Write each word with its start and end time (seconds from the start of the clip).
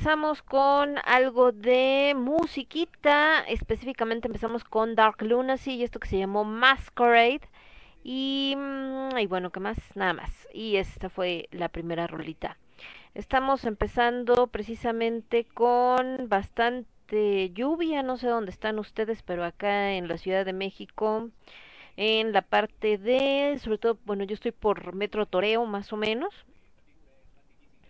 Empezamos 0.00 0.40
con 0.40 0.96
algo 1.04 1.52
de 1.52 2.14
musiquita, 2.16 3.40
específicamente 3.40 4.28
empezamos 4.28 4.64
con 4.64 4.94
Dark 4.94 5.20
Lunacy 5.20 5.72
y 5.72 5.82
esto 5.82 6.00
que 6.00 6.08
se 6.08 6.16
llamó 6.16 6.42
Masquerade. 6.42 7.42
Y, 8.02 8.54
mm, 8.56 9.18
y 9.18 9.26
bueno, 9.26 9.50
¿qué 9.50 9.60
más? 9.60 9.76
Nada 9.96 10.14
más. 10.14 10.48
Y 10.54 10.76
esta 10.76 11.10
fue 11.10 11.50
la 11.50 11.68
primera 11.68 12.06
rolita. 12.06 12.56
Estamos 13.14 13.66
empezando 13.66 14.46
precisamente 14.46 15.44
con 15.44 16.30
bastante 16.30 17.50
lluvia, 17.50 18.02
no 18.02 18.16
sé 18.16 18.28
dónde 18.28 18.52
están 18.52 18.78
ustedes, 18.78 19.22
pero 19.22 19.44
acá 19.44 19.92
en 19.92 20.08
la 20.08 20.16
Ciudad 20.16 20.46
de 20.46 20.54
México, 20.54 21.28
en 21.98 22.32
la 22.32 22.40
parte 22.40 22.96
de, 22.96 23.58
sobre 23.62 23.76
todo, 23.76 23.98
bueno, 24.06 24.24
yo 24.24 24.32
estoy 24.32 24.52
por 24.52 24.94
Metro 24.94 25.26
Toreo 25.26 25.66
más 25.66 25.92
o 25.92 25.98
menos, 25.98 26.32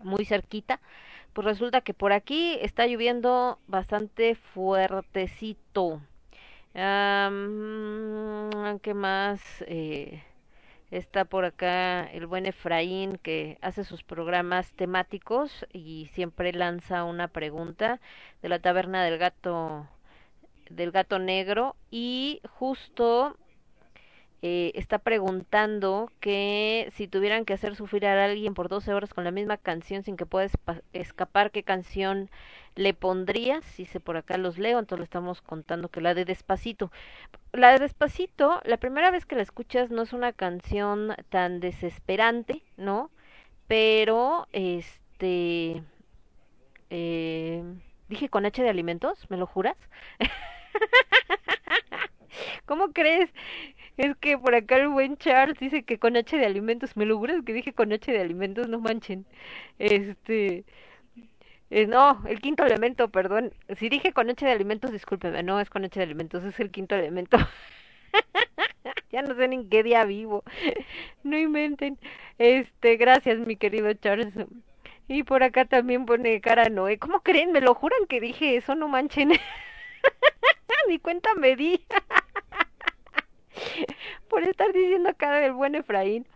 muy 0.03 0.25
cerquita, 0.25 0.81
pues 1.33 1.45
resulta 1.45 1.81
que 1.81 1.95
por 1.95 2.13
aquí 2.13 2.59
está 2.61 2.87
lloviendo 2.87 3.59
bastante 3.67 4.35
fuertecito. 4.35 6.01
¿Qué 6.73 6.81
más? 8.95 9.41
Eh, 9.67 10.23
está 10.91 11.25
por 11.25 11.45
acá 11.45 12.05
el 12.13 12.27
buen 12.27 12.47
Efraín 12.47 13.17
que 13.19 13.59
hace 13.61 13.85
sus 13.85 14.03
programas 14.03 14.73
temáticos 14.73 15.67
y 15.73 16.11
siempre 16.13 16.53
lanza 16.53 17.05
una 17.05 17.29
pregunta 17.29 18.01
de 18.43 18.49
la 18.49 18.59
taberna 18.59 19.05
del 19.05 19.19
gato 19.19 19.89
del 20.69 20.93
gato 20.93 21.19
negro 21.19 21.75
y 21.91 22.41
justo 22.49 23.37
eh, 24.43 24.73
está 24.75 24.99
preguntando 24.99 26.11
que 26.21 26.91
si 26.95 27.09
tuvieran 27.09 27.45
que 27.45 27.53
hacer 27.53 27.77
sufrir 27.77 28.07
a 28.07 28.25
alguien 28.25 28.55
por 28.55 28.69
12 28.69 28.95
horas 28.95 29.13
con 29.13 29.25
la 29.25 29.31
misma 29.31 29.59
canción 29.59 30.03
sin 30.03 30.17
que 30.17 30.25
pueda 30.25 30.49
escapar, 30.95 31.51
¿qué 31.51 31.63
canción 31.63 32.31
le 32.75 32.95
pondrías? 32.95 33.65
Si 33.65 33.85
se 33.85 34.01
por 34.01 34.17
acá 34.17 34.39
los 34.39 34.57
leo, 34.57 34.79
entonces 34.79 35.01
le 35.01 35.05
estamos 35.05 35.43
contando 35.43 35.91
que 35.91 36.01
la 36.01 36.15
de 36.15 36.25
Despacito. 36.25 36.91
La 37.53 37.73
de 37.73 37.81
Despacito, 37.81 38.63
la 38.65 38.79
primera 38.79 39.11
vez 39.11 39.27
que 39.27 39.37
la 39.37 39.43
escuchas 39.43 39.91
no 39.91 40.03
es 40.03 40.13
una 40.15 40.33
canción 40.33 41.15
tan 41.29 41.61
desesperante, 41.61 42.63
¿no? 42.77 43.11
Pero, 43.67 44.49
este... 44.53 45.83
Eh, 46.89 47.63
dije 48.09 48.29
con 48.29 48.47
H 48.47 48.63
de 48.63 48.69
alimentos, 48.69 49.31
¿me 49.31 49.37
lo 49.37 49.47
juras? 49.47 49.77
¿Cómo 52.67 52.93
crees? 52.93 53.31
Es 54.01 54.17
que 54.17 54.39
por 54.39 54.55
acá 54.55 54.77
el 54.77 54.89
buen 54.89 55.19
Charles 55.19 55.59
dice 55.61 55.83
que 55.83 55.99
con 55.99 56.17
H 56.17 56.35
de 56.35 56.47
alimentos. 56.47 56.97
¿Me 56.97 57.05
lo 57.05 57.21
que 57.45 57.53
dije 57.53 57.75
con 57.75 57.93
H 57.93 58.11
de 58.11 58.19
alimentos? 58.21 58.67
No 58.67 58.81
manchen. 58.81 59.27
Este. 59.79 60.65
Eh, 61.71 61.87
no, 61.87 62.23
el 62.27 62.41
quinto 62.41 62.65
elemento, 62.65 63.11
perdón. 63.11 63.53
Si 63.79 63.91
dije 63.91 64.15
con 64.15 64.31
H 64.31 64.47
de 64.47 64.53
alimentos, 64.53 64.91
discúlpeme. 64.91 65.43
No 65.43 65.61
es 65.61 65.69
con 65.69 65.85
H 65.85 66.01
de 66.01 66.05
alimentos, 66.05 66.43
es 66.45 66.59
el 66.61 66.71
quinto 66.71 66.95
elemento. 66.95 67.37
ya 69.13 69.21
no 69.21 69.35
sé 69.35 69.49
ni 69.49 69.57
en 69.57 69.69
qué 69.69 69.83
día 69.83 70.05
vivo. 70.05 70.45
no 71.23 71.39
inventen. 71.39 71.99
Este, 72.39 72.97
gracias, 72.97 73.39
mi 73.41 73.57
querido 73.57 73.93
Charles. 73.95 74.33
Y 75.09 75.25
por 75.25 75.43
acá 75.43 75.67
también 75.67 76.07
pone 76.07 76.41
cara 76.41 76.71
Noé. 76.71 76.99
¿Cómo 76.99 77.21
creen? 77.21 77.53
¿Me 77.53 77.61
lo 77.61 77.75
juran 77.75 78.07
que 78.09 78.21
dije 78.21 78.57
eso? 78.57 78.75
No 78.75 78.89
manchen. 78.89 79.33
Ni 80.89 80.99
cuenta 80.99 81.35
me 81.35 81.55
di. 81.57 81.85
Por 84.29 84.43
estar 84.45 84.73
diciendo 84.73 85.09
acá 85.11 85.33
del 85.41 85.53
buen 85.53 85.75
Efraín. 85.75 86.27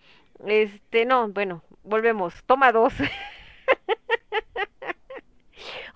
Este, 0.46 1.04
no, 1.04 1.28
bueno, 1.28 1.62
volvemos. 1.82 2.34
Toma 2.44 2.72
dos. 2.72 2.94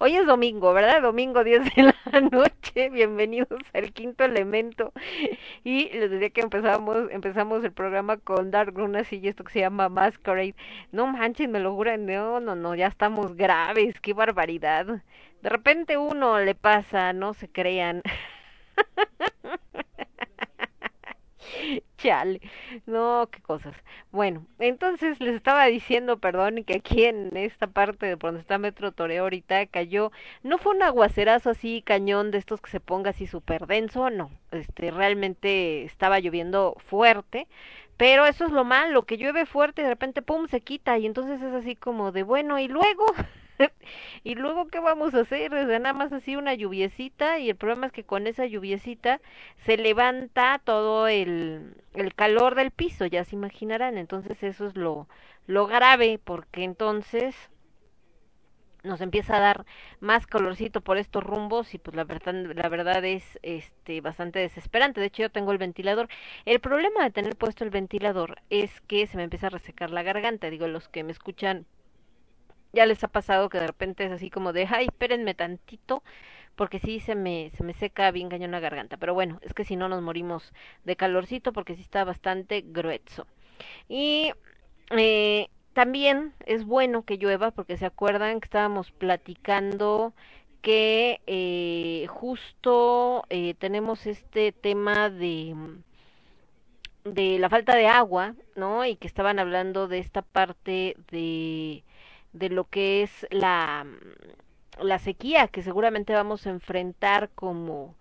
Hoy 0.01 0.17
es 0.17 0.27
domingo, 0.27 0.73
¿verdad? 0.73 1.03
Domingo 1.03 1.43
10 1.43 1.75
de 1.75 1.83
la 1.83 2.21
noche. 2.31 2.89
Bienvenidos 2.89 3.61
al 3.75 3.93
quinto 3.93 4.25
elemento. 4.25 4.93
Y 5.65 5.89
les 5.91 6.11
decía 6.11 6.31
que 6.31 6.41
empezamos, 6.41 7.11
empezamos 7.11 7.65
el 7.65 7.73
programa 7.73 8.17
con 8.17 8.53
Dark 8.53 8.75
Runas 8.75 9.13
y 9.13 9.27
esto 9.27 9.43
que 9.45 9.53
se 9.53 9.61
llama 9.61 9.89
Masquerade. 9.89 10.55
No 10.93 11.07
manchen, 11.09 11.51
me 11.51 11.59
lo 11.59 11.75
juran. 11.75 12.07
No, 12.07 12.39
no, 12.41 12.55
no, 12.55 12.75
ya 12.77 12.87
estamos 12.87 13.35
graves. 13.37 14.01
Qué 14.01 14.13
barbaridad. 14.15 15.03
De 15.43 15.49
repente 15.49 15.99
uno 15.99 16.39
le 16.39 16.55
pasa, 16.55 17.13
no 17.13 17.35
se 17.35 17.49
crean. 17.49 18.03
Chale, 21.99 22.41
no, 22.87 23.29
qué 23.31 23.41
cosas. 23.41 23.75
Bueno, 24.11 24.47
entonces 24.59 25.21
les 25.21 25.35
estaba 25.35 25.67
diciendo, 25.67 26.19
perdón, 26.19 26.65
que 26.65 26.77
aquí 26.77 27.05
en 27.05 27.37
esta 27.37 27.67
parte 27.67 28.07
de 28.07 28.17
donde 28.17 28.41
está 28.41 28.59
Metro 28.59 28.93
Toreo 28.93 29.25
ahorita 29.25 29.67
cayó, 29.67 30.13
no 30.43 30.59
fue 30.59 30.75
un 30.75 30.83
aguacerazo 30.83 31.51
así 31.51 31.83
cañón 31.83 32.31
de 32.31 32.39
estos 32.39 32.61
que 32.61 32.71
se 32.71 32.81
ponga 32.81 33.11
así 33.11 33.27
súper 33.27 33.67
denso, 33.67 34.11
no, 34.11 34.31
este, 34.53 34.91
realmente 34.91 35.85
estaba 35.85 36.21
lloviendo 36.21 36.77
fuerte, 36.87 37.49
pero 37.97 38.27
eso 38.27 38.47
es 38.47 38.53
lo 38.53 38.65
malo, 38.65 39.05
que 39.05 39.19
llueve 39.19 39.47
fuerte 39.47 39.83
y 39.83 39.85
de 39.85 39.91
repente 39.91 40.23
pum 40.23 40.47
se 40.49 40.61
quita 40.61 40.99
y 40.99 41.07
entonces 41.07 41.43
es 41.43 41.53
así 41.55 41.75
como 41.77 42.13
de 42.13 42.23
bueno 42.23 42.59
y 42.59 42.69
luego 42.69 43.07
y 44.25 44.35
luego, 44.35 44.69
¿qué 44.69 44.81
vamos 44.81 45.15
a 45.15 45.21
hacer? 45.21 45.53
Nada 45.53 45.93
más 45.93 46.13
así 46.13 46.37
una 46.37 46.55
lluviecita 46.55 47.39
y 47.39 47.51
el 47.51 47.57
problema 47.57 47.87
es 47.87 47.93
que 47.93 48.05
con 48.05 48.27
esa 48.27 48.47
lluviecita 48.47 49.21
se 49.65 49.77
levanta 49.77 50.61
todo 50.65 51.09
el, 51.09 51.75
el 51.95 52.15
calor 52.15 52.55
del 52.55 52.71
piso, 52.71 53.07
ya 53.07 53.25
se 53.25 53.37
imaginarán. 53.37 53.99
Entonces 53.99 54.43
eso 54.43 54.67
es 54.67 54.77
lo, 54.77 55.09
lo 55.47 55.67
grave 55.67 56.21
porque 56.23 56.65
entonces 56.65 57.51
nos 58.85 59.01
empieza 59.01 59.37
a 59.37 59.41
dar 59.41 59.67
más 60.01 60.27
colorcito 60.27 60.81
por 60.81 60.99
estos 60.99 61.23
rumbos 61.25 61.75
y 61.75 61.79
pues 61.79 61.97
la 61.97 62.05
verdad 62.05 62.33
la 62.35 62.69
verdad 62.69 63.05
es 63.05 63.39
este 63.43 64.01
bastante 64.01 64.39
desesperante. 64.39 65.01
De 65.01 65.07
hecho 65.07 65.23
yo 65.23 65.31
tengo 65.31 65.53
el 65.53 65.59
ventilador. 65.59 66.09
El 66.45 66.61
problema 66.61 67.03
de 67.05 67.11
tener 67.11 67.37
puesto 67.37 67.65
el 67.65 67.71
ventilador 67.71 68.41
es 68.51 68.81
que 68.83 69.07
se 69.07 69.17
me 69.17 69.25
empieza 69.25 69.49
a 69.49 69.51
resecar 69.51 69.91
la 69.91 70.03
garganta. 70.03 70.49
Digo, 70.51 70.67
los 70.69 70.89
que 70.89 71.05
me 71.05 71.13
escuchan 71.13 71.67
ya 72.73 72.87
les 72.87 73.03
ha 73.05 73.09
pasado 73.09 73.49
que 73.49 73.59
de 73.61 73.67
repente 73.67 74.05
es 74.05 74.13
así 74.13 74.31
como 74.31 74.53
de, 74.53 74.67
ay, 74.71 74.87
espérenme 74.87 75.35
tantito, 75.35 76.03
porque 76.57 76.79
sí 76.81 77.01
se 77.01 77.15
me, 77.15 77.51
se 77.57 77.63
me 77.65 77.75
seca 77.75 78.11
bien 78.11 78.29
cañón 78.29 78.51
la 78.53 78.61
garganta. 78.61 78.97
Pero 78.97 79.15
bueno, 79.15 79.39
es 79.43 79.55
que 79.55 79.65
si 79.65 79.77
no 79.77 79.89
nos 79.89 80.03
morimos 80.03 80.53
de 80.85 80.97
calorcito 80.97 81.53
porque 81.53 81.75
sí 81.77 81.83
está 81.83 82.05
bastante 82.05 82.63
grueso. 82.67 83.27
Y 83.89 84.33
eh, 84.91 85.49
también 85.73 86.35
es 86.47 86.65
bueno 86.65 87.05
que 87.05 87.19
llueva 87.19 87.51
porque 87.53 87.77
se 87.77 87.87
acuerdan 87.87 88.41
que 88.41 88.47
estábamos 88.47 88.91
platicando 88.93 90.15
que 90.63 91.21
eh, 91.27 92.07
justo 92.09 93.25
eh, 93.31 93.55
tenemos 93.55 94.07
este 94.07 94.53
tema 94.53 95.11
de 95.11 95.55
de 97.05 97.39
la 97.39 97.49
falta 97.49 97.75
de 97.77 97.87
agua, 97.87 98.35
¿no? 98.57 98.85
Y 98.85 98.97
que 98.97 99.07
estaban 99.07 99.39
hablando 99.39 99.89
de 99.89 99.99
esta 99.99 100.23
parte 100.23 100.97
de 101.11 101.85
de 102.33 102.51
lo 102.51 102.65
que 102.65 103.03
es 103.03 103.27
la, 103.31 103.87
la 104.81 104.99
sequía 104.99 105.49
que 105.49 105.63
seguramente 105.63 106.13
vamos 106.13 106.47
a 106.47 106.51
enfrentar 106.51 107.31
como 107.35 107.97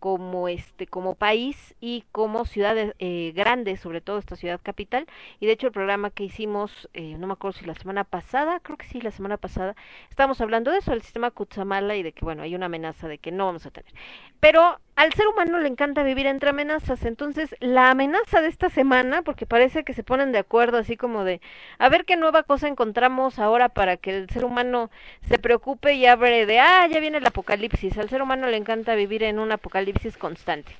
como 0.00 0.48
este 0.48 0.86
como 0.86 1.14
país 1.14 1.76
y 1.78 2.04
como 2.10 2.46
ciudades 2.46 2.94
eh, 2.98 3.32
grandes 3.36 3.80
sobre 3.80 4.00
todo 4.00 4.18
esta 4.18 4.34
ciudad 4.34 4.58
capital. 4.62 5.06
Y 5.38 5.46
de 5.46 5.52
hecho 5.52 5.66
el 5.68 5.72
programa 5.74 6.10
que 6.10 6.24
hicimos 6.24 6.88
eh, 6.94 7.16
no 7.18 7.26
me 7.26 7.34
acuerdo 7.34 7.58
si 7.58 7.66
la 7.66 7.74
semana 7.74 8.04
pasada 8.04 8.60
creo 8.60 8.78
que 8.78 8.86
sí 8.86 9.00
la 9.00 9.10
semana 9.10 9.36
pasada 9.36 9.76
estábamos 10.08 10.40
hablando 10.40 10.70
de 10.70 10.78
eso 10.78 10.90
del 10.90 11.02
sistema 11.02 11.30
Kutsamala 11.30 11.96
y 11.96 12.02
de 12.02 12.12
que 12.12 12.24
bueno 12.24 12.42
hay 12.42 12.54
una 12.54 12.66
amenaza 12.66 13.08
de 13.08 13.18
que 13.18 13.30
no 13.30 13.46
vamos 13.46 13.66
a 13.66 13.70
tener. 13.70 13.92
Pero 14.40 14.80
al 14.96 15.12
ser 15.14 15.26
humano 15.28 15.58
le 15.58 15.68
encanta 15.68 16.02
vivir 16.02 16.26
entre 16.26 16.50
amenazas, 16.50 17.04
entonces 17.04 17.54
la 17.60 17.90
amenaza 17.90 18.40
de 18.42 18.48
esta 18.48 18.68
semana, 18.68 19.22
porque 19.22 19.46
parece 19.46 19.82
que 19.82 19.94
se 19.94 20.02
ponen 20.02 20.32
de 20.32 20.38
acuerdo 20.38 20.78
así 20.78 20.96
como 20.96 21.24
de, 21.24 21.40
a 21.78 21.88
ver 21.88 22.04
qué 22.04 22.16
nueva 22.16 22.42
cosa 22.42 22.68
encontramos 22.68 23.38
ahora 23.38 23.70
para 23.70 23.96
que 23.96 24.16
el 24.16 24.28
ser 24.28 24.44
humano 24.44 24.90
se 25.28 25.38
preocupe 25.38 25.94
y 25.94 26.06
abre 26.06 26.44
de, 26.44 26.60
ah, 26.60 26.86
ya 26.86 27.00
viene 27.00 27.18
el 27.18 27.26
apocalipsis, 27.26 27.96
al 27.96 28.10
ser 28.10 28.20
humano 28.20 28.46
le 28.48 28.56
encanta 28.56 28.94
vivir 28.94 29.22
en 29.22 29.38
un 29.38 29.52
apocalipsis 29.52 30.16
constante. 30.18 30.72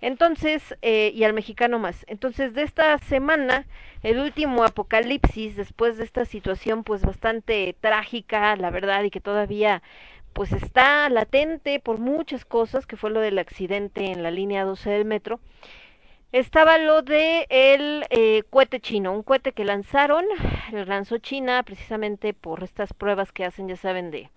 Entonces, 0.00 0.76
eh, 0.82 1.10
y 1.14 1.24
al 1.24 1.32
mexicano 1.32 1.78
más. 1.78 2.04
Entonces, 2.08 2.54
de 2.54 2.62
esta 2.62 2.96
semana, 2.98 3.66
el 4.02 4.18
último 4.18 4.64
apocalipsis, 4.64 5.56
después 5.56 5.96
de 5.96 6.04
esta 6.04 6.24
situación 6.24 6.84
pues 6.84 7.02
bastante 7.04 7.74
trágica, 7.80 8.54
la 8.56 8.70
verdad, 8.70 9.02
y 9.02 9.10
que 9.10 9.20
todavía 9.20 9.82
pues 10.32 10.52
está 10.52 11.08
latente 11.08 11.80
por 11.80 11.98
muchas 11.98 12.44
cosas, 12.44 12.86
que 12.86 12.96
fue 12.96 13.10
lo 13.10 13.20
del 13.20 13.38
accidente 13.38 14.06
en 14.12 14.22
la 14.22 14.30
línea 14.30 14.64
12 14.64 14.90
del 14.90 15.04
metro, 15.04 15.40
estaba 16.32 16.78
lo 16.78 17.02
de 17.02 17.46
el 17.48 18.04
eh, 18.10 18.42
cohete 18.50 18.80
chino, 18.80 19.12
un 19.12 19.22
cohete 19.22 19.52
que 19.52 19.64
lanzaron, 19.64 20.24
lo 20.72 20.84
lanzó 20.84 21.18
China 21.18 21.62
precisamente 21.62 22.34
por 22.34 22.62
estas 22.62 22.92
pruebas 22.92 23.32
que 23.32 23.44
hacen, 23.44 23.68
ya 23.68 23.76
saben, 23.76 24.10
de 24.10 24.30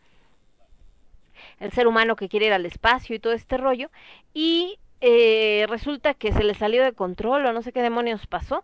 el 1.60 1.72
ser 1.72 1.88
humano 1.88 2.16
que 2.16 2.30
quiere 2.30 2.48
ir 2.48 2.54
al 2.54 2.66
espacio 2.66 3.16
y 3.16 3.20
todo 3.20 3.34
este 3.34 3.58
rollo, 3.58 3.90
y 4.34 4.80
eh, 5.02 5.66
resulta 5.68 6.14
que 6.14 6.32
se 6.32 6.44
le 6.44 6.54
salió 6.54 6.84
de 6.84 6.94
control 6.94 7.46
o 7.46 7.54
no 7.54 7.64
sé 7.64 7.72
qué 7.72 7.82
demonios 7.82 8.28
pasó 8.28 8.64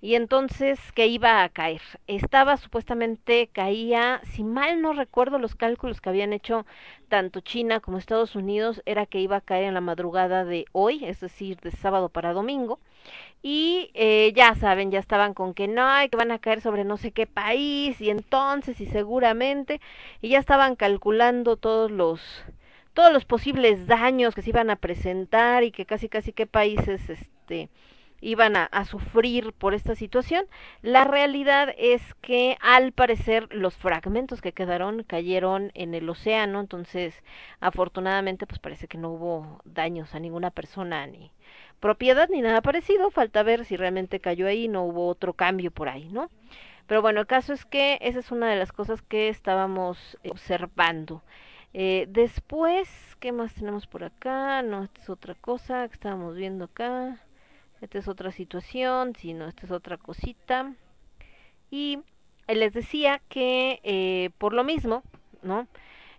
y 0.00 0.14
entonces 0.14 0.78
que 0.92 1.06
iba 1.06 1.42
a 1.42 1.48
caer. 1.48 1.80
Estaba 2.06 2.56
supuestamente 2.58 3.48
caía, 3.52 4.20
si 4.24 4.44
mal 4.44 4.82
no 4.82 4.92
recuerdo 4.92 5.38
los 5.38 5.54
cálculos 5.54 6.00
que 6.00 6.10
habían 6.10 6.32
hecho 6.32 6.66
tanto 7.08 7.40
China 7.40 7.80
como 7.80 7.98
Estados 7.98 8.36
Unidos 8.36 8.82
era 8.84 9.06
que 9.06 9.20
iba 9.20 9.36
a 9.36 9.40
caer 9.40 9.64
en 9.64 9.74
la 9.74 9.80
madrugada 9.80 10.44
de 10.44 10.66
hoy, 10.72 11.04
es 11.04 11.20
decir, 11.20 11.58
de 11.60 11.70
sábado 11.70 12.10
para 12.10 12.32
domingo. 12.34 12.80
Y 13.42 13.90
eh, 13.94 14.32
ya 14.34 14.54
saben, 14.56 14.90
ya 14.90 14.98
estaban 14.98 15.32
con 15.32 15.54
que 15.54 15.68
no, 15.68 15.86
que 16.10 16.16
van 16.16 16.32
a 16.32 16.38
caer 16.38 16.60
sobre 16.60 16.84
no 16.84 16.96
sé 16.96 17.12
qué 17.12 17.26
país 17.26 18.00
y 18.00 18.10
entonces 18.10 18.80
y 18.80 18.86
seguramente 18.86 19.80
y 20.20 20.30
ya 20.30 20.38
estaban 20.38 20.76
calculando 20.76 21.56
todos 21.56 21.90
los 21.90 22.20
todos 22.98 23.12
los 23.12 23.24
posibles 23.24 23.86
daños 23.86 24.34
que 24.34 24.42
se 24.42 24.50
iban 24.50 24.70
a 24.70 24.74
presentar 24.74 25.62
y 25.62 25.70
que 25.70 25.86
casi 25.86 26.08
casi 26.08 26.32
qué 26.32 26.48
países 26.48 27.08
este 27.08 27.70
iban 28.20 28.56
a, 28.56 28.64
a, 28.64 28.84
sufrir 28.86 29.52
por 29.52 29.72
esta 29.72 29.94
situación. 29.94 30.46
La 30.82 31.04
realidad 31.04 31.72
es 31.78 32.02
que 32.14 32.56
al 32.60 32.90
parecer 32.90 33.54
los 33.54 33.76
fragmentos 33.76 34.40
que 34.40 34.50
quedaron 34.50 35.04
cayeron 35.04 35.70
en 35.74 35.94
el 35.94 36.10
océano, 36.10 36.58
entonces 36.58 37.14
afortunadamente 37.60 38.48
pues 38.48 38.58
parece 38.58 38.88
que 38.88 38.98
no 38.98 39.10
hubo 39.10 39.60
daños 39.64 40.16
a 40.16 40.18
ninguna 40.18 40.50
persona 40.50 41.06
ni 41.06 41.30
propiedad 41.78 42.28
ni 42.28 42.40
nada 42.40 42.62
parecido, 42.62 43.12
falta 43.12 43.44
ver 43.44 43.64
si 43.64 43.76
realmente 43.76 44.18
cayó 44.18 44.48
ahí, 44.48 44.66
no 44.66 44.82
hubo 44.82 45.06
otro 45.06 45.34
cambio 45.34 45.70
por 45.70 45.88
ahí, 45.88 46.08
¿no? 46.08 46.32
Pero 46.88 47.00
bueno, 47.00 47.20
el 47.20 47.28
caso 47.28 47.52
es 47.52 47.64
que 47.64 47.98
esa 48.00 48.18
es 48.18 48.32
una 48.32 48.50
de 48.50 48.56
las 48.56 48.72
cosas 48.72 49.02
que 49.02 49.28
estábamos 49.28 50.18
observando. 50.28 51.22
Eh, 51.74 52.06
después, 52.08 52.88
¿qué 53.20 53.32
más 53.32 53.54
tenemos 53.54 53.86
por 53.86 54.04
acá? 54.04 54.62
No, 54.62 54.84
esta 54.84 55.00
es 55.00 55.10
otra 55.10 55.34
cosa 55.34 55.86
que 55.88 55.94
estábamos 55.94 56.36
viendo 56.36 56.64
acá. 56.64 57.20
Esta 57.80 57.98
es 57.98 58.08
otra 58.08 58.32
situación, 58.32 59.14
si 59.16 59.34
no, 59.34 59.46
esta 59.48 59.66
es 59.66 59.72
otra 59.72 59.96
cosita. 59.98 60.74
Y 61.70 62.00
les 62.48 62.72
decía 62.72 63.20
que 63.28 63.80
eh, 63.84 64.30
por 64.38 64.52
lo 64.54 64.64
mismo, 64.64 65.02
¿no? 65.42 65.68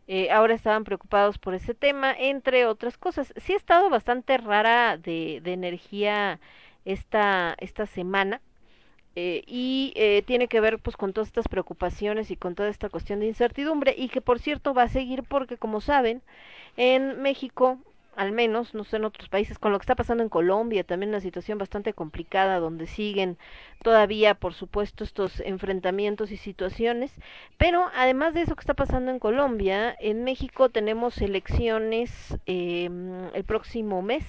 Eh, 0.08 0.32
ahora 0.32 0.56
estaban 0.56 0.84
preocupados 0.86 1.38
por 1.38 1.54
ese 1.54 1.74
tema, 1.76 2.14
entre 2.18 2.66
otras 2.66 2.98
cosas. 2.98 3.34
Sí 3.38 3.54
ha 3.54 3.58
estado 3.58 3.90
bastante 3.90 4.38
rara 4.38 4.98
de, 4.98 5.40
de 5.44 5.54
energía 5.54 6.40
esta, 6.86 7.56
esta 7.60 7.86
semana. 7.86 8.42
Eh, 9.16 9.44
y 9.48 9.92
eh, 9.96 10.24
tiene 10.26 10.48
que 10.48 10.62
ver 10.62 10.80
pues 10.80 10.96
con 10.96 11.14
todas 11.14 11.28
estas 11.28 11.48
preocupaciones 11.48 12.32
y 12.32 12.38
con 12.38 12.56
toda 12.56 12.70
esta 12.70 12.90
cuestión 12.90 13.20
de 13.20 13.28
incertidumbre 13.28 13.96
y 13.98 14.08
que 14.10 14.22
por 14.22 14.40
cierto 14.40 14.74
va 14.74 14.84
a 14.84 14.90
seguir 14.90 15.24
porque 15.24 15.58
como 15.58 15.82
saben 15.82 16.22
en 16.78 17.22
México 17.22 17.80
al 18.20 18.34
menos, 18.34 18.74
no 18.74 18.84
sé 18.84 18.98
en 18.98 19.06
otros 19.06 19.30
países, 19.30 19.58
con 19.58 19.72
lo 19.72 19.80
que 19.80 19.84
está 19.84 19.96
pasando 19.96 20.24
en 20.24 20.28
Colombia, 20.30 20.84
también 20.84 21.12
una 21.12 21.22
situación 21.22 21.58
bastante 21.58 21.94
complicada 21.94 22.60
donde 22.60 22.86
siguen 22.86 23.38
todavía, 23.82 24.36
por 24.36 24.54
supuesto, 24.54 25.06
estos 25.06 25.40
enfrentamientos 25.40 26.30
y 26.32 26.36
situaciones, 26.36 27.14
pero 27.58 27.90
además 27.96 28.34
de 28.34 28.42
eso 28.42 28.56
que 28.56 28.62
está 28.62 28.74
pasando 28.74 29.10
en 29.12 29.20
Colombia, 29.20 29.96
en 30.02 30.26
México 30.26 30.68
tenemos 30.68 31.18
elecciones 31.22 32.38
eh, 32.46 32.90
el 33.34 33.44
próximo 33.46 34.02
mes, 34.02 34.26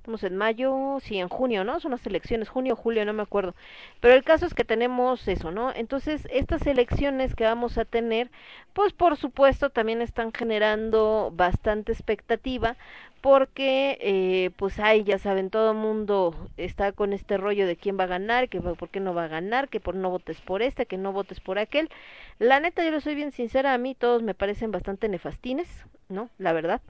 estamos 0.00 0.24
en 0.24 0.36
mayo, 0.38 0.96
sí, 1.02 1.18
en 1.18 1.28
junio, 1.28 1.62
¿no? 1.62 1.78
Son 1.78 1.90
las 1.90 2.06
elecciones, 2.06 2.48
junio, 2.48 2.74
julio, 2.74 3.04
no 3.04 3.12
me 3.12 3.22
acuerdo. 3.22 3.54
Pero 4.00 4.14
el 4.14 4.24
caso 4.24 4.46
es 4.46 4.54
que 4.54 4.64
tenemos 4.64 5.28
eso, 5.28 5.50
¿no? 5.50 5.72
Entonces, 5.74 6.26
estas 6.32 6.66
elecciones 6.66 7.34
que 7.34 7.44
vamos 7.44 7.76
a 7.76 7.84
tener, 7.84 8.30
pues 8.72 8.94
por 8.94 9.18
supuesto 9.18 9.68
también 9.68 10.00
están 10.00 10.32
generando 10.32 11.32
bastante 11.34 11.92
expectativa 11.92 12.76
porque 13.20 13.98
eh, 14.00 14.50
pues 14.56 14.78
ay 14.78 15.04
ya 15.04 15.18
saben 15.18 15.50
todo 15.50 15.72
el 15.72 15.76
mundo 15.76 16.34
está 16.56 16.92
con 16.92 17.12
este 17.12 17.36
rollo 17.36 17.66
de 17.66 17.76
quién 17.76 17.98
va 18.00 18.04
a 18.04 18.06
ganar 18.06 18.48
que 18.48 18.62
por 18.62 18.88
qué 18.88 18.98
no 19.00 19.12
va 19.12 19.24
a 19.24 19.28
ganar 19.28 19.68
que 19.68 19.78
por 19.78 19.94
no 19.94 20.08
votes 20.08 20.40
por 20.40 20.62
este 20.62 20.86
que 20.86 20.96
no 20.96 21.12
votes 21.12 21.38
por 21.40 21.58
aquel 21.58 21.90
la 22.38 22.60
neta 22.60 22.82
yo 22.82 22.90
lo 22.90 23.00
soy 23.02 23.14
bien 23.14 23.32
sincera 23.32 23.74
a 23.74 23.78
mí 23.78 23.94
todos 23.94 24.22
me 24.22 24.32
parecen 24.32 24.70
bastante 24.70 25.06
nefastines 25.10 25.68
no 26.08 26.30
la 26.38 26.54
verdad 26.54 26.80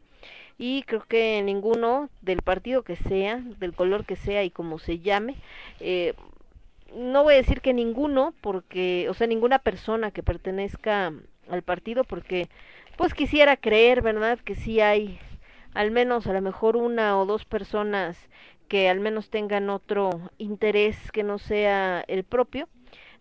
y 0.61 0.83
creo 0.83 1.03
que 1.09 1.41
ninguno 1.43 2.11
del 2.21 2.43
partido 2.43 2.83
que 2.83 2.95
sea, 2.95 3.39
del 3.59 3.73
color 3.73 4.05
que 4.05 4.15
sea 4.15 4.45
y 4.45 4.51
como 4.51 4.79
se 4.79 4.99
llame, 4.99 5.37
eh, 5.81 6.13
no 6.95 7.23
voy 7.23 7.33
a 7.33 7.39
decir 7.39 7.63
que 7.63 7.73
ninguno, 7.73 8.35
porque, 8.43 9.07
o 9.09 9.15
sea, 9.15 9.27
ninguna 9.27 9.61
persona 9.61 10.11
que 10.11 10.23
pertenezca 10.23 11.15
al 11.49 11.63
partido, 11.63 12.05
porque 12.05 12.49
pues 12.99 13.15
quisiera 13.15 13.57
creer, 13.57 14.03
¿verdad? 14.03 14.39
Que 14.39 14.55
sí 14.55 14.81
hay 14.81 15.19
al 15.73 15.93
menos 15.93 16.27
a 16.27 16.35
lo 16.35 16.43
mejor 16.43 16.77
una 16.77 17.19
o 17.19 17.25
dos 17.25 17.47
personas 17.47 18.19
que 18.69 18.91
al 18.91 19.01
menos 19.01 19.31
tengan 19.31 19.71
otro 19.71 20.11
interés 20.37 21.11
que 21.11 21.23
no 21.23 21.39
sea 21.39 22.05
el 22.07 22.23
propio 22.23 22.69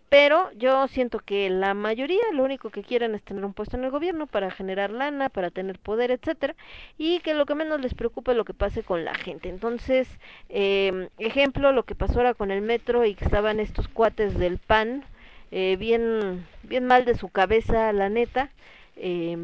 pero 0.09 0.51
yo 0.53 0.87
siento 0.87 1.19
que 1.19 1.49
la 1.49 1.73
mayoría 1.73 2.21
lo 2.33 2.43
único 2.43 2.71
que 2.71 2.83
quieren 2.83 3.15
es 3.15 3.23
tener 3.23 3.45
un 3.45 3.53
puesto 3.53 3.77
en 3.77 3.83
el 3.83 3.91
gobierno 3.91 4.27
para 4.27 4.51
generar 4.51 4.89
lana, 4.91 5.29
para 5.29 5.51
tener 5.51 5.79
poder, 5.79 6.11
etcétera, 6.11 6.55
y 6.97 7.19
que 7.19 7.33
lo 7.35 7.45
que 7.45 7.55
menos 7.55 7.79
les 7.81 7.93
preocupe 7.93 8.31
es 8.31 8.37
lo 8.37 8.45
que 8.45 8.53
pase 8.53 8.83
con 8.83 9.05
la 9.05 9.15
gente. 9.15 9.49
Entonces, 9.49 10.07
eh, 10.49 11.09
ejemplo, 11.19 11.71
lo 11.71 11.83
que 11.83 11.95
pasó 11.95 12.19
ahora 12.19 12.33
con 12.33 12.51
el 12.51 12.61
metro 12.61 13.05
y 13.05 13.15
que 13.15 13.25
estaban 13.25 13.59
estos 13.59 13.87
cuates 13.87 14.37
del 14.37 14.57
PAN, 14.57 15.05
eh, 15.51 15.75
bien, 15.77 16.45
bien 16.63 16.85
mal 16.85 17.05
de 17.05 17.15
su 17.15 17.29
cabeza, 17.29 17.91
la 17.93 18.09
neta, 18.09 18.51
eh, 18.95 19.37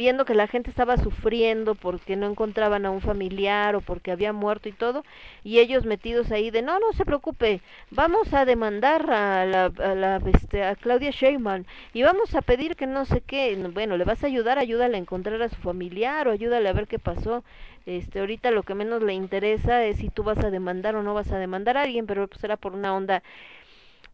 viendo 0.00 0.24
que 0.24 0.34
la 0.34 0.46
gente 0.46 0.70
estaba 0.70 0.96
sufriendo 0.96 1.74
porque 1.74 2.16
no 2.16 2.26
encontraban 2.26 2.86
a 2.86 2.90
un 2.90 3.02
familiar 3.02 3.76
o 3.76 3.82
porque 3.82 4.10
había 4.10 4.32
muerto 4.32 4.70
y 4.70 4.72
todo, 4.72 5.04
y 5.44 5.58
ellos 5.58 5.84
metidos 5.84 6.30
ahí 6.30 6.50
de 6.50 6.62
no, 6.62 6.78
no 6.78 6.94
se 6.94 7.04
preocupe, 7.04 7.60
vamos 7.90 8.32
a 8.32 8.46
demandar 8.46 9.10
a 9.10 9.44
la, 9.44 9.66
a, 9.66 9.94
la, 9.94 10.16
este, 10.34 10.64
a 10.64 10.74
Claudia 10.74 11.10
Sheinbaum 11.10 11.64
y 11.92 12.02
vamos 12.02 12.34
a 12.34 12.40
pedir 12.40 12.76
que 12.76 12.86
no 12.86 13.04
sé 13.04 13.20
qué, 13.20 13.54
bueno, 13.74 13.98
le 13.98 14.04
vas 14.04 14.24
a 14.24 14.26
ayudar, 14.26 14.58
ayúdale 14.58 14.96
a 14.96 15.00
encontrar 15.00 15.42
a 15.42 15.50
su 15.50 15.56
familiar 15.56 16.26
o 16.28 16.30
ayúdale 16.32 16.70
a 16.70 16.72
ver 16.72 16.86
qué 16.86 16.98
pasó, 16.98 17.44
este, 17.84 18.20
ahorita 18.20 18.50
lo 18.52 18.62
que 18.62 18.74
menos 18.74 19.02
le 19.02 19.12
interesa 19.12 19.84
es 19.84 19.98
si 19.98 20.08
tú 20.08 20.22
vas 20.22 20.38
a 20.38 20.50
demandar 20.50 20.96
o 20.96 21.02
no 21.02 21.12
vas 21.12 21.30
a 21.30 21.38
demandar 21.38 21.76
a 21.76 21.82
alguien, 21.82 22.06
pero 22.06 22.26
pues 22.26 22.42
era 22.42 22.56
por 22.56 22.72
una 22.72 22.94
onda 22.96 23.22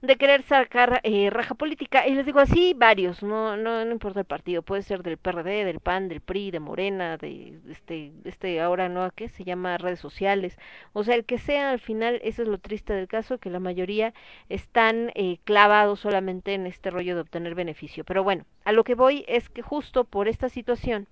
de 0.07 0.17
querer 0.17 0.43
sacar 0.43 1.01
eh, 1.03 1.31
raja 1.31 1.55
política. 1.55 2.07
Y 2.07 2.15
les 2.15 2.27
digo 2.27 2.41
así, 2.41 2.75
varios, 2.75 3.23
no, 3.23 3.57
no, 3.57 3.83
importa 3.91 4.21
el 4.21 4.27
partido, 4.27 4.63
puede 4.63 4.83
ser 4.83 5.03
del 5.03 5.17
PRD, 5.17 5.65
del 5.65 5.81
PAN, 5.81 6.09
del 6.09 6.21
PRI, 6.21 6.51
de 6.51 6.61
Morena, 6.61 7.17
de 7.17 7.59
este, 7.71 8.13
este 8.25 8.61
ahora 8.61 8.89
no, 8.89 9.11
¿qué? 9.11 9.29
Se 9.29 9.45
llama 9.45 9.79
redes 9.79 10.01
sociales. 10.01 10.59
O 10.93 11.05
sea, 11.05 11.15
el 11.15 11.25
que 11.25 11.39
sea, 11.39 11.71
al 11.71 11.81
final, 11.81 12.21
eso 12.23 12.43
es 12.43 12.49
lo 12.49 12.59
triste 12.59 12.93
del 12.93 13.09
caso, 13.09 13.39
que 13.39 13.51
la 13.51 13.61
mayoría 13.61 14.15
están 14.49 15.11
eh, 15.15 15.39
clavados 15.45 16.01
solamente 16.01 16.55
en 16.55 16.67
este 16.67 16.91
rollo 16.91 17.15
de 17.15 17.23
obtener 17.23 17.55
beneficio. 17.55 18.05
Pero 18.05 18.23
bueno, 18.25 18.45
a 18.65 18.73
lo 18.73 18.85
que 18.85 18.95
voy 18.95 19.25
es 19.29 19.49
que 19.49 19.63
justo 19.63 20.05
por 20.05 20.29
esta 20.29 20.49
situación, 20.49 21.09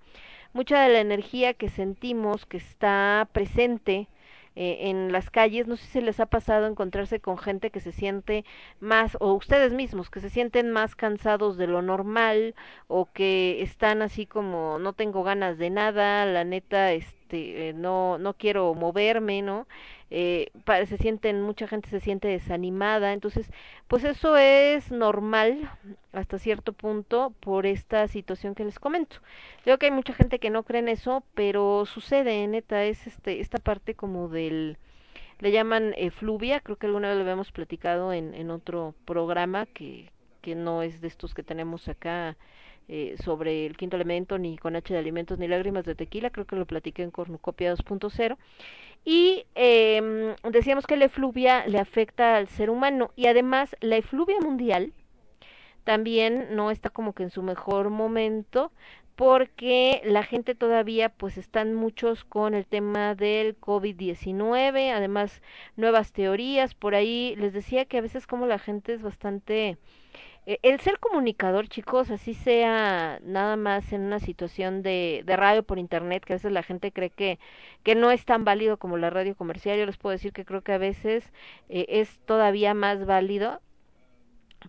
mucha 0.53 0.81
de 0.81 0.89
la 0.89 0.99
energía 0.99 1.53
que 1.53 1.69
sentimos 1.69 2.45
que 2.45 2.57
está 2.57 3.27
presente, 3.33 4.07
eh, 4.55 4.89
en 4.89 5.11
las 5.11 5.29
calles, 5.29 5.67
no 5.67 5.75
sé 5.77 5.85
si 5.87 6.01
les 6.01 6.19
ha 6.19 6.25
pasado 6.27 6.67
encontrarse 6.67 7.19
con 7.19 7.37
gente 7.37 7.71
que 7.71 7.79
se 7.79 7.91
siente 7.91 8.45
más, 8.79 9.17
o 9.19 9.33
ustedes 9.33 9.73
mismos, 9.73 10.09
que 10.09 10.19
se 10.21 10.29
sienten 10.29 10.71
más 10.71 10.95
cansados 10.95 11.57
de 11.57 11.67
lo 11.67 11.81
normal, 11.81 12.55
o 12.87 13.07
que 13.11 13.61
están 13.61 14.01
así 14.01 14.25
como 14.25 14.79
no 14.79 14.93
tengo 14.93 15.23
ganas 15.23 15.57
de 15.57 15.69
nada, 15.69 16.25
la 16.25 16.43
neta, 16.43 16.91
este, 16.93 17.24
eh, 17.35 17.73
no, 17.73 18.17
no 18.17 18.33
quiero 18.33 18.73
moverme, 18.73 19.41
¿no? 19.41 19.67
eh, 20.11 20.51
se 20.87 20.97
sienten, 20.97 21.41
mucha 21.41 21.67
gente 21.67 21.89
se 21.89 21.99
siente 21.99 22.27
desanimada, 22.27 23.13
entonces, 23.13 23.49
pues 23.87 24.03
eso 24.03 24.37
es 24.37 24.91
normal 24.91 25.69
hasta 26.13 26.37
cierto 26.39 26.73
punto 26.73 27.33
por 27.39 27.65
esta 27.65 28.07
situación 28.07 28.55
que 28.55 28.65
les 28.65 28.79
comento. 28.79 29.17
Creo 29.63 29.77
que 29.77 29.87
hay 29.87 29.91
mucha 29.91 30.13
gente 30.13 30.39
que 30.39 30.49
no 30.49 30.63
cree 30.63 30.79
en 30.79 30.89
eso, 30.89 31.23
pero 31.33 31.85
sucede, 31.85 32.47
neta, 32.47 32.83
es 32.85 33.07
este, 33.07 33.39
esta 33.39 33.57
parte 33.57 33.95
como 33.95 34.29
del, 34.29 34.77
le 35.39 35.51
llaman 35.51 35.93
eh, 35.97 36.11
fluvia, 36.11 36.59
creo 36.59 36.77
que 36.77 36.87
alguna 36.87 37.09
vez 37.09 37.17
lo 37.17 37.23
habíamos 37.23 37.51
platicado 37.51 38.13
en, 38.13 38.33
en 38.35 38.51
otro 38.51 38.93
programa 39.05 39.65
que, 39.65 40.11
que 40.41 40.55
no 40.55 40.83
es 40.83 41.01
de 41.01 41.07
estos 41.07 41.33
que 41.33 41.43
tenemos 41.43 41.87
acá 41.87 42.37
eh, 42.87 43.15
sobre 43.23 43.65
el 43.65 43.77
quinto 43.77 43.95
elemento, 43.95 44.37
ni 44.37 44.57
con 44.57 44.75
H 44.75 44.93
de 44.93 44.99
alimentos, 44.99 45.39
ni 45.39 45.47
lágrimas 45.47 45.85
de 45.85 45.95
tequila, 45.95 46.29
creo 46.29 46.45
que 46.45 46.55
lo 46.55 46.65
platiqué 46.65 47.03
en 47.03 47.11
Cornucopia 47.11 47.73
2.0. 47.73 48.37
Y 49.03 49.45
eh, 49.55 50.35
decíamos 50.43 50.87
que 50.87 50.97
la 50.97 51.05
efluvia 51.05 51.67
le 51.67 51.79
afecta 51.79 52.37
al 52.37 52.47
ser 52.47 52.69
humano 52.69 53.11
y 53.15 53.27
además 53.27 53.75
la 53.81 53.97
efluvia 53.97 54.39
mundial 54.39 54.93
también 55.83 56.47
no 56.55 56.71
está 56.71 56.89
como 56.89 57.13
que 57.13 57.23
en 57.23 57.29
su 57.29 57.43
mejor 57.43 57.91
momento 57.91 58.71
porque 59.15 60.01
la 60.03 60.23
gente 60.23 60.55
todavía 60.55 61.09
pues 61.09 61.37
están 61.37 61.73
muchos 61.73 62.25
con 62.25 62.53
el 62.53 62.65
tema 62.65 63.15
del 63.15 63.57
COVID-19, 63.59 64.91
además 64.91 65.41
nuevas 65.77 66.11
teorías, 66.11 66.75
por 66.75 66.95
ahí 66.95 67.35
les 67.37 67.53
decía 67.53 67.85
que 67.85 67.97
a 67.97 68.01
veces 68.01 68.27
como 68.27 68.45
la 68.45 68.59
gente 68.59 68.93
es 68.93 69.01
bastante 69.01 69.77
el 70.45 70.79
ser 70.79 70.99
comunicador, 70.99 71.67
chicos, 71.67 72.11
así 72.11 72.33
sea 72.35 73.19
nada 73.23 73.55
más 73.55 73.91
en 73.93 74.01
una 74.01 74.19
situación 74.19 74.83
de, 74.83 75.23
de 75.25 75.35
radio 75.35 75.63
por 75.63 75.79
internet, 75.79 76.23
que 76.23 76.33
a 76.33 76.35
veces 76.35 76.51
la 76.51 76.63
gente 76.63 76.91
cree 76.91 77.09
que, 77.09 77.39
que 77.83 77.95
no 77.95 78.11
es 78.11 78.25
tan 78.25 78.45
válido 78.45 78.77
como 78.77 78.97
la 78.97 79.09
radio 79.09 79.35
comercial, 79.35 79.77
yo 79.79 79.85
les 79.85 79.97
puedo 79.97 80.11
decir 80.11 80.33
que 80.33 80.45
creo 80.45 80.61
que 80.61 80.73
a 80.73 80.77
veces 80.77 81.31
eh, 81.69 81.85
es 81.89 82.19
todavía 82.25 82.73
más 82.73 83.05
válido 83.05 83.61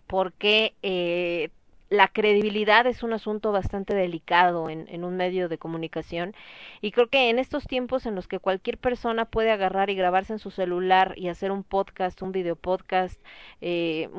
porque 0.07 0.75
eh, 0.83 1.49
la 1.89 2.07
credibilidad 2.07 2.85
es 2.87 3.03
un 3.03 3.13
asunto 3.13 3.51
bastante 3.51 3.95
delicado 3.95 4.69
en, 4.69 4.87
en, 4.89 5.03
un 5.03 5.15
medio 5.15 5.47
de 5.49 5.57
comunicación 5.57 6.35
y 6.81 6.91
creo 6.91 7.07
que 7.07 7.29
en 7.29 7.39
estos 7.39 7.65
tiempos 7.65 8.05
en 8.05 8.15
los 8.15 8.27
que 8.27 8.39
cualquier 8.39 8.77
persona 8.77 9.25
puede 9.25 9.51
agarrar 9.51 9.89
y 9.89 9.95
grabarse 9.95 10.33
en 10.33 10.39
su 10.39 10.51
celular 10.51 11.13
y 11.17 11.29
hacer 11.29 11.51
un 11.51 11.63
podcast, 11.63 12.21
un 12.21 12.31
video 12.31 12.55
podcast, 12.55 13.21
eh, 13.61 14.09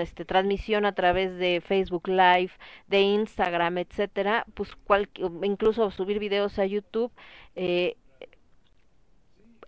este, 0.00 0.24
transmisión 0.24 0.84
a 0.84 0.92
través 0.92 1.36
de 1.38 1.62
Facebook 1.64 2.08
Live, 2.08 2.50
de 2.88 3.00
Instagram, 3.00 3.78
etcétera, 3.78 4.44
pues 4.54 4.70
incluso 5.42 5.90
subir 5.90 6.18
videos 6.18 6.58
a 6.58 6.66
YouTube, 6.66 7.12
eh, 7.56 7.96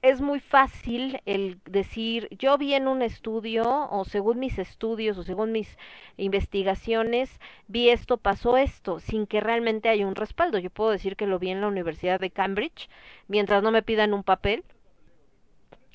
es 0.02 0.20
muy 0.20 0.40
fácil 0.40 1.20
el 1.26 1.60
decir, 1.64 2.28
yo 2.38 2.56
vi 2.58 2.74
en 2.74 2.88
un 2.88 3.02
estudio, 3.02 3.88
o 3.90 4.04
según 4.04 4.38
mis 4.38 4.58
estudios, 4.58 5.18
o 5.18 5.22
según 5.22 5.52
mis 5.52 5.76
investigaciones, 6.16 7.38
vi 7.68 7.90
esto, 7.90 8.16
pasó 8.16 8.56
esto, 8.56 9.00
sin 9.00 9.26
que 9.26 9.40
realmente 9.40 9.88
haya 9.88 10.06
un 10.06 10.14
respaldo. 10.14 10.58
Yo 10.58 10.70
puedo 10.70 10.90
decir 10.90 11.16
que 11.16 11.26
lo 11.26 11.38
vi 11.38 11.50
en 11.50 11.60
la 11.60 11.68
Universidad 11.68 12.20
de 12.20 12.30
Cambridge, 12.30 12.88
mientras 13.28 13.62
no 13.62 13.70
me 13.70 13.82
pidan 13.82 14.14
un 14.14 14.22
papel, 14.22 14.64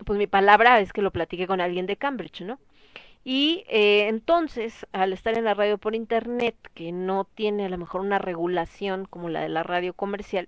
pues 0.05 0.19
mi 0.19 0.27
palabra 0.27 0.79
es 0.79 0.93
que 0.93 1.01
lo 1.01 1.11
platiqué 1.11 1.47
con 1.47 1.61
alguien 1.61 1.85
de 1.85 1.97
Cambridge, 1.97 2.41
¿no? 2.41 2.59
Y 3.23 3.65
eh, 3.69 4.07
entonces, 4.07 4.85
al 4.91 5.11
estar 5.11 5.35
en 5.35 5.45
la 5.45 5.55
radio 5.55 5.79
por 5.79 5.95
internet, 5.95 6.55
que 6.75 6.91
no 6.91 7.25
tiene 7.25 7.65
a 7.65 7.69
lo 7.69 7.77
mejor 7.79 8.01
una 8.01 8.19
regulación 8.19 9.05
como 9.05 9.29
la 9.29 9.41
de 9.41 9.49
la 9.49 9.63
radio 9.63 9.93
comercial, 9.93 10.47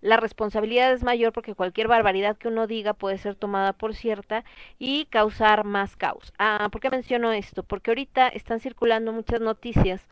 la 0.00 0.16
responsabilidad 0.16 0.92
es 0.92 1.02
mayor 1.02 1.32
porque 1.32 1.54
cualquier 1.54 1.88
barbaridad 1.88 2.36
que 2.36 2.48
uno 2.48 2.66
diga 2.66 2.94
puede 2.94 3.18
ser 3.18 3.34
tomada 3.34 3.72
por 3.72 3.94
cierta 3.94 4.44
y 4.78 5.06
causar 5.06 5.64
más 5.64 5.96
caos. 5.96 6.32
Ah, 6.38 6.68
¿por 6.72 6.80
qué 6.80 6.90
menciono 6.90 7.32
esto? 7.32 7.62
Porque 7.62 7.90
ahorita 7.90 8.28
están 8.28 8.60
circulando 8.60 9.12
muchas 9.12 9.40
noticias 9.40 10.06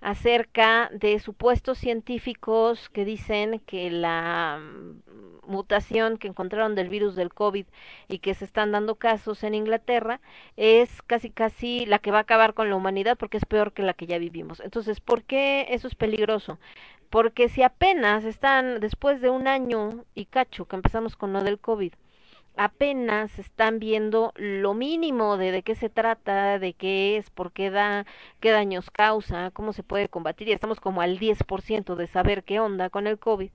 acerca 0.00 0.90
de 0.92 1.18
supuestos 1.18 1.78
científicos 1.78 2.88
que 2.90 3.04
dicen 3.04 3.60
que 3.60 3.90
la 3.90 4.60
mm, 4.60 5.50
mutación 5.50 6.18
que 6.18 6.28
encontraron 6.28 6.74
del 6.74 6.88
virus 6.88 7.14
del 7.14 7.32
COVID 7.32 7.66
y 8.08 8.18
que 8.18 8.34
se 8.34 8.44
están 8.44 8.72
dando 8.72 8.96
casos 8.96 9.42
en 9.44 9.54
Inglaterra 9.54 10.20
es 10.56 11.02
casi 11.02 11.30
casi 11.30 11.86
la 11.86 11.98
que 11.98 12.10
va 12.10 12.18
a 12.18 12.22
acabar 12.22 12.54
con 12.54 12.68
la 12.68 12.76
humanidad 12.76 13.16
porque 13.16 13.38
es 13.38 13.44
peor 13.44 13.72
que 13.72 13.82
la 13.82 13.94
que 13.94 14.06
ya 14.06 14.18
vivimos. 14.18 14.60
Entonces, 14.60 15.00
¿por 15.00 15.24
qué 15.24 15.66
eso 15.70 15.88
es 15.88 15.94
peligroso? 15.94 16.58
Porque 17.12 17.50
si 17.50 17.62
apenas 17.62 18.24
están 18.24 18.80
después 18.80 19.20
de 19.20 19.28
un 19.28 19.46
año 19.46 20.06
y 20.14 20.24
cacho 20.24 20.64
que 20.64 20.76
empezamos 20.76 21.14
con 21.14 21.34
lo 21.34 21.44
del 21.44 21.58
COVID, 21.58 21.92
apenas 22.56 23.38
están 23.38 23.78
viendo 23.78 24.32
lo 24.36 24.72
mínimo 24.72 25.36
de 25.36 25.52
de 25.52 25.62
qué 25.62 25.74
se 25.74 25.90
trata, 25.90 26.58
de 26.58 26.72
qué 26.72 27.18
es, 27.18 27.28
por 27.30 27.52
qué 27.52 27.70
da, 27.70 28.06
qué 28.40 28.50
daños 28.50 28.90
causa, 28.90 29.50
cómo 29.52 29.74
se 29.74 29.82
puede 29.82 30.08
combatir, 30.08 30.48
y 30.48 30.52
estamos 30.52 30.80
como 30.80 31.02
al 31.02 31.18
10% 31.18 31.96
de 31.96 32.06
saber 32.06 32.44
qué 32.44 32.60
onda 32.60 32.90
con 32.90 33.06
el 33.06 33.18
COVID, 33.18 33.50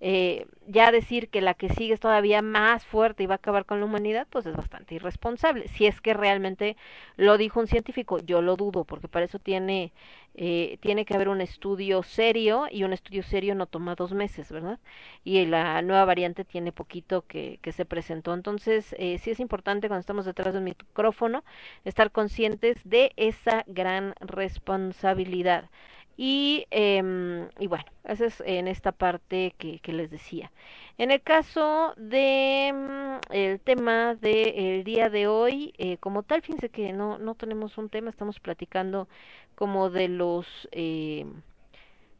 eh, 0.00 0.46
ya 0.66 0.90
decir 0.90 1.28
que 1.28 1.40
la 1.40 1.54
que 1.54 1.68
sigue 1.68 1.94
es 1.94 2.00
todavía 2.00 2.42
más 2.42 2.84
fuerte 2.84 3.22
y 3.22 3.26
va 3.26 3.34
a 3.34 3.36
acabar 3.36 3.64
con 3.66 3.78
la 3.80 3.86
humanidad, 3.86 4.26
pues 4.30 4.46
es 4.46 4.56
bastante 4.56 4.96
irresponsable. 4.96 5.68
Si 5.68 5.86
es 5.86 6.00
que 6.00 6.14
realmente 6.14 6.76
lo 7.16 7.38
dijo 7.38 7.60
un 7.60 7.68
científico, 7.68 8.18
yo 8.18 8.42
lo 8.42 8.56
dudo, 8.56 8.84
porque 8.84 9.08
para 9.08 9.26
eso 9.26 9.38
tiene, 9.38 9.92
eh, 10.34 10.78
tiene 10.80 11.04
que 11.04 11.14
haber 11.14 11.28
un 11.28 11.40
estudio 11.40 12.02
serio, 12.02 12.66
y 12.70 12.84
un 12.84 12.92
estudio 12.92 13.22
serio 13.22 13.54
no 13.54 13.66
toma 13.66 13.94
dos 13.94 14.12
meses, 14.12 14.50
¿verdad? 14.50 14.78
Y 15.24 15.44
la 15.46 15.82
nueva 15.82 16.04
variante 16.04 16.44
tiene 16.44 16.72
poquito 16.72 17.26
que, 17.26 17.58
que 17.62 17.72
se 17.72 17.84
presentó 17.84 18.34
entonces, 18.34 18.94
eh, 18.98 19.18
sí 19.18 19.30
es 19.30 19.40
importante 19.40 19.88
cuando 19.88 20.00
estamos 20.00 20.24
detrás 20.24 20.52
de 20.54 20.58
un 20.58 20.64
micrófono 20.64 21.44
estar 21.84 22.10
conscientes 22.10 22.78
de 22.84 23.12
esa 23.16 23.64
gran 23.66 24.14
responsabilidad. 24.20 25.70
Y, 26.16 26.66
eh, 26.70 27.48
y 27.58 27.66
bueno, 27.66 27.84
eso 28.04 28.24
es 28.26 28.42
en 28.44 28.68
esta 28.68 28.92
parte 28.92 29.54
que, 29.58 29.80
les 29.92 30.10
decía. 30.10 30.52
En 30.98 31.10
el 31.10 31.22
caso 31.22 31.94
de 31.96 32.72
mm, 32.72 33.32
el 33.32 33.60
tema 33.60 34.14
del 34.14 34.84
día 34.84 35.08
de 35.08 35.26
hoy, 35.26 35.72
eh, 35.78 35.96
como 35.98 36.22
tal, 36.22 36.42
fíjense 36.42 36.68
que 36.68 36.92
no, 36.92 37.18
no 37.18 37.34
tenemos 37.34 37.78
un 37.78 37.88
tema, 37.88 38.10
estamos 38.10 38.40
platicando 38.40 39.08
como 39.54 39.90
de 39.90 40.08
los... 40.08 40.68
Eh, 40.72 41.26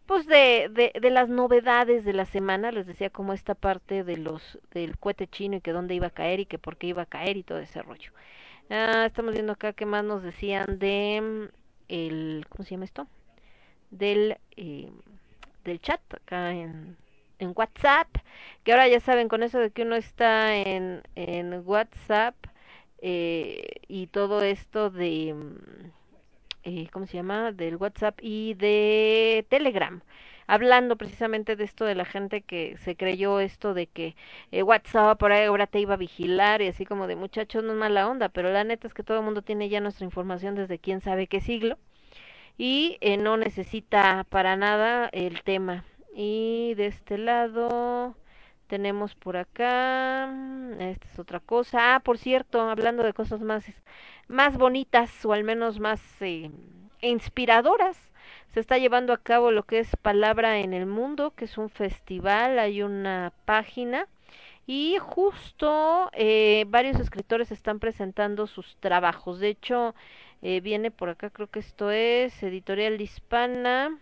pues 0.07 0.26
de, 0.26 0.68
de, 0.70 0.92
de, 1.00 1.11
las 1.11 1.28
novedades 1.28 2.05
de 2.05 2.12
la 2.12 2.26
semana, 2.26 2.72
les 2.72 2.87
decía 2.87 3.09
como 3.09 3.33
esta 3.33 3.55
parte 3.55 4.05
de 4.05 4.16
los 4.16 4.59
del 4.72 4.98
cohete 4.98 5.28
chino 5.28 5.57
y 5.57 5.61
que 5.61 5.72
dónde 5.72 5.94
iba 5.94 6.09
a 6.09 6.11
caer 6.11 6.40
y 6.40 6.46
que 6.46 6.59
por 6.59 6.76
qué 6.76 6.88
iba 6.88 7.02
a 7.02 7.07
caer 7.07 7.37
y 7.37 7.44
todo 7.44 7.61
ese 7.61 7.83
rollo. 7.83 8.12
Ah, 8.68 9.05
estamos 9.07 9.33
viendo 9.33 9.52
acá 9.52 9.72
qué 9.72 9.87
más 9.87 10.05
nos 10.05 10.22
decían 10.22 10.78
de 10.78 11.20
mm, 11.22 11.55
el 11.88 12.46
¿cómo 12.48 12.64
se 12.64 12.70
llama 12.72 12.85
esto? 12.85 13.07
Del 13.92 14.38
eh, 14.57 14.90
del 15.64 15.81
chat 15.81 16.00
acá 16.14 16.52
en 16.52 16.96
en 17.38 17.52
WhatsApp, 17.57 18.09
que 18.64 18.72
ahora 18.72 18.88
ya 18.88 19.00
saben 19.00 19.28
con 19.28 19.42
eso 19.42 19.59
de 19.59 19.70
que 19.70 19.83
uno 19.83 19.96
está 19.96 20.57
en 20.57 21.02
en 21.16 21.62
WhatsApp 21.66 22.35
eh, 22.98 23.81
y 23.88 24.07
todo 24.09 24.42
esto 24.42 24.90
de 24.90 25.35
mm, 25.35 25.90
eh, 26.64 26.88
¿cómo 26.92 27.07
se 27.07 27.14
llama? 27.16 27.52
Del 27.52 27.76
WhatsApp 27.76 28.18
y 28.22 28.55
de 28.55 29.46
Telegram. 29.48 30.00
Hablando 30.46 30.96
precisamente 30.96 31.57
de 31.57 31.64
esto 31.64 31.85
de 31.85 31.94
la 31.94 32.05
gente 32.05 32.42
que 32.42 32.76
se 32.78 32.96
creyó 32.96 33.40
esto 33.40 33.74
de 33.74 33.87
que 33.87 34.16
eh, 34.50 34.62
WhatsApp 34.62 35.18
por 35.18 35.33
ahí 35.33 35.44
ahora 35.46 35.66
te 35.66 35.81
iba 35.81 35.94
a 35.94 35.96
vigilar 35.96 36.62
y 36.62 36.68
así 36.68 36.85
como 36.85 37.07
de 37.07 37.16
muchachos 37.16 37.64
no 37.64 37.72
es 37.72 37.78
mala 37.78 38.09
onda, 38.09 38.28
pero 38.28 38.52
la 38.52 38.64
neta 38.64 38.87
es 38.87 38.94
que 38.94 39.02
todo 39.05 39.18
el 39.18 39.24
mundo 39.24 39.42
tiene 39.42 39.68
ya 39.68 39.81
nuestra 39.81 40.05
información 40.05 40.55
desde 40.55 40.78
quién 40.78 41.00
sabe 41.00 41.26
qué 41.26 41.40
siglo 41.40 41.78
y 42.58 42.98
eh, 43.00 43.16
no 43.16 43.36
necesita 43.36 44.24
para 44.28 44.56
nada 44.56 45.08
el 45.12 45.42
tema. 45.42 45.84
Y 46.14 46.74
de 46.76 46.86
este 46.86 47.18
lado 47.18 48.16
tenemos 48.66 49.14
por 49.14 49.36
acá, 49.36 50.32
esta 50.78 51.08
es 51.08 51.18
otra 51.18 51.40
cosa. 51.40 51.94
Ah, 51.94 52.00
por 52.00 52.18
cierto, 52.18 52.60
hablando 52.60 53.02
de 53.02 53.12
cosas 53.12 53.40
más 53.40 53.64
más 54.28 54.56
bonitas 54.56 55.24
o 55.24 55.32
al 55.32 55.44
menos 55.44 55.78
más 55.78 56.00
eh, 56.20 56.50
inspiradoras. 57.00 57.98
Se 58.54 58.60
está 58.60 58.78
llevando 58.78 59.12
a 59.12 59.18
cabo 59.18 59.50
lo 59.50 59.64
que 59.64 59.78
es 59.78 59.94
Palabra 59.96 60.58
en 60.58 60.72
el 60.74 60.86
Mundo, 60.86 61.32
que 61.32 61.46
es 61.46 61.58
un 61.58 61.70
festival, 61.70 62.58
hay 62.58 62.82
una 62.82 63.32
página 63.44 64.08
y 64.66 64.96
justo 65.00 66.10
eh, 66.12 66.64
varios 66.68 67.00
escritores 67.00 67.50
están 67.50 67.78
presentando 67.78 68.46
sus 68.46 68.76
trabajos. 68.76 69.40
De 69.40 69.48
hecho, 69.48 69.94
eh, 70.42 70.61
viene 70.61 70.90
por 70.90 71.09
acá, 71.09 71.31
creo 71.31 71.48
que 71.48 71.61
esto 71.61 71.90
es 71.90 72.42
Editorial 72.42 73.00
Hispana 73.00 73.98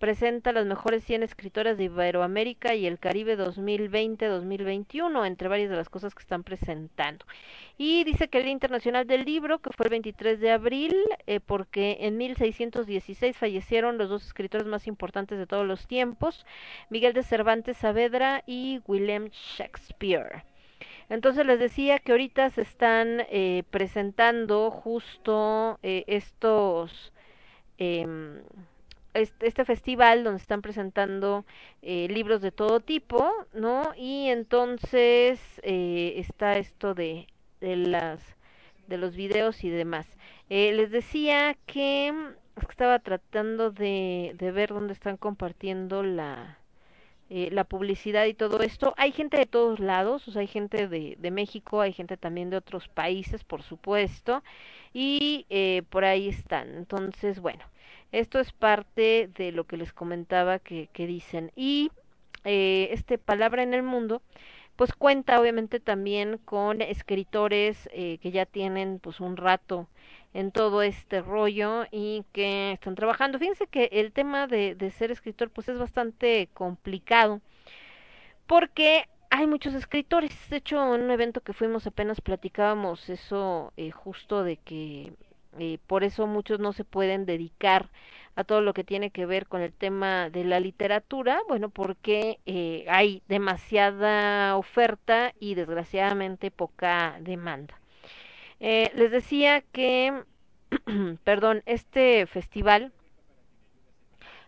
presenta 0.00 0.52
las 0.52 0.64
mejores 0.64 1.04
100 1.04 1.22
escritoras 1.22 1.76
de 1.76 1.84
Iberoamérica 1.84 2.74
y 2.74 2.86
el 2.86 2.98
Caribe 2.98 3.38
2020-2021, 3.38 5.26
entre 5.26 5.48
varias 5.48 5.68
de 5.68 5.76
las 5.76 5.90
cosas 5.90 6.14
que 6.14 6.22
están 6.22 6.42
presentando. 6.42 7.26
Y 7.76 8.02
dice 8.04 8.28
que 8.28 8.38
el 8.38 8.44
Día 8.44 8.52
Internacional 8.52 9.06
del 9.06 9.26
Libro, 9.26 9.58
que 9.58 9.70
fue 9.70 9.84
el 9.86 9.90
23 9.90 10.40
de 10.40 10.50
abril, 10.50 10.96
eh, 11.26 11.38
porque 11.38 11.98
en 12.00 12.16
1616 12.16 13.36
fallecieron 13.36 13.98
los 13.98 14.08
dos 14.08 14.24
escritores 14.24 14.66
más 14.66 14.86
importantes 14.86 15.38
de 15.38 15.46
todos 15.46 15.66
los 15.66 15.86
tiempos, 15.86 16.46
Miguel 16.88 17.12
de 17.12 17.22
Cervantes 17.22 17.76
Saavedra 17.76 18.42
y 18.46 18.80
William 18.86 19.28
Shakespeare. 19.28 20.49
Entonces 21.10 21.44
les 21.44 21.58
decía 21.60 21.98
que 21.98 22.12
ahorita 22.12 22.48
se 22.50 22.62
están 22.62 23.26
eh, 23.28 23.64
presentando 23.70 24.70
justo 24.70 25.78
eh, 25.82 26.04
estos... 26.06 27.12
Eh, 27.78 28.06
este, 29.14 29.64
festival 29.64 30.24
donde 30.24 30.40
están 30.40 30.62
presentando 30.62 31.44
eh, 31.82 32.06
libros 32.08 32.40
de 32.42 32.52
todo 32.52 32.80
tipo, 32.80 33.32
¿no? 33.52 33.92
Y 33.96 34.28
entonces 34.28 35.40
eh, 35.62 36.14
está 36.16 36.58
esto 36.58 36.94
de, 36.94 37.26
de 37.60 37.76
las 37.76 38.20
de 38.86 38.98
los 38.98 39.14
videos 39.16 39.62
y 39.64 39.70
demás. 39.70 40.06
Eh, 40.48 40.72
les 40.72 40.90
decía 40.90 41.56
que 41.66 42.12
estaba 42.68 42.98
tratando 42.98 43.70
de, 43.70 44.34
de 44.36 44.52
ver 44.52 44.70
dónde 44.70 44.92
están 44.92 45.16
compartiendo 45.16 46.02
la 46.02 46.59
eh, 47.30 47.48
la 47.52 47.64
publicidad 47.64 48.26
y 48.26 48.34
todo 48.34 48.60
esto. 48.60 48.94
Hay 48.96 49.12
gente 49.12 49.38
de 49.38 49.46
todos 49.46 49.80
lados, 49.80 50.28
o 50.28 50.32
sea, 50.32 50.40
hay 50.40 50.48
gente 50.48 50.88
de, 50.88 51.30
México, 51.30 51.80
hay 51.80 51.92
gente 51.92 52.16
también 52.16 52.50
de 52.50 52.56
otros 52.56 52.88
países, 52.88 53.44
por 53.44 53.62
supuesto, 53.62 54.42
y 54.92 55.46
eh, 55.50 55.82
por 55.90 56.04
ahí 56.04 56.28
están. 56.28 56.74
Entonces, 56.76 57.40
bueno, 57.40 57.64
esto 58.12 58.40
es 58.40 58.52
parte 58.52 59.30
de 59.34 59.52
lo 59.52 59.64
que 59.64 59.76
les 59.76 59.92
comentaba 59.92 60.58
que, 60.58 60.88
que 60.92 61.06
dicen. 61.06 61.52
Y 61.56 61.90
eh, 62.44 62.88
este 62.92 63.18
Palabra 63.18 63.62
en 63.62 63.74
el 63.74 63.82
Mundo, 63.82 64.22
pues 64.76 64.94
cuenta 64.94 65.40
obviamente 65.40 65.78
también 65.78 66.38
con 66.38 66.80
escritores 66.80 67.88
eh, 67.92 68.18
que 68.22 68.30
ya 68.30 68.46
tienen 68.46 68.98
pues 68.98 69.20
un 69.20 69.36
rato 69.36 69.88
en 70.34 70.52
todo 70.52 70.82
este 70.82 71.22
rollo 71.22 71.84
y 71.90 72.24
que 72.32 72.72
están 72.72 72.94
trabajando. 72.94 73.38
Fíjense 73.38 73.66
que 73.66 73.88
el 73.92 74.12
tema 74.12 74.46
de, 74.46 74.74
de 74.74 74.90
ser 74.90 75.10
escritor 75.10 75.50
pues 75.50 75.68
es 75.68 75.78
bastante 75.78 76.48
complicado 76.54 77.40
porque 78.46 79.08
hay 79.30 79.46
muchos 79.46 79.74
escritores. 79.74 80.32
De 80.50 80.56
hecho, 80.56 80.94
en 80.94 81.02
un 81.02 81.10
evento 81.10 81.40
que 81.40 81.52
fuimos 81.52 81.86
apenas 81.86 82.20
platicábamos 82.20 83.08
eso 83.08 83.72
eh, 83.76 83.92
justo 83.92 84.42
de 84.42 84.56
que 84.56 85.12
eh, 85.58 85.78
por 85.86 86.04
eso 86.04 86.26
muchos 86.26 86.60
no 86.60 86.72
se 86.72 86.84
pueden 86.84 87.26
dedicar 87.26 87.90
a 88.36 88.44
todo 88.44 88.60
lo 88.60 88.74
que 88.74 88.84
tiene 88.84 89.10
que 89.10 89.26
ver 89.26 89.46
con 89.46 89.60
el 89.60 89.72
tema 89.72 90.30
de 90.30 90.44
la 90.44 90.60
literatura, 90.60 91.40
bueno, 91.48 91.68
porque 91.68 92.38
eh, 92.46 92.86
hay 92.88 93.22
demasiada 93.28 94.56
oferta 94.56 95.32
y 95.40 95.54
desgraciadamente 95.54 96.50
poca 96.50 97.16
demanda. 97.20 97.79
Eh, 98.60 98.90
les 98.94 99.10
decía 99.10 99.62
que, 99.72 100.22
perdón, 101.24 101.62
este 101.66 102.26
festival 102.26 102.92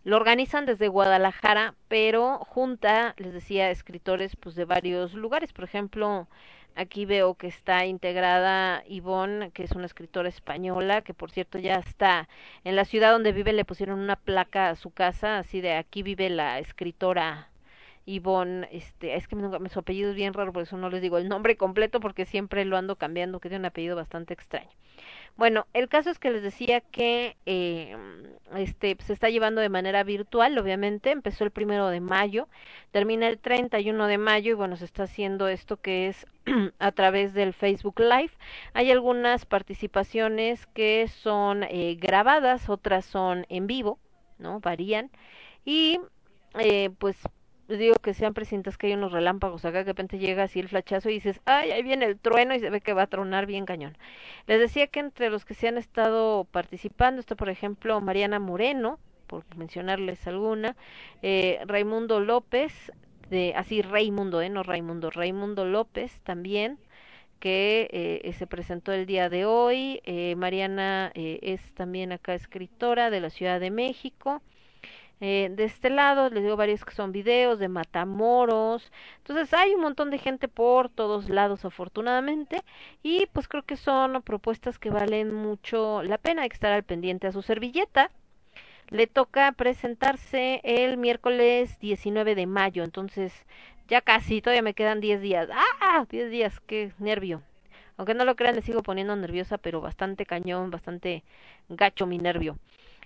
lo 0.04 0.16
organizan 0.16 0.66
desde 0.66 0.88
Guadalajara, 0.88 1.74
pero 1.88 2.38
junta, 2.38 3.14
les 3.18 3.32
decía, 3.32 3.70
escritores 3.70 4.36
pues 4.36 4.54
de 4.54 4.64
varios 4.64 5.14
lugares, 5.14 5.52
por 5.52 5.64
ejemplo, 5.64 6.28
Aquí 6.74 7.04
veo 7.04 7.34
que 7.34 7.48
está 7.48 7.84
integrada 7.84 8.82
Yvonne, 8.88 9.50
que 9.50 9.62
es 9.64 9.72
una 9.72 9.84
escritora 9.84 10.28
española, 10.30 11.02
que 11.02 11.12
por 11.12 11.30
cierto 11.30 11.58
ya 11.58 11.74
está 11.74 12.28
en 12.64 12.76
la 12.76 12.86
ciudad 12.86 13.12
donde 13.12 13.32
vive, 13.32 13.52
le 13.52 13.66
pusieron 13.66 13.98
una 13.98 14.16
placa 14.16 14.70
a 14.70 14.76
su 14.76 14.90
casa, 14.90 15.38
así 15.38 15.60
de 15.60 15.74
aquí 15.74 16.02
vive 16.02 16.30
la 16.30 16.58
escritora 16.60 17.51
Yvonne, 18.06 18.68
este, 18.72 19.16
es 19.16 19.28
que 19.28 19.36
me, 19.36 19.68
su 19.68 19.78
apellido 19.78 20.10
es 20.10 20.16
bien 20.16 20.34
raro, 20.34 20.52
por 20.52 20.62
eso 20.62 20.76
no 20.76 20.90
les 20.90 21.02
digo 21.02 21.18
el 21.18 21.28
nombre 21.28 21.56
completo, 21.56 22.00
porque 22.00 22.26
siempre 22.26 22.64
lo 22.64 22.76
ando 22.76 22.96
cambiando, 22.96 23.40
que 23.40 23.48
tiene 23.48 23.60
un 23.60 23.66
apellido 23.66 23.96
bastante 23.96 24.34
extraño. 24.34 24.70
Bueno, 25.36 25.66
el 25.72 25.88
caso 25.88 26.10
es 26.10 26.18
que 26.18 26.30
les 26.30 26.42
decía 26.42 26.80
que 26.80 27.36
eh, 27.46 27.96
este 28.54 28.96
se 29.00 29.14
está 29.14 29.30
llevando 29.30 29.60
de 29.62 29.70
manera 29.70 30.04
virtual, 30.04 30.58
obviamente, 30.58 31.10
empezó 31.10 31.44
el 31.44 31.50
primero 31.50 31.88
de 31.88 32.00
mayo, 32.00 32.48
termina 32.90 33.28
el 33.28 33.38
31 33.38 34.06
de 34.08 34.18
mayo 34.18 34.50
y 34.50 34.54
bueno, 34.54 34.76
se 34.76 34.84
está 34.84 35.04
haciendo 35.04 35.48
esto 35.48 35.78
que 35.78 36.08
es 36.08 36.26
a 36.78 36.92
través 36.92 37.32
del 37.32 37.54
Facebook 37.54 37.98
Live. 37.98 38.32
Hay 38.74 38.90
algunas 38.90 39.46
participaciones 39.46 40.66
que 40.66 41.08
son 41.08 41.62
eh, 41.62 41.96
grabadas, 41.98 42.68
otras 42.68 43.06
son 43.06 43.46
en 43.48 43.66
vivo, 43.66 43.98
¿no? 44.38 44.60
Varían. 44.60 45.10
Y 45.64 45.98
eh, 46.58 46.90
pues 46.98 47.16
digo 47.78 47.96
que 47.96 48.14
sean 48.14 48.34
presentes 48.34 48.76
que 48.76 48.88
hay 48.88 48.94
unos 48.94 49.12
relámpagos 49.12 49.64
acá, 49.64 49.80
que 49.80 49.84
de 49.84 49.92
repente 49.92 50.18
llega 50.18 50.44
así 50.44 50.60
el 50.60 50.68
flachazo 50.68 51.10
y 51.10 51.14
dices, 51.14 51.40
ay, 51.44 51.70
ahí 51.70 51.82
viene 51.82 52.06
el 52.06 52.18
trueno 52.18 52.54
y 52.54 52.60
se 52.60 52.70
ve 52.70 52.80
que 52.80 52.92
va 52.92 53.02
a 53.02 53.06
tronar 53.06 53.46
bien 53.46 53.66
cañón. 53.66 53.96
Les 54.46 54.60
decía 54.60 54.86
que 54.86 55.00
entre 55.00 55.30
los 55.30 55.44
que 55.44 55.54
se 55.54 55.68
han 55.68 55.78
estado 55.78 56.44
participando 56.44 57.20
está, 57.20 57.34
por 57.36 57.48
ejemplo, 57.48 58.00
Mariana 58.00 58.38
Moreno, 58.38 58.98
por 59.26 59.44
mencionarles 59.56 60.26
alguna, 60.26 60.76
eh, 61.22 61.60
Raimundo 61.66 62.20
López, 62.20 62.92
de, 63.30 63.54
así 63.56 63.82
Raimundo, 63.82 64.42
eh, 64.42 64.50
no 64.50 64.62
Raimundo, 64.62 65.10
Raimundo 65.10 65.64
López 65.64 66.20
también, 66.22 66.78
que 67.42 67.88
eh, 67.90 68.32
se 68.34 68.46
presentó 68.46 68.92
el 68.92 69.04
día 69.04 69.28
de 69.28 69.46
hoy. 69.46 70.00
Eh, 70.04 70.36
Mariana 70.36 71.10
eh, 71.14 71.40
es 71.42 71.60
también 71.74 72.12
acá 72.12 72.34
escritora 72.34 73.10
de 73.10 73.18
la 73.18 73.30
Ciudad 73.30 73.58
de 73.58 73.72
México. 73.72 74.42
Eh, 75.24 75.50
de 75.52 75.62
este 75.62 75.88
lado 75.88 76.30
les 76.30 76.42
digo 76.42 76.56
varios 76.56 76.84
que 76.84 76.96
son 76.96 77.12
videos 77.12 77.60
de 77.60 77.68
Matamoros. 77.68 78.90
Entonces 79.18 79.54
hay 79.54 79.72
un 79.72 79.80
montón 79.80 80.10
de 80.10 80.18
gente 80.18 80.48
por 80.48 80.88
todos 80.88 81.28
lados 81.28 81.64
afortunadamente 81.64 82.60
y 83.04 83.26
pues 83.26 83.46
creo 83.46 83.62
que 83.62 83.76
son 83.76 84.20
propuestas 84.22 84.80
que 84.80 84.90
valen 84.90 85.32
mucho 85.32 86.02
la 86.02 86.18
pena. 86.18 86.42
Hay 86.42 86.48
que 86.48 86.54
estar 86.54 86.72
al 86.72 86.82
pendiente 86.82 87.28
a 87.28 87.32
su 87.32 87.42
servilleta. 87.42 88.10
Le 88.90 89.06
toca 89.06 89.52
presentarse 89.52 90.60
el 90.64 90.96
miércoles 90.96 91.78
19 91.78 92.34
de 92.34 92.46
mayo, 92.46 92.82
entonces 92.82 93.32
ya 93.88 94.00
casi, 94.00 94.42
todavía 94.42 94.62
me 94.62 94.74
quedan 94.74 95.00
10 95.00 95.20
días. 95.20 95.48
¡Ah! 95.80 96.04
10 96.10 96.30
días, 96.32 96.60
qué 96.66 96.92
nervio. 96.98 97.42
Aunque 97.96 98.14
no 98.14 98.24
lo 98.24 98.34
crean, 98.34 98.56
le 98.56 98.62
sigo 98.62 98.82
poniendo 98.82 99.14
nerviosa, 99.14 99.56
pero 99.56 99.80
bastante 99.80 100.26
cañón, 100.26 100.72
bastante 100.72 101.22
gacho 101.68 102.06
mi 102.06 102.18
nervio. 102.18 102.58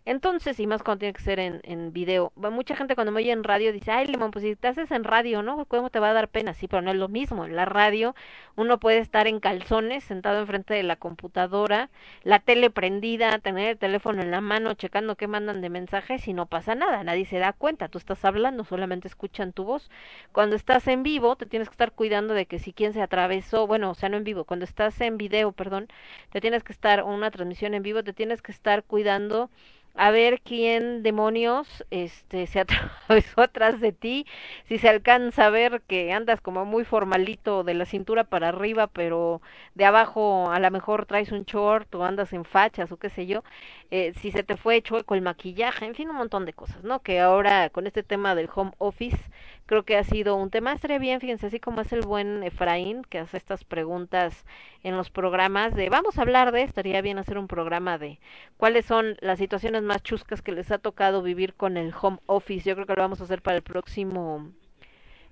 Entonces, 0.07 0.61
y 0.61 0.69
más 0.69 0.85
cuando 0.85 1.01
tiene 1.01 1.15
que 1.15 1.21
ser 1.21 1.41
en, 1.41 1.61
en 1.65 1.93
video. 1.93 2.33
Mucha 2.37 2.77
gente 2.77 2.95
cuando 2.95 3.11
me 3.11 3.19
oye 3.19 3.33
en 3.33 3.43
radio 3.43 3.73
dice, 3.73 3.91
ay, 3.91 4.07
Limón, 4.07 4.31
pues 4.31 4.45
si 4.45 4.55
te 4.55 4.69
haces 4.69 4.93
en 4.93 5.03
radio, 5.03 5.43
¿no? 5.43 5.65
¿Cómo 5.65 5.91
te 5.91 5.99
va 5.99 6.11
a 6.11 6.13
dar 6.13 6.29
pena? 6.29 6.55
Sí, 6.55 6.69
pero 6.69 6.81
no 6.81 6.93
es 6.93 6.97
lo 6.97 7.09
mismo. 7.09 7.45
En 7.45 7.57
la 7.57 7.65
radio 7.65 8.15
uno 8.55 8.79
puede 8.79 8.99
estar 8.99 9.27
en 9.27 9.41
calzones, 9.41 10.05
sentado 10.05 10.39
enfrente 10.39 10.75
de 10.75 10.85
la 10.85 10.95
computadora, 10.95 11.91
la 12.23 12.39
tele 12.39 12.71
prendida, 12.71 13.37
tener 13.41 13.71
el 13.71 13.79
teléfono 13.79 14.23
en 14.23 14.31
la 14.31 14.41
mano, 14.41 14.75
checando 14.75 15.17
qué 15.17 15.27
mandan 15.27 15.61
de 15.61 15.71
mensajes 15.71 16.29
y 16.29 16.35
no 16.35 16.47
pasa 16.47 16.77
nada. 16.77 17.03
Nadie 17.03 17.27
se 17.27 17.39
da 17.39 17.53
cuenta. 17.53 17.89
Tú 17.89 17.99
estás 17.99 18.25
hablando, 18.25 18.63
solamente 18.63 19.09
escuchan 19.09 19.53
tu 19.53 19.65
voz. 19.65 19.91
Cuando 20.31 20.55
estás 20.55 20.87
en 20.87 21.03
vivo, 21.03 21.35
te 21.35 21.47
tienes 21.47 21.69
que 21.69 21.75
estar 21.75 21.91
cuidando 21.91 22.33
de 22.33 22.47
que 22.47 22.61
si 22.61 22.73
quien 22.73 22.93
se 22.93 23.03
atravesó, 23.03 23.67
bueno, 23.67 23.91
o 23.91 23.95
sea, 23.95 24.09
no 24.09 24.19
en 24.19 24.25
vivo, 24.25 24.45
cuando 24.45 24.65
estás 24.67 25.01
en 25.01 25.19
video, 25.19 25.51
perdón, 25.51 25.89
te 26.31 26.41
tienes 26.41 26.63
que 26.63 26.73
estar, 26.73 27.03
una 27.03 27.33
transmisión 27.33 27.75
en 27.75 27.83
vivo, 27.83 28.05
te 28.05 28.13
tienes 28.13 28.41
que 28.41 28.53
estar 28.53 28.85
cuidando 28.85 29.51
a 29.97 30.11
ver 30.11 30.41
quién 30.43 31.03
demonios 31.03 31.85
este 31.91 32.47
se 32.47 32.61
atravesó 33.09 33.41
atrás 33.43 33.81
de 33.81 33.93
ti, 33.93 34.27
si 34.69 34.79
se 34.79 34.89
alcanza 34.89 35.47
a 35.47 35.51
ver 35.51 35.83
que 35.87 36.13
andas 36.13 36.41
como 36.41 36.65
muy 36.65 36.85
formalito 36.85 37.65
de 37.65 37.75
la 37.75 37.87
cintura 37.87 38.25
para 38.25 38.49
arriba, 38.49 38.87
pero 38.89 39.41
de 39.75 39.85
abajo 39.85 40.51
a 40.51 40.59
lo 40.61 40.71
mejor 40.71 41.07
traes 41.07 41.33
un 41.33 41.45
short 41.45 41.95
o 41.95 42.05
andas 42.05 42.33
en 42.33 42.45
fachas 42.45 42.93
o 42.93 42.97
qué 42.99 43.11
sé 43.11 43.27
yo, 43.27 43.43
eh, 43.91 44.13
si 44.21 44.31
se 44.31 44.43
te 44.43 44.57
fue 44.57 44.83
chueco 44.83 45.15
el 45.15 45.23
maquillaje, 45.23 45.87
en 45.87 45.95
fin, 45.95 46.11
un 46.11 46.17
montón 46.17 46.45
de 46.45 46.53
cosas, 46.53 46.83
¿no? 46.85 47.01
Que 47.03 47.21
ahora 47.21 47.71
con 47.71 47.87
este 47.87 48.03
tema 48.03 48.35
del 48.35 48.49
home 48.55 48.73
office 48.79 49.19
creo 49.67 49.85
que 49.85 49.97
ha 49.97 50.05
sido 50.05 50.37
un 50.37 50.51
tema, 50.51 50.73
estaría 50.73 50.99
bien, 50.99 51.21
fíjense, 51.21 51.47
así 51.47 51.61
como 51.61 51.81
es 51.81 51.93
el 51.93 52.03
buen 52.03 52.43
Efraín, 52.43 53.03
que 53.03 53.19
hace 53.19 53.37
estas 53.37 53.65
preguntas 53.65 54.47
en 54.83 54.97
los 54.97 55.11
programas 55.11 55.75
de, 55.75 55.89
vamos 55.91 56.19
a 56.19 56.23
hablar 56.23 56.53
de, 56.53 56.63
estaría 56.63 57.03
bien 57.03 57.19
hacer 57.19 57.37
un 57.37 57.49
programa 57.49 57.99
de 57.99 58.21
cuáles 58.57 58.87
son 58.87 59.17
las 59.21 59.39
situaciones 59.39 59.83
más 59.83 60.03
chuscas 60.03 60.41
que 60.43 60.53
les 60.53 60.71
ha 60.71 60.79
tocado 60.79 61.23
vivir 61.23 61.55
con 61.55 61.77
el 61.77 61.93
home 62.01 62.19
office. 62.27 62.69
Yo 62.69 62.75
creo 62.75 62.87
que 62.87 62.95
lo 62.95 63.03
vamos 63.03 63.21
a 63.21 63.25
hacer 63.25 63.43
para 63.43 63.57
el 63.57 63.63
próximo, 63.63 64.53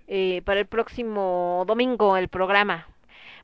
eh, 0.08 0.42
para 0.44 0.60
el 0.60 0.66
próximo 0.66 1.64
domingo 1.66 2.16
el 2.16 2.28
programa. 2.28 2.88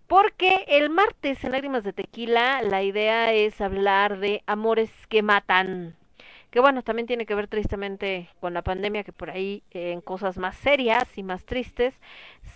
Porque 0.09 0.65
el 0.67 0.91
martes 0.91 1.45
en 1.45 1.53
Lágrimas 1.53 1.85
de 1.85 1.93
Tequila 1.93 2.63
la 2.63 2.83
idea 2.83 3.33
es 3.33 3.61
hablar 3.61 4.19
de 4.19 4.43
amores 4.47 4.91
que 5.09 5.23
matan. 5.23 6.00
Que 6.51 6.61
bueno, 6.61 6.83
también 6.83 7.07
tiene 7.07 7.27
que 7.27 7.35
ver 7.35 7.47
tristemente 7.47 8.29
con 8.41 8.55
la 8.55 8.63
pandemia, 8.63 9.05
que 9.05 9.13
por 9.13 9.31
ahí 9.31 9.63
eh, 9.71 9.93
en 9.93 10.01
cosas 10.01 10.37
más 10.37 10.57
serias 10.57 11.17
y 11.17 11.23
más 11.23 11.45
tristes 11.45 11.95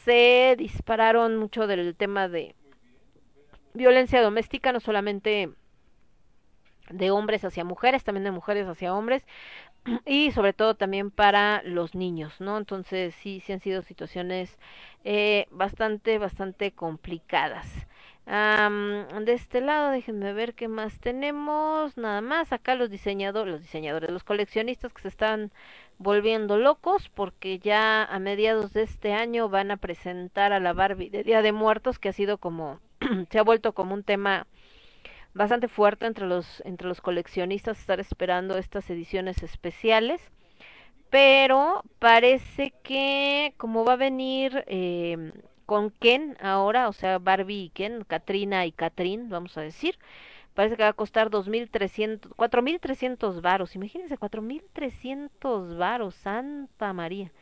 se 0.05 0.57
dispararon 0.59 1.37
mucho 1.37 1.67
del 1.67 1.95
tema 1.95 2.29
de 2.29 2.57
violencia 3.73 4.21
doméstica, 4.21 4.73
no 4.73 4.81
solamente 4.81 5.51
de 6.91 7.11
hombres 7.11 7.45
hacia 7.45 7.65
mujeres, 7.65 8.05
también 8.05 8.25
de 8.25 8.31
mujeres 8.31 8.67
hacia 8.67 8.95
hombres 8.95 9.25
y 10.07 10.33
sobre 10.33 10.53
todo 10.53 10.75
también 10.75 11.11
para 11.11 11.63
los 11.63 11.95
niños, 11.95 12.41
¿no? 12.41 12.59
Entonces 12.59 13.15
sí, 13.15 13.41
sí 13.41 13.53
han 13.53 13.61
sido 13.61 13.83
situaciones 13.83 14.59
eh, 15.05 15.47
bastante, 15.51 16.19
bastante 16.19 16.73
complicadas. 16.73 17.87
De 18.27 19.33
este 19.33 19.61
lado, 19.61 19.91
déjenme 19.91 20.33
ver 20.33 20.55
qué 20.55 20.69
más 20.69 20.99
tenemos. 20.99 21.97
Nada 21.99 22.21
más, 22.21 22.53
acá 22.53 22.75
los 22.75 22.91
diseñadores, 22.91 23.53
los 23.53 23.63
diseñadores, 23.63 24.11
los 24.11 24.25
coleccionistas 24.25 24.93
que 24.93 25.03
se 25.03 25.09
están 25.09 25.53
volviendo 25.99 26.59
locos 26.59 27.09
porque 27.11 27.59
ya 27.59 28.03
a 28.05 28.19
mediados 28.19 28.73
de 28.73 28.83
este 28.83 29.13
año 29.13 29.49
van 29.49 29.71
a 29.71 29.77
presentar 29.77 30.53
a 30.53 30.61
la 30.61 30.73
Barbie 30.73 31.11
de 31.11 31.23
Día 31.23 31.43
de 31.43 31.53
Muertos, 31.53 31.99
que 31.99 32.09
ha 32.09 32.13
sido 32.13 32.39
como, 32.39 32.81
se 33.31 33.39
ha 33.39 33.43
vuelto 33.43 33.73
como 33.75 33.95
un 33.95 34.05
tema 34.05 34.47
bastante 35.35 35.69
fuerte 35.69 36.07
entre 36.07 36.27
los 36.27 36.63
entre 36.65 36.87
los 36.89 37.01
coleccionistas 37.01 37.81
estar 37.81 37.99
esperando 37.99 38.57
estas 38.57 38.89
ediciones 38.89 39.43
especiales 39.43 40.21
pero 41.11 41.83
parece 41.99 42.73
que 42.85 43.53
como 43.57 43.85
va 43.85 43.95
a 43.95 43.97
venir 43.97 44.65
eh, 44.69 45.33
con 45.67 45.91
Ken 45.91 46.37
ahora 46.41 46.89
o 46.89 46.93
sea 46.93 47.19
Barbie 47.19 47.65
y 47.65 47.71
Ken 47.71 48.05
Katrina 48.05 48.67
y 48.67 48.73
Katrin 48.73 49.29
vamos 49.31 49.57
a 49.59 49.63
decir 49.63 49.99
parece 50.55 50.77
que 50.77 50.83
va 50.85 50.91
a 50.91 50.93
costar 50.95 51.31
2.300 51.31 52.31
4.300 52.37 53.41
varos 53.43 53.75
imagínense 53.77 54.17
4.300 54.19 55.77
varos 55.77 56.15
Santa 56.17 56.93
María 56.93 57.33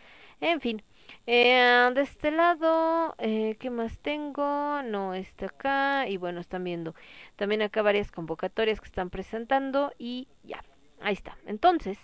en 0.40 0.61
fin 0.61 0.82
Eh, 1.26 1.90
de 1.94 2.00
este 2.02 2.30
lado, 2.30 3.14
eh, 3.18 3.56
¿qué 3.61 3.70
más 3.70 3.98
tengo? 4.00 4.82
No, 4.82 5.14
está 5.14 5.46
acá. 5.46 6.08
Y 6.08 6.16
bueno, 6.16 6.40
están 6.40 6.64
viendo 6.64 6.94
también 7.37 7.62
acá 7.62 7.82
varias 7.82 8.11
convocatorias 8.11 8.80
que 8.80 8.87
están 8.87 9.11
presentando. 9.11 9.92
Y 9.98 10.28
ya, 10.42 10.64
ahí 11.00 11.14
está. 11.14 11.37
Entonces, 11.46 11.98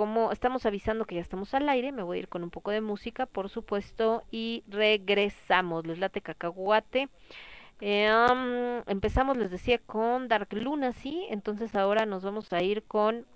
como 0.00 0.32
estamos 0.32 0.64
avisando 0.64 1.04
que 1.04 1.16
ya 1.16 1.20
estamos 1.20 1.52
al 1.52 1.68
aire, 1.68 1.92
me 1.92 2.02
voy 2.02 2.16
a 2.16 2.20
ir 2.20 2.28
con 2.28 2.42
un 2.42 2.48
poco 2.48 2.70
de 2.70 2.80
música, 2.80 3.26
por 3.26 3.50
supuesto. 3.50 4.24
Y 4.30 4.64
regresamos. 4.66 5.86
Les 5.86 5.98
late 5.98 6.22
cacahuate. 6.22 7.10
Um, 7.82 8.82
empezamos, 8.86 9.36
les 9.36 9.50
decía, 9.50 9.76
con 9.76 10.26
Dark 10.26 10.48
Luna, 10.54 10.94
sí. 10.94 11.26
Entonces 11.28 11.74
ahora 11.74 12.06
nos 12.06 12.24
vamos 12.24 12.50
a 12.54 12.62
ir 12.62 12.82
con 12.84 13.26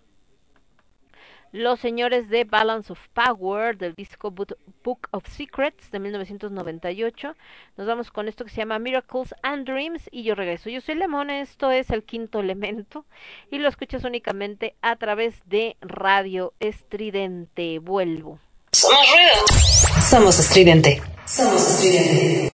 los 1.54 1.78
señores 1.78 2.28
de 2.28 2.42
Balance 2.42 2.92
of 2.92 2.98
Power 3.12 3.78
del 3.78 3.94
disco 3.94 4.32
Book 4.32 5.08
of 5.12 5.24
Secrets 5.28 5.88
de 5.92 6.00
1998. 6.00 7.36
Nos 7.76 7.86
vamos 7.86 8.10
con 8.10 8.26
esto 8.26 8.44
que 8.44 8.50
se 8.50 8.56
llama 8.56 8.80
Miracles 8.80 9.36
and 9.42 9.64
Dreams 9.64 10.08
y 10.10 10.24
yo 10.24 10.34
regreso. 10.34 10.68
Yo 10.68 10.80
soy 10.80 10.96
Lemon, 10.96 11.30
esto 11.30 11.70
es 11.70 11.90
el 11.90 12.02
quinto 12.02 12.40
elemento 12.40 13.06
y 13.52 13.58
lo 13.58 13.68
escuchas 13.68 14.02
únicamente 14.02 14.74
a 14.82 14.96
través 14.96 15.36
de 15.46 15.76
Radio 15.80 16.54
Estridente. 16.58 17.78
Vuelvo. 17.78 18.40
Somos 18.72 19.06
ruido. 19.12 20.02
Somos 20.10 20.38
estridente. 20.40 21.00
Somos 21.24 21.64
estridente. 21.64 22.50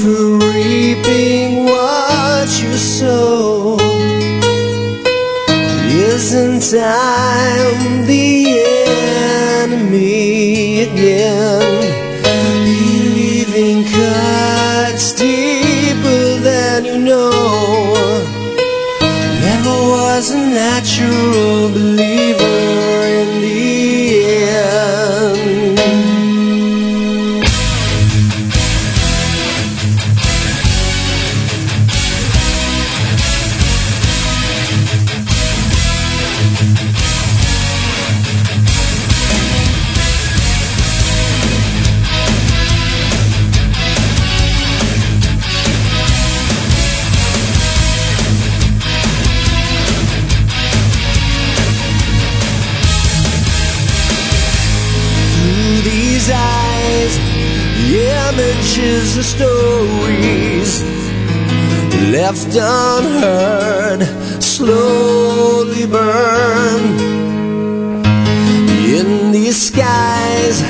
for 0.00 0.38
reaping 0.38 1.64
what 1.64 2.48
you 2.62 2.72
sow. 2.74 3.76
Isn't 5.90 6.60
time? 6.70 7.67
Left 62.30 62.56
unheard 62.60 64.02
slowly 64.42 65.86
burn. 65.86 66.82
In 68.98 69.32
these 69.32 69.56
skies 69.68 70.60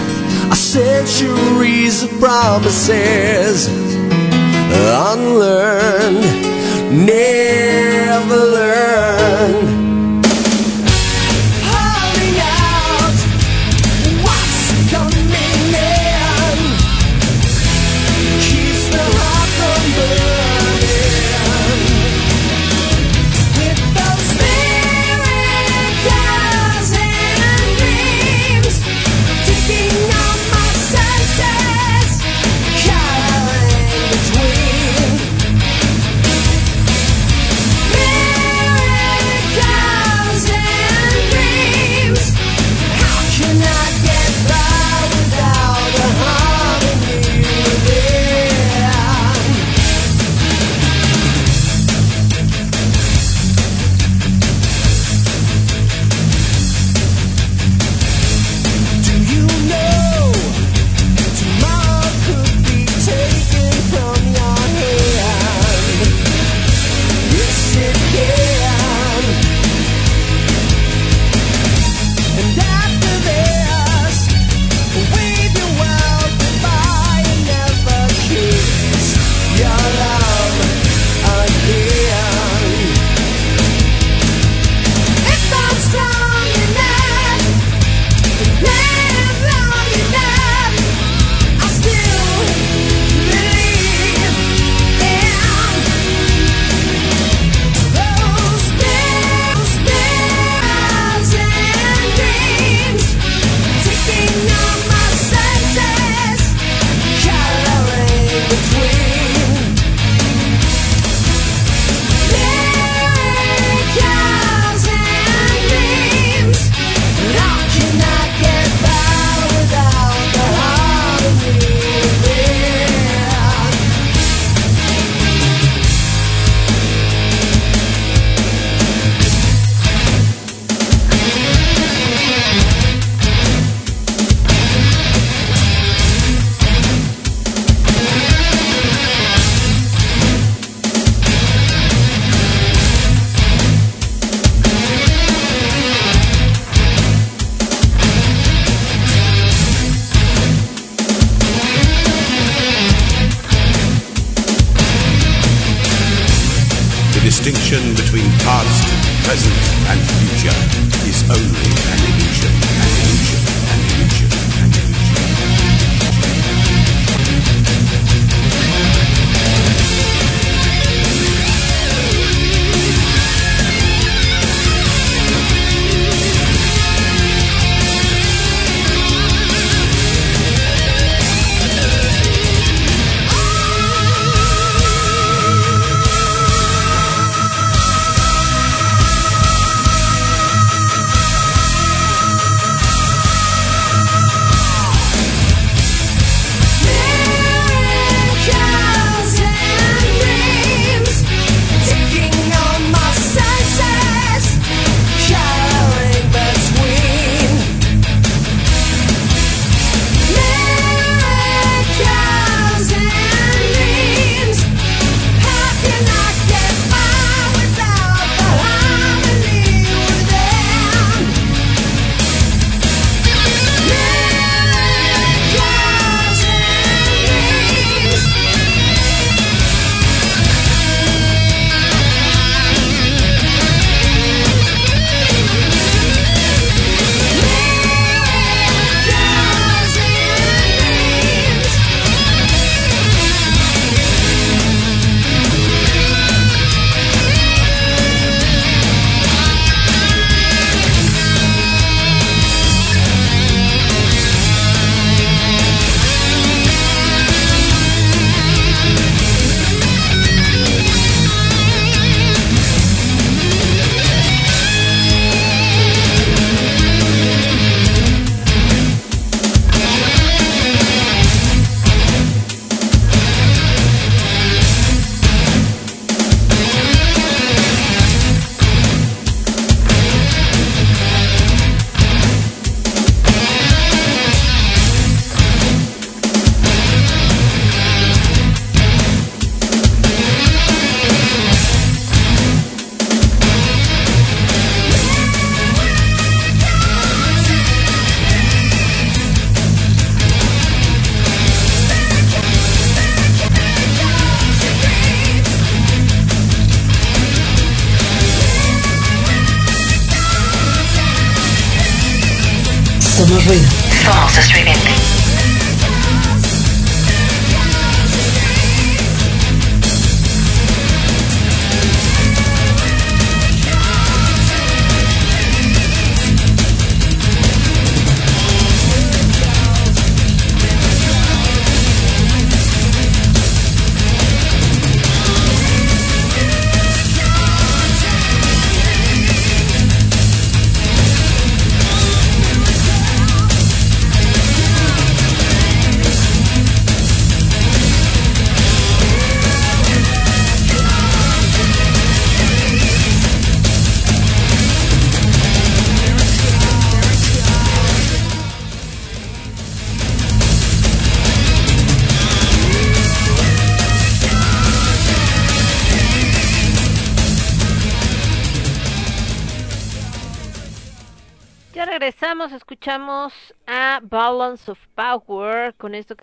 centuries 0.54 2.04
of 2.04 2.10
promises 2.20 3.66
unlearned 5.10 6.22
never 7.04 8.36
learned 8.36 9.07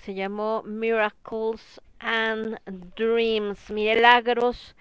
se 0.06 0.14
llamó 0.14 0.62
Miracles 0.64 1.82
and 1.98 2.60
Dreams, 2.96 3.72
milagros 3.72 4.76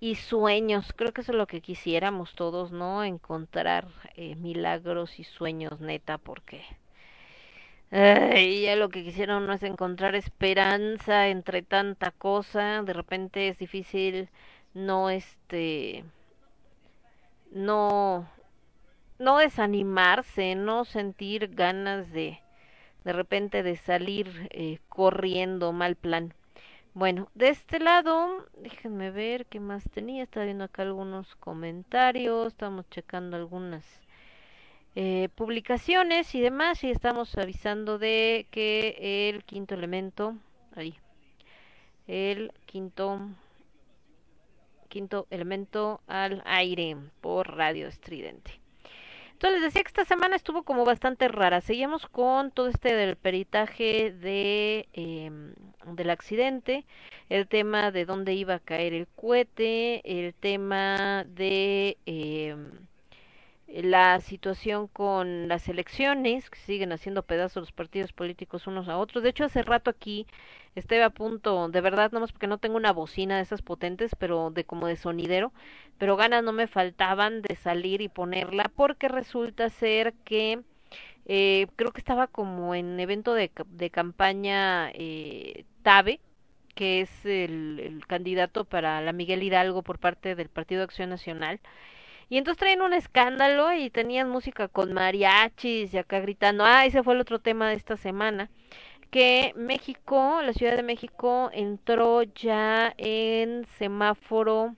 y 0.00 0.16
sueños. 0.16 0.92
Creo 0.94 1.12
que 1.12 1.22
eso 1.22 1.32
es 1.32 1.38
lo 1.38 1.46
que 1.46 1.62
quisiéramos 1.62 2.34
todos, 2.34 2.70
¿no? 2.70 3.02
Encontrar 3.02 3.88
eh, 4.16 4.34
milagros 4.36 5.18
y 5.18 5.24
sueños, 5.24 5.80
neta, 5.80 6.18
porque 6.18 6.62
ya 7.90 8.76
lo 8.76 8.90
que 8.90 9.02
quisieron 9.02 9.46
no 9.46 9.54
es 9.54 9.62
encontrar 9.62 10.14
esperanza 10.14 11.28
entre 11.28 11.62
tanta 11.62 12.10
cosa. 12.10 12.82
De 12.82 12.92
repente 12.92 13.48
es 13.48 13.58
difícil 13.58 14.28
no 14.74 15.08
este 15.08 16.04
no 17.50 18.28
no 19.18 19.38
desanimarse, 19.38 20.54
no 20.54 20.84
sentir 20.84 21.54
ganas 21.54 22.12
de 22.12 22.39
de 23.04 23.12
repente 23.12 23.62
de 23.62 23.76
salir 23.76 24.48
eh, 24.50 24.78
corriendo, 24.88 25.72
mal 25.72 25.96
plan. 25.96 26.34
Bueno, 26.92 27.28
de 27.34 27.50
este 27.50 27.78
lado, 27.78 28.46
déjenme 28.58 29.10
ver 29.10 29.46
qué 29.46 29.60
más 29.60 29.84
tenía. 29.90 30.24
Estaba 30.24 30.46
viendo 30.46 30.64
acá 30.64 30.82
algunos 30.82 31.36
comentarios, 31.36 32.48
estamos 32.48 32.88
checando 32.90 33.36
algunas 33.36 33.84
eh, 34.96 35.28
publicaciones 35.36 36.34
y 36.34 36.40
demás 36.40 36.82
y 36.82 36.90
estamos 36.90 37.36
avisando 37.38 37.98
de 37.98 38.46
que 38.50 39.28
el 39.30 39.44
quinto 39.44 39.74
elemento, 39.74 40.36
ahí, 40.74 40.96
el 42.08 42.52
quinto 42.66 43.20
quinto 44.88 45.28
elemento 45.30 46.00
al 46.08 46.42
aire 46.44 46.96
por 47.20 47.56
radio 47.56 47.86
estridente. 47.86 48.59
Entonces 49.40 49.62
les 49.62 49.72
decía 49.72 49.82
que 49.84 49.88
esta 49.88 50.04
semana 50.04 50.36
estuvo 50.36 50.64
como 50.64 50.84
bastante 50.84 51.26
rara. 51.26 51.62
Seguimos 51.62 52.06
con 52.06 52.50
todo 52.50 52.68
este 52.68 52.94
del 52.94 53.16
peritaje 53.16 54.12
de 54.12 54.86
em, 54.92 55.54
del 55.86 56.10
accidente, 56.10 56.84
el 57.30 57.48
tema 57.48 57.90
de 57.90 58.04
dónde 58.04 58.34
iba 58.34 58.56
a 58.56 58.58
caer 58.58 58.92
el 58.92 59.08
cohete, 59.08 60.02
el 60.04 60.34
tema 60.34 61.24
de 61.24 61.96
eh, 62.04 62.54
la 63.72 64.20
situación 64.20 64.88
con 64.88 65.48
las 65.48 65.68
elecciones, 65.68 66.50
que 66.50 66.58
siguen 66.58 66.92
haciendo 66.92 67.22
pedazos 67.22 67.62
los 67.62 67.72
partidos 67.72 68.12
políticos 68.12 68.66
unos 68.66 68.88
a 68.88 68.98
otros. 68.98 69.22
De 69.22 69.30
hecho, 69.30 69.44
hace 69.44 69.62
rato 69.62 69.90
aquí 69.90 70.26
estuve 70.74 71.02
a 71.02 71.10
punto, 71.10 71.68
de 71.68 71.80
verdad, 71.80 72.10
nomás 72.12 72.32
porque 72.32 72.46
no 72.46 72.58
tengo 72.58 72.76
una 72.76 72.92
bocina 72.92 73.36
de 73.36 73.42
esas 73.42 73.62
potentes, 73.62 74.14
pero 74.18 74.50
de 74.50 74.64
como 74.64 74.86
de 74.86 74.96
sonidero, 74.96 75.52
pero 75.98 76.16
ganas 76.16 76.42
no 76.42 76.52
me 76.52 76.66
faltaban 76.66 77.42
de 77.42 77.56
salir 77.56 78.00
y 78.00 78.08
ponerla, 78.08 78.70
porque 78.74 79.08
resulta 79.08 79.68
ser 79.70 80.14
que 80.24 80.60
eh, 81.26 81.66
creo 81.76 81.92
que 81.92 82.00
estaba 82.00 82.26
como 82.26 82.74
en 82.74 82.98
evento 82.98 83.34
de, 83.34 83.50
de 83.66 83.90
campaña 83.90 84.90
eh, 84.94 85.64
TABE, 85.82 86.20
que 86.74 87.02
es 87.02 87.26
el, 87.26 87.80
el 87.80 88.06
candidato 88.06 88.64
para 88.64 89.00
la 89.00 89.12
Miguel 89.12 89.42
Hidalgo 89.42 89.82
por 89.82 89.98
parte 89.98 90.34
del 90.34 90.48
Partido 90.48 90.80
de 90.80 90.84
Acción 90.84 91.10
Nacional 91.10 91.60
y 92.30 92.38
entonces 92.38 92.58
traen 92.60 92.80
un 92.80 92.94
escándalo 92.94 93.72
y 93.74 93.90
tenían 93.90 94.30
música 94.30 94.68
con 94.68 94.94
mariachis 94.94 95.92
y 95.92 95.98
acá 95.98 96.20
gritando. 96.20 96.64
Ah, 96.64 96.86
ese 96.86 97.02
fue 97.02 97.14
el 97.14 97.20
otro 97.20 97.40
tema 97.40 97.68
de 97.68 97.74
esta 97.74 97.96
semana. 97.96 98.50
Que 99.10 99.52
México, 99.56 100.40
la 100.42 100.52
Ciudad 100.52 100.76
de 100.76 100.84
México, 100.84 101.50
entró 101.52 102.22
ya 102.22 102.94
en 102.96 103.66
semáforo 103.78 104.76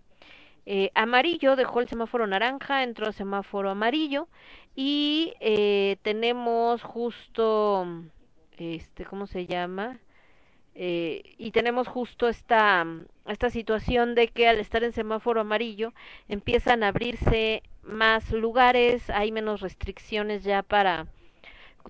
eh, 0.65 0.91
amarillo, 0.95 1.57
dejó 1.57 1.81
el 1.81 1.89
semáforo 1.89 2.27
naranja, 2.27 2.83
entró 2.85 3.09
el 3.09 3.13
semáforo 3.13 3.71
amarillo 3.71 4.29
y 4.75 5.35
eh, 5.41 5.99
tenemos 6.03 6.83
justo, 6.83 7.87
este, 8.57 9.05
¿cómo 9.05 9.27
se 9.27 9.47
llama? 9.47 10.01
Eh, 10.75 11.35
y 11.37 11.51
tenemos 11.51 11.89
justo 11.89 12.29
esta, 12.29 12.87
esta 13.27 13.51
situación 13.51 14.15
de 14.15 14.29
que 14.29 14.49
al 14.49 14.59
estar 14.59 14.83
en 14.85 14.93
semáforo 14.93 15.41
amarillo 15.41 15.93
empiezan 16.29 16.83
a 16.83 16.89
abrirse 16.89 17.63
más 17.83 18.31
lugares, 18.33 19.11
hay 19.11 19.33
menos 19.33 19.61
restricciones 19.61 20.45
ya 20.45 20.63
para... 20.63 21.07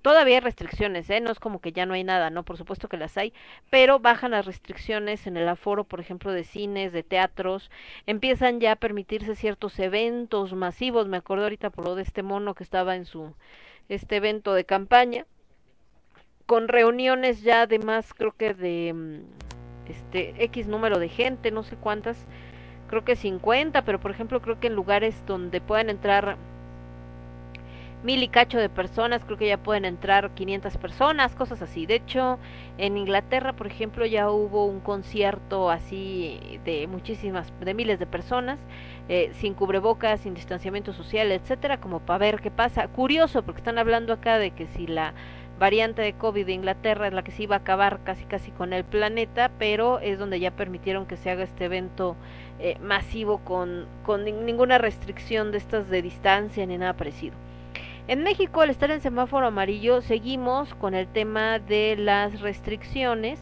Todavía 0.01 0.37
hay 0.37 0.41
restricciones, 0.41 1.11
¿eh? 1.11 1.21
No 1.21 1.31
es 1.31 1.39
como 1.39 1.61
que 1.61 1.73
ya 1.73 1.85
no 1.85 1.93
hay 1.93 2.03
nada, 2.03 2.31
¿no? 2.31 2.45
Por 2.45 2.57
supuesto 2.57 2.89
que 2.89 2.97
las 2.97 3.19
hay, 3.19 3.35
pero 3.69 3.99
bajan 3.99 4.31
las 4.31 4.47
restricciones 4.47 5.27
en 5.27 5.37
el 5.37 5.47
aforo, 5.47 5.85
por 5.85 6.01
ejemplo, 6.01 6.33
de 6.33 6.45
cines, 6.45 6.93
de 6.93 7.03
teatros, 7.03 7.71
empiezan 8.07 8.59
ya 8.59 8.73
a 8.73 8.77
permitirse 8.77 9.37
ciertos 9.37 9.79
eventos 9.79 10.55
masivos, 10.55 11.09
me 11.09 11.19
acuerdo 11.19 11.45
ahorita 11.45 11.69
por 11.69 11.85
lo 11.85 11.95
de 11.95 12.03
este 12.03 12.23
mono 12.23 12.55
que 12.55 12.65
estaba 12.65 12.97
en 12.97 13.05
su, 13.05 13.35
este 13.91 14.17
evento 14.17 14.55
de 14.55 14.65
campaña, 14.65 15.27
con 16.47 16.69
reuniones 16.69 17.43
ya 17.43 17.67
de 17.67 17.79
más, 17.79 18.15
creo 18.15 18.33
que 18.33 18.55
de 18.55 18.95
mm, 18.95 19.21
este 19.89 20.35
X 20.45 20.69
número 20.69 20.99
de 20.99 21.09
gente, 21.09 21.51
no 21.51 21.63
sé 21.63 21.77
cuántas, 21.77 22.17
creo 22.89 23.05
que 23.05 23.17
50, 23.17 23.83
pero 23.83 24.01
por 24.01 24.11
ejemplo 24.11 24.41
creo 24.41 24.61
que 24.61 24.69
en 24.69 24.75
lugares 24.75 25.15
donde 25.27 25.61
pueden 25.61 25.91
entrar 25.91 26.37
mil 28.03 28.23
y 28.23 28.29
cacho 28.29 28.59
de 28.59 28.69
personas, 28.69 29.25
creo 29.25 29.39
que 29.39 29.47
ya 29.47 29.57
pueden 29.57 29.85
entrar 29.85 30.31
500 30.31 30.77
personas, 30.77 31.35
cosas 31.35 31.63
así. 31.63 31.87
De 31.87 31.95
hecho, 31.95 32.39
en 32.79 32.97
Inglaterra, 32.97 33.53
por 33.53 33.67
ejemplo, 33.67 34.05
ya 34.07 34.31
hubo 34.31 34.67
un 34.67 34.81
concierto 34.81 35.71
así 35.71 36.59
de 36.65 36.87
muchísimas, 36.87 37.53
de 37.61 37.75
miles 37.75 37.99
de 37.99 38.07
personas, 38.07 38.59
eh, 39.09 39.31
sin 39.35 39.55
cubrebocas, 39.55 40.21
sin 40.21 40.35
distanciamiento 40.35 40.93
social, 40.93 41.31
etcétera, 41.33 41.81
como 41.81 42.01
para 42.01 42.19
ver 42.19 42.41
qué 42.41 42.51
pasa. 42.51 42.89
Curioso, 42.89 43.43
porque 43.43 43.61
están 43.61 43.79
hablando 43.79 44.13
acá 44.13 44.39
de 44.39 44.51
que 44.51 44.67
si 44.67 44.87
la 44.87 45.15
variante 45.59 46.03
de 46.03 46.13
COVID 46.15 46.47
de 46.47 46.53
Inglaterra 46.53 47.07
es 47.07 47.13
la 47.13 47.23
que 47.23 47.33
se 47.33 47.45
iba 47.45 47.57
a 47.57 47.61
acabar 47.61 48.01
casi 48.05 48.25
casi 48.25 48.51
con 48.51 48.73
el 48.73 48.85
planeta, 48.85 49.51
pero 49.59 49.99
es 49.99 50.19
donde 50.19 50.41
ya 50.41 50.51
permitieron 50.51 51.07
que 51.07 51.17
se 51.17 51.31
haga 51.31 51.45
este 51.45 51.67
evento 51.67 52.17
eh, 52.59 52.77
masivo 52.81 53.39
con, 53.39 53.87
con 54.05 54.25
ninguna 54.25 54.79
restricción 54.79 55.53
de 55.53 55.59
estas 55.59 55.89
de 55.89 56.03
distancia 56.03 56.67
ni 56.67 56.79
nada 56.79 56.95
parecido. 56.95 57.35
En 58.09 58.25
México, 58.25 58.61
al 58.61 58.71
estar 58.71 58.91
en 58.91 59.01
semáforo 59.01 59.47
amarillo, 59.47 60.01
seguimos 60.01 60.75
con 60.75 60.95
el 60.95 61.07
tema 61.07 61.61
de 61.61 61.97
las 61.97 62.41
restricciones, 62.41 63.39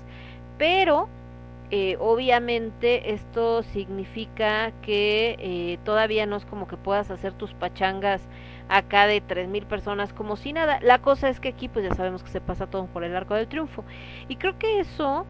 pero 0.58 1.08
eh, 1.70 1.96
obviamente 2.00 3.12
esto 3.12 3.62
significa 3.62 4.72
que 4.82 5.36
eh, 5.38 5.78
todavía 5.84 6.26
no 6.26 6.36
es 6.36 6.44
como 6.44 6.66
que 6.66 6.76
puedas 6.76 7.10
hacer 7.10 7.32
tus 7.32 7.54
pachangas 7.54 8.20
acá 8.70 9.06
de 9.06 9.20
tres 9.20 9.48
mil 9.48 9.66
personas 9.66 10.12
como 10.12 10.36
si 10.36 10.52
nada. 10.52 10.78
La 10.80 11.00
cosa 11.00 11.28
es 11.28 11.40
que 11.40 11.48
aquí 11.48 11.68
pues 11.68 11.84
ya 11.86 11.94
sabemos 11.94 12.22
que 12.22 12.30
se 12.30 12.40
pasa 12.40 12.66
todo 12.66 12.86
por 12.86 13.04
el 13.04 13.14
arco 13.14 13.34
del 13.34 13.48
triunfo. 13.48 13.84
Y 14.28 14.36
creo 14.36 14.58
que 14.58 14.80
eso, 14.80 15.26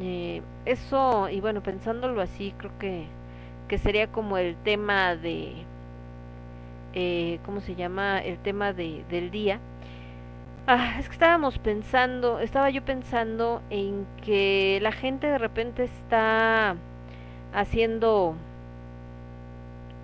eh, 0.00 0.42
eso, 0.64 1.28
y 1.28 1.40
bueno, 1.40 1.62
pensándolo 1.62 2.20
así, 2.20 2.54
creo 2.56 2.72
que, 2.78 3.06
que 3.68 3.78
sería 3.78 4.08
como 4.08 4.38
el 4.38 4.56
tema 4.56 5.14
de, 5.14 5.52
eh, 6.94 7.38
¿cómo 7.44 7.60
se 7.60 7.74
llama? 7.74 8.20
El 8.20 8.38
tema 8.38 8.72
de, 8.72 9.04
del 9.10 9.30
día. 9.30 9.60
Ah, 10.66 10.96
es 10.98 11.06
que 11.08 11.14
estábamos 11.14 11.58
pensando, 11.58 12.40
estaba 12.40 12.70
yo 12.70 12.84
pensando 12.84 13.62
en 13.70 14.06
que 14.22 14.78
la 14.82 14.92
gente 14.92 15.26
de 15.26 15.38
repente 15.38 15.84
está 15.84 16.76
haciendo 17.54 18.34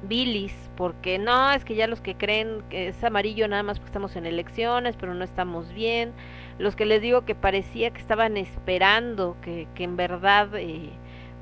bilis, 0.09 0.55
porque 0.77 1.19
no, 1.19 1.53
es 1.53 1.65
que 1.65 1.75
ya 1.75 1.87
los 1.87 2.01
que 2.01 2.15
creen 2.17 2.63
que 2.71 2.89
es 2.89 3.05
amarillo 3.05 3.49
nada 3.49 3.63
más 3.63 3.79
porque 3.79 3.89
estamos 3.89 4.17
en 4.17 4.27
elecciones, 4.27 4.97
pero 4.97 5.15
no 5.15 5.25
estamos 5.25 5.73
bien, 5.73 6.13
los 6.59 6.77
que 6.77 6.87
les 6.87 7.03
digo 7.03 7.25
que 7.25 7.35
parecía 7.35 7.91
que 7.91 8.01
estaban 8.01 8.37
esperando 8.37 9.37
que, 9.43 9.67
que 9.75 9.85
en 9.85 9.97
verdad 9.97 10.49
eh, 10.55 10.91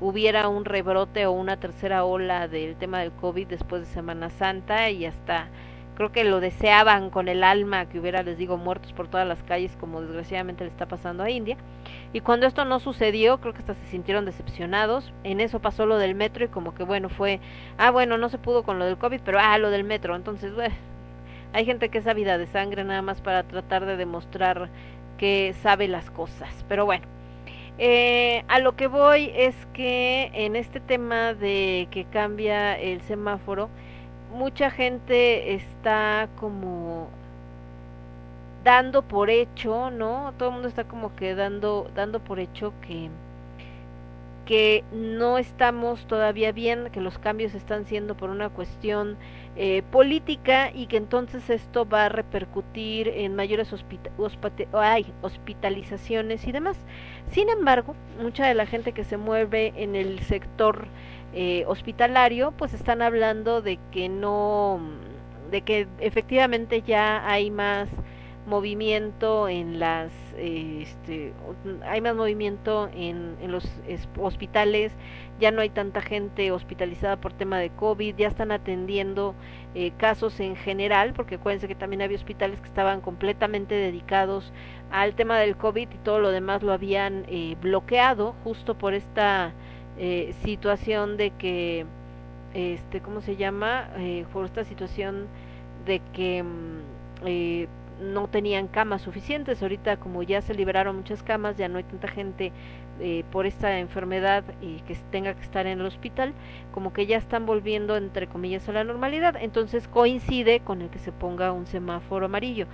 hubiera 0.01 0.47
un 0.47 0.65
rebrote 0.65 1.25
o 1.25 1.31
una 1.31 1.59
tercera 1.59 2.03
ola 2.03 2.47
del 2.47 2.75
tema 2.75 2.99
del 2.99 3.11
COVID 3.11 3.47
después 3.47 3.81
de 3.83 3.87
Semana 3.87 4.29
Santa 4.29 4.89
y 4.89 5.05
hasta 5.05 5.47
creo 5.95 6.11
que 6.11 6.23
lo 6.23 6.39
deseaban 6.39 7.09
con 7.09 7.27
el 7.27 7.43
alma 7.43 7.85
que 7.87 7.99
hubiera, 7.99 8.23
les 8.23 8.37
digo, 8.37 8.57
muertos 8.57 8.93
por 8.93 9.07
todas 9.07 9.27
las 9.27 9.41
calles 9.43 9.75
como 9.79 10.01
desgraciadamente 10.01 10.63
le 10.63 10.69
está 10.69 10.87
pasando 10.87 11.23
a 11.23 11.29
India. 11.29 11.57
Y 12.13 12.21
cuando 12.21 12.45
esto 12.45 12.65
no 12.65 12.79
sucedió, 12.79 13.39
creo 13.39 13.53
que 13.53 13.59
hasta 13.59 13.75
se 13.75 13.85
sintieron 13.87 14.25
decepcionados. 14.25 15.13
En 15.23 15.39
eso 15.39 15.59
pasó 15.59 15.85
lo 15.85 15.97
del 15.97 16.15
metro 16.15 16.45
y 16.45 16.47
como 16.47 16.73
que 16.73 16.83
bueno, 16.83 17.09
fue, 17.09 17.39
ah, 17.77 17.91
bueno, 17.91 18.17
no 18.17 18.29
se 18.29 18.37
pudo 18.37 18.63
con 18.63 18.79
lo 18.79 18.85
del 18.85 18.97
COVID, 18.97 19.21
pero 19.23 19.39
ah, 19.39 19.57
lo 19.57 19.69
del 19.69 19.83
metro. 19.83 20.15
Entonces, 20.15 20.53
hay 21.53 21.65
gente 21.65 21.89
que 21.89 21.99
es 21.99 22.07
ávida 22.07 22.37
de 22.37 22.47
sangre 22.47 22.83
nada 22.83 23.01
más 23.01 23.21
para 23.21 23.43
tratar 23.43 23.85
de 23.85 23.97
demostrar 23.97 24.69
que 25.17 25.53
sabe 25.61 25.87
las 25.87 26.09
cosas. 26.11 26.65
Pero 26.67 26.85
bueno, 26.85 27.05
eh, 27.77 28.43
a 28.47 28.59
lo 28.59 28.75
que 28.75 28.87
voy 28.87 29.31
es 29.35 29.55
que 29.73 30.29
en 30.33 30.55
este 30.55 30.79
tema 30.79 31.33
de 31.33 31.87
que 31.91 32.05
cambia 32.05 32.77
el 32.77 33.01
semáforo, 33.01 33.69
mucha 34.33 34.69
gente 34.71 35.53
está 35.53 36.27
como 36.39 37.07
dando 38.63 39.01
por 39.01 39.29
hecho, 39.29 39.91
¿no? 39.91 40.33
Todo 40.37 40.49
el 40.49 40.53
mundo 40.55 40.67
está 40.67 40.85
como 40.85 41.15
que 41.15 41.35
dando, 41.35 41.89
dando 41.95 42.19
por 42.19 42.39
hecho 42.39 42.73
que, 42.81 43.09
que 44.45 44.83
no 44.91 45.37
estamos 45.37 46.05
todavía 46.07 46.51
bien, 46.51 46.89
que 46.91 47.01
los 47.01 47.19
cambios 47.19 47.53
están 47.55 47.85
siendo 47.85 48.15
por 48.15 48.29
una 48.29 48.49
cuestión 48.49 49.17
eh, 49.55 49.83
política 49.91 50.71
y 50.73 50.87
que 50.87 50.97
entonces 50.97 51.47
esto 51.49 51.87
va 51.87 52.05
a 52.05 52.09
repercutir 52.09 53.07
en 53.09 53.35
mayores 53.35 53.71
hospitalizaciones 55.21 56.47
y 56.47 56.51
demás. 56.51 56.77
Sin 57.31 57.49
embargo, 57.49 57.95
mucha 58.21 58.47
de 58.47 58.55
la 58.55 58.65
gente 58.65 58.93
que 58.93 59.03
se 59.03 59.17
mueve 59.17 59.73
en 59.75 59.95
el 59.95 60.19
sector 60.21 60.87
eh, 61.33 61.63
hospitalario, 61.67 62.51
pues 62.51 62.73
están 62.73 63.01
hablando 63.01 63.61
de 63.61 63.79
que 63.91 64.09
no, 64.09 64.79
de 65.51 65.61
que 65.61 65.87
efectivamente 65.99 66.81
ya 66.81 67.27
hay 67.27 67.49
más 67.49 67.89
movimiento 68.45 69.47
en 69.47 69.79
las 69.79 70.11
este, 70.37 71.33
hay 71.85 72.01
más 72.01 72.15
movimiento 72.15 72.89
en, 72.93 73.35
los 73.47 73.67
hospitales. 74.19 74.91
Ya 75.39 75.51
no 75.51 75.61
hay 75.61 75.69
tanta 75.69 76.01
gente 76.01 76.51
hospitalizada 76.51 77.17
por 77.17 77.33
tema 77.33 77.57
de 77.59 77.69
COVID 77.69 78.15
ya 78.15 78.27
están 78.27 78.51
atendiendo 78.51 79.35
eh, 79.75 79.91
casos 79.97 80.39
en 80.39 80.55
general 80.55 81.13
porque 81.13 81.35
acuérdense 81.35 81.67
que 81.67 81.75
también 81.75 82.01
había 82.01 82.17
hospitales 82.17 82.59
que 82.61 82.67
estaban 82.67 83.01
completamente 83.01 83.75
dedicados 83.75 84.53
al 84.91 85.15
tema 85.15 85.39
del 85.39 85.57
COVID 85.57 85.89
y 85.91 85.97
todo 85.97 86.19
lo 86.19 86.31
demás 86.31 86.61
lo 86.63 86.71
habían 86.73 87.25
eh, 87.27 87.55
bloqueado 87.61 88.35
justo 88.43 88.77
por 88.77 88.93
esta 88.93 89.53
eh, 89.97 90.33
situación 90.43 91.17
de 91.17 91.31
que 91.31 91.85
este 92.53 93.01
cómo 93.01 93.21
se 93.21 93.35
llama 93.35 93.89
por 94.31 94.45
esta 94.45 94.63
situación 94.63 95.27
de 95.85 96.01
que 96.13 96.43
mm, 96.43 97.67
no 98.01 98.27
tenían 98.27 98.67
camas 98.67 99.01
suficientes. 99.01 99.61
Ahorita 99.61 99.97
como 99.97 100.23
ya 100.23 100.41
se 100.41 100.53
liberaron 100.53 100.97
muchas 100.97 101.23
camas, 101.23 101.57
ya 101.57 101.67
no 101.67 101.77
hay 101.77 101.83
tanta 101.83 102.07
gente 102.07 102.51
eh, 102.99 103.23
por 103.31 103.45
esta 103.45 103.79
enfermedad 103.79 104.43
y 104.61 104.81
que 104.81 104.95
tenga 105.11 105.33
que 105.33 105.41
estar 105.41 105.65
en 105.65 105.79
el 105.79 105.85
hospital, 105.85 106.33
como 106.71 106.93
que 106.93 107.07
ya 107.07 107.17
están 107.17 107.45
volviendo 107.45 107.97
entre 107.97 108.27
comillas 108.27 108.67
a 108.69 108.71
la 108.71 108.83
normalidad. 108.83 109.35
Entonces 109.39 109.87
coincide 109.87 110.59
con 110.59 110.81
el 110.81 110.89
que 110.89 110.99
se 110.99 111.11
ponga 111.11 111.51
un 111.51 111.65
semáforo 111.65 112.25
amarillo 112.27 112.67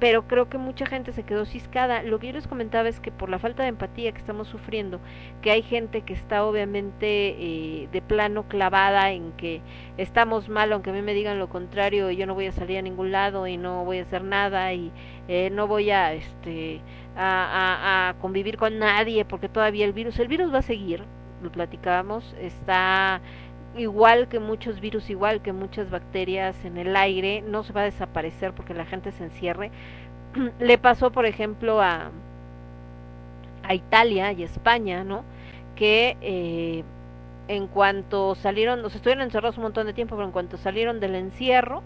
pero 0.00 0.28
creo 0.28 0.48
que 0.48 0.58
mucha 0.58 0.86
gente 0.86 1.12
se 1.12 1.24
quedó 1.24 1.44
ciscada. 1.44 2.02
Lo 2.02 2.18
que 2.18 2.28
yo 2.28 2.32
les 2.34 2.46
comentaba 2.46 2.88
es 2.88 3.00
que 3.00 3.10
por 3.10 3.28
la 3.28 3.38
falta 3.38 3.62
de 3.64 3.70
empatía 3.70 4.12
que 4.12 4.18
estamos 4.18 4.48
sufriendo, 4.48 5.00
que 5.42 5.50
hay 5.50 5.62
gente 5.62 6.02
que 6.02 6.12
está 6.12 6.44
obviamente 6.44 7.30
eh, 7.30 7.88
de 7.90 8.02
plano 8.02 8.44
clavada 8.44 9.10
en 9.10 9.32
que 9.32 9.60
estamos 9.96 10.48
mal, 10.48 10.72
aunque 10.72 10.90
a 10.90 10.92
mí 10.92 11.02
me 11.02 11.14
digan 11.14 11.38
lo 11.38 11.48
contrario, 11.48 12.10
y 12.10 12.16
yo 12.16 12.26
no 12.26 12.34
voy 12.34 12.46
a 12.46 12.52
salir 12.52 12.78
a 12.78 12.82
ningún 12.82 13.10
lado 13.10 13.46
y 13.46 13.56
no 13.56 13.84
voy 13.84 13.98
a 13.98 14.02
hacer 14.02 14.22
nada 14.22 14.72
y 14.72 14.92
eh, 15.26 15.50
no 15.50 15.66
voy 15.66 15.90
a, 15.90 16.12
este, 16.12 16.80
a, 17.16 18.08
a, 18.08 18.14
convivir 18.20 18.56
con 18.56 18.78
nadie 18.78 19.24
porque 19.24 19.48
todavía 19.48 19.84
el 19.84 19.92
virus, 19.92 20.18
el 20.20 20.28
virus 20.28 20.52
va 20.52 20.58
a 20.58 20.62
seguir, 20.62 21.04
lo 21.42 21.50
platicábamos, 21.50 22.34
está 22.40 23.20
igual 23.78 24.28
que 24.28 24.38
muchos 24.38 24.80
virus, 24.80 25.10
igual 25.10 25.40
que 25.40 25.52
muchas 25.52 25.90
bacterias 25.90 26.64
en 26.64 26.76
el 26.76 26.96
aire, 26.96 27.42
no 27.42 27.62
se 27.64 27.72
va 27.72 27.82
a 27.82 27.84
desaparecer 27.84 28.52
porque 28.52 28.74
la 28.74 28.84
gente 28.84 29.12
se 29.12 29.24
encierre. 29.24 29.70
Le 30.60 30.78
pasó, 30.78 31.10
por 31.10 31.26
ejemplo, 31.26 31.80
a, 31.80 32.10
a 33.62 33.74
Italia 33.74 34.32
y 34.32 34.42
España, 34.42 35.04
¿no? 35.04 35.24
Que 35.76 36.16
eh, 36.20 36.84
en 37.48 37.66
cuanto 37.66 38.34
salieron, 38.34 38.82
nos 38.82 38.94
estuvieron 38.94 39.22
encerrados 39.22 39.56
un 39.56 39.64
montón 39.64 39.86
de 39.86 39.94
tiempo, 39.94 40.16
pero 40.16 40.26
en 40.26 40.32
cuanto 40.32 40.56
salieron 40.56 41.00
del 41.00 41.14
encierro, 41.14 41.82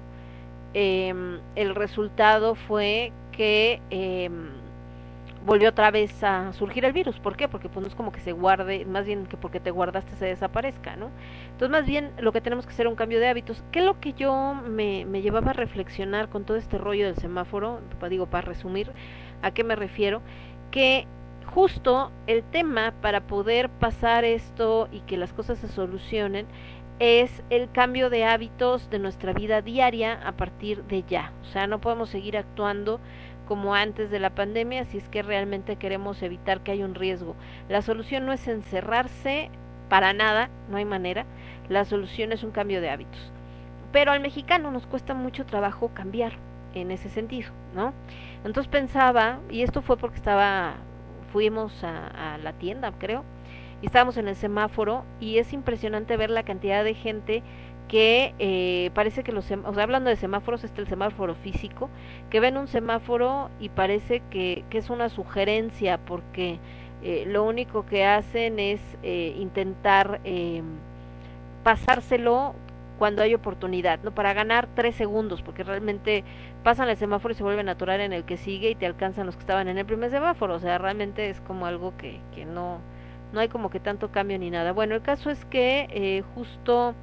eh, 0.74 1.14
el 1.54 1.74
resultado 1.74 2.54
fue 2.54 3.12
que 3.32 3.80
eh, 3.90 4.30
volvió 5.44 5.70
otra 5.70 5.90
vez 5.90 6.22
a 6.22 6.52
surgir 6.52 6.84
el 6.84 6.92
virus. 6.92 7.18
¿Por 7.18 7.36
qué? 7.36 7.48
Porque 7.48 7.68
pues 7.68 7.82
no 7.82 7.88
es 7.88 7.94
como 7.94 8.12
que 8.12 8.20
se 8.20 8.32
guarde, 8.32 8.84
más 8.84 9.04
bien 9.04 9.26
que 9.26 9.36
porque 9.36 9.60
te 9.60 9.70
guardaste 9.70 10.16
se 10.16 10.26
desaparezca, 10.26 10.96
¿no? 10.96 11.10
Entonces 11.52 11.70
más 11.70 11.86
bien 11.86 12.12
lo 12.18 12.32
que 12.32 12.40
tenemos 12.40 12.66
que 12.66 12.72
hacer 12.72 12.86
es 12.86 12.90
un 12.90 12.96
cambio 12.96 13.20
de 13.20 13.28
hábitos. 13.28 13.62
¿Qué 13.72 13.80
es 13.80 13.84
lo 13.84 14.00
que 14.00 14.12
yo 14.12 14.54
me, 14.54 15.04
me 15.04 15.22
llevaba 15.22 15.50
a 15.50 15.54
reflexionar 15.54 16.28
con 16.28 16.44
todo 16.44 16.56
este 16.56 16.78
rollo 16.78 17.06
del 17.06 17.16
semáforo? 17.16 17.80
Digo, 18.08 18.26
para 18.26 18.46
resumir, 18.46 18.92
¿a 19.42 19.50
qué 19.52 19.64
me 19.64 19.76
refiero? 19.76 20.22
Que 20.70 21.06
justo 21.46 22.10
el 22.26 22.42
tema 22.44 22.94
para 23.00 23.22
poder 23.22 23.68
pasar 23.68 24.24
esto 24.24 24.88
y 24.90 25.00
que 25.00 25.16
las 25.16 25.32
cosas 25.32 25.58
se 25.58 25.68
solucionen 25.68 26.46
es 26.98 27.42
el 27.50 27.70
cambio 27.72 28.10
de 28.10 28.24
hábitos 28.24 28.88
de 28.90 29.00
nuestra 29.00 29.32
vida 29.32 29.60
diaria 29.60 30.20
a 30.24 30.32
partir 30.32 30.84
de 30.84 31.02
ya. 31.02 31.32
O 31.42 31.46
sea, 31.46 31.66
no 31.66 31.80
podemos 31.80 32.10
seguir 32.10 32.36
actuando 32.36 33.00
como 33.46 33.74
antes 33.74 34.10
de 34.10 34.18
la 34.18 34.30
pandemia 34.30 34.84
si 34.84 34.98
es 34.98 35.08
que 35.08 35.22
realmente 35.22 35.76
queremos 35.76 36.22
evitar 36.22 36.60
que 36.60 36.72
haya 36.72 36.84
un 36.84 36.94
riesgo. 36.94 37.36
La 37.68 37.82
solución 37.82 38.26
no 38.26 38.32
es 38.32 38.46
encerrarse 38.48 39.50
para 39.88 40.12
nada, 40.12 40.48
no 40.70 40.76
hay 40.76 40.84
manera. 40.84 41.26
La 41.68 41.84
solución 41.84 42.32
es 42.32 42.42
un 42.44 42.50
cambio 42.50 42.80
de 42.80 42.90
hábitos. 42.90 43.30
Pero 43.92 44.12
al 44.12 44.20
mexicano 44.20 44.70
nos 44.70 44.86
cuesta 44.86 45.14
mucho 45.14 45.44
trabajo 45.44 45.90
cambiar 45.92 46.32
en 46.74 46.90
ese 46.90 47.10
sentido, 47.10 47.50
¿no? 47.74 47.92
Entonces 48.44 48.70
pensaba, 48.70 49.38
y 49.50 49.62
esto 49.62 49.82
fue 49.82 49.96
porque 49.98 50.16
estaba, 50.16 50.74
fuimos 51.32 51.84
a, 51.84 52.34
a 52.34 52.38
la 52.38 52.54
tienda, 52.54 52.92
creo, 52.98 53.24
y 53.82 53.86
estábamos 53.86 54.16
en 54.16 54.28
el 54.28 54.36
semáforo, 54.36 55.04
y 55.20 55.38
es 55.38 55.52
impresionante 55.52 56.16
ver 56.16 56.30
la 56.30 56.44
cantidad 56.44 56.84
de 56.84 56.94
gente 56.94 57.42
que 57.92 58.34
eh, 58.38 58.90
parece 58.94 59.22
que 59.22 59.32
los 59.32 59.44
o 59.50 59.74
sea, 59.74 59.82
hablando 59.82 60.08
de 60.08 60.16
semáforos 60.16 60.64
está 60.64 60.80
el 60.80 60.88
semáforo 60.88 61.34
físico 61.34 61.90
que 62.30 62.40
ven 62.40 62.56
un 62.56 62.66
semáforo 62.66 63.50
y 63.60 63.68
parece 63.68 64.22
que, 64.30 64.64
que 64.70 64.78
es 64.78 64.88
una 64.88 65.10
sugerencia 65.10 65.98
porque 65.98 66.58
eh, 67.02 67.24
lo 67.26 67.44
único 67.44 67.84
que 67.84 68.06
hacen 68.06 68.58
es 68.58 68.80
eh, 69.02 69.34
intentar 69.38 70.22
eh, 70.24 70.62
pasárselo 71.64 72.54
cuando 72.98 73.22
hay 73.22 73.34
oportunidad, 73.34 74.00
¿no? 74.02 74.12
Para 74.12 74.32
ganar 74.32 74.68
tres 74.74 74.94
segundos, 74.94 75.42
porque 75.42 75.62
realmente 75.62 76.24
pasan 76.64 76.88
el 76.88 76.96
semáforo 76.96 77.32
y 77.32 77.34
se 77.36 77.42
vuelven 77.42 77.68
a 77.68 77.72
atorar 77.72 78.00
en 78.00 78.14
el 78.14 78.24
que 78.24 78.38
sigue 78.38 78.70
y 78.70 78.74
te 78.74 78.86
alcanzan 78.86 79.26
los 79.26 79.36
que 79.36 79.40
estaban 79.40 79.68
en 79.68 79.76
el 79.76 79.84
primer 79.84 80.10
semáforo, 80.10 80.54
o 80.54 80.60
sea, 80.60 80.78
realmente 80.78 81.28
es 81.28 81.42
como 81.42 81.66
algo 81.66 81.92
que, 81.98 82.20
que 82.34 82.46
no, 82.46 82.78
no 83.34 83.40
hay 83.40 83.48
como 83.48 83.68
que 83.68 83.80
tanto 83.80 84.10
cambio 84.10 84.38
ni 84.38 84.48
nada. 84.48 84.72
Bueno, 84.72 84.94
el 84.94 85.02
caso 85.02 85.28
es 85.28 85.44
que 85.46 85.88
eh, 85.90 86.22
justo 86.34 86.94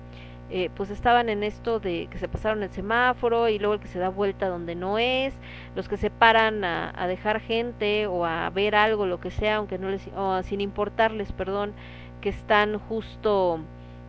eh, 0.52 0.72
pues 0.76 0.90
estaban 0.90 1.30
en 1.30 1.44
esto 1.44 1.80
de 1.80 2.08
que 2.10 2.18
se 2.18 2.28
pasaron 2.28 2.64
el 2.64 2.72
semáforo 2.72 3.50
y 3.50 3.60
luego 3.60 3.76
el 3.76 3.80
que 3.80 3.88
se 3.88 4.00
da 4.00 4.10
vuelta 4.10 4.48
donde 4.48 4.74
no 4.74 4.98
es, 4.98 5.34
los 5.76 5.88
que 5.88 5.96
se 5.98 6.10
paran 6.10 6.64
a, 6.64 7.08
dejar 7.08 7.40
gente 7.40 8.08
o 8.08 8.26
a 8.26 8.50
ver 8.50 8.76
algo, 8.76 9.06
lo 9.06 9.20
que 9.20 9.30
sea, 9.30 9.58
aunque 9.58 9.78
no 9.78 9.90
les, 9.90 10.08
o 10.16 10.42
sin 10.44 10.62
importarles, 10.62 11.32
perdón, 11.34 11.74
que 12.22 12.30
están 12.30 12.80
justo 12.80 13.60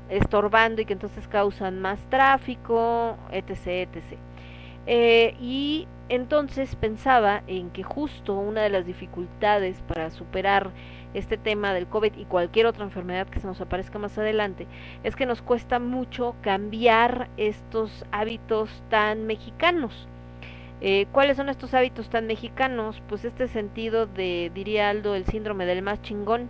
estorbando 0.09 0.80
y 0.80 0.86
que 0.86 0.95
entonces 0.95 1.28
causan 1.28 1.80
más 1.80 2.01
tráfico, 2.09 3.16
etc., 3.30 3.88
etc. 3.93 4.18
Eh, 4.86 5.36
y 5.41 5.86
entonces 6.09 6.74
pensaba 6.74 7.43
en 7.47 7.70
que 7.70 7.82
justo 7.82 8.34
una 8.34 8.62
de 8.62 8.70
las 8.70 8.86
dificultades 8.86 9.82
para 9.86 10.11
superar 10.11 10.70
este 11.14 11.36
tema 11.36 11.72
del 11.72 11.86
COVID 11.86 12.14
y 12.16 12.24
cualquier 12.24 12.66
otra 12.66 12.84
enfermedad 12.84 13.26
que 13.28 13.40
se 13.40 13.46
nos 13.46 13.61
aparezca 13.61 13.98
más 13.98 14.16
adelante, 14.18 14.66
es 15.02 15.16
que 15.16 15.26
nos 15.26 15.42
cuesta 15.42 15.78
mucho 15.78 16.34
cambiar 16.42 17.28
estos 17.36 18.04
hábitos 18.12 18.82
tan 18.88 19.26
mexicanos. 19.26 20.08
Eh, 20.82 21.06
¿Cuáles 21.12 21.36
son 21.36 21.50
estos 21.50 21.74
hábitos 21.74 22.08
tan 22.08 22.26
mexicanos? 22.26 23.02
Pues 23.08 23.24
este 23.24 23.48
sentido 23.48 24.06
de, 24.06 24.50
diría 24.54 24.88
Aldo, 24.88 25.14
el 25.14 25.26
síndrome 25.26 25.66
del 25.66 25.82
más 25.82 26.00
chingón, 26.00 26.48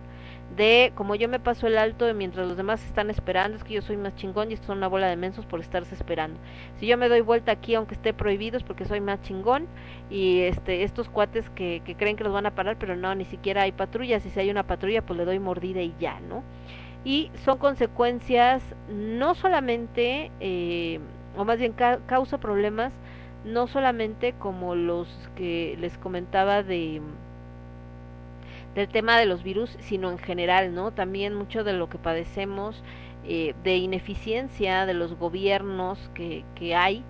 de 0.55 0.91
como 0.95 1.15
yo 1.15 1.29
me 1.29 1.39
paso 1.39 1.67
el 1.67 1.77
alto 1.77 2.11
mientras 2.13 2.47
los 2.47 2.57
demás 2.57 2.85
están 2.85 3.09
esperando, 3.09 3.57
es 3.57 3.63
que 3.63 3.73
yo 3.73 3.81
soy 3.81 3.97
más 3.97 4.15
chingón 4.15 4.51
y 4.51 4.55
esto 4.55 4.67
son 4.67 4.77
una 4.79 4.87
bola 4.87 5.07
de 5.07 5.15
mensos 5.15 5.45
por 5.45 5.59
estarse 5.59 5.95
esperando. 5.95 6.39
Si 6.79 6.87
yo 6.87 6.97
me 6.97 7.09
doy 7.09 7.21
vuelta 7.21 7.51
aquí 7.51 7.75
aunque 7.75 7.95
esté 7.95 8.13
prohibido 8.13 8.57
es 8.57 8.63
porque 8.63 8.85
soy 8.85 9.01
más 9.01 9.21
chingón 9.21 9.67
y 10.09 10.41
este 10.41 10.83
estos 10.83 11.09
cuates 11.09 11.49
que, 11.51 11.81
que 11.85 11.95
creen 11.95 12.15
que 12.15 12.23
los 12.23 12.33
van 12.33 12.45
a 12.45 12.55
parar, 12.55 12.77
pero 12.77 12.95
no, 12.95 13.13
ni 13.15 13.25
siquiera 13.25 13.63
hay 13.63 13.71
patrullas, 13.71 14.25
y 14.25 14.29
si 14.29 14.39
hay 14.39 14.49
una 14.49 14.63
patrulla 14.63 15.01
pues 15.05 15.17
le 15.17 15.25
doy 15.25 15.39
mordida 15.39 15.81
y 15.81 15.93
ya, 15.99 16.19
¿no? 16.19 16.43
Y 17.03 17.31
son 17.45 17.57
consecuencias 17.57 18.61
no 18.89 19.33
solamente, 19.33 20.31
eh, 20.39 20.99
o 21.35 21.45
más 21.45 21.57
bien 21.57 21.73
causa 22.05 22.37
problemas, 22.37 22.93
no 23.43 23.67
solamente 23.67 24.33
como 24.33 24.75
los 24.75 25.07
que 25.35 25.75
les 25.79 25.97
comentaba 25.97 26.61
de 26.61 27.01
del 28.75 28.87
tema 28.87 29.17
de 29.17 29.25
los 29.25 29.43
virus, 29.43 29.77
sino 29.79 30.11
en 30.11 30.17
general, 30.17 30.73
¿no? 30.73 30.91
También 30.91 31.33
mucho 31.33 31.63
de 31.63 31.73
lo 31.73 31.89
que 31.89 31.97
padecemos 31.97 32.83
eh, 33.25 33.53
de 33.63 33.77
ineficiencia 33.77 34.85
de 34.85 34.93
los 34.93 35.13
gobiernos 35.15 36.09
que, 36.13 36.43
que 36.55 36.75
hay, 36.75 37.03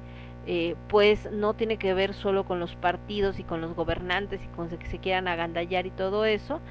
eh, 0.48 0.76
pues 0.88 1.32
no 1.32 1.54
tiene 1.54 1.78
que 1.78 1.94
ver 1.94 2.14
solo 2.14 2.46
con 2.46 2.60
los 2.60 2.76
partidos 2.76 3.40
y 3.40 3.44
con 3.44 3.62
los 3.62 3.76
gobernantes 3.76 4.42
y 4.44 4.48
con 4.56 4.70
que 4.70 4.88
se 4.88 4.98
quieran 4.98 5.28
agandallar 5.28 5.86
y 5.86 5.92
todo 5.92 6.26
eso, 6.26 6.62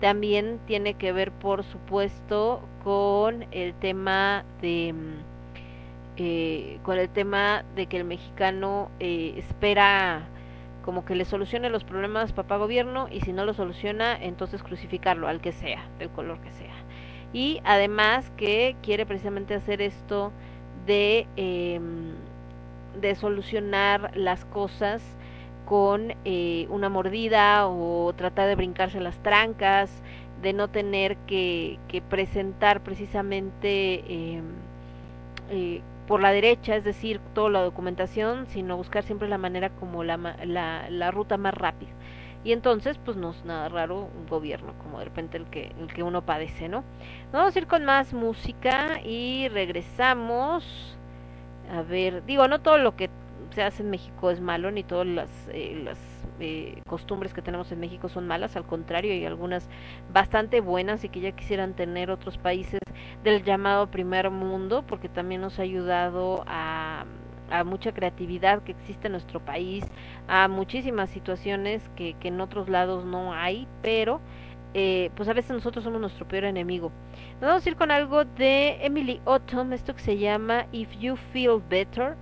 también 0.00 0.58
tiene 0.66 0.94
que 0.94 1.12
ver, 1.12 1.30
por 1.30 1.62
supuesto, 1.62 2.62
con 2.82 3.46
el 3.52 3.74
tema 3.74 4.44
de 4.60 4.94
eh, 6.16 6.78
con 6.82 6.98
el 6.98 7.08
tema 7.08 7.64
de 7.76 7.86
que 7.86 7.96
el 7.96 8.04
mexicano 8.04 8.90
eh, 9.00 9.34
espera 9.38 10.28
como 10.84 11.04
que 11.04 11.14
le 11.14 11.24
solucione 11.24 11.70
los 11.70 11.84
problemas 11.84 12.32
papá 12.32 12.56
gobierno 12.56 13.08
y 13.10 13.20
si 13.20 13.32
no 13.32 13.44
lo 13.44 13.54
soluciona 13.54 14.16
entonces 14.22 14.62
crucificarlo 14.62 15.28
al 15.28 15.40
que 15.40 15.52
sea 15.52 15.86
del 15.98 16.10
color 16.10 16.40
que 16.40 16.52
sea. 16.52 16.74
Y 17.32 17.60
además 17.64 18.30
que 18.36 18.76
quiere 18.82 19.06
precisamente 19.06 19.54
hacer 19.54 19.80
esto 19.82 20.32
de 20.86 21.26
em, 21.36 22.14
de 23.00 23.14
solucionar 23.14 24.16
las 24.16 24.44
cosas 24.44 25.02
con 25.66 26.14
eh, 26.24 26.66
una 26.70 26.88
mordida 26.88 27.68
o 27.68 28.12
tratar 28.16 28.48
de 28.48 28.56
brincarse 28.56 29.00
las 29.00 29.16
trancas 29.22 29.90
de 30.42 30.52
no 30.52 30.68
tener 30.68 31.16
que, 31.28 31.78
que 31.88 32.02
presentar 32.02 32.80
precisamente 32.80 34.02
em, 34.08 34.44
eh, 35.50 35.80
por 36.10 36.20
la 36.20 36.32
derecha, 36.32 36.74
es 36.74 36.82
decir, 36.82 37.20
toda 37.34 37.50
la 37.50 37.62
documentación, 37.62 38.48
sino 38.48 38.76
buscar 38.76 39.04
siempre 39.04 39.28
la 39.28 39.38
manera 39.38 39.70
como 39.70 40.02
la, 40.02 40.16
la, 40.44 40.90
la 40.90 41.10
ruta 41.12 41.36
más 41.36 41.54
rápida. 41.54 41.92
Y 42.42 42.50
entonces, 42.50 42.98
pues 43.04 43.16
no 43.16 43.30
es 43.30 43.44
nada 43.44 43.68
raro 43.68 44.10
un 44.12 44.26
gobierno 44.26 44.74
como 44.82 44.98
de 44.98 45.04
repente 45.04 45.36
el 45.36 45.44
que, 45.46 45.72
el 45.78 45.86
que 45.86 46.02
uno 46.02 46.26
padece, 46.26 46.68
¿no? 46.68 46.82
Vamos 47.30 47.54
a 47.54 47.58
ir 47.60 47.68
con 47.68 47.84
más 47.84 48.12
música 48.12 49.00
y 49.04 49.46
regresamos. 49.50 50.98
A 51.72 51.82
ver, 51.82 52.24
digo, 52.24 52.48
no 52.48 52.60
todo 52.60 52.78
lo 52.78 52.96
que 52.96 53.08
se 53.52 53.62
hace 53.62 53.82
en 53.82 53.90
México 53.90 54.30
es 54.30 54.40
malo, 54.40 54.70
ni 54.70 54.82
todas 54.82 55.06
las, 55.06 55.30
eh, 55.52 55.80
las 55.84 55.98
eh, 56.38 56.80
costumbres 56.86 57.34
que 57.34 57.42
tenemos 57.42 57.70
en 57.72 57.80
México 57.80 58.08
son 58.08 58.26
malas, 58.26 58.56
al 58.56 58.64
contrario, 58.64 59.12
hay 59.12 59.24
algunas 59.24 59.68
bastante 60.12 60.60
buenas 60.60 61.04
y 61.04 61.08
que 61.08 61.20
ya 61.20 61.32
quisieran 61.32 61.74
tener 61.74 62.10
otros 62.10 62.38
países 62.38 62.80
del 63.24 63.42
llamado 63.42 63.90
primer 63.90 64.30
mundo, 64.30 64.84
porque 64.86 65.08
también 65.08 65.40
nos 65.40 65.58
ha 65.58 65.62
ayudado 65.62 66.44
a, 66.46 67.04
a 67.50 67.64
mucha 67.64 67.92
creatividad 67.92 68.62
que 68.62 68.72
existe 68.72 69.08
en 69.08 69.12
nuestro 69.12 69.40
país, 69.40 69.84
a 70.28 70.48
muchísimas 70.48 71.10
situaciones 71.10 71.88
que, 71.96 72.14
que 72.14 72.28
en 72.28 72.40
otros 72.40 72.68
lados 72.68 73.04
no 73.04 73.34
hay, 73.34 73.66
pero 73.82 74.20
eh, 74.72 75.10
pues 75.16 75.28
a 75.28 75.32
veces 75.32 75.50
nosotros 75.50 75.82
somos 75.84 76.00
nuestro 76.00 76.26
peor 76.28 76.44
enemigo. 76.44 76.92
Nos 77.40 77.48
vamos 77.48 77.66
a 77.66 77.68
ir 77.68 77.76
con 77.76 77.90
algo 77.90 78.24
de 78.24 78.84
Emily 78.84 79.20
Autumn, 79.26 79.72
esto 79.72 79.94
que 79.94 80.00
se 80.00 80.16
llama 80.18 80.66
If 80.72 80.96
You 80.98 81.16
Feel 81.32 81.60
Better. 81.68 82.16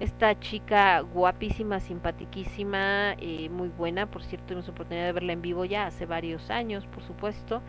Esta 0.00 0.38
chica 0.40 1.00
guapísima, 1.00 1.80
simpatiquísima, 1.80 3.14
eh, 3.20 3.48
muy 3.48 3.68
buena, 3.68 4.06
por 4.06 4.22
cierto, 4.24 4.48
tuvimos 4.48 4.68
oportunidad 4.68 5.06
de 5.06 5.12
verla 5.12 5.32
en 5.32 5.42
vivo 5.42 5.64
ya 5.64 5.86
hace 5.86 6.04
varios 6.04 6.50
años, 6.50 6.86
por 6.86 7.02
supuesto 7.04 7.62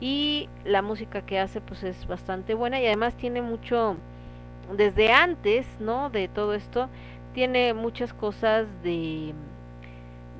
y 0.00 0.48
la 0.64 0.82
música 0.82 1.22
que 1.22 1.38
hace 1.38 1.60
pues 1.60 1.82
es 1.82 2.06
bastante 2.06 2.54
buena 2.54 2.80
y 2.80 2.86
además 2.86 3.14
tiene 3.14 3.42
mucho 3.42 3.96
desde 4.76 5.12
antes 5.12 5.66
no 5.78 6.10
de 6.10 6.28
todo 6.28 6.54
esto 6.54 6.88
tiene 7.32 7.74
muchas 7.74 8.12
cosas 8.12 8.66
de 8.82 9.34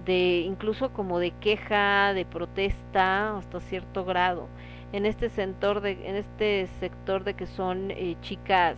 de 0.04 0.40
incluso 0.40 0.92
como 0.92 1.18
de 1.18 1.30
queja 1.30 2.12
de 2.14 2.24
protesta 2.26 3.38
hasta 3.38 3.60
cierto 3.60 4.04
grado. 4.04 4.48
En 4.92 5.06
este 5.06 5.28
sector 5.30 5.80
de 5.80 5.92
en 6.06 6.16
este 6.16 6.68
sector 6.78 7.24
de 7.24 7.34
que 7.34 7.46
son 7.46 7.90
eh, 7.90 8.16
chicas 8.20 8.76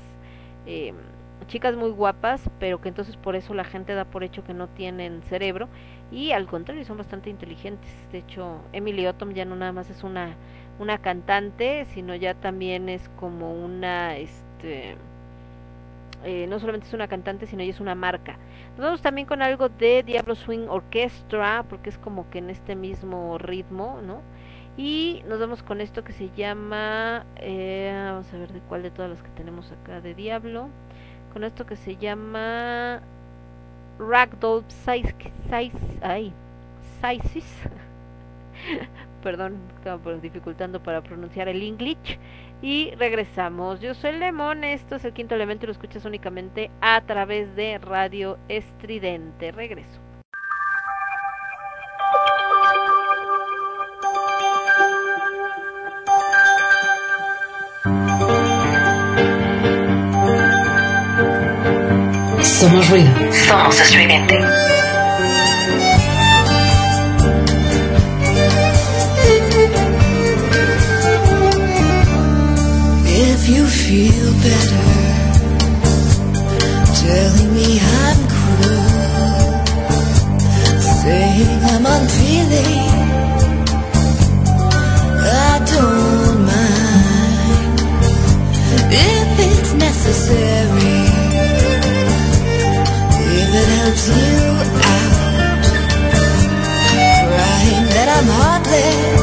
eh, 0.67 0.95
chicas 1.47 1.77
muy 1.77 1.91
guapas 1.91 2.51
pero 2.59 2.81
que 2.81 2.89
entonces 2.89 3.17
por 3.17 3.37
eso 3.37 3.55
la 3.55 3.65
gente 3.65 3.95
da 3.95 4.05
por 4.05 4.25
hecho 4.25 4.45
que 4.45 4.55
no 4.55 4.69
tienen 4.69 5.23
cerebro 5.23 5.69
y 6.11 6.33
al 6.33 6.47
contrario 6.47 6.85
son 6.85 6.99
bastante 6.99 7.31
inteligentes 7.31 7.91
de 8.13 8.19
hecho 8.19 8.61
Emily 8.73 9.07
Ottom 9.07 9.33
ya 9.33 9.45
no 9.45 9.57
nada 9.57 9.73
más 9.73 9.91
es 9.91 10.03
una 10.05 10.35
una 10.79 10.99
cantante, 10.99 11.87
sino 11.95 12.15
ya 12.15 12.35
también 12.35 12.89
es 12.89 13.09
como 13.19 13.53
una, 13.53 14.17
este, 14.17 14.97
eh, 16.25 16.47
no 16.49 16.59
solamente 16.59 16.87
es 16.87 16.95
una 16.95 17.09
cantante, 17.09 17.47
sino 17.47 17.63
ya 17.63 17.71
es 17.71 17.81
una 17.81 17.95
marca. 17.95 18.39
Nos 18.77 18.85
vamos 18.85 19.03
también 19.03 19.27
con 19.27 19.43
algo 19.43 19.69
de 19.69 20.03
Diablo 20.03 20.35
Swing 20.35 20.69
Orchestra, 20.69 21.65
porque 21.69 21.91
es 21.91 21.99
como 21.99 22.29
que 22.31 22.39
en 22.39 22.51
este 22.51 22.77
mismo 22.77 23.39
ritmo, 23.39 24.01
¿no? 24.03 24.21
Y 24.77 25.23
nos 25.27 25.41
vamos 25.41 25.63
con 25.63 25.81
esto 25.81 26.05
que 26.05 26.13
se 26.13 26.29
llama, 26.37 27.25
eh, 27.37 27.91
vamos 27.95 28.31
a 28.35 28.37
ver 28.37 28.53
de 28.53 28.61
cuál 28.61 28.83
de 28.83 28.91
todas 28.91 29.11
las 29.11 29.23
que 29.23 29.31
tenemos 29.31 29.73
acá 29.73 30.03
de 30.03 30.15
Diablo, 30.15 30.69
con 31.37 31.45
esto 31.45 31.67
que 31.67 31.77
se 31.77 31.97
llama 31.97 33.03
Ragdoll 33.99 34.65
Sizes 34.71 35.15
perdón, 39.23 39.59
estaba 39.77 40.15
dificultando 40.15 40.83
para 40.83 41.03
pronunciar 41.03 41.49
el 41.49 41.63
English. 41.63 42.19
Y 42.63 42.93
regresamos. 42.95 43.83
Yo 43.83 43.93
soy 43.93 44.13
Lemón, 44.13 44.65
esto 44.65 44.97
es 44.97 45.05
el 45.05 45.13
quinto 45.13 45.35
elemento 45.35 45.67
y 45.67 45.67
lo 45.67 45.73
escuchas 45.73 46.07
únicamente 46.07 46.71
a 46.81 47.03
través 47.03 47.55
de 47.55 47.77
Radio 47.77 48.39
Estridente. 48.49 49.53
Regreso. 49.53 50.06
Somos 62.59 62.89
ruido. 62.89 63.11
Somos 63.47 63.79
estridente. 63.79 64.35
If 73.05 73.49
you 73.51 73.67
feel 73.67 74.33
better 74.47 74.87
Telling 77.05 77.53
me 77.53 77.79
I'm 77.79 78.21
cruel 78.33 78.89
Saying 81.03 81.63
I'm 81.73 81.85
unfeeling 81.97 82.89
I 85.21 85.61
don't 85.73 86.39
mind 86.53 87.81
If 88.91 89.29
it's 89.41 89.73
necessary 89.75 90.56
You 93.97 94.13
out. 94.13 95.65
Crying 97.33 97.87
that 97.95 98.09
I'm 98.17 98.29
heartless 98.29 99.16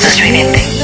But 0.00 0.20
if 0.20 0.77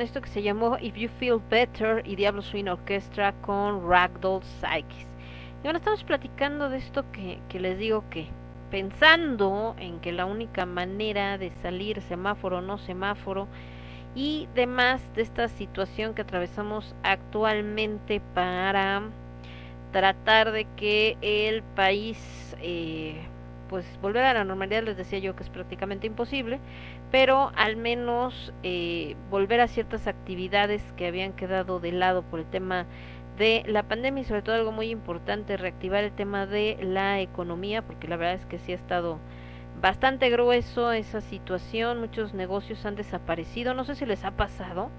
esto 0.00 0.20
que 0.20 0.28
se 0.28 0.42
llamó 0.42 0.78
If 0.80 0.96
You 0.96 1.08
Feel 1.18 1.40
Better 1.50 2.02
y 2.06 2.16
Diablo 2.16 2.42
Swing 2.42 2.66
Orchestra 2.66 3.32
con 3.42 3.88
Ragdoll 3.88 4.42
Psyches. 4.60 5.06
Y 5.60 5.62
bueno, 5.62 5.78
estamos 5.78 6.04
platicando 6.04 6.68
de 6.68 6.78
esto 6.78 7.04
que, 7.12 7.38
que 7.48 7.60
les 7.60 7.78
digo 7.78 8.04
que 8.10 8.26
pensando 8.70 9.74
en 9.78 10.00
que 10.00 10.12
la 10.12 10.26
única 10.26 10.66
manera 10.66 11.38
de 11.38 11.50
salir 11.62 12.00
semáforo 12.02 12.58
o 12.58 12.60
no 12.60 12.78
semáforo 12.78 13.46
y 14.14 14.48
demás 14.54 15.02
de 15.14 15.22
esta 15.22 15.48
situación 15.48 16.14
que 16.14 16.22
atravesamos 16.22 16.94
actualmente 17.02 18.20
para 18.34 19.02
tratar 19.92 20.52
de 20.52 20.66
que 20.76 21.16
el 21.20 21.62
país 21.62 22.56
eh, 22.60 23.16
pues 23.68 23.84
volver 24.00 24.24
a 24.24 24.34
la 24.34 24.44
normalidad 24.44 24.82
les 24.82 24.96
decía 24.96 25.18
yo 25.18 25.36
que 25.36 25.42
es 25.42 25.50
prácticamente 25.50 26.06
imposible 26.06 26.58
pero 27.10 27.52
al 27.56 27.76
menos 27.76 28.52
eh, 28.62 29.16
volver 29.30 29.60
a 29.60 29.68
ciertas 29.68 30.06
actividades 30.06 30.82
que 30.96 31.06
habían 31.06 31.32
quedado 31.32 31.80
de 31.80 31.92
lado 31.92 32.22
por 32.22 32.40
el 32.40 32.46
tema 32.46 32.86
de 33.38 33.62
la 33.66 33.82
pandemia 33.82 34.22
y 34.22 34.24
sobre 34.24 34.42
todo 34.42 34.54
algo 34.56 34.72
muy 34.72 34.90
importante, 34.90 35.56
reactivar 35.56 36.04
el 36.04 36.12
tema 36.12 36.46
de 36.46 36.78
la 36.80 37.20
economía, 37.20 37.82
porque 37.82 38.08
la 38.08 38.16
verdad 38.16 38.34
es 38.34 38.46
que 38.46 38.58
sí 38.58 38.72
ha 38.72 38.76
estado 38.76 39.18
bastante 39.80 40.30
grueso 40.30 40.92
esa 40.92 41.20
situación, 41.20 42.00
muchos 42.00 42.32
negocios 42.32 42.84
han 42.86 42.96
desaparecido, 42.96 43.74
no 43.74 43.84
sé 43.84 43.94
si 43.94 44.06
les 44.06 44.24
ha 44.24 44.30
pasado 44.30 44.90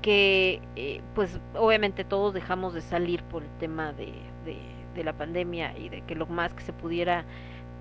que 0.00 0.60
eh, 0.76 1.00
pues 1.14 1.38
obviamente 1.54 2.04
todos 2.04 2.32
dejamos 2.32 2.74
de 2.74 2.80
salir 2.80 3.22
por 3.24 3.42
el 3.42 3.50
tema 3.58 3.92
de, 3.92 4.12
de, 4.44 4.56
de 4.94 5.04
la 5.04 5.12
pandemia 5.12 5.76
y 5.76 5.88
de 5.88 6.02
que 6.02 6.14
lo 6.14 6.26
más 6.26 6.54
que 6.54 6.62
se 6.62 6.72
pudiera 6.72 7.24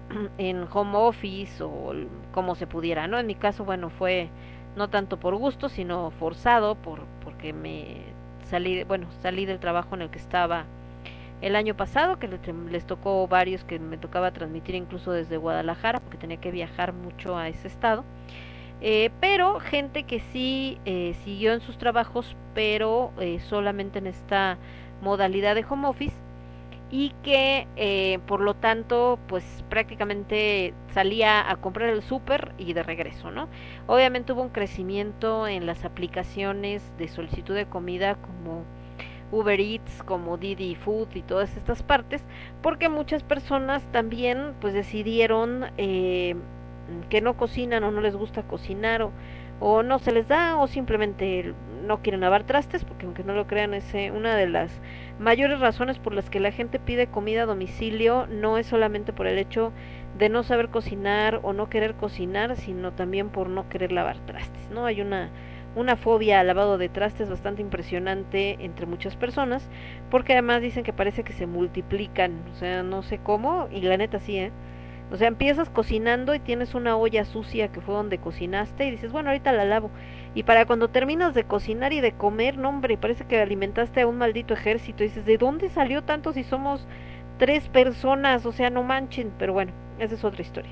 en 0.37 0.67
home 0.71 0.97
office 0.97 1.63
o 1.63 1.93
como 2.33 2.55
se 2.55 2.67
pudiera, 2.67 3.07
¿no? 3.07 3.19
En 3.19 3.27
mi 3.27 3.35
caso, 3.35 3.65
bueno, 3.65 3.89
fue 3.89 4.29
no 4.75 4.89
tanto 4.89 5.17
por 5.19 5.35
gusto, 5.35 5.69
sino 5.69 6.11
forzado 6.11 6.75
por 6.75 7.01
porque 7.23 7.53
me 7.53 7.97
salí, 8.43 8.83
bueno, 8.83 9.07
salí 9.21 9.45
del 9.45 9.59
trabajo 9.59 9.95
en 9.95 10.03
el 10.03 10.09
que 10.09 10.19
estaba 10.19 10.65
el 11.41 11.55
año 11.55 11.75
pasado, 11.75 12.17
que 12.19 12.27
le- 12.27 12.39
les 12.71 12.85
tocó 12.85 13.27
varios 13.27 13.63
que 13.63 13.79
me 13.79 13.97
tocaba 13.97 14.31
transmitir 14.31 14.75
incluso 14.75 15.11
desde 15.11 15.37
Guadalajara, 15.37 15.99
porque 15.99 16.17
tenía 16.17 16.37
que 16.37 16.51
viajar 16.51 16.93
mucho 16.93 17.37
a 17.37 17.49
ese 17.49 17.67
estado. 17.67 18.03
Eh, 18.81 19.11
pero 19.21 19.59
gente 19.59 20.03
que 20.03 20.19
sí 20.19 20.79
eh, 20.85 21.15
siguió 21.23 21.53
en 21.53 21.61
sus 21.61 21.77
trabajos, 21.77 22.35
pero 22.53 23.11
eh, 23.19 23.39
solamente 23.39 23.99
en 23.99 24.07
esta 24.07 24.57
modalidad 25.01 25.55
de 25.55 25.65
home 25.69 25.87
office 25.87 26.15
y 26.97 27.09
que 27.23 27.67
eh, 27.75 28.19
por 28.25 28.39
lo 28.39 28.53
tanto 28.53 29.19
pues 29.27 29.65
prácticamente 29.69 30.73
salía 30.93 31.49
a 31.51 31.57
comprar 31.57 31.89
el 31.89 32.01
súper 32.01 32.53
y 32.57 32.71
de 32.71 32.83
regreso, 32.83 33.31
¿no? 33.31 33.49
Obviamente 33.85 34.31
hubo 34.31 34.41
un 34.41 34.49
crecimiento 34.49 35.45
en 35.45 35.65
las 35.65 35.83
aplicaciones 35.83 36.81
de 36.97 37.09
solicitud 37.09 37.53
de 37.53 37.65
comida 37.65 38.15
como 38.15 38.63
Uber 39.29 39.59
Eats, 39.59 40.03
como 40.03 40.37
Didi 40.37 40.75
Food 40.75 41.09
y 41.15 41.21
todas 41.21 41.57
estas 41.57 41.83
partes, 41.83 42.23
porque 42.61 42.87
muchas 42.87 43.23
personas 43.23 43.83
también 43.91 44.53
pues 44.61 44.73
decidieron 44.73 45.65
eh, 45.77 46.37
que 47.09 47.19
no 47.19 47.35
cocinan 47.35 47.83
o 47.83 47.91
no 47.91 47.99
les 47.99 48.15
gusta 48.15 48.43
cocinar 48.43 49.01
o, 49.01 49.11
o 49.59 49.83
no 49.83 49.99
se 49.99 50.13
les 50.13 50.29
da 50.29 50.55
o 50.55 50.67
simplemente 50.67 51.53
no 51.85 52.01
quieren 52.01 52.21
lavar 52.21 52.45
trastes, 52.45 52.85
porque 52.85 53.05
aunque 53.05 53.25
no 53.25 53.33
lo 53.33 53.47
crean 53.47 53.73
es 53.73 53.93
una 54.13 54.35
de 54.35 54.47
las 54.47 54.71
mayores 55.19 55.59
razones 55.59 55.99
por 55.99 56.13
las 56.13 56.29
que 56.29 56.39
la 56.39 56.51
gente 56.51 56.79
pide 56.79 57.07
comida 57.07 57.43
a 57.43 57.45
domicilio 57.45 58.27
no 58.27 58.57
es 58.57 58.67
solamente 58.67 59.13
por 59.13 59.27
el 59.27 59.37
hecho 59.37 59.71
de 60.17 60.29
no 60.29 60.43
saber 60.43 60.69
cocinar 60.69 61.39
o 61.43 61.53
no 61.53 61.69
querer 61.69 61.95
cocinar, 61.95 62.55
sino 62.55 62.91
también 62.93 63.29
por 63.29 63.49
no 63.49 63.69
querer 63.69 63.91
lavar 63.91 64.19
trastes, 64.25 64.69
¿no? 64.69 64.85
Hay 64.85 65.01
una 65.01 65.29
una 65.75 65.97
fobia 65.97 66.39
al 66.39 66.47
lavado 66.47 66.77
de 66.77 66.89
trastes 66.89 67.29
bastante 67.29 67.61
impresionante 67.61 68.57
entre 68.61 68.85
muchas 68.85 69.15
personas, 69.17 69.69
porque 70.09 70.33
además 70.33 70.61
dicen 70.61 70.83
que 70.83 70.93
parece 70.93 71.23
que 71.23 71.33
se 71.33 71.47
multiplican, 71.47 72.45
o 72.53 72.55
sea, 72.55 72.81
no 72.81 73.03
sé 73.03 73.19
cómo, 73.19 73.67
y 73.71 73.81
la 73.81 73.97
neta 73.97 74.19
sí, 74.19 74.37
¿eh? 74.37 74.51
O 75.11 75.17
sea, 75.17 75.27
empiezas 75.27 75.69
cocinando 75.69 76.33
y 76.33 76.39
tienes 76.39 76.73
una 76.73 76.97
olla 76.97 77.25
sucia 77.25 77.71
que 77.71 77.79
fue 77.81 77.93
donde 77.93 78.17
cocinaste 78.17 78.87
y 78.87 78.91
dices, 78.91 79.11
bueno, 79.11 79.29
ahorita 79.29 79.51
la 79.51 79.65
lavo. 79.65 79.91
Y 80.35 80.43
para 80.43 80.65
cuando 80.65 80.89
terminas 80.89 81.33
de 81.33 81.45
cocinar 81.45 81.93
y 81.93 82.01
de 82.01 82.11
comer, 82.11 82.57
no 82.57 82.69
hombre, 82.69 82.97
parece 82.97 83.23
que 83.25 83.39
alimentaste 83.39 84.01
a 84.01 84.07
un 84.07 84.17
maldito 84.17 84.53
ejército. 84.53 85.03
Y 85.03 85.07
dices, 85.07 85.25
¿de 85.25 85.37
dónde 85.37 85.69
salió 85.69 86.03
tanto 86.03 86.33
si 86.33 86.43
somos 86.43 86.85
tres 87.37 87.69
personas? 87.69 88.45
O 88.45 88.51
sea, 88.51 88.69
no 88.69 88.83
manchen. 88.83 89.31
Pero 89.39 89.53
bueno, 89.53 89.71
esa 89.97 90.13
es 90.15 90.23
otra 90.25 90.41
historia. 90.41 90.71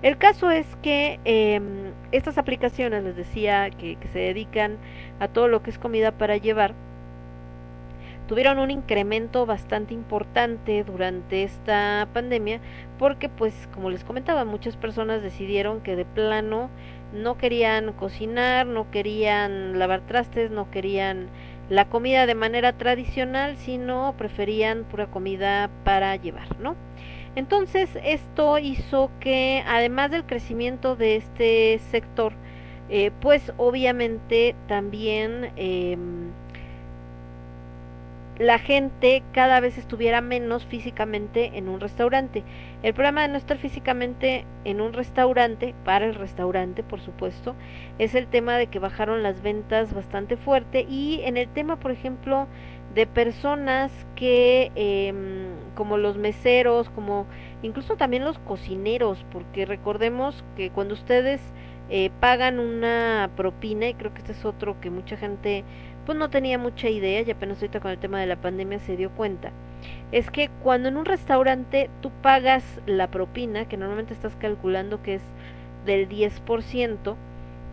El 0.00 0.16
caso 0.16 0.50
es 0.50 0.66
que 0.82 1.20
eh, 1.26 1.60
estas 2.12 2.38
aplicaciones, 2.38 3.04
les 3.04 3.14
decía, 3.14 3.68
que, 3.70 3.96
que 3.96 4.08
se 4.08 4.18
dedican 4.20 4.78
a 5.20 5.28
todo 5.28 5.48
lo 5.48 5.62
que 5.62 5.70
es 5.70 5.78
comida 5.78 6.10
para 6.10 6.38
llevar, 6.38 6.74
tuvieron 8.26 8.58
un 8.58 8.70
incremento 8.70 9.44
bastante 9.46 9.92
importante 9.94 10.82
durante 10.84 11.42
esta 11.42 12.08
pandemia 12.12 12.60
porque 12.98 13.28
pues 13.28 13.68
como 13.74 13.90
les 13.90 14.04
comentaba 14.04 14.44
muchas 14.44 14.76
personas 14.76 15.22
decidieron 15.22 15.80
que 15.82 15.96
de 15.96 16.04
plano 16.04 16.70
no 17.14 17.38
querían 17.38 17.92
cocinar, 17.92 18.66
no 18.66 18.90
querían 18.90 19.78
lavar 19.78 20.02
trastes, 20.02 20.50
no 20.50 20.70
querían 20.70 21.28
la 21.70 21.88
comida 21.88 22.26
de 22.26 22.34
manera 22.34 22.72
tradicional, 22.74 23.56
sino 23.56 24.14
preferían 24.18 24.84
pura 24.84 25.06
comida 25.06 25.70
para 25.84 26.16
llevar, 26.16 26.58
¿no? 26.60 26.76
Entonces 27.36 27.90
esto 28.04 28.58
hizo 28.58 29.10
que 29.20 29.64
además 29.66 30.10
del 30.10 30.24
crecimiento 30.24 30.94
de 30.94 31.16
este 31.16 31.80
sector, 31.90 32.32
eh, 32.88 33.10
pues 33.20 33.52
obviamente 33.56 34.54
también 34.68 35.52
eh, 35.56 35.96
la 38.38 38.58
gente 38.58 39.22
cada 39.32 39.60
vez 39.60 39.78
estuviera 39.78 40.20
menos 40.20 40.66
físicamente 40.66 41.52
en 41.56 41.68
un 41.68 41.80
restaurante. 41.80 42.42
El 42.82 42.92
problema 42.92 43.22
de 43.22 43.28
no 43.28 43.36
estar 43.36 43.58
físicamente 43.58 44.44
en 44.64 44.80
un 44.80 44.92
restaurante, 44.92 45.74
para 45.84 46.06
el 46.06 46.14
restaurante 46.14 46.82
por 46.82 47.00
supuesto, 47.00 47.54
es 47.98 48.14
el 48.14 48.26
tema 48.26 48.58
de 48.58 48.66
que 48.66 48.80
bajaron 48.80 49.22
las 49.22 49.42
ventas 49.42 49.94
bastante 49.94 50.36
fuerte 50.36 50.84
y 50.88 51.20
en 51.24 51.36
el 51.36 51.48
tema, 51.48 51.76
por 51.76 51.92
ejemplo, 51.92 52.48
de 52.94 53.06
personas 53.06 53.92
que, 54.14 54.70
eh, 54.74 55.12
como 55.74 55.96
los 55.96 56.16
meseros, 56.16 56.90
como 56.90 57.26
incluso 57.62 57.96
también 57.96 58.24
los 58.24 58.38
cocineros, 58.38 59.24
porque 59.32 59.66
recordemos 59.66 60.44
que 60.56 60.70
cuando 60.70 60.94
ustedes 60.94 61.40
eh, 61.90 62.10
pagan 62.20 62.58
una 62.60 63.30
propina, 63.36 63.88
y 63.88 63.94
creo 63.94 64.14
que 64.14 64.20
este 64.20 64.32
es 64.32 64.44
otro 64.44 64.80
que 64.80 64.90
mucha 64.90 65.16
gente 65.16 65.64
pues 66.04 66.18
no 66.18 66.30
tenía 66.30 66.58
mucha 66.58 66.88
idea 66.88 67.22
y 67.22 67.30
apenas 67.30 67.58
ahorita 67.58 67.80
con 67.80 67.90
el 67.90 67.98
tema 67.98 68.20
de 68.20 68.26
la 68.26 68.36
pandemia 68.36 68.78
se 68.80 68.96
dio 68.96 69.10
cuenta, 69.10 69.52
es 70.12 70.30
que 70.30 70.50
cuando 70.62 70.88
en 70.88 70.96
un 70.96 71.04
restaurante 71.04 71.90
tú 72.00 72.10
pagas 72.22 72.64
la 72.86 73.10
propina, 73.10 73.66
que 73.66 73.76
normalmente 73.76 74.14
estás 74.14 74.36
calculando 74.36 75.02
que 75.02 75.14
es 75.16 75.22
del 75.86 76.08
10%, 76.08 77.16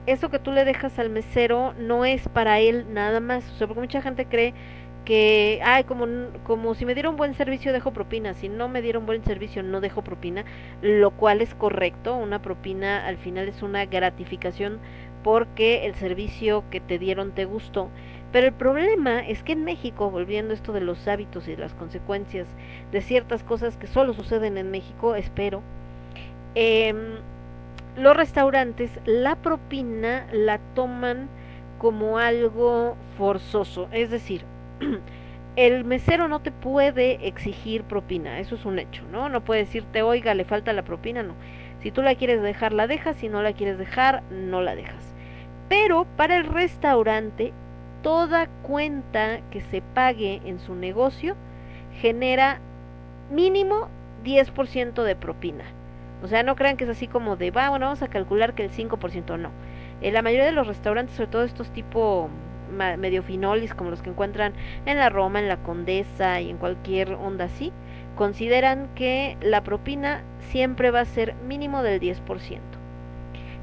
eso 0.07 0.29
que 0.29 0.39
tú 0.39 0.51
le 0.51 0.65
dejas 0.65 0.97
al 0.99 1.09
mesero 1.09 1.73
no 1.77 2.05
es 2.05 2.27
para 2.29 2.59
él 2.59 2.85
nada 2.93 3.19
más, 3.19 3.49
o 3.51 3.57
sea, 3.57 3.67
porque 3.67 3.81
mucha 3.81 4.01
gente 4.01 4.25
cree 4.25 4.53
que, 5.05 5.59
ay, 5.63 5.83
como, 5.83 6.05
como 6.43 6.75
si 6.75 6.85
me 6.85 6.93
dieron 6.93 7.15
buen 7.15 7.33
servicio 7.33 7.73
dejo 7.73 7.91
propina, 7.91 8.33
si 8.33 8.49
no 8.49 8.67
me 8.67 8.81
dieron 8.81 9.05
buen 9.05 9.23
servicio 9.23 9.63
no 9.63 9.81
dejo 9.81 10.03
propina, 10.03 10.45
lo 10.81 11.11
cual 11.11 11.41
es 11.41 11.53
correcto, 11.55 12.15
una 12.15 12.41
propina 12.41 13.05
al 13.05 13.17
final 13.17 13.47
es 13.47 13.61
una 13.63 13.85
gratificación 13.85 14.79
porque 15.23 15.85
el 15.85 15.95
servicio 15.95 16.63
que 16.69 16.79
te 16.79 16.99
dieron 16.99 17.31
te 17.31 17.45
gustó, 17.45 17.89
pero 18.31 18.47
el 18.47 18.53
problema 18.53 19.19
es 19.19 19.43
que 19.43 19.51
en 19.53 19.63
México, 19.65 20.09
volviendo 20.09 20.53
esto 20.53 20.71
de 20.71 20.81
los 20.81 21.07
hábitos 21.07 21.47
y 21.47 21.55
las 21.55 21.73
consecuencias 21.73 22.47
de 22.91 23.01
ciertas 23.01 23.43
cosas 23.43 23.77
que 23.77 23.87
solo 23.87 24.13
suceden 24.13 24.57
en 24.57 24.71
México, 24.71 25.15
espero, 25.15 25.61
em, 26.55 27.15
los 27.97 28.15
restaurantes 28.15 28.91
la 29.05 29.35
propina 29.35 30.27
la 30.31 30.59
toman 30.75 31.27
como 31.77 32.19
algo 32.19 32.95
forzoso, 33.17 33.89
es 33.91 34.09
decir, 34.09 34.45
el 35.57 35.83
mesero 35.83 36.27
no 36.29 36.39
te 36.39 36.51
puede 36.51 37.27
exigir 37.27 37.83
propina, 37.83 38.39
eso 38.39 38.55
es 38.55 38.65
un 38.65 38.79
hecho, 38.79 39.03
¿no? 39.11 39.27
No 39.27 39.41
puede 39.41 39.61
decirte, 39.61 40.03
oiga, 40.03 40.33
le 40.35 40.45
falta 40.45 40.71
la 40.71 40.83
propina, 40.83 41.23
no. 41.23 41.33
Si 41.81 41.91
tú 41.91 42.01
la 42.01 42.15
quieres 42.15 42.41
dejar, 42.41 42.71
la 42.71 42.87
dejas, 42.87 43.17
si 43.17 43.27
no 43.27 43.41
la 43.41 43.53
quieres 43.53 43.77
dejar, 43.77 44.23
no 44.31 44.61
la 44.61 44.75
dejas. 44.75 45.13
Pero 45.67 46.05
para 46.15 46.37
el 46.37 46.45
restaurante, 46.45 47.53
toda 48.01 48.47
cuenta 48.63 49.41
que 49.51 49.61
se 49.61 49.81
pague 49.81 50.41
en 50.45 50.59
su 50.59 50.75
negocio 50.75 51.35
genera 52.01 52.59
mínimo 53.31 53.89
10% 54.23 55.03
de 55.03 55.15
propina. 55.15 55.65
O 56.23 56.27
sea, 56.27 56.43
no 56.43 56.55
crean 56.55 56.77
que 56.77 56.83
es 56.83 56.89
así 56.89 57.07
como 57.07 57.35
de, 57.35 57.51
va, 57.51 57.69
bueno, 57.69 57.85
vamos 57.87 58.01
a 58.01 58.07
calcular 58.07 58.53
que 58.53 58.63
el 58.63 58.71
5%, 58.71 59.37
no. 59.37 59.51
En 60.01 60.13
la 60.13 60.21
mayoría 60.21 60.45
de 60.45 60.51
los 60.51 60.67
restaurantes, 60.67 61.15
sobre 61.15 61.29
todo 61.31 61.43
estos 61.43 61.71
tipo 61.71 62.29
ma- 62.71 62.97
medio 62.97 63.23
finolis, 63.23 63.73
como 63.73 63.89
los 63.89 64.01
que 64.01 64.09
encuentran 64.11 64.53
en 64.85 64.97
la 64.97 65.09
Roma, 65.09 65.39
en 65.39 65.47
la 65.47 65.57
Condesa 65.57 66.41
y 66.41 66.49
en 66.49 66.57
cualquier 66.57 67.13
onda 67.13 67.45
así, 67.45 67.71
consideran 68.15 68.89
que 68.95 69.37
la 69.41 69.61
propina 69.63 70.23
siempre 70.51 70.91
va 70.91 71.01
a 71.01 71.05
ser 71.05 71.35
mínimo 71.47 71.81
del 71.83 71.99
10%. 71.99 72.77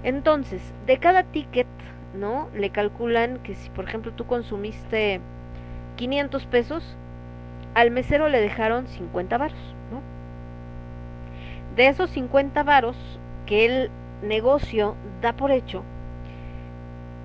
Entonces, 0.03 0.61
de 0.87 0.99
cada 0.99 1.25
ticket, 1.25 1.67
¿no? 2.15 2.49
Le 2.55 2.71
calculan 2.71 3.39
que 3.39 3.55
si, 3.55 3.71
por 3.71 3.85
ejemplo, 3.87 4.13
tú 4.13 4.27
consumiste 4.27 5.21
500 5.97 6.47
pesos, 6.47 6.97
al 7.75 7.91
mesero 7.91 8.29
le 8.29 8.41
dejaron 8.41 8.87
50 8.89 9.39
varos, 9.39 9.59
¿no? 9.93 10.01
De 11.77 11.89
esos 11.89 12.11
50 12.11 12.63
varos 12.63 12.97
que 13.47 13.67
el 13.67 13.91
negocio 14.23 14.97
da 15.21 15.33
por 15.33 15.51
hecho, 15.51 15.85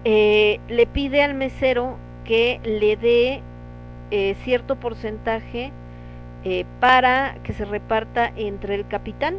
eh, 0.06 0.60
le 0.68 0.86
pide 0.86 1.22
al 1.24 1.34
mesero 1.34 1.98
que 2.26 2.60
le 2.64 2.98
dé 2.98 3.42
eh, 4.12 4.36
cierto 4.44 4.76
porcentaje 4.76 5.72
eh, 6.44 6.66
para 6.80 7.38
que 7.44 7.54
se 7.54 7.66
reparta 7.66 8.32
entre 8.36 8.76
el 8.76 8.88
capitán 8.88 9.38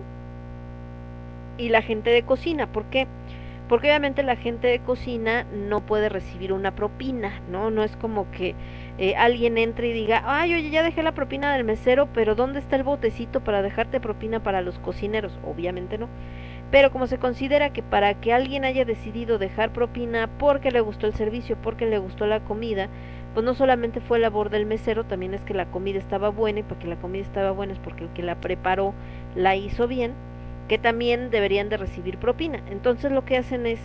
y 1.58 1.68
la 1.68 1.82
gente 1.82 2.10
de 2.10 2.22
cocina. 2.22 2.66
¿Por 2.66 2.84
qué? 2.84 3.06
Porque 3.06 3.43
obviamente 3.68 4.22
la 4.22 4.36
gente 4.36 4.68
de 4.68 4.80
cocina 4.80 5.44
no 5.52 5.80
puede 5.80 6.08
recibir 6.08 6.52
una 6.52 6.74
propina, 6.74 7.40
¿no? 7.50 7.70
No 7.70 7.82
es 7.82 7.96
como 7.96 8.30
que 8.30 8.54
eh, 8.98 9.16
alguien 9.16 9.58
entre 9.58 9.88
y 9.88 9.92
diga, 9.92 10.22
ay, 10.26 10.54
oye, 10.54 10.70
ya 10.70 10.82
dejé 10.82 11.02
la 11.02 11.12
propina 11.12 11.52
del 11.52 11.64
mesero, 11.64 12.08
pero 12.12 12.34
¿dónde 12.34 12.60
está 12.60 12.76
el 12.76 12.82
botecito 12.82 13.42
para 13.42 13.62
dejarte 13.62 14.00
propina 14.00 14.42
para 14.42 14.60
los 14.60 14.78
cocineros? 14.78 15.38
Obviamente 15.44 15.98
no. 15.98 16.08
Pero 16.70 16.90
como 16.90 17.06
se 17.06 17.18
considera 17.18 17.72
que 17.72 17.82
para 17.82 18.14
que 18.14 18.32
alguien 18.32 18.64
haya 18.64 18.84
decidido 18.84 19.38
dejar 19.38 19.72
propina 19.72 20.28
porque 20.38 20.70
le 20.70 20.80
gustó 20.80 21.06
el 21.06 21.14
servicio, 21.14 21.56
porque 21.62 21.86
le 21.86 21.98
gustó 21.98 22.26
la 22.26 22.40
comida, 22.40 22.88
pues 23.32 23.44
no 23.44 23.54
solamente 23.54 24.00
fue 24.00 24.18
labor 24.18 24.50
del 24.50 24.66
mesero, 24.66 25.04
también 25.04 25.34
es 25.34 25.42
que 25.42 25.54
la 25.54 25.66
comida 25.66 25.98
estaba 25.98 26.30
buena 26.30 26.60
y 26.60 26.62
porque 26.62 26.86
la 26.86 26.96
comida 26.96 27.22
estaba 27.22 27.50
buena 27.50 27.72
es 27.72 27.78
porque 27.78 28.04
el 28.04 28.10
que 28.10 28.22
la 28.22 28.36
preparó 28.36 28.94
la 29.34 29.56
hizo 29.56 29.88
bien, 29.88 30.12
que 30.68 30.78
también 30.78 31.30
deberían 31.30 31.68
de 31.68 31.76
recibir 31.76 32.18
propina. 32.18 32.60
Entonces 32.70 33.12
lo 33.12 33.24
que 33.24 33.36
hacen 33.36 33.66
es, 33.66 33.80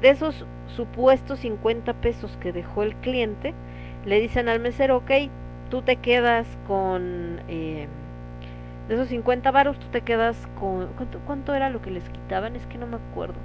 de 0.00 0.10
esos 0.10 0.44
supuestos 0.76 1.40
50 1.40 1.94
pesos 1.94 2.36
que 2.40 2.52
dejó 2.52 2.82
el 2.82 2.94
cliente, 2.96 3.54
le 4.04 4.20
dicen 4.20 4.48
al 4.48 4.60
mesero, 4.60 4.98
ok, 4.98 5.10
tú 5.70 5.82
te 5.82 5.96
quedas 5.96 6.46
con... 6.66 7.40
Eh, 7.48 7.88
de 8.88 8.94
esos 8.94 9.08
50 9.08 9.50
varos 9.50 9.78
tú 9.78 9.86
te 9.88 10.00
quedas 10.00 10.48
con... 10.58 10.86
¿cuánto, 10.96 11.20
¿Cuánto 11.26 11.54
era 11.54 11.68
lo 11.68 11.82
que 11.82 11.90
les 11.90 12.08
quitaban? 12.08 12.56
Es 12.56 12.66
que 12.66 12.78
no 12.78 12.86
me 12.86 12.96
acuerdo. 12.96 13.36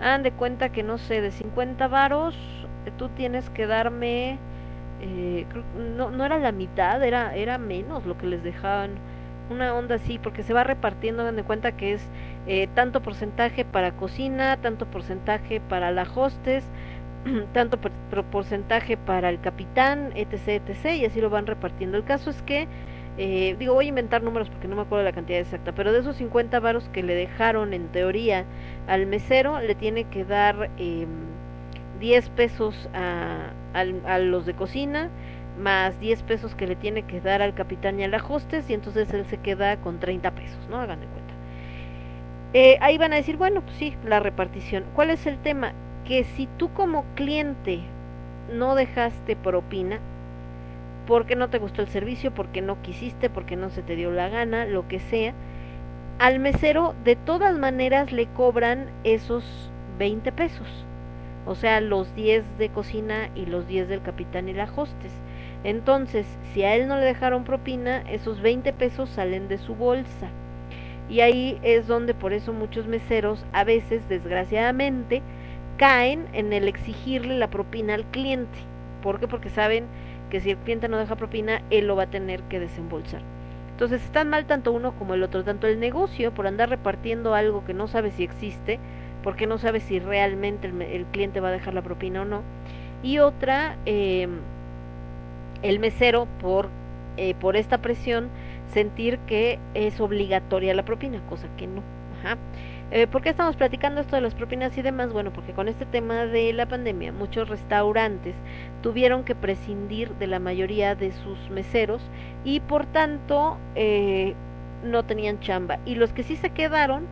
Hagan 0.00 0.22
de 0.22 0.32
cuenta 0.32 0.70
que 0.70 0.82
no 0.82 0.98
sé, 0.98 1.20
de 1.20 1.30
50 1.30 1.86
varos 1.88 2.36
eh, 2.86 2.92
tú 2.96 3.08
tienes 3.10 3.48
que 3.50 3.66
darme... 3.66 4.38
Eh, 5.00 5.46
no, 5.96 6.10
no 6.10 6.24
era 6.24 6.38
la 6.38 6.52
mitad, 6.52 7.02
era, 7.02 7.34
era 7.34 7.58
menos 7.58 8.06
lo 8.06 8.16
que 8.16 8.26
les 8.26 8.42
dejaban. 8.42 8.92
Una 9.48 9.74
onda 9.74 9.96
así, 9.96 10.18
porque 10.18 10.42
se 10.42 10.54
va 10.54 10.64
repartiendo, 10.64 11.22
hagan 11.22 11.36
de 11.36 11.44
cuenta 11.44 11.72
que 11.76 11.92
es 11.92 12.10
eh, 12.46 12.68
tanto 12.74 13.02
porcentaje 13.02 13.64
para 13.64 13.92
cocina, 13.96 14.56
tanto 14.60 14.86
porcentaje 14.90 15.60
para 15.60 15.90
la 15.90 16.04
hostess, 16.04 16.64
tanto 17.52 17.80
por- 17.80 17.92
por- 18.10 18.24
porcentaje 18.24 18.96
para 18.96 19.28
el 19.28 19.40
capitán, 19.40 20.12
etc, 20.14 20.48
etc, 20.66 20.94
y 20.96 21.04
así 21.04 21.20
lo 21.20 21.28
van 21.30 21.46
repartiendo. 21.46 21.96
El 21.98 22.04
caso 22.04 22.30
es 22.30 22.42
que 22.42 22.68
eh, 23.18 23.56
digo, 23.58 23.74
voy 23.74 23.86
a 23.86 23.88
inventar 23.90 24.22
números 24.22 24.48
porque 24.48 24.68
no 24.68 24.76
me 24.76 24.82
acuerdo 24.82 25.04
la 25.04 25.12
cantidad 25.12 25.40
exacta, 25.40 25.72
pero 25.72 25.92
de 25.92 26.00
esos 26.00 26.16
50 26.16 26.60
varos 26.60 26.88
que 26.88 27.02
le 27.02 27.14
dejaron 27.14 27.74
en 27.74 27.88
teoría 27.88 28.46
al 28.86 29.06
mesero, 29.06 29.60
le 29.60 29.74
tiene 29.74 30.04
que 30.04 30.24
dar 30.24 30.70
eh, 30.78 31.06
10 32.00 32.30
pesos 32.30 32.88
a, 32.94 33.52
al- 33.74 34.02
a 34.06 34.18
los 34.18 34.46
de 34.46 34.54
cocina, 34.54 35.10
más 35.58 35.98
10 36.00 36.22
pesos 36.22 36.54
que 36.54 36.66
le 36.66 36.76
tiene 36.76 37.02
que 37.02 37.20
dar 37.20 37.42
al 37.42 37.54
capitán 37.54 38.00
y 38.00 38.04
a 38.04 38.08
la 38.08 38.22
hostess, 38.24 38.68
y 38.70 38.74
entonces 38.74 39.12
él 39.12 39.24
se 39.26 39.38
queda 39.38 39.76
con 39.76 40.00
30 40.00 40.30
pesos, 40.32 40.68
¿no? 40.70 40.80
Hagan 40.80 41.00
de 41.00 41.06
cuenta. 41.06 41.34
Eh, 42.54 42.78
ahí 42.80 42.98
van 42.98 43.12
a 43.12 43.16
decir, 43.16 43.36
bueno, 43.36 43.62
pues 43.62 43.76
sí, 43.76 43.94
la 44.04 44.20
repartición. 44.20 44.84
¿Cuál 44.94 45.10
es 45.10 45.26
el 45.26 45.38
tema? 45.38 45.72
Que 46.06 46.24
si 46.24 46.48
tú 46.58 46.72
como 46.72 47.04
cliente 47.14 47.80
no 48.52 48.74
dejaste 48.74 49.36
propina, 49.36 50.00
porque 51.06 51.36
no 51.36 51.48
te 51.48 51.58
gustó 51.58 51.82
el 51.82 51.88
servicio, 51.88 52.32
porque 52.32 52.60
no 52.60 52.80
quisiste, 52.82 53.30
porque 53.30 53.56
no 53.56 53.70
se 53.70 53.82
te 53.82 53.96
dio 53.96 54.10
la 54.10 54.28
gana, 54.28 54.66
lo 54.66 54.86
que 54.86 55.00
sea, 55.00 55.32
al 56.18 56.38
mesero 56.38 56.94
de 57.04 57.16
todas 57.16 57.58
maneras 57.58 58.12
le 58.12 58.26
cobran 58.26 58.86
esos 59.02 59.70
20 59.98 60.30
pesos. 60.32 60.68
O 61.46 61.54
sea, 61.54 61.80
los 61.80 62.14
10 62.14 62.44
de 62.58 62.68
cocina 62.68 63.30
y 63.34 63.46
los 63.46 63.66
10 63.66 63.88
del 63.88 64.02
capitán 64.02 64.48
y 64.48 64.52
la 64.52 64.70
hostess. 64.74 65.12
Entonces, 65.64 66.26
si 66.52 66.64
a 66.64 66.74
él 66.74 66.88
no 66.88 66.96
le 66.96 67.04
dejaron 67.04 67.44
propina, 67.44 68.02
esos 68.10 68.40
20 68.40 68.72
pesos 68.72 69.08
salen 69.10 69.48
de 69.48 69.58
su 69.58 69.74
bolsa. 69.74 70.28
Y 71.08 71.20
ahí 71.20 71.58
es 71.62 71.86
donde 71.86 72.14
por 72.14 72.32
eso 72.32 72.52
muchos 72.52 72.86
meseros 72.86 73.44
a 73.52 73.64
veces, 73.64 74.08
desgraciadamente, 74.08 75.22
caen 75.76 76.26
en 76.32 76.52
el 76.52 76.68
exigirle 76.68 77.36
la 77.36 77.48
propina 77.48 77.94
al 77.94 78.04
cliente. 78.04 78.58
¿Por 79.02 79.20
qué? 79.20 79.28
Porque 79.28 79.50
saben 79.50 79.84
que 80.30 80.40
si 80.40 80.50
el 80.50 80.56
cliente 80.58 80.88
no 80.88 80.96
deja 80.96 81.16
propina, 81.16 81.62
él 81.70 81.86
lo 81.86 81.96
va 81.96 82.04
a 82.04 82.10
tener 82.10 82.42
que 82.44 82.60
desembolsar. 82.60 83.20
Entonces 83.72 84.04
están 84.04 84.30
mal 84.30 84.46
tanto 84.46 84.72
uno 84.72 84.92
como 84.98 85.14
el 85.14 85.22
otro, 85.22 85.44
tanto 85.44 85.66
el 85.66 85.80
negocio 85.80 86.32
por 86.32 86.46
andar 86.46 86.68
repartiendo 86.68 87.34
algo 87.34 87.64
que 87.64 87.74
no 87.74 87.88
sabe 87.88 88.10
si 88.12 88.22
existe, 88.22 88.78
porque 89.22 89.46
no 89.46 89.58
sabe 89.58 89.80
si 89.80 89.98
realmente 89.98 90.68
el, 90.68 91.04
cliente 91.06 91.40
va 91.40 91.48
a 91.48 91.52
dejar 91.52 91.74
la 91.74 91.82
propina 91.82 92.22
o 92.22 92.24
no, 92.24 92.42
y 93.02 93.18
otra, 93.18 93.76
eh, 93.86 94.28
el 95.62 95.78
mesero 95.78 96.26
por, 96.40 96.68
eh, 97.16 97.34
por 97.34 97.56
esta 97.56 97.78
presión 97.78 98.28
sentir 98.72 99.18
que 99.20 99.58
es 99.74 100.00
obligatoria 100.00 100.74
la 100.74 100.84
propina, 100.84 101.20
cosa 101.28 101.48
que 101.56 101.66
no. 101.66 101.82
Ajá. 102.18 102.38
Eh, 102.90 103.06
¿Por 103.06 103.22
qué 103.22 103.30
estamos 103.30 103.56
platicando 103.56 104.02
esto 104.02 104.16
de 104.16 104.22
las 104.22 104.34
propinas 104.34 104.76
y 104.76 104.82
demás? 104.82 105.14
Bueno, 105.14 105.32
porque 105.32 105.52
con 105.52 105.66
este 105.66 105.86
tema 105.86 106.26
de 106.26 106.52
la 106.52 106.66
pandemia, 106.66 107.10
muchos 107.10 107.48
restaurantes 107.48 108.34
tuvieron 108.82 109.24
que 109.24 109.34
prescindir 109.34 110.10
de 110.16 110.26
la 110.26 110.38
mayoría 110.38 110.94
de 110.94 111.12
sus 111.12 111.48
meseros 111.48 112.02
y 112.44 112.60
por 112.60 112.84
tanto 112.84 113.56
eh, 113.76 114.34
no 114.84 115.04
tenían 115.04 115.40
chamba. 115.40 115.78
Y 115.86 115.94
los 115.94 116.12
que 116.12 116.22
sí 116.22 116.36
se 116.36 116.50
quedaron, 116.50 117.06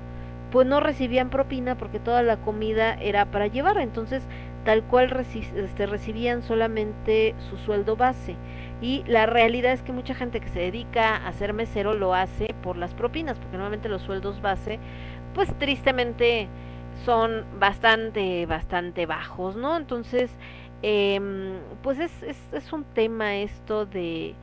pues 0.50 0.66
no 0.66 0.80
recibían 0.80 1.30
propina 1.30 1.76
porque 1.78 1.98
toda 1.98 2.22
la 2.22 2.36
comida 2.36 2.92
era 2.94 3.24
para 3.24 3.46
llevar. 3.46 3.78
Entonces, 3.78 4.22
tal 4.64 4.82
cual 4.84 5.10
reci- 5.10 5.52
este, 5.56 5.86
recibían 5.86 6.42
solamente 6.42 7.34
su 7.50 7.56
sueldo 7.56 7.96
base. 7.96 8.36
Y 8.82 9.04
la 9.06 9.26
realidad 9.26 9.72
es 9.72 9.82
que 9.82 9.92
mucha 9.92 10.14
gente 10.14 10.40
que 10.40 10.48
se 10.48 10.58
dedica 10.60 11.16
a 11.16 11.32
ser 11.32 11.52
mesero 11.52 11.94
lo 11.94 12.14
hace 12.14 12.54
por 12.62 12.76
las 12.76 12.94
propinas, 12.94 13.38
porque 13.38 13.56
normalmente 13.56 13.88
los 13.88 14.02
sueldos 14.02 14.40
base, 14.40 14.78
pues 15.34 15.52
tristemente 15.58 16.48
son 17.04 17.44
bastante, 17.58 18.46
bastante 18.46 19.06
bajos, 19.06 19.56
¿no? 19.56 19.76
Entonces, 19.76 20.30
em, 20.82 21.52
pues 21.82 21.98
es, 21.98 22.22
es, 22.22 22.38
es 22.52 22.72
un 22.72 22.84
tema 22.84 23.36
esto 23.36 23.86
de, 23.86 24.34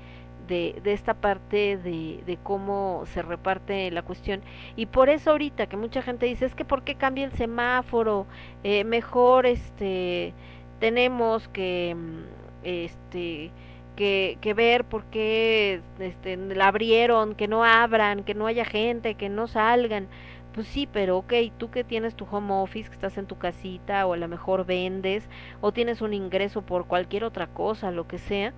de, 0.47 0.81
esta 0.85 1.13
parte 1.13 1.77
de, 1.77 2.23
de 2.25 2.37
cómo 2.41 3.03
se 3.13 3.21
reparte 3.21 3.91
la 3.91 4.01
cuestión. 4.01 4.41
Y 4.75 4.87
por 4.87 5.09
eso 5.09 5.31
ahorita 5.31 5.67
que 5.67 5.77
mucha 5.77 6.01
gente 6.01 6.25
dice 6.25 6.45
es 6.45 6.55
que 6.55 6.65
por 6.65 6.83
qué 6.83 6.95
cambia 6.95 7.25
el 7.25 7.33
semáforo 7.33 8.25
eh, 8.63 8.83
mejor 8.83 9.45
este 9.45 10.33
tenemos 10.79 11.47
que 11.49 11.95
mm, 11.95 12.21
este 12.63 13.51
que, 13.95 14.37
que 14.41 14.53
ver 14.53 14.85
por 14.85 15.05
qué 15.05 15.81
este, 15.99 16.37
la 16.37 16.67
abrieron, 16.67 17.33
que 17.35 17.47
no 17.47 17.65
abran, 17.65 18.23
que 18.23 18.35
no 18.35 18.45
haya 18.45 18.63
gente, 18.63 19.15
que 19.15 19.27
no 19.27 19.47
salgan. 19.47 20.07
Pues 20.53 20.67
sí, 20.67 20.87
pero 20.91 21.17
ok, 21.17 21.33
tú 21.57 21.69
que 21.69 21.83
tienes 21.83 22.15
tu 22.15 22.25
home 22.29 22.53
office, 22.53 22.89
que 22.89 22.95
estás 22.95 23.17
en 23.17 23.25
tu 23.25 23.37
casita 23.37 24.05
o 24.07 24.13
a 24.13 24.17
lo 24.17 24.27
mejor 24.27 24.65
vendes 24.65 25.27
o 25.61 25.71
tienes 25.71 26.01
un 26.01 26.13
ingreso 26.13 26.61
por 26.61 26.85
cualquier 26.85 27.23
otra 27.23 27.47
cosa, 27.47 27.91
lo 27.91 28.07
que 28.07 28.17
sea, 28.17 28.53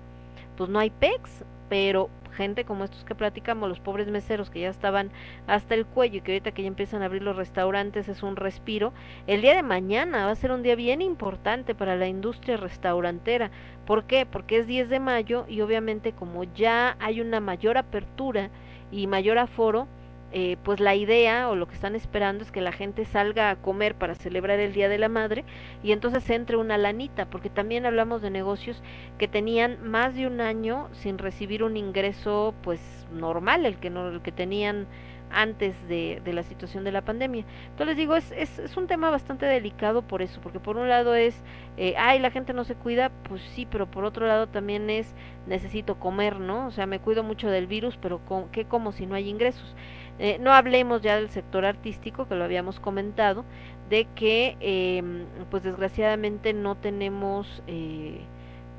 pues 0.56 0.70
no 0.70 0.78
hay 0.78 0.90
PEX, 0.90 1.44
pero 1.70 2.10
gente 2.36 2.64
como 2.64 2.84
estos 2.84 3.04
que 3.04 3.14
platicamos, 3.14 3.68
los 3.68 3.80
pobres 3.80 4.08
meseros 4.08 4.50
que 4.50 4.60
ya 4.60 4.68
estaban 4.68 5.10
hasta 5.46 5.74
el 5.74 5.86
cuello 5.86 6.18
y 6.18 6.20
que 6.20 6.32
ahorita 6.32 6.52
que 6.52 6.62
ya 6.62 6.68
empiezan 6.68 7.00
a 7.00 7.06
abrir 7.06 7.22
los 7.22 7.36
restaurantes 7.36 8.08
es 8.08 8.22
un 8.22 8.36
respiro, 8.36 8.92
el 9.26 9.40
día 9.40 9.54
de 9.54 9.62
mañana 9.62 10.26
va 10.26 10.32
a 10.32 10.36
ser 10.36 10.50
un 10.50 10.62
día 10.62 10.74
bien 10.74 11.00
importante 11.00 11.74
para 11.74 11.96
la 11.96 12.08
industria 12.08 12.56
restaurantera. 12.56 13.50
¿Por 13.86 14.04
qué? 14.04 14.26
Porque 14.26 14.58
es 14.58 14.66
10 14.66 14.88
de 14.88 15.00
mayo 15.00 15.46
y 15.48 15.60
obviamente 15.60 16.12
como 16.12 16.44
ya 16.44 16.96
hay 16.98 17.20
una 17.20 17.40
mayor 17.40 17.78
apertura 17.78 18.50
y 18.90 19.06
mayor 19.06 19.38
aforo, 19.38 19.86
eh, 20.32 20.56
pues 20.62 20.80
la 20.80 20.94
idea 20.94 21.48
o 21.48 21.56
lo 21.56 21.66
que 21.66 21.74
están 21.74 21.96
esperando 21.96 22.44
es 22.44 22.52
que 22.52 22.60
la 22.60 22.72
gente 22.72 23.04
salga 23.04 23.50
a 23.50 23.56
comer 23.56 23.94
para 23.96 24.14
celebrar 24.14 24.60
el 24.60 24.72
Día 24.72 24.88
de 24.88 24.98
la 24.98 25.08
Madre 25.08 25.44
y 25.82 25.92
entonces 25.92 26.28
entre 26.30 26.56
una 26.56 26.78
lanita, 26.78 27.26
porque 27.26 27.50
también 27.50 27.86
hablamos 27.86 28.22
de 28.22 28.30
negocios 28.30 28.82
que 29.18 29.28
tenían 29.28 29.78
más 29.82 30.14
de 30.14 30.26
un 30.26 30.40
año 30.40 30.88
sin 30.92 31.18
recibir 31.18 31.62
un 31.64 31.76
ingreso 31.76 32.54
pues 32.62 32.80
normal, 33.12 33.66
el 33.66 33.78
que 33.78 33.90
no, 33.90 34.08
el 34.08 34.22
que 34.22 34.32
tenían 34.32 34.86
antes 35.32 35.76
de, 35.88 36.20
de 36.24 36.32
la 36.32 36.42
situación 36.42 36.84
de 36.84 36.92
la 36.92 37.02
pandemia. 37.02 37.44
Entonces 37.70 37.86
les 37.88 37.96
digo, 37.96 38.16
es, 38.16 38.32
es, 38.32 38.58
es 38.58 38.76
un 38.76 38.86
tema 38.86 39.10
bastante 39.10 39.46
delicado 39.46 40.02
por 40.02 40.22
eso, 40.22 40.40
porque 40.40 40.60
por 40.60 40.76
un 40.76 40.88
lado 40.88 41.14
es, 41.14 41.40
eh, 41.76 41.94
ay, 41.96 42.18
la 42.18 42.30
gente 42.30 42.52
no 42.52 42.64
se 42.64 42.74
cuida, 42.74 43.10
pues 43.28 43.40
sí, 43.54 43.66
pero 43.70 43.90
por 43.90 44.04
otro 44.04 44.26
lado 44.26 44.48
también 44.48 44.90
es, 44.90 45.14
necesito 45.46 45.98
comer, 45.98 46.40
¿no? 46.40 46.66
O 46.66 46.70
sea, 46.72 46.86
me 46.86 46.98
cuido 46.98 47.22
mucho 47.22 47.48
del 47.48 47.66
virus, 47.66 47.96
pero 47.96 48.20
¿qué 48.52 48.64
como 48.64 48.92
si 48.92 49.06
no 49.06 49.14
hay 49.14 49.28
ingresos? 49.28 49.74
Eh, 50.20 50.38
no 50.38 50.52
hablemos 50.52 51.02
ya 51.02 51.16
del 51.16 51.30
sector 51.30 51.64
artístico, 51.64 52.28
que 52.28 52.34
lo 52.34 52.44
habíamos 52.44 52.78
comentado, 52.78 53.44
de 53.88 54.06
que 54.14 54.56
eh, 54.60 55.02
pues 55.50 55.62
desgraciadamente 55.62 56.52
no 56.52 56.76
tenemos 56.76 57.62
eh, 57.66 58.20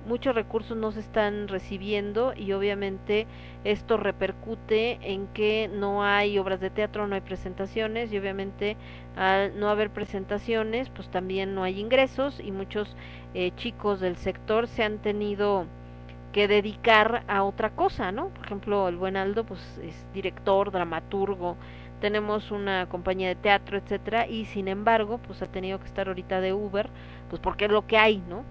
muchos 0.07 0.35
recursos 0.35 0.77
no 0.77 0.91
se 0.91 0.99
están 0.99 1.47
recibiendo 1.47 2.33
y 2.35 2.53
obviamente 2.53 3.27
esto 3.63 3.97
repercute 3.97 4.99
en 5.01 5.27
que 5.27 5.69
no 5.71 6.03
hay 6.03 6.37
obras 6.37 6.59
de 6.59 6.69
teatro, 6.69 7.07
no 7.07 7.15
hay 7.15 7.21
presentaciones 7.21 8.11
y 8.11 8.17
obviamente 8.17 8.77
al 9.15 9.59
no 9.59 9.69
haber 9.69 9.89
presentaciones 9.89 10.89
pues 10.89 11.09
también 11.09 11.53
no 11.55 11.63
hay 11.63 11.79
ingresos 11.79 12.39
y 12.39 12.51
muchos 12.51 12.95
eh, 13.33 13.51
chicos 13.55 13.99
del 13.99 14.17
sector 14.17 14.67
se 14.67 14.83
han 14.83 14.99
tenido 14.99 15.65
que 16.32 16.47
dedicar 16.47 17.23
a 17.27 17.43
otra 17.43 17.71
cosa, 17.71 18.11
¿no? 18.11 18.29
Por 18.29 18.45
ejemplo, 18.45 18.88
el 18.88 18.97
buen 18.97 19.17
Aldo 19.17 19.43
pues 19.45 19.79
es 19.84 20.05
director, 20.13 20.71
dramaturgo, 20.71 21.57
tenemos 21.99 22.51
una 22.51 22.88
compañía 22.89 23.29
de 23.29 23.36
teatro, 23.36 23.77
etcétera, 23.77 24.27
y 24.27 24.45
sin 24.45 24.67
embargo, 24.67 25.19
pues 25.19 25.41
ha 25.41 25.47
tenido 25.47 25.79
que 25.79 25.86
estar 25.86 26.07
ahorita 26.07 26.41
de 26.41 26.53
Uber, 26.53 26.89
pues 27.29 27.41
porque 27.41 27.65
es 27.65 27.71
lo 27.71 27.86
que 27.86 27.97
hay, 27.97 28.23
¿no? 28.27 28.43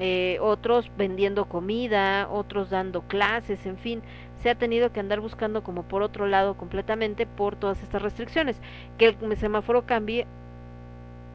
Eh, 0.00 0.38
otros 0.40 0.90
vendiendo 0.96 1.46
comida, 1.46 2.28
otros 2.30 2.70
dando 2.70 3.02
clases, 3.02 3.66
en 3.66 3.76
fin, 3.78 4.02
se 4.42 4.50
ha 4.50 4.54
tenido 4.54 4.92
que 4.92 5.00
andar 5.00 5.20
buscando 5.20 5.62
como 5.62 5.82
por 5.84 6.02
otro 6.02 6.26
lado 6.26 6.56
completamente 6.56 7.26
por 7.26 7.56
todas 7.56 7.82
estas 7.82 8.02
restricciones. 8.02 8.60
Que 8.98 9.16
el 9.20 9.36
semáforo 9.36 9.84
cambie 9.86 10.26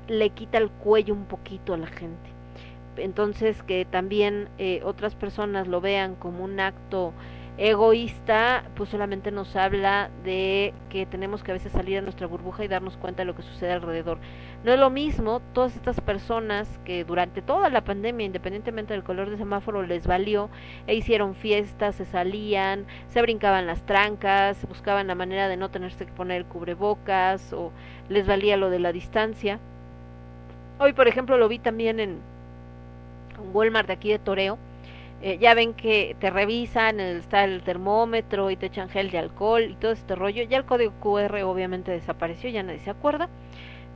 le 0.07 0.29
quita 0.31 0.57
el 0.57 0.69
cuello 0.69 1.13
un 1.13 1.25
poquito 1.25 1.73
a 1.73 1.77
la 1.77 1.87
gente 1.87 2.34
entonces 2.97 3.61
que 3.63 3.85
también 3.85 4.49
eh, 4.57 4.81
otras 4.83 5.15
personas 5.15 5.67
lo 5.67 5.81
vean 5.81 6.15
como 6.15 6.43
un 6.43 6.59
acto 6.59 7.13
egoísta, 7.57 8.65
pues 8.75 8.89
solamente 8.89 9.31
nos 9.31 9.55
habla 9.55 10.09
de 10.25 10.73
que 10.89 11.05
tenemos 11.05 11.41
que 11.41 11.51
a 11.51 11.53
veces 11.53 11.71
salir 11.71 11.97
a 11.97 12.01
nuestra 12.01 12.27
burbuja 12.27 12.65
y 12.65 12.67
darnos 12.67 12.97
cuenta 12.97 13.21
de 13.21 13.25
lo 13.25 13.35
que 13.35 13.43
sucede 13.43 13.71
alrededor. 13.71 14.17
No 14.65 14.73
es 14.73 14.79
lo 14.79 14.89
mismo 14.89 15.41
todas 15.53 15.75
estas 15.75 16.01
personas 16.01 16.67
que 16.83 17.05
durante 17.05 17.41
toda 17.41 17.69
la 17.69 17.83
pandemia, 17.83 18.25
independientemente 18.25 18.93
del 18.93 19.03
color 19.03 19.29
de 19.29 19.37
semáforo, 19.37 19.83
les 19.83 20.05
valió 20.05 20.49
e 20.87 20.95
hicieron 20.95 21.33
fiestas, 21.33 21.95
se 21.95 22.05
salían, 22.05 22.85
se 23.07 23.21
brincaban 23.21 23.67
las 23.67 23.85
trancas, 23.85 24.67
buscaban 24.67 25.07
la 25.07 25.15
manera 25.15 25.47
de 25.47 25.55
no 25.55 25.69
tenerse 25.69 26.05
que 26.05 26.11
poner 26.11 26.45
cubrebocas 26.45 27.53
o 27.53 27.71
les 28.09 28.27
valía 28.27 28.57
lo 28.57 28.69
de 28.69 28.79
la 28.79 28.91
distancia. 28.91 29.59
Hoy, 30.77 30.91
por 30.91 31.07
ejemplo, 31.07 31.37
lo 31.37 31.47
vi 31.47 31.59
también 31.59 32.01
en 32.01 32.19
un 33.39 33.55
Walmart 33.55 33.87
de 33.87 33.93
aquí 33.93 34.09
de 34.09 34.19
Toreo, 34.19 34.57
eh, 35.21 35.37
ya 35.39 35.53
ven 35.53 35.73
que 35.73 36.15
te 36.19 36.29
revisan, 36.29 36.99
el, 36.99 37.17
está 37.17 37.43
el 37.43 37.63
termómetro 37.63 38.51
y 38.51 38.57
te 38.57 38.67
echan 38.67 38.89
gel 38.89 39.11
de 39.11 39.17
alcohol 39.17 39.63
y 39.63 39.75
todo 39.75 39.91
este 39.91 40.15
rollo. 40.15 40.43
Ya 40.43 40.57
el 40.57 40.65
código 40.65 40.93
QR 40.99 41.43
obviamente 41.43 41.91
desapareció, 41.91 42.49
ya 42.49 42.63
nadie 42.63 42.79
se 42.79 42.89
acuerda. 42.89 43.29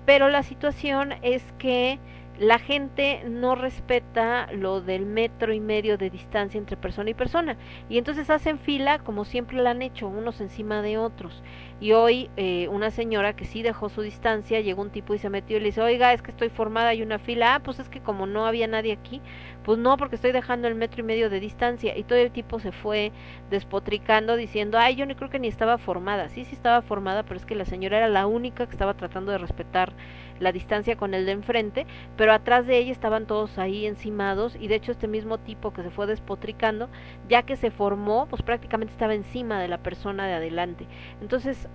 Pero 0.05 0.29
la 0.29 0.43
situación 0.43 1.13
es 1.21 1.43
que 1.59 1.99
la 2.39 2.57
gente 2.57 3.21
no 3.27 3.53
respeta 3.55 4.47
lo 4.53 4.79
del 4.79 5.05
metro 5.05 5.53
y 5.53 5.59
medio 5.59 5.97
de 5.97 6.09
distancia 6.09 6.57
entre 6.57 6.77
persona 6.77 7.09
y 7.09 7.13
persona. 7.13 7.57
Y 7.89 7.97
entonces 7.97 8.29
hacen 8.29 8.59
fila 8.59 8.99
como 8.99 9.25
siempre 9.25 9.61
la 9.61 9.71
han 9.71 9.81
hecho, 9.81 10.07
unos 10.07 10.39
encima 10.39 10.81
de 10.81 10.97
otros. 10.97 11.43
Y 11.81 11.91
hoy 11.91 12.29
eh, 12.37 12.67
una 12.69 12.91
señora 12.91 13.35
que 13.35 13.45
sí 13.45 13.61
dejó 13.61 13.89
su 13.89 14.01
distancia, 14.01 14.61
llegó 14.61 14.81
un 14.81 14.89
tipo 14.89 15.13
y 15.13 15.17
se 15.17 15.29
metió 15.29 15.57
y 15.57 15.59
le 15.59 15.67
dice, 15.67 15.81
oiga, 15.81 16.13
es 16.13 16.21
que 16.21 16.31
estoy 16.31 16.49
formada, 16.49 16.89
hay 16.89 17.01
una 17.01 17.19
fila. 17.19 17.55
Ah, 17.55 17.59
pues 17.59 17.79
es 17.79 17.89
que 17.89 18.01
como 18.01 18.25
no 18.25 18.45
había 18.45 18.67
nadie 18.67 18.93
aquí, 18.93 19.21
pues 19.63 19.77
no, 19.77 19.97
porque 19.97 20.15
estoy 20.15 20.31
dejando 20.31 20.67
el 20.67 20.75
metro 20.75 21.01
y 21.01 21.03
medio 21.03 21.29
de 21.29 21.39
distancia. 21.41 21.97
Y 21.97 22.03
todo 22.03 22.19
el 22.19 22.31
tipo 22.31 22.59
se 22.59 22.71
fue 22.71 23.11
despotricando 23.49 24.35
diciendo, 24.37 24.77
ay, 24.77 24.95
yo 24.95 25.05
no 25.05 25.15
creo 25.15 25.29
que 25.29 25.39
ni 25.39 25.47
estaba 25.49 25.77
formada. 25.77 26.29
Sí, 26.29 26.45
sí 26.45 26.55
estaba 26.55 26.81
formada, 26.81 27.23
pero 27.23 27.37
es 27.37 27.45
que 27.45 27.55
la 27.55 27.65
señora 27.65 27.97
era 27.97 28.07
la 28.07 28.27
única 28.27 28.65
que 28.65 28.71
estaba 28.71 28.93
tratando 28.93 29.31
de 29.31 29.37
respetar 29.37 29.93
la 30.39 30.51
distancia 30.51 30.95
con 30.95 31.13
el 31.13 31.25
de 31.25 31.33
enfrente, 31.33 31.85
pero 32.17 32.33
atrás 32.33 32.65
de 32.67 32.77
ella 32.77 32.91
estaban 32.91 33.25
todos 33.25 33.57
ahí 33.57 33.85
encimados 33.85 34.55
y 34.59 34.67
de 34.67 34.75
hecho 34.75 34.91
este 34.91 35.07
mismo 35.07 35.37
tipo 35.37 35.73
que 35.73 35.83
se 35.83 35.89
fue 35.89 36.07
despotricando, 36.07 36.89
ya 37.27 37.43
que 37.43 37.55
se 37.55 37.71
formó, 37.71 38.27
pues 38.27 38.41
prácticamente 38.41 38.93
estaba 38.93 39.13
encima 39.13 39.59
de 39.59 39.67
la 39.67 39.77
persona 39.77 40.27
de 40.27 40.33
adelante. 40.33 40.85
Entonces, 41.21 41.67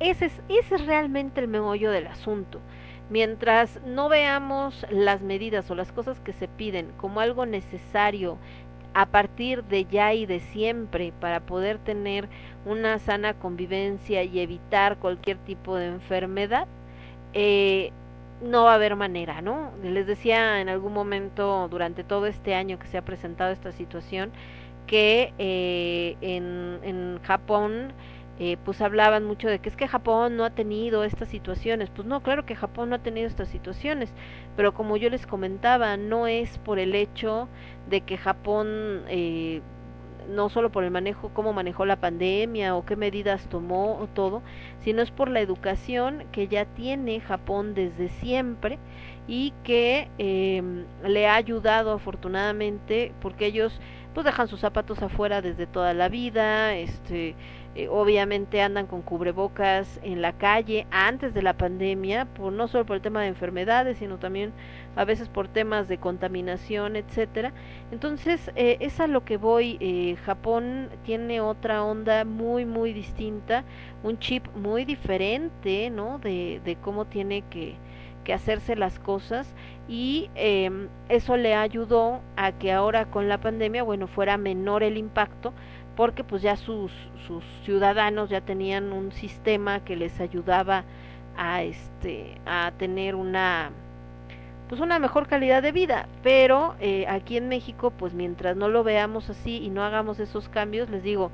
ese 0.00 0.26
es, 0.26 0.42
ese 0.48 0.74
es 0.76 0.86
realmente 0.86 1.40
el 1.40 1.48
meollo 1.48 1.90
del 1.90 2.06
asunto. 2.06 2.60
Mientras 3.10 3.80
no 3.84 4.08
veamos 4.08 4.86
las 4.90 5.20
medidas 5.20 5.70
o 5.70 5.74
las 5.74 5.92
cosas 5.92 6.18
que 6.20 6.32
se 6.32 6.48
piden 6.48 6.92
como 6.96 7.20
algo 7.20 7.44
necesario 7.44 8.38
a 8.94 9.06
partir 9.06 9.64
de 9.64 9.84
ya 9.86 10.14
y 10.14 10.26
de 10.26 10.40
siempre 10.40 11.12
para 11.20 11.40
poder 11.40 11.78
tener 11.78 12.28
una 12.64 12.98
sana 12.98 13.34
convivencia 13.34 14.22
y 14.22 14.40
evitar 14.40 14.98
cualquier 14.98 15.38
tipo 15.38 15.76
de 15.76 15.86
enfermedad, 15.86 16.66
eh, 17.32 17.92
no 18.42 18.64
va 18.64 18.72
a 18.72 18.74
haber 18.74 18.96
manera, 18.96 19.40
¿no? 19.42 19.72
Les 19.82 20.06
decía 20.06 20.60
en 20.60 20.68
algún 20.68 20.92
momento 20.92 21.68
durante 21.68 22.04
todo 22.04 22.26
este 22.26 22.54
año 22.54 22.78
que 22.78 22.86
se 22.86 22.98
ha 22.98 23.02
presentado 23.02 23.52
esta 23.52 23.72
situación 23.72 24.32
que 24.86 25.32
eh, 25.38 26.16
en, 26.20 26.80
en 26.82 27.20
Japón 27.22 27.92
eh, 28.38 28.56
pues 28.64 28.80
hablaban 28.80 29.24
mucho 29.24 29.48
de 29.48 29.60
que 29.60 29.68
es 29.68 29.76
que 29.76 29.86
Japón 29.86 30.36
no 30.36 30.44
ha 30.44 30.50
tenido 30.50 31.04
estas 31.04 31.28
situaciones. 31.28 31.90
Pues 31.90 32.08
no, 32.08 32.22
claro 32.22 32.44
que 32.46 32.56
Japón 32.56 32.88
no 32.90 32.96
ha 32.96 32.98
tenido 33.02 33.28
estas 33.28 33.48
situaciones, 33.48 34.12
pero 34.56 34.74
como 34.74 34.96
yo 34.96 35.10
les 35.10 35.26
comentaba, 35.26 35.96
no 35.96 36.26
es 36.26 36.58
por 36.58 36.78
el 36.78 36.94
hecho 36.94 37.48
de 37.88 38.00
que 38.00 38.16
Japón 38.18 39.04
eh, 39.08 39.60
no 40.28 40.48
solo 40.48 40.70
por 40.70 40.84
el 40.84 40.90
manejo, 40.90 41.30
cómo 41.34 41.52
manejó 41.52 41.84
la 41.86 41.96
pandemia 41.96 42.76
o 42.76 42.84
qué 42.84 42.96
medidas 42.96 43.48
tomó 43.48 43.98
o 43.98 44.06
todo, 44.06 44.42
sino 44.80 45.02
es 45.02 45.10
por 45.10 45.28
la 45.28 45.40
educación 45.40 46.24
que 46.32 46.48
ya 46.48 46.64
tiene 46.64 47.20
Japón 47.20 47.74
desde 47.74 48.08
siempre 48.08 48.78
y 49.26 49.52
que 49.64 50.08
eh, 50.18 50.62
le 51.04 51.28
ha 51.28 51.36
ayudado 51.36 51.92
afortunadamente 51.92 53.12
porque 53.20 53.46
ellos 53.46 53.80
pues 54.14 54.24
dejan 54.26 54.48
sus 54.48 54.60
zapatos 54.60 55.02
afuera 55.02 55.40
desde 55.40 55.66
toda 55.66 55.94
la 55.94 56.08
vida, 56.08 56.74
este 56.74 57.34
eh, 57.74 57.88
obviamente 57.88 58.60
andan 58.60 58.86
con 58.86 59.00
cubrebocas 59.02 59.98
en 60.02 60.20
la 60.20 60.32
calle 60.32 60.86
antes 60.90 61.32
de 61.32 61.42
la 61.42 61.54
pandemia, 61.54 62.26
por 62.26 62.52
no 62.52 62.68
solo 62.68 62.84
por 62.84 62.96
el 62.96 63.02
tema 63.02 63.22
de 63.22 63.28
enfermedades, 63.28 63.98
sino 63.98 64.18
también 64.18 64.52
a 64.94 65.04
veces 65.04 65.28
por 65.28 65.48
temas 65.48 65.88
de 65.88 65.98
contaminación, 65.98 66.96
etcétera. 66.96 67.52
Entonces, 67.90 68.50
eh, 68.56 68.76
es 68.80 69.00
a 69.00 69.06
lo 69.06 69.24
que 69.24 69.38
voy. 69.38 69.78
Eh, 69.80 70.16
Japón 70.24 70.90
tiene 71.04 71.40
otra 71.40 71.82
onda 71.82 72.24
muy, 72.24 72.66
muy 72.66 72.92
distinta, 72.92 73.64
un 74.02 74.18
chip 74.18 74.46
muy 74.54 74.84
diferente, 74.84 75.88
¿no? 75.90 76.18
De, 76.18 76.60
de 76.64 76.76
cómo 76.76 77.06
tiene 77.06 77.42
que, 77.48 77.76
que 78.24 78.32
hacerse 78.32 78.76
las 78.76 78.98
cosas 78.98 79.54
y 79.88 80.30
eh, 80.34 80.70
eso 81.08 81.36
le 81.36 81.54
ayudó 81.54 82.20
a 82.36 82.52
que 82.52 82.72
ahora 82.72 83.06
con 83.06 83.28
la 83.28 83.38
pandemia, 83.38 83.82
bueno, 83.82 84.06
fuera 84.06 84.36
menor 84.36 84.82
el 84.82 84.96
impacto, 84.96 85.52
porque 85.96 86.24
pues 86.24 86.42
ya 86.42 86.56
sus, 86.56 86.92
sus 87.26 87.44
ciudadanos 87.64 88.30
ya 88.30 88.40
tenían 88.40 88.92
un 88.92 89.12
sistema 89.12 89.80
que 89.80 89.96
les 89.96 90.20
ayudaba 90.20 90.84
a 91.36 91.62
este 91.62 92.38
a 92.46 92.72
tener 92.78 93.14
una 93.14 93.70
pues 94.68 94.80
una 94.80 94.98
mejor 94.98 95.28
calidad 95.28 95.62
de 95.62 95.72
vida 95.72 96.08
pero 96.22 96.74
eh, 96.80 97.06
aquí 97.08 97.36
en 97.36 97.48
México 97.48 97.90
pues 97.90 98.12
mientras 98.12 98.56
no 98.56 98.68
lo 98.68 98.84
veamos 98.84 99.30
así 99.30 99.58
y 99.58 99.70
no 99.70 99.82
hagamos 99.82 100.18
esos 100.18 100.48
cambios 100.48 100.90
les 100.90 101.02
digo 101.02 101.30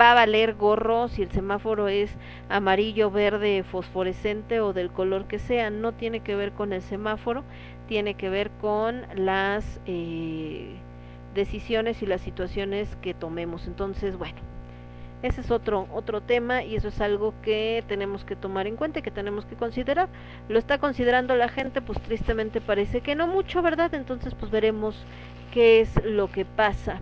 va 0.00 0.12
a 0.12 0.14
valer 0.14 0.54
gorro 0.54 1.08
si 1.08 1.22
el 1.22 1.30
semáforo 1.30 1.88
es 1.88 2.10
amarillo, 2.48 3.10
verde, 3.10 3.62
fosforescente 3.62 4.60
o 4.60 4.72
del 4.72 4.90
color 4.90 5.26
que 5.26 5.38
sea. 5.38 5.70
No 5.70 5.92
tiene 5.92 6.20
que 6.20 6.34
ver 6.36 6.52
con 6.52 6.72
el 6.72 6.82
semáforo, 6.82 7.44
tiene 7.86 8.14
que 8.14 8.28
ver 8.28 8.50
con 8.60 9.02
las 9.14 9.80
eh, 9.86 10.76
decisiones 11.38 12.02
y 12.02 12.06
las 12.06 12.20
situaciones 12.20 12.96
que 13.00 13.14
tomemos. 13.14 13.66
Entonces, 13.66 14.18
bueno, 14.18 14.40
ese 15.22 15.40
es 15.40 15.50
otro 15.50 15.88
otro 15.94 16.20
tema 16.20 16.64
y 16.64 16.76
eso 16.76 16.88
es 16.88 17.00
algo 17.00 17.32
que 17.42 17.84
tenemos 17.88 18.24
que 18.24 18.36
tomar 18.36 18.66
en 18.66 18.76
cuenta 18.76 18.98
y 18.98 19.02
que 19.02 19.10
tenemos 19.10 19.46
que 19.46 19.54
considerar. 19.54 20.08
Lo 20.48 20.58
está 20.58 20.78
considerando 20.78 21.36
la 21.36 21.48
gente, 21.48 21.80
pues 21.80 22.00
tristemente 22.02 22.60
parece 22.60 23.00
que 23.00 23.14
no 23.14 23.26
mucho, 23.28 23.62
¿verdad? 23.62 23.94
Entonces, 23.94 24.34
pues 24.34 24.50
veremos 24.50 24.96
qué 25.52 25.80
es 25.80 26.04
lo 26.04 26.30
que 26.30 26.44
pasa. 26.44 27.00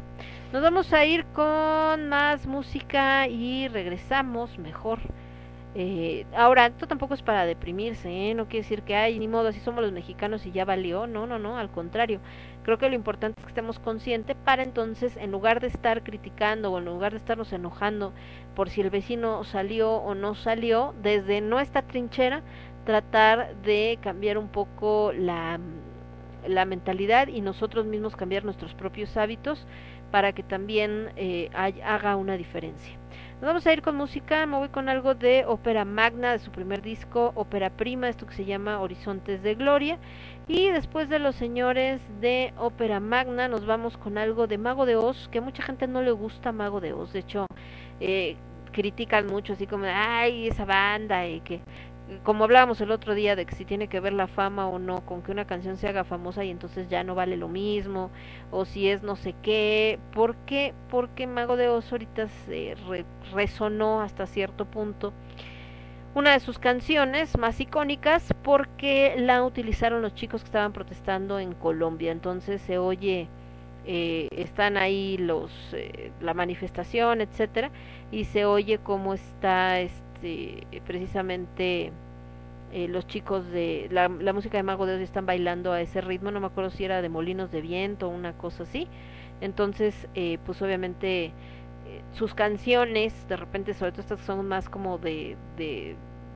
Nos 0.53 0.63
vamos 0.63 0.93
a 0.93 1.05
ir 1.05 1.25
con 1.33 2.09
más 2.09 2.47
música 2.47 3.27
y 3.27 3.69
regresamos 3.69 4.59
mejor. 4.59 5.01
Eh, 5.79 6.25
ahora, 6.35 6.67
esto 6.69 6.87
tampoco 6.87 7.13
es 7.13 7.21
para 7.21 7.45
deprimirse, 7.45 8.09
¿eh? 8.09 8.35
no 8.35 8.47
quiere 8.47 8.63
decir 8.63 8.81
que, 8.81 8.97
ay, 8.97 9.19
ni 9.19 9.29
modo, 9.29 9.49
así 9.49 9.61
somos 9.61 9.83
los 9.85 9.93
mexicanos 9.93 10.47
y 10.47 10.53
ya 10.53 10.65
valió. 10.65 11.07
No, 11.07 11.27
no, 11.27 11.39
no, 11.39 11.59
al 11.59 11.69
contrario. 11.71 12.21
Creo 12.67 12.79
que 12.79 12.89
lo 12.89 12.97
importante 12.97 13.39
es 13.39 13.45
que 13.45 13.51
estemos 13.51 13.79
conscientes 13.79 14.37
para 14.45 14.65
entonces, 14.65 15.17
en 15.19 15.31
lugar 15.31 15.61
de 15.61 15.69
estar 15.69 16.03
criticando 16.03 16.73
o 16.73 16.79
en 16.79 16.85
lugar 16.85 17.13
de 17.13 17.19
estarnos 17.19 17.53
enojando 17.53 18.13
por 18.57 18.71
si 18.71 18.81
el 18.81 18.91
vecino 18.91 19.45
salió 19.45 19.93
o 19.93 20.17
no 20.17 20.35
salió, 20.35 20.93
desde 21.01 21.41
nuestra 21.41 21.83
trinchera, 21.83 22.43
tratar 22.85 23.55
de 23.63 24.01
cambiar 24.03 24.37
un 24.37 24.49
poco 24.49 25.13
la, 25.13 25.61
mentalidad 26.67 27.29
y 27.29 27.41
nosotros 27.41 27.87
mismos 27.87 28.17
cambiar 28.17 28.45
nuestros 28.45 28.75
propios 28.75 29.17
hábitos 29.17 29.65
para 30.11 30.33
que 30.33 30.43
también 30.43 31.13
eh, 31.15 31.51
haga 31.55 32.17
una 32.17 32.37
diferencia. 32.37 32.99
Nos 33.41 33.49
vamos 33.49 33.67
a 33.67 33.73
ir 33.75 33.83
con 33.83 33.97
música, 33.97 34.47
me 34.47 34.57
voy 34.57 34.71
con 34.71 34.89
algo 34.89 35.15
de 35.15 35.45
ópera 35.47 35.85
magna 35.85 36.33
de 36.33 36.39
su 36.39 36.51
primer 36.51 36.81
disco, 36.81 37.33
ópera 37.35 37.69
prima, 37.69 38.09
esto 38.09 38.27
que 38.27 38.35
se 38.35 38.47
llama 38.47 38.81
Horizontes 38.81 39.43
de 39.43 39.55
Gloria. 39.55 39.99
Y 40.49 40.71
después 40.71 41.09
de 41.09 41.19
los 41.19 41.35
señores 41.35 42.01
de 42.21 42.53
ópera 42.57 43.01
magna 43.01 43.49
nos 43.49 43.67
vamos 43.67 43.97
con 43.97 44.17
algo 44.17 44.47
de 44.47 44.59
Mago 44.59 44.87
de 44.87 44.95
Oz, 44.97 45.29
que 45.29 45.39
a 45.39 45.43
mucha 45.43 45.63
gente 45.63 45.89
no 45.89 46.03
le 46.03 46.13
gusta 46.13 46.53
Mago 46.53 46.81
de 46.81 46.93
Oz, 46.93 47.13
de 47.13 47.19
hecho 47.21 47.47
eh, 47.99 48.37
critican 48.73 49.27
mucho 49.27 49.55
así 49.55 49.67
como, 49.67 49.87
ay, 49.89 50.47
esa 50.49 50.65
banda 50.65 51.27
y 51.27 51.41
que 51.41 51.63
como 52.23 52.45
hablábamos 52.45 52.81
el 52.81 52.93
otro 52.93 53.15
día 53.15 53.35
de 53.35 53.47
que 53.47 53.57
si 53.57 53.65
tiene 53.65 53.89
que 53.89 53.99
ver 53.99 54.13
la 54.13 54.29
fama 54.29 54.69
o 54.69 54.79
no 54.79 55.05
con 55.05 55.23
que 55.23 55.33
una 55.33 55.45
canción 55.47 55.77
se 55.77 55.89
haga 55.89 56.05
famosa 56.05 56.45
y 56.45 56.51
entonces 56.51 56.89
ya 56.89 57.03
no 57.03 57.17
vale 57.17 57.37
lo 57.37 57.49
mismo 57.49 58.13
o 58.53 58.65
si 58.65 58.89
es 58.89 59.03
no 59.03 59.17
sé 59.17 59.35
qué, 59.43 59.99
¿por 60.13 60.37
qué? 60.47 60.73
Porque 60.89 61.27
Mago 61.27 61.57
de 61.57 61.69
Oz 61.69 61.91
ahorita 61.91 62.29
se 62.29 62.77
re- 62.89 63.07
resonó 63.33 64.01
hasta 64.03 64.27
cierto 64.27 64.67
punto 64.67 65.13
una 66.17 66.33
de 66.33 66.41
sus 66.41 66.59
canciones 66.59 67.39
más 67.39 67.61
icónicas 67.61 68.35
porque 68.43 69.15
la 69.19 69.45
utilizaron 69.45 70.03
los 70.03 70.15
chicos 70.15 70.43
que 70.43 70.47
estaban 70.47 70.73
protestando 70.73 71.39
en 71.39 71.53
Colombia, 71.53 72.11
entonces 72.11 72.61
se 72.63 72.79
oye 72.79 73.29
eh, 73.87 74.29
están 74.33 74.77
ahí 74.77 75.17
los 75.19 75.53
eh, 75.73 76.11
la 76.21 76.35
manifestación, 76.35 77.21
etcétera, 77.21 77.71
y 78.11 78.25
se 78.25 78.45
oye 78.47 78.79
cómo 78.79 79.15
está 79.15 79.79
este 79.81 80.67
precisamente 80.85 81.93
eh, 82.73 82.89
los 82.89 83.07
chicos 83.07 83.49
de 83.51 83.89
la, 83.91 84.09
música 84.09 84.57
de 84.57 84.63
Mago 84.63 84.87
de 84.87 84.97
Oz 84.97 85.01
están 85.01 85.25
bailando 85.25 85.73
a 85.73 85.81
ese 85.81 86.01
ritmo, 86.01 86.31
no 86.31 86.41
me 86.41 86.47
acuerdo 86.47 86.71
si 86.71 86.85
era 86.85 87.01
de 87.01 87.09
Molinos 87.09 87.51
de 87.53 87.61
Viento 87.61 88.09
o 88.09 88.11
una 88.11 88.33
cosa 88.33 88.65
así. 88.65 88.89
Entonces, 89.41 90.09
eh, 90.15 90.39
pues 90.45 90.61
obviamente 90.63 91.27
eh, 91.27 91.33
sus 92.13 92.35
canciones, 92.35 93.15
de 93.29 93.37
repente, 93.37 93.73
sobre 93.75 93.93
todo 93.93 94.03
estas 94.03 94.21
son 94.21 94.47
más 94.49 94.69
como 94.69 94.99
de 94.99 95.37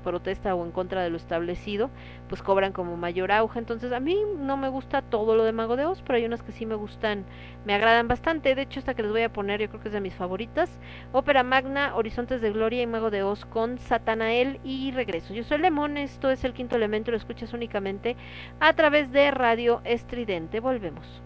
protesta 0.00 0.54
o 0.54 0.64
en 0.64 0.72
contra 0.72 1.02
de 1.02 1.10
lo 1.10 1.16
establecido, 1.16 1.90
pues 2.28 2.42
cobran 2.42 2.72
como 2.72 2.96
mayor 2.96 3.32
auge. 3.32 3.58
Entonces, 3.58 3.92
a 3.92 4.00
mí 4.00 4.16
no 4.38 4.56
me 4.56 4.68
gusta 4.68 5.02
todo 5.02 5.36
lo 5.36 5.44
de 5.44 5.52
Mago 5.52 5.76
de 5.76 5.86
Oz, 5.86 6.02
pero 6.02 6.16
hay 6.16 6.24
unas 6.24 6.42
que 6.42 6.52
sí 6.52 6.66
me 6.66 6.74
gustan, 6.74 7.24
me 7.64 7.74
agradan 7.74 8.08
bastante. 8.08 8.54
De 8.54 8.62
hecho, 8.62 8.80
esta 8.80 8.94
que 8.94 9.02
les 9.02 9.12
voy 9.12 9.22
a 9.22 9.32
poner, 9.32 9.60
yo 9.60 9.68
creo 9.68 9.80
que 9.80 9.88
es 9.88 9.94
de 9.94 10.00
mis 10.00 10.14
favoritas. 10.14 10.70
Ópera 11.12 11.42
Magna, 11.42 11.94
Horizontes 11.94 12.40
de 12.40 12.50
Gloria 12.50 12.82
y 12.82 12.86
Mago 12.86 13.10
de 13.10 13.22
Oz 13.22 13.44
con 13.44 13.78
Satanael 13.78 14.60
y 14.64 14.90
regreso. 14.92 15.34
Yo 15.34 15.44
soy 15.44 15.58
Lemón, 15.58 15.96
esto 15.96 16.30
es 16.30 16.44
el 16.44 16.52
quinto 16.52 16.76
elemento, 16.76 17.10
lo 17.10 17.16
escuchas 17.16 17.52
únicamente 17.52 18.16
a 18.58 18.72
través 18.72 19.12
de 19.12 19.30
Radio 19.30 19.80
Estridente. 19.84 20.60
Volvemos. 20.60 21.22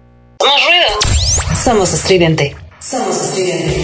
Somos 1.55 1.93
estridente. 1.95 2.57
Somos 2.79 3.17
estridente. 3.17 3.75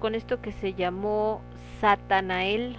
Con 0.00 0.14
esto 0.16 0.40
que 0.40 0.50
se 0.50 0.74
llamó 0.74 1.42
Satanael. 1.80 2.76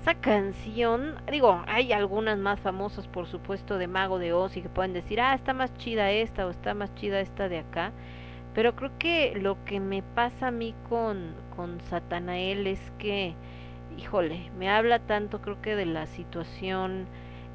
Esa 0.00 0.14
canción, 0.14 1.14
digo, 1.30 1.62
hay 1.66 1.92
algunas 1.92 2.38
más 2.38 2.60
famosas 2.60 3.06
por 3.08 3.26
supuesto 3.26 3.78
de 3.78 3.88
Mago 3.88 4.18
de 4.18 4.32
Oz 4.32 4.56
y 4.56 4.62
que 4.62 4.68
pueden 4.68 4.92
decir, 4.92 5.20
ah, 5.20 5.34
está 5.34 5.54
más 5.54 5.74
chida 5.78 6.10
esta 6.10 6.46
o 6.46 6.50
está 6.50 6.74
más 6.74 6.94
chida 6.94 7.20
esta 7.20 7.48
de 7.48 7.58
acá. 7.58 7.92
Pero 8.54 8.76
creo 8.76 8.90
que 8.98 9.34
lo 9.36 9.64
que 9.64 9.80
me 9.80 10.02
pasa 10.02 10.48
a 10.48 10.50
mí 10.50 10.74
con, 10.88 11.34
con 11.56 11.80
Satanael 11.88 12.66
es 12.66 12.80
que, 12.98 13.34
híjole, 13.96 14.50
me 14.58 14.68
habla 14.68 14.98
tanto 14.98 15.40
creo 15.40 15.62
que 15.62 15.74
de 15.74 15.86
la 15.86 16.06
situación 16.06 17.06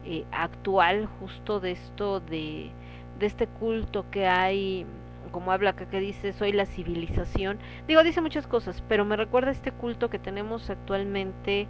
eh, 0.05 0.25
actual, 0.31 1.07
justo 1.19 1.59
de 1.59 1.71
esto 1.71 2.19
de, 2.21 2.71
de 3.19 3.25
este 3.25 3.47
culto 3.47 4.09
que 4.09 4.25
hay 4.27 4.85
como 5.37 5.51
habla 5.51 5.69
acá 5.69 5.85
que 5.85 5.99
dice 5.99 6.33
soy 6.33 6.51
la 6.51 6.65
civilización 6.65 7.59
digo 7.87 8.01
dice 8.01 8.21
muchas 8.21 8.47
cosas 8.47 8.83
pero 8.89 9.05
me 9.05 9.15
recuerda 9.15 9.51
este 9.51 9.71
culto 9.71 10.09
que 10.09 10.17
tenemos 10.17 10.67
actualmente 10.71 11.67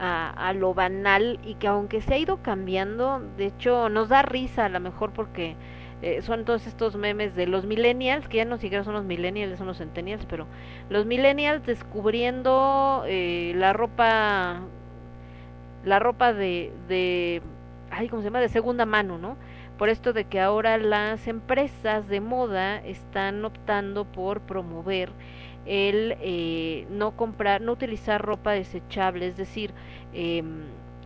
a, 0.00 0.30
a 0.30 0.54
lo 0.54 0.72
banal 0.72 1.38
y 1.44 1.56
que 1.56 1.66
aunque 1.66 2.00
se 2.00 2.14
ha 2.14 2.16
ido 2.16 2.38
cambiando 2.38 3.20
de 3.36 3.44
hecho 3.44 3.90
nos 3.90 4.08
da 4.08 4.22
risa 4.22 4.64
a 4.64 4.70
lo 4.70 4.80
mejor 4.80 5.10
porque 5.12 5.56
eh, 6.00 6.22
son 6.22 6.46
todos 6.46 6.66
estos 6.66 6.96
memes 6.96 7.36
de 7.36 7.46
los 7.46 7.66
millennials 7.66 8.28
que 8.28 8.38
ya 8.38 8.46
no 8.46 8.56
siquiera 8.56 8.82
son 8.82 8.94
los 8.94 9.04
millennials 9.04 9.58
son 9.58 9.66
los 9.66 9.76
centennials 9.76 10.24
pero 10.24 10.46
los 10.88 11.04
millennials 11.04 11.66
descubriendo 11.66 13.04
eh, 13.06 13.52
la 13.56 13.74
ropa 13.74 14.62
la 15.84 15.98
ropa 15.98 16.32
de 16.32 16.72
de 16.88 17.42
ay 17.90 18.08
cómo 18.08 18.22
se 18.22 18.28
llama 18.28 18.40
de 18.40 18.48
segunda 18.48 18.86
mano 18.86 19.18
no 19.18 19.36
por 19.82 19.88
esto 19.88 20.12
de 20.12 20.26
que 20.26 20.38
ahora 20.38 20.78
las 20.78 21.26
empresas 21.26 22.06
de 22.06 22.20
moda 22.20 22.76
están 22.86 23.44
optando 23.44 24.04
por 24.04 24.40
promover 24.40 25.10
el 25.66 26.14
eh, 26.20 26.86
no 26.88 27.16
comprar, 27.16 27.60
no 27.62 27.72
utilizar 27.72 28.22
ropa 28.22 28.52
desechable, 28.52 29.26
es 29.26 29.36
decir, 29.36 29.72
eh, 30.14 30.44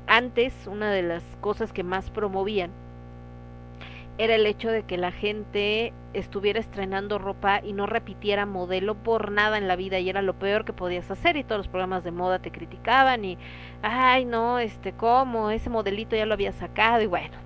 antes 0.07 0.53
una 0.67 0.93
de 0.93 1.01
las 1.01 1.23
cosas 1.41 1.73
que 1.73 1.85
más 1.85 2.11
promovían 2.11 2.71
era 4.19 4.35
el 4.35 4.45
hecho 4.45 4.71
de 4.71 4.83
que 4.83 4.99
la 4.99 5.11
gente 5.11 5.95
estuviera 6.13 6.61
estrenando 6.61 7.17
ropa 7.17 7.63
y 7.65 7.73
no 7.73 7.87
repitiera 7.87 8.45
modelo 8.45 8.95
por 8.95 9.33
nada 9.33 9.57
en 9.57 9.69
la 9.69 9.77
vida 9.77 10.01
y 10.01 10.11
era 10.11 10.21
lo 10.21 10.35
peor 10.35 10.67
que 10.67 10.75
podías 10.75 11.11
hacer 11.11 11.39
y 11.39 11.45
todos 11.45 11.61
los 11.61 11.69
programas 11.69 12.05
de 12.05 12.11
moda 12.11 12.41
te 12.41 12.51
criticaban 12.51 13.25
y 13.25 13.39
ay 13.81 14.27
no 14.27 14.59
este 14.59 14.93
cómo 14.93 15.51
ese 15.51 15.71
modelito 15.71 16.15
ya 16.15 16.27
lo 16.27 16.35
había 16.35 16.53
sacado 16.53 17.01
y 17.01 17.07
bueno 17.07 17.46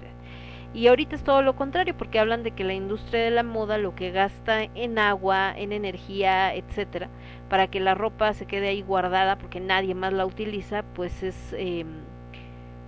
y 0.73 0.87
ahorita 0.87 1.17
es 1.17 1.25
todo 1.25 1.43
lo 1.43 1.57
contrario, 1.57 1.97
porque 1.97 2.21
hablan 2.21 2.43
de 2.45 2.53
que 2.53 2.63
la 2.65 2.75
industria 2.75 3.25
de 3.25 3.31
la 3.31 3.43
moda 3.43 3.77
lo 3.79 3.95
que 3.95 4.13
gasta 4.13 4.63
en 4.63 4.99
agua, 4.99 5.53
en 5.57 5.73
energía, 5.73 6.55
etcétera, 6.55 7.09
para 7.49 7.67
que 7.69 7.81
la 7.81 7.95
ropa 7.95 8.33
se 8.35 8.47
quede 8.47 8.69
ahí 8.69 8.83
guardada 8.83 9.37
porque 9.37 9.59
nadie 9.59 9.95
más 9.95 10.13
la 10.13 10.27
utiliza, 10.27 10.85
pues 10.95 11.23
es 11.25 11.55
eh, 11.55 11.85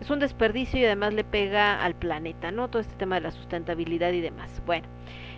es 0.01 0.11
un 0.11 0.19
desperdicio 0.19 0.81
y 0.81 0.85
además 0.85 1.15
le 1.15 1.25
pega 1.25 1.83
al 1.83 1.95
planeta, 1.95 2.51
¿no? 2.51 2.69
Todo 2.69 2.83
este 2.83 2.95
tema 2.97 3.17
de 3.17 3.23
la 3.23 3.31
sustentabilidad 3.31 4.13
y 4.13 4.21
demás. 4.21 4.63
Bueno, 4.67 4.89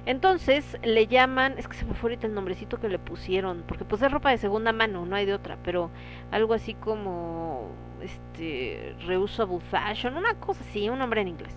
entonces 0.07 0.79
le 0.83 1.07
llaman, 1.07 1.55
es 1.59 1.69
que 1.69 1.77
se 1.77 1.85
me 1.85 1.95
fue 1.95 2.11
ahorita 2.11 2.27
el 2.27 2.35
nombrecito 2.35 2.81
que 2.81 2.89
le 2.89 2.99
pusieron, 2.99 3.65
porque 3.67 3.85
pues 3.85 4.03
es 4.03 4.11
ropa 4.11 4.31
de 4.31 4.39
segunda 4.39 4.73
mano, 4.73 5.07
no 5.07 5.17
hay 5.17 5.27
de 5.27 5.35
otra, 5.35 5.59
pero 5.65 5.91
algo 6.31 6.55
así 6.55 6.75
como 6.75 7.71
este 8.03 8.95
reusable 9.07 9.61
fashion, 9.71 10.17
una 10.17 10.35
cosa 10.35 10.63
así, 10.69 10.89
un 10.89 10.99
nombre 10.99 11.21
en 11.23 11.29
inglés 11.29 11.55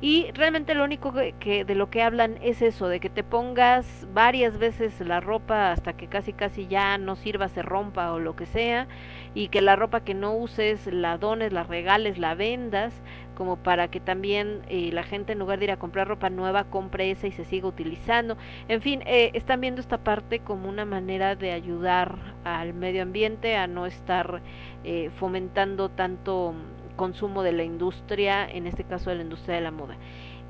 y 0.00 0.30
realmente 0.32 0.74
lo 0.74 0.84
único 0.84 1.14
que, 1.40 1.64
de 1.64 1.74
lo 1.74 1.88
que 1.88 2.02
hablan 2.02 2.38
es 2.42 2.60
eso 2.60 2.88
de 2.88 3.00
que 3.00 3.08
te 3.08 3.24
pongas 3.24 4.06
varias 4.12 4.58
veces 4.58 5.00
la 5.00 5.20
ropa 5.20 5.72
hasta 5.72 5.94
que 5.94 6.06
casi 6.06 6.34
casi 6.34 6.66
ya 6.66 6.98
no 6.98 7.16
sirva 7.16 7.48
se 7.48 7.62
rompa 7.62 8.12
o 8.12 8.18
lo 8.18 8.36
que 8.36 8.44
sea 8.44 8.88
y 9.34 9.48
que 9.48 9.62
la 9.62 9.74
ropa 9.74 10.00
que 10.00 10.12
no 10.12 10.34
uses 10.34 10.86
la 10.86 11.16
dones 11.16 11.52
la 11.52 11.62
regales 11.62 12.18
la 12.18 12.34
vendas 12.34 12.92
como 13.36 13.56
para 13.56 13.88
que 13.88 14.00
también 14.00 14.62
eh, 14.68 14.90
la 14.92 15.02
gente 15.02 15.32
en 15.32 15.38
lugar 15.38 15.58
de 15.58 15.66
ir 15.66 15.70
a 15.70 15.78
comprar 15.78 16.08
ropa 16.08 16.30
nueva 16.30 16.64
compre 16.64 17.10
esa 17.10 17.28
y 17.28 17.32
se 17.32 17.44
siga 17.44 17.68
utilizando. 17.68 18.36
En 18.66 18.80
fin 18.80 19.02
eh, 19.06 19.30
están 19.34 19.60
viendo 19.60 19.80
esta 19.80 19.98
parte 19.98 20.40
como 20.40 20.68
una 20.68 20.84
manera 20.84 21.36
de 21.36 21.52
ayudar 21.52 22.16
al 22.44 22.74
medio 22.74 23.02
ambiente 23.02 23.56
a 23.56 23.66
no 23.66 23.86
estar 23.86 24.42
eh, 24.84 25.10
fomentando 25.16 25.90
tanto 25.90 26.54
consumo 26.96 27.42
de 27.42 27.52
la 27.52 27.64
industria, 27.64 28.48
en 28.48 28.66
este 28.66 28.84
caso 28.84 29.10
de 29.10 29.16
la 29.16 29.22
industria 29.22 29.56
de 29.56 29.60
la 29.60 29.70
moda. 29.70 29.96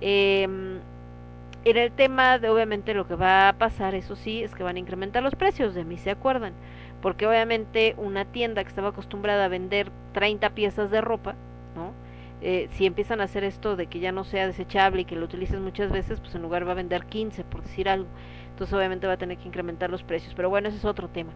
Eh, 0.01 0.49
en 1.67 1.77
el 1.77 1.91
tema 1.91 2.39
de 2.39 2.49
obviamente 2.49 2.95
lo 2.95 3.09
que 3.09 3.17
va 3.17 3.49
a 3.49 3.53
pasar, 3.55 3.97
eso 3.97 4.15
sí, 4.15 4.41
es 4.41 4.55
que 4.55 4.63
van 4.63 4.77
a 4.77 4.79
incrementar 4.79 5.25
los 5.25 5.35
precios, 5.35 5.75
de 5.75 5.85
mí 5.85 5.99
se 5.99 6.13
acuerdan, 6.13 6.53
porque 7.03 7.27
obviamente 7.27 7.97
una 7.99 8.25
tienda 8.25 8.63
que 8.63 8.69
estaba 8.69 8.91
acostumbrada 8.91 9.47
a 9.47 9.49
vender 9.49 9.91
30 10.13 10.51
piezas 10.51 10.93
de 10.93 11.01
ropa, 11.01 11.35
¿no? 11.75 11.91
Eh, 12.41 12.69
si 12.71 12.87
empiezan 12.87 13.21
a 13.21 13.25
hacer 13.25 13.43
esto 13.43 13.75
de 13.75 13.89
que 13.89 13.99
ya 13.99 14.13
no 14.13 14.23
sea 14.23 14.47
desechable 14.47 15.01
y 15.01 15.05
que 15.07 15.17
lo 15.17 15.25
utilices 15.25 15.59
muchas 15.59 15.91
veces, 15.91 16.21
pues 16.21 16.37
en 16.37 16.43
lugar 16.43 16.69
va 16.69 16.71
a 16.71 16.77
vender 16.77 17.07
15, 17.07 17.43
por 17.43 17.63
decir 17.63 17.89
algo. 17.89 18.07
Entonces 18.51 18.73
obviamente 18.73 19.09
va 19.09 19.15
a 19.15 19.19
tener 19.19 19.37
que 19.37 19.49
incrementar 19.49 19.91
los 19.91 20.05
precios. 20.05 20.35
Pero 20.37 20.49
bueno, 20.49 20.69
ese 20.69 20.77
es 20.77 20.85
otro 20.85 21.09
tema. 21.09 21.33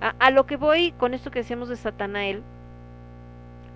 A, 0.00 0.14
a 0.20 0.30
lo 0.30 0.46
que 0.46 0.56
voy 0.56 0.92
con 0.92 1.14
esto 1.14 1.32
que 1.32 1.40
decíamos 1.40 1.68
de 1.68 1.74
Satanael, 1.74 2.44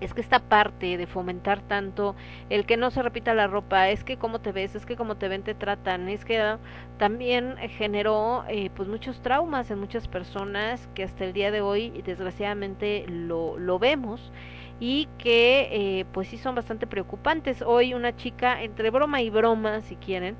es 0.01 0.13
que 0.13 0.21
esta 0.21 0.39
parte 0.39 0.97
de 0.97 1.07
fomentar 1.07 1.61
tanto 1.61 2.15
el 2.49 2.65
que 2.65 2.77
no 2.77 2.91
se 2.91 3.01
repita 3.01 3.33
la 3.33 3.47
ropa, 3.47 3.89
es 3.89 4.03
que 4.03 4.17
cómo 4.17 4.39
te 4.39 4.51
ves, 4.51 4.75
es 4.75 4.85
que 4.85 4.95
cómo 4.95 5.15
te 5.15 5.27
ven 5.27 5.43
te 5.43 5.53
tratan, 5.53 6.09
es 6.09 6.25
que 6.25 6.57
también 6.97 7.55
generó 7.77 8.43
eh, 8.47 8.69
pues 8.75 8.87
muchos 8.87 9.21
traumas 9.21 9.69
en 9.71 9.79
muchas 9.79 10.07
personas 10.07 10.87
que 10.95 11.03
hasta 11.03 11.25
el 11.25 11.33
día 11.33 11.51
de 11.51 11.61
hoy 11.61 12.01
desgraciadamente 12.05 13.05
lo, 13.07 13.57
lo 13.57 13.79
vemos 13.79 14.31
y 14.79 15.07
que 15.17 15.67
eh, 15.71 16.05
pues 16.13 16.29
sí 16.29 16.37
son 16.37 16.55
bastante 16.55 16.87
preocupantes. 16.87 17.61
Hoy 17.61 17.93
una 17.93 18.15
chica, 18.15 18.63
entre 18.63 18.89
broma 18.91 19.21
y 19.21 19.29
broma 19.29 19.81
si 19.81 19.95
quieren, 19.97 20.37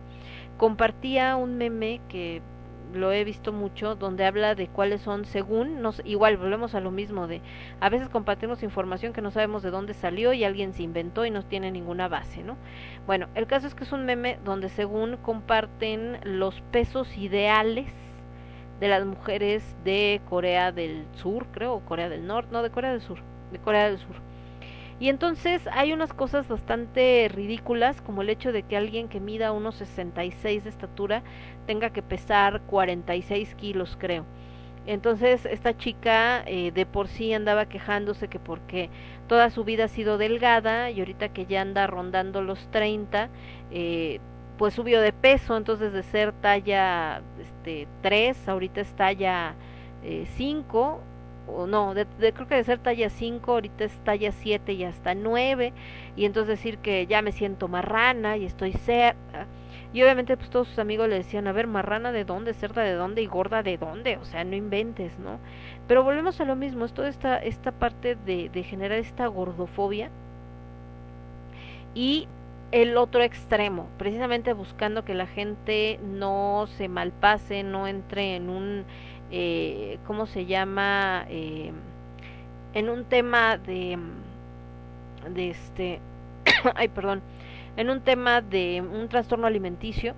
compartía 0.57 1.35
un 1.35 1.57
meme 1.57 2.01
que 2.09 2.41
lo 2.93 3.11
he 3.11 3.23
visto 3.23 3.51
mucho, 3.51 3.95
donde 3.95 4.25
habla 4.25 4.55
de 4.55 4.67
cuáles 4.67 5.01
son, 5.01 5.25
según, 5.25 5.81
nos, 5.81 6.01
igual 6.05 6.37
volvemos 6.37 6.75
a 6.75 6.79
lo 6.79 6.91
mismo, 6.91 7.27
de 7.27 7.41
a 7.79 7.89
veces 7.89 8.09
compartimos 8.09 8.63
información 8.63 9.13
que 9.13 9.21
no 9.21 9.31
sabemos 9.31 9.63
de 9.63 9.71
dónde 9.71 9.93
salió 9.93 10.33
y 10.33 10.43
alguien 10.43 10.73
se 10.73 10.83
inventó 10.83 11.25
y 11.25 11.31
no 11.31 11.43
tiene 11.43 11.71
ninguna 11.71 12.07
base, 12.07 12.43
¿no? 12.43 12.57
Bueno, 13.05 13.27
el 13.35 13.47
caso 13.47 13.67
es 13.67 13.75
que 13.75 13.83
es 13.83 13.91
un 13.91 14.05
meme 14.05 14.39
donde 14.43 14.69
según 14.69 15.17
comparten 15.17 16.19
los 16.23 16.61
pesos 16.71 17.17
ideales 17.17 17.87
de 18.79 18.87
las 18.87 19.05
mujeres 19.05 19.75
de 19.83 20.21
Corea 20.29 20.71
del 20.71 21.05
Sur, 21.15 21.47
creo, 21.51 21.73
o 21.73 21.79
Corea 21.81 22.09
del 22.09 22.25
Norte, 22.25 22.49
no, 22.51 22.63
de 22.63 22.69
Corea 22.69 22.91
del 22.91 23.01
Sur, 23.01 23.19
de 23.51 23.59
Corea 23.59 23.89
del 23.89 23.99
Sur. 23.99 24.28
Y 24.99 25.07
entonces 25.07 25.61
hay 25.71 25.93
unas 25.93 26.13
cosas 26.13 26.47
bastante 26.49 27.29
ridículas, 27.33 28.01
como 28.01 28.21
el 28.21 28.29
hecho 28.29 28.51
de 28.51 28.63
que 28.63 28.75
alguien 28.75 29.07
que 29.07 29.21
mida 29.21 29.53
unos 29.53 29.75
66 29.75 30.65
de 30.65 30.69
estatura 30.69 31.23
tenga 31.65 31.91
que 31.91 32.01
pesar 32.01 32.61
46 32.63 33.55
kilos, 33.55 33.95
creo. 33.97 34.25
Entonces 34.85 35.45
esta 35.45 35.77
chica 35.77 36.43
eh, 36.45 36.71
de 36.71 36.85
por 36.85 37.07
sí 37.07 37.33
andaba 37.33 37.67
quejándose 37.67 38.27
que 38.27 38.39
porque 38.39 38.89
toda 39.27 39.49
su 39.51 39.63
vida 39.63 39.85
ha 39.85 39.87
sido 39.87 40.17
delgada 40.17 40.89
y 40.89 40.99
ahorita 40.99 41.29
que 41.29 41.45
ya 41.45 41.61
anda 41.61 41.87
rondando 41.87 42.41
los 42.41 42.69
30, 42.71 43.29
eh, 43.71 44.19
pues 44.57 44.73
subió 44.73 44.99
de 44.99 45.13
peso, 45.13 45.55
entonces 45.55 45.93
de 45.93 46.03
ser 46.03 46.33
talla 46.33 47.21
este, 47.39 47.87
3, 48.01 48.49
ahorita 48.49 48.81
es 48.81 48.93
talla 48.93 49.53
eh, 50.03 50.25
5 50.35 51.01
o 51.55 51.67
no, 51.67 51.93
de, 51.93 52.05
de, 52.19 52.33
creo 52.33 52.47
que 52.47 52.55
de 52.55 52.63
ser 52.63 52.79
talla 52.79 53.09
5, 53.09 53.51
ahorita 53.51 53.83
es 53.83 53.93
talla 54.03 54.31
7 54.31 54.73
y 54.73 54.83
hasta 54.83 55.15
9, 55.15 55.73
y 56.15 56.25
entonces 56.25 56.57
decir 56.57 56.77
que 56.79 57.07
ya 57.07 57.21
me 57.21 57.31
siento 57.31 57.67
marrana 57.67 58.37
y 58.37 58.45
estoy 58.45 58.73
cerca. 58.73 59.47
Y 59.91 60.03
obviamente 60.03 60.37
pues 60.37 60.49
todos 60.51 60.67
sus 60.67 60.79
amigos 60.79 61.09
le 61.09 61.15
decían, 61.15 61.47
a 61.47 61.51
ver, 61.51 61.65
marrana 61.65 62.11
de 62.11 62.23
dónde, 62.23 62.53
cerda 62.53 62.83
de 62.83 62.93
dónde 62.93 63.23
y 63.23 63.25
gorda 63.25 63.63
de 63.63 63.77
dónde, 63.77 64.17
o 64.17 64.25
sea, 64.25 64.43
no 64.43 64.55
inventes, 64.55 65.17
¿no? 65.17 65.39
Pero 65.87 66.03
volvemos 66.03 66.39
a 66.39 66.45
lo 66.45 66.55
mismo, 66.55 66.85
es 66.85 66.93
toda 66.93 67.09
esta, 67.09 67.37
esta 67.39 67.71
parte 67.71 68.15
de, 68.15 68.49
de 68.49 68.63
generar 68.63 68.99
esta 68.99 69.25
gordofobia 69.27 70.11
y 71.95 72.27
el 72.71 72.97
otro 72.97 73.23
extremo, 73.23 73.87
precisamente 73.97 74.53
buscando 74.53 75.03
que 75.03 75.15
la 75.15 75.25
gente 75.25 75.99
no 76.03 76.67
se 76.77 76.87
malpase, 76.87 77.63
no 77.63 77.87
entre 77.87 78.35
en 78.35 78.49
un 78.49 78.85
eh, 79.31 79.99
¿cómo 80.05 80.25
se 80.25 80.45
llama? 80.45 81.25
Eh, 81.29 81.71
en 82.73 82.89
un 82.89 83.05
tema 83.05 83.57
de, 83.57 83.97
de 85.33 85.49
este, 85.49 85.99
ay, 86.75 86.87
perdón, 86.89 87.21
en 87.77 87.89
un 87.89 88.01
tema 88.01 88.41
de 88.41 88.81
un 88.81 89.07
trastorno 89.09 89.47
alimenticio, 89.47 90.15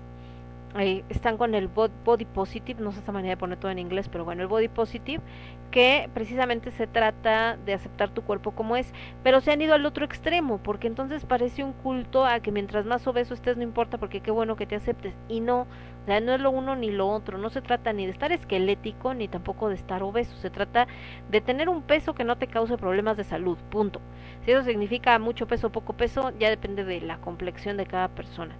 eh, 0.78 1.04
están 1.08 1.36
con 1.36 1.54
el 1.54 1.68
body 1.68 2.24
positive, 2.24 2.80
no 2.80 2.92
sé 2.92 3.00
esa 3.00 3.12
manera 3.12 3.34
de 3.34 3.36
poner 3.36 3.58
todo 3.58 3.70
en 3.70 3.78
inglés, 3.78 4.08
pero 4.08 4.24
bueno, 4.24 4.42
el 4.42 4.48
body 4.48 4.68
positive, 4.68 5.22
que 5.72 6.08
precisamente 6.14 6.70
se 6.70 6.86
trata 6.86 7.56
de 7.56 7.72
aceptar 7.72 8.10
tu 8.10 8.22
cuerpo 8.22 8.52
como 8.52 8.76
es, 8.76 8.92
pero 9.24 9.40
se 9.40 9.50
han 9.50 9.60
ido 9.60 9.74
al 9.74 9.84
otro 9.86 10.04
extremo, 10.04 10.58
porque 10.58 10.86
entonces 10.86 11.24
parece 11.24 11.64
un 11.64 11.72
culto 11.72 12.24
a 12.24 12.38
que 12.38 12.52
mientras 12.52 12.84
más 12.86 13.04
obeso 13.08 13.34
estés 13.34 13.56
no 13.56 13.64
importa, 13.64 13.98
porque 13.98 14.20
qué 14.20 14.30
bueno 14.30 14.54
que 14.54 14.66
te 14.66 14.76
aceptes, 14.76 15.14
y 15.28 15.40
no, 15.40 15.62
o 15.62 16.06
sea, 16.06 16.20
no 16.20 16.34
es 16.34 16.40
lo 16.40 16.50
uno 16.50 16.76
ni 16.76 16.90
lo 16.90 17.08
otro, 17.08 17.38
no 17.38 17.50
se 17.50 17.62
trata 17.62 17.92
ni 17.92 18.04
de 18.04 18.12
estar 18.12 18.30
esquelético 18.30 19.14
ni 19.14 19.26
tampoco 19.26 19.68
de 19.68 19.74
estar 19.74 20.02
obeso, 20.02 20.36
se 20.36 20.50
trata 20.50 20.86
de 21.30 21.40
tener 21.40 21.68
un 21.68 21.82
peso 21.82 22.14
que 22.14 22.24
no 22.24 22.36
te 22.36 22.46
cause 22.46 22.76
problemas 22.76 23.16
de 23.16 23.24
salud, 23.24 23.58
punto. 23.70 24.00
Si 24.44 24.50
eso 24.50 24.62
significa 24.62 25.18
mucho 25.18 25.46
peso 25.46 25.68
o 25.68 25.72
poco 25.72 25.94
peso, 25.94 26.32
ya 26.38 26.50
depende 26.50 26.84
de 26.84 27.00
la 27.00 27.16
complexión 27.18 27.76
de 27.78 27.86
cada 27.86 28.08
persona. 28.08 28.54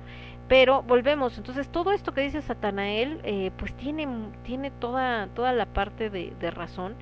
Pero 0.49 0.83
volvemos, 0.83 1.39
entonces 1.39 1.69
todo 1.69 1.93
esto 1.93 2.13
que 2.13 2.21
dice 2.21 2.43
Satanael, 2.43 3.21
eh, 3.25 3.51
pues 3.57 3.75
tiene, 3.75 4.07
tiene 4.43 4.71
toda, 4.71 5.29
toda 5.29 5.53
la 5.53 5.67
parte 5.67 6.11
de, 6.11 6.51
razón. 6.51 6.95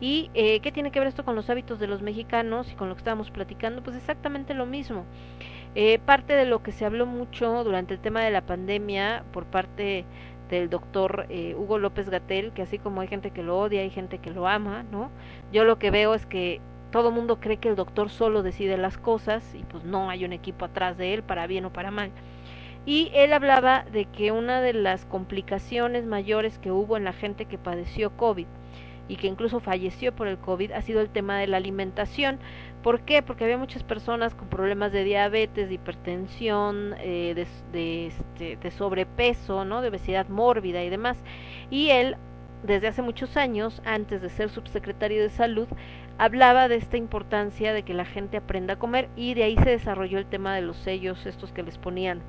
¿Y 0.00 0.30
eh, 0.34 0.60
qué 0.60 0.72
tiene 0.72 0.90
que 0.90 0.98
ver 0.98 1.08
esto 1.08 1.24
con 1.24 1.36
los 1.36 1.48
hábitos 1.48 1.78
de 1.78 1.86
los 1.86 2.02
mexicanos 2.02 2.70
y 2.72 2.74
con 2.74 2.88
lo 2.88 2.94
que 2.94 3.00
estábamos 3.00 3.30
platicando? 3.30 3.82
Pues 3.82 3.96
exactamente 3.96 4.54
lo 4.54 4.66
mismo. 4.66 5.04
Eh, 5.74 5.98
parte 5.98 6.32
de 6.32 6.46
lo 6.46 6.62
que 6.62 6.72
se 6.72 6.86
habló 6.86 7.04
mucho 7.04 7.62
durante 7.62 7.92
el 7.92 8.00
tema 8.00 8.22
de 8.22 8.30
la 8.30 8.40
pandemia 8.40 9.24
por 9.30 9.44
parte 9.44 10.06
del 10.48 10.70
doctor 10.70 11.26
eh, 11.28 11.54
Hugo 11.54 11.78
López 11.78 12.08
Gatel, 12.08 12.52
que 12.52 12.62
así 12.62 12.78
como 12.78 13.00
hay 13.00 13.08
gente 13.08 13.30
que 13.30 13.42
lo 13.42 13.58
odia, 13.58 13.82
hay 13.82 13.90
gente 13.90 14.18
que 14.18 14.30
lo 14.30 14.48
ama, 14.48 14.84
¿no? 14.90 15.10
Yo 15.52 15.64
lo 15.64 15.78
que 15.78 15.90
veo 15.90 16.14
es 16.14 16.24
que 16.24 16.60
todo 16.90 17.10
mundo 17.10 17.40
cree 17.40 17.58
que 17.58 17.68
el 17.68 17.76
doctor 17.76 18.10
solo 18.10 18.42
decide 18.42 18.78
las 18.78 18.96
cosas 18.96 19.54
y 19.54 19.64
pues 19.64 19.84
no 19.84 20.08
hay 20.08 20.24
un 20.24 20.32
equipo 20.32 20.64
atrás 20.64 20.96
de 20.96 21.14
él 21.14 21.22
para 21.22 21.46
bien 21.46 21.64
o 21.64 21.72
para 21.72 21.90
mal. 21.90 22.10
Y 22.86 23.10
él 23.14 23.32
hablaba 23.32 23.84
de 23.92 24.04
que 24.04 24.30
una 24.30 24.60
de 24.60 24.72
las 24.72 25.04
complicaciones 25.04 26.06
mayores 26.06 26.58
que 26.58 26.70
hubo 26.70 26.96
en 26.96 27.04
la 27.04 27.12
gente 27.12 27.46
que 27.46 27.58
padeció 27.58 28.16
COVID 28.16 28.46
y 29.08 29.16
que 29.16 29.26
incluso 29.26 29.60
falleció 29.60 30.14
por 30.14 30.28
el 30.28 30.38
COVID 30.38 30.72
ha 30.72 30.82
sido 30.82 31.00
el 31.00 31.10
tema 31.10 31.38
de 31.38 31.46
la 31.48 31.56
alimentación. 31.56 32.38
¿Por 32.82 33.00
qué? 33.00 33.22
Porque 33.22 33.44
había 33.44 33.58
muchas 33.58 33.82
personas 33.82 34.34
con 34.34 34.48
problemas 34.48 34.92
de 34.92 35.04
diabetes, 35.04 35.68
de 35.68 35.74
hipertensión, 35.74 36.94
eh, 36.98 37.46
de, 37.72 38.06
este, 38.06 38.56
de 38.56 38.70
sobrepeso, 38.70 39.64
¿no? 39.64 39.82
de 39.82 39.88
obesidad 39.88 40.28
mórbida 40.28 40.84
y 40.84 40.88
demás. 40.88 41.18
Y 41.70 41.90
él, 41.90 42.16
desde 42.62 42.88
hace 42.88 43.02
muchos 43.02 43.36
años, 43.36 43.82
antes 43.84 44.22
de 44.22 44.30
ser 44.30 44.48
subsecretario 44.48 45.22
de 45.22 45.30
salud, 45.30 45.66
hablaba 46.18 46.68
de 46.68 46.76
esta 46.76 46.96
importancia 46.96 47.72
de 47.72 47.82
que 47.82 47.94
la 47.94 48.04
gente 48.04 48.36
aprenda 48.36 48.74
a 48.74 48.78
comer 48.78 49.08
y 49.16 49.34
de 49.34 49.42
ahí 49.42 49.56
se 49.56 49.70
desarrolló 49.70 50.18
el 50.18 50.26
tema 50.26 50.54
de 50.54 50.62
los 50.62 50.76
sellos, 50.76 51.26
estos 51.26 51.52
que 51.52 51.62
les 51.62 51.78
ponían, 51.78 52.22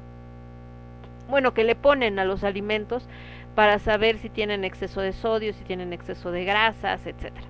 bueno, 1.30 1.54
que 1.54 1.64
le 1.64 1.76
ponen 1.76 2.20
a 2.20 2.26
los 2.26 2.44
alimentos 2.44 3.08
para 3.56 3.80
saber 3.80 4.18
si 4.20 4.30
tienen 4.30 4.64
exceso 4.64 5.02
de 5.02 5.14
sodio, 5.14 5.54
si 5.54 5.64
tienen 5.64 5.94
exceso 5.94 6.32
de 6.32 6.46
grasas, 6.46 7.06
etcétera. 7.06 7.48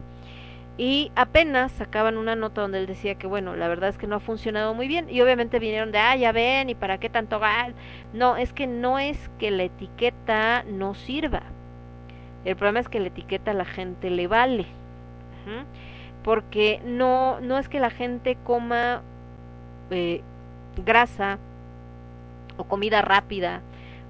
Y 0.77 1.11
apenas 1.15 1.71
sacaban 1.71 2.17
una 2.17 2.35
nota 2.35 2.61
donde 2.61 2.77
él 2.77 2.85
decía 2.85 3.15
que, 3.15 3.25
bueno, 3.25 3.55
la 3.55 3.67
verdad 3.67 3.89
es 3.89 3.97
que 3.97 4.05
no 4.05 4.17
ha 4.17 4.19
funcionado 4.19 4.75
muy 4.75 4.87
bien. 4.87 5.09
Y 5.09 5.21
obviamente 5.21 5.57
vinieron 5.57 5.91
de, 5.91 5.97
ah, 5.97 6.15
ya 6.15 6.31
ven, 6.31 6.69
¿y 6.69 6.75
para 6.75 6.99
qué 6.99 7.09
tanto 7.09 7.39
gas? 7.39 7.73
No, 8.13 8.37
es 8.37 8.53
que 8.53 8.67
no 8.67 8.99
es 8.99 9.29
que 9.39 9.49
la 9.49 9.63
etiqueta 9.63 10.63
no 10.63 10.93
sirva. 10.93 11.41
El 12.45 12.55
problema 12.55 12.79
es 12.79 12.89
que 12.89 12.99
la 12.99 13.07
etiqueta 13.07 13.51
a 13.51 13.55
la 13.55 13.65
gente 13.65 14.11
le 14.11 14.27
vale. 14.27 14.67
Porque 16.23 16.79
no, 16.85 17.39
no 17.39 17.57
es 17.57 17.69
que 17.69 17.79
la 17.79 17.89
gente 17.89 18.37
coma 18.43 19.01
eh, 19.89 20.21
grasa 20.85 21.39
o 22.57 22.65
comida 22.65 23.01
rápida 23.01 23.61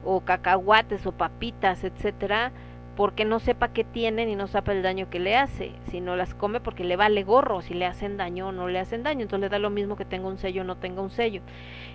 o 0.04 0.22
cacahuates 0.22 1.06
o 1.06 1.12
papitas, 1.12 1.84
etcétera, 1.84 2.52
porque 2.98 3.26
no 3.26 3.40
sepa 3.40 3.74
qué 3.74 3.84
tienen 3.84 4.28
y 4.28 4.36
no 4.36 4.48
sepa 4.48 4.72
el 4.72 4.82
daño 4.82 5.08
que 5.12 5.20
le 5.20 5.36
hace, 5.36 5.72
si 5.92 6.02
no 6.02 6.16
las 6.16 6.34
come 6.34 6.60
porque 6.60 6.84
le 6.84 6.96
vale 6.96 7.24
gorro, 7.24 7.62
si 7.62 7.76
le 7.76 7.86
hacen 7.86 8.18
daño 8.18 8.48
o 8.48 8.52
no 8.52 8.68
le 8.68 8.80
hacen 8.80 9.04
daño, 9.04 9.22
entonces 9.22 9.42
le 9.42 9.50
da 9.50 9.60
lo 9.60 9.70
mismo 9.70 9.96
que 9.96 10.04
tenga 10.04 10.28
un 10.28 10.40
sello 10.40 10.64
o 10.64 10.66
no 10.66 10.78
tenga 10.78 11.04
un 11.04 11.12
sello. 11.12 11.42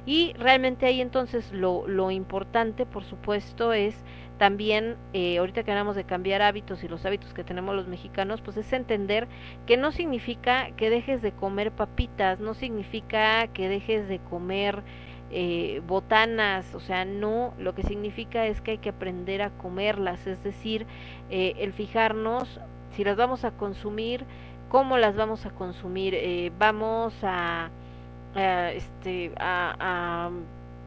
Y 0.07 0.33
realmente 0.35 0.87
ahí 0.87 1.01
entonces 1.01 1.51
lo, 1.53 1.89
lo 1.89 2.12
importante, 2.12 2.87
por 2.87 3.03
supuesto, 3.03 3.73
es 3.73 4.05
también, 4.39 4.97
eh, 5.12 5.39
ahorita 5.39 5.65
que 5.65 5.73
hablamos 5.73 5.97
de 5.97 6.05
cambiar 6.05 6.41
hábitos 6.41 6.85
y 6.85 6.89
los 6.89 7.05
hábitos 7.05 7.35
que 7.35 7.43
tenemos 7.43 7.74
los 7.74 7.89
mexicanos, 7.89 8.41
pues 8.41 8.57
es 8.57 8.73
entender 8.73 9.27
que 9.66 9.77
no 9.77 9.91
significa 9.91 10.70
que 10.77 10.89
dejes 10.89 11.20
de 11.20 11.33
comer 11.33 11.73
papitas, 11.73 12.39
no 12.39 12.55
significa 12.55 13.49
que 13.49 13.69
dejes 13.69 14.09
de 14.09 14.20
comer 14.20 14.83
eh, 15.33 15.81
botanas, 15.87 16.75
o 16.75 16.81
sea, 16.81 17.05
no, 17.05 17.55
lo 17.59 17.75
que 17.75 17.83
significa 17.83 18.47
es 18.47 18.61
que 18.61 18.73
hay 18.73 18.79
que 18.79 18.91
aprender 18.91 19.43
a 19.43 19.51
comerlas, 19.51 20.27
es 20.27 20.43
decir, 20.45 20.87
eh, 21.31 21.55
el 21.59 21.73
fijarnos 21.73 22.61
si 22.91 23.05
las 23.05 23.17
vamos 23.17 23.45
a 23.45 23.53
consumir, 23.53 24.27
cómo 24.69 24.99
las 24.99 25.17
vamos 25.17 25.47
a 25.47 25.51
consumir, 25.51 26.15
eh, 26.15 26.53
vamos 26.59 27.15
a, 27.23 27.71
este, 28.35 29.33
a, 29.39 29.75
a 29.79 30.31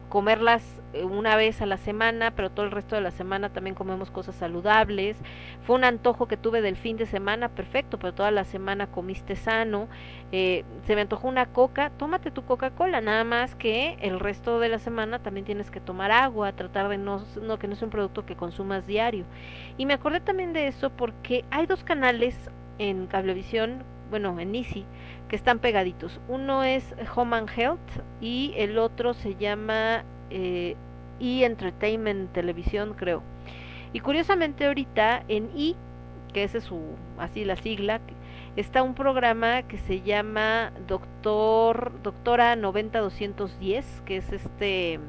comerlas 0.08 0.62
una 1.04 1.36
vez 1.36 1.60
a 1.62 1.66
la 1.66 1.76
semana, 1.76 2.32
pero 2.32 2.50
todo 2.50 2.66
el 2.66 2.72
resto 2.72 2.94
de 2.94 3.00
la 3.00 3.10
semana 3.10 3.50
también 3.50 3.74
comemos 3.74 4.10
cosas 4.10 4.34
saludables. 4.36 5.16
Fue 5.62 5.76
un 5.76 5.84
antojo 5.84 6.26
que 6.26 6.36
tuve 6.36 6.60
del 6.62 6.76
fin 6.76 6.96
de 6.96 7.06
semana, 7.06 7.48
perfecto, 7.48 7.98
pero 7.98 8.14
toda 8.14 8.30
la 8.30 8.44
semana 8.44 8.86
comiste 8.86 9.36
sano. 9.36 9.88
Eh, 10.32 10.64
se 10.86 10.94
me 10.94 11.02
antojó 11.02 11.28
una 11.28 11.46
coca, 11.46 11.90
tómate 11.90 12.30
tu 12.30 12.44
Coca-Cola, 12.44 13.00
nada 13.00 13.24
más 13.24 13.54
que 13.54 13.96
el 14.00 14.20
resto 14.20 14.60
de 14.60 14.68
la 14.68 14.78
semana 14.78 15.20
también 15.20 15.46
tienes 15.46 15.70
que 15.70 15.80
tomar 15.80 16.10
agua, 16.10 16.52
tratar 16.52 16.88
de 16.88 16.98
no, 16.98 17.24
no 17.42 17.58
que 17.58 17.68
no 17.68 17.76
sea 17.76 17.86
un 17.86 17.92
producto 17.92 18.26
que 18.26 18.36
consumas 18.36 18.86
diario. 18.86 19.24
Y 19.76 19.86
me 19.86 19.94
acordé 19.94 20.20
también 20.20 20.52
de 20.52 20.68
eso 20.68 20.90
porque 20.90 21.44
hay 21.50 21.66
dos 21.66 21.84
canales 21.84 22.50
en 22.78 23.06
Cablevisión, 23.06 23.84
bueno, 24.10 24.38
en 24.38 24.54
Easy, 24.54 24.84
que 25.28 25.36
están 25.36 25.58
pegaditos. 25.58 26.20
Uno 26.28 26.62
es 26.64 26.94
Home 27.14 27.36
and 27.36 27.50
Health 27.56 28.02
y 28.20 28.52
el 28.56 28.78
otro 28.78 29.14
se 29.14 29.34
llama 29.34 30.04
eh, 30.30 30.76
E 31.20 31.44
Entertainment 31.44 32.32
Televisión, 32.32 32.94
creo. 32.94 33.22
Y 33.92 34.00
curiosamente 34.00 34.66
ahorita 34.66 35.24
en 35.28 35.50
E, 35.56 35.74
que 36.32 36.44
ese 36.44 36.58
es 36.58 36.64
su, 36.64 36.80
así 37.18 37.44
la 37.44 37.56
sigla, 37.56 38.00
está 38.56 38.82
un 38.82 38.94
programa 38.94 39.62
que 39.62 39.78
se 39.78 40.00
llama 40.02 40.72
Doctor, 40.86 41.92
Doctora 42.02 42.56
90210, 42.56 44.02
que 44.04 44.16
es 44.16 44.32
este 44.32 45.00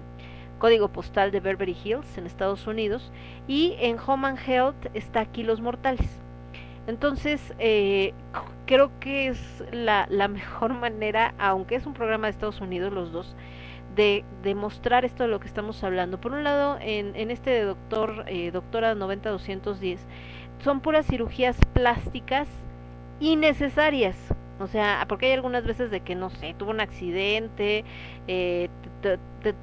código 0.60 0.90
postal 0.90 1.32
de 1.32 1.40
Beverly 1.40 1.78
Hills 1.84 2.18
en 2.18 2.26
Estados 2.26 2.66
Unidos 2.68 3.12
y 3.48 3.76
en 3.80 3.98
Home 4.06 4.36
Health 4.46 4.88
está 4.94 5.26
Kilos 5.26 5.62
Mortales. 5.62 6.10
Entonces, 6.88 7.54
eh, 7.60 8.14
creo 8.66 8.92
que 9.00 9.28
es 9.28 9.64
la, 9.72 10.08
la 10.10 10.28
mejor 10.28 10.74
manera, 10.80 11.34
aunque 11.38 11.76
es 11.76 11.86
un 11.86 11.94
programa 11.94 12.28
de 12.28 12.32
Estados 12.32 12.62
Unidos 12.62 12.94
los 12.94 13.12
dos, 13.12 13.36
de, 13.96 14.24
de 14.44 14.56
mostrar 14.56 15.06
esto 15.06 15.24
de 15.24 15.30
lo 15.30 15.40
que 15.40 15.48
estamos 15.48 15.84
hablando. 15.84 16.20
Por 16.20 16.34
un 16.34 16.44
lado, 16.44 16.78
en, 16.82 17.16
en 17.16 17.32
este 17.32 17.50
de 17.50 17.64
doctor, 17.64 18.26
eh, 18.28 18.52
doctora 18.52 18.96
90-210, 18.96 20.00
son 20.64 20.82
puras 20.82 21.06
cirugías 21.08 21.58
plásticas 21.74 22.48
innecesarias. 23.20 24.16
O 24.60 24.68
sea, 24.68 25.06
porque 25.08 25.28
hay 25.28 25.34
algunas 25.34 25.66
veces 25.66 25.92
de 25.92 26.00
que, 26.00 26.16
no 26.16 26.32
sé, 26.32 26.56
tuvo 26.58 26.72
un 26.72 26.80
accidente, 26.80 27.86
eh, 28.28 28.70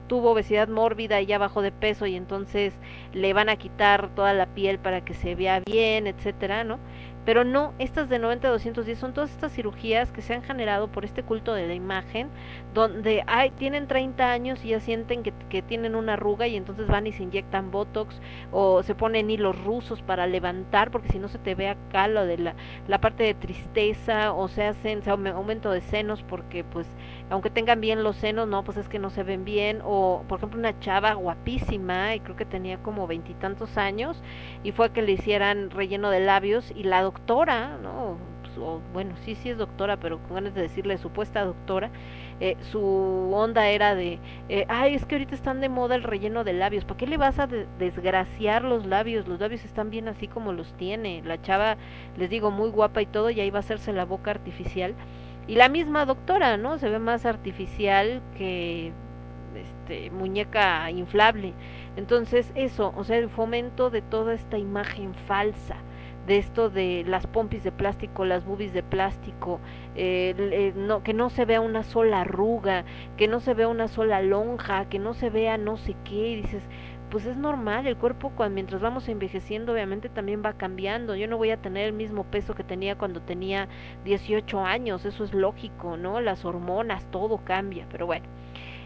tuvo 0.07 0.31
obesidad 0.31 0.69
mórbida 0.69 1.21
y 1.21 1.27
ya 1.27 1.39
bajó 1.39 1.63
de 1.63 1.73
peso 1.73 2.07
y 2.07 2.15
entonces 2.15 2.75
le 3.13 3.33
van 3.33 3.49
a 3.49 3.57
quitar 3.57 4.09
toda 4.15 4.33
la 4.35 4.47
piel 4.47 4.79
para 4.79 5.05
que 5.05 5.15
se 5.15 5.35
vea 5.35 5.61
bien, 5.67 6.07
etcétera, 6.07 6.63
¿no? 6.63 6.79
Pero 7.25 7.45
no, 7.45 7.73
estas 7.79 8.09
de 8.09 8.21
90-210 8.21 8.97
son 8.97 9.15
todas 9.15 9.31
estas 9.31 9.53
cirugías 9.53 10.13
que 10.13 10.23
se 10.23 10.35
han 10.35 10.43
generado 10.43 10.89
por 10.89 11.05
este 11.05 11.23
culto 11.23 11.55
de 11.55 11.67
la 11.67 11.75
imagen, 11.75 12.29
donde 12.75 13.23
hay, 13.27 13.51
tienen 13.51 13.87
30 13.87 14.31
años 14.31 14.65
y 14.65 14.69
ya 14.69 14.81
sienten 14.81 15.23
que, 15.23 15.33
que 15.49 15.63
tienen 15.63 15.95
una 15.95 16.15
arruga 16.15 16.47
y 16.47 16.57
entonces 16.57 16.87
van 16.87 17.07
y 17.07 17.13
se 17.13 17.23
inyectan 17.23 17.71
Botox 17.71 18.21
o 18.51 18.83
se 18.83 18.95
ponen 18.95 19.31
hilos 19.31 19.59
rusos 19.65 20.03
para 20.03 20.27
levantar, 20.27 20.91
porque 20.91 21.09
si 21.09 21.19
no 21.19 21.29
se 21.29 21.39
te 21.39 21.55
ve 21.55 21.69
acá 21.69 22.09
lo 22.09 22.27
de 22.27 22.39
la, 22.39 22.55
la 22.89 23.01
parte 23.01 23.25
de 23.25 23.35
tristeza 23.35 24.33
o 24.33 24.49
se 24.49 24.65
hacen 24.65 25.03
aumento 25.09 25.71
de 25.71 25.81
senos 25.81 26.23
porque 26.23 26.65
pues 26.65 26.87
aunque 27.31 27.51
tengan 27.51 27.81
bien 27.81 28.03
los 28.03 28.17
senos, 28.17 28.47
no, 28.49 28.65
pues 28.65 28.77
es 28.77 28.89
que 28.89 28.99
no 28.99 29.11
se 29.11 29.23
ven 29.23 29.45
bien 29.45 29.81
o 29.85 30.25
por 30.29 30.39
ejemplo 30.39 30.59
una 30.59 30.79
chava 30.81 31.15
guapísima 31.15 32.15
y 32.15 32.21
creo 32.21 32.37
que 32.37 32.45
tenía 32.45 32.79
como 32.79 33.07
veintitantos 33.07 33.77
años 33.79 34.23
y 34.63 34.73
fue 34.73 34.91
que 34.93 35.03
le 35.03 35.13
hicieran 35.13 35.71
relleno 35.71 36.11
de 36.11 36.21
labios 36.21 36.73
y 36.75 36.85
la 36.85 37.03
doctora, 37.03 37.79
¿no? 37.79 38.19
Pues, 38.43 38.57
bueno, 38.93 39.17
sí, 39.25 39.35
sí 39.35 39.49
es 39.51 39.59
doctora, 39.59 39.97
pero 39.99 40.23
con 40.23 40.35
ganas 40.35 40.55
de 40.55 40.63
decirle 40.63 40.99
supuesta 40.99 41.45
doctora, 41.45 41.91
eh, 42.41 42.57
su 42.61 42.81
onda 43.35 43.69
era 43.69 43.95
de, 43.95 44.21
eh, 44.49 44.65
ay, 44.69 44.95
es 44.95 45.07
que 45.07 45.15
ahorita 45.17 45.35
están 45.35 45.61
de 45.61 45.69
moda 45.69 45.95
el 45.95 46.03
relleno 46.03 46.45
de 46.45 46.53
labios, 46.53 46.85
¿para 46.85 46.99
qué 46.99 47.07
le 47.07 47.17
vas 47.17 47.39
a 47.39 47.47
de- 47.47 47.67
desgraciar 47.79 48.63
los 48.65 48.87
labios? 48.87 49.27
Los 49.29 49.41
labios 49.41 49.65
están 49.65 49.91
bien 49.91 50.09
así 50.09 50.29
como 50.29 50.53
los 50.53 50.75
tiene. 50.77 51.23
La 51.25 51.41
chava, 51.41 51.77
les 52.17 52.31
digo, 52.31 52.51
muy 52.51 52.71
guapa 52.71 53.03
y 53.03 53.07
todo, 53.07 53.31
y 53.31 53.41
ahí 53.41 53.51
va 53.51 53.59
a 53.59 53.61
hacerse 53.61 53.93
la 53.93 54.05
boca 54.05 54.31
artificial. 54.31 54.95
Y 55.47 55.57
la 55.57 55.69
misma 55.69 56.07
doctora, 56.07 56.57
¿no? 56.57 56.79
Se 56.79 56.89
ve 56.89 56.99
más 56.99 57.27
artificial 57.27 58.23
que 58.37 58.93
este 59.55 60.11
muñeca 60.11 60.91
inflable. 60.91 61.53
Entonces, 61.97 62.51
eso, 62.55 62.93
o 62.97 63.05
sea, 63.05 63.19
el 63.19 63.29
fomento 63.29 63.91
de 63.91 64.03
toda 64.03 64.35
esta 64.35 64.59
imagen 64.59 65.15
falsa 65.27 65.77
de 66.27 66.39
esto 66.39 66.71
de 66.71 67.05
las 67.07 67.27
pompis 67.27 67.65
de 67.65 67.73
plástico, 67.73 68.25
las 68.25 68.45
boobies 68.45 68.73
de 68.73 68.83
plástico, 68.83 69.61
eh, 69.95 70.35
eh, 70.39 70.73
no, 70.75 71.03
que 71.03 71.13
no 71.13 71.29
se 71.29 71.45
vea 71.45 71.61
una 71.61 71.83
sola 71.83 72.23
arruga, 72.23 72.85
que 73.17 73.29
no 73.29 73.41
se 73.41 73.55
vea 73.55 73.69
una 73.69 73.89
sola 73.89 74.23
lonja, 74.23 74.87
que 74.89 74.99
no 74.99 75.15
se 75.15 75.29
vea 75.31 75.59
no 75.59 75.77
sé 75.77 75.95
qué, 76.05 76.31
y 76.31 76.37
dices, 76.37 76.63
pues 77.15 77.27
es 77.27 77.37
normal, 77.37 77.87
el 77.87 77.97
cuerpo 77.97 78.33
cuando, 78.35 78.57
mientras 78.57 78.83
vamos 78.83 79.09
envejeciendo 79.09 79.73
obviamente 79.73 80.09
también 80.09 80.43
va 80.45 80.55
cambiando, 80.55 81.15
yo 81.15 81.29
no 81.29 81.37
voy 81.37 81.53
a 81.53 81.63
tener 81.63 81.87
el 81.87 81.93
mismo 81.93 82.25
peso 82.25 82.57
que 82.57 82.65
tenía 82.65 82.99
cuando 82.99 83.23
tenía 83.23 83.69
18 84.05 84.59
años, 84.65 85.05
eso 85.05 85.23
es 85.23 85.33
lógico, 85.33 85.97
¿no? 85.97 86.21
Las 86.21 86.45
hormonas, 86.45 87.09
todo 87.13 87.39
cambia, 87.45 87.87
pero 87.89 88.07
bueno. 88.07 88.27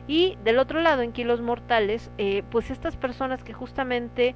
Y 0.06 0.36
del 0.44 0.58
otro 0.58 0.82
lado, 0.82 1.00
en 1.00 1.12
kilos 1.12 1.40
mortales, 1.40 2.10
eh, 2.18 2.42
pues 2.50 2.70
estas 2.70 2.98
personas 2.98 3.42
que 3.42 3.54
justamente 3.54 4.34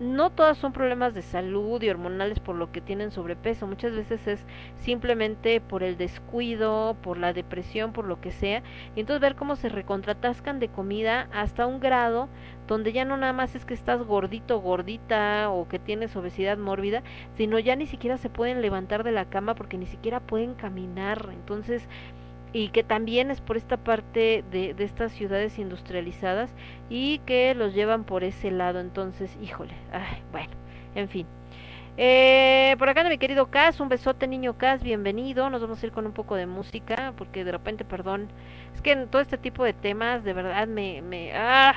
no 0.00 0.30
todas 0.30 0.58
son 0.58 0.72
problemas 0.72 1.14
de 1.14 1.22
salud 1.22 1.80
y 1.82 1.88
hormonales 1.88 2.40
por 2.40 2.56
lo 2.56 2.72
que 2.72 2.80
tienen 2.80 3.12
sobrepeso, 3.12 3.66
muchas 3.66 3.92
veces 3.92 4.26
es 4.26 4.44
simplemente 4.74 5.60
por 5.60 5.82
el 5.82 5.96
descuido, 5.96 6.96
por 7.00 7.16
la 7.16 7.32
depresión, 7.32 7.92
por 7.92 8.06
lo 8.06 8.20
que 8.20 8.32
sea, 8.32 8.62
y 8.96 9.00
entonces 9.00 9.20
ver 9.20 9.36
cómo 9.36 9.54
se 9.54 9.68
recontratascan 9.68 10.58
de 10.58 10.68
comida 10.68 11.28
hasta 11.32 11.66
un 11.66 11.78
grado 11.78 12.28
donde 12.66 12.92
ya 12.92 13.04
no 13.04 13.16
nada 13.16 13.32
más 13.32 13.54
es 13.54 13.64
que 13.64 13.74
estás 13.74 14.02
gordito, 14.02 14.60
gordita 14.60 15.50
o 15.50 15.68
que 15.68 15.78
tienes 15.78 16.14
obesidad 16.16 16.58
mórbida, 16.58 17.02
sino 17.36 17.58
ya 17.58 17.76
ni 17.76 17.86
siquiera 17.86 18.18
se 18.18 18.30
pueden 18.30 18.62
levantar 18.62 19.04
de 19.04 19.12
la 19.12 19.26
cama 19.26 19.54
porque 19.54 19.78
ni 19.78 19.86
siquiera 19.86 20.20
pueden 20.20 20.54
caminar, 20.54 21.28
entonces 21.32 21.86
y 22.54 22.68
que 22.68 22.84
también 22.84 23.32
es 23.32 23.40
por 23.40 23.56
esta 23.56 23.76
parte 23.76 24.44
de, 24.52 24.74
de 24.74 24.84
estas 24.84 25.10
ciudades 25.12 25.58
industrializadas 25.58 26.54
y 26.88 27.18
que 27.26 27.52
los 27.54 27.74
llevan 27.74 28.04
por 28.04 28.22
ese 28.22 28.52
lado. 28.52 28.78
Entonces, 28.78 29.36
híjole, 29.42 29.74
ay, 29.92 30.22
bueno, 30.30 30.54
en 30.94 31.08
fin. 31.08 31.26
Eh, 31.96 32.74
por 32.78 32.88
acá 32.88 33.04
de 33.04 33.10
mi 33.10 33.18
querido 33.18 33.50
Cas, 33.50 33.78
un 33.80 33.88
besote 33.88 34.28
niño 34.28 34.56
Cas, 34.56 34.82
bienvenido. 34.82 35.50
Nos 35.50 35.62
vamos 35.62 35.82
a 35.82 35.86
ir 35.86 35.92
con 35.92 36.06
un 36.06 36.12
poco 36.12 36.36
de 36.36 36.46
música 36.46 37.12
porque 37.16 37.44
de 37.44 37.52
repente, 37.52 37.84
perdón, 37.84 38.28
es 38.72 38.80
que 38.80 38.92
en 38.92 39.08
todo 39.08 39.20
este 39.20 39.36
tipo 39.36 39.64
de 39.64 39.72
temas 39.72 40.22
de 40.22 40.32
verdad 40.32 40.68
me, 40.68 41.02
me, 41.02 41.32
ah, 41.34 41.74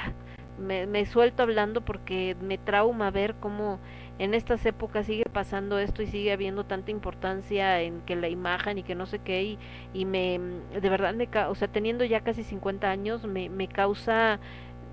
me, 0.57 0.88
me 0.88 1.05
suelto 1.05 1.43
hablando 1.43 1.81
porque 1.81 2.35
me 2.41 2.57
trauma 2.57 3.11
ver 3.11 3.35
cómo 3.35 3.79
en 4.19 4.34
estas 4.34 4.65
épocas 4.65 5.05
sigue 5.05 5.25
pasando 5.31 5.77
esto 5.79 6.01
y 6.01 6.07
sigue 6.07 6.31
habiendo 6.31 6.65
tanta 6.65 6.91
importancia 6.91 7.81
en 7.81 8.01
que 8.01 8.15
la 8.15 8.29
imagen 8.29 8.79
y 8.79 8.84
que 8.84 8.95
no 8.95 9.05
sé 9.05 9.19
qué 9.19 9.43
y, 9.43 9.59
y 9.93 10.05
me 10.05 10.39
de 10.79 10.89
verdad 10.89 11.13
me 11.13 11.29
o 11.47 11.55
sea 11.55 11.67
teniendo 11.67 12.03
ya 12.05 12.21
casi 12.21 12.43
50 12.43 12.89
años 12.89 13.25
me, 13.25 13.49
me 13.49 13.67
causa 13.67 14.39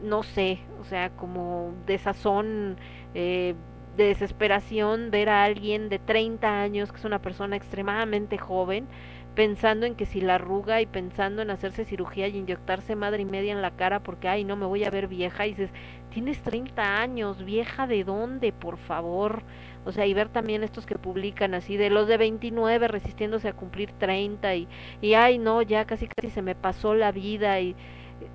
no 0.02 0.22
sé 0.22 0.58
o 0.80 0.84
sea 0.84 1.10
como 1.10 1.72
desazón 1.86 2.76
eh, 3.14 3.54
de 3.96 4.04
desesperación 4.04 5.10
ver 5.10 5.28
a 5.28 5.44
alguien 5.44 5.88
de 5.88 5.98
30 5.98 6.60
años 6.60 6.90
que 6.92 6.98
es 6.98 7.04
una 7.04 7.20
persona 7.20 7.56
extremadamente 7.56 8.38
joven 8.38 8.86
pensando 9.34 9.86
en 9.86 9.96
que 9.96 10.06
si 10.06 10.20
la 10.20 10.36
arruga 10.36 10.80
y 10.80 10.86
pensando 10.86 11.42
en 11.42 11.50
hacerse 11.50 11.84
cirugía 11.84 12.28
y 12.28 12.36
inyectarse 12.36 12.94
madre 12.96 13.22
y 13.22 13.24
media 13.24 13.52
en 13.52 13.62
la 13.62 13.72
cara 13.72 14.00
porque 14.00 14.28
ay 14.28 14.44
no 14.44 14.56
me 14.56 14.66
voy 14.66 14.84
a 14.84 14.90
ver 14.90 15.08
vieja 15.08 15.46
y 15.46 15.50
dices 15.50 15.70
tienes 16.10 16.40
30 16.42 17.00
años 17.00 17.44
vieja 17.44 17.86
de 17.86 18.04
dónde 18.04 18.52
por 18.52 18.76
favor 18.78 19.42
o 19.84 19.92
sea 19.92 20.06
y 20.06 20.14
ver 20.14 20.28
también 20.28 20.62
estos 20.62 20.86
que 20.86 20.98
publican 20.98 21.54
así 21.54 21.76
de 21.76 21.90
los 21.90 22.06
de 22.06 22.16
29 22.16 22.88
resistiéndose 22.88 23.48
a 23.48 23.54
cumplir 23.54 23.92
30 23.92 24.54
y 24.54 24.68
y 25.00 25.14
ay 25.14 25.38
no 25.38 25.62
ya 25.62 25.84
casi 25.84 26.06
casi 26.08 26.30
se 26.30 26.42
me 26.42 26.54
pasó 26.54 26.94
la 26.94 27.10
vida 27.12 27.60
y 27.60 27.74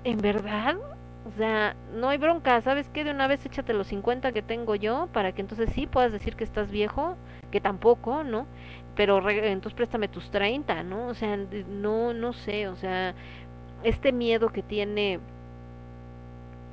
en 0.04 0.18
verdad 0.18 0.76
o 1.26 1.32
sea, 1.36 1.76
no 1.92 2.08
hay 2.08 2.18
bronca, 2.18 2.60
¿sabes 2.62 2.88
qué? 2.88 3.04
De 3.04 3.10
una 3.10 3.26
vez 3.26 3.44
échate 3.44 3.72
los 3.74 3.88
50 3.88 4.32
que 4.32 4.42
tengo 4.42 4.74
yo 4.74 5.08
para 5.12 5.32
que 5.32 5.42
entonces 5.42 5.70
sí 5.72 5.86
puedas 5.86 6.12
decir 6.12 6.34
que 6.34 6.44
estás 6.44 6.70
viejo, 6.70 7.16
que 7.50 7.60
tampoco, 7.60 8.24
¿no? 8.24 8.46
Pero 9.00 9.26
entonces 9.30 9.72
préstame 9.74 10.08
tus 10.08 10.30
30, 10.30 10.82
¿no? 10.82 11.06
O 11.08 11.14
sea, 11.14 11.34
no 11.38 12.12
no 12.12 12.34
sé, 12.34 12.68
o 12.68 12.76
sea, 12.76 13.14
este 13.82 14.12
miedo 14.12 14.50
que 14.50 14.62
tiene 14.62 15.20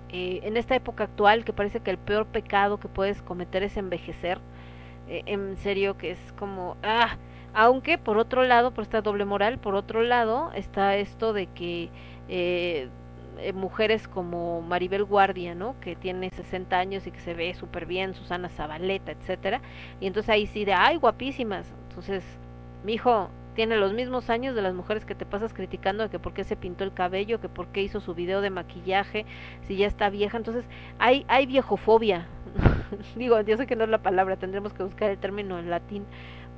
eh, 0.10 0.42
en 0.44 0.58
esta 0.58 0.76
época 0.76 1.06
actual 1.06 1.46
que 1.46 1.54
parece 1.54 1.80
que 1.80 1.90
el 1.90 1.98
peor 1.98 2.26
pecado 2.28 2.80
que 2.82 2.90
puedes 2.90 3.22
cometer 3.22 3.64
es 3.64 3.78
envejecer, 3.78 4.40
eh, 5.08 5.24
en 5.26 5.56
serio 5.56 5.98
que 5.98 6.12
es 6.12 6.20
como, 6.38 6.76
ah, 6.84 7.16
aunque 7.54 7.98
por 7.98 8.18
otro 8.18 8.44
lado, 8.44 8.72
por 8.72 8.84
esta 8.84 9.02
doble 9.02 9.24
moral, 9.24 9.58
por 9.58 9.76
otro 9.76 10.02
lado 10.04 10.52
está 10.54 10.98
esto 10.98 11.32
de 11.32 11.48
que 11.48 11.90
eh, 12.28 12.90
mujeres 13.54 14.06
como 14.10 14.62
Maribel 14.62 15.06
Guardia, 15.06 15.56
¿no? 15.56 15.80
Que 15.80 15.96
tiene 15.96 16.30
60 16.30 16.78
años 16.78 17.08
y 17.08 17.12
que 17.12 17.22
se 17.22 17.34
ve 17.34 17.54
súper 17.54 17.86
bien, 17.86 18.16
Susana 18.16 18.50
Zabaleta, 18.50 19.14
etcétera, 19.14 19.62
y 20.02 20.08
entonces 20.08 20.30
ahí 20.30 20.46
sí 20.48 20.66
de, 20.66 20.74
ay, 20.74 20.98
guapísimas, 20.98 21.74
entonces, 21.98 22.24
mi 22.84 22.94
hijo 22.94 23.28
tiene 23.56 23.76
los 23.76 23.92
mismos 23.92 24.30
años 24.30 24.54
de 24.54 24.62
las 24.62 24.76
mujeres 24.76 25.04
que 25.04 25.16
te 25.16 25.26
pasas 25.26 25.52
criticando 25.52 26.04
de 26.04 26.10
que 26.12 26.20
por 26.20 26.32
qué 26.32 26.44
se 26.44 26.56
pintó 26.56 26.84
el 26.84 26.94
cabello, 26.94 27.42
que 27.42 27.50
por 27.50 27.70
qué 27.70 27.82
hizo 27.82 28.00
su 28.02 28.14
video 28.14 28.40
de 28.42 28.52
maquillaje, 28.52 29.26
si 29.68 29.78
ya 29.78 29.88
está 29.88 30.12
vieja, 30.12 30.38
entonces 30.38 30.64
hay, 31.00 31.26
hay 31.28 31.48
viejofobia, 31.48 32.28
digo, 33.16 33.42
yo 33.42 33.58
sé 33.58 33.66
que 33.66 33.76
no 33.76 33.86
es 33.86 33.90
la 33.90 33.98
palabra, 33.98 34.36
tendremos 34.36 34.74
que 34.74 34.84
buscar 34.84 35.10
el 35.10 35.18
término 35.18 35.58
en 35.58 35.72
latín 35.72 36.06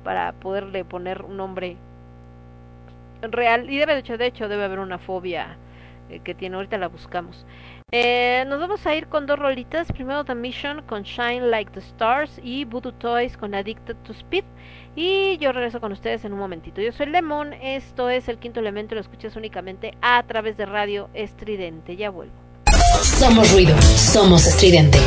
para 0.04 0.32
poderle 0.32 0.84
poner 0.84 1.22
un 1.22 1.38
nombre 1.38 1.78
real, 3.22 3.70
y 3.70 3.78
debe 3.78 3.94
de 3.94 4.00
hecho, 4.00 4.18
de 4.18 4.26
hecho 4.26 4.46
debe 4.46 4.64
haber 4.64 4.80
una 4.80 4.98
fobia 4.98 5.56
eh, 6.10 6.20
que 6.20 6.34
tiene, 6.34 6.56
ahorita 6.56 6.76
la 6.76 6.88
buscamos. 6.88 7.46
Eh, 7.92 8.44
nos 8.46 8.60
vamos 8.60 8.86
a 8.86 8.94
ir 8.94 9.08
con 9.08 9.26
dos 9.26 9.38
rolitas, 9.38 9.90
primero 9.90 10.22
The 10.24 10.34
Mission 10.34 10.82
con 10.82 11.02
Shine 11.02 11.50
Like 11.50 11.72
the 11.72 11.80
Stars 11.80 12.40
y 12.42 12.64
Voodoo 12.64 12.92
Toys 12.92 13.36
con 13.36 13.54
Addicted 13.54 13.96
to 14.04 14.12
Speed. 14.12 14.44
Y 14.96 15.38
yo 15.38 15.52
regreso 15.52 15.80
con 15.80 15.92
ustedes 15.92 16.24
en 16.24 16.32
un 16.32 16.38
momentito. 16.38 16.80
Yo 16.80 16.92
soy 16.92 17.06
Lemon, 17.06 17.52
esto 17.52 18.10
es 18.10 18.28
el 18.28 18.38
quinto 18.38 18.60
elemento, 18.60 18.94
lo 18.94 19.00
escuchas 19.00 19.36
únicamente 19.36 19.94
a 20.02 20.22
través 20.24 20.56
de 20.56 20.66
Radio 20.66 21.08
Estridente. 21.14 21.96
Ya 21.96 22.10
vuelvo. 22.10 22.34
Somos 23.02 23.52
ruido, 23.52 23.80
somos 23.82 24.46
estridente. 24.46 24.98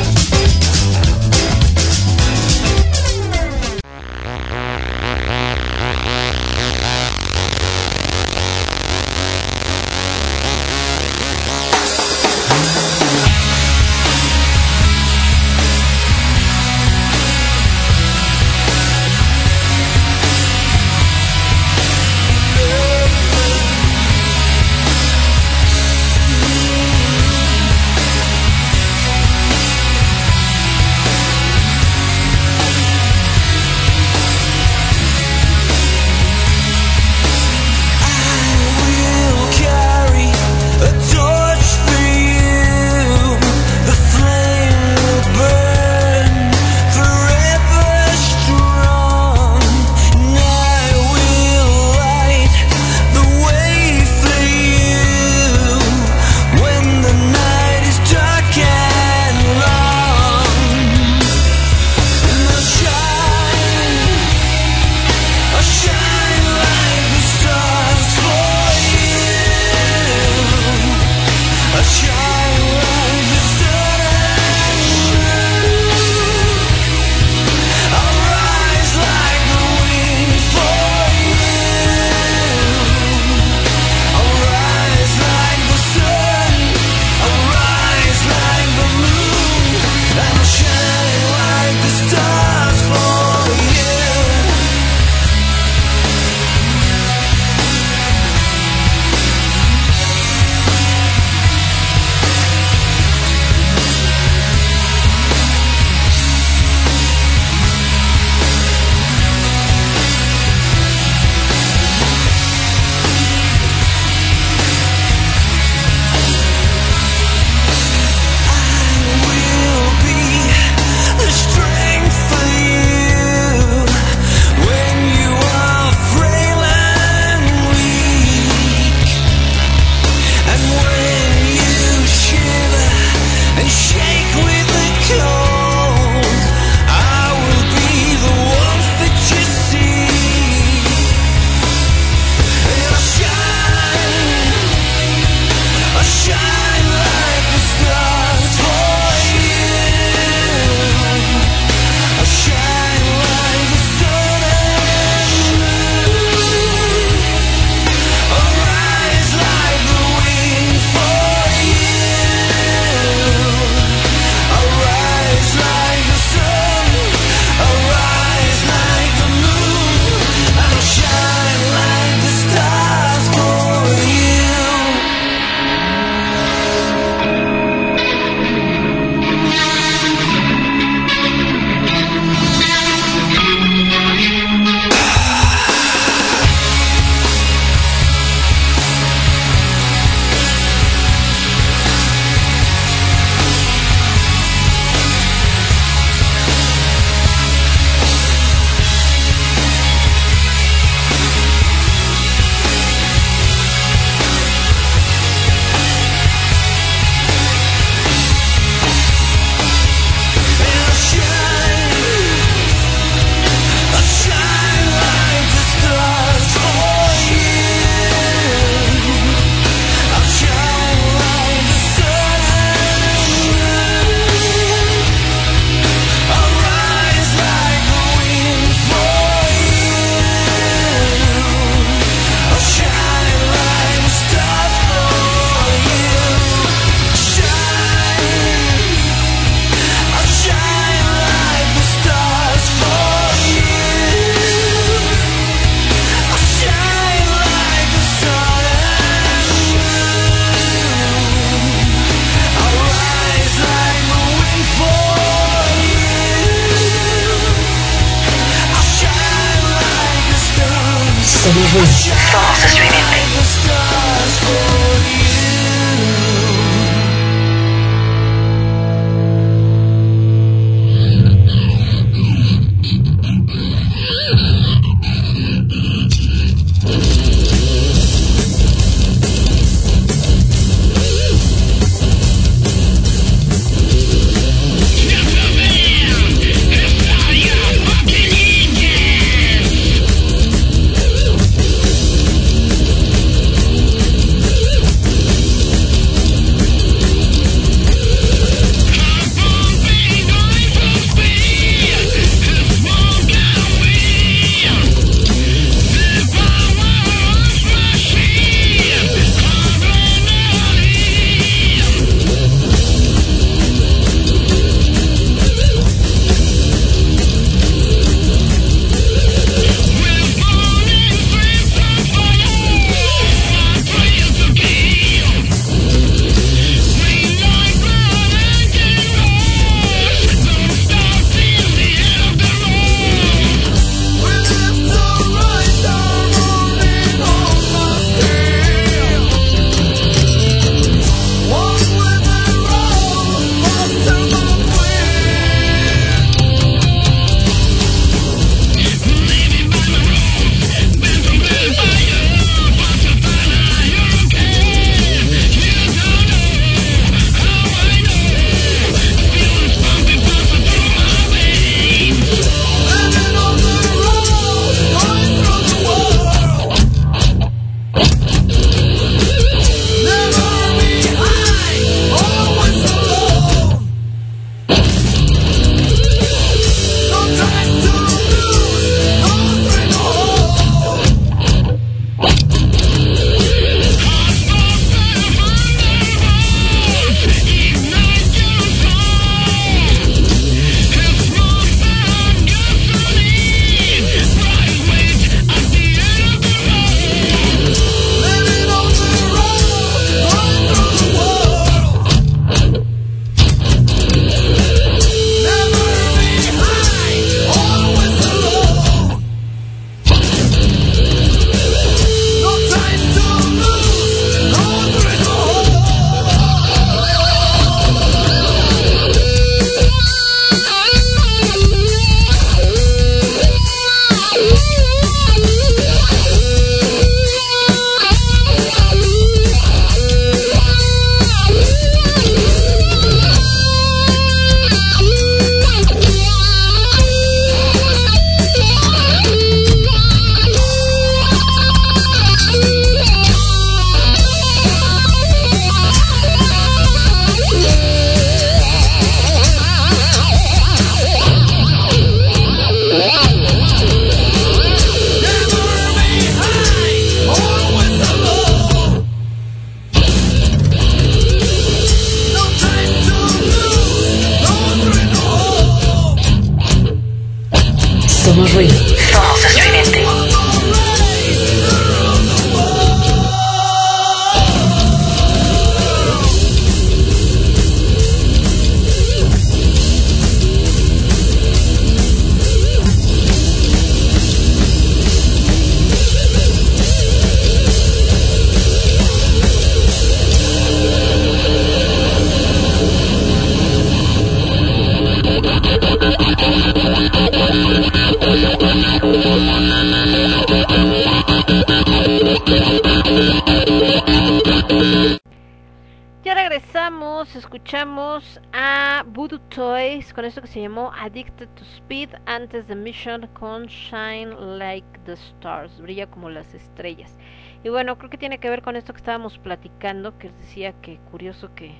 Antes 512.43 512.67
de 512.67 512.75
Mission 512.75 513.27
con 513.39 513.67
Shine 513.67 514.35
Like 514.57 514.99
the 515.05 515.13
Stars, 515.13 515.79
brilla 515.79 516.07
como 516.07 516.29
las 516.29 516.53
estrellas. 516.53 517.17
Y 517.63 517.69
bueno, 517.69 517.97
creo 517.97 518.09
que 518.09 518.17
tiene 518.17 518.37
que 518.37 518.49
ver 518.49 518.61
con 518.61 518.75
esto 518.75 518.91
que 518.91 518.97
estábamos 518.97 519.37
platicando, 519.37 520.17
que 520.17 520.29
decía 520.29 520.73
que 520.81 520.97
curioso 521.09 521.55
que 521.55 521.71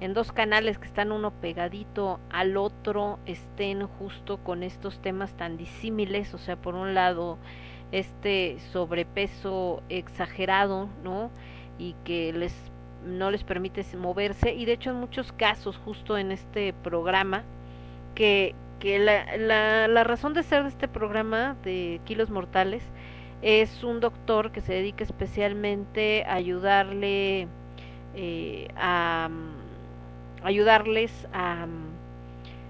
en 0.00 0.12
dos 0.12 0.32
canales 0.32 0.78
que 0.80 0.88
están 0.88 1.12
uno 1.12 1.30
pegadito 1.30 2.18
al 2.32 2.56
otro 2.56 3.20
estén 3.26 3.86
justo 3.86 4.38
con 4.38 4.64
estos 4.64 5.00
temas 5.02 5.34
tan 5.34 5.56
disímiles, 5.56 6.34
o 6.34 6.38
sea, 6.38 6.56
por 6.56 6.74
un 6.74 6.94
lado 6.94 7.38
este 7.92 8.58
sobrepeso 8.72 9.84
exagerado, 9.88 10.88
¿no? 11.04 11.30
Y 11.78 11.94
que 12.04 12.32
les 12.32 12.54
no 13.06 13.30
les 13.30 13.44
permite 13.44 13.84
moverse 13.96 14.52
y 14.52 14.64
de 14.64 14.72
hecho 14.72 14.90
en 14.90 14.96
muchos 14.96 15.32
casos 15.32 15.76
justo 15.84 16.18
en 16.18 16.32
este 16.32 16.72
programa 16.72 17.44
que, 18.16 18.54
que 18.80 18.98
la, 18.98 19.36
la, 19.38 19.88
la 19.88 20.04
razón 20.04 20.34
de 20.34 20.42
ser 20.44 20.64
de 20.64 20.70
este 20.70 20.88
programa 20.88 21.56
de 21.64 22.02
Kilos 22.04 22.30
Mortales 22.30 22.92
es 23.42 23.84
un 23.84 24.00
doctor 24.00 24.52
que 24.52 24.62
se 24.62 24.74
dedica 24.74 25.04
especialmente 25.04 26.24
a 26.26 26.34
ayudarle 26.34 27.48
eh, 28.14 28.68
a 28.76 29.30
ayudarles 30.42 31.28
a, 31.32 31.66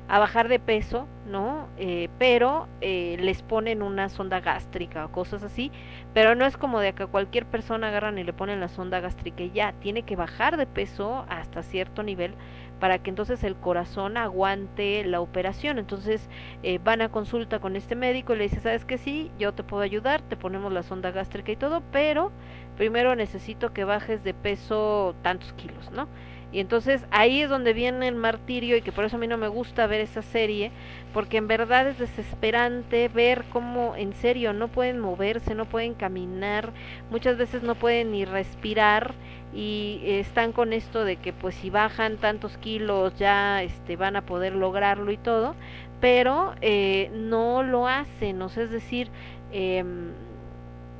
a 0.08 0.18
bajar 0.18 0.48
de 0.48 0.58
peso, 0.58 1.08
¿no? 1.24 1.70
Eh, 1.76 2.08
pero 2.18 2.68
eh, 2.80 3.16
les 3.20 3.42
ponen 3.42 3.82
una 3.82 4.08
sonda 4.08 4.40
gástrica 4.40 5.06
o 5.06 5.12
cosas 5.12 5.42
así, 5.44 5.72
pero 6.12 6.34
no 6.34 6.46
es 6.46 6.56
como 6.56 6.80
de 6.80 6.94
que 6.94 7.06
cualquier 7.06 7.46
persona 7.46 7.88
agarran 7.88 8.18
y 8.18 8.24
le 8.24 8.32
ponen 8.32 8.60
la 8.60 8.68
sonda 8.68 9.00
gástrica 9.00 9.44
y 9.44 9.52
ya, 9.52 9.72
tiene 9.80 10.02
que 10.04 10.16
bajar 10.16 10.56
de 10.56 10.66
peso 10.66 11.24
hasta 11.28 11.62
cierto 11.62 12.02
nivel 12.02 12.34
para 12.80 12.98
que 12.98 13.10
entonces 13.10 13.44
el 13.44 13.54
corazón 13.56 14.16
aguante 14.16 15.04
la 15.04 15.20
operación. 15.20 15.78
Entonces 15.78 16.28
eh, 16.62 16.80
van 16.82 17.02
a 17.02 17.10
consulta 17.10 17.60
con 17.60 17.76
este 17.76 17.94
médico 17.94 18.34
y 18.34 18.38
le 18.38 18.44
dice, 18.44 18.60
sabes 18.60 18.84
que 18.84 18.98
sí, 18.98 19.30
yo 19.38 19.52
te 19.52 19.62
puedo 19.62 19.82
ayudar, 19.82 20.22
te 20.22 20.36
ponemos 20.36 20.72
la 20.72 20.82
sonda 20.82 21.10
gástrica 21.12 21.52
y 21.52 21.56
todo, 21.56 21.82
pero 21.92 22.32
primero 22.76 23.14
necesito 23.14 23.72
que 23.72 23.84
bajes 23.84 24.24
de 24.24 24.34
peso 24.34 25.14
tantos 25.22 25.52
kilos, 25.52 25.90
¿no? 25.92 26.08
Y 26.52 26.60
entonces 26.60 27.04
ahí 27.10 27.42
es 27.42 27.48
donde 27.50 27.72
viene 27.72 28.08
el 28.08 28.16
martirio 28.16 28.76
y 28.76 28.82
que 28.82 28.90
por 28.92 29.04
eso 29.04 29.16
a 29.16 29.18
mí 29.20 29.26
no 29.28 29.36
me 29.36 29.48
gusta 29.48 29.86
ver 29.86 30.00
esa 30.00 30.22
serie, 30.22 30.72
porque 31.14 31.36
en 31.36 31.46
verdad 31.46 31.86
es 31.88 31.98
desesperante 31.98 33.08
ver 33.08 33.44
cómo 33.52 33.94
en 33.96 34.14
serio 34.14 34.52
no 34.52 34.68
pueden 34.68 34.98
moverse, 34.98 35.54
no 35.54 35.66
pueden 35.66 35.94
caminar, 35.94 36.72
muchas 37.10 37.36
veces 37.36 37.62
no 37.62 37.76
pueden 37.76 38.10
ni 38.10 38.24
respirar 38.24 39.14
y 39.54 40.00
están 40.04 40.52
con 40.52 40.72
esto 40.72 41.04
de 41.04 41.16
que 41.16 41.32
pues 41.32 41.54
si 41.56 41.70
bajan 41.70 42.16
tantos 42.16 42.56
kilos 42.58 43.16
ya 43.16 43.62
este 43.62 43.96
van 43.96 44.16
a 44.16 44.22
poder 44.22 44.54
lograrlo 44.54 45.12
y 45.12 45.16
todo, 45.16 45.54
pero 46.00 46.54
eh, 46.62 47.10
no 47.14 47.62
lo 47.62 47.86
hacen, 47.86 48.42
o 48.42 48.48
sea, 48.48 48.64
es 48.64 48.70
decir, 48.70 49.08
eh, 49.52 49.84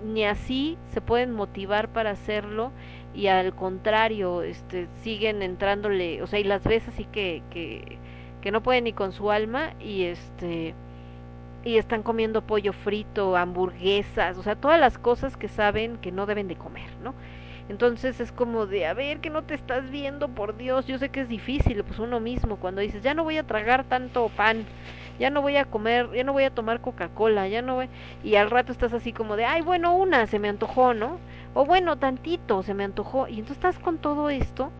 ni 0.04 0.24
así 0.24 0.78
se 0.92 1.00
pueden 1.00 1.32
motivar 1.32 1.88
para 1.88 2.10
hacerlo 2.10 2.72
y 3.14 3.26
al 3.26 3.54
contrario, 3.54 4.42
este, 4.42 4.86
siguen 5.02 5.42
entrándole, 5.42 6.22
o 6.22 6.26
sea, 6.26 6.38
y 6.38 6.44
las 6.44 6.62
ves 6.64 6.86
así 6.88 7.04
que, 7.06 7.42
que, 7.50 7.98
que 8.40 8.50
no 8.50 8.62
pueden 8.62 8.84
ni 8.84 8.92
con 8.92 9.12
su 9.12 9.30
alma 9.30 9.74
y 9.80 10.04
este 10.04 10.74
y 11.62 11.76
están 11.76 12.02
comiendo 12.02 12.42
pollo 12.42 12.72
frito, 12.72 13.36
hamburguesas, 13.36 14.38
o 14.38 14.42
sea, 14.42 14.56
todas 14.56 14.80
las 14.80 14.98
cosas 14.98 15.36
que 15.36 15.48
saben 15.48 15.98
que 15.98 16.10
no 16.10 16.26
deben 16.26 16.48
de 16.48 16.56
comer, 16.56 16.88
¿no? 17.02 17.14
Entonces 17.70 18.18
es 18.18 18.32
como 18.32 18.66
de, 18.66 18.84
a 18.84 18.94
ver, 18.94 19.20
que 19.20 19.30
no 19.30 19.42
te 19.42 19.54
estás 19.54 19.92
viendo, 19.92 20.26
por 20.26 20.56
Dios, 20.56 20.88
yo 20.88 20.98
sé 20.98 21.10
que 21.10 21.20
es 21.20 21.28
difícil, 21.28 21.84
pues 21.84 22.00
uno 22.00 22.18
mismo, 22.18 22.56
cuando 22.56 22.80
dices, 22.80 23.00
ya 23.04 23.14
no 23.14 23.22
voy 23.22 23.36
a 23.36 23.46
tragar 23.46 23.84
tanto 23.84 24.28
pan, 24.28 24.64
ya 25.20 25.30
no 25.30 25.40
voy 25.40 25.56
a 25.56 25.64
comer, 25.66 26.10
ya 26.12 26.24
no 26.24 26.32
voy 26.32 26.42
a 26.42 26.50
tomar 26.50 26.80
Coca-Cola, 26.80 27.46
ya 27.46 27.62
no 27.62 27.76
voy, 27.76 27.88
y 28.24 28.34
al 28.34 28.50
rato 28.50 28.72
estás 28.72 28.92
así 28.92 29.12
como 29.12 29.36
de, 29.36 29.44
ay, 29.44 29.62
bueno, 29.62 29.94
una, 29.94 30.26
se 30.26 30.40
me 30.40 30.48
antojó, 30.48 30.94
¿no? 30.94 31.18
O 31.54 31.64
bueno, 31.64 31.96
tantito, 31.96 32.64
se 32.64 32.74
me 32.74 32.82
antojó, 32.82 33.28
y 33.28 33.34
entonces 33.34 33.58
estás 33.58 33.78
con 33.78 33.98
todo 33.98 34.30
esto, 34.30 34.72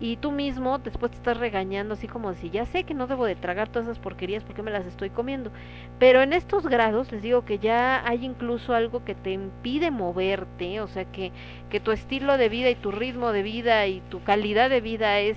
y 0.00 0.16
tú 0.16 0.30
mismo 0.30 0.78
después 0.78 1.10
te 1.10 1.18
estás 1.18 1.36
regañando 1.36 1.94
así 1.94 2.06
como 2.06 2.32
si 2.34 2.50
ya 2.50 2.66
sé 2.66 2.84
que 2.84 2.94
no 2.94 3.06
debo 3.06 3.26
de 3.26 3.34
tragar 3.34 3.68
todas 3.68 3.88
esas 3.88 3.98
porquerías 3.98 4.44
porque 4.44 4.62
me 4.62 4.70
las 4.70 4.86
estoy 4.86 5.10
comiendo. 5.10 5.50
Pero 5.98 6.22
en 6.22 6.32
estos 6.32 6.66
grados 6.66 7.10
les 7.10 7.22
digo 7.22 7.44
que 7.44 7.58
ya 7.58 8.06
hay 8.06 8.24
incluso 8.24 8.74
algo 8.74 9.04
que 9.04 9.14
te 9.14 9.32
impide 9.32 9.90
moverte, 9.90 10.80
o 10.80 10.88
sea 10.88 11.04
que, 11.04 11.32
que 11.70 11.80
tu 11.80 11.92
estilo 11.92 12.38
de 12.38 12.48
vida 12.48 12.70
y 12.70 12.76
tu 12.76 12.92
ritmo 12.92 13.32
de 13.32 13.42
vida 13.42 13.86
y 13.86 14.00
tu 14.08 14.22
calidad 14.22 14.70
de 14.70 14.80
vida 14.80 15.18
es 15.20 15.36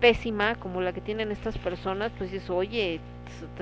pésima 0.00 0.54
como 0.54 0.80
la 0.80 0.92
que 0.94 1.02
tienen 1.02 1.30
estas 1.30 1.58
personas, 1.58 2.10
pues 2.16 2.32
dices, 2.32 2.48
oye, 2.48 3.00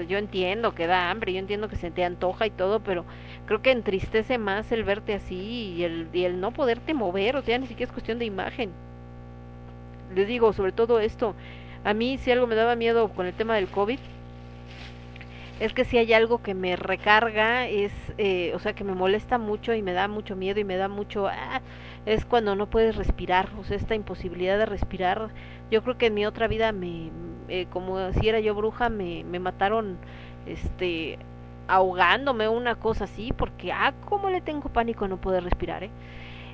yo 0.09 0.19
entiendo 0.19 0.75
que 0.75 0.87
da 0.87 1.11
hambre, 1.11 1.33
yo 1.33 1.41
entiendo 1.41 1.69
que 1.69 1.77
se 1.77 1.91
te 1.91 2.05
antoja 2.05 2.47
y 2.47 2.51
todo, 2.51 2.81
pero 2.81 3.05
creo 3.47 3.61
que 3.61 3.73
entristece 3.73 4.39
más 4.39 4.71
el 4.73 4.85
verte 4.85 5.15
así 5.15 5.75
y 5.77 5.83
el, 5.83 6.09
y 6.13 6.25
el 6.25 6.41
no 6.41 6.53
poderte 6.53 6.95
mover, 6.95 7.37
o 7.37 7.43
sea, 7.43 7.59
ni 7.59 7.67
siquiera 7.67 7.91
es 7.91 7.93
cuestión 7.93 8.19
de 8.21 8.25
imagen 8.25 8.71
les 10.15 10.27
digo, 10.27 10.53
sobre 10.53 10.73
todo 10.73 11.01
esto, 11.01 11.35
a 11.85 11.95
mí 11.95 12.19
si 12.19 12.31
algo 12.31 12.47
me 12.47 12.55
daba 12.55 12.77
miedo 12.77 13.09
con 13.09 13.27
el 13.27 13.35
tema 13.35 13.57
del 13.57 13.69
COVID, 13.69 13.99
es 15.61 15.73
que 15.73 15.85
si 15.85 15.99
hay 15.99 16.13
algo 16.13 16.41
que 16.43 16.55
me 16.55 16.77
recarga, 16.77 17.67
es, 17.67 17.93
eh, 18.17 18.53
o 18.55 18.59
sea, 18.61 18.75
que 18.75 18.85
me 18.85 18.95
molesta 18.95 19.39
mucho 19.39 19.75
y 19.75 19.83
me 19.83 19.93
da 19.93 20.07
mucho 20.07 20.37
miedo 20.37 20.61
y 20.61 20.65
me 20.65 20.77
da 20.77 20.89
mucho, 20.89 21.27
ah, 21.27 21.61
es 22.07 22.25
cuando 22.25 22.55
no 22.55 22.67
puedes 22.67 22.97
respirar, 22.97 23.49
o 23.59 23.65
sea, 23.65 23.77
esta 23.77 23.95
imposibilidad 23.95 24.57
de 24.59 24.67
respirar. 24.67 25.31
Yo 25.71 25.83
creo 25.83 25.99
que 25.99 26.07
en 26.07 26.15
mi 26.15 26.27
otra 26.27 26.47
vida, 26.47 26.71
me, 26.73 27.11
eh, 27.49 27.67
como 27.71 28.13
si 28.13 28.29
era 28.29 28.41
yo 28.41 28.55
bruja, 28.55 28.89
me, 28.89 29.25
me 29.25 29.41
mataron, 29.41 29.99
este, 30.47 31.19
ahogándome 31.67 32.49
una 32.49 32.77
cosa 32.77 33.05
así, 33.05 33.33
porque, 33.33 33.73
ah, 33.73 33.95
cómo 34.09 34.31
le 34.31 34.41
tengo 34.41 34.69
pánico 34.69 35.07
a 35.07 35.09
no 35.09 35.17
poder 35.21 35.43
respirar, 35.45 35.83
eh. 35.85 35.91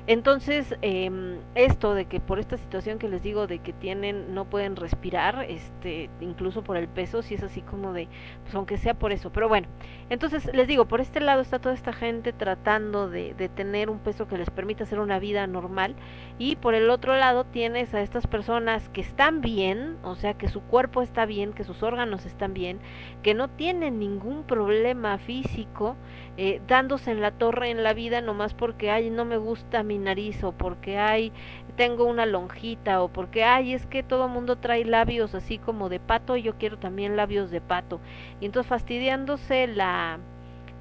Entonces, 0.07 0.75
eh, 0.83 1.39
esto 1.55 1.95
de 1.95 2.05
que 2.05 2.19
por 2.19 2.37
esta 2.39 2.57
situación 2.57 2.99
que 2.99 3.09
les 3.09 3.23
digo 3.23 3.47
de 3.47 3.59
que 3.59 3.73
tienen, 3.73 4.35
no 4.35 4.45
pueden 4.45 4.75
respirar, 4.75 5.45
este, 5.49 6.09
incluso 6.21 6.63
por 6.63 6.77
el 6.77 6.87
peso, 6.87 7.23
si 7.23 7.33
es 7.33 7.43
así 7.43 7.61
como 7.61 7.91
de, 7.91 8.07
pues 8.43 8.53
aunque 8.53 8.77
sea 8.77 8.93
por 8.93 9.11
eso, 9.11 9.31
pero 9.31 9.49
bueno, 9.49 9.67
entonces 10.11 10.49
les 10.53 10.67
digo, 10.67 10.85
por 10.85 11.01
este 11.01 11.19
lado 11.19 11.41
está 11.41 11.57
toda 11.57 11.73
esta 11.73 11.91
gente 11.91 12.33
tratando 12.33 13.09
de, 13.09 13.33
de 13.33 13.49
tener 13.49 13.89
un 13.89 13.97
peso 13.99 14.27
que 14.27 14.37
les 14.37 14.51
permita 14.51 14.83
hacer 14.83 14.99
una 14.99 15.17
vida 15.17 15.47
normal. 15.47 15.95
Y 16.37 16.57
por 16.57 16.75
el 16.75 16.89
otro 16.89 17.15
lado 17.15 17.45
tienes 17.45 17.93
a 17.93 18.01
estas 18.01 18.27
personas 18.27 18.89
que 18.89 19.01
están 19.01 19.41
bien, 19.41 19.97
o 20.03 20.15
sea, 20.15 20.33
que 20.33 20.49
su 20.49 20.61
cuerpo 20.61 21.01
está 21.01 21.25
bien, 21.25 21.53
que 21.53 21.63
sus 21.63 21.81
órganos 21.81 22.25
están 22.25 22.53
bien, 22.53 22.79
que 23.23 23.33
no 23.33 23.47
tienen 23.47 23.99
ningún 23.99 24.43
problema 24.43 25.17
físico, 25.17 25.95
eh, 26.37 26.61
dándose 26.67 27.11
en 27.11 27.21
la 27.21 27.31
torre 27.31 27.69
en 27.69 27.83
la 27.83 27.93
vida 27.93 28.21
nomás 28.21 28.53
porque 28.53 28.91
ay 28.91 29.09
no 29.09 29.25
me 29.25 29.37
gusta 29.37 29.83
mi 29.83 29.97
nariz 29.97 30.43
o 30.43 30.51
porque 30.51 30.97
ay 30.97 31.31
tengo 31.77 32.05
una 32.05 32.25
lonjita 32.25 33.01
o 33.01 33.09
porque 33.09 33.43
ay 33.43 33.73
es 33.73 33.85
que 33.85 34.03
todo 34.03 34.27
mundo 34.27 34.57
trae 34.57 34.85
labios 34.85 35.33
así 35.35 35.57
como 35.57 35.89
de 35.89 35.99
pato 35.99 36.35
y 36.35 36.43
yo 36.43 36.55
quiero 36.57 36.77
también 36.77 37.15
labios 37.15 37.51
de 37.51 37.61
pato 37.61 37.99
y 38.41 38.45
entonces 38.45 38.69
fastidiándose 38.69 39.67
la 39.67 40.19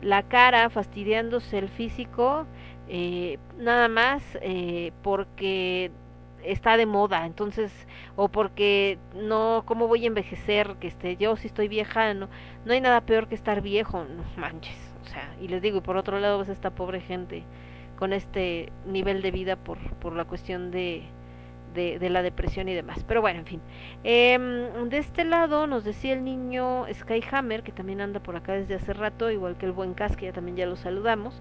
la 0.03 0.23
cara 0.25 0.71
fastidiándose 0.71 1.59
el 1.59 1.69
físico 1.69 2.47
eh, 2.89 3.39
nada 3.59 3.89
más 3.89 4.23
eh, 4.43 4.93
porque 5.03 5.91
está 6.45 6.77
de 6.77 6.87
moda, 6.87 7.27
entonces, 7.27 7.73
o 8.17 8.29
porque 8.29 8.99
no, 9.15 9.63
¿cómo 9.67 9.89
voy 9.89 10.05
a 10.05 10.09
envejecer? 10.09 10.77
Que 10.81 10.89
este, 10.89 11.17
yo 11.17 11.37
si 11.37 11.47
estoy 11.47 11.69
vieja, 11.69 12.13
no, 12.15 12.29
no 12.65 12.73
hay 12.73 12.81
nada 12.81 13.01
peor 13.01 13.29
que 13.29 13.35
estar 13.35 13.63
viejo, 13.63 14.05
no 14.05 14.23
manches, 14.37 14.84
y 15.41 15.49
les 15.49 15.63
digo, 15.63 15.79
y 15.79 15.81
por 15.81 15.97
otro 15.97 16.19
lado, 16.21 16.39
pues 16.39 16.49
esta 16.49 16.71
pobre 16.71 17.01
gente 17.01 17.45
con 17.99 18.13
este 18.13 18.73
nivel 18.87 19.23
de 19.23 19.31
vida 19.31 19.57
por, 19.57 19.79
por 19.97 20.15
la 20.15 20.25
cuestión 20.25 20.71
de, 20.71 21.05
de, 21.75 21.99
de 21.99 22.11
la 22.11 22.23
depresión 22.23 22.69
y 22.69 22.75
demás. 22.75 23.05
Pero 23.07 23.21
bueno, 23.21 23.41
en 23.41 23.47
fin. 23.47 23.61
Eh, 24.03 24.39
de 24.89 24.99
este 24.99 25.25
lado 25.25 25.67
nos 25.67 25.85
decía 25.85 26.15
el 26.15 26.25
niño 26.25 26.87
Skyhammer, 26.93 27.63
que 27.63 27.73
también 27.73 28.01
anda 28.01 28.21
por 28.21 28.37
acá 28.37 28.55
desde 28.55 28.75
hace 28.75 28.93
rato, 28.93 29.31
igual 29.31 29.57
que 29.57 29.67
el 29.67 29.73
buen 29.73 29.95
Cas, 29.95 30.17
que 30.17 30.27
ya 30.27 30.33
también 30.33 30.57
ya 30.57 30.67
lo 30.67 30.77
saludamos, 30.77 31.41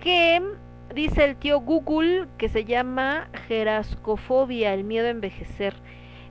que 0.00 0.42
dice 0.94 1.24
el 1.24 1.36
tío 1.36 1.60
Google 1.60 2.26
que 2.38 2.48
se 2.48 2.64
llama 2.64 3.28
gerascofobia, 3.46 4.74
el 4.74 4.84
miedo 4.84 5.06
a 5.06 5.10
envejecer. 5.10 5.74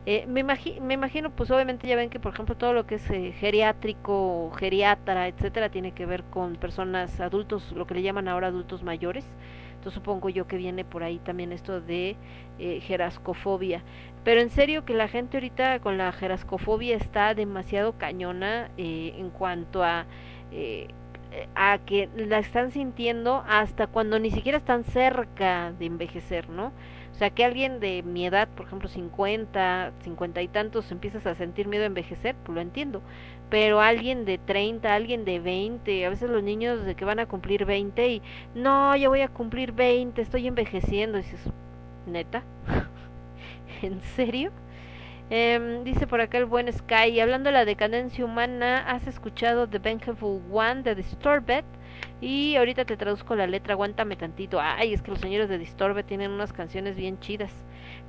Eh, 0.07 0.25
me, 0.27 0.41
imagi 0.41 0.79
me 0.81 0.93
imagino, 0.93 1.31
pues 1.31 1.49
obviamente 1.49 1.87
ya 1.87 1.95
ven 1.95 2.09
que, 2.11 2.19
por 2.19 2.33
ejemplo, 2.33 2.55
todo 2.55 2.73
lo 2.73 2.85
que 2.85 2.95
es 2.95 3.09
eh, 3.09 3.31
geriátrico, 3.39 4.51
geriatra, 4.55 5.27
etcétera, 5.27 5.69
tiene 5.69 5.93
que 5.93 6.05
ver 6.05 6.23
con 6.25 6.57
personas 6.57 7.19
adultos, 7.19 7.71
lo 7.71 7.87
que 7.87 7.95
le 7.95 8.03
llaman 8.03 8.27
ahora 8.27 8.47
adultos 8.47 8.83
mayores. 8.83 9.25
Entonces 9.75 9.95
supongo 9.95 10.29
yo 10.29 10.47
que 10.47 10.57
viene 10.57 10.83
por 10.85 11.03
ahí 11.03 11.19
también 11.19 11.51
esto 11.51 11.81
de 11.81 12.17
eh, 12.59 12.79
gerascofobia. 12.81 13.83
Pero 14.23 14.41
en 14.41 14.49
serio 14.49 14.85
que 14.85 14.93
la 14.95 15.07
gente 15.07 15.37
ahorita 15.37 15.79
con 15.79 15.97
la 15.97 16.11
gerascofobia 16.11 16.95
está 16.97 17.33
demasiado 17.35 17.97
cañona 17.97 18.71
eh, 18.77 19.13
en 19.17 19.29
cuanto 19.29 19.83
a 19.83 20.05
eh, 20.51 20.87
a 21.55 21.79
que 21.79 22.09
la 22.15 22.39
están 22.39 22.71
sintiendo 22.71 23.43
hasta 23.47 23.87
cuando 23.87 24.19
ni 24.19 24.31
siquiera 24.31 24.57
están 24.57 24.83
cerca 24.85 25.73
de 25.73 25.85
envejecer, 25.85 26.49
¿no? 26.49 26.71
O 27.15 27.17
sea, 27.17 27.29
que 27.29 27.45
alguien 27.45 27.79
de 27.79 28.03
mi 28.03 28.25
edad, 28.25 28.49
por 28.49 28.65
ejemplo, 28.65 28.89
50, 28.89 29.93
50 30.03 30.41
y 30.41 30.49
tantos, 30.49 30.91
empiezas 30.91 31.25
a 31.25 31.33
sentir 31.35 31.65
miedo 31.65 31.83
a 31.83 31.87
envejecer, 31.87 32.35
pues 32.43 32.53
lo 32.53 32.59
entiendo. 32.59 33.01
Pero 33.49 33.79
alguien 33.79 34.25
de 34.25 34.37
30, 34.37 34.93
alguien 34.93 35.23
de 35.23 35.39
20, 35.39 36.05
a 36.05 36.09
veces 36.09 36.29
los 36.29 36.43
niños 36.43 36.83
de 36.83 36.93
que 36.95 37.05
van 37.05 37.19
a 37.19 37.25
cumplir 37.25 37.63
20 37.63 38.09
y, 38.09 38.21
no, 38.53 38.93
ya 38.97 39.07
voy 39.07 39.21
a 39.21 39.29
cumplir 39.29 39.71
20, 39.71 40.21
estoy 40.21 40.45
envejeciendo. 40.45 41.17
Y 41.17 41.21
dices, 41.21 41.39
¿neta? 42.05 42.43
¿En 43.81 44.01
serio? 44.01 44.51
Eh, 45.29 45.83
dice 45.85 46.07
por 46.07 46.19
acá 46.19 46.37
el 46.37 46.45
buen 46.45 46.71
Sky, 46.71 47.17
hablando 47.21 47.47
de 47.47 47.53
la 47.53 47.63
decadencia 47.63 48.25
humana, 48.25 48.89
¿has 48.89 49.07
escuchado 49.07 49.69
The 49.69 49.79
Vengeful 49.79 50.41
One 50.51 50.83
de 50.83 50.95
Disturbed? 50.95 51.63
Y 52.21 52.55
ahorita 52.55 52.85
te 52.85 52.97
traduzco 52.97 53.35
la 53.35 53.45
letra, 53.45 53.73
aguántame 53.73 54.15
tantito. 54.15 54.59
Ay, 54.61 54.93
es 54.93 55.01
que 55.01 55.11
los 55.11 55.19
señores 55.19 55.49
de 55.49 55.57
Disturbed 55.57 56.05
tienen 56.05 56.31
unas 56.31 56.53
canciones 56.53 56.95
bien 56.95 57.19
chidas. 57.19 57.51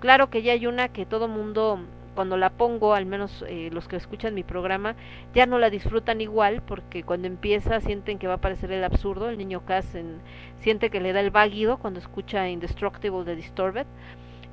Claro 0.01 0.31
que 0.31 0.43
ya 0.43 0.53
hay 0.53 0.67
una 0.67 0.89
que 0.89 1.07
todo 1.07 1.27
mundo, 1.27 1.81
cuando 2.15 2.37
la 2.37 2.51
pongo, 2.51 2.95
al 2.95 3.05
menos 3.05 3.45
eh, 3.49 3.69
los 3.73 3.89
que 3.89 3.97
escuchan 3.97 4.35
mi 4.35 4.45
programa, 4.45 4.95
ya 5.35 5.47
no 5.47 5.59
la 5.59 5.71
disfrutan 5.71 6.21
igual, 6.21 6.63
porque 6.63 7.03
cuando 7.03 7.27
empieza 7.27 7.81
sienten 7.81 8.19
que 8.19 8.27
va 8.27 8.35
a 8.35 8.37
aparecer 8.37 8.71
el 8.73 8.85
absurdo. 8.85 9.29
El 9.29 9.39
niño 9.39 9.65
Cass 9.67 9.95
en, 9.95 10.21
siente 10.61 10.89
que 10.91 11.01
le 11.01 11.13
da 11.13 11.21
el 11.21 11.31
váguido 11.31 11.79
cuando 11.79 11.99
escucha 11.99 12.49
Indestructible 12.49 13.25
de 13.25 13.37
Disturbed 13.37 13.87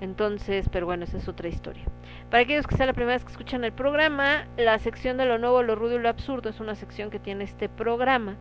Entonces, 0.02 0.68
pero 0.70 0.88
bueno, 0.88 1.04
esa 1.04 1.18
es 1.18 1.28
otra 1.28 1.48
historia. 1.48 1.84
Para 2.32 2.44
aquellos 2.44 2.66
que 2.66 2.76
sea 2.76 2.88
la 2.88 2.94
primera 2.94 3.16
vez 3.16 3.24
que 3.24 3.32
escuchan 3.32 3.64
el 3.64 3.72
programa, 3.72 4.48
la 4.58 4.80
sección 4.80 5.18
de 5.18 5.26
lo 5.26 5.38
nuevo, 5.38 5.62
lo 5.62 5.76
rudo 5.76 5.96
y 5.96 6.00
lo 6.00 6.10
absurdo 6.10 6.50
es 6.50 6.60
una 6.60 6.76
sección 6.76 7.12
que 7.12 7.20
tiene 7.20 7.44
este 7.44 7.70
programa 7.70 8.36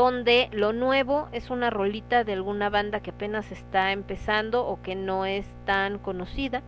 donde 0.00 0.48
lo 0.52 0.72
nuevo 0.72 1.28
es 1.30 1.50
una 1.50 1.68
rolita 1.68 2.24
de 2.24 2.32
alguna 2.32 2.70
banda 2.70 3.00
que 3.00 3.10
apenas 3.10 3.52
está 3.52 3.92
empezando 3.92 4.66
o 4.66 4.80
que 4.80 4.94
no 4.94 5.26
es 5.26 5.46
tan 5.66 5.98
conocida 5.98 6.62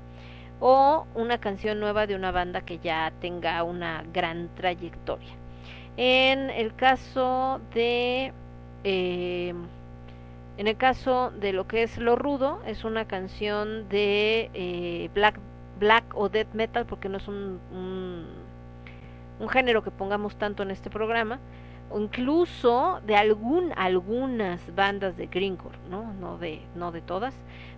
o 0.60 1.06
una 1.14 1.38
canción 1.38 1.80
nueva 1.80 2.06
de 2.06 2.14
una 2.14 2.30
banda 2.30 2.60
que 2.60 2.78
ya 2.78 3.10
tenga 3.22 3.62
una 3.62 4.04
gran 4.12 4.50
trayectoria. 4.54 5.32
En 5.96 6.50
el 6.50 6.74
caso 6.74 7.62
de 7.72 8.34
eh, 8.84 9.54
en 10.59 10.66
el 10.66 10.76
caso 10.76 11.30
de 11.30 11.54
lo 11.54 11.66
que 11.66 11.84
es 11.84 11.96
lo 11.96 12.16
rudo 12.16 12.60
es 12.66 12.84
una 12.84 13.06
canción 13.06 13.88
de 13.88 14.50
eh, 14.52 15.09
black 15.14 15.40
black 15.80 16.04
o 16.14 16.28
death 16.28 16.52
metal 16.52 16.84
porque 16.84 17.09
no 17.09 17.16
es 17.16 17.26
un, 17.28 17.59
un, 17.72 18.26
un 19.40 19.48
género 19.48 19.82
que 19.82 19.90
pongamos 19.90 20.36
tanto 20.36 20.62
en 20.62 20.70
este 20.70 20.90
programa 20.90 21.40
incluso 21.98 23.01
de 23.06 23.16
algún 23.16 23.73
algunas 23.77 24.74
bandas 24.74 25.16
de 25.16 25.27
greencore, 25.27 25.78
¿no? 25.90 26.12
No 26.14 26.39
de 26.39 26.62
no 26.74 26.93
de 26.93 27.01
todas. 27.01 27.35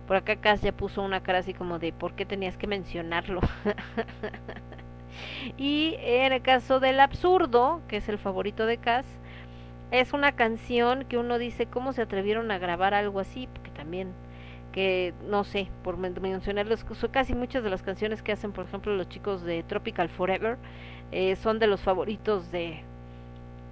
Por 0.07 0.17
acá 0.17 0.35
Cass 0.37 0.61
ya 0.61 0.71
puso 0.71 1.01
una 1.01 1.23
cara 1.23 1.39
así 1.39 1.53
como 1.53 1.79
de 1.79 1.93
¿por 1.93 2.13
qué 2.13 2.25
tenías 2.25 2.57
que 2.57 2.67
mencionarlo? 2.67 3.41
y 5.57 5.95
en 5.99 6.33
el 6.33 6.41
caso 6.41 6.79
del 6.79 6.99
absurdo, 6.99 7.81
que 7.87 7.97
es 7.97 8.09
el 8.09 8.17
favorito 8.17 8.65
de 8.65 8.77
Cass, 8.77 9.05
es 9.91 10.13
una 10.13 10.33
canción 10.33 11.05
que 11.05 11.17
uno 11.17 11.37
dice 11.37 11.67
cómo 11.67 11.93
se 11.93 12.01
atrevieron 12.01 12.51
a 12.51 12.57
grabar 12.57 12.93
algo 12.93 13.19
así, 13.19 13.47
porque 13.51 13.71
también 13.71 14.13
que 14.71 15.13
no 15.29 15.45
sé, 15.45 15.69
por 15.85 15.95
mencionarles, 15.95 16.85
casi 17.09 17.33
muchas 17.33 17.63
de 17.63 17.69
las 17.69 17.81
canciones 17.81 18.21
que 18.21 18.33
hacen, 18.33 18.51
por 18.51 18.65
ejemplo, 18.65 18.93
los 18.93 19.07
chicos 19.07 19.41
de 19.43 19.63
Tropical 19.63 20.09
Forever, 20.09 20.57
eh, 21.13 21.37
son 21.37 21.59
de 21.59 21.67
los 21.67 21.79
favoritos 21.79 22.51
de, 22.51 22.83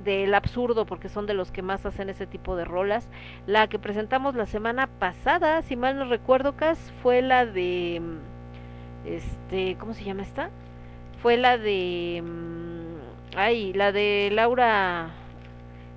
del 0.03 0.33
absurdo 0.33 0.85
porque 0.85 1.09
son 1.09 1.25
de 1.25 1.33
los 1.33 1.51
que 1.51 1.61
más 1.61 1.85
hacen 1.85 2.09
ese 2.09 2.27
tipo 2.27 2.55
de 2.55 2.65
rolas. 2.65 3.07
La 3.47 3.67
que 3.67 3.79
presentamos 3.79 4.35
la 4.35 4.45
semana 4.45 4.87
pasada, 4.87 5.61
si 5.61 5.75
mal 5.75 5.97
no 5.97 6.05
recuerdo, 6.05 6.55
Cas, 6.55 6.93
fue 7.01 7.21
la 7.21 7.45
de 7.45 8.01
este, 9.05 9.75
¿cómo 9.79 9.93
se 9.93 10.03
llama 10.03 10.23
esta? 10.23 10.49
Fue 11.21 11.37
la 11.37 11.57
de 11.57 12.23
ay, 13.35 13.73
la 13.73 13.91
de 13.91 14.29
Laura 14.31 15.11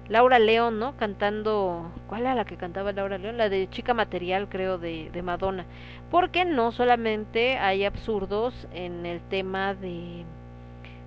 Laura 0.08 0.38
León, 0.38 0.78
¿no? 0.78 0.96
Cantando, 0.96 1.90
¿cuál 2.06 2.22
era 2.22 2.34
la 2.34 2.44
que 2.44 2.56
cantaba 2.56 2.92
Laura 2.92 3.18
León? 3.18 3.36
La 3.36 3.48
de 3.48 3.68
Chica 3.68 3.92
Material, 3.92 4.48
creo, 4.48 4.78
de, 4.78 5.10
de 5.10 5.22
Madonna. 5.22 5.66
Porque 6.10 6.44
no 6.44 6.70
solamente 6.70 7.58
hay 7.58 7.84
absurdos 7.84 8.68
en 8.72 9.04
el 9.04 9.20
tema 9.20 9.74
de, 9.74 10.24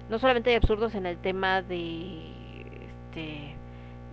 no 0.09 0.19
solamente 0.19 0.49
hay 0.49 0.57
absurdos 0.57 0.95
en 0.95 1.05
el 1.05 1.17
tema 1.17 1.61
de 1.61 2.38
este, 3.09 3.55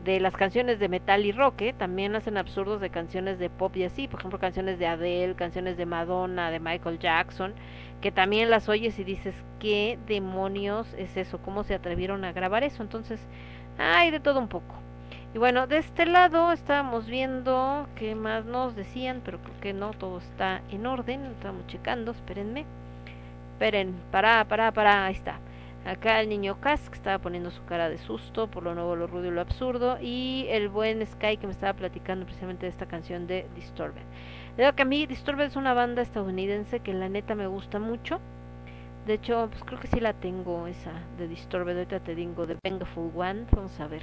de 0.04 0.20
las 0.20 0.34
canciones 0.34 0.78
de 0.78 0.88
metal 0.88 1.24
y 1.24 1.32
rock, 1.32 1.62
¿eh? 1.62 1.74
también 1.76 2.14
hacen 2.14 2.36
absurdos 2.36 2.80
de 2.80 2.90
canciones 2.90 3.38
de 3.38 3.50
pop 3.50 3.76
y 3.76 3.84
así, 3.84 4.06
por 4.08 4.20
ejemplo 4.20 4.38
canciones 4.38 4.78
de 4.78 4.86
Adele, 4.86 5.34
canciones 5.34 5.76
de 5.76 5.84
Madonna, 5.84 6.50
de 6.50 6.60
Michael 6.60 6.98
Jackson, 6.98 7.54
que 8.00 8.12
también 8.12 8.48
las 8.50 8.68
oyes 8.68 8.98
y 8.98 9.04
dices, 9.04 9.34
¿qué 9.58 9.98
demonios 10.06 10.94
es 10.94 11.16
eso? 11.16 11.38
¿Cómo 11.38 11.64
se 11.64 11.74
atrevieron 11.74 12.24
a 12.24 12.32
grabar 12.32 12.62
eso? 12.62 12.82
Entonces, 12.82 13.20
hay 13.78 14.10
de 14.10 14.20
todo 14.20 14.38
un 14.38 14.48
poco. 14.48 14.76
Y 15.34 15.38
bueno, 15.38 15.66
de 15.66 15.78
este 15.78 16.06
lado 16.06 16.52
estábamos 16.52 17.06
viendo 17.06 17.88
qué 17.96 18.14
más 18.14 18.44
nos 18.44 18.76
decían, 18.76 19.22
pero 19.24 19.38
creo 19.42 19.60
que 19.60 19.72
no, 19.72 19.90
todo 19.90 20.18
está 20.18 20.62
en 20.70 20.86
orden, 20.86 21.26
estamos 21.26 21.66
checando, 21.66 22.12
espérenme. 22.12 22.64
Esperen, 23.54 23.96
para, 24.10 24.44
para, 24.46 24.72
para, 24.72 25.06
ahí 25.06 25.14
está. 25.14 25.40
Acá 25.86 26.20
el 26.20 26.28
niño 26.28 26.60
que 26.60 26.72
estaba 26.72 27.20
poniendo 27.20 27.52
su 27.52 27.64
cara 27.64 27.88
de 27.88 27.98
susto 27.98 28.48
por 28.48 28.64
lo 28.64 28.74
nuevo, 28.74 28.96
lo 28.96 29.06
rudo 29.06 29.26
y 29.26 29.30
lo 29.30 29.40
absurdo. 29.40 29.98
Y 30.00 30.46
el 30.48 30.68
buen 30.68 31.06
Sky 31.06 31.36
que 31.36 31.46
me 31.46 31.52
estaba 31.52 31.74
platicando 31.74 32.24
precisamente 32.24 32.66
de 32.66 32.70
esta 32.70 32.86
canción 32.86 33.28
de 33.28 33.46
Disturbed. 33.54 34.02
Digo 34.56 34.72
que 34.72 34.82
a 34.82 34.84
mí 34.84 35.06
Disturbed 35.06 35.44
es 35.44 35.54
una 35.54 35.74
banda 35.74 36.02
estadounidense 36.02 36.80
que 36.80 36.92
la 36.92 37.08
neta 37.08 37.36
me 37.36 37.46
gusta 37.46 37.78
mucho. 37.78 38.18
De 39.06 39.14
hecho, 39.14 39.46
pues 39.48 39.62
creo 39.62 39.78
que 39.78 39.86
sí 39.86 40.00
la 40.00 40.12
tengo 40.12 40.66
esa 40.66 40.90
de 41.18 41.28
Disturbed. 41.28 41.76
Ahorita 41.76 42.00
te 42.00 42.16
digo 42.16 42.46
de 42.46 42.56
Vengeful 42.64 43.12
One. 43.14 43.44
Vamos 43.52 43.78
a 43.78 43.86
ver. 43.86 44.02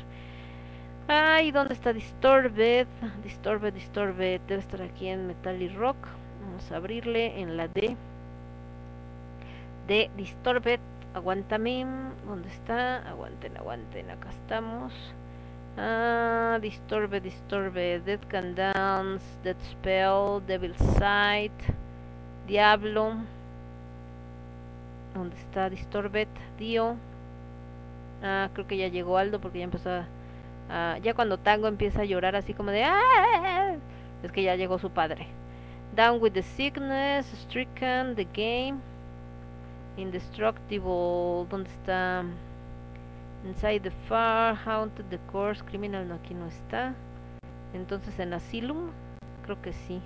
Ay, 1.10 1.51
¿dónde 1.51 1.73
está 1.73 1.91
Disturbed? 1.91 2.88
Disturbed, 3.26 3.73
Disturbed. 3.73 4.39
Debe 4.47 4.61
estar 4.61 4.81
aquí 4.81 5.10
en 5.10 5.27
Metal 5.27 5.61
y 5.61 5.68
Rock. 5.68 5.97
Vamos 6.45 6.72
a 6.72 6.77
abrirle 6.77 7.41
en 7.41 7.57
la 7.57 7.68
D 7.68 7.97
de 9.88 10.10
Disturbed 10.15 10.80
aguántame, 11.14 11.85
¿dónde 12.26 12.49
está? 12.49 13.07
Aguanten, 13.10 13.56
aguanten, 13.57 14.10
acá 14.10 14.30
estamos. 14.30 14.94
Ah, 15.77 16.60
Disturbe, 16.61 17.19
Disturbe, 17.19 17.99
Dead 18.02 18.19
Can 18.27 18.56
Dance, 18.56 19.26
Dead 19.44 19.57
Spell, 19.72 20.45
Devil's 20.45 20.77
Sight, 20.98 21.52
Diablo. 22.48 23.15
¿Dónde 25.14 25.35
está 25.38 25.69
Disturbed? 25.69 26.27
Dio. 26.57 26.95
Ah, 28.22 28.49
creo 28.53 28.68
que 28.68 28.77
ya 28.77 28.88
llegó 28.88 29.18
Aldo 29.18 29.40
porque 29.40 29.60
ya 29.60 29.65
empezó 29.65 29.90
a... 29.90 30.06
a 30.69 30.98
ya 30.99 31.14
cuando 31.14 31.38
Tango 31.38 31.68
empieza 31.68 32.02
a 32.02 32.06
llorar 32.06 32.35
así 32.35 32.53
como 32.53 32.72
de... 32.72 32.84
¡Ah! 32.84 33.76
Es 34.23 34.31
que 34.31 34.44
ya 34.44 34.56
llegó 34.56 34.80
su 34.80 34.90
padre. 34.90 35.27
Down 35.95 36.22
with 36.22 36.31
the 36.31 36.41
Sickness, 36.41 37.27
Stricken, 37.27 38.15
The 38.15 38.27
Game. 38.34 38.93
Indestructible, 39.98 41.48
¿dónde 41.49 41.70
está? 41.70 42.24
Inside 43.45 43.82
the 43.82 43.91
Far, 44.07 44.56
Haunted 44.65 45.06
the 45.10 45.20
Course, 45.32 45.64
Criminal, 45.64 46.07
no, 46.07 46.15
aquí 46.15 46.34
no 46.34 46.48
está. 46.48 46.95
Entonces 47.74 48.18
en 48.20 48.34
Asylum, 48.34 48.90
creo 49.44 49.61
que 49.61 49.74
sí. 49.74 50.02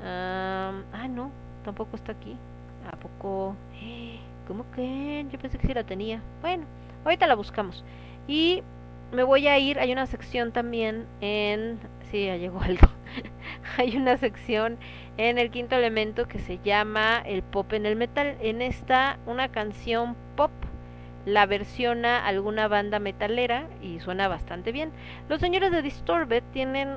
Um, 0.00 0.82
ah, 0.92 1.08
no, 1.08 1.30
tampoco 1.64 1.96
está 1.96 2.12
aquí. 2.12 2.36
¿A 2.90 2.96
poco? 2.96 3.56
¿Cómo 4.48 4.64
que? 4.72 5.26
Yo 5.30 5.38
pensé 5.38 5.58
que 5.58 5.66
sí 5.66 5.74
la 5.74 5.84
tenía. 5.84 6.22
Bueno, 6.40 6.64
ahorita 7.04 7.26
la 7.26 7.34
buscamos. 7.34 7.84
Y 8.26 8.62
me 9.12 9.22
voy 9.22 9.46
a 9.46 9.58
ir, 9.58 9.78
hay 9.78 9.92
una 9.92 10.06
sección 10.06 10.52
también 10.52 11.06
en... 11.20 11.78
Sí, 12.10 12.26
ya 12.26 12.36
llegó 12.36 12.60
algo. 12.62 12.88
hay 13.76 13.96
una 13.96 14.16
sección 14.16 14.78
en 15.16 15.38
el 15.38 15.50
quinto 15.50 15.76
elemento 15.76 16.26
que 16.26 16.38
se 16.38 16.58
llama 16.58 17.22
el 17.24 17.42
pop 17.42 17.72
en 17.72 17.86
el 17.86 17.96
metal. 17.96 18.36
En 18.40 18.62
esta, 18.62 19.18
una 19.26 19.48
canción 19.50 20.16
pop 20.36 20.50
la 21.24 21.46
versiona 21.46 22.26
alguna 22.26 22.66
banda 22.68 22.98
metalera 22.98 23.68
y 23.80 24.00
suena 24.00 24.28
bastante 24.28 24.72
bien. 24.72 24.90
Los 25.28 25.40
señores 25.40 25.70
de 25.70 25.82
Disturbed 25.82 26.42
tienen 26.52 26.96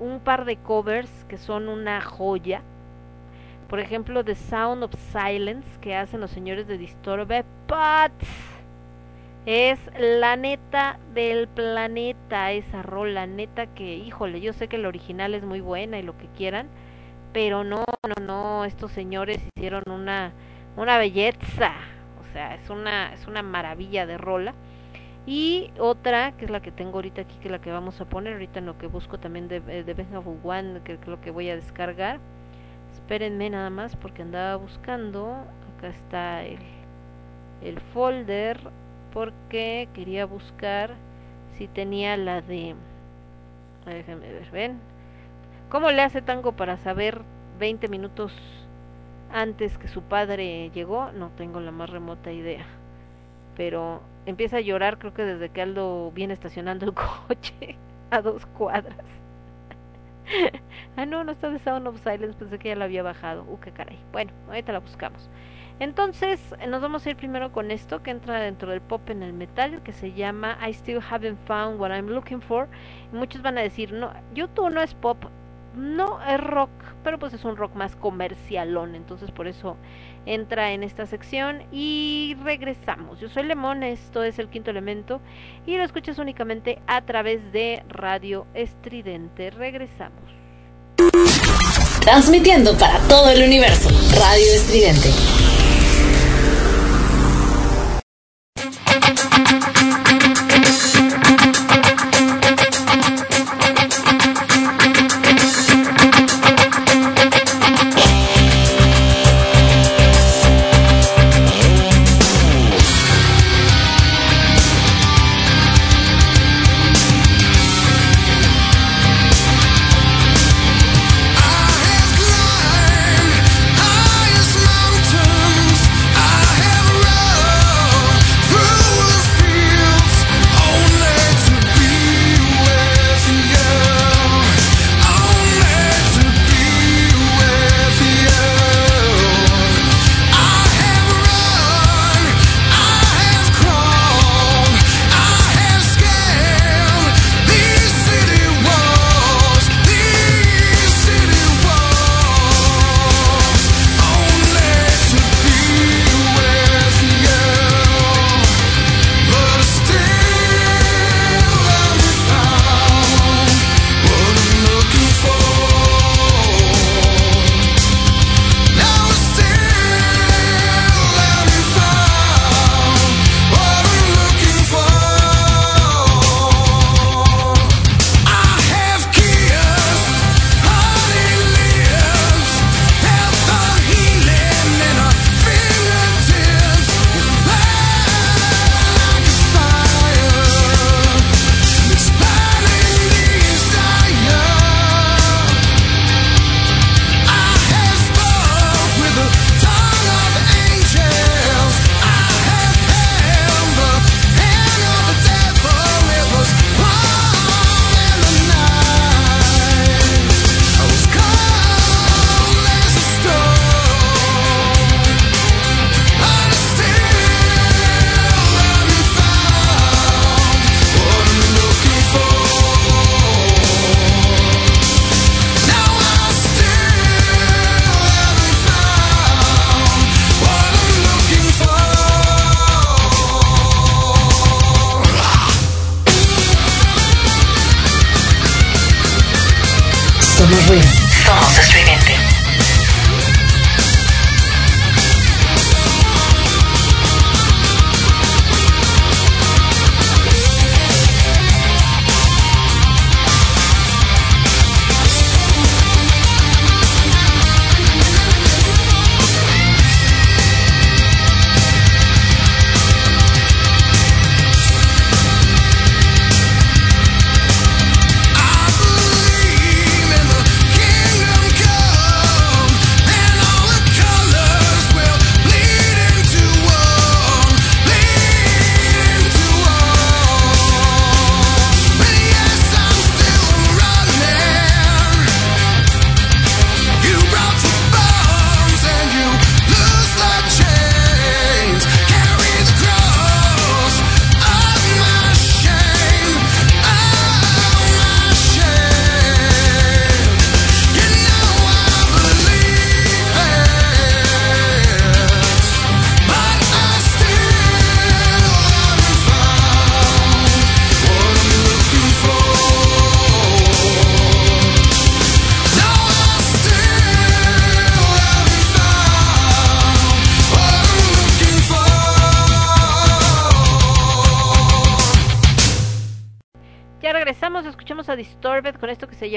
un 0.00 0.20
par 0.20 0.44
de 0.44 0.56
covers 0.56 1.10
que 1.28 1.38
son 1.38 1.68
una 1.68 2.00
joya. 2.00 2.62
Por 3.68 3.80
ejemplo, 3.80 4.24
The 4.24 4.34
Sound 4.34 4.84
of 4.84 4.94
Silence 5.12 5.68
que 5.80 5.96
hacen 5.96 6.20
los 6.20 6.30
señores 6.30 6.66
de 6.66 6.78
Disturbed. 6.78 7.44
But 7.66 8.12
es 9.44 9.78
la 9.98 10.36
neta 10.36 10.98
del 11.14 11.48
planeta 11.48 12.52
esa 12.52 12.82
rola, 12.82 13.26
neta 13.26 13.66
que, 13.66 13.96
híjole, 13.96 14.40
yo 14.40 14.52
sé 14.52 14.68
que 14.68 14.78
la 14.78 14.88
original 14.88 15.34
es 15.34 15.42
muy 15.42 15.60
buena 15.60 15.98
y 15.98 16.02
lo 16.02 16.16
que 16.16 16.26
quieran, 16.36 16.68
pero 17.38 17.62
no, 17.62 17.84
no, 18.02 18.26
no, 18.26 18.64
estos 18.64 18.90
señores 18.90 19.38
hicieron 19.54 19.84
una, 19.88 20.32
una 20.76 20.98
belleza, 20.98 21.70
o 22.20 22.32
sea, 22.32 22.56
es 22.56 22.68
una, 22.68 23.14
es 23.14 23.28
una 23.28 23.44
maravilla 23.44 24.06
de 24.06 24.18
rola. 24.18 24.54
Y 25.24 25.70
otra, 25.78 26.32
que 26.32 26.46
es 26.46 26.50
la 26.50 26.60
que 26.60 26.72
tengo 26.72 26.96
ahorita 26.96 27.20
aquí, 27.20 27.36
que 27.38 27.46
es 27.46 27.52
la 27.52 27.60
que 27.60 27.70
vamos 27.70 28.00
a 28.00 28.06
poner, 28.06 28.32
ahorita 28.32 28.58
en 28.58 28.66
lo 28.66 28.76
que 28.76 28.88
busco 28.88 29.20
también 29.20 29.46
de, 29.46 29.60
de 29.60 29.94
Benjamin 29.94 30.40
One, 30.42 30.80
que 30.82 30.94
es 30.94 31.06
lo 31.06 31.20
que 31.20 31.30
voy 31.30 31.48
a 31.48 31.54
descargar. 31.54 32.18
Espérenme 32.92 33.50
nada 33.50 33.70
más 33.70 33.94
porque 33.94 34.22
andaba 34.22 34.56
buscando, 34.56 35.36
acá 35.76 35.90
está 35.90 36.42
el, 36.42 36.58
el 37.62 37.78
folder, 37.94 38.58
porque 39.14 39.88
quería 39.94 40.26
buscar 40.26 40.90
si 41.56 41.68
tenía 41.68 42.16
la 42.16 42.40
de... 42.40 42.74
Déjenme 43.86 44.32
ver, 44.32 44.50
ven, 44.50 44.80
¿Cómo 45.68 45.90
le 45.90 46.00
hace 46.00 46.22
Tango 46.22 46.52
para 46.52 46.78
saber 46.78 47.20
20 47.58 47.88
minutos 47.88 48.32
antes 49.30 49.76
que 49.76 49.86
su 49.88 50.00
padre 50.00 50.70
llegó? 50.70 51.12
No 51.12 51.28
tengo 51.36 51.60
la 51.60 51.72
más 51.72 51.90
remota 51.90 52.32
idea. 52.32 52.64
Pero 53.54 54.00
empieza 54.24 54.56
a 54.56 54.60
llorar 54.60 54.98
creo 54.98 55.12
que 55.12 55.24
desde 55.24 55.50
que 55.50 55.60
Aldo 55.60 56.10
viene 56.12 56.32
estacionando 56.32 56.86
el 56.86 56.94
coche 57.28 57.76
a 58.10 58.22
dos 58.22 58.46
cuadras. 58.46 58.96
ah, 60.96 61.04
no, 61.04 61.22
no 61.22 61.32
está 61.32 61.50
de 61.50 61.58
Sound 61.58 61.86
of 61.86 62.02
Silence, 62.02 62.38
pensé 62.38 62.58
que 62.58 62.68
ya 62.68 62.74
la 62.74 62.86
había 62.86 63.02
bajado. 63.02 63.42
Uh, 63.42 63.60
qué 63.60 63.70
caray. 63.70 63.98
Bueno, 64.10 64.32
ahorita 64.46 64.72
la 64.72 64.78
buscamos. 64.78 65.28
Entonces, 65.80 66.54
nos 66.66 66.80
vamos 66.80 67.04
a 67.04 67.10
ir 67.10 67.16
primero 67.16 67.52
con 67.52 67.70
esto 67.70 68.02
que 68.02 68.10
entra 68.10 68.40
dentro 68.40 68.70
del 68.70 68.80
pop 68.80 69.10
en 69.10 69.22
el 69.22 69.34
metal, 69.34 69.82
que 69.82 69.92
se 69.92 70.14
llama 70.14 70.58
I 70.66 70.72
Still 70.72 71.02
Haven't 71.10 71.38
Found 71.46 71.78
What 71.78 71.90
I'm 71.90 72.08
Looking 72.08 72.40
For. 72.40 72.68
Muchos 73.12 73.42
van 73.42 73.58
a 73.58 73.60
decir, 73.60 73.92
no, 73.92 74.10
YouTube 74.32 74.70
no 74.70 74.80
es 74.80 74.94
pop 74.94 75.22
no 75.78 76.20
es 76.22 76.40
rock, 76.40 76.70
pero 77.04 77.18
pues 77.18 77.32
es 77.32 77.44
un 77.44 77.56
rock 77.56 77.74
más 77.74 77.96
comercialón, 77.96 78.94
entonces 78.94 79.30
por 79.30 79.46
eso 79.46 79.76
entra 80.26 80.72
en 80.72 80.82
esta 80.82 81.06
sección 81.06 81.62
y 81.72 82.36
regresamos. 82.42 83.20
Yo 83.20 83.28
soy 83.28 83.44
Lemón, 83.44 83.82
esto 83.82 84.22
es 84.22 84.38
el 84.38 84.48
quinto 84.48 84.70
elemento 84.70 85.20
y 85.66 85.76
lo 85.76 85.84
escuchas 85.84 86.18
únicamente 86.18 86.80
a 86.86 87.02
través 87.02 87.52
de 87.52 87.82
Radio 87.88 88.46
Estridente. 88.54 89.50
Regresamos. 89.50 90.20
Transmitiendo 92.00 92.76
para 92.76 92.98
todo 93.08 93.30
el 93.30 93.42
universo. 93.42 93.88
Radio 94.18 94.46
Estridente. 94.54 95.10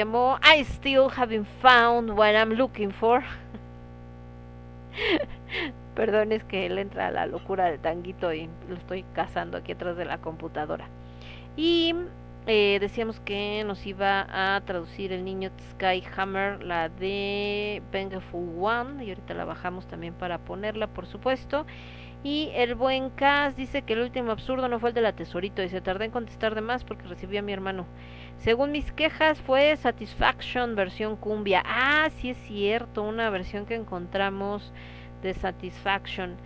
I 0.03 0.63
Still 0.63 1.09
Haven't 1.15 1.45
Found 1.61 2.17
What 2.17 2.33
I'm 2.33 2.53
Looking 2.53 2.91
For. 2.91 3.21
Perdón, 5.95 6.31
es 6.31 6.43
que 6.43 6.67
le 6.69 6.81
entra 6.81 7.11
la 7.11 7.27
locura 7.27 7.65
del 7.65 7.79
tanguito 7.79 8.33
y 8.33 8.49
lo 8.67 8.77
estoy 8.77 9.05
cazando 9.13 9.57
aquí 9.57 9.73
atrás 9.73 9.95
de 9.97 10.05
la 10.05 10.17
computadora. 10.17 10.87
Y 11.55 11.93
eh, 12.47 12.79
decíamos 12.81 13.19
que 13.19 13.63
nos 13.63 13.85
iba 13.85 14.55
a 14.55 14.59
traducir 14.61 15.13
el 15.13 15.23
niño 15.23 15.51
Skyhammer, 15.73 16.63
la 16.63 16.89
de 16.89 17.83
Vengeful 17.91 18.55
One, 18.59 19.05
y 19.05 19.09
ahorita 19.09 19.35
la 19.35 19.45
bajamos 19.45 19.85
también 19.85 20.15
para 20.15 20.39
ponerla, 20.39 20.87
por 20.87 21.05
supuesto. 21.05 21.67
Y 22.23 22.49
el 22.55 22.73
buen 22.73 23.11
Cas 23.11 23.55
dice 23.55 23.83
que 23.83 23.93
el 23.93 24.01
último 24.01 24.31
absurdo 24.31 24.67
no 24.67 24.79
fue 24.79 24.89
el 24.89 24.95
de 24.95 25.01
la 25.01 25.13
tesorito 25.13 25.61
y 25.61 25.69
se 25.69 25.81
tardé 25.81 26.05
en 26.05 26.11
contestar 26.11 26.55
de 26.55 26.61
más 26.61 26.83
porque 26.83 27.07
recibí 27.07 27.37
a 27.37 27.43
mi 27.43 27.53
hermano. 27.53 27.85
Según 28.43 28.71
mis 28.71 28.91
quejas 28.91 29.39
fue 29.41 29.75
Satisfaction 29.77 30.75
versión 30.75 31.15
cumbia. 31.15 31.61
Ah, 31.65 32.09
sí 32.17 32.31
es 32.31 32.37
cierto, 32.39 33.03
una 33.03 33.29
versión 33.29 33.65
que 33.65 33.75
encontramos 33.75 34.73
de 35.21 35.33
Satisfaction. 35.35 36.37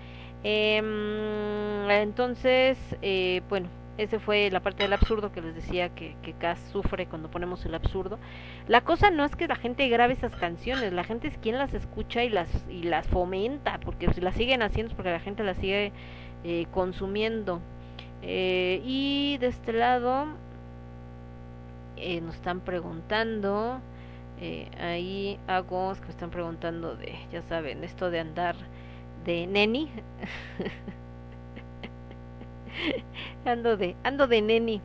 Em, 0.43 1.89
entonces, 1.89 2.77
eh, 3.01 3.41
bueno, 3.49 3.69
Ese 3.97 4.19
fue 4.19 4.49
la 4.51 4.61
parte 4.61 4.83
del 4.83 4.91
absurdo 4.93 5.31
que 5.31 5.41
les 5.41 5.55
decía 5.55 5.89
que, 5.95 6.17
que 6.21 6.33
Cass 6.33 6.59
sufre 6.71 7.07
cuando 7.07 7.31
ponemos 7.31 7.65
el 7.65 7.75
absurdo. 7.75 8.19
La 8.67 8.81
cosa 8.83 9.09
no 9.09 9.23
es 9.23 9.35
que 9.37 9.47
la 9.47 9.55
gente 9.55 9.87
grabe 9.87 10.13
esas 10.13 10.35
canciones, 10.35 10.91
la 10.91 11.05
gente 11.05 11.27
es 11.29 11.37
quien 11.37 11.57
las 11.57 11.73
escucha 11.73 12.23
y 12.25 12.29
las, 12.29 12.65
y 12.69 12.83
las 12.83 13.07
fomenta, 13.07 13.79
porque 13.79 14.11
si 14.13 14.19
las 14.21 14.35
siguen 14.35 14.61
haciendo 14.63 14.95
porque 14.95 15.11
la 15.11 15.21
gente 15.21 15.43
las 15.45 15.57
sigue 15.57 15.93
eh, 16.43 16.67
consumiendo. 16.71 17.61
Eh, 18.21 18.81
y 18.83 19.37
de 19.39 19.47
este 19.47 19.71
lado 19.73 20.27
eh, 21.97 22.21
nos 22.21 22.35
están 22.35 22.59
preguntando, 22.61 23.79
eh, 24.39 24.69
ahí 24.79 25.39
hago, 25.47 25.93
que 25.95 26.01
me 26.01 26.09
están 26.09 26.29
preguntando 26.29 26.95
de, 26.95 27.15
ya 27.31 27.41
saben, 27.43 27.83
esto 27.83 28.09
de 28.09 28.19
andar 28.19 28.55
de 29.25 29.47
neni. 29.47 29.89
ando 33.45 33.77
de, 33.77 33.95
ando 34.03 34.27
de 34.27 34.41
neni. 34.41 34.81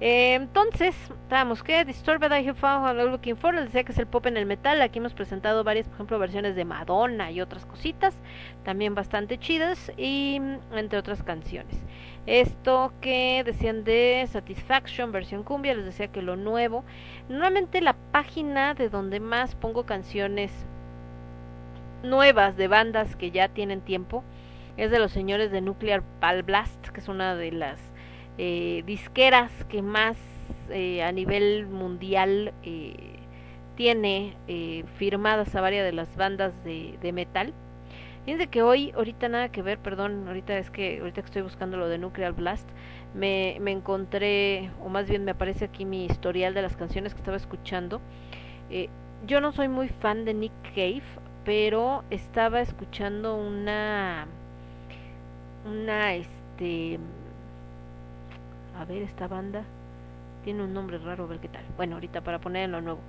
Eh, 0.00 0.32
entonces, 0.34 0.96
estábamos 1.24 1.62
que 1.62 1.84
Disturbed 1.84 2.30
I 2.30 2.48
Have 2.48 2.54
Found 2.54 2.98
I'm 2.98 3.10
Looking 3.10 3.36
For, 3.36 3.54
les 3.54 3.66
decía 3.66 3.84
que 3.84 3.92
es 3.92 3.98
el 3.98 4.06
pop 4.06 4.24
en 4.26 4.38
el 4.38 4.46
metal. 4.46 4.80
Aquí 4.80 4.98
hemos 4.98 5.12
presentado 5.12 5.62
varias, 5.62 5.86
por 5.88 5.96
ejemplo, 5.96 6.18
versiones 6.18 6.56
de 6.56 6.64
Madonna 6.64 7.30
y 7.30 7.42
otras 7.42 7.66
cositas, 7.66 8.14
también 8.64 8.94
bastante 8.94 9.38
chidas, 9.38 9.92
y 9.98 10.38
mm, 10.40 10.78
entre 10.78 10.98
otras 10.98 11.22
canciones. 11.22 11.76
Esto 12.30 12.92
que 13.00 13.42
decían 13.44 13.82
de 13.82 14.24
Satisfaction, 14.30 15.10
versión 15.10 15.42
cumbia, 15.42 15.74
les 15.74 15.84
decía 15.84 16.12
que 16.12 16.22
lo 16.22 16.36
nuevo. 16.36 16.84
Normalmente 17.28 17.80
la 17.80 17.96
página 18.12 18.74
de 18.74 18.88
donde 18.88 19.18
más 19.18 19.56
pongo 19.56 19.84
canciones 19.84 20.52
nuevas 22.04 22.56
de 22.56 22.68
bandas 22.68 23.16
que 23.16 23.32
ya 23.32 23.48
tienen 23.48 23.80
tiempo 23.80 24.22
es 24.76 24.92
de 24.92 25.00
los 25.00 25.10
señores 25.10 25.50
de 25.50 25.60
Nuclear 25.60 26.04
Pal 26.20 26.44
Blast, 26.44 26.90
que 26.90 27.00
es 27.00 27.08
una 27.08 27.34
de 27.34 27.50
las 27.50 27.80
eh, 28.38 28.84
disqueras 28.86 29.50
que 29.68 29.82
más 29.82 30.16
eh, 30.70 31.02
a 31.02 31.10
nivel 31.10 31.66
mundial 31.66 32.54
eh, 32.62 32.94
tiene 33.74 34.36
eh, 34.46 34.84
firmadas 34.98 35.52
a 35.56 35.60
varias 35.60 35.84
de 35.84 35.92
las 35.94 36.14
bandas 36.14 36.52
de, 36.62 36.96
de 37.02 37.12
metal. 37.12 37.52
Fíjense 38.24 38.48
que 38.48 38.62
hoy, 38.62 38.92
ahorita 38.94 39.28
nada 39.28 39.50
que 39.50 39.62
ver, 39.62 39.78
perdón, 39.78 40.28
ahorita 40.28 40.56
es 40.58 40.70
que 40.70 40.98
ahorita 41.00 41.22
que 41.22 41.26
estoy 41.26 41.42
buscando 41.42 41.76
lo 41.78 41.88
de 41.88 41.98
Nuclear 41.98 42.32
Blast, 42.32 42.68
me, 43.14 43.56
me 43.60 43.72
encontré, 43.72 44.70
o 44.80 44.88
más 44.88 45.08
bien 45.08 45.24
me 45.24 45.32
aparece 45.32 45.64
aquí 45.64 45.84
mi 45.84 46.04
historial 46.06 46.54
de 46.54 46.62
las 46.62 46.76
canciones 46.76 47.14
que 47.14 47.20
estaba 47.20 47.36
escuchando. 47.38 48.00
Eh, 48.70 48.88
yo 49.26 49.40
no 49.40 49.52
soy 49.52 49.68
muy 49.68 49.88
fan 49.88 50.24
de 50.24 50.34
Nick 50.34 50.52
Cave, 50.74 51.02
pero 51.44 52.04
estaba 52.10 52.60
escuchando 52.60 53.36
una, 53.36 54.26
una, 55.64 56.14
este, 56.14 56.98
a 58.74 58.84
ver, 58.84 59.02
esta 59.02 59.28
banda 59.28 59.64
tiene 60.42 60.64
un 60.64 60.72
nombre 60.74 60.98
raro, 60.98 61.24
a 61.24 61.26
ver 61.26 61.40
qué 61.40 61.48
tal. 61.48 61.64
Bueno, 61.76 61.96
ahorita 61.96 62.22
para 62.22 62.40
poner 62.40 62.64
en 62.64 62.72
lo 62.72 62.80
nuevo. 62.80 63.00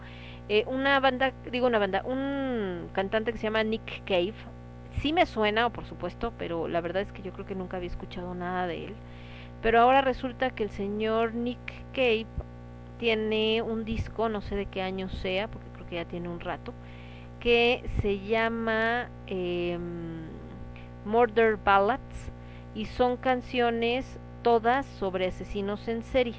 Eh, 0.50 0.66
una 0.68 1.00
banda, 1.00 1.34
digo 1.52 1.68
una 1.68 1.80
banda, 1.80 2.04
un 2.06 2.90
cantante 2.94 3.32
que 3.32 3.38
se 3.38 3.44
llama 3.44 3.64
Nick 3.64 4.04
Cave. 4.06 4.34
Sí 5.00 5.14
me 5.14 5.26
suena, 5.26 5.70
por 5.70 5.86
supuesto, 5.86 6.34
pero 6.38 6.68
la 6.68 6.82
verdad 6.82 7.02
es 7.02 7.12
que 7.12 7.22
yo 7.22 7.32
creo 7.34 7.46
que 7.46 7.56
nunca 7.56 7.78
había 7.78 7.90
escuchado 7.90 8.36
nada 8.36 8.68
de 8.68 8.86
él. 8.86 8.96
Pero 9.62 9.80
ahora 9.80 10.02
resulta 10.02 10.52
que 10.52 10.64
el 10.64 10.70
señor 10.70 11.34
Nick 11.34 11.60
Cave 11.94 12.28
tiene 13.00 13.62
un 13.62 13.86
disco, 13.86 14.30
no 14.30 14.42
sé 14.42 14.56
de 14.56 14.66
qué 14.68 14.82
año 14.82 15.10
sea, 15.10 15.48
porque 15.48 15.68
creo 15.74 15.88
que 15.88 15.96
ya 15.96 16.06
tiene 16.06 16.30
un 16.30 16.40
rato, 16.40 16.74
que 17.40 17.84
se 18.02 18.20
llama 18.20 19.10
eh, 19.28 19.78
Murder 21.06 21.58
Ballads 21.58 22.32
y 22.76 22.86
son 22.86 23.18
canciones 23.18 24.20
todas 24.44 24.86
sobre 24.86 25.28
asesinos 25.28 25.88
en 25.88 26.04
serie. 26.04 26.36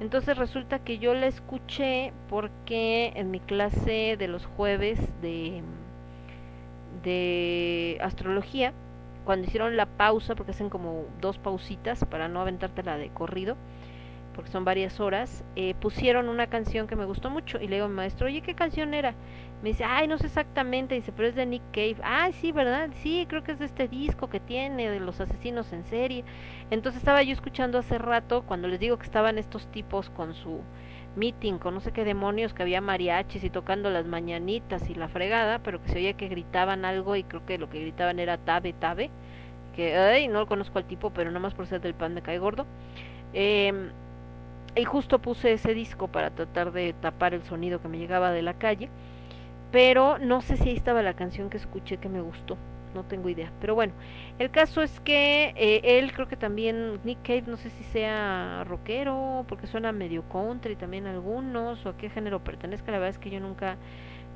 Entonces 0.00 0.36
resulta 0.38 0.78
que 0.78 0.98
yo 0.98 1.14
la 1.14 1.26
escuché 1.26 2.12
porque 2.28 3.12
en 3.16 3.30
mi 3.30 3.40
clase 3.40 4.16
de 4.16 4.28
los 4.28 4.46
jueves 4.46 5.00
de, 5.20 5.62
de 7.02 7.98
astrología, 8.00 8.72
cuando 9.24 9.46
hicieron 9.46 9.76
la 9.76 9.86
pausa, 9.86 10.34
porque 10.34 10.52
hacen 10.52 10.70
como 10.70 11.04
dos 11.20 11.38
pausitas 11.38 12.04
para 12.04 12.28
no 12.28 12.40
aventártela 12.40 12.96
de 12.96 13.10
corrido, 13.10 13.56
porque 14.34 14.50
son 14.50 14.64
varias 14.64 15.00
horas, 15.00 15.44
eh, 15.56 15.74
pusieron 15.80 16.28
una 16.28 16.46
canción 16.46 16.86
que 16.86 16.96
me 16.96 17.04
gustó 17.04 17.28
mucho 17.28 17.60
y 17.60 17.66
le 17.66 17.76
digo 17.76 17.86
a 17.86 17.88
mi 17.88 17.96
maestro, 17.96 18.26
oye, 18.26 18.40
¿qué 18.40 18.54
canción 18.54 18.94
era? 18.94 19.14
Me 19.62 19.70
dice, 19.70 19.82
ay, 19.84 20.06
no 20.06 20.16
sé 20.16 20.26
exactamente, 20.26 20.94
dice, 20.94 21.10
pero 21.10 21.28
es 21.28 21.34
de 21.34 21.44
Nick 21.44 21.62
Cave. 21.72 21.96
Ay, 22.04 22.32
sí, 22.32 22.52
¿verdad? 22.52 22.90
Sí, 23.02 23.26
creo 23.28 23.42
que 23.42 23.50
es 23.52 23.58
de 23.58 23.64
este 23.64 23.88
disco 23.88 24.30
que 24.30 24.38
tiene, 24.38 24.88
de 24.88 25.00
los 25.00 25.20
asesinos 25.20 25.72
en 25.72 25.84
serie. 25.84 26.24
Entonces 26.70 27.00
estaba 27.00 27.22
yo 27.24 27.32
escuchando 27.32 27.78
hace 27.78 27.98
rato, 27.98 28.44
cuando 28.46 28.68
les 28.68 28.78
digo 28.78 28.96
que 28.96 29.06
estaban 29.06 29.38
estos 29.38 29.66
tipos 29.72 30.08
con 30.10 30.34
su 30.34 30.60
meeting, 31.16 31.58
con 31.58 31.74
no 31.74 31.80
sé 31.80 31.92
qué 31.92 32.04
demonios, 32.04 32.54
que 32.54 32.62
había 32.62 32.80
mariachis 32.80 33.44
y 33.44 33.50
tocando 33.50 33.90
las 33.90 34.06
mañanitas 34.06 34.88
y 34.88 34.94
la 34.94 35.08
fregada, 35.08 35.60
pero 35.60 35.82
que 35.82 35.88
se 35.90 35.98
oía 35.98 36.12
que 36.14 36.28
gritaban 36.28 36.84
algo 36.84 37.16
y 37.16 37.24
creo 37.24 37.44
que 37.46 37.58
lo 37.58 37.68
que 37.70 37.80
gritaban 37.80 38.18
era 38.18 38.38
tabe, 38.38 38.72
tabe. 38.72 39.10
Que, 39.74 39.96
ay, 39.96 40.28
no 40.28 40.40
lo 40.40 40.46
conozco 40.46 40.78
al 40.78 40.84
tipo, 40.84 41.10
pero 41.10 41.30
nada 41.30 41.40
más 41.40 41.54
por 41.54 41.66
ser 41.66 41.80
del 41.80 41.94
pan 41.94 42.14
me 42.14 42.22
cae 42.22 42.38
gordo. 42.38 42.66
Eh, 43.32 43.90
y 44.76 44.84
justo 44.84 45.18
puse 45.18 45.52
ese 45.52 45.74
disco 45.74 46.08
para 46.08 46.30
tratar 46.30 46.72
de 46.72 46.92
tapar 46.94 47.34
el 47.34 47.42
sonido 47.44 47.80
que 47.80 47.88
me 47.88 47.98
llegaba 47.98 48.32
de 48.32 48.42
la 48.42 48.54
calle 48.54 48.88
pero 49.70 50.18
no 50.18 50.40
sé 50.40 50.56
si 50.56 50.70
ahí 50.70 50.76
estaba 50.76 51.02
la 51.02 51.14
canción 51.14 51.50
que 51.50 51.58
escuché 51.58 51.98
que 51.98 52.08
me 52.08 52.20
gustó, 52.20 52.56
no 52.94 53.04
tengo 53.04 53.28
idea. 53.28 53.52
Pero 53.60 53.74
bueno, 53.74 53.92
el 54.38 54.50
caso 54.50 54.82
es 54.82 55.00
que 55.00 55.54
eh, 55.56 55.98
él 55.98 56.12
creo 56.12 56.28
que 56.28 56.36
también, 56.36 57.00
Nick 57.04 57.22
Cave, 57.22 57.44
no 57.46 57.56
sé 57.56 57.70
si 57.70 57.84
sea 57.84 58.64
rockero, 58.64 59.44
porque 59.48 59.66
suena 59.66 59.92
medio 59.92 60.28
country 60.28 60.76
también 60.76 61.06
algunos, 61.06 61.84
o 61.86 61.90
a 61.90 61.96
qué 61.96 62.10
género 62.10 62.42
pertenezca, 62.42 62.90
la 62.92 62.98
verdad 62.98 63.10
es 63.10 63.18
que 63.18 63.30
yo 63.30 63.40
nunca 63.40 63.76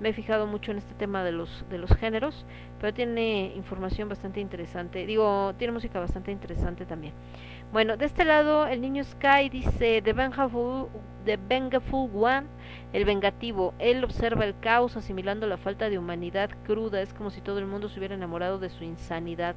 me 0.01 0.09
he 0.09 0.13
fijado 0.13 0.47
mucho 0.47 0.73
en 0.73 0.79
este 0.79 0.95
tema 0.95 1.23
de 1.23 1.33
los, 1.33 1.65
de 1.71 1.79
los 1.79 1.91
géneros, 1.95 2.45
pero 2.81 2.93
tiene 2.93 3.53
información 3.55 4.09
bastante 4.09 4.41
interesante, 4.41 5.07
digo, 5.07 5.55
tiene 5.59 5.73
música 5.73 6.01
bastante 6.01 6.33
interesante 6.33 6.87
también. 6.87 7.15
Bueno, 7.73 7.97
de 7.97 8.07
este 8.07 8.25
lado 8.25 8.67
el 8.67 8.81
niño 8.81 9.05
Sky 9.05 9.49
dice 9.49 10.03
The 10.03 10.13
Vengeful, 10.13 10.89
The 11.25 11.37
Vengeful 11.37 12.11
One, 12.15 12.47
el 12.93 13.05
vengativo. 13.05 13.75
Él 13.79 14.03
observa 14.05 14.45
el 14.45 14.59
caos 14.59 14.97
asimilando 14.97 15.47
la 15.47 15.57
falta 15.57 15.89
de 15.89 15.99
humanidad 15.99 16.51
cruda. 16.65 17.01
Es 17.01 17.15
como 17.15 17.31
si 17.31 17.41
todo 17.41 17.59
el 17.59 17.67
mundo 17.67 17.89
se 17.89 17.99
hubiera 17.99 18.15
enamorado 18.15 18.59
de 18.59 18.71
su 18.71 18.85
insanidad. 18.85 19.55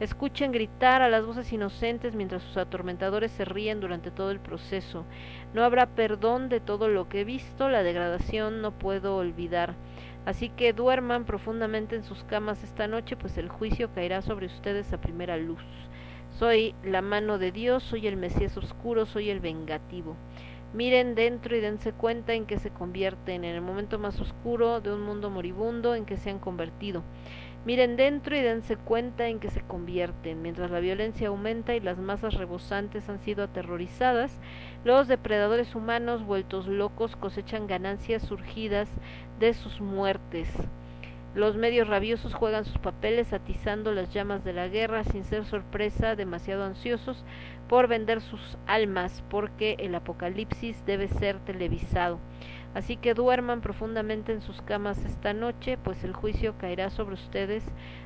Escuchen 0.00 0.52
gritar 0.52 1.00
a 1.00 1.08
las 1.08 1.24
voces 1.24 1.52
inocentes 1.52 2.14
mientras 2.14 2.42
sus 2.42 2.56
atormentadores 2.56 3.30
se 3.30 3.44
ríen 3.44 3.80
durante 3.80 4.10
todo 4.10 4.30
el 4.30 4.40
proceso. 4.40 5.04
No 5.54 5.62
habrá 5.62 5.86
perdón 5.86 6.48
de 6.48 6.60
todo 6.60 6.88
lo 6.88 7.08
que 7.08 7.20
he 7.20 7.24
visto, 7.24 7.68
la 7.68 7.82
degradación 7.82 8.62
no 8.62 8.72
puedo 8.72 9.16
olvidar. 9.16 9.74
Así 10.24 10.48
que 10.48 10.72
duerman 10.72 11.24
profundamente 11.24 11.94
en 11.94 12.04
sus 12.04 12.24
camas 12.24 12.62
esta 12.64 12.88
noche, 12.88 13.16
pues 13.16 13.38
el 13.38 13.48
juicio 13.48 13.92
caerá 13.94 14.22
sobre 14.22 14.46
ustedes 14.46 14.92
a 14.92 15.00
primera 15.00 15.36
luz. 15.36 15.62
Soy 16.38 16.74
la 16.82 17.02
mano 17.02 17.38
de 17.38 17.52
Dios, 17.52 17.82
soy 17.82 18.06
el 18.06 18.16
Mesías 18.16 18.56
oscuro, 18.56 19.06
soy 19.06 19.30
el 19.30 19.40
vengativo. 19.40 20.16
Miren 20.74 21.14
dentro 21.14 21.54
y 21.54 21.60
dense 21.60 21.92
cuenta 21.92 22.32
en 22.32 22.46
que 22.46 22.58
se 22.58 22.70
convierten 22.70 23.44
en 23.44 23.54
el 23.54 23.60
momento 23.60 23.98
más 23.98 24.18
oscuro 24.20 24.80
de 24.80 24.90
un 24.90 25.02
mundo 25.02 25.28
moribundo 25.28 25.94
en 25.94 26.06
que 26.06 26.16
se 26.16 26.30
han 26.30 26.38
convertido. 26.38 27.02
Miren 27.66 27.96
dentro 27.96 28.34
y 28.34 28.40
dense 28.40 28.76
cuenta 28.76 29.28
en 29.28 29.38
que 29.38 29.50
se 29.50 29.60
convierten. 29.60 30.40
Mientras 30.40 30.70
la 30.70 30.80
violencia 30.80 31.28
aumenta 31.28 31.74
y 31.74 31.80
las 31.80 31.98
masas 31.98 32.34
rebosantes 32.34 33.08
han 33.10 33.20
sido 33.20 33.44
aterrorizadas, 33.44 34.40
los 34.82 35.08
depredadores 35.08 35.74
humanos 35.74 36.24
vueltos 36.24 36.66
locos 36.66 37.16
cosechan 37.16 37.66
ganancias 37.66 38.22
surgidas 38.22 38.88
de 39.38 39.52
sus 39.52 39.80
muertes. 39.82 40.48
Los 41.34 41.56
medios 41.56 41.88
rabiosos 41.88 42.34
juegan 42.34 42.64
sus 42.64 42.78
papeles 42.78 43.32
atizando 43.32 43.92
las 43.92 44.12
llamas 44.12 44.44
de 44.44 44.52
la 44.52 44.68
guerra 44.68 45.04
sin 45.04 45.24
ser 45.24 45.44
sorpresa, 45.46 46.14
demasiado 46.14 46.64
ansiosos 46.64 47.24
por 47.72 47.88
vender 47.88 48.20
sus 48.20 48.58
almas, 48.66 49.24
porque 49.30 49.76
el 49.78 49.94
apocalipsis 49.94 50.84
debe 50.84 51.08
ser 51.08 51.38
televisado. 51.38 52.18
Así 52.74 52.98
que 52.98 53.14
duerman 53.14 53.62
profundamente 53.62 54.30
en 54.30 54.42
sus 54.42 54.60
camas 54.60 55.02
esta 55.06 55.32
noche, 55.32 55.78
pues 55.78 56.04
el 56.04 56.12
juicio 56.12 56.54
caerá 56.58 56.90
sobre 56.90 57.14
ustedes 57.14 57.64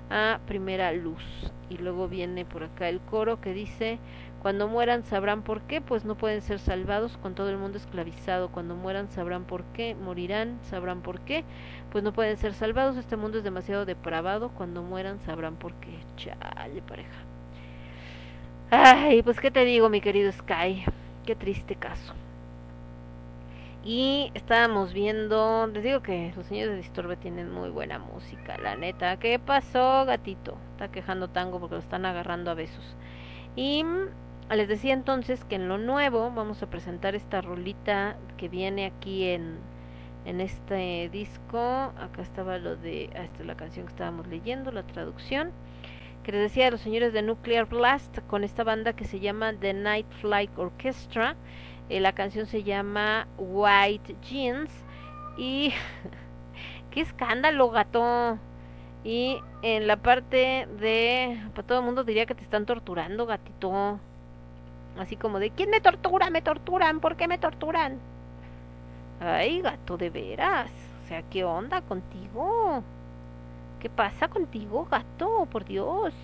a 0.09 0.39
primera 0.47 0.93
luz. 0.93 1.51
Y 1.69 1.79
luego 1.79 2.07
viene 2.07 2.45
por 2.45 2.63
acá 2.63 2.89
el 2.89 3.01
coro 3.01 3.41
que 3.41 3.55
dice, 3.55 3.99
cuando 4.41 4.69
mueran 4.69 5.03
sabrán 5.03 5.43
por 5.43 5.63
qué, 5.63 5.81
pues 5.81 6.05
no 6.05 6.17
pueden 6.17 6.43
ser 6.43 6.61
salvados 6.61 7.17
con 7.17 7.35
todo 7.35 7.51
el 7.51 7.59
mundo 7.59 7.77
esclavizado. 7.77 8.53
Cuando 8.53 8.77
mueran 8.77 9.11
sabrán 9.11 9.47
por 9.47 9.65
qué, 9.73 9.97
morirán, 9.97 10.61
sabrán 10.63 11.03
por 11.03 11.23
qué, 11.23 11.43
pues 11.91 12.05
no 12.05 12.13
pueden 12.13 12.37
ser 12.37 12.55
salvados. 12.55 12.97
Este 12.97 13.17
mundo 13.17 13.39
es 13.39 13.43
demasiado 13.43 13.85
depravado. 13.85 14.51
Cuando 14.51 14.85
mueran 14.85 15.19
sabrán 15.23 15.57
por 15.57 15.75
qué. 15.81 15.99
Chale, 16.15 16.83
pareja. 16.83 17.26
Ay, 18.71 19.23
pues 19.23 19.41
qué 19.41 19.51
te 19.51 19.65
digo, 19.65 19.89
mi 19.89 20.01
querido 20.01 20.31
Sky. 20.33 20.85
Qué 21.25 21.35
triste 21.37 21.77
caso. 21.77 22.15
Y 23.85 24.33
estábamos 24.35 24.93
viendo, 24.93 25.69
les 25.69 25.85
digo 25.85 26.03
que 26.03 26.33
los 26.37 26.47
señores 26.47 26.71
de 26.73 26.77
Disturbe 26.79 27.17
tienen 27.17 27.51
muy 27.53 27.71
buena 27.71 27.99
música, 28.01 28.59
la 28.59 28.75
neta. 28.77 29.17
¿Qué 29.19 29.39
pasó, 29.39 30.05
gatito? 30.05 30.59
Está 30.73 30.91
quejando 30.91 31.29
tango 31.29 31.61
porque 31.61 31.77
lo 31.77 31.81
están 31.81 32.05
agarrando 32.05 32.51
a 32.51 32.55
besos. 32.55 32.97
Y 33.55 33.85
les 34.51 34.69
decía 34.69 34.93
entonces 34.95 35.45
que 35.45 35.55
en 35.57 35.69
lo 35.69 35.79
nuevo 35.79 36.31
vamos 36.33 36.63
a 36.63 36.71
presentar 36.71 37.15
esta 37.15 37.41
rolita 37.43 38.17
que 38.37 38.49
viene 38.49 38.87
aquí 38.87 39.29
en, 39.29 39.59
en 40.25 40.41
este 40.41 41.09
disco. 41.11 41.59
Acá 41.97 42.23
estaba 42.23 42.59
lo 42.59 42.77
de, 42.77 43.11
ah, 43.15 43.23
esta 43.25 43.41
es 43.43 43.47
la 43.47 43.57
canción 43.57 43.87
que 43.87 43.93
estábamos 43.93 44.27
leyendo, 44.27 44.73
la 44.73 44.83
traducción. 44.85 45.53
Que 46.27 46.33
les 46.33 46.41
decía 46.41 46.73
los 46.73 46.81
señores 46.81 47.13
de 47.13 47.23
Nuclear 47.23 47.67
Blast 47.67 48.19
con 48.27 48.43
esta 48.43 48.65
banda 48.65 48.95
que 48.95 49.05
se 49.05 49.21
llama 49.21 49.55
The 49.55 49.73
Night 49.75 50.11
Flight 50.21 50.51
Orchestra. 50.59 51.37
Eh, 51.89 52.01
la 52.01 52.17
canción 52.17 52.47
se 52.47 52.65
llama 52.65 53.29
White 53.39 54.17
Jeans. 54.23 54.73
Y. 55.39 55.73
¡Qué 56.91 57.03
escándalo, 57.03 57.71
gato! 57.71 58.41
Y 59.05 59.39
en 59.63 59.87
la 59.87 59.99
parte 59.99 60.67
de. 60.81 61.41
Para 61.55 61.65
todo 61.65 61.79
el 61.79 61.85
mundo 61.85 62.03
diría 62.03 62.27
que 62.27 62.35
te 62.35 62.43
están 62.43 62.67
torturando, 62.67 63.25
gatito. 63.27 64.01
Así 64.99 65.15
como 65.15 65.39
de: 65.39 65.51
¿Quién 65.51 65.71
me 65.71 65.81
tortura? 65.81 66.29
Me 66.31 66.43
torturan. 66.43 66.99
¿Por 66.99 67.15
qué 67.15 67.29
me 67.29 67.39
torturan? 67.39 68.01
Ay, 69.21 69.61
gato, 69.61 69.97
de 69.97 70.11
veras. 70.11 70.73
O 71.05 71.07
sea, 71.07 71.23
¿qué 71.31 71.45
onda 71.45 71.83
contigo? 71.83 72.83
¿Qué 73.81 73.91
pasa 73.91 74.29
contigo, 74.29 74.87
gato? 74.91 75.47
Por 75.51 75.65
Dios. 75.65 76.15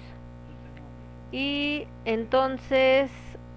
Y 1.31 1.87
entonces, 2.05 3.11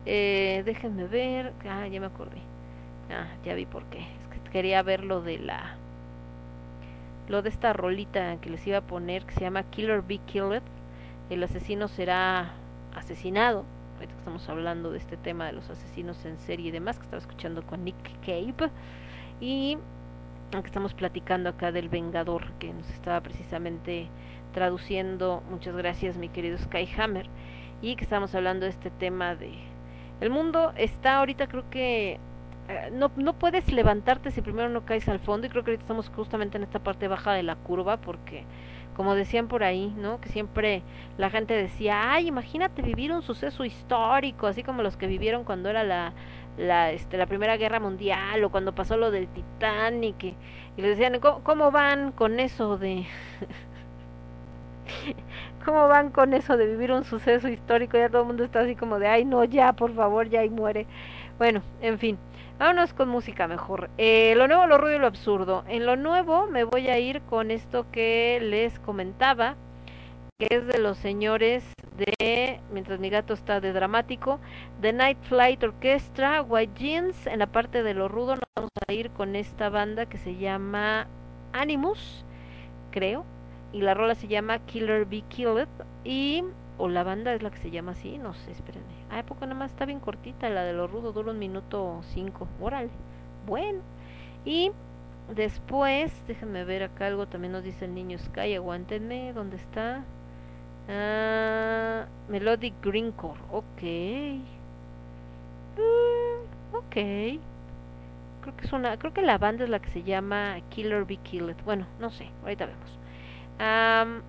eh, 0.06 0.64
déjenme 0.66 1.06
ver. 1.06 1.54
Ah, 1.68 1.88
ya 1.88 2.00
me 2.00 2.08
acordé. 2.08 2.42
Ah, 3.12 3.28
ya 3.44 3.54
vi 3.54 3.66
por 3.66 3.84
qué. 3.86 4.00
Es 4.00 4.28
que 4.44 4.50
quería 4.52 4.82
ver 4.82 5.04
lo 5.04 5.22
de 5.22 5.40
la. 5.40 5.78
Lo 7.28 7.42
de 7.42 7.50
esta 7.50 7.74
rolita 7.74 8.38
que 8.38 8.50
les 8.50 8.66
iba 8.68 8.78
a 8.78 8.82
poner 8.82 9.26
que 9.26 9.34
se 9.34 9.42
llama 9.42 9.64
Killer 9.64 10.02
Be 10.02 10.20
Killed. 10.20 10.62
El 11.30 11.44
asesino 11.44 11.88
será 11.88 12.54
asesinado. 12.96 13.66
Ahorita 13.96 14.14
que 14.14 14.20
estamos 14.20 14.48
hablando 14.50 14.92
de 14.92 14.98
este 14.98 15.18
tema 15.18 15.46
de 15.46 15.54
los 15.54 15.70
asesinos 15.70 16.24
en 16.26 16.38
serie 16.38 16.68
y 16.68 16.72
demás, 16.72 16.98
que 16.98 17.06
estaba 17.06 17.22
escuchando 17.22 17.66
con 17.66 17.84
Nick 17.84 17.96
Cave. 18.26 18.70
Y 19.42 19.78
aunque 20.54 20.68
estamos 20.68 20.94
platicando 20.94 21.50
acá 21.50 21.72
del 21.72 21.90
Vengador, 21.90 22.52
que 22.60 22.74
nos 22.74 22.90
estaba 22.90 23.22
precisamente 23.22 24.08
traduciendo, 24.54 25.44
muchas 25.50 25.76
gracias 25.76 26.18
mi 26.18 26.30
querido 26.30 26.58
Skyhammer, 26.58 27.28
y 27.82 27.96
que 27.96 28.04
estamos 28.04 28.34
hablando 28.36 28.66
de 28.66 28.72
este 28.72 28.90
tema 28.90 29.36
de... 29.36 29.54
El 30.22 30.30
mundo 30.30 30.72
está 30.78 31.18
ahorita 31.18 31.48
creo 31.48 31.70
que... 31.70 32.20
eh, 32.70 32.90
no, 32.94 33.12
no 33.18 33.34
puedes 33.34 33.72
levantarte 33.72 34.32
si 34.32 34.42
primero 34.42 34.70
no 34.70 34.86
caes 34.86 35.10
al 35.10 35.20
fondo 35.20 35.46
y 35.48 35.50
creo 35.50 35.64
que 35.64 35.72
ahorita 35.72 35.84
estamos 35.84 36.10
justamente 36.10 36.58
en 36.58 36.64
esta 36.64 36.80
parte 36.80 37.08
baja 37.08 37.34
de 37.34 37.44
la 37.44 37.56
curva 37.56 37.98
porque 37.98 38.46
como 38.96 39.14
decían 39.14 39.48
por 39.50 39.64
ahí, 39.64 39.94
¿no? 39.98 40.22
Que 40.22 40.30
siempre 40.30 40.82
la 41.18 41.30
gente 41.30 41.54
decía, 41.54 42.14
ay, 42.14 42.28
imagínate 42.28 42.82
vivir 42.82 43.12
un 43.12 43.22
suceso 43.24 43.66
histórico, 43.66 44.48
así 44.48 44.64
como 44.64 44.82
los 44.84 44.96
que 44.96 45.08
vivieron 45.08 45.44
cuando 45.44 45.70
era 45.70 45.84
la, 45.84 46.14
la, 46.58 46.92
este, 46.92 47.18
la 47.18 47.26
Primera 47.26 47.58
Guerra 47.58 47.80
Mundial 47.80 48.44
o 48.44 48.50
cuando 48.50 48.74
pasó 48.74 48.98
lo 48.98 49.12
del 49.12 49.28
Titanic 49.28 50.24
y, 50.24 50.36
les 50.78 50.98
decían, 50.98 51.20
¿cómo, 51.20 51.44
cómo 51.44 51.72
van 51.72 52.12
con 52.12 52.40
eso 52.40 52.78
de... 52.78 53.06
¿Cómo 55.66 55.88
van 55.88 56.12
con 56.12 56.34
eso 56.36 56.58
de 56.58 56.68
vivir 56.68 56.92
un 56.92 57.06
suceso 57.06 57.48
histórico? 57.50 57.98
Ya 57.98 58.10
todo 58.10 58.22
el 58.22 58.28
mundo 58.28 58.44
está 58.44 58.60
así 58.60 58.76
como 58.76 59.00
de, 59.00 59.08
ay, 59.08 59.26
no, 59.26 59.44
ya, 59.44 59.74
por 59.74 59.96
favor, 59.96 60.30
ya 60.30 60.44
y 60.46 60.50
muere. 60.50 60.86
Bueno, 61.40 61.64
en 61.82 61.98
fin, 61.98 62.20
vámonos 62.60 62.94
con 62.94 63.10
música 63.10 63.48
mejor. 63.48 63.90
Eh, 63.98 64.36
lo 64.38 64.48
nuevo, 64.48 64.68
lo 64.68 64.78
ruido 64.78 64.98
y 64.98 65.00
lo 65.00 65.08
absurdo. 65.08 65.64
En 65.68 65.88
lo 65.88 65.96
nuevo 65.96 66.46
me 66.46 66.66
voy 66.66 66.88
a 66.90 67.00
ir 67.00 67.22
con 67.22 67.50
esto 67.50 67.88
que 67.92 68.40
les 68.44 68.78
comentaba, 68.80 69.56
que 70.38 70.48
es 70.52 70.68
de 70.68 70.80
los 70.80 70.98
señores 70.98 71.64
de, 71.96 72.60
mientras 72.70 73.00
mi 73.00 73.10
gato 73.10 73.34
está 73.34 73.62
de 73.62 73.72
dramático, 73.72 74.42
The 74.82 74.92
Night 74.92 75.18
Flight 75.22 75.64
Orchestra, 75.64 76.42
White 76.42 76.74
Jeans. 76.76 77.28
En 77.28 77.40
la 77.40 77.48
parte 77.48 77.84
de 77.84 77.94
lo 77.94 78.10
rudo 78.10 78.36
nos 78.36 78.50
vamos 78.54 78.72
a 78.86 78.92
ir 78.92 79.12
con 79.12 79.38
esta 79.38 79.70
banda 79.70 80.08
que 80.08 80.18
se 80.18 80.36
llama 80.36 81.08
Animus, 81.54 82.26
creo. 82.92 83.24
Y 83.72 83.80
la 83.82 83.94
rola 83.94 84.16
se 84.16 84.28
llama 84.28 84.60
Killer 84.60 85.06
Be 85.06 85.22
Killed. 85.30 85.70
Y, 86.04 86.44
o 86.78 86.90
la 86.90 87.04
banda 87.04 87.34
es 87.34 87.42
la 87.42 87.50
que 87.50 87.58
se 87.60 87.72
llama 87.72 87.94
así, 87.94 88.18
no 88.18 88.34
sé, 88.34 88.52
espérenme. 88.52 88.94
Ah, 89.10 89.24
poco 89.24 89.46
nada 89.46 89.58
más 89.58 89.72
está 89.72 89.86
bien 89.86 90.02
cortita, 90.02 90.50
la 90.50 90.64
de 90.64 90.74
lo 90.74 90.88
rudo 90.88 91.14
dura 91.14 91.32
un 91.32 91.40
minuto 91.40 92.02
cinco. 92.14 92.50
Órale, 92.60 92.90
bueno. 93.48 93.80
Y 94.44 94.74
después, 95.34 96.12
déjenme 96.28 96.66
ver 96.66 96.84
acá 96.84 97.08
algo, 97.08 97.26
también 97.26 97.54
nos 97.54 97.64
dice 97.64 97.86
el 97.86 97.96
niño 97.96 98.20
Sky, 98.20 98.56
aguántenme, 98.56 99.32
¿dónde 99.32 99.56
está? 99.56 100.04
Ah, 100.88 102.06
Melodic 102.30 102.74
Greencore, 102.82 103.40
ok. 103.52 103.82
Mm, 105.78 106.76
ok. 106.76 106.96
Creo 108.42 108.58
que 108.58 108.66
es 108.66 108.74
una, 108.74 108.98
creo 108.98 109.14
que 109.14 109.22
la 109.22 109.38
banda 109.38 109.64
es 109.64 109.70
la 109.70 109.80
que 109.80 109.90
se 109.90 110.04
llama 110.04 110.58
Killer 110.70 111.06
Be 111.06 111.18
Killed. 111.18 111.56
Bueno, 111.66 111.88
no 112.00 112.12
sé, 112.12 112.30
ahorita 112.44 112.68
vemos. 112.68 113.00
Am, 113.60 114.22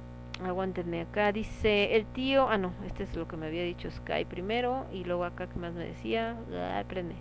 aguántenme 0.44 1.02
acá, 1.02 1.32
dice 1.32 1.96
el 1.96 2.06
tío, 2.06 2.48
ah 2.48 2.58
no, 2.58 2.72
este 2.86 3.02
es 3.04 3.14
lo 3.16 3.26
que 3.28 3.36
me 3.36 3.46
había 3.46 3.62
dicho 3.64 3.90
Sky 3.90 4.24
primero 4.24 4.86
y 4.92 5.04
luego 5.04 5.24
acá 5.24 5.48
que 5.48 5.58
más 5.58 5.74
me 5.74 5.84
decía, 5.84 6.36
ah, 6.54 6.82
prende. 6.88 7.14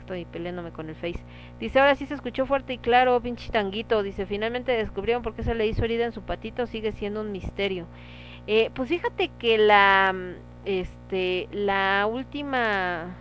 Estoy 0.00 0.26
peleándome 0.26 0.70
con 0.70 0.90
el 0.90 0.96
face. 0.96 1.20
Dice, 1.58 1.80
ahora 1.80 1.94
sí 1.96 2.04
se 2.06 2.14
escuchó 2.14 2.44
fuerte 2.46 2.74
y 2.74 2.78
claro, 2.78 3.20
pinche 3.22 3.50
tanguito. 3.50 4.02
Dice, 4.02 4.26
finalmente 4.26 4.72
descubrieron 4.72 5.22
por 5.22 5.34
qué 5.34 5.42
se 5.42 5.54
le 5.54 5.66
hizo 5.66 5.82
herida 5.84 6.04
en 6.04 6.12
su 6.12 6.20
patito, 6.22 6.66
sigue 6.66 6.92
siendo 6.92 7.22
un 7.22 7.32
misterio. 7.32 7.86
Eh, 8.46 8.70
pues 8.74 8.88
fíjate 8.88 9.30
que 9.38 9.58
la, 9.58 10.14
este, 10.64 11.48
la 11.52 12.06
última, 12.10 13.16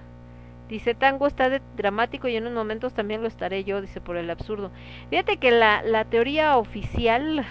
dice, 0.69 0.95
tango 0.95 1.27
está 1.27 1.49
de 1.49 1.61
dramático 1.77 2.27
y 2.27 2.35
en 2.35 2.43
unos 2.43 2.55
momentos 2.55 2.93
también 2.93 3.21
lo 3.21 3.27
estaré 3.27 3.63
yo, 3.63 3.81
dice, 3.81 4.01
por 4.01 4.17
el 4.17 4.29
absurdo. 4.29 4.71
Fíjate 5.09 5.37
que 5.37 5.51
la, 5.51 5.81
la 5.83 6.05
teoría 6.05 6.57
oficial 6.57 7.45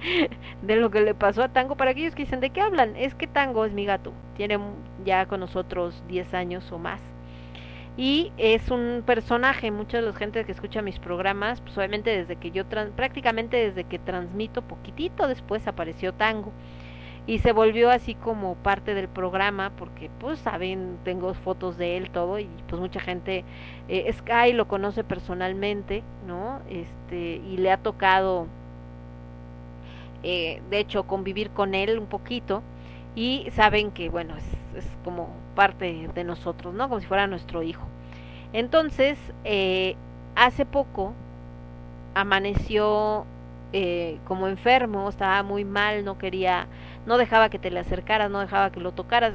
de 0.62 0.76
lo 0.76 0.90
que 0.90 1.00
le 1.00 1.14
pasó 1.14 1.42
a 1.42 1.48
Tango, 1.52 1.76
para 1.76 1.92
aquellos 1.92 2.14
que 2.14 2.24
dicen, 2.24 2.40
¿de 2.40 2.50
qué 2.50 2.60
hablan? 2.60 2.96
Es 2.96 3.14
que 3.14 3.26
Tango 3.26 3.64
es 3.64 3.72
mi 3.72 3.84
gato, 3.84 4.12
tiene 4.36 4.58
ya 5.04 5.26
con 5.26 5.40
nosotros 5.40 6.02
10 6.08 6.34
años 6.34 6.70
o 6.72 6.78
más. 6.78 7.00
Y 7.96 8.32
es 8.38 8.70
un 8.70 9.02
personaje, 9.06 9.70
mucha 9.70 9.98
de 9.98 10.02
la 10.02 10.12
gente 10.12 10.44
que 10.44 10.52
escucha 10.52 10.82
mis 10.82 10.98
programas, 10.98 11.60
pues 11.60 11.78
obviamente 11.78 12.10
desde 12.10 12.36
que 12.36 12.50
yo, 12.50 12.64
prácticamente 12.66 13.56
desde 13.56 13.84
que 13.84 13.98
transmito 14.00 14.62
poquitito 14.62 15.28
después 15.28 15.66
apareció 15.68 16.12
Tango. 16.12 16.52
Y 17.26 17.38
se 17.38 17.52
volvió 17.52 17.90
así 17.90 18.14
como 18.14 18.54
parte 18.56 18.94
del 18.94 19.08
programa, 19.08 19.70
porque 19.78 20.10
pues 20.18 20.40
saben, 20.40 20.98
tengo 21.04 21.32
fotos 21.34 21.78
de 21.78 21.96
él, 21.96 22.10
todo, 22.10 22.38
y 22.38 22.48
pues 22.68 22.80
mucha 22.80 23.00
gente, 23.00 23.44
eh, 23.88 24.12
Sky 24.12 24.52
lo 24.52 24.68
conoce 24.68 25.04
personalmente, 25.04 26.02
¿no? 26.26 26.60
Este, 26.68 27.36
y 27.36 27.56
le 27.56 27.70
ha 27.70 27.78
tocado 27.78 28.46
eh, 30.26 30.62
de 30.70 30.78
hecho 30.78 31.02
convivir 31.06 31.50
con 31.50 31.74
él 31.74 31.98
un 31.98 32.06
poquito 32.06 32.62
y 33.14 33.46
saben 33.52 33.90
que 33.90 34.08
bueno 34.08 34.34
es, 34.38 34.44
es 34.76 34.86
como 35.04 35.28
parte 35.54 36.08
de 36.14 36.24
nosotros 36.24 36.74
no 36.74 36.88
como 36.88 37.00
si 37.00 37.06
fuera 37.06 37.26
nuestro 37.26 37.62
hijo. 37.62 37.86
Entonces 38.52 39.18
eh, 39.44 39.96
hace 40.36 40.66
poco 40.66 41.12
amaneció 42.14 43.26
eh, 43.72 44.18
como 44.24 44.46
enfermo 44.46 45.08
estaba 45.08 45.42
muy 45.42 45.64
mal 45.64 46.04
no 46.04 46.16
quería 46.16 46.68
no 47.06 47.18
dejaba 47.18 47.48
que 47.48 47.58
te 47.58 47.70
le 47.70 47.80
acercaras 47.80 48.30
no 48.30 48.40
dejaba 48.40 48.70
que 48.70 48.80
lo 48.80 48.92
tocaras. 48.92 49.34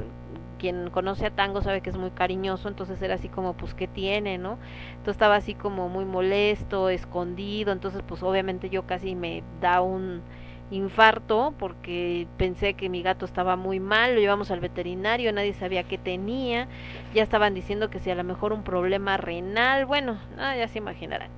Quien 0.58 0.90
conoce 0.90 1.26
a 1.26 1.32
Tango 1.32 1.62
sabe 1.62 1.80
que 1.80 1.90
es 1.90 1.96
muy 1.96 2.12
cariñoso, 2.12 2.68
entonces 2.68 3.02
era 3.02 3.16
así 3.16 3.30
como, 3.30 3.54
pues, 3.54 3.74
¿qué 3.74 3.88
tiene, 3.88 4.38
no? 4.38 4.58
Entonces 4.90 5.12
estaba 5.12 5.38
así 5.38 5.54
como 5.54 5.88
muy 5.88 6.04
molesto, 6.04 6.90
escondido, 6.90 7.72
entonces 7.72 8.02
pues 8.06 8.22
obviamente 8.24 8.70
yo 8.70 8.86
casi 8.86 9.16
me 9.16 9.42
da 9.62 9.80
un, 9.80 10.22
infarto 10.72 11.54
porque 11.58 12.28
pensé 12.38 12.74
que 12.74 12.90
mi 12.90 13.02
gato 13.02 13.26
estaba 13.26 13.56
muy 13.56 13.80
mal, 13.80 14.16
lo 14.16 14.22
llevamos 14.22 14.52
al 14.52 14.60
veterinario, 14.60 15.34
nadie 15.34 15.54
sabía 15.54 15.84
qué 15.84 15.98
tenía, 15.98 16.68
ya 17.14 17.24
estaban 17.24 17.54
diciendo 17.54 17.90
que 17.90 18.00
si 18.00 18.10
a 18.12 18.16
lo 18.16 18.24
mejor 18.24 18.54
un 18.54 18.64
problema 18.64 19.18
renal, 19.18 19.86
bueno, 19.86 20.20
ah, 20.38 20.56
ya 20.56 20.68
se 20.68 20.78
imaginarán. 20.78 21.32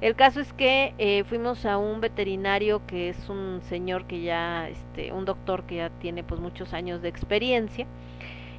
El 0.00 0.14
caso 0.14 0.40
es 0.40 0.52
que 0.52 0.94
eh, 0.98 1.24
fuimos 1.24 1.66
a 1.66 1.76
un 1.76 2.00
veterinario 2.00 2.86
que 2.86 3.08
es 3.08 3.28
un 3.28 3.60
señor 3.62 4.06
que 4.06 4.22
ya, 4.22 4.68
este, 4.68 5.12
un 5.12 5.24
doctor 5.24 5.64
que 5.64 5.76
ya 5.76 5.90
tiene 5.90 6.22
pues 6.22 6.40
muchos 6.40 6.72
años 6.72 7.02
de 7.02 7.08
experiencia 7.08 7.86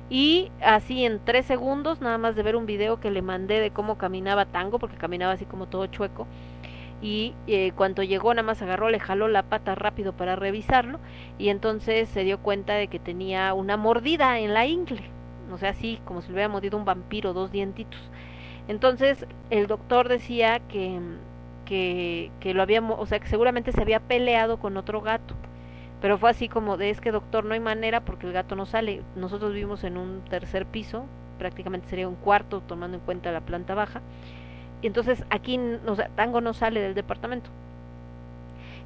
y 0.10 0.52
así 0.62 1.06
en 1.06 1.20
tres 1.24 1.46
segundos, 1.46 2.02
nada 2.02 2.18
más 2.18 2.36
de 2.36 2.44
ver 2.44 2.56
un 2.56 2.66
video 2.66 3.00
que 3.00 3.12
le 3.12 3.22
mandé 3.22 3.60
de 3.60 3.72
cómo 3.72 3.98
caminaba 3.98 4.46
Tango, 4.46 4.80
porque 4.80 4.98
caminaba 4.98 5.34
así 5.34 5.46
como 5.46 5.68
todo 5.68 5.86
chueco, 5.88 6.28
y 7.02 7.38
eh, 7.48 7.72
cuando 7.76 8.04
llegó 8.04 8.34
nada 8.34 8.44
más 8.46 8.62
agarró, 8.62 8.90
le 8.90 9.00
jaló 9.00 9.28
la 9.28 9.44
pata 9.44 9.76
rápido 9.76 10.14
para 10.14 10.36
revisarlo 10.36 11.00
y 11.38 11.50
entonces 11.50 12.10
se 12.10 12.24
dio 12.24 12.40
cuenta 12.42 12.74
de 12.76 12.88
que 12.90 13.00
tenía 13.00 13.54
una 13.54 13.78
mordida 13.78 14.40
en 14.40 14.54
la 14.54 14.66
ingle, 14.68 15.14
o 15.52 15.58
sea, 15.58 15.70
así 15.72 16.02
como 16.06 16.22
si 16.22 16.30
le 16.30 16.34
hubiera 16.36 16.50
mordido 16.50 16.78
un 16.78 16.86
vampiro, 16.86 17.34
dos 17.34 17.52
dientitos. 17.52 18.12
Entonces 18.68 19.26
el 19.50 19.68
doctor 19.68 20.08
decía 20.10 20.60
que, 20.68 21.00
que, 21.66 22.34
que 22.40 22.54
lo 22.54 22.62
había, 22.64 22.82
o 22.82 23.06
sea, 23.06 23.20
que 23.20 23.28
seguramente 23.28 23.72
se 23.72 23.82
había 23.82 24.00
peleado 24.02 24.60
con 24.60 24.78
otro 24.78 25.02
gato. 25.02 25.36
pero 26.00 26.18
fue 26.18 26.30
así 26.30 26.50
como 26.50 26.78
de 26.78 26.90
es 26.90 27.02
que 27.02 27.12
doctor 27.12 27.46
no 27.46 27.54
hay 27.54 27.60
manera 27.60 28.06
porque 28.06 28.28
el 28.28 28.34
gato 28.34 28.56
no 28.56 28.66
sale. 28.66 29.06
Nosotros 29.16 29.54
vivimos 29.54 29.84
en 29.84 29.98
un 29.98 30.24
tercer 30.30 30.66
piso, 30.68 31.10
prácticamente 31.38 31.90
sería 31.90 32.08
un 32.08 32.16
cuarto 32.16 32.62
tomando 32.62 32.98
en 32.98 33.04
cuenta 33.04 33.32
la 33.32 33.42
planta 33.46 33.76
baja. 33.76 34.04
Y 34.82 34.88
entonces 34.88 35.24
aquí, 35.30 35.60
o 35.86 35.96
sea, 35.96 36.10
Tango 36.16 36.42
no 36.42 36.54
sale 36.54 36.82
del 36.82 36.96
departamento. 36.96 37.50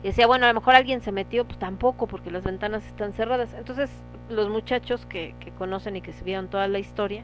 Y 0.01 0.07
decía, 0.07 0.27
bueno, 0.27 0.45
a 0.45 0.49
lo 0.49 0.59
mejor 0.59 0.75
alguien 0.75 1.01
se 1.01 1.11
metió, 1.11 1.45
pues 1.45 1.57
tampoco, 1.59 2.07
porque 2.07 2.31
las 2.31 2.43
ventanas 2.43 2.85
están 2.85 3.13
cerradas. 3.13 3.53
Entonces, 3.53 3.89
los 4.29 4.49
muchachos 4.49 5.05
que, 5.05 5.33
que 5.39 5.51
conocen 5.51 5.95
y 5.95 6.01
que 6.01 6.11
se 6.13 6.23
vieron 6.23 6.49
toda 6.49 6.67
la 6.67 6.79
historia, 6.79 7.23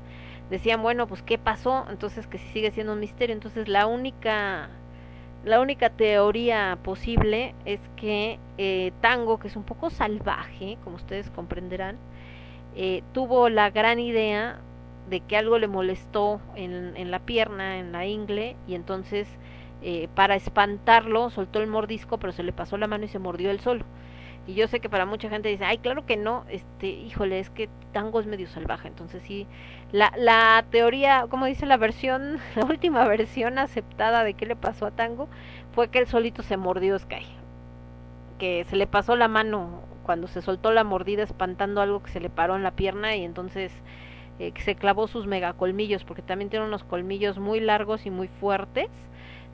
decían, 0.50 0.82
bueno, 0.82 1.08
pues 1.08 1.22
¿qué 1.22 1.38
pasó? 1.38 1.86
Entonces, 1.90 2.28
que 2.28 2.38
si 2.38 2.48
sigue 2.50 2.72
siendo 2.72 2.94
un 2.94 3.00
misterio. 3.00 3.34
Entonces, 3.34 3.68
la 3.68 3.86
única, 3.86 4.70
la 5.44 5.60
única 5.60 5.90
teoría 5.90 6.78
posible 6.84 7.54
es 7.66 7.82
que 7.98 8.40
eh, 8.58 8.94
Tango, 9.02 9.40
que 9.40 9.50
es 9.50 9.56
un 9.56 9.64
poco 9.64 9.90
salvaje, 9.90 10.78
como 10.84 10.96
ustedes 10.96 11.30
comprenderán, 11.32 11.98
eh, 12.76 13.04
tuvo 13.14 13.50
la 13.50 13.72
gran 13.72 14.00
idea 14.00 14.60
de 15.10 15.22
que 15.22 15.38
algo 15.38 15.58
le 15.60 15.68
molestó 15.68 16.42
en, 16.56 16.96
en 16.96 17.12
la 17.12 17.20
pierna, 17.20 17.78
en 17.80 17.92
la 17.92 18.06
ingle, 18.06 18.56
y 18.68 18.76
entonces 18.76 19.28
eh, 19.82 20.10
para 20.16 20.36
espantarlo 20.36 21.30
soltó 21.30 21.60
el 21.60 21.68
mordisco, 21.68 22.18
pero 22.18 22.34
se 22.34 22.44
le 22.44 22.54
pasó 22.54 22.78
la 22.78 22.88
mano 22.88 23.06
y 23.06 23.08
se 23.10 23.20
mordió 23.20 23.52
él 23.52 23.60
solo. 23.60 23.86
Y 24.48 24.56
yo 24.56 24.68
sé 24.68 24.80
que 24.80 24.90
para 24.90 25.06
mucha 25.06 25.30
gente 25.30 25.50
dice, 25.50 25.66
ay, 25.66 25.78
claro 25.78 26.06
que 26.06 26.18
no, 26.18 26.44
este, 26.50 26.88
híjole, 26.88 27.40
es 27.40 27.50
que 27.50 27.70
Tango 27.94 28.20
es 28.20 28.26
medio 28.26 28.48
salvaje, 28.48 28.88
entonces 28.88 29.22
sí, 29.24 29.48
la, 29.92 30.12
la 30.18 30.66
teoría, 30.72 31.28
como 31.30 31.46
dice 31.46 31.66
la 31.66 31.78
versión, 31.78 32.40
la 32.56 32.66
última 32.66 33.08
versión 33.08 33.58
aceptada 33.60 34.24
de 34.24 34.34
qué 34.34 34.46
le 34.46 34.56
pasó 34.56 34.86
a 34.88 34.92
Tango, 34.92 35.30
fue 35.74 35.90
que 35.90 36.00
él 36.00 36.08
solito 36.08 36.44
se 36.44 36.58
mordió 36.58 36.98
Sky, 36.98 37.26
que 38.38 38.66
se 38.66 38.76
le 38.76 38.88
pasó 38.88 39.16
la 39.16 39.28
mano 39.28 39.82
cuando 40.04 40.28
se 40.28 40.42
soltó 40.42 40.72
la 40.72 40.84
mordida 40.84 41.24
espantando 41.24 41.82
algo 41.82 42.02
que 42.02 42.12
se 42.12 42.20
le 42.20 42.30
paró 42.30 42.56
en 42.56 42.64
la 42.64 42.72
pierna 42.72 43.16
y 43.16 43.24
entonces 43.24 43.72
eh, 44.40 44.52
que 44.52 44.62
se 44.62 44.76
clavó 44.76 45.08
sus 45.08 45.28
megacolmillos, 45.28 46.04
porque 46.04 46.22
también 46.22 46.50
tiene 46.50 46.66
unos 46.66 46.84
colmillos 46.84 47.38
muy 47.38 47.60
largos 47.60 48.06
y 48.06 48.10
muy 48.10 48.28
fuertes, 48.28 48.90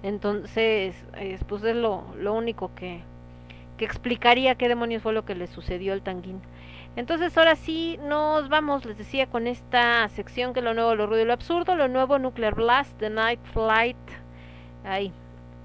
entonces, 0.03 0.95
pues 1.47 1.63
es 1.63 1.75
lo, 1.75 2.03
lo 2.17 2.33
único 2.33 2.71
que, 2.75 3.01
que 3.77 3.85
explicaría 3.85 4.55
qué 4.55 4.67
demonios 4.67 5.01
fue 5.01 5.13
lo 5.13 5.25
que 5.25 5.35
le 5.35 5.47
sucedió 5.47 5.93
al 5.93 6.01
tanguín. 6.01 6.41
Entonces 6.95 7.37
ahora 7.37 7.55
sí 7.55 7.99
nos 8.07 8.47
vamos, 8.47 8.85
les 8.85 8.97
decía, 8.97 9.27
con 9.27 9.47
esta 9.47 10.07
sección 10.09 10.53
que 10.53 10.61
lo 10.61 10.73
nuevo, 10.73 10.95
lo 10.95 11.07
ruido 11.07 11.23
y 11.23 11.25
lo 11.25 11.33
absurdo, 11.33 11.75
lo 11.75 11.87
nuevo 11.87 12.19
Nuclear 12.19 12.55
Blast, 12.55 12.97
The 12.99 13.09
Night 13.09 13.41
Flight, 13.51 13.97
ay, 14.85 15.11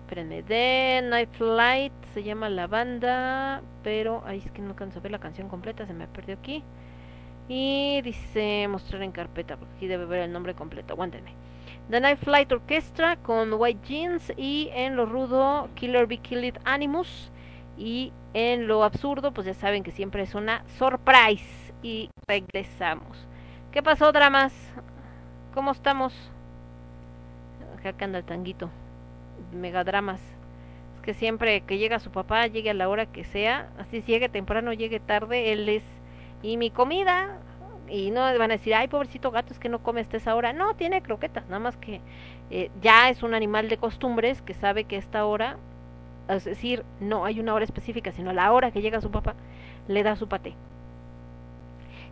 espérenme, 0.01 0.43
The 0.43 1.03
Night 1.05 1.31
Flight 1.33 1.93
se 2.15 2.25
llama 2.25 2.49
la 2.49 2.67
banda, 2.67 3.63
pero, 3.85 4.25
ay, 4.27 4.43
es 4.45 4.51
que 4.51 4.61
no 4.61 4.71
alcanzo 4.71 4.99
a 4.99 5.03
ver 5.03 5.13
la 5.13 5.21
canción 5.21 5.49
completa, 5.49 5.87
se 5.87 5.95
me 5.95 6.09
perdió 6.09 6.35
aquí. 6.35 6.65
Y 7.53 8.01
dice 8.03 8.69
mostrar 8.69 9.03
en 9.03 9.11
carpeta, 9.11 9.57
porque 9.57 9.75
aquí 9.75 9.89
debe 9.89 10.05
ver 10.05 10.21
el 10.21 10.33
nombre 10.33 10.55
completo, 10.55 10.93
aguántenme. 10.93 11.33
The 11.91 12.01
Night 12.01 12.21
Flight 12.21 12.53
Orchestra 12.53 13.17
con 13.17 13.53
White 13.53 13.81
Jeans 13.89 14.33
y 14.37 14.71
en 14.73 14.95
lo 14.95 15.05
rudo 15.05 15.69
Killer 15.75 16.07
Be 16.07 16.19
Killed 16.19 16.59
Animus 16.65 17.33
y 17.77 18.13
en 18.35 18.69
lo 18.69 18.85
absurdo 18.85 19.33
pues 19.33 19.49
ya 19.49 19.55
saben 19.55 19.83
que 19.83 19.91
siempre 19.91 20.23
es 20.23 20.37
una 20.37 20.63
surprise 20.79 21.75
y 21.83 22.09
regresamos. 22.29 23.27
¿Qué 23.73 23.83
pasó 23.83 24.13
dramas? 24.13 24.53
¿Cómo 25.53 25.73
estamos? 25.73 26.15
Acá 27.85 28.05
anda 28.05 28.19
el 28.19 28.25
tanguito. 28.25 28.71
Megadramas. 29.53 30.21
Es 30.95 31.03
que 31.03 31.15
siempre 31.15 31.63
que 31.63 31.79
llega 31.79 31.99
su 31.99 32.13
papá, 32.13 32.47
llegue 32.47 32.71
a 32.71 32.75
la 32.75 32.89
hora 32.89 33.07
que 33.07 33.25
sea, 33.25 33.71
así 33.77 34.03
llegue 34.03 34.29
temprano, 34.29 34.73
llegue 34.73 35.01
tarde, 35.01 35.51
él 35.53 35.69
es 35.69 35.83
y 36.43 36.57
mi 36.57 36.71
comida 36.71 37.39
y 37.89 38.11
no 38.11 38.21
van 38.21 38.51
a 38.51 38.57
decir, 38.57 38.75
ay, 38.75 38.89
pobrecito 38.89 39.31
gato, 39.31 39.53
es 39.53 39.59
que 39.59 39.69
no 39.69 39.81
come 39.81 40.01
hasta 40.01 40.17
esa 40.17 40.35
hora. 40.35 40.53
No, 40.53 40.75
tiene 40.75 41.03
croquetas, 41.03 41.45
nada 41.47 41.59
más 41.59 41.77
que 41.77 42.01
eh, 42.51 42.71
ya 42.81 43.09
es 43.11 43.23
un 43.23 43.35
animal 43.35 43.69
de 43.69 43.77
costumbres 43.77 44.43
que 44.43 44.55
sabe 44.55 44.85
que 44.85 44.97
esta 44.97 45.25
hora, 45.25 45.57
es 46.29 46.45
decir, 46.45 46.85
no 47.01 47.25
hay 47.25 47.41
una 47.41 47.55
hora 47.55 47.65
específica, 47.65 48.13
sino 48.13 48.33
la 48.33 48.53
hora 48.53 48.71
que 48.71 48.81
llega 48.81 49.01
su 49.01 49.11
papá, 49.11 49.35
le 49.89 50.03
da 50.03 50.17
su 50.17 50.29
paté. 50.29 50.55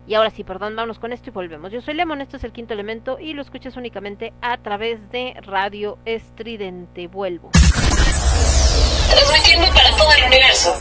Y 0.07 0.15
ahora 0.15 0.31
sí, 0.31 0.43
perdón, 0.43 0.75
vámonos 0.75 0.97
con 0.97 1.13
esto 1.13 1.29
y 1.29 1.33
volvemos. 1.33 1.71
Yo 1.71 1.81
soy 1.81 1.93
Lemon, 1.93 2.21
esto 2.21 2.37
es 2.37 2.43
el 2.43 2.51
quinto 2.51 2.73
elemento 2.73 3.19
y 3.19 3.33
lo 3.33 3.41
escuchas 3.41 3.77
únicamente 3.77 4.33
a 4.41 4.57
través 4.57 5.11
de 5.11 5.35
Radio 5.43 5.99
Estridente. 6.05 7.07
Vuelvo. 7.07 7.51
Transmitiendo 9.11 9.67
para 9.67 9.95
todo 9.95 10.09
el 10.17 10.23
universo. 10.25 10.73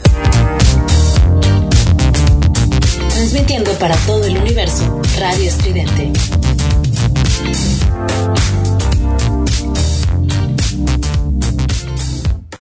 Transmitiendo 3.18 3.76
para 3.80 3.96
todo 4.06 4.24
el 4.26 4.36
universo. 4.36 5.02
Radio 5.18 5.48
Estridente. 5.48 6.12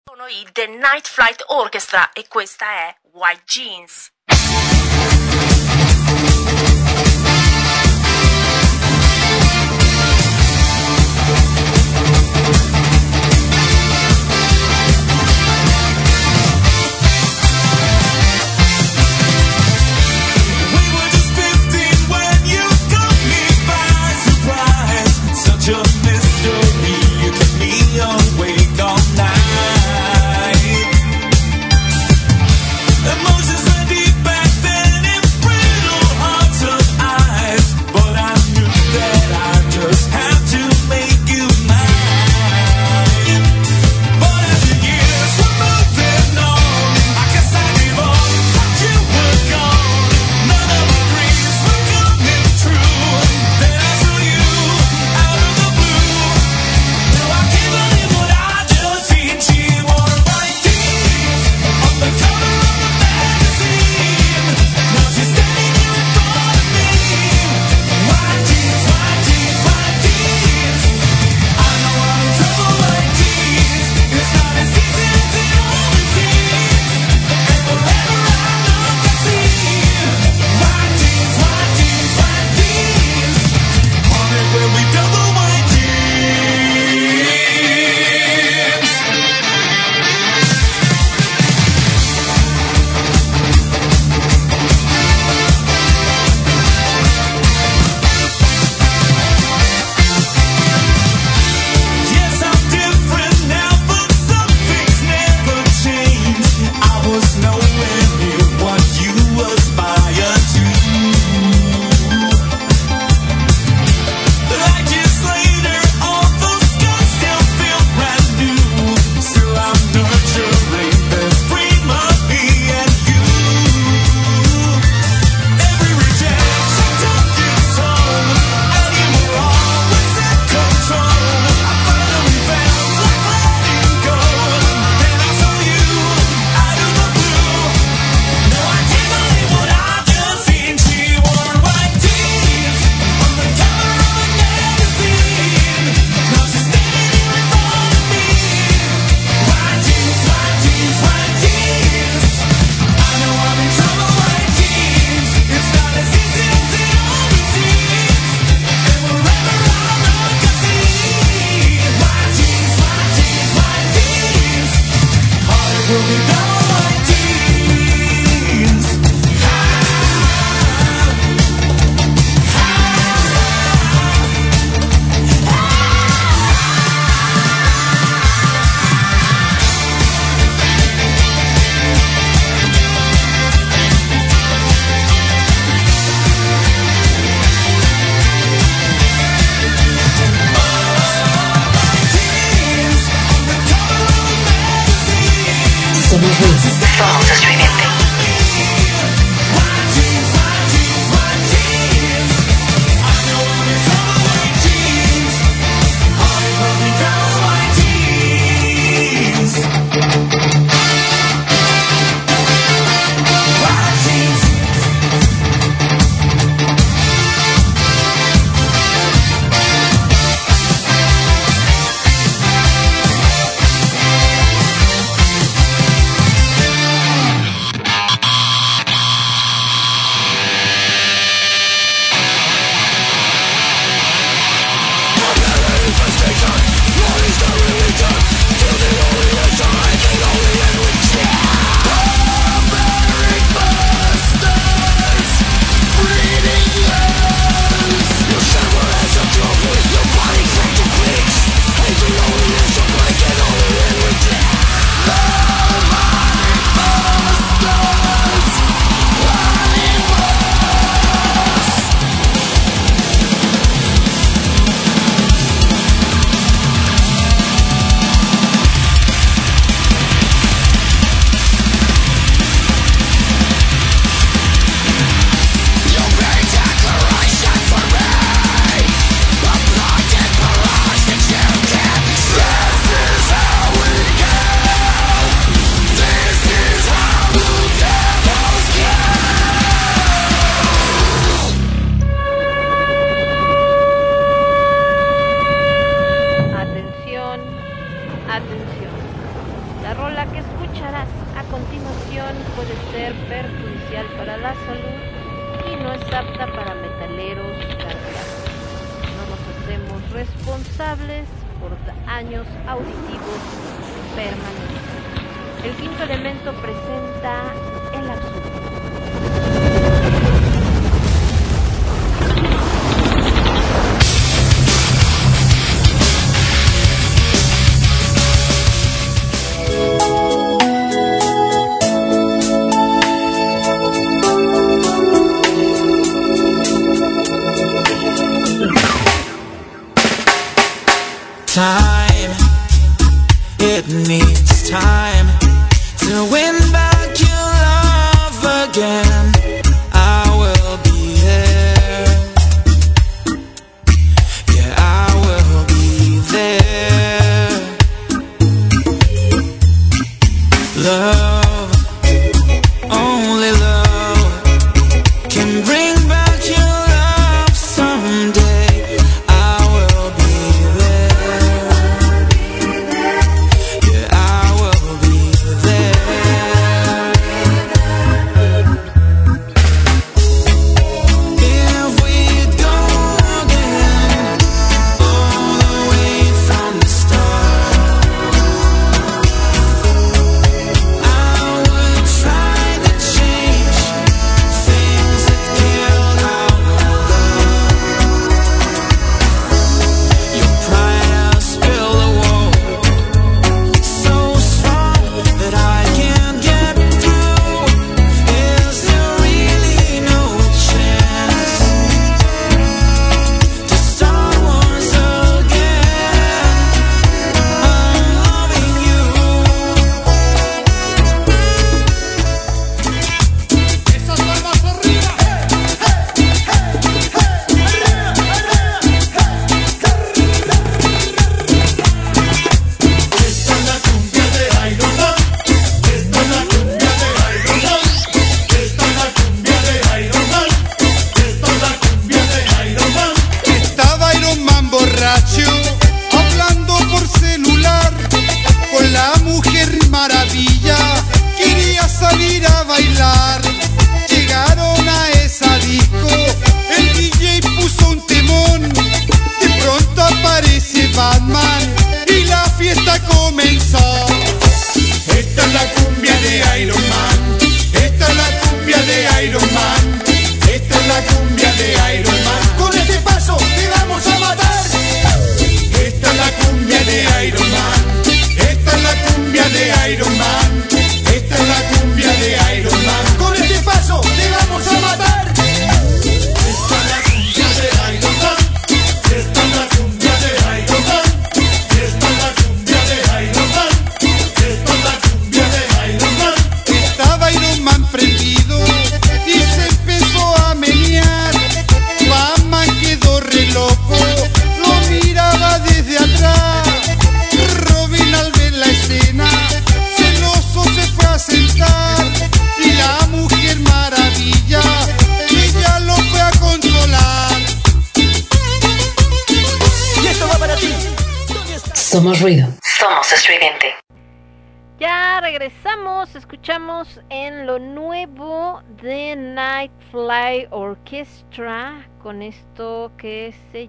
Sono 0.08 0.28
i 0.30 0.48
The 0.54 0.68
Night 0.68 1.10
Flight 1.10 1.44
Orchestra 1.48 2.14
e 2.14 2.30
questa 2.30 2.68
è 2.68 2.96
White 3.12 3.44
Jeans. 3.46 4.15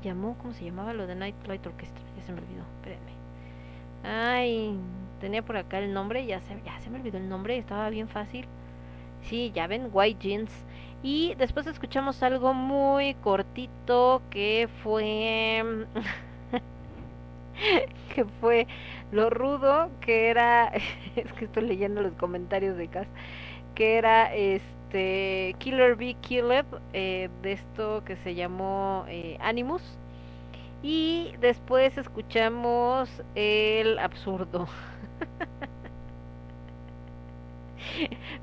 Llamó, 0.00 0.36
¿cómo 0.38 0.52
se 0.52 0.64
llamaba 0.64 0.94
lo 0.94 1.06
de 1.06 1.14
Night 1.14 1.36
Flight 1.44 1.66
Orchestra? 1.66 2.02
Ya 2.16 2.22
se 2.24 2.32
me 2.32 2.40
olvidó, 2.40 2.62
espérenme. 2.76 3.12
Ay, 4.04 4.78
tenía 5.20 5.42
por 5.42 5.56
acá 5.56 5.78
el 5.78 5.92
nombre, 5.92 6.26
ya 6.26 6.40
se, 6.40 6.60
ya 6.64 6.78
se 6.80 6.90
me 6.90 6.98
olvidó 6.98 7.18
el 7.18 7.28
nombre, 7.28 7.56
estaba 7.58 7.90
bien 7.90 8.08
fácil. 8.08 8.46
Sí, 9.22 9.52
ya 9.54 9.66
ven, 9.66 9.88
White 9.92 10.20
Jeans. 10.20 10.52
Y 11.02 11.34
después 11.36 11.66
escuchamos 11.66 12.22
algo 12.22 12.54
muy 12.54 13.14
cortito 13.14 14.22
que 14.30 14.68
fue... 14.82 15.86
que 18.14 18.24
fue 18.40 18.66
lo 19.12 19.30
rudo 19.30 19.90
que 20.00 20.28
era 20.28 20.66
es 21.16 21.32
que 21.32 21.46
estoy 21.46 21.64
leyendo 21.64 22.02
los 22.02 22.12
comentarios 22.14 22.76
de 22.76 22.88
Cas 22.88 23.06
que 23.74 23.96
era 23.96 24.34
este 24.34 24.75
Killer 24.90 25.96
Bee 25.96 26.14
Killed 26.14 26.64
eh, 26.92 27.28
de 27.42 27.52
esto 27.52 28.02
que 28.04 28.16
se 28.16 28.34
llamó 28.34 29.04
eh, 29.08 29.36
Animus. 29.40 29.82
Y 30.82 31.32
después 31.40 31.96
escuchamos 31.98 33.08
el 33.34 33.98
absurdo. 33.98 34.68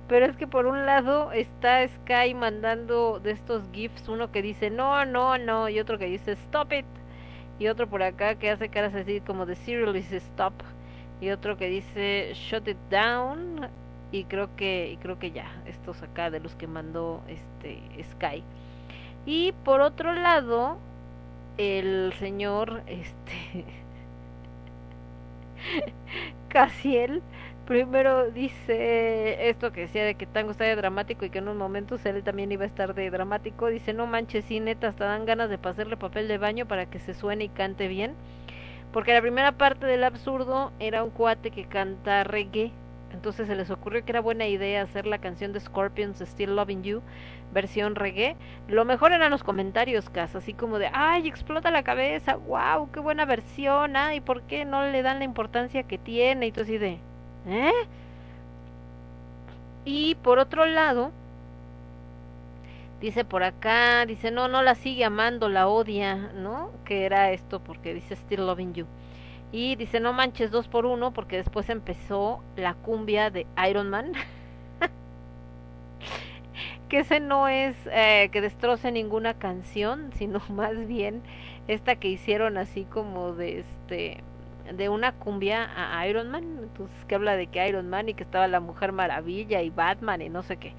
Pero 0.08 0.26
es 0.26 0.36
que 0.38 0.48
por 0.48 0.66
un 0.66 0.86
lado 0.86 1.32
está 1.32 1.88
Sky 1.88 2.34
mandando 2.34 3.20
de 3.20 3.32
estos 3.32 3.64
gifs 3.72 4.08
uno 4.08 4.32
que 4.32 4.42
dice 4.42 4.70
no 4.70 5.06
no 5.06 5.38
no 5.38 5.70
y 5.70 5.80
otro 5.80 5.98
que 5.98 6.06
dice 6.06 6.32
stop 6.34 6.74
it 6.74 6.86
y 7.60 7.68
otro 7.68 7.88
por 7.88 8.04
acá 8.04 8.36
que 8.36 8.50
hace 8.50 8.70
caras 8.70 8.96
así 8.96 9.22
como 9.22 9.46
de 9.46 9.56
serial 9.56 9.96
is 9.96 10.12
stop 10.12 10.54
y 11.22 11.30
otro 11.30 11.58
que 11.58 11.68
dice 11.68 12.32
shut 12.34 12.68
it 12.68 12.78
down 12.90 13.70
y 14.14 14.26
creo 14.26 14.56
que 14.56 14.92
y 14.92 14.98
creo 14.98 15.20
que 15.20 15.32
ya 15.32 15.52
estos 15.66 16.02
acá 16.04 16.30
de 16.30 16.40
los 16.40 16.56
que 16.56 16.68
mandó 16.68 17.22
este 17.28 17.80
Sky 18.12 18.44
y 19.26 19.52
por 19.66 19.82
otro 19.82 20.14
lado 20.14 20.78
el 21.58 22.14
señor 22.20 22.84
este 22.86 23.66
Casiel 26.48 27.24
primero 27.66 28.30
dice 28.30 29.50
esto 29.50 29.72
que 29.72 29.82
decía 29.82 30.06
de 30.06 30.16
que 30.16 30.28
Tango 30.28 30.52
está 30.52 30.66
de 30.66 30.76
dramático 30.76 31.26
y 31.26 31.32
que 31.32 31.40
en 31.40 31.46
unos 31.46 31.58
momentos 31.58 32.06
él 32.06 32.24
también 32.24 32.52
iba 32.52 32.64
a 32.64 32.68
estar 32.68 32.94
de 32.94 33.10
dramático. 33.10 33.68
Dice, 33.68 33.94
no 33.94 34.06
manches, 34.06 34.46
sí, 34.46 34.60
neta, 34.60 34.90
hasta 34.90 35.06
dan 35.06 35.26
ganas 35.26 35.50
de 35.50 35.58
pasarle 35.58 35.98
papel 35.98 36.28
de 36.28 36.38
baño 36.38 36.68
para 36.68 36.86
que 36.86 37.00
se 37.00 37.14
suene 37.14 37.46
y 37.46 37.50
cante 37.50 37.88
bien. 37.88 38.14
Porque 38.92 39.14
la 39.14 39.22
primera 39.22 39.54
parte 39.54 39.86
del 39.86 40.04
absurdo 40.04 40.72
era 40.80 41.04
un 41.04 41.10
cuate 41.10 41.52
que 41.52 41.66
canta 41.66 42.24
reggae. 42.24 42.72
Entonces 43.14 43.48
se 43.48 43.56
les 43.56 43.70
ocurrió 43.70 44.04
que 44.04 44.12
era 44.12 44.22
buena 44.22 44.48
idea 44.48 44.82
hacer 44.82 45.06
la 45.06 45.20
canción 45.20 45.54
de 45.54 45.60
Scorpions, 45.60 46.20
Still 46.20 46.56
Loving 46.56 46.84
You, 46.84 47.02
versión 47.54 47.96
reggae. 47.96 48.36
Lo 48.68 48.86
mejor 48.86 49.12
eran 49.14 49.32
los 49.32 49.44
comentarios, 49.44 50.10
Cas, 50.10 50.36
así 50.36 50.54
como 50.54 50.80
de, 50.80 50.90
ay, 50.92 51.28
explota 51.28 51.72
la 51.72 51.84
cabeza, 51.84 52.36
wow, 52.36 52.92
qué 52.92 53.00
buena 53.00 53.26
versión, 53.26 53.96
ay, 53.96 54.20
¿por 54.20 54.42
qué 54.44 54.66
no 54.66 54.84
le 54.84 55.04
dan 55.04 55.20
la 55.20 55.26
importancia 55.26 55.84
que 55.84 55.98
tiene? 55.98 56.48
Y 56.48 56.52
todo 56.52 56.64
así 56.64 56.78
de, 56.78 57.00
¿Eh? 57.48 57.72
Y 59.86 60.16
por 60.16 60.40
otro 60.40 60.66
lado, 60.66 61.12
dice 63.02 63.26
por 63.26 63.44
acá, 63.44 64.06
dice, 64.06 64.32
no, 64.32 64.48
no 64.48 64.64
la 64.64 64.76
sigue 64.76 65.06
amando, 65.06 65.50
la 65.50 65.68
odia, 65.68 66.16
¿no? 66.36 66.72
Que 66.86 67.06
era 67.06 67.32
esto 67.32 67.60
porque 67.60 67.94
dice 67.94 68.16
Still 68.16 68.46
Loving 68.48 68.74
You. 68.74 68.88
Y 69.54 69.76
dice, 69.76 70.00
no 70.00 70.14
manches 70.14 70.50
dos 70.50 70.68
por 70.68 70.88
uno 70.88 71.14
porque 71.14 71.38
después 71.38 71.70
empezó 71.70 72.44
la 72.56 72.74
cumbia 72.74 73.30
de 73.30 73.46
Iron 73.70 73.92
Man. 73.92 74.14
que 76.90 77.00
ese 77.00 77.20
no 77.20 77.48
es 77.48 77.76
eh, 77.92 78.30
que 78.32 78.42
destroce 78.42 78.92
ninguna 78.92 79.36
canción, 79.36 80.10
sino 80.16 80.42
más 80.50 80.88
bien 80.88 81.22
esta 81.68 81.96
que 81.96 82.08
hicieron 82.08 82.58
así 82.58 82.86
como 82.86 83.34
de 83.34 83.60
este 83.60 84.24
de 84.76 84.90
una 84.90 85.12
cumbia 85.12 85.70
a 85.76 86.08
Iron 86.08 86.32
Man, 86.32 86.44
entonces 86.64 87.06
que 87.06 87.14
habla 87.14 87.36
de 87.36 87.48
que 87.48 87.68
Iron 87.68 87.90
Man 87.90 88.10
y 88.10 88.16
que 88.16 88.24
estaba 88.24 88.48
la 88.48 88.60
Mujer 88.60 88.92
Maravilla 88.92 89.62
y 89.62 89.70
Batman 89.70 90.24
y 90.24 90.30
no 90.30 90.42
sé 90.42 90.58
qué. 90.58 90.74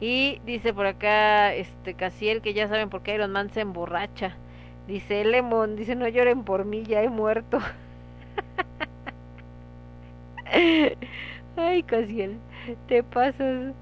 Y 0.00 0.40
dice 0.46 0.72
por 0.72 0.86
acá 0.86 1.52
este 1.52 1.92
Casiel 1.92 2.40
que 2.40 2.54
ya 2.54 2.68
saben 2.68 2.88
por 2.90 3.02
qué 3.02 3.16
Iron 3.16 3.32
Man 3.32 3.50
se 3.50 3.60
emborracha. 3.60 4.34
Dice 4.86 5.24
Lemon, 5.26 5.76
dice 5.76 5.94
no 5.94 6.08
lloren 6.08 6.44
por 6.44 6.64
mí, 6.64 6.84
ya 6.84 7.02
he 7.02 7.10
muerto. 7.10 7.58
Ay, 11.56 11.82
Casiel, 11.82 12.38
te 12.88 13.02
pasas. 13.02 13.74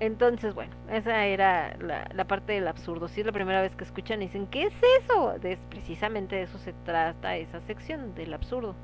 Entonces, 0.00 0.54
bueno, 0.54 0.72
esa 0.90 1.24
era 1.26 1.76
la, 1.78 2.08
la, 2.12 2.24
parte 2.24 2.52
del 2.52 2.68
absurdo. 2.68 3.08
Si 3.08 3.20
es 3.20 3.26
la 3.26 3.32
primera 3.32 3.62
vez 3.62 3.74
que 3.76 3.84
escuchan 3.84 4.20
y 4.22 4.26
dicen, 4.26 4.46
¿qué 4.48 4.64
es 4.64 4.74
eso? 5.02 5.38
De, 5.38 5.56
precisamente 5.70 6.36
de 6.36 6.42
eso 6.42 6.58
se 6.58 6.72
trata 6.84 7.36
esa 7.36 7.60
sección, 7.62 8.14
del 8.14 8.34
absurdo. 8.34 8.74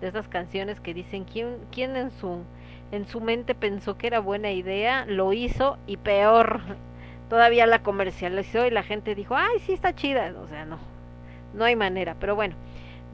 De 0.00 0.08
esas 0.08 0.26
canciones 0.28 0.80
que 0.80 0.94
dicen, 0.94 1.24
¿quién, 1.24 1.58
quién 1.70 1.96
en, 1.96 2.10
su, 2.12 2.42
en 2.92 3.06
su 3.06 3.20
mente 3.20 3.54
pensó 3.54 3.96
que 3.96 4.06
era 4.06 4.20
buena 4.20 4.50
idea? 4.50 5.04
Lo 5.06 5.32
hizo 5.32 5.78
y 5.86 5.98
peor. 5.98 6.60
Todavía 7.28 7.66
la 7.66 7.82
comercializó 7.82 8.66
y 8.66 8.70
la 8.70 8.82
gente 8.82 9.14
dijo, 9.14 9.36
ay, 9.36 9.60
sí 9.60 9.72
está 9.72 9.94
chida. 9.94 10.32
O 10.42 10.48
sea, 10.48 10.64
no, 10.64 10.78
no 11.52 11.64
hay 11.64 11.76
manera. 11.76 12.16
Pero 12.18 12.34
bueno, 12.34 12.56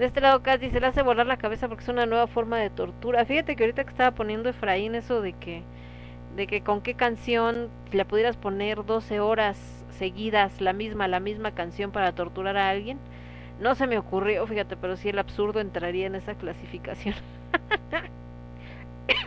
de 0.00 0.06
este 0.06 0.22
lado 0.22 0.42
Cas 0.42 0.60
dice, 0.60 0.80
le 0.80 0.86
hace 0.86 1.02
volar 1.02 1.26
la 1.26 1.36
cabeza 1.36 1.68
porque 1.68 1.82
es 1.82 1.88
una 1.88 2.06
nueva 2.06 2.26
forma 2.26 2.58
de 2.58 2.70
tortura. 2.70 3.24
Fíjate 3.26 3.54
que 3.54 3.64
ahorita 3.64 3.84
que 3.84 3.90
estaba 3.90 4.12
poniendo 4.12 4.48
Efraín 4.48 4.94
eso 4.94 5.20
de 5.20 5.34
que 5.34 5.62
de 6.36 6.46
que 6.46 6.62
con 6.62 6.80
qué 6.80 6.94
canción 6.94 7.68
le 7.92 8.04
pudieras 8.04 8.36
poner 8.36 8.84
12 8.84 9.20
horas 9.20 9.58
seguidas 9.98 10.60
la 10.60 10.72
misma, 10.72 11.06
la 11.08 11.20
misma 11.20 11.52
canción 11.54 11.90
para 11.90 12.14
torturar 12.14 12.56
a 12.56 12.70
alguien. 12.70 12.98
No 13.60 13.74
se 13.74 13.86
me 13.86 13.98
ocurrió, 13.98 14.46
fíjate, 14.46 14.76
pero 14.76 14.96
sí 14.96 15.10
el 15.10 15.18
absurdo 15.18 15.60
entraría 15.60 16.06
en 16.06 16.14
esa 16.14 16.34
clasificación. 16.34 17.14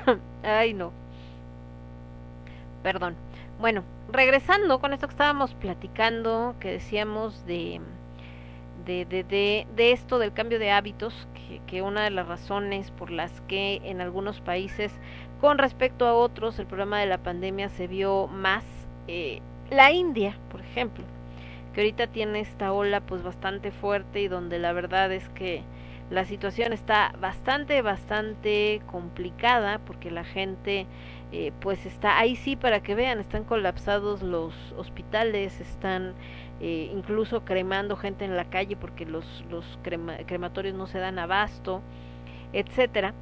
Ay, 0.43 0.73
no. 0.73 0.91
Perdón. 2.81 3.15
Bueno, 3.59 3.83
regresando 4.11 4.79
con 4.79 4.91
esto 4.93 5.07
que 5.07 5.13
estábamos 5.13 5.53
platicando, 5.53 6.55
que 6.59 6.71
decíamos 6.71 7.45
de, 7.45 7.79
de, 8.85 9.05
de, 9.05 9.23
de, 9.23 9.67
de 9.75 9.91
esto 9.91 10.19
del 10.19 10.33
cambio 10.33 10.59
de 10.59 10.71
hábitos, 10.71 11.27
que, 11.33 11.61
que 11.67 11.81
una 11.81 12.03
de 12.03 12.09
las 12.09 12.27
razones 12.27 12.91
por 12.91 13.11
las 13.11 13.41
que 13.41 13.81
en 13.83 14.01
algunos 14.01 14.41
países 14.41 14.91
con 15.43 15.57
respecto 15.57 16.07
a 16.07 16.13
otros, 16.13 16.57
el 16.57 16.67
problema 16.67 17.01
de 17.01 17.05
la 17.05 17.17
pandemia 17.17 17.67
se 17.67 17.87
vio 17.87 18.27
más. 18.27 18.63
Eh, 19.09 19.41
la 19.69 19.91
India, 19.91 20.37
por 20.49 20.61
ejemplo, 20.61 21.03
que 21.73 21.81
ahorita 21.81 22.07
tiene 22.07 22.39
esta 22.39 22.71
ola 22.71 23.01
pues 23.01 23.23
bastante 23.23 23.71
fuerte 23.71 24.21
y 24.21 24.29
donde 24.29 24.57
la 24.57 24.71
verdad 24.71 25.11
es 25.11 25.27
que 25.27 25.63
la 26.09 26.23
situación 26.23 26.71
está 26.71 27.13
bastante, 27.19 27.81
bastante 27.81 28.81
complicada 28.85 29.79
porque 29.79 30.11
la 30.11 30.23
gente 30.23 30.85
eh, 31.33 31.51
pues 31.59 31.85
está 31.85 32.19
ahí 32.19 32.37
sí 32.37 32.55
para 32.55 32.81
que 32.81 32.95
vean, 32.95 33.19
están 33.19 33.43
colapsados 33.43 34.21
los 34.21 34.53
hospitales, 34.77 35.59
están 35.59 36.13
eh, 36.63 36.89
incluso 36.91 37.45
cremando 37.45 37.95
gente 37.95 38.25
en 38.25 38.35
la 38.35 38.45
calle 38.45 38.75
porque 38.75 39.05
los, 39.05 39.45
los 39.51 39.77
crema, 39.83 40.17
crematorios 40.25 40.73
no 40.75 40.87
se 40.87 40.97
dan 40.97 41.19
abasto, 41.19 41.81
etcétera 42.53 43.13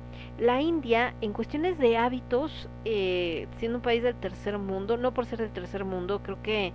la 0.41 0.61
India, 0.61 1.13
en 1.21 1.33
cuestiones 1.33 1.77
de 1.77 1.97
hábitos, 1.97 2.67
eh, 2.85 3.47
siendo 3.57 3.77
un 3.77 3.83
país 3.83 4.01
del 4.01 4.15
tercer 4.15 4.57
mundo, 4.57 4.97
no 4.97 5.13
por 5.13 5.25
ser 5.25 5.39
del 5.39 5.51
tercer 5.51 5.85
mundo, 5.85 6.21
creo 6.23 6.41
que, 6.41 6.73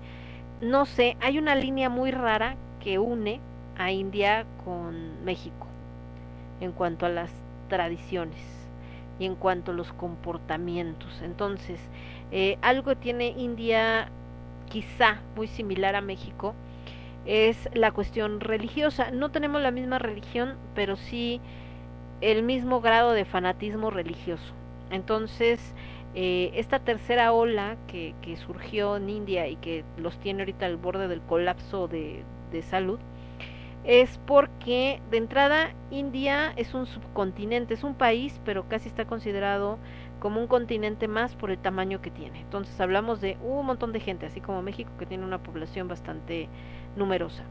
no 0.61 0.87
sé, 0.87 1.17
hay 1.21 1.39
una 1.39 1.57
línea 1.57 1.89
muy 1.89 2.13
rara 2.13 2.57
que 2.81 2.99
une 2.99 3.41
a 3.77 3.91
India 3.91 4.47
con 4.65 5.25
México 5.25 5.67
en 6.61 6.73
cuanto 6.73 7.07
a 7.07 7.09
las 7.09 7.31
tradiciones 7.69 8.41
y 9.19 9.27
en 9.27 9.35
cuanto 9.35 9.73
a 9.73 9.75
los 9.75 9.93
comportamientos. 9.93 11.21
Entonces, 11.23 11.81
eh, 12.31 12.59
algo 12.63 12.97
tiene 12.97 13.29
India 13.31 14.11
quizá 14.67 15.21
muy 15.37 15.47
similar 15.47 15.97
a 15.97 16.01
México, 16.01 16.55
es 17.25 17.69
la 17.75 17.91
cuestión 17.91 18.41
religiosa. 18.41 19.11
No 19.11 19.31
tenemos 19.31 19.61
la 19.61 19.71
misma 19.71 19.99
religión, 19.99 20.57
pero 20.75 20.97
sí 20.97 21.41
el 22.21 22.43
mismo 22.43 22.81
grado 22.81 23.13
de 23.13 23.25
fanatismo 23.25 23.91
religioso. 23.91 24.55
Entonces, 24.91 25.75
eh, 26.15 26.51
esta 26.55 26.79
tercera 26.79 27.33
ola 27.33 27.77
que, 27.89 28.15
que, 28.23 28.37
surgió 28.37 28.97
en 28.97 29.11
India 29.11 29.49
y 29.49 29.57
que 29.57 29.85
los 29.99 30.19
tiene 30.19 30.43
ahorita 30.43 30.67
al 30.67 30.77
borde 30.77 31.09
del 31.09 31.21
colapso 31.21 31.89
de, 31.89 32.23
de 32.53 32.63
salud, 32.63 32.99
es 33.85 34.19
porque 34.27 35.01
de 35.11 35.19
entrada 35.19 35.75
India 35.91 36.53
es 36.57 36.75
un 36.75 36.87
subcontinente, 36.87 37.75
es 37.75 37.85
un 37.85 37.95
país, 37.95 38.41
pero 38.45 38.69
casi 38.69 38.89
está 38.89 39.05
considerado 39.05 39.79
como 40.27 40.41
un 40.41 40.49
continente 40.49 41.07
más 41.07 41.37
por 41.37 41.53
el 41.53 41.59
tamaño 41.59 42.03
que 42.03 42.11
tiene. 42.11 42.41
Entonces 42.41 42.81
hablamos 42.81 43.21
de 43.21 43.39
un 43.45 43.65
montón 43.65 43.93
de 43.93 44.01
gente, 44.01 44.27
así 44.27 44.41
como 44.41 44.61
México, 44.61 44.91
que 44.99 45.07
tiene 45.07 45.25
una 45.25 45.39
población 45.39 45.87
bastante 45.87 46.49
numerosa. 46.97 47.45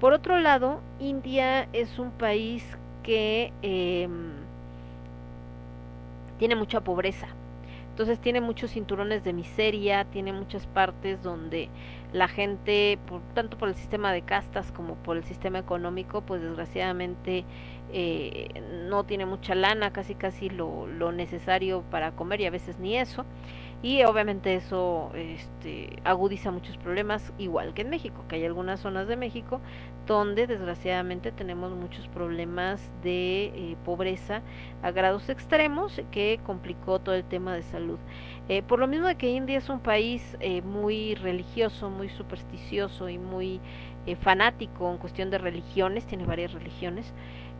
Por 0.00 0.14
otro 0.14 0.38
lado, 0.40 0.80
India 0.98 1.68
es 1.74 1.98
un 1.98 2.10
país 2.12 2.64
que 3.02 3.52
em, 3.60 4.30
tiene 6.38 6.56
mucha 6.56 6.80
pobreza. 6.80 7.28
Entonces 7.90 8.18
tiene 8.18 8.40
muchos 8.40 8.70
cinturones 8.70 9.22
de 9.22 9.34
miseria, 9.34 10.06
tiene 10.06 10.32
muchas 10.32 10.66
partes 10.66 11.22
donde 11.22 11.68
la 12.16 12.28
gente, 12.28 12.98
por, 13.06 13.20
tanto 13.34 13.58
por 13.58 13.68
el 13.68 13.74
sistema 13.74 14.12
de 14.12 14.22
castas 14.22 14.72
como 14.72 14.94
por 14.94 15.16
el 15.16 15.24
sistema 15.24 15.58
económico, 15.58 16.22
pues 16.22 16.40
desgraciadamente 16.40 17.44
eh, 17.92 18.48
no 18.88 19.04
tiene 19.04 19.26
mucha 19.26 19.54
lana, 19.54 19.92
casi 19.92 20.14
casi 20.14 20.48
lo, 20.48 20.86
lo 20.86 21.12
necesario 21.12 21.82
para 21.90 22.12
comer 22.12 22.40
y 22.40 22.46
a 22.46 22.50
veces 22.50 22.78
ni 22.78 22.96
eso. 22.96 23.24
Y 23.82 24.02
obviamente 24.04 24.54
eso 24.54 25.10
este, 25.14 26.00
agudiza 26.02 26.50
muchos 26.50 26.78
problemas 26.78 27.32
igual 27.38 27.74
que 27.74 27.82
en 27.82 27.90
México 27.90 28.24
que 28.26 28.36
hay 28.36 28.44
algunas 28.46 28.80
zonas 28.80 29.06
de 29.06 29.16
México 29.16 29.60
donde 30.06 30.46
desgraciadamente 30.46 31.30
tenemos 31.30 31.72
muchos 31.72 32.08
problemas 32.08 32.90
de 33.02 33.46
eh, 33.54 33.76
pobreza 33.84 34.40
a 34.82 34.92
grados 34.92 35.28
extremos 35.28 36.00
que 36.10 36.40
complicó 36.46 37.00
todo 37.00 37.14
el 37.14 37.24
tema 37.24 37.54
de 37.54 37.62
salud 37.62 37.98
eh, 38.48 38.62
por 38.62 38.78
lo 38.78 38.86
mismo 38.86 39.06
de 39.06 39.16
que 39.16 39.30
India 39.30 39.58
es 39.58 39.68
un 39.68 39.80
país 39.80 40.36
eh, 40.40 40.62
muy 40.62 41.14
religioso 41.14 41.90
muy 41.90 42.08
supersticioso 42.08 43.08
y 43.08 43.18
muy 43.18 43.60
eh, 44.06 44.16
fanático 44.16 44.90
en 44.90 44.98
cuestión 44.98 45.30
de 45.30 45.38
religiones 45.38 46.06
tiene 46.06 46.24
varias 46.24 46.52
religiones 46.52 47.12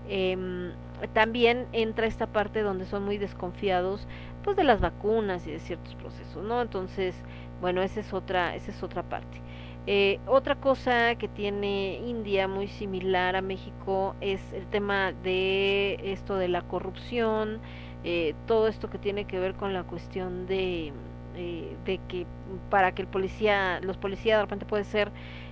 Em, 0.08 0.73
también 1.12 1.66
entra 1.73 2.06
esta 2.06 2.28
parte 2.28 2.62
donde 2.62 2.84
son 2.84 3.05
muy 3.05 3.18
desconfiados 3.18 4.06
pues 4.44 4.56
de 4.56 4.62
las 4.62 4.81
vacunas 4.81 5.44
y 5.48 5.50
de 5.50 5.58
ciertos 5.58 5.97
procesos 5.97 6.44
no 6.44 6.62
entonces 6.62 7.16
bueno 7.60 7.82
esa 7.82 8.00
es 8.00 8.12
otra 8.12 8.55
esa 8.55 8.70
es 8.70 8.82
otra 8.82 9.02
parte. 9.02 9.40
Eh, 9.89 10.18
otra 10.26 10.56
cosa 10.56 11.15
que 11.15 11.28
tiene 11.28 11.98
India 12.06 12.48
muy 12.48 12.66
similar 12.68 13.36
a 13.36 13.42
México 13.42 14.16
es 14.20 14.40
el 14.52 14.66
tema 14.66 15.12
de 15.12 16.12
esto 16.12 16.36
de 16.36 16.48
la 16.48 16.62
corrupción 16.62 17.60
eh, 18.07 18.35
todo 18.47 18.68
esto 18.68 18.89
que 18.89 18.99
tiene 18.99 19.25
que 19.26 19.39
ver 19.41 19.55
con 19.55 19.75
la 19.75 19.83
cuestión 19.85 20.47
de 20.47 20.93
eh, 21.36 21.76
de 21.85 21.99
que 22.09 22.25
para 22.70 22.93
que 22.93 23.02
el 23.02 23.09
policía 23.09 23.81
los 23.83 23.97
policías 23.99 24.39
de 24.39 24.43
repente 24.43 24.65
puede 24.67 24.85
ser 24.85 25.10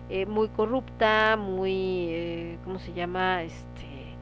eh, 0.08 0.24
muy 0.26 0.48
corrupta 0.48 1.36
muy 1.36 2.06
eh, 2.10 2.58
cómo 2.64 2.78
se 2.78 2.92
llama 2.94 3.42
este 3.42 4.14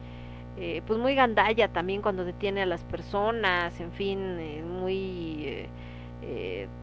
eh, 0.57 0.81
pues 0.85 0.99
muy 0.99 1.15
gandalla 1.15 1.67
también 1.69 2.01
cuando 2.01 2.25
detiene 2.25 2.61
a 2.61 2.65
las 2.67 2.83
personas, 2.83 3.79
en 3.79 3.91
fin, 3.91 4.19
eh, 4.39 4.63
muy 4.63 5.67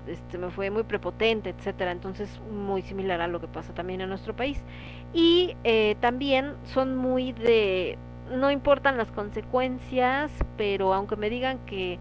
este 0.07 0.39
me 0.39 0.51
fue 0.51 0.71
muy 0.71 0.83
prepotente, 0.83 1.51
etcétera. 1.51 1.93
Entonces 1.93 2.41
muy 2.51 2.83
similar 2.83 3.21
a 3.23 3.29
lo 3.29 3.41
que 3.41 3.49
pasa 3.49 3.73
también 3.75 4.01
en 4.03 4.09
nuestro 4.11 4.37
país 4.37 4.63
y 5.15 5.57
también 6.01 6.55
son 6.65 6.97
muy 6.97 7.33
de 7.33 7.97
no 8.31 8.51
importan 8.51 8.97
las 8.97 9.11
consecuencias, 9.11 10.31
pero 10.57 10.95
aunque 10.95 11.17
me 11.17 11.31
digan 11.31 11.59
que 11.67 11.99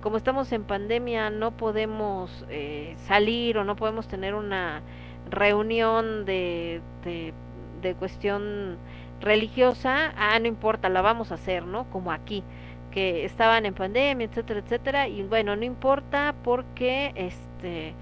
como 0.00 0.16
estamos 0.16 0.50
en 0.52 0.64
pandemia 0.64 1.30
no 1.30 1.52
podemos 1.52 2.44
eh, 2.48 2.94
salir 3.06 3.58
o 3.58 3.64
no 3.64 3.76
podemos 3.76 4.08
tener 4.08 4.34
una 4.34 4.82
reunión 5.30 6.24
de, 6.24 6.80
de, 7.04 7.32
de 7.80 7.94
cuestión 7.94 8.78
religiosa, 9.20 10.12
ah, 10.16 10.38
no 10.40 10.48
importa, 10.48 10.88
la 10.88 11.00
vamos 11.00 11.30
a 11.30 11.34
hacer, 11.34 11.64
¿no? 11.64 11.88
Como 11.90 12.10
aquí, 12.10 12.42
que 12.90 13.24
estaban 13.24 13.64
en 13.64 13.74
pandemia, 13.74 14.26
etcétera, 14.26 14.60
etcétera, 14.60 15.08
y 15.08 15.22
bueno, 15.22 15.56
no 15.56 15.64
importa 15.64 16.34
porque 16.42 17.12
este 17.14 17.94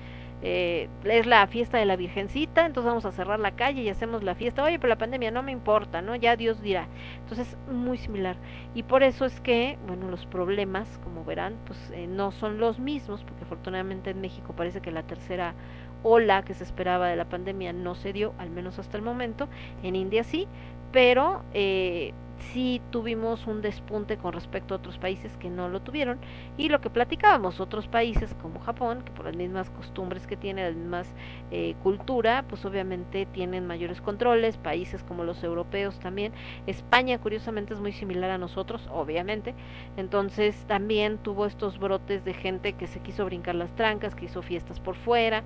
eh, 0.42 0.88
es 1.04 1.26
la 1.26 1.46
fiesta 1.46 1.78
de 1.78 1.84
la 1.84 1.96
Virgencita, 1.96 2.64
entonces 2.64 2.88
vamos 2.88 3.04
a 3.04 3.12
cerrar 3.12 3.38
la 3.40 3.52
calle 3.52 3.82
y 3.82 3.88
hacemos 3.88 4.22
la 4.22 4.34
fiesta. 4.34 4.62
Oye, 4.64 4.78
pero 4.78 4.88
la 4.88 4.98
pandemia 4.98 5.30
no 5.30 5.42
me 5.42 5.52
importa, 5.52 6.02
¿no? 6.02 6.16
Ya 6.16 6.36
Dios 6.36 6.62
dirá. 6.62 6.88
Entonces, 7.20 7.56
muy 7.70 7.98
similar. 7.98 8.36
Y 8.74 8.82
por 8.82 9.02
eso 9.02 9.24
es 9.24 9.40
que, 9.40 9.78
bueno, 9.86 10.08
los 10.08 10.26
problemas, 10.26 10.98
como 11.04 11.24
verán, 11.24 11.56
pues 11.66 11.78
eh, 11.92 12.06
no 12.06 12.30
son 12.32 12.58
los 12.58 12.78
mismos, 12.78 13.22
porque 13.24 13.44
afortunadamente 13.44 14.10
en 14.10 14.20
México 14.20 14.54
parece 14.56 14.80
que 14.80 14.90
la 14.90 15.02
tercera 15.02 15.54
ola 16.02 16.42
que 16.42 16.54
se 16.54 16.64
esperaba 16.64 17.08
de 17.08 17.16
la 17.16 17.26
pandemia 17.26 17.72
no 17.72 17.94
se 17.94 18.12
dio, 18.12 18.34
al 18.38 18.50
menos 18.50 18.78
hasta 18.78 18.96
el 18.96 19.02
momento. 19.02 19.48
En 19.82 19.96
India 19.96 20.24
sí, 20.24 20.48
pero 20.92 21.42
eh, 21.52 22.12
sí 22.40 22.80
tuvimos 22.90 23.46
un 23.46 23.62
despunte 23.62 24.16
con 24.16 24.32
respecto 24.32 24.74
a 24.74 24.78
otros 24.78 24.98
países 24.98 25.36
que 25.36 25.50
no 25.50 25.68
lo 25.68 25.80
tuvieron 25.80 26.18
y 26.56 26.68
lo 26.68 26.80
que 26.80 26.90
platicábamos 26.90 27.60
otros 27.60 27.88
países 27.88 28.34
como 28.42 28.60
Japón 28.60 29.02
que 29.04 29.12
por 29.12 29.26
las 29.26 29.36
mismas 29.36 29.70
costumbres 29.70 30.26
que 30.26 30.36
tiene 30.36 30.64
las 30.64 30.74
mismas 30.74 31.14
eh, 31.50 31.74
cultura 31.82 32.44
pues 32.48 32.64
obviamente 32.64 33.26
tienen 33.26 33.66
mayores 33.66 34.00
controles 34.00 34.56
países 34.56 35.02
como 35.02 35.24
los 35.24 35.42
europeos 35.44 35.98
también. 36.00 36.32
España 36.66 37.18
curiosamente 37.18 37.74
es 37.74 37.80
muy 37.80 37.92
similar 37.92 38.30
a 38.30 38.38
nosotros 38.38 38.88
obviamente. 38.92 39.54
Entonces 39.96 40.56
también 40.66 41.18
tuvo 41.18 41.46
estos 41.46 41.78
brotes 41.78 42.24
de 42.24 42.34
gente 42.34 42.72
que 42.72 42.86
se 42.86 43.00
quiso 43.00 43.24
brincar 43.24 43.54
las 43.54 43.74
trancas 43.76 44.14
que 44.14 44.26
hizo 44.26 44.42
fiestas 44.42 44.80
por 44.80 44.96
fuera. 44.96 45.42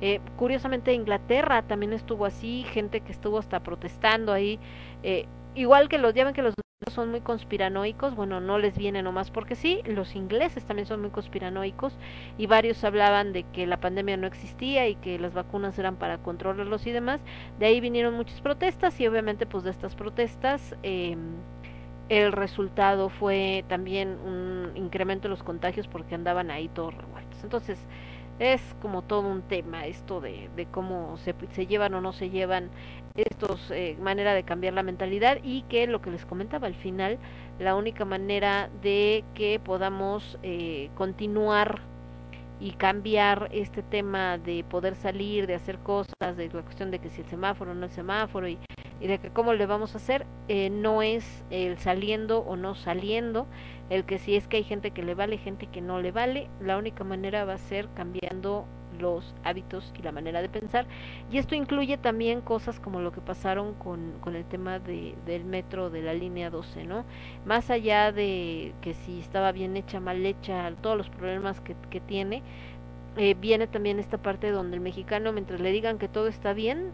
Eh, 0.00 0.20
curiosamente 0.36 0.92
Inglaterra 0.92 1.62
también 1.62 1.92
estuvo 1.92 2.26
así, 2.26 2.64
gente 2.64 3.00
que 3.00 3.12
estuvo 3.12 3.38
hasta 3.38 3.60
protestando 3.60 4.32
ahí, 4.32 4.58
eh, 5.02 5.26
igual 5.56 5.88
que 5.88 5.98
los, 5.98 6.14
ya 6.14 6.32
que 6.32 6.42
los 6.42 6.54
son 6.92 7.10
muy 7.10 7.22
conspiranoicos, 7.22 8.14
bueno, 8.14 8.40
no 8.40 8.58
les 8.58 8.76
viene 8.76 9.02
nomás 9.02 9.30
porque 9.30 9.54
sí, 9.54 9.80
los 9.86 10.14
ingleses 10.14 10.64
también 10.64 10.86
son 10.86 11.00
muy 11.00 11.10
conspiranoicos 11.10 11.96
y 12.36 12.46
varios 12.46 12.84
hablaban 12.84 13.32
de 13.32 13.44
que 13.44 13.66
la 13.66 13.80
pandemia 13.80 14.18
no 14.18 14.26
existía 14.26 14.86
y 14.86 14.94
que 14.96 15.18
las 15.18 15.32
vacunas 15.32 15.78
eran 15.78 15.96
para 15.96 16.18
controlarlos 16.18 16.86
y 16.86 16.92
demás, 16.92 17.20
de 17.58 17.66
ahí 17.66 17.80
vinieron 17.80 18.14
muchas 18.14 18.40
protestas 18.42 19.00
y 19.00 19.06
obviamente 19.06 19.46
pues 19.46 19.64
de 19.64 19.70
estas 19.70 19.94
protestas 19.94 20.76
eh, 20.82 21.16
el 22.08 22.32
resultado 22.32 23.08
fue 23.08 23.64
también 23.68 24.18
un 24.24 24.72
incremento 24.76 25.26
en 25.28 25.30
los 25.30 25.42
contagios 25.42 25.88
porque 25.88 26.14
andaban 26.14 26.50
ahí 26.50 26.68
todos 26.68 26.94
revueltos. 26.94 27.42
Entonces, 27.42 27.78
es 28.38 28.60
como 28.80 29.02
todo 29.02 29.28
un 29.28 29.42
tema 29.42 29.86
esto 29.86 30.20
de, 30.20 30.50
de 30.54 30.66
cómo 30.66 31.16
se, 31.18 31.34
se, 31.52 31.66
llevan 31.66 31.94
o 31.94 32.00
no 32.00 32.12
se 32.12 32.30
llevan 32.30 32.70
estos 33.16 33.70
eh, 33.70 33.96
manera 34.00 34.34
de 34.34 34.42
cambiar 34.42 34.74
la 34.74 34.82
mentalidad 34.82 35.38
y 35.42 35.62
que 35.62 35.86
lo 35.86 36.00
que 36.00 36.10
les 36.10 36.24
comentaba 36.24 36.66
al 36.66 36.74
final 36.74 37.18
la 37.58 37.74
única 37.74 38.04
manera 38.04 38.68
de 38.82 39.24
que 39.34 39.58
podamos 39.58 40.38
eh, 40.42 40.90
continuar 40.94 41.80
y 42.60 42.72
cambiar 42.72 43.48
este 43.52 43.82
tema 43.82 44.38
de 44.38 44.64
poder 44.64 44.94
salir, 44.96 45.46
de 45.46 45.54
hacer 45.54 45.78
cosas, 45.78 46.36
de 46.36 46.48
la 46.52 46.62
cuestión 46.62 46.90
de 46.90 46.98
que 46.98 47.10
si 47.10 47.22
el 47.22 47.26
semáforo 47.28 47.74
no 47.74 47.86
el 47.86 47.92
semáforo 47.92 48.48
y, 48.48 48.58
y 49.00 49.06
de 49.06 49.18
que 49.18 49.30
cómo 49.30 49.52
le 49.52 49.66
vamos 49.66 49.94
a 49.94 49.98
hacer, 49.98 50.26
eh, 50.48 50.70
no 50.70 51.02
es 51.02 51.44
el 51.50 51.78
saliendo 51.78 52.40
o 52.40 52.56
no 52.56 52.74
saliendo, 52.74 53.46
el 53.90 54.04
que 54.04 54.18
si 54.18 54.36
es 54.36 54.48
que 54.48 54.58
hay 54.58 54.64
gente 54.64 54.90
que 54.90 55.02
le 55.02 55.14
vale, 55.14 55.38
gente 55.38 55.66
que 55.66 55.80
no 55.80 56.00
le 56.00 56.12
vale, 56.12 56.48
la 56.60 56.76
única 56.76 57.04
manera 57.04 57.44
va 57.44 57.54
a 57.54 57.58
ser 57.58 57.88
cambiando 57.94 58.66
los 58.98 59.34
hábitos 59.44 59.92
y 59.98 60.02
la 60.02 60.12
manera 60.12 60.42
de 60.42 60.48
pensar. 60.48 60.86
Y 61.30 61.38
esto 61.38 61.54
incluye 61.54 61.98
también 61.98 62.40
cosas 62.40 62.80
como 62.80 63.00
lo 63.00 63.12
que 63.12 63.20
pasaron 63.20 63.74
con, 63.74 64.12
con 64.20 64.34
el 64.36 64.44
tema 64.44 64.78
de, 64.78 65.14
del 65.26 65.44
metro 65.44 65.90
de 65.90 66.02
la 66.02 66.14
línea 66.14 66.50
12 66.50 66.84
no 66.84 67.04
más 67.44 67.70
allá 67.70 68.12
de 68.12 68.72
que 68.80 68.94
si 68.94 69.20
estaba 69.20 69.52
bien 69.52 69.76
hecha 69.76 70.00
mal 70.00 70.24
hecha 70.24 70.72
todos 70.80 70.96
los 70.96 71.08
problemas 71.10 71.60
que, 71.60 71.76
que 71.90 72.00
tiene 72.00 72.42
eh, 73.16 73.34
viene 73.34 73.66
también 73.66 73.98
esta 73.98 74.18
parte 74.18 74.50
donde 74.50 74.76
el 74.76 74.82
mexicano 74.82 75.32
mientras 75.32 75.60
le 75.60 75.72
digan 75.72 75.98
que 75.98 76.08
todo 76.08 76.28
está 76.28 76.52
bien 76.52 76.90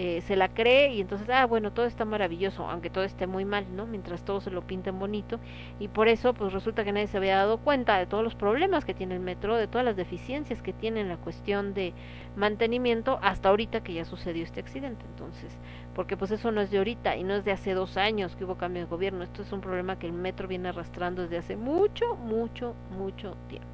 eh, 0.00 0.20
se 0.20 0.36
la 0.36 0.48
cree 0.48 0.94
y 0.94 1.00
entonces, 1.00 1.28
ah, 1.28 1.44
bueno, 1.44 1.72
todo 1.72 1.84
está 1.84 2.04
maravilloso, 2.04 2.70
aunque 2.70 2.88
todo 2.88 3.02
esté 3.02 3.26
muy 3.26 3.44
mal, 3.44 3.66
¿no? 3.74 3.84
Mientras 3.84 4.24
todo 4.24 4.40
se 4.40 4.52
lo 4.52 4.64
pinten 4.64 4.96
bonito. 4.96 5.40
Y 5.80 5.88
por 5.88 6.06
eso, 6.06 6.34
pues 6.34 6.52
resulta 6.52 6.84
que 6.84 6.92
nadie 6.92 7.08
se 7.08 7.16
había 7.16 7.36
dado 7.36 7.58
cuenta 7.58 7.98
de 7.98 8.06
todos 8.06 8.22
los 8.22 8.36
problemas 8.36 8.84
que 8.84 8.94
tiene 8.94 9.16
el 9.16 9.20
metro, 9.20 9.56
de 9.56 9.66
todas 9.66 9.84
las 9.84 9.96
deficiencias 9.96 10.62
que 10.62 10.72
tiene 10.72 11.00
en 11.00 11.08
la 11.08 11.16
cuestión 11.16 11.74
de 11.74 11.94
mantenimiento, 12.36 13.18
hasta 13.22 13.48
ahorita 13.48 13.82
que 13.82 13.92
ya 13.94 14.04
sucedió 14.04 14.44
este 14.44 14.60
accidente. 14.60 15.04
Entonces, 15.04 15.58
porque 15.96 16.16
pues 16.16 16.30
eso 16.30 16.52
no 16.52 16.60
es 16.60 16.70
de 16.70 16.78
ahorita 16.78 17.16
y 17.16 17.24
no 17.24 17.34
es 17.34 17.44
de 17.44 17.50
hace 17.50 17.74
dos 17.74 17.96
años 17.96 18.36
que 18.36 18.44
hubo 18.44 18.54
cambio 18.54 18.84
de 18.84 18.88
gobierno. 18.88 19.24
Esto 19.24 19.42
es 19.42 19.50
un 19.50 19.60
problema 19.60 19.98
que 19.98 20.06
el 20.06 20.12
metro 20.12 20.46
viene 20.46 20.68
arrastrando 20.68 21.22
desde 21.22 21.38
hace 21.38 21.56
mucho, 21.56 22.14
mucho, 22.14 22.76
mucho 22.96 23.36
tiempo. 23.48 23.66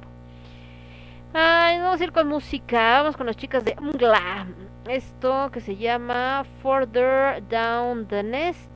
Ay, 1.33 1.77
vamos 1.77 2.01
a 2.01 2.03
ir 2.03 2.11
con 2.11 2.27
música. 2.27 3.03
Vamos 3.03 3.15
con 3.15 3.27
las 3.27 3.37
chicas 3.37 3.63
de 3.63 3.75
Mgla. 3.79 4.47
Esto 4.87 5.49
que 5.51 5.61
se 5.61 5.77
llama 5.77 6.45
Further 6.61 7.41
Down 7.49 8.07
the 8.07 8.23
Nest. 8.23 8.69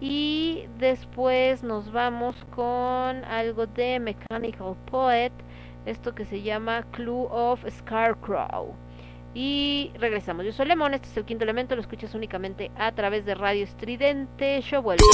Y 0.00 0.64
después 0.78 1.62
nos 1.62 1.92
vamos 1.92 2.34
con 2.54 3.24
algo 3.24 3.66
de 3.66 4.00
Mechanical 4.00 4.74
Poet. 4.90 5.32
Esto 5.86 6.14
que 6.14 6.24
se 6.24 6.42
llama 6.42 6.84
Clue 6.90 7.28
of 7.30 7.60
Scarecrow. 7.78 8.74
Y 9.34 9.92
regresamos. 9.98 10.44
Yo 10.44 10.52
soy 10.52 10.66
Lemon, 10.66 10.94
este 10.94 11.08
es 11.08 11.16
el 11.16 11.24
quinto 11.24 11.44
elemento. 11.44 11.74
Lo 11.74 11.82
escuchas 11.82 12.14
únicamente 12.14 12.70
a 12.76 12.92
través 12.92 13.24
de 13.24 13.34
Radio 13.34 13.64
Estridente. 13.64 14.60
Yo 14.62 14.82
vuelvo. 14.82 15.04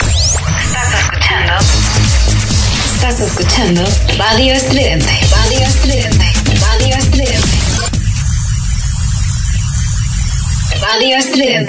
Estás 2.95 3.21
escuchando 3.21 3.83
Radio 4.19 4.55
Estridente. 4.55 5.07
Radio 5.07 5.61
Estridente. 5.61 6.25
Radio 6.61 6.97
Estridente. 6.97 7.60
Adiós, 10.83 11.27
tren. 11.27 11.69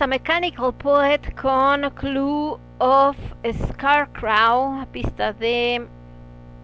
A 0.00 0.06
Mechanical 0.06 0.72
Poet 0.72 1.20
con 1.40 1.90
Clue 1.90 2.58
of 2.78 3.16
Scarecrow, 3.52 4.86
pista 4.92 5.34
de 5.34 5.86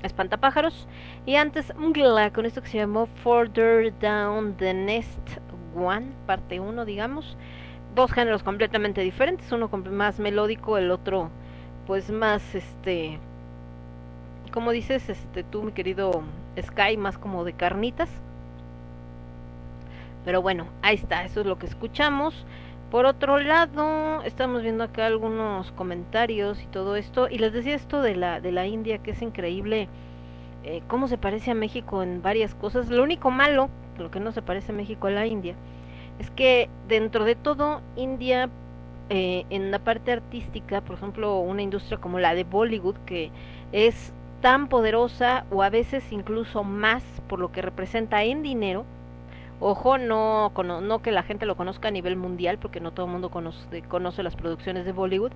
Espantapájaros. 0.02 0.88
Y 1.26 1.36
antes 1.36 1.74
Mgla 1.76 2.32
con 2.32 2.46
esto 2.46 2.62
que 2.62 2.68
se 2.68 2.78
llamó 2.78 3.06
Further 3.22 3.92
Down 3.98 4.54
the 4.56 4.72
Nest 4.72 5.18
One, 5.76 6.12
parte 6.24 6.60
1, 6.60 6.86
digamos. 6.86 7.36
Dos 7.94 8.10
géneros 8.10 8.42
completamente 8.42 9.02
diferentes, 9.02 9.52
uno 9.52 9.68
más 9.68 10.18
melódico, 10.18 10.78
el 10.78 10.90
otro 10.90 11.30
pues 11.86 12.10
más 12.10 12.54
este 12.54 13.18
como 14.50 14.72
dices 14.72 15.08
este 15.08 15.44
tú 15.44 15.62
mi 15.62 15.72
querido 15.72 16.22
Sky 16.60 16.96
más 16.96 17.16
como 17.16 17.44
de 17.44 17.52
carnitas 17.52 18.08
pero 20.24 20.42
bueno 20.42 20.66
ahí 20.82 20.96
está 20.96 21.24
eso 21.24 21.42
es 21.42 21.46
lo 21.46 21.58
que 21.58 21.66
escuchamos 21.66 22.44
por 22.90 23.06
otro 23.06 23.38
lado 23.38 24.22
estamos 24.22 24.62
viendo 24.62 24.84
acá 24.84 25.06
algunos 25.06 25.72
comentarios 25.72 26.62
y 26.62 26.66
todo 26.66 26.96
esto 26.96 27.28
y 27.28 27.38
les 27.38 27.52
decía 27.52 27.74
esto 27.74 28.02
de 28.02 28.16
la 28.16 28.40
de 28.40 28.52
la 28.52 28.66
India 28.66 28.98
que 28.98 29.12
es 29.12 29.22
increíble 29.22 29.88
eh, 30.64 30.82
cómo 30.88 31.08
se 31.08 31.18
parece 31.18 31.50
a 31.50 31.54
México 31.54 32.02
en 32.02 32.22
varias 32.22 32.54
cosas 32.54 32.88
lo 32.88 33.02
único 33.02 33.30
malo 33.30 33.68
lo 33.98 34.10
que 34.10 34.20
no 34.20 34.32
se 34.32 34.42
parece 34.42 34.72
a 34.72 34.74
México 34.74 35.06
a 35.06 35.10
la 35.10 35.26
India 35.26 35.54
es 36.18 36.30
que 36.30 36.68
dentro 36.88 37.24
de 37.24 37.34
todo 37.34 37.82
India 37.96 38.48
eh, 39.08 39.44
en 39.50 39.70
la 39.70 39.78
parte 39.78 40.10
artística, 40.10 40.80
por 40.80 40.96
ejemplo, 40.96 41.38
una 41.38 41.62
industria 41.62 41.98
como 41.98 42.18
la 42.18 42.34
de 42.34 42.42
Bollywood, 42.42 42.96
que 43.06 43.30
es 43.70 44.12
tan 44.40 44.68
poderosa 44.68 45.44
o 45.50 45.62
a 45.62 45.70
veces 45.70 46.10
incluso 46.10 46.64
más 46.64 47.04
por 47.28 47.38
lo 47.38 47.52
que 47.52 47.62
representa 47.62 48.24
en 48.24 48.42
dinero. 48.42 48.84
Ojo, 49.60 49.98
no, 49.98 50.50
no 50.50 51.02
que 51.02 51.10
la 51.10 51.22
gente 51.22 51.46
lo 51.46 51.56
conozca 51.56 51.88
a 51.88 51.90
nivel 51.90 52.16
mundial, 52.16 52.58
porque 52.58 52.80
no 52.80 52.92
todo 52.92 53.06
el 53.06 53.12
mundo 53.12 53.30
conoce, 53.30 53.82
conoce 53.82 54.22
las 54.22 54.36
producciones 54.36 54.84
de 54.84 54.92
Bollywood, 54.92 55.32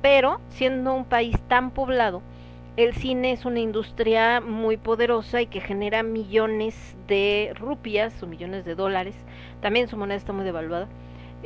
pero 0.00 0.40
siendo 0.50 0.94
un 0.94 1.04
país 1.04 1.36
tan 1.48 1.70
poblado, 1.70 2.22
el 2.76 2.94
cine 2.94 3.32
es 3.32 3.44
una 3.44 3.60
industria 3.60 4.40
muy 4.40 4.76
poderosa 4.76 5.40
y 5.40 5.46
que 5.46 5.60
genera 5.60 6.02
millones 6.02 6.96
de 7.08 7.52
rupias 7.58 8.22
o 8.22 8.26
millones 8.26 8.64
de 8.64 8.74
dólares. 8.74 9.14
También 9.60 9.88
su 9.88 9.96
moneda 9.96 10.16
está 10.16 10.32
muy 10.32 10.44
devaluada 10.44 10.88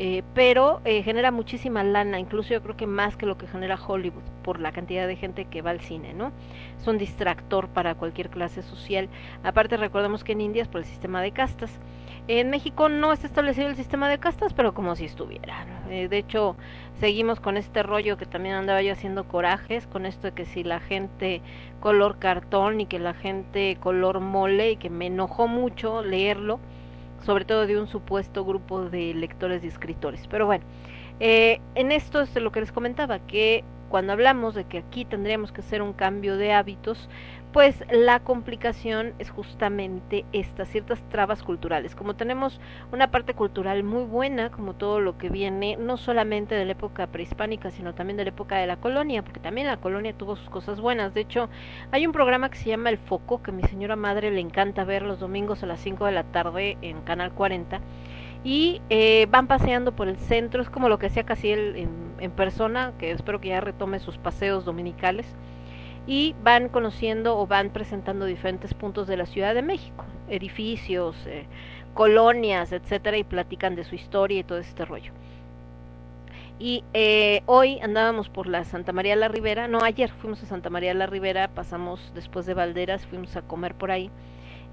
eh, 0.01 0.23
pero 0.33 0.81
eh, 0.85 1.03
genera 1.03 1.33
muchísima 1.33 1.83
lana, 1.83 2.21
incluso 2.21 2.51
yo 2.51 2.63
creo 2.63 2.77
que 2.77 2.87
más 2.87 3.17
que 3.17 3.27
lo 3.27 3.37
que 3.37 3.49
genera 3.49 3.77
Hollywood, 3.77 4.23
por 4.45 4.61
la 4.61 4.71
cantidad 4.71 5.09
de 5.09 5.17
gente 5.17 5.47
que 5.47 5.61
va 5.61 5.71
al 5.71 5.81
cine, 5.81 6.15
¿no? 6.15 6.31
Es 6.81 6.87
un 6.87 6.99
distractor 6.99 7.67
para 7.69 7.97
cualquier 7.97 8.31
clase 8.31 8.63
social. 8.63 9.09
Aparte, 9.43 9.77
recordemos 9.77 10.23
que 10.23 10.33
en 10.33 10.41
India 10.41 10.63
es 10.63 10.69
por 10.69 10.83
el 10.83 10.87
sistema 10.87 11.21
de 11.21 11.33
castas. 11.33 11.81
En 12.31 12.51
México 12.51 12.91
no 12.91 13.15
está 13.15 13.27
establecido 13.27 13.69
el 13.69 13.77
sistema 13.77 14.07
de 14.11 14.19
castas, 14.19 14.53
pero 14.53 14.75
como 14.75 14.95
si 14.97 15.07
estuviera. 15.07 15.65
Eh, 15.89 16.09
de 16.09 16.19
hecho, 16.19 16.57
seguimos 17.01 17.41
con 17.41 17.57
este 17.57 17.83
rollo 17.83 18.19
que 18.19 18.27
también 18.27 18.55
andaba 18.55 18.83
yo 18.83 18.93
haciendo 18.93 19.27
corajes, 19.27 19.87
con 19.87 20.05
esto 20.05 20.27
de 20.27 20.33
que 20.35 20.45
si 20.45 20.63
la 20.63 20.79
gente 20.79 21.41
color 21.81 22.19
cartón 22.19 22.83
y 22.83 22.87
que 22.87 22.99
la 22.99 23.15
gente 23.15 23.79
color 23.81 24.21
mole, 24.21 24.73
y 24.73 24.77
que 24.77 24.91
me 24.91 25.07
enojó 25.07 25.49
mucho 25.49 26.05
leerlo, 26.05 26.61
sobre 27.25 27.47
todo 27.47 27.67
de 27.67 27.81
un 27.81 27.89
supuesto 27.89 28.45
grupo 28.45 28.83
de 28.91 29.15
lectores 29.15 29.65
y 29.65 29.69
escritores. 29.69 30.27
Pero 30.29 30.45
bueno, 30.45 30.65
eh, 31.21 31.63
en 31.77 31.93
esto 31.93 32.21
es 32.21 32.35
lo 32.37 32.53
que 32.53 32.61
les 32.61 32.73
comentaba, 32.73 33.21
que 33.21 33.65
cuando 33.89 34.13
hablamos 34.13 34.55
de 34.55 34.65
que 34.65 34.77
aquí 34.77 35.07
tendríamos 35.07 35.51
que 35.51 35.63
hacer 35.63 35.81
un 35.81 35.95
cambio 35.95 36.37
de 36.37 36.53
hábitos, 36.53 37.09
pues 37.53 37.83
la 37.91 38.21
complicación 38.21 39.15
es 39.19 39.31
justamente 39.31 40.25
estas 40.33 40.69
ciertas 40.69 41.01
trabas 41.09 41.43
culturales. 41.43 41.95
Como 41.95 42.15
tenemos 42.15 42.61
una 42.93 43.11
parte 43.11 43.35
cultural 43.35 43.83
muy 43.85 44.05
buena, 44.05 44.51
como 44.51 44.75
todo 44.75 45.01
lo 45.01 45.17
que 45.17 45.31
viene 45.31 45.77
no 45.77 45.97
solamente 45.97 46.55
de 46.55 46.65
la 46.65 46.73
época 46.73 47.07
prehispánica, 47.07 47.71
sino 47.71 47.95
también 47.95 48.19
de 48.19 48.25
la 48.25 48.31
época 48.31 48.57
de 48.57 48.67
la 48.67 48.77
colonia, 48.77 49.23
porque 49.23 49.41
también 49.41 49.67
la 49.67 49.79
colonia 49.79 50.13
tuvo 50.13 50.37
sus 50.37 50.51
cosas 50.51 50.81
buenas. 50.81 51.15
De 51.15 51.23
hecho, 51.23 51.49
hay 51.91 52.07
un 52.07 52.13
programa 52.13 52.51
que 52.51 52.59
se 52.59 52.69
llama 52.69 52.91
El 52.91 52.99
Foco, 52.99 53.43
que 53.43 53.53
mi 53.53 53.63
señora 53.63 53.97
madre 53.97 54.31
le 54.31 54.41
encanta 54.41 54.85
ver 54.85 55.03
los 55.03 55.19
domingos 55.19 55.63
a 55.63 55.67
las 55.67 55.81
5 55.81 56.05
de 56.05 56.13
la 56.13 56.25
tarde 56.25 56.77
en 56.83 57.01
Canal 57.01 57.33
40 57.33 57.81
y 58.45 58.81
eh, 58.89 59.27
van 59.31 59.47
paseando 59.47 59.93
por 59.97 60.09
el 60.09 60.17
centro, 60.19 60.63
es 60.63 60.71
como 60.71 60.89
lo 60.89 60.99
que 60.99 61.07
hacía 61.07 61.25
casi 61.25 61.51
él 61.51 61.75
en, 61.77 61.91
en 62.21 62.31
persona, 62.31 62.93
que 62.99 63.11
espero 63.11 63.41
que 63.41 63.49
ya 63.49 63.61
retome 63.61 63.99
sus 63.99 64.17
paseos 64.19 64.65
dominicales, 64.65 65.35
y 66.09 66.35
van 66.43 66.71
conociendo 66.71 67.39
o 67.39 67.47
van 67.47 67.69
presentando 67.69 68.25
diferentes 68.25 68.73
puntos 68.73 69.07
de 69.07 69.19
la 69.19 69.27
Ciudad 69.27 69.55
de 69.55 69.61
México, 69.61 70.07
edificios, 70.31 71.15
eh, 71.27 71.45
colonias, 71.93 72.73
etcétera, 72.73 73.19
y 73.19 73.25
platican 73.25 73.77
de 73.77 73.85
su 73.85 73.95
historia 73.95 74.41
y 74.41 74.43
todo 74.43 74.57
este 74.57 74.87
rollo. 74.87 75.13
Y 76.59 76.83
eh, 76.95 77.43
hoy 77.45 77.79
andábamos 77.81 78.31
por 78.31 78.47
la 78.47 78.65
Santa 78.65 78.91
María 78.93 79.17
la 79.17 79.29
Ribera, 79.29 79.69
no, 79.69 79.85
ayer 79.85 80.11
fuimos 80.11 80.43
a 80.43 80.47
Santa 80.47 80.71
María 80.71 80.95
la 80.95 81.07
Ribera, 81.07 81.49
pasamos 81.49 82.11
después 82.15 82.47
de 82.47 82.55
Valderas, 82.55 83.07
fuimos 83.07 83.37
a 83.37 83.43
comer 83.43 83.75
por 83.75 83.91
ahí, 83.91 84.11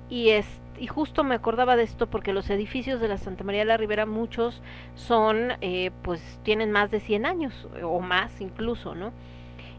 y 0.10 0.30
es 0.30 0.48
y 0.78 0.88
justo 0.88 1.24
me 1.24 1.36
acordaba 1.36 1.78
de 1.78 1.84
esto 1.84 2.08
porque 2.08 2.34
los 2.34 2.50
edificios 2.50 3.00
de 3.00 3.08
la 3.08 3.18
Santa 3.18 3.44
María 3.44 3.62
de 3.62 3.66
la 3.66 3.78
Ribera 3.78 4.06
muchos 4.06 4.62
son 4.96 5.54
eh, 5.62 5.92
pues 6.02 6.40
tienen 6.44 6.72
más 6.72 6.92
de 6.92 7.00
100 7.00 7.26
años 7.26 7.68
o 7.82 8.02
más 8.02 8.42
incluso 8.42 8.94
no 8.94 9.14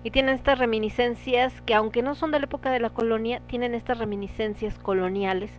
y 0.06 0.12
tienen 0.12 0.36
estas 0.36 0.60
reminiscencias 0.60 1.60
que 1.62 1.74
aunque 1.74 2.00
no 2.00 2.14
son 2.14 2.30
de 2.30 2.38
la 2.38 2.44
época 2.44 2.70
de 2.70 2.78
la 2.78 2.90
colonia 2.90 3.42
tienen 3.48 3.74
estas 3.74 3.98
reminiscencias 3.98 4.78
coloniales 4.78 5.50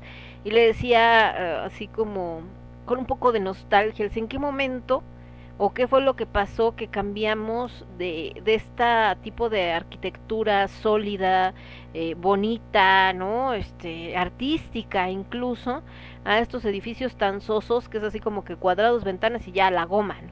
y 0.45 0.51
le 0.51 0.65
decía 0.65 1.31
eh, 1.31 1.65
así 1.65 1.89
como 1.89 2.43
con 2.85 2.97
un 2.97 3.05
poco 3.05 3.33
de 3.33 3.41
nostalgia 3.41 4.09
en 4.15 4.29
qué 4.29 4.39
momento 4.39 5.03
o 5.57 5.73
qué 5.73 5.85
fue 5.85 5.99
lo 5.99 6.15
que 6.15 6.25
pasó 6.25 6.77
que 6.77 6.87
cambiamos 6.87 7.85
de, 7.97 8.41
de 8.45 8.55
este 8.55 8.85
tipo 9.21 9.49
de 9.49 9.73
arquitectura 9.73 10.69
sólida, 10.69 11.53
eh, 11.93 12.15
bonita, 12.15 13.11
¿no? 13.13 13.53
Este, 13.53 14.15
artística 14.15 15.09
incluso, 15.09 15.81
a 16.23 16.39
estos 16.39 16.63
edificios 16.63 17.17
tan 17.17 17.41
sosos 17.41 17.89
que 17.89 17.97
es 17.97 18.03
así 18.03 18.19
como 18.19 18.45
que 18.45 18.55
cuadrados, 18.55 19.03
ventanas 19.03 19.47
y 19.47 19.51
ya 19.51 19.71
la 19.71 19.85
goma, 19.85 20.15
¿no? 20.21 20.29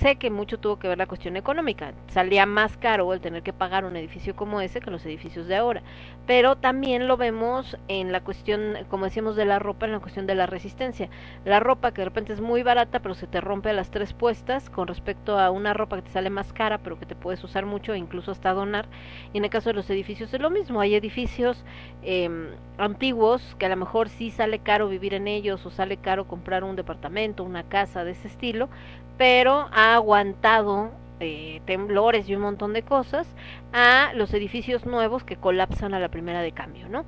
Sé 0.00 0.16
que 0.16 0.30
mucho 0.30 0.58
tuvo 0.58 0.78
que 0.78 0.88
ver 0.88 0.98
la 0.98 1.06
cuestión 1.06 1.38
económica, 1.38 1.94
salía 2.08 2.44
más 2.44 2.76
caro 2.76 3.14
el 3.14 3.22
tener 3.22 3.42
que 3.42 3.54
pagar 3.54 3.86
un 3.86 3.96
edificio 3.96 4.36
como 4.36 4.60
ese 4.60 4.80
que 4.80 4.90
los 4.90 5.06
edificios 5.06 5.46
de 5.46 5.56
ahora, 5.56 5.82
pero 6.26 6.56
también 6.56 7.08
lo 7.08 7.16
vemos 7.16 7.78
en 7.88 8.12
la 8.12 8.22
cuestión, 8.22 8.74
como 8.90 9.06
decíamos, 9.06 9.36
de 9.36 9.46
la 9.46 9.58
ropa, 9.58 9.86
en 9.86 9.92
la 9.92 10.00
cuestión 10.00 10.26
de 10.26 10.34
la 10.34 10.44
resistencia. 10.44 11.08
La 11.46 11.60
ropa 11.60 11.92
que 11.92 12.02
de 12.02 12.06
repente 12.06 12.34
es 12.34 12.42
muy 12.42 12.62
barata, 12.62 13.00
pero 13.00 13.14
se 13.14 13.26
te 13.26 13.40
rompe 13.40 13.70
a 13.70 13.72
las 13.72 13.90
tres 13.90 14.12
puestas, 14.12 14.68
con 14.68 14.86
respecto 14.86 15.38
a 15.38 15.50
una 15.50 15.72
ropa 15.72 15.96
que 15.96 16.02
te 16.02 16.10
sale 16.10 16.28
más 16.28 16.52
cara, 16.52 16.76
pero 16.76 16.98
que 16.98 17.06
te 17.06 17.14
puedes 17.14 17.42
usar 17.42 17.64
mucho 17.64 17.94
e 17.94 17.98
incluso 17.98 18.32
hasta 18.32 18.52
donar. 18.52 18.86
Y 19.32 19.38
en 19.38 19.44
el 19.44 19.50
caso 19.50 19.70
de 19.70 19.74
los 19.74 19.88
edificios 19.88 20.34
es 20.34 20.40
lo 20.40 20.50
mismo, 20.50 20.80
hay 20.80 20.94
edificios 20.94 21.64
eh, 22.02 22.28
antiguos 22.76 23.56
que 23.58 23.64
a 23.64 23.70
lo 23.70 23.76
mejor 23.76 24.10
sí 24.10 24.30
sale 24.30 24.58
caro 24.58 24.88
vivir 24.88 25.14
en 25.14 25.26
ellos 25.26 25.64
o 25.64 25.70
sale 25.70 25.96
caro 25.96 26.26
comprar 26.26 26.64
un 26.64 26.76
departamento, 26.76 27.44
una 27.44 27.62
casa 27.62 28.04
de 28.04 28.10
ese 28.10 28.28
estilo, 28.28 28.68
pero 29.16 29.68
ha 29.72 29.94
aguantado 29.94 30.90
eh, 31.20 31.60
temblores 31.64 32.28
y 32.28 32.34
un 32.34 32.42
montón 32.42 32.72
de 32.72 32.82
cosas 32.82 33.26
a 33.72 34.12
los 34.14 34.34
edificios 34.34 34.84
nuevos 34.84 35.24
que 35.24 35.36
colapsan 35.36 35.94
a 35.94 36.00
la 36.00 36.08
primera 36.08 36.40
de 36.40 36.52
cambio, 36.52 36.88
¿no? 36.88 37.04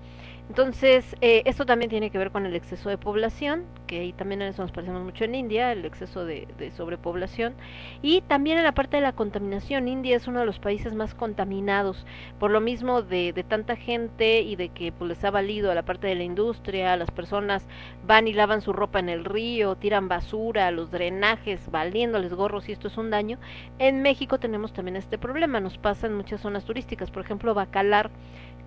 Entonces, 0.49 1.15
eh, 1.21 1.43
esto 1.45 1.67
también 1.67 1.91
tiene 1.91 2.11
que 2.11 2.17
ver 2.17 2.31
con 2.31 2.47
el 2.47 2.57
exceso 2.57 2.89
de 2.89 2.97
población, 2.97 3.65
que 3.87 4.01
ahí 4.01 4.13
también 4.15 4.41
en 4.41 4.49
eso 4.49 4.63
nos 4.63 4.73
parecemos 4.73 5.03
mucho 5.03 5.25
en 5.25 5.35
India, 5.35 5.73
el 5.73 5.85
exceso 5.85 6.25
de, 6.25 6.49
de, 6.59 6.71
sobrepoblación, 6.71 7.55
y 8.01 8.23
también 8.23 8.57
en 8.57 8.65
la 8.65 8.73
parte 8.73 8.97
de 8.97 9.03
la 9.03 9.13
contaminación. 9.13 9.89
India 9.89 10.17
es 10.17 10.27
uno 10.27 10.41
de 10.41 10.47
los 10.47 10.59
países 10.59 10.95
más 10.95 11.15
contaminados, 11.15 12.07
por 12.39 12.51
lo 12.51 12.61
mismo 12.61 13.03
de, 13.03 13.35
de 13.35 13.45
tanta 13.45 13.77
gente 13.77 14.41
y 14.41 14.57
de 14.57 14.71
que 14.71 14.91
pues, 14.91 15.11
les 15.11 15.25
ha 15.25 15.31
valido 15.31 15.71
a 15.71 15.75
la 15.75 15.85
parte 15.85 16.07
de 16.07 16.15
la 16.15 16.25
industria, 16.25 16.97
las 16.97 17.11
personas 17.11 17.67
van 18.07 18.27
y 18.27 18.33
lavan 18.33 18.63
su 18.63 18.73
ropa 18.73 19.01
en 19.01 19.11
el 19.11 19.27
río, 19.27 19.77
tiran 19.77 20.09
basura, 20.09 20.71
los 20.71 20.91
drenajes, 20.91 21.71
valiéndoles 21.71 22.33
gorros 22.33 22.71
y 22.71 22.73
esto 22.73 22.89
es 22.89 22.97
un 22.97 23.11
daño. 23.11 23.39
En 23.79 24.01
México 24.01 24.39
tenemos 24.39 24.73
también 24.73 24.97
este 24.97 25.19
problema, 25.19 25.61
nos 25.61 25.77
pasa 25.77 26.07
en 26.07 26.15
muchas 26.15 26.41
zonas 26.41 26.65
turísticas, 26.65 27.11
por 27.11 27.23
ejemplo, 27.23 27.53
Bacalar, 27.53 28.11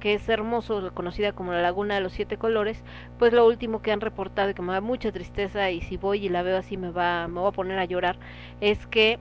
que 0.01 0.15
es 0.15 0.27
hermoso, 0.27 0.93
conocida 0.93 1.31
como 1.31 1.53
la 1.53 1.61
Laguna 1.61 1.95
de 1.95 2.01
los 2.01 2.11
Siete 2.11 2.37
Colores, 2.37 2.83
pues 3.19 3.31
lo 3.31 3.47
último 3.47 3.81
que 3.81 3.93
han 3.93 4.01
reportado 4.01 4.49
y 4.49 4.53
que 4.53 4.61
me 4.61 4.73
da 4.73 4.81
mucha 4.81 5.13
tristeza 5.13 5.71
y 5.71 5.81
si 5.81 5.95
voy 5.95 6.25
y 6.25 6.29
la 6.29 6.43
veo 6.43 6.57
así 6.57 6.75
me 6.75 6.91
va, 6.91 7.27
me 7.29 7.39
voy 7.39 7.49
a 7.49 7.53
poner 7.53 7.79
a 7.79 7.85
llorar, 7.85 8.17
es 8.59 8.85
que 8.87 9.19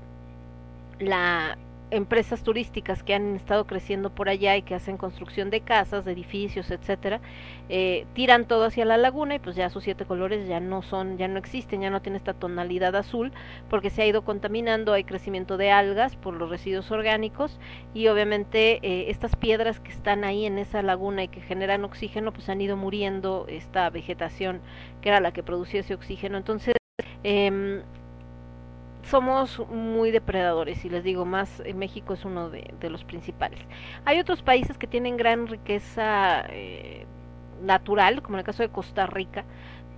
la 0.99 1.57
empresas 1.91 2.43
turísticas 2.43 3.03
que 3.03 3.15
han 3.15 3.37
estado 3.37 3.67
creciendo 3.67 4.11
por 4.11 4.29
allá 4.29 4.57
y 4.57 4.63
que 4.63 4.75
hacen 4.75 4.97
construcción 4.97 5.51
de 5.51 5.61
casas, 5.61 6.05
de 6.05 6.13
edificios, 6.13 6.71
etcétera, 6.71 7.21
eh, 7.69 8.07
tiran 8.15 8.47
todo 8.47 8.65
hacia 8.65 8.85
la 8.85 8.97
laguna 8.97 9.35
y 9.35 9.39
pues 9.39 9.57
ya 9.57 9.71
sus 9.71 9.85
siete 9.85 10.05
colores 10.05 10.49
ya 10.49 10.61
no 10.61 10.83
son, 10.83 11.19
ya 11.19 11.29
no 11.29 11.39
existen, 11.39 11.81
ya 11.81 11.91
no 11.91 12.03
tiene 12.03 12.19
esta 12.19 12.35
tonalidad 12.35 12.95
azul 12.97 13.33
porque 13.69 13.91
se 13.91 14.03
ha 14.03 14.07
ido 14.07 14.23
contaminando, 14.25 14.93
hay 14.93 15.05
crecimiento 15.05 15.57
de 15.57 15.71
algas 15.71 16.17
por 16.17 16.35
los 16.35 16.51
residuos 16.51 16.91
orgánicos 16.91 17.59
y 17.95 18.09
obviamente 18.09 18.79
eh, 18.83 19.11
estas 19.11 19.37
piedras 19.37 19.81
que 19.81 19.91
están 19.91 20.25
ahí 20.25 20.47
en 20.47 20.59
esa 20.59 20.83
laguna 20.83 21.25
y 21.25 21.29
que 21.29 21.41
generan 21.41 21.85
oxígeno 21.85 22.33
pues 22.33 22.49
han 22.49 22.61
ido 22.61 22.77
muriendo 22.77 23.47
esta 23.49 23.91
vegetación 23.91 24.61
que 25.01 25.09
era 25.09 25.21
la 25.21 25.33
que 25.33 25.43
producía 25.43 25.81
ese 25.81 25.95
oxígeno, 25.95 26.39
entonces 26.39 26.75
eh, 27.25 27.83
somos 29.03 29.59
muy 29.69 30.11
depredadores 30.11 30.85
y 30.85 30.91
les 30.91 31.05
digo 31.05 31.25
más, 31.25 31.61
eh, 31.65 31.75
México 31.75 32.15
es 32.15 32.25
uno 32.25 32.51
de, 32.51 32.75
de 32.81 32.91
los 32.91 33.05
principales. 33.05 33.61
Hay 34.05 34.19
otros 34.19 34.43
países 34.43 34.79
que 34.79 34.87
tienen 34.87 35.17
gran 35.17 35.47
riqueza 35.47 36.45
eh, 36.49 37.07
natural, 37.63 38.23
como 38.23 38.37
en 38.37 38.41
el 38.41 38.45
caso 38.45 38.63
de 38.63 38.71
Costa 38.71 39.07
Rica, 39.07 39.45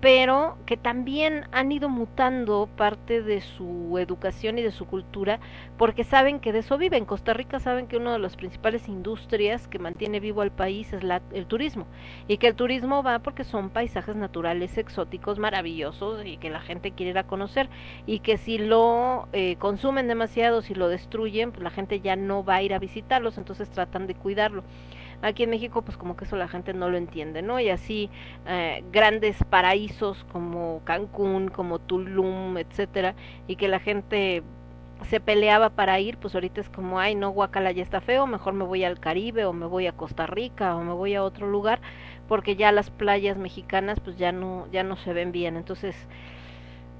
pero 0.03 0.57
que 0.65 0.75
también 0.75 1.45
han 1.53 1.71
ido 1.71 1.87
mutando 1.87 2.67
parte 2.75 3.21
de 3.21 3.39
su 3.39 3.97
educación 3.97 4.59
y 4.59 4.61
de 4.61 4.71
su 4.71 4.85
cultura 4.85 5.39
porque 5.77 6.03
saben 6.03 6.41
que 6.41 6.51
de 6.51 6.59
eso 6.59 6.77
vive. 6.77 6.97
En 6.97 7.05
Costa 7.05 7.33
Rica 7.33 7.61
saben 7.61 7.87
que 7.87 7.95
una 7.95 8.11
de 8.11 8.19
las 8.19 8.35
principales 8.35 8.89
industrias 8.89 9.69
que 9.69 9.79
mantiene 9.79 10.19
vivo 10.19 10.41
al 10.41 10.51
país 10.51 10.91
es 10.91 11.05
la, 11.05 11.21
el 11.31 11.45
turismo 11.45 11.87
y 12.27 12.35
que 12.35 12.47
el 12.47 12.55
turismo 12.55 13.01
va 13.01 13.19
porque 13.19 13.45
son 13.45 13.69
paisajes 13.69 14.17
naturales 14.17 14.77
exóticos 14.77 15.39
maravillosos 15.39 16.25
y 16.25 16.35
que 16.35 16.49
la 16.49 16.59
gente 16.59 16.91
quiere 16.91 17.11
ir 17.11 17.17
a 17.17 17.23
conocer 17.23 17.69
y 18.05 18.19
que 18.19 18.35
si 18.35 18.57
lo 18.57 19.29
eh, 19.31 19.55
consumen 19.55 20.09
demasiado, 20.09 20.61
si 20.61 20.75
lo 20.75 20.89
destruyen, 20.89 21.53
pues 21.53 21.63
la 21.63 21.69
gente 21.69 22.01
ya 22.01 22.17
no 22.17 22.43
va 22.43 22.55
a 22.55 22.61
ir 22.61 22.73
a 22.73 22.79
visitarlos, 22.79 23.37
entonces 23.37 23.69
tratan 23.69 24.07
de 24.07 24.15
cuidarlo. 24.15 24.65
Aquí 25.23 25.43
en 25.43 25.49
México, 25.49 25.81
pues 25.81 25.95
como 25.97 26.17
que 26.17 26.25
eso 26.25 26.35
la 26.35 26.49
gente 26.49 26.73
no 26.73 26.89
lo 26.89 26.97
entiende, 26.97 27.41
¿no? 27.41 27.59
Y 27.59 27.69
así 27.69 28.09
eh, 28.45 28.83
grandes 28.91 29.37
paraísos 29.49 30.25
como 30.33 30.81
Cancún, 30.83 31.47
como 31.47 31.79
Tulum, 31.79 32.57
etcétera, 32.57 33.15
y 33.47 33.55
que 33.55 33.69
la 33.69 33.79
gente 33.79 34.43
se 35.09 35.19
peleaba 35.19 35.69
para 35.69 35.99
ir, 35.99 36.17
pues 36.17 36.35
ahorita 36.35 36.61
es 36.61 36.69
como, 36.69 36.99
ay, 36.99 37.15
no, 37.15 37.31
Guacala 37.31 37.71
ya 37.71 37.83
está 37.83 38.01
feo, 38.01 38.27
mejor 38.27 38.53
me 38.53 38.65
voy 38.65 38.83
al 38.83 38.99
Caribe 38.99 39.45
o 39.45 39.53
me 39.53 39.65
voy 39.65 39.87
a 39.87 39.93
Costa 39.93 40.27
Rica 40.27 40.75
o 40.75 40.83
me 40.83 40.93
voy 40.93 41.15
a 41.15 41.23
otro 41.23 41.47
lugar, 41.49 41.79
porque 42.27 42.55
ya 42.55 42.71
las 42.71 42.89
playas 42.89 43.37
mexicanas 43.37 43.99
pues 43.99 44.17
ya 44.17 44.31
no 44.31 44.67
ya 44.71 44.83
no 44.83 44.97
se 44.97 45.13
ven 45.13 45.31
bien. 45.31 45.55
Entonces, 45.57 45.95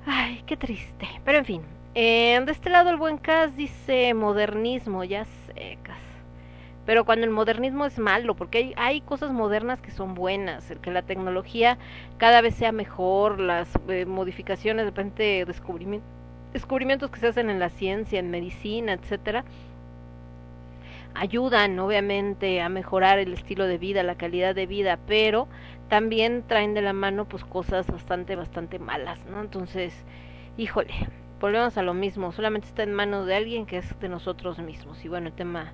ay, 0.06 0.44
qué 0.46 0.58
triste. 0.58 1.08
Pero 1.26 1.40
en 1.40 1.46
fin, 1.46 1.62
eh, 1.96 2.42
de 2.46 2.52
este 2.52 2.70
lado 2.70 2.90
el 2.90 2.98
buen 2.98 3.18
Cas 3.18 3.56
dice 3.56 4.14
modernismo, 4.14 5.04
ya 5.04 5.26
secas. 5.26 6.13
Pero 6.86 7.06
cuando 7.06 7.26
el 7.26 7.32
modernismo 7.32 7.86
es 7.86 7.98
malo, 7.98 8.36
porque 8.36 8.58
hay, 8.58 8.74
hay 8.76 9.02
cosas 9.02 9.32
modernas 9.32 9.80
que 9.82 9.92
son 9.92 10.16
buenas, 10.16 10.70
el 10.70 10.80
que 10.80 10.92
la 10.92 11.02
tecnología 11.02 11.78
cada 12.18 12.42
vez 12.42 12.56
sea 12.56 12.72
mejor, 12.72 13.40
las 13.40 13.70
eh, 13.88 14.06
modificaciones, 14.06 14.86
de 14.86 14.92
repente 14.92 15.46
descubrimientos 15.46 16.10
descubrimientos 16.54 17.10
que 17.10 17.20
se 17.20 17.28
hacen 17.28 17.50
en 17.50 17.60
la 17.60 17.70
ciencia, 17.70 18.20
en 18.20 18.30
medicina, 18.30 18.94
etcétera, 18.94 19.44
ayudan 21.16 21.78
obviamente 21.80 22.62
a 22.62 22.70
mejorar 22.70 23.20
el 23.20 23.34
estilo 23.34 23.66
de 23.66 23.78
vida, 23.78 24.04
la 24.04 24.16
calidad 24.16 24.56
de 24.56 24.68
vida, 24.68 25.00
pero 25.08 25.48
también 25.90 26.44
traen 26.48 26.74
de 26.74 26.82
la 26.82 26.94
mano 26.94 27.26
pues 27.26 27.44
cosas 27.44 27.88
bastante 27.88 28.36
bastante 28.36 28.80
malas, 28.80 29.26
¿no? 29.26 29.42
Entonces, 29.42 29.94
híjole, 30.58 30.94
volvemos 31.40 31.78
a 31.78 31.84
lo 31.84 31.94
mismo, 31.94 32.32
solamente 32.32 32.68
está 32.68 32.84
en 32.84 32.94
manos 32.94 33.26
de 33.26 33.36
alguien 33.36 33.66
que 33.66 33.78
es 33.78 34.00
de 34.00 34.10
nosotros 34.10 34.60
mismos. 34.60 35.04
Y 35.04 35.10
bueno, 35.10 35.28
el 35.28 35.34
tema 35.34 35.74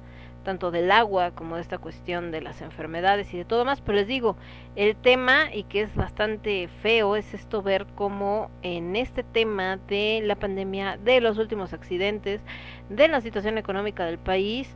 tanto 0.50 0.72
del 0.72 0.90
agua 0.90 1.30
como 1.30 1.58
de 1.58 1.62
esta 1.62 1.78
cuestión 1.78 2.32
de 2.32 2.42
las 2.42 2.64
enfermedades 2.64 3.32
y 3.36 3.38
de 3.38 3.46
todo 3.46 3.66
más, 3.66 3.82
pero 3.82 4.00
les 4.00 4.08
digo, 4.08 4.36
el 4.76 4.96
tema 4.96 5.54
y 5.54 5.62
que 5.62 5.82
es 5.82 5.94
bastante 5.94 6.68
feo 6.82 7.16
es 7.16 7.36
esto 7.36 7.62
ver 7.62 7.86
cómo 7.94 8.50
en 8.64 8.96
este 8.96 9.22
tema 9.22 9.78
de 9.88 10.22
la 10.24 10.34
pandemia, 10.34 10.98
de 10.98 11.22
los 11.22 11.38
últimos 11.38 11.72
accidentes, 11.74 12.42
de 12.90 13.08
la 13.08 13.22
situación 13.22 13.60
económica 13.60 14.06
del 14.06 14.18
país, 14.18 14.76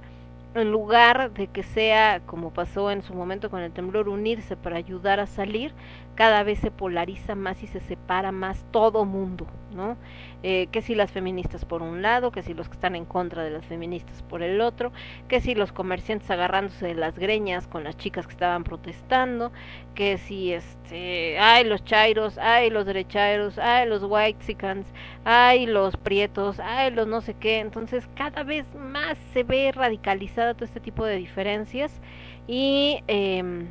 en 0.53 0.69
lugar 0.69 1.31
de 1.31 1.47
que 1.47 1.63
sea 1.63 2.21
como 2.27 2.53
pasó 2.53 2.91
en 2.91 3.01
su 3.01 3.15
momento 3.15 3.49
con 3.49 3.61
el 3.61 3.71
temblor 3.71 4.09
unirse 4.09 4.55
para 4.55 4.77
ayudar 4.77 5.19
a 5.19 5.25
salir, 5.25 5.73
cada 6.15 6.43
vez 6.43 6.59
se 6.59 6.71
polariza 6.71 7.35
más 7.35 7.63
y 7.63 7.67
se 7.67 7.79
separa 7.79 8.31
más 8.31 8.65
todo 8.71 9.05
mundo, 9.05 9.47
¿no? 9.73 9.97
Eh, 10.43 10.67
que 10.71 10.81
si 10.81 10.93
las 10.93 11.11
feministas 11.11 11.65
por 11.65 11.81
un 11.81 12.01
lado, 12.01 12.31
que 12.31 12.43
si 12.43 12.53
los 12.53 12.67
que 12.67 12.73
están 12.73 12.95
en 12.95 13.05
contra 13.05 13.43
de 13.43 13.49
las 13.49 13.65
feministas 13.65 14.21
por 14.23 14.43
el 14.43 14.61
otro, 14.61 14.91
que 15.27 15.41
si 15.41 15.55
los 15.55 15.71
comerciantes 15.71 16.29
agarrándose 16.29 16.87
de 16.87 16.95
las 16.95 17.17
greñas 17.17 17.65
con 17.65 17.83
las 17.83 17.97
chicas 17.97 18.27
que 18.27 18.33
estaban 18.33 18.63
protestando, 18.63 19.51
que 19.95 20.17
si 20.17 20.53
este, 20.53 21.39
ay 21.39 21.63
los 21.63 21.83
chairos, 21.85 22.37
ay 22.37 22.69
los 22.69 22.85
derechairos, 22.85 23.57
ay 23.57 23.87
los 23.87 24.03
whitexicans, 24.03 24.85
ay 25.23 25.65
los 25.65 25.97
prietos, 25.97 26.59
ay 26.59 26.91
los 26.91 27.07
no 27.07 27.21
sé 27.21 27.35
qué, 27.35 27.59
entonces 27.59 28.07
cada 28.15 28.43
vez 28.43 28.65
más 28.75 29.17
se 29.33 29.43
ve 29.43 29.71
radicalizada 29.71 30.53
todo 30.53 30.65
este 30.65 30.79
tipo 30.79 31.05
de 31.05 31.15
diferencias 31.15 32.01
y 32.47 33.01
eh, 33.07 33.65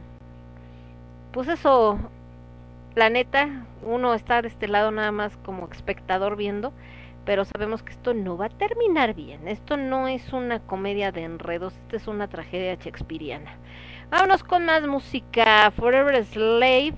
pues 1.33 1.49
eso 1.49 1.99
la 2.95 3.11
neta, 3.11 3.65
uno 3.83 4.15
está 4.15 4.43
de 4.43 4.49
este 4.49 4.69
lado 4.69 4.91
nada 4.91 5.13
más 5.13 5.37
como 5.39 5.69
espectador 5.71 6.37
viendo, 6.37 6.73
pero 7.25 7.45
sabemos 7.45 7.83
que 7.83 7.93
esto 7.93 8.15
no 8.15 8.37
va 8.37 8.47
a 8.47 8.51
terminar 8.51 9.15
bien. 9.15 9.49
Esto 9.49 9.77
no 9.77 10.09
es 10.09 10.33
una 10.33 10.61
comedia 10.61 11.13
de 11.13 11.25
enredos, 11.25 11.75
esta 11.75 11.97
es 11.97 12.07
una 12.07 12.29
tragedia 12.29 12.75
shakespeariana. 12.75 13.57
Vámonos 14.11 14.45
con 14.45 14.67
más 14.67 14.87
música. 14.87 15.71
Forever 15.71 16.23
Slave. 16.25 16.95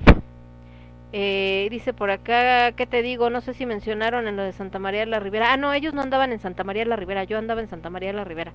Eh, 1.16 1.68
dice 1.70 1.92
por 1.92 2.10
acá, 2.10 2.72
¿qué 2.72 2.88
te 2.88 3.00
digo? 3.00 3.30
No 3.30 3.40
sé 3.40 3.54
si 3.54 3.66
mencionaron 3.66 4.26
en 4.26 4.36
lo 4.36 4.42
de 4.42 4.50
Santa 4.50 4.80
María 4.80 5.00
de 5.00 5.06
la 5.06 5.20
Ribera. 5.20 5.52
Ah, 5.52 5.56
no, 5.56 5.72
ellos 5.72 5.94
no 5.94 6.02
andaban 6.02 6.32
en 6.32 6.40
Santa 6.40 6.64
María 6.64 6.82
de 6.82 6.88
la 6.88 6.96
Ribera, 6.96 7.22
yo 7.22 7.38
andaba 7.38 7.60
en 7.60 7.68
Santa 7.68 7.88
María 7.88 8.08
de 8.08 8.14
la 8.14 8.24
Ribera. 8.24 8.52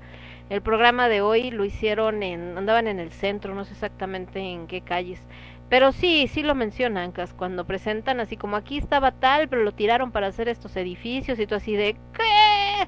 El 0.50 0.62
programa 0.62 1.08
de 1.08 1.22
hoy 1.22 1.52
lo 1.52 1.64
hicieron 1.64 2.22
en, 2.22 2.58
andaban 2.58 2.88
en 2.88 3.00
el 3.00 3.14
centro, 3.14 3.56
no 3.56 3.64
sé 3.64 3.72
exactamente 3.72 4.42
en 4.42 4.68
qué 4.68 4.82
calles. 4.82 5.22
Pero 5.70 5.92
sí, 5.92 6.28
sí 6.28 6.42
lo 6.42 6.56
mencionan, 6.56 7.14
cuando 7.38 7.66
presentan 7.66 8.20
así 8.20 8.38
como 8.38 8.56
aquí 8.56 8.78
estaba 8.78 9.12
tal, 9.12 9.48
pero 9.50 9.64
lo 9.64 9.72
tiraron 9.74 10.12
para 10.12 10.28
hacer 10.28 10.50
estos 10.50 10.76
edificios 10.76 11.40
y 11.40 11.46
tú 11.46 11.56
así 11.56 11.76
de 11.76 11.96
¿qué? 12.14 12.88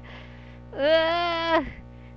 Ah. 0.76 1.62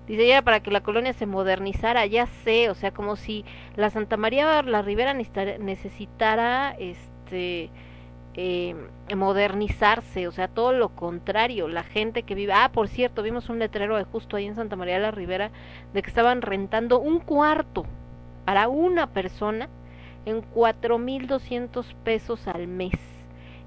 Dice 0.08 0.28
ya 0.28 0.42
para 0.44 0.60
que 0.62 0.72
la 0.72 0.82
colonia 0.82 1.14
se 1.14 1.26
modernizara, 1.26 2.06
ya 2.06 2.28
sé, 2.28 2.70
o 2.70 2.76
sea, 2.76 2.92
como 2.92 3.16
si 3.16 3.44
la 3.76 3.90
Santa 3.90 4.18
María 4.18 4.62
la 4.62 4.82
Ribera 4.84 5.14
necesitara, 5.14 6.76
este 6.78 7.72
eh, 8.36 8.76
modernizarse, 9.16 10.28
o 10.28 10.32
sea, 10.32 10.48
todo 10.48 10.74
lo 10.74 10.90
contrario, 10.90 11.68
la 11.68 11.84
gente 11.84 12.24
que 12.24 12.36
vive, 12.36 12.54
ah, 12.54 12.70
por 12.72 12.88
cierto, 12.88 13.24
vimos 13.24 13.50
un 13.50 13.60
letrero 13.60 13.98
de 13.98 14.04
justo 14.04 14.38
ahí 14.38 14.46
en 14.46 14.56
Santa 14.56 14.76
María 14.76 15.00
la 15.00 15.12
Ribera 15.12 15.52
de 15.94 16.02
que 16.04 16.10
estaban 16.10 16.42
rentando 16.42 17.00
un 17.00 17.20
cuarto 17.20 17.86
para 18.46 18.68
una 18.68 19.08
persona 19.08 19.70
en 20.26 20.42
4.200 20.54 21.94
pesos 22.04 22.48
al 22.48 22.68
mes 22.68 23.00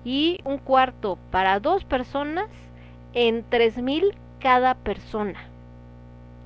y 0.04 0.38
un 0.44 0.58
cuarto 0.58 1.18
para 1.30 1.60
dos 1.60 1.84
personas 1.84 2.48
en 3.14 3.48
3.000 3.48 4.14
cada 4.40 4.74
persona. 4.74 5.40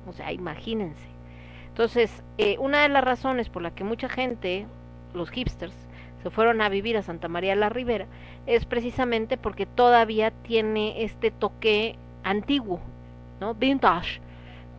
O 0.07 0.13
sea, 0.13 0.31
imagínense. 0.31 1.07
Entonces, 1.69 2.23
eh, 2.37 2.57
una 2.59 2.81
de 2.81 2.89
las 2.89 3.03
razones 3.03 3.49
por 3.49 3.61
la 3.61 3.71
que 3.71 3.83
mucha 3.83 4.09
gente, 4.09 4.67
los 5.13 5.29
hipsters, 5.31 5.73
se 6.21 6.29
fueron 6.29 6.61
a 6.61 6.69
vivir 6.69 6.97
a 6.97 7.01
Santa 7.01 7.27
María 7.27 7.55
la 7.55 7.69
Ribera 7.69 8.05
es 8.45 8.65
precisamente 8.65 9.37
porque 9.37 9.65
todavía 9.65 10.31
tiene 10.31 11.03
este 11.03 11.31
toque 11.31 11.97
antiguo, 12.23 12.79
¿no? 13.41 13.53
Vintage 13.53 14.21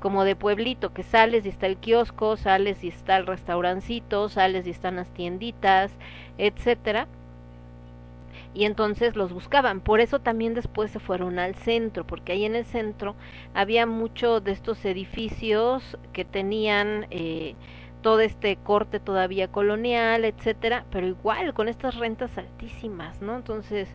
como 0.04 0.24
de 0.24 0.36
pueblito, 0.36 0.92
que 0.92 1.02
sales 1.02 1.46
y 1.46 1.48
está 1.48 1.66
el 1.66 1.78
kiosco, 1.78 2.36
sales 2.36 2.84
y 2.84 2.88
está 2.88 3.16
el 3.16 3.26
restaurancito, 3.26 4.28
sales 4.28 4.66
y 4.66 4.70
están 4.70 4.96
las 4.96 5.08
tienditas, 5.08 5.92
etcétera. 6.36 7.06
Y 8.52 8.66
entonces 8.66 9.16
los 9.16 9.32
buscaban. 9.32 9.80
Por 9.80 10.00
eso 10.00 10.18
también 10.18 10.52
después 10.52 10.90
se 10.90 11.00
fueron 11.00 11.38
al 11.38 11.54
centro, 11.54 12.06
porque 12.06 12.32
ahí 12.32 12.44
en 12.44 12.54
el 12.54 12.66
centro 12.66 13.14
había 13.54 13.86
mucho 13.86 14.42
de 14.42 14.52
estos 14.52 14.84
edificios 14.84 15.96
que 16.12 16.26
tenían 16.26 17.06
eh, 17.10 17.54
todo 18.02 18.20
este 18.20 18.56
corte 18.56 19.00
todavía 19.00 19.48
colonial, 19.48 20.26
etcétera, 20.26 20.84
pero 20.90 21.06
igual 21.06 21.54
con 21.54 21.66
estas 21.66 21.96
rentas 21.96 22.36
altísimas, 22.36 23.22
¿no? 23.22 23.36
Entonces, 23.36 23.88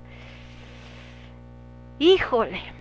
híjole, 2.00 2.79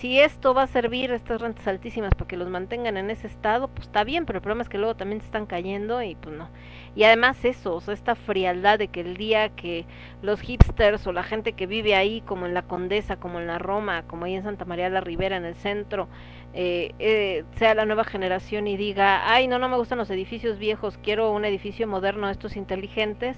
si 0.00 0.18
esto 0.18 0.54
va 0.54 0.62
a 0.62 0.66
servir, 0.66 1.12
estas 1.12 1.42
rentas 1.42 1.66
altísimas, 1.68 2.14
para 2.14 2.26
que 2.26 2.38
los 2.38 2.48
mantengan 2.48 2.96
en 2.96 3.10
ese 3.10 3.26
estado, 3.26 3.68
pues 3.68 3.86
está 3.86 4.02
bien, 4.02 4.24
pero 4.24 4.38
el 4.38 4.42
problema 4.42 4.62
es 4.62 4.70
que 4.70 4.78
luego 4.78 4.96
también 4.96 5.20
se 5.20 5.26
están 5.26 5.44
cayendo 5.44 6.02
y 6.02 6.14
pues 6.14 6.34
no. 6.34 6.48
Y 6.96 7.04
además 7.04 7.44
eso, 7.44 7.74
o 7.76 7.80
sea, 7.82 7.92
esta 7.92 8.14
frialdad 8.14 8.78
de 8.78 8.88
que 8.88 9.02
el 9.02 9.18
día 9.18 9.50
que 9.50 9.84
los 10.22 10.40
hipsters 10.40 11.06
o 11.06 11.12
la 11.12 11.22
gente 11.22 11.52
que 11.52 11.66
vive 11.66 11.94
ahí, 11.94 12.22
como 12.22 12.46
en 12.46 12.54
la 12.54 12.62
Condesa, 12.62 13.16
como 13.16 13.40
en 13.40 13.46
la 13.46 13.58
Roma, 13.58 14.04
como 14.06 14.24
ahí 14.24 14.34
en 14.34 14.42
Santa 14.42 14.64
María 14.64 14.88
la 14.88 15.02
Ribera, 15.02 15.36
en 15.36 15.44
el 15.44 15.54
centro, 15.54 16.08
eh, 16.54 16.94
eh, 16.98 17.44
sea 17.56 17.74
la 17.74 17.84
nueva 17.84 18.04
generación 18.04 18.66
y 18.66 18.76
diga, 18.78 19.30
ay, 19.32 19.46
no, 19.48 19.58
no 19.58 19.68
me 19.68 19.76
gustan 19.76 19.98
los 19.98 20.10
edificios 20.10 20.58
viejos, 20.58 20.98
quiero 21.02 21.30
un 21.30 21.44
edificio 21.44 21.86
moderno, 21.86 22.28
estos 22.30 22.56
inteligentes, 22.56 23.36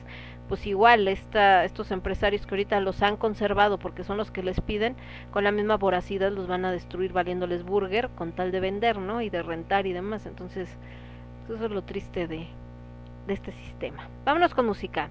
pues 0.52 0.66
igual 0.66 1.08
esta, 1.08 1.64
estos 1.64 1.90
empresarios 1.92 2.44
que 2.44 2.54
ahorita 2.54 2.78
los 2.80 3.00
han 3.00 3.16
conservado 3.16 3.78
porque 3.78 4.04
son 4.04 4.18
los 4.18 4.30
que 4.30 4.42
les 4.42 4.60
piden, 4.60 4.96
con 5.30 5.44
la 5.44 5.50
misma 5.50 5.78
voracidad 5.78 6.30
los 6.30 6.46
van 6.46 6.66
a 6.66 6.70
destruir 6.70 7.14
valiéndoles 7.14 7.62
burger 7.62 8.10
con 8.10 8.32
tal 8.32 8.52
de 8.52 8.60
vender, 8.60 8.98
¿no? 8.98 9.22
Y 9.22 9.30
de 9.30 9.42
rentar 9.42 9.86
y 9.86 9.94
demás. 9.94 10.26
Entonces, 10.26 10.68
eso 11.46 11.64
es 11.64 11.70
lo 11.70 11.84
triste 11.84 12.28
de, 12.28 12.48
de 13.26 13.32
este 13.32 13.52
sistema. 13.52 14.10
Vámonos 14.26 14.52
con 14.52 14.66
música. 14.66 15.08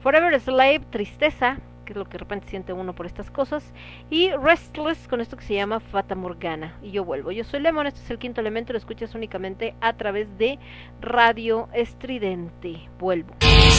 Forever 0.00 0.38
Slave, 0.38 0.82
Tristeza, 0.90 1.56
que 1.84 1.92
es 1.92 1.96
lo 1.96 2.04
que 2.04 2.12
de 2.12 2.18
repente 2.18 2.46
siente 2.46 2.72
uno 2.72 2.94
por 2.94 3.06
estas 3.06 3.32
cosas. 3.32 3.74
Y 4.10 4.30
Restless 4.30 5.08
con 5.08 5.20
esto 5.20 5.36
que 5.36 5.42
se 5.42 5.54
llama 5.54 5.80
Fata 5.80 6.14
Morgana. 6.14 6.78
Y 6.84 6.92
yo 6.92 7.04
vuelvo. 7.04 7.32
Yo 7.32 7.42
soy 7.42 7.58
Lemon, 7.58 7.88
este 7.88 7.98
es 7.98 8.10
el 8.12 8.20
quinto 8.20 8.40
elemento, 8.40 8.72
lo 8.72 8.78
escuchas 8.78 9.16
únicamente 9.16 9.74
a 9.80 9.94
través 9.94 10.38
de 10.38 10.60
Radio 11.00 11.68
Estridente. 11.72 12.88
Vuelvo. 13.00 13.34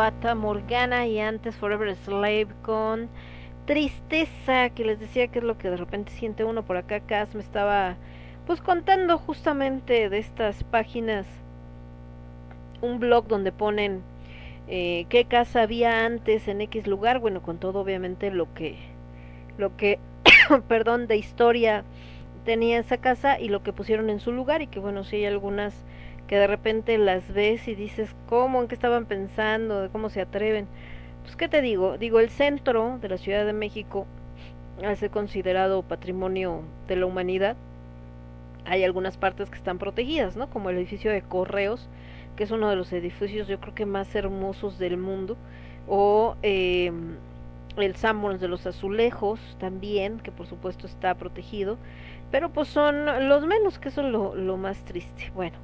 Fata 0.00 0.34
Morgana 0.34 1.06
y 1.06 1.20
antes 1.20 1.56
Forever 1.56 1.94
Slave 1.94 2.46
con 2.62 3.10
Tristeza, 3.66 4.70
que 4.70 4.86
les 4.86 4.98
decía 4.98 5.28
que 5.28 5.40
es 5.40 5.44
lo 5.44 5.58
que 5.58 5.68
de 5.68 5.76
repente 5.76 6.10
siente 6.10 6.42
uno 6.42 6.62
por 6.62 6.78
acá. 6.78 7.00
Cas 7.00 7.34
me 7.34 7.42
estaba 7.42 7.96
pues 8.46 8.62
contando 8.62 9.18
justamente 9.18 10.08
de 10.08 10.16
estas 10.16 10.64
páginas, 10.64 11.26
un 12.80 12.98
blog 12.98 13.28
donde 13.28 13.52
ponen 13.52 14.00
eh, 14.68 15.04
qué 15.10 15.26
casa 15.26 15.60
había 15.60 16.06
antes 16.06 16.48
en 16.48 16.62
X 16.62 16.86
lugar, 16.86 17.18
bueno, 17.18 17.42
con 17.42 17.58
todo 17.58 17.80
obviamente 17.80 18.30
lo 18.30 18.54
que, 18.54 18.76
lo 19.58 19.76
que, 19.76 19.98
perdón, 20.66 21.08
de 21.08 21.18
historia 21.18 21.84
tenía 22.46 22.78
esa 22.78 22.96
casa 22.96 23.38
y 23.38 23.50
lo 23.50 23.62
que 23.62 23.74
pusieron 23.74 24.08
en 24.08 24.18
su 24.20 24.32
lugar 24.32 24.62
y 24.62 24.66
que 24.66 24.80
bueno, 24.80 25.04
si 25.04 25.16
hay 25.16 25.26
algunas 25.26 25.74
que 26.26 26.36
de 26.36 26.46
repente 26.46 26.96
las 26.96 27.34
ves 27.34 27.68
y 27.68 27.74
dices 27.74 28.14
cómo, 28.30 28.62
en 28.62 28.68
qué 28.68 28.74
estaban 28.76 29.04
pensando, 29.04 29.82
de 29.82 29.88
cómo 29.90 30.08
se 30.08 30.22
atreven. 30.22 30.68
Pues 31.24 31.36
qué 31.36 31.48
te 31.48 31.60
digo, 31.60 31.98
digo 31.98 32.20
el 32.20 32.30
centro 32.30 32.98
de 33.02 33.08
la 33.08 33.18
Ciudad 33.18 33.44
de 33.44 33.52
México 33.52 34.06
al 34.82 34.96
ser 34.96 35.10
considerado 35.10 35.82
patrimonio 35.82 36.62
de 36.88 36.96
la 36.96 37.06
humanidad, 37.06 37.56
hay 38.64 38.84
algunas 38.84 39.16
partes 39.16 39.50
que 39.50 39.56
están 39.56 39.78
protegidas, 39.78 40.36
¿no? 40.36 40.48
Como 40.48 40.70
el 40.70 40.78
edificio 40.78 41.10
de 41.10 41.22
Correos, 41.22 41.88
que 42.36 42.44
es 42.44 42.50
uno 42.50 42.70
de 42.70 42.76
los 42.76 42.92
edificios 42.92 43.48
yo 43.48 43.60
creo 43.60 43.74
que 43.74 43.84
más 43.84 44.14
hermosos 44.14 44.78
del 44.78 44.96
mundo, 44.96 45.36
o 45.88 46.36
eh, 46.42 46.92
el 47.76 47.96
Sanborns 47.96 48.40
de 48.40 48.48
los 48.48 48.66
Azulejos 48.66 49.40
también, 49.58 50.20
que 50.20 50.30
por 50.30 50.46
supuesto 50.46 50.86
está 50.86 51.14
protegido, 51.14 51.78
pero 52.30 52.50
pues 52.50 52.68
son 52.68 53.28
los 53.28 53.44
menos, 53.44 53.78
que 53.78 53.90
lo, 54.00 54.34
lo 54.34 54.56
más 54.56 54.78
triste. 54.84 55.30
Bueno, 55.34 55.58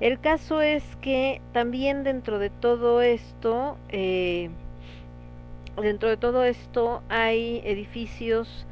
el 0.00 0.20
caso 0.20 0.62
es 0.62 0.84
que 0.96 1.40
también 1.52 2.04
dentro 2.04 2.38
de 2.38 2.50
todo 2.50 3.02
esto, 3.02 3.76
eh, 3.90 4.50
dentro 5.80 6.08
de 6.08 6.16
todo 6.16 6.44
esto 6.44 7.02
hay 7.08 7.62
edificios 7.64 8.66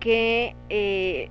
que 0.00 0.54
eh, 0.68 1.30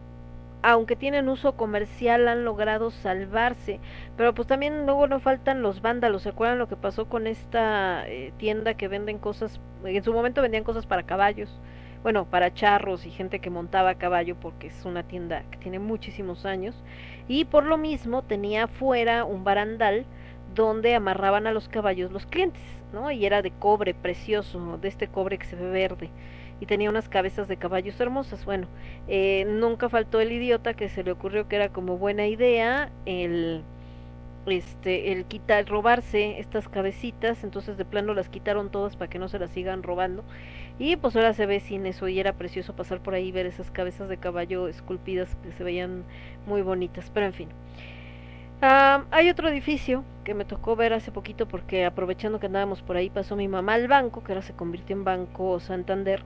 aunque 0.64 0.96
tienen 0.98 1.30
uso 1.30 1.54
comercial 1.54 2.28
han 2.28 2.44
logrado 2.44 2.92
salvarse. 2.92 3.80
Pero 4.18 4.34
pues 4.34 4.48
también 4.48 4.86
luego 4.86 5.08
no 5.08 5.20
faltan 5.20 5.62
los 5.62 5.82
vándalos. 5.82 6.24
Se 6.24 6.30
acuerdan 6.30 6.58
lo 6.60 6.68
que 6.68 6.76
pasó 6.76 7.06
con 7.08 7.28
esta 7.28 8.08
eh, 8.08 8.34
tienda 8.38 8.74
que 8.74 8.88
venden 8.88 9.18
cosas 9.20 9.60
en 9.86 10.04
su 10.04 10.14
momento 10.14 10.42
vendían 10.42 10.64
cosas 10.64 10.86
para 10.86 11.04
caballos 11.04 11.50
bueno 12.04 12.26
para 12.26 12.54
charros 12.54 13.06
y 13.06 13.12
gente 13.12 13.40
que 13.40 13.50
montaba 13.50 13.92
a 13.92 13.98
caballo 13.98 14.36
porque 14.40 14.68
es 14.68 14.86
una 14.86 15.04
tienda 15.04 15.44
que 15.52 15.58
tiene 15.58 15.80
muchísimos 15.80 16.46
años. 16.46 16.76
Y 17.28 17.46
por 17.46 17.66
lo 17.66 17.78
mismo 17.78 18.22
tenía 18.24 18.66
afuera 18.66 19.26
un 19.26 19.44
barandal 19.44 20.06
donde 20.56 20.96
amarraban 20.96 21.48
a 21.48 21.52
los 21.52 21.68
caballos 21.68 22.12
los 22.12 22.26
clientes 22.26 22.78
no 22.94 23.12
y 23.12 23.26
era 23.26 23.42
de 23.42 23.52
cobre 23.52 23.94
precioso 23.94 24.78
de 24.82 24.88
este 24.88 25.08
cobre 25.08 25.38
que 25.38 25.46
se 25.46 25.56
ve 25.56 25.70
verde. 25.70 26.10
Y 26.60 26.66
tenía 26.66 26.90
unas 26.90 27.08
cabezas 27.08 27.48
de 27.48 27.58
caballos 27.58 28.00
hermosas. 28.00 28.44
Bueno, 28.44 28.68
eh, 29.08 29.46
nunca 29.48 29.90
faltó 29.90 30.20
el 30.20 30.32
idiota 30.32 30.74
que 30.74 30.90
se 30.90 31.04
le 31.04 31.12
ocurrió 31.12 31.48
que 31.48 31.56
era 31.56 31.70
como 31.70 31.98
buena 31.98 32.26
idea 32.26 32.90
el 33.06 33.64
este 34.52 35.12
el 35.12 35.26
quitar 35.26 35.68
robarse 35.68 36.40
estas 36.40 36.70
cabecitas, 36.70 37.44
entonces 37.44 37.78
de 37.78 37.86
plano 37.86 38.14
las 38.14 38.30
quitaron 38.30 38.72
todas 38.72 38.96
para 38.96 39.10
que 39.10 39.20
no 39.20 39.30
se 39.30 39.40
las 39.40 39.52
sigan 39.52 39.84
robando. 39.84 40.24
Y 40.80 40.96
pues 40.96 41.16
ahora 41.16 41.34
se 41.34 41.46
ve 41.46 41.60
sin 41.60 41.86
eso 41.86 42.08
y 42.08 42.20
era 42.20 42.34
precioso 42.34 42.76
pasar 42.76 43.02
por 43.02 43.14
ahí 43.14 43.28
y 43.28 43.32
ver 43.32 43.46
esas 43.46 43.72
cabezas 43.72 44.10
de 44.10 44.18
caballo 44.18 44.68
esculpidas 44.68 45.36
que 45.44 45.52
se 45.52 45.64
veían 45.64 46.04
muy 46.46 46.62
bonitas, 46.62 47.12
pero 47.14 47.26
en 47.26 47.34
fin. 47.34 47.50
Ah, 48.62 49.06
hay 49.12 49.30
otro 49.30 49.50
edificio 49.50 50.04
que 50.24 50.34
me 50.34 50.44
tocó 50.44 50.76
ver 50.76 50.94
hace 50.94 51.12
poquito 51.12 51.48
porque 51.48 51.86
aprovechando 51.86 52.40
que 52.40 52.48
andábamos 52.48 52.82
por 52.82 52.98
ahí 52.98 53.10
pasó 53.12 53.36
mi 53.36 53.48
mamá 53.48 53.76
al 53.76 53.88
banco, 53.88 54.24
que 54.24 54.32
ahora 54.32 54.42
se 54.42 54.54
convirtió 54.54 54.96
en 54.96 55.04
Banco 55.04 55.60
Santander, 55.60 56.24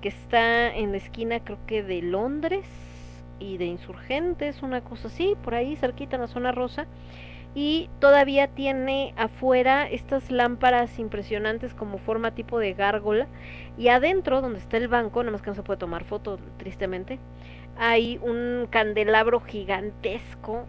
que 0.00 0.08
está 0.08 0.74
en 0.74 0.92
la 0.92 0.96
esquina 0.96 1.40
creo 1.40 1.58
que 1.66 1.82
de 1.82 2.00
Londres 2.00 2.66
y 3.38 3.58
de 3.58 3.66
Insurgentes, 3.66 4.62
una 4.62 4.80
cosa 4.82 5.08
así, 5.08 5.36
por 5.42 5.54
ahí 5.54 5.76
cerquita 5.76 6.16
en 6.16 6.22
la 6.22 6.28
zona 6.28 6.52
rosa. 6.52 6.86
Y 7.54 7.88
todavía 8.00 8.48
tiene 8.48 9.14
afuera 9.16 9.88
estas 9.88 10.30
lámparas 10.30 10.98
impresionantes 10.98 11.72
como 11.74 11.98
forma 11.98 12.34
tipo 12.34 12.58
de 12.58 12.74
gárgola. 12.74 13.28
Y 13.78 13.88
adentro, 13.88 14.40
donde 14.40 14.58
está 14.58 14.76
el 14.76 14.88
banco, 14.88 15.22
nada 15.22 15.32
más 15.32 15.42
que 15.42 15.50
no 15.50 15.54
se 15.54 15.62
puede 15.62 15.78
tomar 15.78 16.04
foto, 16.04 16.38
tristemente, 16.56 17.20
hay 17.76 18.18
un 18.22 18.66
candelabro 18.70 19.40
gigantesco 19.40 20.66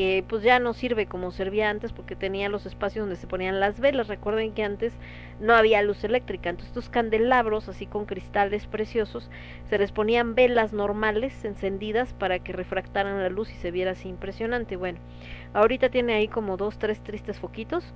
que 0.00 0.24
pues 0.26 0.42
ya 0.42 0.58
no 0.60 0.72
sirve 0.72 1.04
como 1.04 1.30
servía 1.30 1.68
antes 1.68 1.92
porque 1.92 2.16
tenía 2.16 2.48
los 2.48 2.64
espacios 2.64 3.02
donde 3.02 3.20
se 3.20 3.26
ponían 3.26 3.60
las 3.60 3.80
velas. 3.80 4.08
Recuerden 4.08 4.54
que 4.54 4.64
antes 4.64 4.94
no 5.40 5.52
había 5.54 5.82
luz 5.82 6.02
eléctrica, 6.04 6.48
entonces 6.48 6.70
estos 6.70 6.88
candelabros 6.88 7.68
así 7.68 7.84
con 7.84 8.06
cristales 8.06 8.66
preciosos 8.66 9.28
se 9.68 9.76
les 9.76 9.92
ponían 9.92 10.34
velas 10.34 10.72
normales 10.72 11.44
encendidas 11.44 12.14
para 12.14 12.38
que 12.38 12.54
refractaran 12.54 13.18
la 13.18 13.28
luz 13.28 13.50
y 13.50 13.56
se 13.56 13.72
viera 13.72 13.90
así 13.90 14.08
impresionante. 14.08 14.76
Bueno, 14.76 14.98
ahorita 15.52 15.90
tiene 15.90 16.14
ahí 16.14 16.28
como 16.28 16.56
dos, 16.56 16.78
tres 16.78 17.02
tristes 17.02 17.38
foquitos 17.38 17.92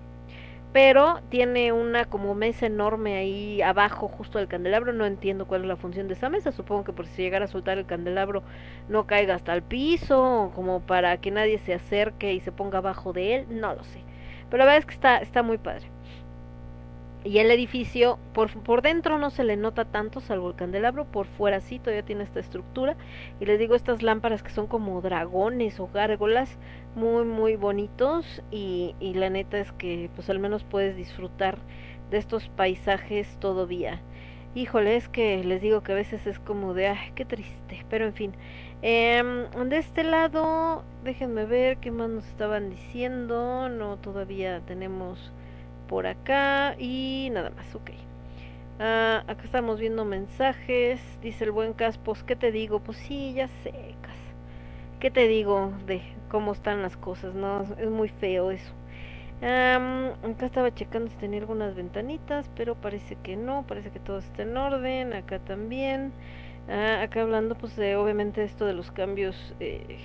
pero 0.75 1.21
tiene 1.29 1.71
una 1.71 2.07
como 2.07 2.35
mesa 2.35 2.67
enorme 2.67 3.17
ahí 3.17 3.63
abajo 3.63 4.09
justo 4.09 4.39
del 4.39 4.49
candelabro, 4.49 4.93
no 4.93 5.07
entiendo 5.07 5.47
cuál 5.47 5.63
es 5.63 5.69
la 5.69 5.77
función 5.77 6.09
de 6.09 6.15
esa 6.15 6.29
mesa, 6.29 6.51
supongo 6.51 6.83
que 6.83 6.93
por 6.93 7.07
si 7.07 7.23
llegara 7.23 7.45
a 7.45 7.49
soltar 7.49 7.79
el 7.79 7.87
candelabro 7.87 8.43
no 8.89 9.07
caiga 9.07 9.37
hasta 9.37 9.55
el 9.55 9.63
piso, 9.63 10.51
como 10.57 10.81
para 10.81 11.17
que 11.19 11.31
nadie 11.31 11.59
se 11.61 11.75
acerque 11.75 12.35
y 12.35 12.41
se 12.41 12.51
ponga 12.51 12.79
abajo 12.79 13.13
de 13.13 13.37
él, 13.37 13.47
no 13.51 13.73
lo 13.73 13.85
sé, 13.85 14.01
pero 14.51 14.59
la 14.59 14.65
verdad 14.65 14.81
es 14.81 14.87
que 14.87 14.95
está, 14.95 15.19
está 15.19 15.45
muy 15.45 15.59
padre. 15.59 15.94
Y 17.25 17.39
el 17.39 17.51
edificio, 17.51 18.19
por, 18.35 18.51
por 18.63 18.83
dentro 18.83 19.19
no 19.19 19.31
se 19.31 19.45
le 19.45 19.57
nota 19.57 19.87
tanto, 19.87 20.21
salvo 20.21 20.51
el 20.51 20.57
candelabro, 20.57 21.07
por 21.07 21.27
fuera 21.27 21.61
sí, 21.61 21.79
todavía 21.79 22.05
tiene 22.05 22.23
esta 22.25 22.39
estructura. 22.41 22.97
Y 23.41 23.47
les 23.47 23.59
digo, 23.59 23.75
estas 23.75 24.03
lámparas 24.03 24.43
que 24.43 24.51
son 24.51 24.67
como 24.67 25.01
dragones 25.01 25.81
o 25.81 25.89
gárgolas, 25.89 26.59
muy, 26.95 27.25
muy 27.25 27.57
bonitos. 27.57 28.43
Y, 28.51 28.95
y 29.01 29.15
la 29.15 29.31
neta 29.31 29.59
es 29.59 29.73
que, 29.73 30.11
pues 30.15 30.29
al 30.29 30.39
menos 30.39 30.65
puedes 30.65 30.97
disfrutar 30.97 31.57
de 32.11 32.19
estos 32.19 32.49
paisajes 32.51 33.39
todavía. 33.41 34.03
Híjole, 34.55 34.97
es 34.97 35.09
que 35.09 35.43
les 35.45 35.63
digo 35.63 35.83
que 35.83 35.93
a 35.93 35.95
veces 35.97 36.27
es 36.27 36.39
como 36.39 36.75
de, 36.75 36.89
ay, 36.89 37.13
qué 37.15 37.25
triste, 37.25 37.85
pero 37.89 38.05
en 38.07 38.15
fin. 38.15 38.35
Eh, 38.83 39.23
de 39.67 39.79
este 39.79 40.05
lado, 40.05 40.85
déjenme 41.03 41.47
ver 41.47 41.79
qué 41.79 41.91
más 41.91 42.11
nos 42.11 42.27
estaban 42.27 42.71
diciendo. 42.71 43.69
No, 43.71 43.97
todavía 43.97 44.61
tenemos 44.61 45.33
por 45.89 46.07
acá 46.07 46.77
y 46.79 47.31
nada 47.33 47.51
más, 47.51 47.75
ok. 47.75 47.91
Ah, 48.81 49.23
acá 49.29 49.45
estamos 49.45 49.79
viendo 49.79 50.05
mensajes, 50.05 51.01
dice 51.23 51.45
el 51.45 51.53
buen 51.53 51.75
Caspos, 51.75 52.25
¿qué 52.25 52.35
te 52.35 52.51
digo? 52.51 52.81
Pues 52.81 52.99
sí, 52.99 53.33
ya 53.35 53.49
sé, 53.63 53.71
Cas. 54.03 54.17
¿Qué 54.99 55.11
te 55.11 55.29
digo 55.29 55.73
de 55.87 56.03
cómo 56.29 56.53
están 56.53 56.83
las 56.83 56.97
cosas? 56.97 57.35
No, 57.35 57.63
es, 57.79 57.91
muy 57.91 58.09
feo 58.09 58.51
eso. 58.51 58.73
Acá 59.41 60.47
estaba 60.47 60.75
checando 60.75 61.11
si 61.11 61.17
tenía 61.17 61.41
algunas 61.41 61.75
ventanitas, 61.75 62.51
pero 62.57 62.75
parece 62.75 63.17
que 63.23 63.37
no, 63.37 63.65
parece 63.67 63.91
que 63.91 64.01
todo 64.01 64.19
está 64.19 64.43
en 64.43 64.57
orden, 64.57 65.13
acá 65.13 65.39
también. 65.39 66.13
Ah, 66.69 67.03
acá 67.03 67.23
hablando 67.23 67.55
pues 67.55 67.77
de 67.77 67.97
obviamente 67.97 68.43
esto 68.43 68.65
de 68.65 68.73
los 68.73 68.91
cambios 68.91 69.55
eh, 69.61 69.99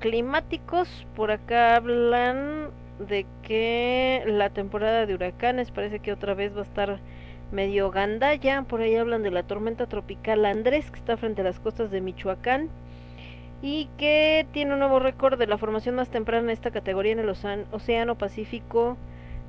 climáticos, 0.00 1.06
por 1.16 1.30
acá 1.30 1.76
hablan 1.76 2.70
de 2.98 3.26
que 3.42 4.22
la 4.26 4.50
temporada 4.50 5.06
de 5.06 5.14
huracanes 5.14 5.70
parece 5.70 6.00
que 6.00 6.12
otra 6.12 6.34
vez 6.34 6.54
va 6.54 6.60
a 6.60 6.64
estar 6.64 6.98
medio 7.52 7.90
gandalla, 7.90 8.62
por 8.62 8.80
ahí 8.80 8.96
hablan 8.96 9.22
de 9.22 9.30
la 9.30 9.42
tormenta 9.42 9.86
tropical 9.86 10.44
Andrés 10.44 10.90
que 10.90 10.98
está 10.98 11.16
frente 11.16 11.42
a 11.42 11.44
las 11.44 11.60
costas 11.60 11.90
de 11.90 12.00
Michoacán 12.00 12.68
y 13.62 13.88
que 13.98 14.46
tiene 14.52 14.72
un 14.72 14.80
nuevo 14.80 14.98
récord 14.98 15.38
de 15.38 15.46
la 15.46 15.58
formación 15.58 15.94
más 15.94 16.08
temprana 16.08 16.44
en 16.44 16.50
esta 16.50 16.70
categoría 16.70 17.12
en 17.12 17.20
el 17.20 17.28
océano, 17.28 18.16
Pacífico 18.16 18.96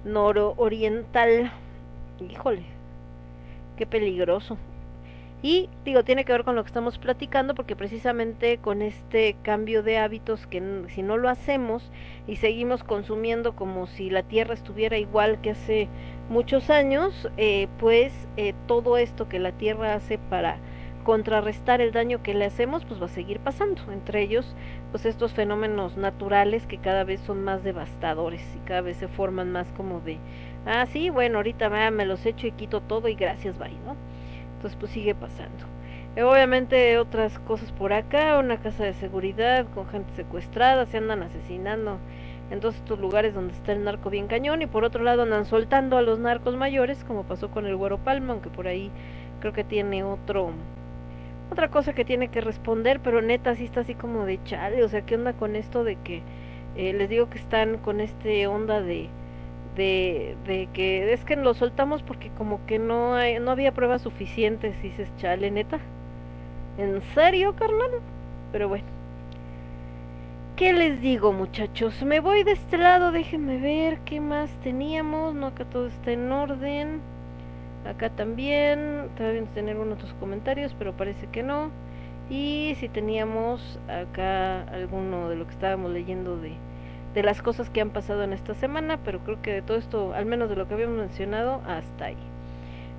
nororiental. 0.05 1.51
Híjole, 2.19 2.63
qué 3.77 3.85
peligroso. 3.85 4.57
Y 5.43 5.69
digo, 5.85 6.03
tiene 6.03 6.25
que 6.25 6.31
ver 6.31 6.43
con 6.43 6.55
lo 6.55 6.63
que 6.63 6.67
estamos 6.67 6.97
platicando 6.97 7.53
porque 7.53 7.75
precisamente 7.75 8.57
con 8.57 8.81
este 8.81 9.35
cambio 9.43 9.83
de 9.83 9.99
hábitos 9.99 10.47
que 10.47 10.85
si 10.89 11.03
no 11.03 11.17
lo 11.17 11.29
hacemos 11.29 11.91
y 12.25 12.37
seguimos 12.37 12.83
consumiendo 12.83 13.55
como 13.55 13.85
si 13.85 14.09
la 14.09 14.23
Tierra 14.23 14.55
estuviera 14.55 14.97
igual 14.97 15.39
que 15.41 15.51
hace 15.51 15.89
muchos 16.29 16.71
años, 16.71 17.29
eh, 17.37 17.67
pues 17.79 18.27
eh, 18.35 18.53
todo 18.65 18.97
esto 18.97 19.29
que 19.29 19.37
la 19.37 19.51
Tierra 19.51 19.93
hace 19.93 20.17
para 20.17 20.57
contrarrestar 21.03 21.79
el 21.79 21.93
daño 21.93 22.21
que 22.21 22.33
le 22.33 22.43
hacemos, 22.43 22.83
pues 22.83 22.99
va 22.99 23.05
a 23.05 23.09
seguir 23.09 23.39
pasando. 23.39 23.81
Entre 23.93 24.23
ellos, 24.23 24.55
pues 24.91 25.05
estos 25.05 25.33
fenómenos 25.33 25.95
naturales 25.97 26.65
que 26.65 26.79
cada 26.79 27.03
vez 27.05 27.21
son 27.21 27.43
más 27.43 27.63
devastadores 27.63 28.43
y 28.55 28.59
cada 28.67 28.81
vez 28.81 28.97
se 28.97 29.07
forman 29.07 29.51
más 29.51 29.71
como 29.71 30.01
de, 30.01 30.17
ah, 30.65 30.85
sí, 30.87 31.09
bueno, 31.09 31.37
ahorita 31.37 31.69
va, 31.69 31.91
me 31.91 32.05
los 32.05 32.25
echo 32.25 32.47
y 32.47 32.51
quito 32.51 32.81
todo 32.81 33.07
y 33.07 33.15
gracias, 33.15 33.57
bye, 33.57 33.71
¿no? 33.85 33.95
Entonces, 34.57 34.77
pues 34.79 34.91
sigue 34.91 35.15
pasando. 35.15 35.65
Eh, 36.15 36.23
obviamente 36.23 36.97
otras 36.97 37.37
cosas 37.39 37.71
por 37.71 37.93
acá, 37.93 38.39
una 38.39 38.57
casa 38.57 38.83
de 38.83 38.93
seguridad 38.93 39.67
con 39.75 39.87
gente 39.87 40.11
secuestrada, 40.15 40.87
se 40.87 40.97
andan 40.97 41.21
asesinando 41.21 41.99
en 42.49 42.59
todos 42.59 42.75
estos 42.75 42.99
lugares 42.99 43.35
donde 43.35 43.53
está 43.53 43.73
el 43.73 43.83
narco 43.83 44.09
bien 44.09 44.25
cañón 44.27 44.63
y 44.63 44.65
por 44.65 44.83
otro 44.83 45.03
lado 45.03 45.23
andan 45.23 45.45
soltando 45.45 45.95
a 45.95 46.01
los 46.01 46.17
narcos 46.17 46.55
mayores 46.55 47.03
como 47.03 47.23
pasó 47.23 47.51
con 47.51 47.67
el 47.67 47.75
Güero 47.75 47.99
Palma, 47.99 48.33
aunque 48.33 48.49
por 48.49 48.67
ahí 48.67 48.89
creo 49.41 49.53
que 49.53 49.63
tiene 49.63 50.03
otro 50.03 50.53
otra 51.51 51.69
cosa 51.69 51.93
que 51.93 52.03
tiene 52.03 52.29
que 52.29 52.41
responder, 52.41 52.99
pero 52.99 53.21
neta 53.21 53.55
sí 53.55 53.65
está 53.65 53.81
así 53.81 53.93
como 53.93 54.25
de 54.25 54.43
chale, 54.43 54.83
o 54.83 54.89
sea, 54.89 55.05
¿qué 55.05 55.15
onda 55.15 55.33
con 55.33 55.55
esto 55.55 55.83
de 55.83 55.97
que 55.97 56.23
eh, 56.75 56.93
les 56.93 57.09
digo 57.09 57.29
que 57.29 57.37
están 57.37 57.77
con 57.77 58.01
este 58.01 58.47
onda 58.47 58.81
de 58.81 59.09
de, 59.77 60.35
de 60.45 60.67
que 60.73 61.13
es 61.13 61.23
que 61.23 61.37
lo 61.37 61.53
soltamos 61.53 62.03
porque 62.03 62.29
como 62.31 62.65
que 62.65 62.79
no 62.79 63.15
hay, 63.15 63.39
no 63.39 63.51
había 63.51 63.71
pruebas 63.71 64.01
suficientes, 64.01 64.81
dices, 64.81 65.09
chale, 65.17 65.51
neta. 65.51 65.79
¿En 66.77 67.01
serio, 67.13 67.55
carnal? 67.55 67.91
Pero 68.51 68.67
bueno. 68.67 68.85
¿Qué 70.55 70.73
les 70.73 70.99
digo, 71.01 71.33
muchachos? 71.33 72.03
Me 72.03 72.19
voy 72.19 72.43
de 72.43 72.53
este 72.53 72.77
lado, 72.77 73.11
déjenme 73.11 73.59
ver 73.59 73.99
qué 73.99 74.19
más 74.19 74.49
teníamos. 74.63 75.35
No, 75.35 75.47
acá 75.47 75.65
todo 75.65 75.87
está 75.87 76.11
en 76.11 76.31
orden. 76.31 76.99
Acá 77.85 78.09
también. 78.09 79.09
Todavía 79.15 79.43
tener 79.53 79.77
unos 79.77 79.99
otros 79.99 80.13
comentarios, 80.19 80.75
pero 80.77 80.97
parece 80.97 81.27
que 81.27 81.43
no. 81.43 81.69
Y 82.29 82.73
si 82.79 82.89
teníamos 82.89 83.79
acá 83.87 84.63
alguno 84.63 85.29
de 85.29 85.35
lo 85.35 85.45
que 85.45 85.53
estábamos 85.53 85.91
leyendo 85.91 86.37
de, 86.37 86.53
de 87.17 87.23
las 87.23 87.41
cosas 87.41 87.71
que 87.71 87.81
han 87.81 87.89
pasado 87.89 88.21
en 88.21 88.31
esta 88.31 88.53
semana, 88.53 88.99
pero 89.03 89.17
creo 89.21 89.41
que 89.41 89.51
de 89.51 89.61
todo 89.63 89.77
esto, 89.77 90.13
al 90.13 90.27
menos 90.27 90.51
de 90.51 90.55
lo 90.55 90.67
que 90.67 90.75
habíamos 90.75 90.99
mencionado, 90.99 91.63
hasta 91.65 92.05
ahí. 92.05 92.17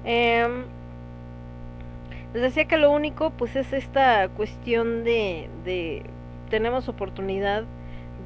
Em, 0.04 0.64
les 2.34 2.42
decía 2.42 2.64
que 2.64 2.78
lo 2.78 2.90
único, 2.90 3.30
pues 3.30 3.54
es 3.54 3.72
esta 3.72 4.28
cuestión 4.30 5.04
de, 5.04 5.48
de 5.64 6.02
tenemos 6.50 6.88
oportunidad 6.88 7.62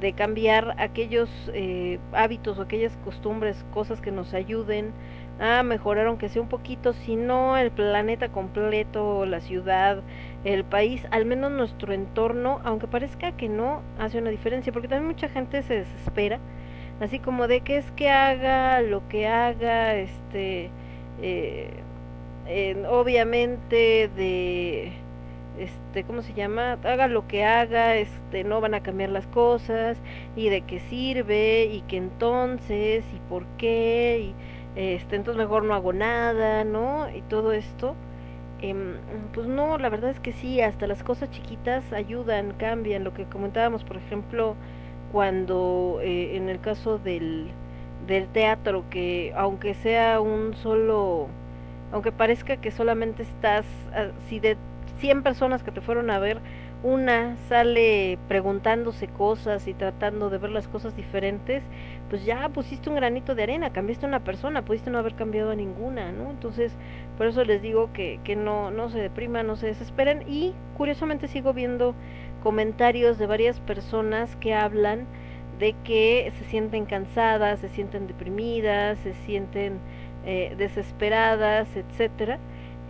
de 0.01 0.13
cambiar 0.13 0.73
aquellos 0.79 1.29
eh, 1.53 1.99
hábitos 2.11 2.57
o 2.57 2.63
aquellas 2.63 2.97
costumbres, 3.05 3.63
cosas 3.71 4.01
que 4.01 4.11
nos 4.11 4.33
ayuden 4.33 4.93
a 5.39 5.63
mejorar, 5.63 6.07
aunque 6.07 6.29
sea 6.29 6.41
un 6.41 6.47
poquito, 6.49 6.93
si 6.93 7.15
no 7.15 7.57
el 7.57 7.71
planeta 7.71 8.29
completo, 8.29 9.25
la 9.25 9.41
ciudad, 9.41 10.01
el 10.43 10.63
país, 10.63 11.05
al 11.11 11.25
menos 11.25 11.51
nuestro 11.51 11.93
entorno, 11.93 12.61
aunque 12.63 12.87
parezca 12.87 13.31
que 13.31 13.49
no, 13.49 13.81
hace 13.99 14.19
una 14.19 14.29
diferencia, 14.29 14.71
porque 14.71 14.87
también 14.87 15.07
mucha 15.07 15.29
gente 15.29 15.63
se 15.63 15.75
desespera, 15.75 16.39
así 17.01 17.19
como 17.19 17.47
de 17.47 17.61
que 17.61 17.77
es 17.77 17.91
que 17.91 18.09
haga 18.09 18.81
lo 18.81 19.07
que 19.09 19.27
haga, 19.27 19.95
este, 19.95 20.69
eh, 21.21 21.69
obviamente 22.89 24.09
de, 24.15 24.93
este, 25.57 26.03
¿cómo 26.03 26.21
se 26.21 26.33
llama? 26.33 26.73
Haga 26.83 27.07
lo 27.07 27.27
que 27.27 27.43
haga, 27.45 27.95
este, 27.95 28.43
no 28.43 28.61
van 28.61 28.73
a 28.73 28.83
cambiar 28.83 29.09
las 29.09 29.27
cosas, 29.27 29.97
y 30.35 30.49
de 30.49 30.61
qué 30.61 30.79
sirve, 30.79 31.65
y 31.65 31.81
que 31.81 31.97
entonces, 31.97 33.03
y 33.15 33.19
por 33.29 33.45
qué, 33.57 34.31
y 34.31 34.35
este, 34.75 35.15
entonces 35.15 35.37
mejor 35.37 35.63
no 35.63 35.75
hago 35.75 35.93
nada, 35.93 36.63
¿no? 36.63 37.09
Y 37.09 37.21
todo 37.23 37.53
esto. 37.53 37.95
Em, 38.61 38.97
pues 39.33 39.47
no, 39.47 39.77
la 39.77 39.89
verdad 39.89 40.11
es 40.11 40.19
que 40.19 40.31
sí, 40.33 40.61
hasta 40.61 40.87
las 40.87 41.03
cosas 41.03 41.29
chiquitas 41.31 41.91
ayudan, 41.93 42.53
cambian. 42.57 43.03
Lo 43.03 43.13
que 43.13 43.25
comentábamos, 43.25 43.83
por 43.83 43.97
ejemplo, 43.97 44.55
cuando 45.11 45.99
eh, 46.01 46.37
en 46.37 46.49
el 46.49 46.59
caso 46.59 46.97
del, 46.97 47.49
del 48.07 48.27
teatro, 48.29 48.85
que 48.89 49.33
aunque 49.35 49.73
sea 49.75 50.21
un 50.21 50.55
solo, 50.55 51.27
aunque 51.91 52.11
parezca 52.11 52.57
que 52.57 52.71
solamente 52.71 53.23
estás, 53.23 53.65
ah, 53.93 54.07
si 54.27 54.39
de 54.39 54.57
100 54.99 55.23
personas 55.23 55.63
que 55.63 55.71
te 55.71 55.81
fueron 55.81 56.09
a 56.09 56.19
ver, 56.19 56.39
una 56.83 57.37
sale 57.47 58.19
preguntándose 58.27 59.07
cosas 59.07 59.67
y 59.67 59.73
tratando 59.73 60.29
de 60.29 60.37
ver 60.37 60.51
las 60.51 60.67
cosas 60.67 60.95
diferentes, 60.95 61.63
pues 62.09 62.25
ya 62.25 62.49
pusiste 62.49 62.89
un 62.89 62.97
granito 62.97 63.35
de 63.35 63.43
arena, 63.43 63.71
cambiaste 63.71 64.05
una 64.05 64.19
persona, 64.19 64.63
pudiste 64.63 64.91
no 64.91 64.99
haber 64.99 65.15
cambiado 65.15 65.51
a 65.51 65.55
ninguna, 65.55 66.11
¿no? 66.11 66.29
Entonces, 66.29 66.73
por 67.17 67.27
eso 67.27 67.43
les 67.45 67.61
digo 67.61 67.91
que, 67.93 68.19
que 68.23 68.35
no, 68.35 68.69
no 68.69 68.89
se 68.89 68.99
depriman, 68.99 69.47
no 69.47 69.55
se 69.55 69.67
desesperen 69.67 70.23
y 70.29 70.53
curiosamente 70.77 71.27
sigo 71.27 71.53
viendo 71.53 71.95
comentarios 72.43 73.17
de 73.17 73.27
varias 73.27 73.61
personas 73.61 74.35
que 74.35 74.53
hablan 74.53 75.07
de 75.59 75.75
que 75.85 76.31
se 76.37 76.45
sienten 76.45 76.85
cansadas, 76.85 77.59
se 77.59 77.69
sienten 77.69 78.07
deprimidas, 78.07 78.99
se 78.99 79.13
sienten 79.25 79.79
eh, 80.25 80.53
desesperadas, 80.57 81.67
etcétera. 81.75 82.39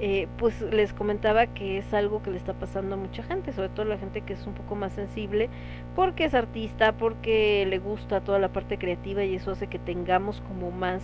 Eh, 0.05 0.27
pues 0.37 0.59
les 0.59 0.91
comentaba 0.91 1.47
que 1.47 1.77
es 1.77 1.93
algo 1.93 2.21
que 2.21 2.29
le 2.29 2.35
está 2.35 2.53
pasando 2.53 2.95
a 2.95 2.97
mucha 2.97 3.23
gente, 3.23 3.53
sobre 3.53 3.69
todo 3.69 3.85
la 3.85 3.97
gente 3.97 4.19
que 4.19 4.33
es 4.33 4.45
un 4.45 4.53
poco 4.53 4.75
más 4.75 4.91
sensible, 4.91 5.47
porque 5.95 6.25
es 6.25 6.33
artista, 6.33 6.91
porque 6.91 7.65
le 7.69 7.79
gusta 7.79 8.19
toda 8.19 8.37
la 8.37 8.49
parte 8.49 8.77
creativa 8.77 9.23
y 9.23 9.35
eso 9.35 9.51
hace 9.51 9.67
que 9.67 9.79
tengamos 9.79 10.41
como 10.41 10.71
más 10.71 11.01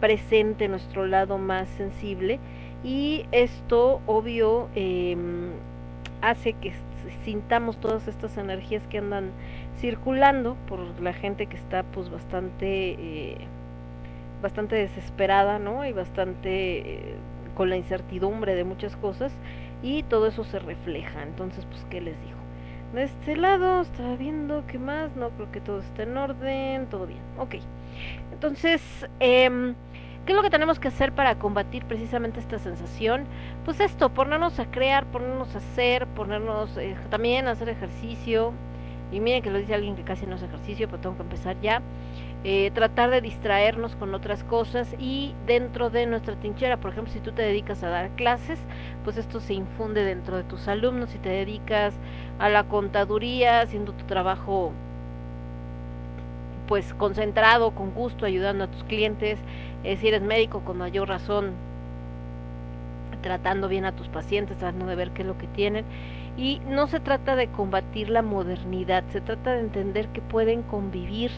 presente 0.00 0.68
nuestro 0.68 1.04
lado 1.04 1.36
más 1.36 1.68
sensible. 1.68 2.38
Y 2.82 3.26
esto 3.30 4.00
obvio 4.06 4.70
eh, 4.74 5.18
hace 6.22 6.54
que 6.54 6.72
sintamos 7.26 7.76
todas 7.76 8.08
estas 8.08 8.38
energías 8.38 8.86
que 8.86 8.96
andan 8.96 9.32
circulando 9.80 10.56
por 10.66 10.80
la 11.02 11.12
gente 11.12 11.44
que 11.44 11.58
está 11.58 11.82
pues 11.82 12.08
bastante 12.08 12.92
eh, 12.92 13.36
bastante 14.40 14.76
desesperada 14.76 15.58
no 15.58 15.84
y 15.84 15.92
bastante 15.92 16.78
eh, 16.78 17.14
con 17.54 17.70
la 17.70 17.76
incertidumbre 17.76 18.54
de 18.54 18.64
muchas 18.64 18.96
cosas 18.96 19.32
y 19.82 20.02
todo 20.04 20.26
eso 20.26 20.44
se 20.44 20.58
refleja 20.58 21.22
entonces 21.22 21.64
pues 21.66 21.86
qué 21.90 22.00
les 22.00 22.20
digo 22.22 22.38
de 22.94 23.04
este 23.04 23.36
lado 23.36 23.82
estaba 23.82 24.16
viendo 24.16 24.64
qué 24.66 24.78
más 24.78 25.14
no 25.16 25.30
creo 25.30 25.52
que 25.52 25.60
todo 25.60 25.80
está 25.80 26.02
en 26.02 26.16
orden 26.16 26.86
todo 26.86 27.06
bien 27.06 27.22
ok 27.38 27.56
entonces 28.32 28.82
eh, 29.20 29.74
¿Qué 30.26 30.32
es 30.32 30.36
lo 30.36 30.42
que 30.42 30.50
tenemos 30.50 30.78
que 30.78 30.88
hacer 30.88 31.12
para 31.12 31.38
combatir 31.38 31.84
precisamente 31.86 32.40
esta 32.40 32.58
sensación? 32.58 33.24
Pues 33.64 33.80
esto, 33.80 34.10
ponernos 34.10 34.60
a 34.60 34.70
crear, 34.70 35.06
ponernos 35.06 35.54
a 35.54 35.58
hacer, 35.58 36.06
ponernos 36.08 36.76
eh, 36.76 36.94
también 37.08 37.48
a 37.48 37.52
hacer 37.52 37.70
ejercicio. 37.70 38.52
Y 39.10 39.20
miren 39.20 39.42
que 39.42 39.50
lo 39.50 39.58
dice 39.58 39.74
alguien 39.74 39.96
que 39.96 40.04
casi 40.04 40.26
no 40.26 40.36
hace 40.36 40.44
ejercicio, 40.44 40.88
pero 40.88 41.00
tengo 41.00 41.16
que 41.16 41.22
empezar 41.22 41.58
ya. 41.62 41.80
Eh, 42.42 42.70
tratar 42.72 43.10
de 43.10 43.20
distraernos 43.20 43.96
con 43.96 44.14
otras 44.14 44.44
cosas 44.44 44.94
y 44.98 45.34
dentro 45.46 45.90
de 45.90 46.06
nuestra 46.06 46.36
trinchera, 46.36 46.78
por 46.78 46.92
ejemplo, 46.92 47.12
si 47.12 47.20
tú 47.20 47.32
te 47.32 47.42
dedicas 47.42 47.82
a 47.82 47.90
dar 47.90 48.10
clases, 48.16 48.58
pues 49.04 49.18
esto 49.18 49.40
se 49.40 49.52
infunde 49.52 50.04
dentro 50.04 50.38
de 50.38 50.44
tus 50.44 50.66
alumnos. 50.66 51.10
Si 51.10 51.18
te 51.18 51.28
dedicas 51.28 51.94
a 52.38 52.48
la 52.48 52.64
contaduría, 52.64 53.60
haciendo 53.60 53.92
tu 53.92 54.06
trabajo 54.06 54.72
pues 56.66 56.94
concentrado, 56.94 57.72
con 57.72 57.90
gusto, 57.90 58.24
ayudando 58.24 58.64
a 58.64 58.68
tus 58.68 58.84
clientes, 58.84 59.38
eh, 59.82 59.96
si 59.96 60.08
eres 60.08 60.22
médico 60.22 60.60
con 60.60 60.78
mayor 60.78 61.08
razón, 61.08 61.50
tratando 63.22 63.68
bien 63.68 63.84
a 63.84 63.92
tus 63.92 64.08
pacientes, 64.08 64.56
tratando 64.56 64.86
de 64.86 64.94
ver 64.94 65.10
qué 65.10 65.22
es 65.22 65.28
lo 65.28 65.36
que 65.36 65.48
tienen. 65.48 65.84
Y 66.36 66.60
no 66.66 66.86
se 66.86 67.00
trata 67.00 67.36
de 67.36 67.48
combatir 67.48 68.08
la 68.08 68.22
modernidad, 68.22 69.04
se 69.08 69.20
trata 69.20 69.52
de 69.52 69.60
entender 69.60 70.08
que 70.08 70.22
pueden 70.22 70.62
convivir 70.62 71.30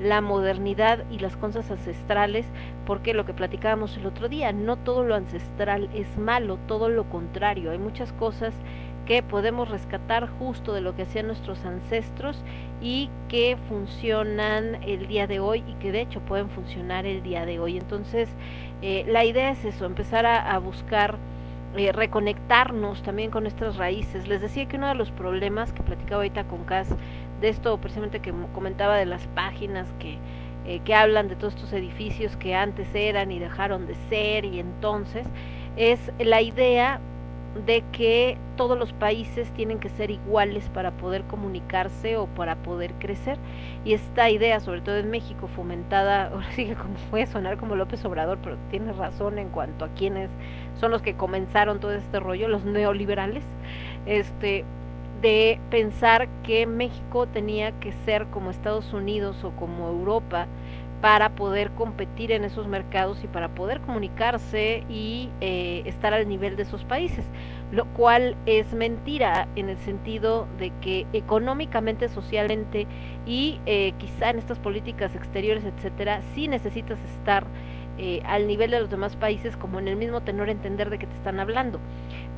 la 0.00 0.20
modernidad 0.20 1.04
y 1.10 1.18
las 1.18 1.36
cosas 1.36 1.70
ancestrales, 1.70 2.46
porque 2.86 3.14
lo 3.14 3.24
que 3.24 3.34
platicábamos 3.34 3.96
el 3.96 4.06
otro 4.06 4.28
día, 4.28 4.52
no 4.52 4.76
todo 4.76 5.04
lo 5.04 5.14
ancestral 5.14 5.88
es 5.94 6.18
malo, 6.18 6.58
todo 6.66 6.88
lo 6.88 7.04
contrario, 7.08 7.70
hay 7.70 7.78
muchas 7.78 8.12
cosas 8.12 8.54
que 9.06 9.22
podemos 9.22 9.68
rescatar 9.68 10.28
justo 10.38 10.72
de 10.72 10.80
lo 10.82 10.94
que 10.94 11.02
hacían 11.02 11.26
nuestros 11.26 11.64
ancestros 11.64 12.44
y 12.80 13.10
que 13.28 13.56
funcionan 13.68 14.82
el 14.84 15.08
día 15.08 15.26
de 15.26 15.40
hoy 15.40 15.64
y 15.66 15.74
que 15.74 15.90
de 15.90 16.02
hecho 16.02 16.20
pueden 16.20 16.48
funcionar 16.48 17.06
el 17.06 17.22
día 17.22 17.44
de 17.44 17.58
hoy. 17.58 17.76
Entonces, 17.76 18.28
eh, 18.82 19.04
la 19.08 19.24
idea 19.24 19.50
es 19.50 19.64
eso, 19.64 19.84
empezar 19.84 20.26
a, 20.26 20.54
a 20.54 20.58
buscar 20.58 21.16
eh, 21.76 21.92
reconectarnos 21.92 23.02
también 23.02 23.30
con 23.30 23.44
nuestras 23.44 23.76
raíces. 23.76 24.26
Les 24.28 24.40
decía 24.40 24.66
que 24.66 24.76
uno 24.76 24.88
de 24.88 24.94
los 24.94 25.10
problemas 25.10 25.72
que 25.72 25.82
platicaba 25.82 26.16
ahorita 26.16 26.44
con 26.44 26.64
Cas 26.64 26.88
de 27.40 27.48
esto 27.48 27.78
precisamente 27.78 28.20
que 28.20 28.34
comentaba 28.52 28.96
de 28.96 29.06
las 29.06 29.26
páginas 29.28 29.88
que, 29.98 30.18
eh, 30.66 30.80
que 30.84 30.94
hablan 30.94 31.28
de 31.28 31.36
todos 31.36 31.54
estos 31.54 31.72
edificios 31.72 32.36
que 32.36 32.54
antes 32.54 32.94
eran 32.94 33.32
y 33.32 33.38
dejaron 33.38 33.86
de 33.86 33.94
ser 34.08 34.44
y 34.44 34.60
entonces 34.60 35.26
es 35.76 36.12
la 36.18 36.42
idea 36.42 37.00
de 37.66 37.82
que 37.92 38.38
todos 38.56 38.78
los 38.78 38.92
países 38.92 39.50
tienen 39.52 39.80
que 39.80 39.88
ser 39.88 40.10
iguales 40.10 40.68
para 40.72 40.92
poder 40.92 41.24
comunicarse 41.24 42.16
o 42.16 42.26
para 42.26 42.56
poder 42.56 42.94
crecer. 42.94 43.38
Y 43.84 43.92
esta 43.94 44.30
idea 44.30 44.60
sobre 44.60 44.80
todo 44.80 44.98
en 44.98 45.10
México 45.10 45.48
fomentada 45.48 46.26
ahora 46.32 46.50
sí 46.52 46.66
que 46.66 46.74
como 46.74 46.94
puede 47.10 47.26
sonar 47.26 47.56
como 47.58 47.74
López 47.76 48.04
Obrador 48.04 48.38
pero 48.42 48.56
tiene 48.70 48.92
razón 48.92 49.38
en 49.38 49.48
cuanto 49.48 49.84
a 49.84 49.88
quienes 49.88 50.30
son 50.78 50.90
los 50.90 51.02
que 51.02 51.14
comenzaron 51.14 51.80
todo 51.80 51.92
este 51.92 52.20
rollo 52.20 52.48
los 52.48 52.64
neoliberales 52.64 53.44
este 54.06 54.64
de 55.20 55.60
pensar 55.70 56.28
que 56.42 56.66
México 56.66 57.26
tenía 57.26 57.72
que 57.72 57.92
ser 58.04 58.26
como 58.26 58.50
Estados 58.50 58.92
Unidos 58.92 59.44
o 59.44 59.50
como 59.50 59.88
Europa 59.88 60.46
para 61.00 61.30
poder 61.30 61.70
competir 61.70 62.30
en 62.32 62.44
esos 62.44 62.68
mercados 62.68 63.24
y 63.24 63.26
para 63.26 63.48
poder 63.48 63.80
comunicarse 63.80 64.84
y 64.88 65.30
eh, 65.40 65.82
estar 65.86 66.12
al 66.12 66.28
nivel 66.28 66.56
de 66.56 66.64
esos 66.64 66.84
países, 66.84 67.24
lo 67.72 67.86
cual 67.86 68.36
es 68.44 68.74
mentira 68.74 69.48
en 69.56 69.70
el 69.70 69.78
sentido 69.78 70.46
de 70.58 70.72
que 70.82 71.06
económicamente, 71.12 72.08
socialmente 72.08 72.86
y 73.26 73.60
eh, 73.64 73.92
quizá 73.98 74.30
en 74.30 74.38
estas 74.38 74.58
políticas 74.58 75.14
exteriores, 75.14 75.64
etcétera, 75.64 76.20
sí 76.34 76.48
necesitas 76.48 76.98
estar 77.16 77.46
eh, 77.98 78.22
al 78.24 78.46
nivel 78.46 78.70
de 78.70 78.80
los 78.80 78.90
demás 78.90 79.16
países 79.16 79.56
como 79.56 79.78
en 79.78 79.88
el 79.88 79.96
mismo 79.96 80.22
tenor 80.22 80.48
entender 80.48 80.90
de 80.90 80.98
qué 80.98 81.06
te 81.06 81.14
están 81.14 81.40
hablando. 81.40 81.80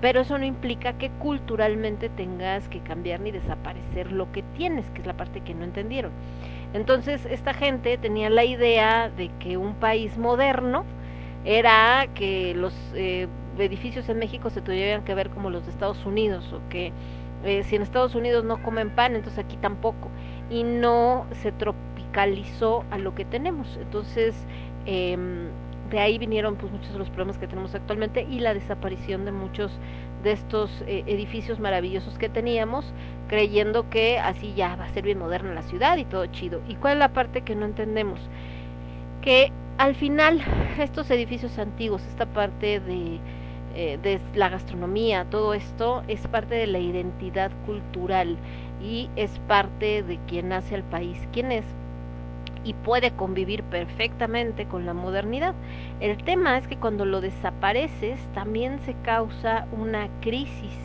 Pero 0.01 0.21
eso 0.21 0.37
no 0.39 0.45
implica 0.45 0.95
que 0.95 1.11
culturalmente 1.11 2.09
tengas 2.09 2.69
que 2.69 2.81
cambiar 2.81 3.21
ni 3.21 3.31
desaparecer 3.31 4.11
lo 4.11 4.33
que 4.33 4.43
tienes, 4.57 4.89
que 4.91 5.01
es 5.01 5.07
la 5.07 5.17
parte 5.17 5.41
que 5.41 5.55
no 5.55 5.65
entendieron. 5.65 6.11
Entonces, 6.75 7.27
esta 7.27 7.55
gente 7.55 7.99
tenía 7.99 8.31
la 8.31 8.45
idea 8.45 9.11
de 9.11 9.31
que 9.39 9.57
un 9.57 9.75
país 9.75 10.17
moderno 10.17 10.85
era 11.45 12.07
que 12.15 12.55
los 12.55 12.75
eh, 12.95 13.29
edificios 13.59 14.09
en 14.09 14.19
México 14.19 14.51
se 14.51 14.63
tuvieran 14.63 15.05
que 15.05 15.15
ver 15.15 15.31
como 15.31 15.51
los 15.51 15.65
de 15.65 15.73
Estados 15.73 16.05
Unidos 16.07 16.53
o 16.53 16.61
que 16.69 16.93
eh, 17.45 17.65
si 17.65 17.77
en 17.77 17.83
Estados 17.83 18.15
Unidos 18.15 18.45
no 18.45 18.63
comen 18.63 18.91
pan, 18.91 19.17
entonces 19.17 19.45
aquí 19.45 19.57
tampoco. 19.57 20.09
Y 20.49 20.63
no 20.63 21.27
se 21.43 21.53
tropicalizó 21.53 22.85
a 22.91 22.99
lo 22.99 23.15
que 23.15 23.25
tenemos. 23.25 23.79
Entonces, 23.81 24.35
eh, 24.87 25.17
de 25.91 26.01
ahí 26.01 26.19
vinieron 26.19 26.57
pues 26.57 26.73
muchos 26.73 26.93
de 26.93 26.99
los 26.99 27.09
problemas 27.11 27.39
que 27.39 27.47
tenemos 27.47 27.75
actualmente 27.75 28.23
y 28.23 28.41
la 28.41 28.55
desaparición 28.55 29.27
de 29.27 29.33
muchos 29.33 29.79
de 30.23 30.33
estos 30.33 30.71
eh, 30.87 31.05
edificios 31.07 31.61
maravillosos 31.61 32.19
que 32.19 32.29
teníamos, 32.29 32.93
creyendo 33.29 33.89
que 33.91 34.19
así 34.19 34.55
ya 34.55 34.77
va 34.77 34.85
a 34.85 34.89
ser 34.91 35.05
bien 35.05 35.19
moderna 35.19 35.55
la 35.55 35.63
ciudad 35.63 35.97
y 35.97 36.05
todo 36.05 36.27
chido. 36.27 36.61
¿Y 36.69 36.77
cuál 36.77 36.95
es 36.95 36.99
la 37.01 37.13
parte 37.13 37.43
que 37.43 37.55
no 37.55 37.67
entendemos? 37.67 38.21
Que 39.21 39.53
al 39.79 39.95
final 39.95 40.41
estos 40.79 41.11
edificios 41.11 41.59
antiguos, 41.59 42.03
esta 42.07 42.27
parte 42.27 42.81
de, 42.81 43.21
eh, 43.75 43.99
de 44.03 44.21
la 44.35 44.49
gastronomía, 44.49 45.25
todo 45.31 45.55
esto 45.55 46.03
es 46.09 46.27
parte 46.29 46.55
de 46.55 46.67
la 46.67 46.79
identidad 46.79 47.51
cultural 47.67 48.37
y 48.83 49.09
es 49.17 49.39
parte 49.49 50.03
de 50.03 50.19
quien 50.27 50.53
hace 50.53 50.75
al 50.75 50.83
país, 50.83 51.19
quién 51.33 51.53
es 51.53 51.65
y 52.65 52.75
puede 52.75 53.11
convivir 53.11 53.63
perfectamente 53.65 54.67
con 54.67 54.87
la 54.87 54.95
modernidad. 54.95 55.55
El 56.01 56.23
tema 56.23 56.59
es 56.59 56.67
que 56.67 56.77
cuando 56.77 57.05
lo 57.05 57.21
desapareces 57.21 58.19
también 58.35 58.81
se 58.81 58.95
causa 59.03 59.67
una 59.73 60.09
crisis 60.21 60.77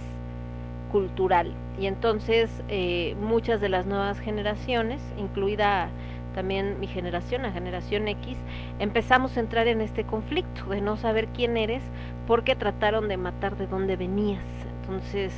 cultural 0.92 1.54
y 1.80 1.86
entonces 1.86 2.64
eh, 2.70 3.16
muchas 3.22 3.62
de 3.62 3.70
las 3.70 3.86
nuevas 3.86 4.20
generaciones, 4.20 5.02
incluida 5.18 5.90
también 6.34 6.80
mi 6.80 6.88
generación, 6.88 7.42
la 7.42 7.52
generación 7.52 8.08
X, 8.08 8.38
empezamos 8.80 9.36
a 9.36 9.40
entrar 9.40 9.68
en 9.68 9.82
este 9.82 10.04
conflicto 10.04 10.66
de 10.70 10.82
no 10.82 10.96
saber 10.96 11.28
quién 11.30 11.58
eres 11.58 11.84
porque 12.28 12.56
trataron 12.56 13.08
de 13.08 13.18
matar 13.18 13.58
de 13.58 13.68
dónde 13.68 13.96
venías. 13.96 14.44
Entonces, 14.82 15.34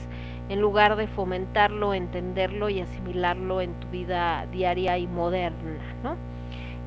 en 0.50 0.59
lugar 0.59 0.95
de 0.95 1.08
fomentarlo, 1.08 1.93
entenderlo 1.93 2.69
y 2.69 2.82
asimilarlo 2.82 3.61
en 3.61 3.74
tu 3.80 3.88
vida 3.90 4.45
diaria 4.51 4.98
y 4.98 5.08
moderna, 5.08 5.80
¿no? 6.03 6.28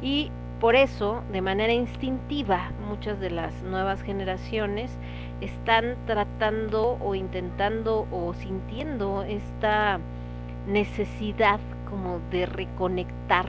Y 0.02 0.30
por 0.60 0.76
eso, 0.76 1.22
de 1.32 1.40
manera 1.40 1.72
instintiva, 1.72 2.70
muchas 2.88 3.18
de 3.20 3.30
las 3.30 3.62
nuevas 3.62 4.02
generaciones 4.02 4.96
están 5.40 5.96
tratando 6.06 6.98
o 7.00 7.14
intentando 7.14 8.06
o 8.12 8.34
sintiendo 8.34 9.22
esta 9.22 9.98
necesidad 10.66 11.60
como 11.88 12.20
de 12.30 12.46
reconectar 12.46 13.46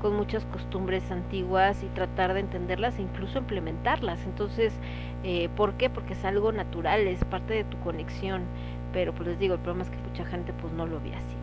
con 0.00 0.16
muchas 0.16 0.44
costumbres 0.46 1.10
antiguas 1.10 1.82
y 1.82 1.86
tratar 1.88 2.34
de 2.34 2.40
entenderlas 2.40 2.98
e 2.98 3.02
incluso 3.02 3.38
implementarlas. 3.38 4.24
Entonces, 4.24 4.72
eh, 5.24 5.48
¿por 5.56 5.74
qué? 5.74 5.90
Porque 5.90 6.12
es 6.14 6.24
algo 6.24 6.52
natural, 6.52 7.06
es 7.06 7.24
parte 7.24 7.54
de 7.54 7.64
tu 7.64 7.78
conexión. 7.80 8.44
Pero 8.92 9.14
pues 9.14 9.28
les 9.28 9.38
digo, 9.38 9.54
el 9.54 9.60
problema 9.60 9.84
es 9.84 9.90
que 9.90 9.98
mucha 9.98 10.24
gente 10.24 10.52
pues 10.52 10.72
no 10.72 10.86
lo 10.86 11.00
ve 11.00 11.14
así. 11.14 11.35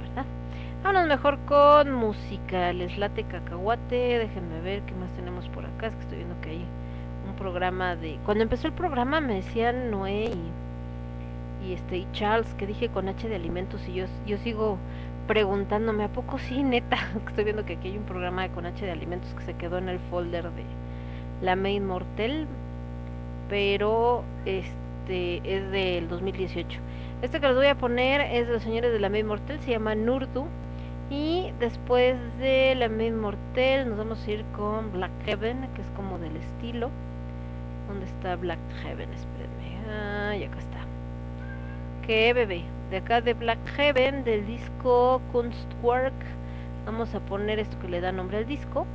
Vámonos 0.83 1.07
mejor 1.07 1.39
con 1.45 1.93
música. 1.93 2.73
Les 2.73 2.97
late 2.97 3.23
cacahuate. 3.23 4.19
Déjenme 4.19 4.59
ver 4.59 4.81
qué 4.81 4.93
más 4.95 5.09
tenemos 5.13 5.47
por 5.47 5.65
acá. 5.65 5.87
Es 5.87 5.95
que 5.95 6.01
estoy 6.01 6.17
viendo 6.17 6.35
que 6.41 6.49
hay 6.49 6.65
un 7.25 7.35
programa 7.37 7.95
de. 7.95 8.19
Cuando 8.25 8.43
empezó 8.43 8.67
el 8.67 8.73
programa 8.73 9.21
me 9.21 9.35
decían 9.35 9.91
Noé 9.91 10.25
y, 10.25 11.69
y 11.69 11.73
este 11.73 11.99
y 11.99 12.07
Charles 12.11 12.53
que 12.55 12.67
dije 12.67 12.89
con 12.89 13.07
H 13.07 13.29
de 13.29 13.35
alimentos 13.35 13.87
y 13.87 13.93
yo 13.93 14.07
yo 14.27 14.37
sigo 14.39 14.77
preguntándome 15.25 16.03
a 16.03 16.09
poco 16.09 16.37
sí 16.37 16.63
neta. 16.63 16.97
Estoy 17.27 17.45
viendo 17.45 17.63
que 17.63 17.75
aquí 17.75 17.87
hay 17.87 17.97
un 17.97 18.03
programa 18.03 18.41
de 18.41 18.49
con 18.49 18.65
H 18.65 18.85
de 18.85 18.91
alimentos 18.91 19.33
que 19.35 19.43
se 19.43 19.53
quedó 19.53 19.77
en 19.77 19.87
el 19.87 19.99
folder 19.99 20.51
de 20.51 20.65
la 21.41 21.55
Main 21.55 21.85
Mortel, 21.87 22.45
pero 23.47 24.25
este 24.43 25.41
es 25.45 25.71
del 25.71 26.09
2018. 26.09 26.77
Este 27.21 27.39
que 27.39 27.47
les 27.47 27.55
voy 27.55 27.67
a 27.67 27.75
poner 27.75 28.19
es 28.19 28.47
de 28.47 28.53
los 28.53 28.63
señores 28.63 28.91
de 28.91 28.99
la 28.99 29.07
Main 29.07 29.25
Mortel, 29.25 29.61
se 29.61 29.71
llama 29.71 29.95
Nurdu. 29.95 30.45
Y 31.13 31.53
después 31.59 32.17
de 32.39 32.73
la 32.73 32.89
Main 32.89 33.19
Mortel 33.19 33.87
nos 33.87 33.99
vamos 33.99 34.25
a 34.25 34.31
ir 34.31 34.43
con 34.55 34.91
Black 34.91 35.11
Heaven, 35.25 35.69
que 35.75 35.83
es 35.83 35.87
como 35.95 36.17
del 36.17 36.35
estilo. 36.35 36.89
¿Dónde 37.87 38.07
está 38.07 38.35
Black 38.35 38.57
Heaven? 38.81 39.13
Espérenme. 39.13 39.77
Ah, 39.87 40.35
y 40.35 40.43
acá 40.43 40.57
está. 40.57 40.79
Que 42.03 42.33
bebé. 42.33 42.63
De 42.89 42.97
acá 42.97 43.21
de 43.21 43.35
Black 43.35 43.59
Heaven, 43.75 44.23
del 44.23 44.47
disco 44.47 45.21
Kunstwerk. 45.31 46.15
Vamos 46.87 47.13
a 47.13 47.19
poner 47.19 47.59
esto 47.59 47.77
que 47.77 47.89
le 47.89 48.01
da 48.01 48.11
nombre 48.11 48.39
al 48.39 48.47
disco. 48.47 48.87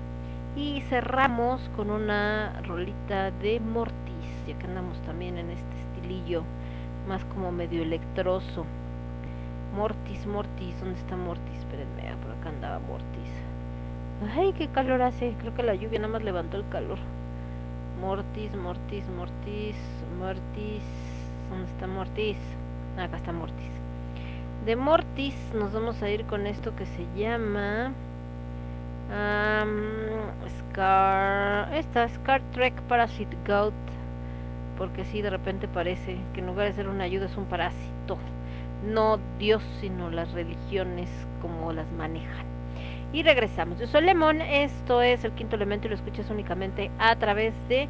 Y 0.57 0.81
cerramos 0.89 1.71
con 1.77 1.89
una 1.89 2.61
rolita 2.65 3.31
de 3.31 3.61
Mortis, 3.61 4.45
ya 4.45 4.59
que 4.59 4.67
andamos 4.67 5.01
también 5.03 5.39
en 5.39 5.51
este 5.51 5.79
estilillo 5.79 6.43
más 7.07 7.25
como 7.27 7.53
medio 7.53 7.85
electroso. 7.85 8.67
Mortis, 9.73 10.27
Mortis, 10.27 10.81
¿dónde 10.81 10.99
está 10.99 11.15
Mortis? 11.15 11.58
Espérenme, 11.69 12.09
ah, 12.09 12.17
por 12.23 12.33
acá 12.33 12.49
andaba 12.49 12.79
Mortis. 12.79 13.31
Ay, 14.35 14.55
qué 14.55 14.69
calor 14.69 15.03
hace. 15.03 15.35
Creo 15.39 15.55
que 15.55 15.63
la 15.63 15.75
lluvia 15.75 15.99
nada 15.99 16.13
más 16.15 16.25
levantó 16.25 16.57
el 16.57 16.67
calor. 16.71 16.99
Mortis, 18.01 18.57
Mortis, 18.57 19.05
Mortis, 19.11 19.77
Mortis. 20.19 20.83
¿Dónde 21.51 21.67
está 21.67 21.87
Mortis? 21.87 22.39
Acá 22.97 23.19
está 23.19 23.33
Mortis. 23.33 23.71
De 24.65 24.77
Mortis 24.77 25.35
nos 25.55 25.75
vamos 25.75 26.03
a 26.03 26.09
ir 26.09 26.25
con 26.25 26.47
esto 26.47 26.75
que 26.75 26.87
se 26.87 27.05
llama 27.15 27.93
um, 29.11 30.49
Scar. 30.49 31.75
Esta 31.75 32.09
Scar 32.09 32.41
Trek 32.53 32.81
Parasite 32.89 33.37
Goat. 33.47 33.75
Porque 34.79 35.05
si 35.05 35.21
de 35.21 35.29
repente 35.29 35.69
parece 35.69 36.17
que 36.33 36.41
en 36.41 36.47
lugar 36.47 36.67
de 36.69 36.73
ser 36.73 36.89
una 36.89 37.05
ayuda 37.05 37.27
es 37.27 37.37
un 37.37 37.45
parásito 37.45 38.17
no 38.85 39.19
Dios, 39.39 39.63
sino 39.81 40.11
las 40.11 40.33
religiones 40.33 41.09
como 41.41 41.73
las 41.73 41.91
manejan. 41.93 42.47
Y 43.13 43.23
regresamos. 43.23 43.79
Yo 43.79 43.87
soy 43.87 44.03
Lemón, 44.03 44.43
esto 44.43 45.01
es 45.01 45.25
el 45.25 45.33
quinto 45.33 45.57
elemento 45.57 45.87
y 45.87 45.91
lo 45.91 45.97
escuchas 45.97 46.29
únicamente 46.31 46.91
a 46.99 47.17
través 47.17 47.55
de 47.69 47.89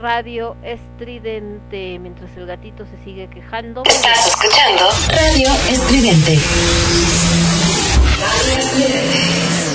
Radio 0.00 0.56
Estridente. 0.62 1.98
Mientras 1.98 2.34
el 2.36 2.46
gatito 2.46 2.86
se 2.86 2.96
sigue 3.04 3.28
quejando. 3.28 3.82
Estás 3.84 4.26
escuchando 4.26 4.88
Radio 5.08 5.48
Estridente. 5.70 6.38
Radio 8.20 8.58
Estridente. 8.58 9.73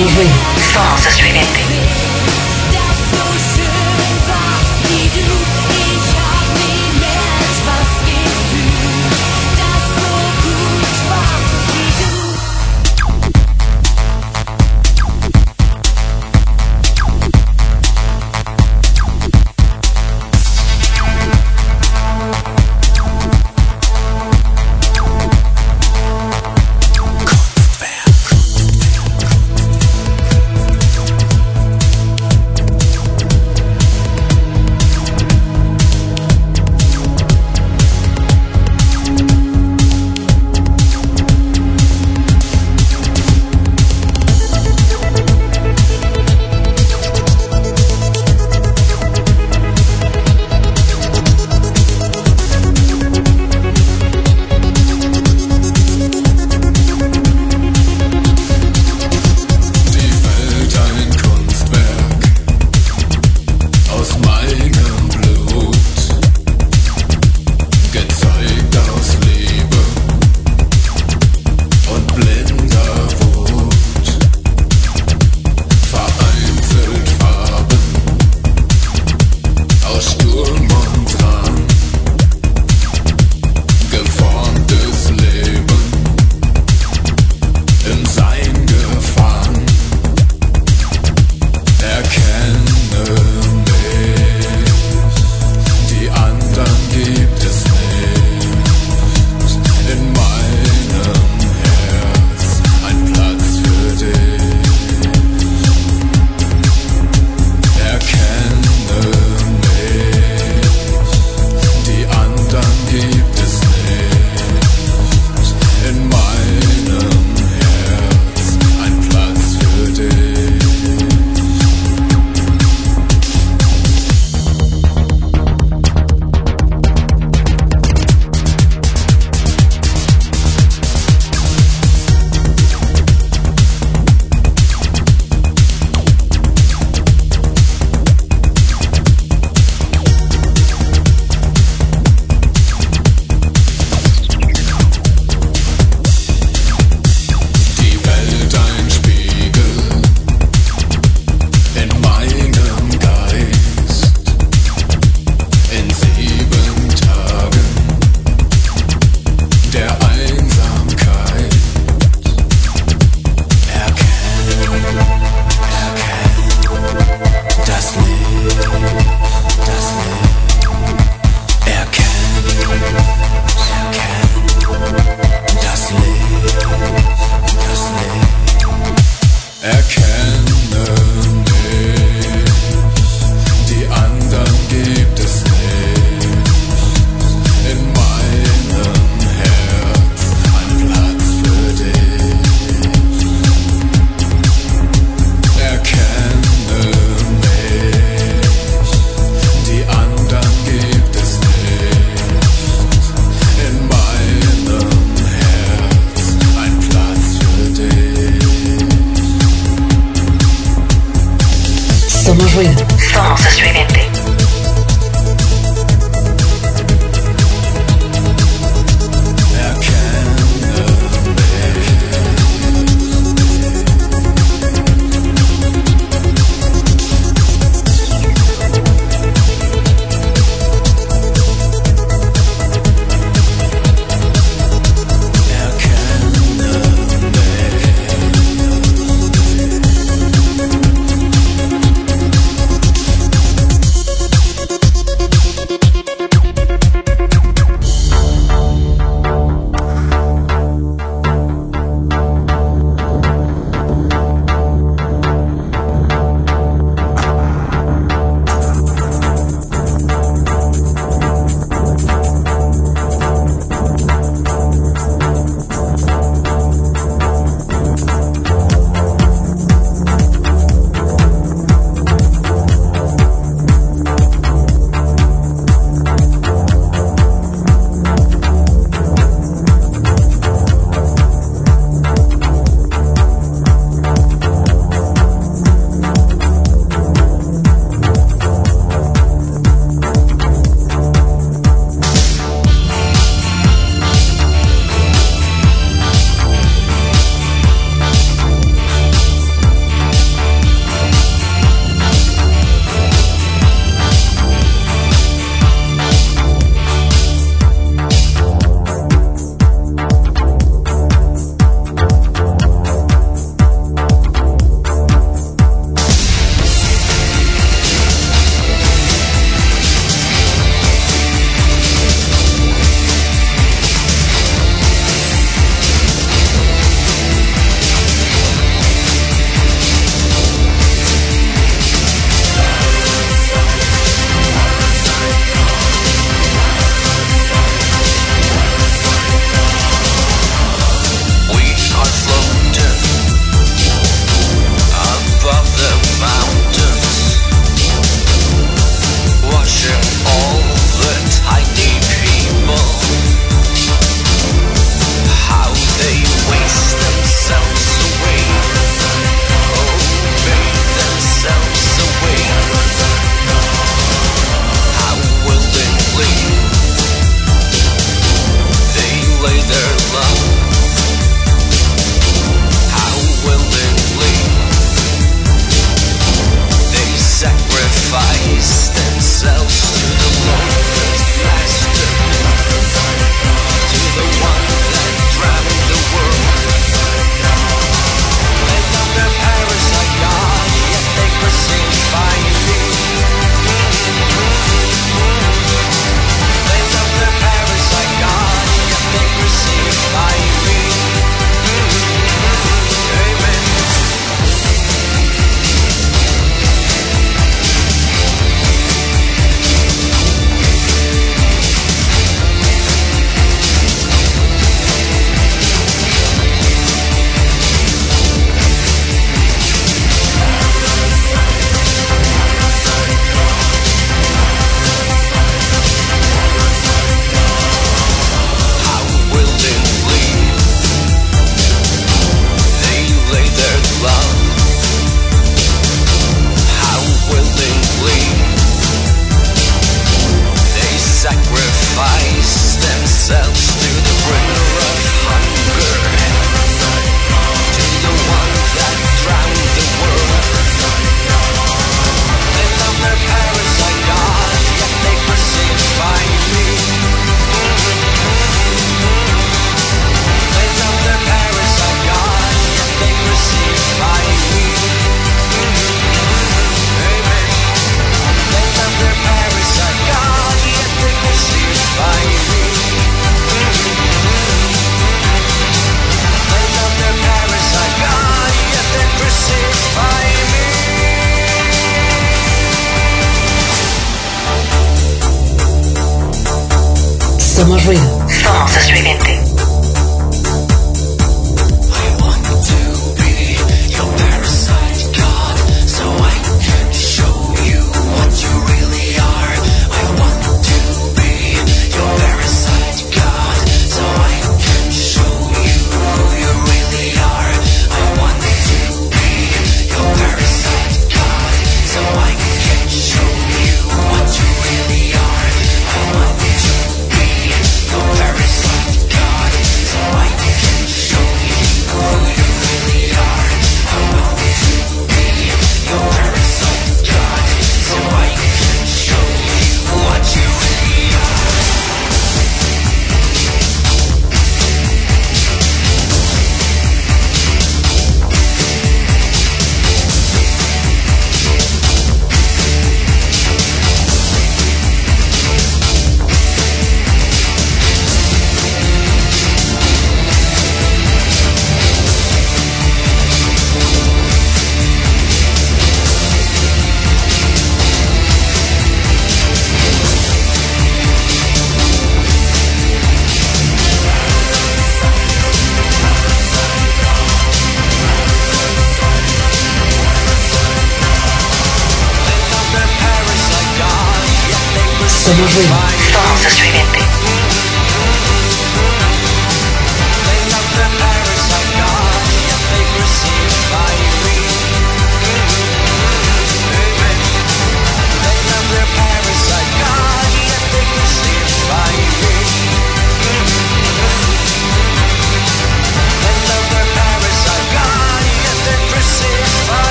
Somos 0.00 0.14
ruido. 0.14 0.32
Somos 0.72 1.69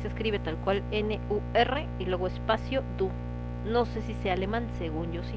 se 0.00 0.08
escribe 0.08 0.38
tal 0.38 0.56
cual 0.56 0.82
N-U-R 0.90 1.86
y 1.98 2.04
luego 2.06 2.26
espacio 2.26 2.82
Du. 2.98 3.10
No 3.66 3.84
sé 3.84 4.02
si 4.02 4.14
sea 4.14 4.34
alemán, 4.34 4.66
según 4.78 5.12
yo 5.12 5.22
sí. 5.22 5.36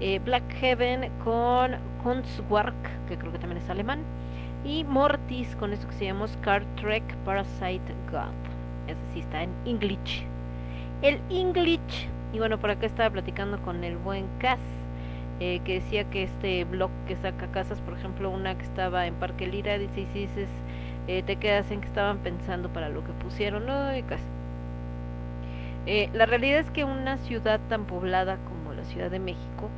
Eh, 0.00 0.18
Black 0.18 0.44
Heaven 0.60 1.10
con 1.24 1.76
Kunstwerk, 2.02 2.74
que 3.08 3.16
creo 3.16 3.32
que 3.32 3.38
también 3.38 3.62
es 3.62 3.70
alemán. 3.70 4.00
Y 4.64 4.84
Mortis 4.84 5.54
con 5.56 5.72
esto 5.72 5.88
que 5.88 5.94
se 5.94 6.04
llama 6.04 6.28
Scar 6.28 6.64
Trek 6.76 7.04
Parasite 7.24 7.94
God. 8.10 8.34
Ese 8.88 9.00
sí 9.14 9.20
está 9.20 9.42
en 9.42 9.50
English. 9.64 10.24
El 11.02 11.20
English. 11.30 12.08
Y 12.32 12.38
bueno, 12.38 12.58
por 12.58 12.70
acá 12.70 12.86
estaba 12.86 13.10
platicando 13.10 13.58
con 13.62 13.84
el 13.84 13.96
buen 13.96 14.26
Cas 14.38 14.60
eh, 15.38 15.60
que 15.64 15.74
decía 15.74 16.04
que 16.04 16.22
este 16.22 16.64
blog 16.64 16.90
que 17.06 17.16
saca 17.16 17.46
casas, 17.48 17.80
por 17.82 17.94
ejemplo, 17.94 18.30
una 18.30 18.56
que 18.56 18.64
estaba 18.64 19.06
en 19.06 19.14
Parque 19.14 19.46
Lira, 19.46 19.76
dice, 19.76 20.06
dices, 20.06 20.48
eh, 21.08 21.22
te 21.22 21.36
quedas 21.36 21.70
en 21.70 21.80
que 21.80 21.86
estaban 21.86 22.18
pensando 22.18 22.68
para 22.68 22.88
lo 22.88 23.04
que 23.04 23.12
pusieron, 23.12 23.66
no, 23.66 23.96
y 23.96 24.02
casi. 24.02 24.24
Eh, 25.86 26.10
la 26.12 26.26
realidad 26.26 26.60
es 26.60 26.70
que 26.70 26.84
una 26.84 27.16
ciudad 27.18 27.60
tan 27.68 27.84
poblada 27.84 28.38
como 28.38 28.74
la 28.74 28.84
Ciudad 28.84 29.10
de 29.10 29.20
México, 29.20 29.70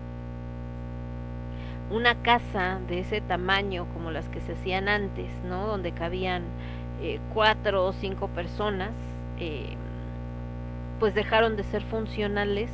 una 1.91 2.15
casa 2.23 2.81
de 2.89 3.01
ese 3.01 3.21
tamaño 3.21 3.87
como 3.93 4.11
las 4.11 4.29
que 4.29 4.41
se 4.41 4.53
hacían 4.53 4.89
antes, 4.89 5.29
¿no? 5.45 5.67
Donde 5.67 5.93
cabían 5.93 6.45
eh, 7.03 7.21
cuatro 7.33 7.85
o 7.87 7.93
cinco 7.93 8.29
personas, 8.29 8.93
eh, 9.39 9.77
pues 10.99 11.15
dejaron 11.15 11.57
de 11.57 11.65
ser 11.65 11.83
funcionales 11.83 12.71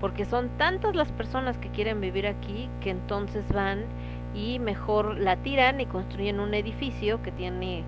porque 0.00 0.24
son 0.24 0.48
tantas 0.58 0.94
las 0.94 1.10
personas 1.12 1.58
que 1.58 1.70
quieren 1.70 2.00
vivir 2.00 2.26
aquí 2.26 2.70
que 2.80 2.90
entonces 2.90 3.52
van 3.52 3.84
y 4.34 4.58
mejor 4.58 5.18
la 5.18 5.36
tiran 5.36 5.80
y 5.80 5.86
construyen 5.86 6.40
un 6.40 6.54
edificio 6.54 7.22
que 7.22 7.32
tiene 7.32 7.84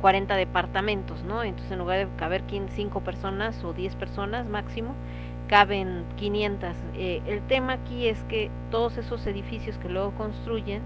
40 0.00 0.34
departamentos, 0.36 1.22
¿no? 1.24 1.42
Entonces 1.42 1.72
en 1.72 1.78
lugar 1.78 1.98
de 1.98 2.16
caber 2.16 2.42
5 2.48 3.00
personas 3.00 3.62
o 3.64 3.72
10 3.72 3.94
personas 3.96 4.46
máximo, 4.46 4.94
caben 5.48 6.04
500. 6.16 6.76
Eh, 6.94 7.22
el 7.26 7.40
tema 7.42 7.74
aquí 7.74 8.06
es 8.06 8.22
que 8.24 8.50
todos 8.70 8.96
esos 8.98 9.26
edificios 9.26 9.76
que 9.78 9.88
luego 9.88 10.12
construyen, 10.12 10.82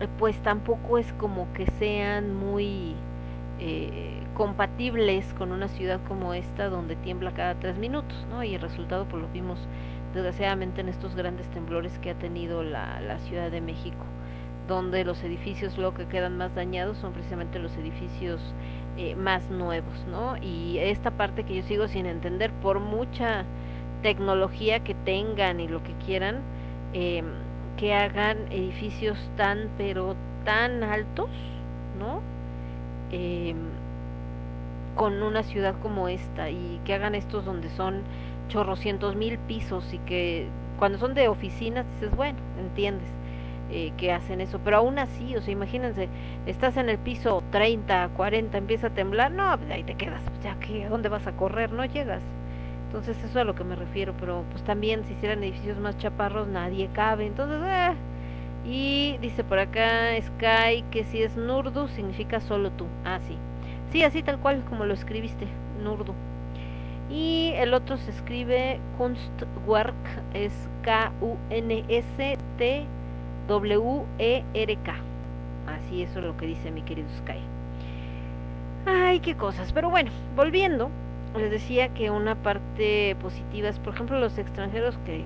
eh, 0.00 0.08
pues 0.18 0.36
tampoco 0.42 0.98
es 0.98 1.12
como 1.14 1.46
que 1.54 1.66
sean 1.78 2.34
muy 2.34 2.94
eh, 3.60 4.20
compatibles 4.34 5.32
con 5.34 5.52
una 5.52 5.68
ciudad 5.68 6.00
como 6.08 6.34
esta 6.34 6.68
donde 6.68 6.96
tiembla 6.96 7.32
cada 7.32 7.54
tres 7.54 7.78
minutos, 7.78 8.26
¿no? 8.28 8.42
Y 8.42 8.54
el 8.54 8.60
resultado 8.60 9.06
pues 9.06 9.22
lo 9.22 9.28
vimos 9.28 9.58
desgraciadamente 10.12 10.80
en 10.80 10.88
estos 10.88 11.14
grandes 11.14 11.46
temblores 11.48 11.98
que 12.00 12.10
ha 12.10 12.14
tenido 12.14 12.64
la, 12.64 13.00
la 13.00 13.18
Ciudad 13.20 13.50
de 13.50 13.60
México, 13.60 14.04
donde 14.66 15.04
los 15.04 15.22
edificios 15.22 15.76
luego 15.76 15.94
que 15.94 16.06
quedan 16.06 16.36
más 16.36 16.54
dañados 16.54 16.98
son 16.98 17.12
precisamente 17.12 17.58
los 17.58 17.76
edificios 17.76 18.40
eh, 18.96 19.14
más 19.14 19.50
nuevos, 19.50 20.04
¿no? 20.10 20.36
Y 20.38 20.78
esta 20.78 21.10
parte 21.10 21.44
que 21.44 21.56
yo 21.56 21.62
sigo 21.62 21.88
sin 21.88 22.06
entender, 22.06 22.50
por 22.62 22.80
mucha 22.80 23.44
tecnología 24.02 24.80
que 24.80 24.94
tengan 24.94 25.60
y 25.60 25.68
lo 25.68 25.82
que 25.82 25.92
quieran, 26.04 26.40
eh, 26.92 27.22
que 27.76 27.94
hagan 27.94 28.38
edificios 28.50 29.18
tan, 29.36 29.68
pero 29.76 30.14
tan 30.44 30.82
altos, 30.82 31.30
¿no? 31.98 32.20
Eh, 33.10 33.54
con 34.94 35.22
una 35.22 35.42
ciudad 35.42 35.74
como 35.82 36.08
esta 36.08 36.50
y 36.50 36.80
que 36.84 36.94
hagan 36.94 37.14
estos 37.14 37.44
donde 37.44 37.68
son 37.70 38.02
chorrocientos 38.48 39.16
mil 39.16 39.38
pisos 39.38 39.92
y 39.92 39.98
que 39.98 40.48
cuando 40.78 40.98
son 40.98 41.14
de 41.14 41.28
oficinas 41.28 41.84
dices, 41.94 42.14
bueno, 42.14 42.38
entiendes 42.60 43.08
eh, 43.74 43.92
que 43.96 44.12
hacen 44.12 44.40
eso, 44.40 44.60
pero 44.64 44.76
aún 44.76 45.00
así, 45.00 45.34
o 45.36 45.42
sea, 45.42 45.52
imagínense, 45.52 46.08
estás 46.46 46.76
en 46.76 46.88
el 46.88 46.98
piso 46.98 47.42
30, 47.50 48.10
40, 48.16 48.56
empieza 48.56 48.86
a 48.86 48.90
temblar, 48.90 49.32
no, 49.32 49.58
pues 49.58 49.70
ahí 49.70 49.82
te 49.82 49.96
quedas, 49.96 50.22
pues 50.28 50.40
ya 50.44 50.54
que, 50.60 50.84
¿a 50.84 50.88
dónde 50.88 51.08
vas 51.08 51.26
a 51.26 51.32
correr? 51.32 51.72
No 51.72 51.84
llegas. 51.84 52.22
Entonces 52.86 53.18
eso 53.18 53.26
es 53.26 53.36
a 53.36 53.42
lo 53.42 53.56
que 53.56 53.64
me 53.64 53.74
refiero, 53.74 54.14
pero 54.20 54.44
pues 54.52 54.62
también 54.62 55.04
si 55.04 55.14
hicieran 55.14 55.42
edificios 55.42 55.78
más 55.78 55.98
chaparros 55.98 56.46
nadie 56.46 56.88
cabe, 56.92 57.26
entonces, 57.26 57.60
eh. 57.66 57.94
Y 58.64 59.18
dice 59.20 59.42
por 59.42 59.58
acá 59.58 60.12
Sky 60.22 60.84
que 60.92 61.04
si 61.04 61.22
es 61.22 61.36
Nurdu 61.36 61.88
significa 61.88 62.40
solo 62.40 62.70
tú. 62.70 62.86
Ah, 63.04 63.18
sí. 63.26 63.36
Sí, 63.90 64.04
así 64.04 64.22
tal 64.22 64.38
cual 64.38 64.64
como 64.68 64.84
lo 64.84 64.94
escribiste, 64.94 65.46
Nurdu. 65.82 66.14
Y 67.10 67.52
el 67.56 67.74
otro 67.74 67.96
se 67.96 68.12
escribe 68.12 68.78
Kunstwerk, 68.96 69.94
es 70.32 70.52
K-U-N-S-T-W-E-R-K. 73.46 74.94
Así 75.66 76.02
eso 76.02 76.18
es 76.18 76.24
lo 76.24 76.36
que 76.36 76.46
dice 76.46 76.70
mi 76.70 76.82
querido 76.82 77.08
Sky. 77.18 77.40
Ay, 78.86 79.20
qué 79.20 79.34
cosas. 79.34 79.72
Pero 79.72 79.90
bueno, 79.90 80.10
volviendo, 80.36 80.90
les 81.36 81.50
decía 81.50 81.88
que 81.88 82.10
una 82.10 82.34
parte 82.34 83.16
positiva 83.20 83.68
es, 83.68 83.78
por 83.78 83.94
ejemplo, 83.94 84.18
los 84.18 84.36
extranjeros 84.38 84.98
que 85.06 85.24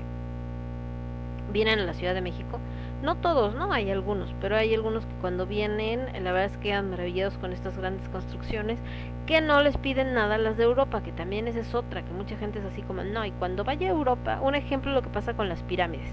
vienen 1.53 1.81
a 1.81 1.85
la 1.85 1.95
Ciudad 1.95 2.15
de 2.15 2.21
México. 2.21 2.61
No 3.03 3.15
todos, 3.17 3.55
¿no? 3.55 3.73
Hay 3.73 3.91
algunos, 3.91 4.35
pero 4.41 4.57
hay 4.57 4.75
algunos 4.75 5.07
que 5.07 5.15
cuando 5.21 5.47
vienen, 5.47 6.07
la 6.25 6.33
verdad 6.33 6.47
es 6.47 6.57
que 6.57 6.71
quedan 6.71 6.91
maravillados 6.91 7.39
con 7.39 7.53
estas 7.53 7.79
grandes 7.79 8.09
construcciones 8.09 8.81
que 9.27 9.41
no 9.41 9.63
les 9.63 9.77
piden 9.77 10.15
nada 10.15 10.37
las 10.37 10.57
de 10.57 10.65
Europa, 10.65 11.03
que 11.03 11.13
también 11.13 11.47
esa 11.47 11.61
es 11.61 11.75
otra, 11.75 12.03
que 12.03 12.13
mucha 12.13 12.37
gente 12.37 12.59
es 12.59 12.65
así 12.65 12.83
como, 12.83 13.05
no, 13.05 13.25
y 13.25 13.31
cuando 13.33 13.63
vaya 13.63 13.87
a 13.87 13.91
Europa, 13.91 14.41
un 14.43 14.57
ejemplo 14.57 14.91
lo 14.91 15.03
que 15.03 15.11
pasa 15.11 15.35
con 15.35 15.49
las 15.49 15.63
pirámides. 15.63 16.13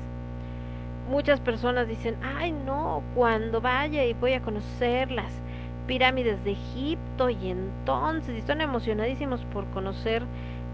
Muchas 1.10 1.40
personas 1.40 1.88
dicen, 1.88 2.16
ay 2.24 2.52
no, 2.52 3.04
cuando 3.14 3.62
vaya 3.62 4.04
y 4.06 4.14
voy 4.14 4.34
a 4.34 4.42
conocer 4.42 5.12
las 5.12 5.32
pirámides 5.88 6.44
de 6.44 6.54
Egipto 6.54 7.30
y 7.30 7.50
entonces 7.50 8.36
están 8.36 8.62
emocionadísimos 8.62 9.42
por 9.54 9.66
conocer 9.68 10.24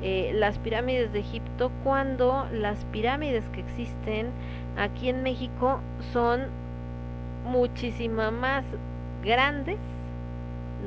eh, 0.02 0.32
las 0.34 0.58
pirámides 0.58 1.12
de 1.14 1.20
Egipto 1.20 1.72
cuando 1.84 2.48
las 2.52 2.86
pirámides 2.86 3.44
que 3.50 3.60
existen 3.60 4.30
aquí 4.78 5.10
en 5.10 5.22
México 5.22 5.80
son 6.14 6.48
muchísimo 7.46 8.32
más 8.32 8.64
grandes, 9.24 9.78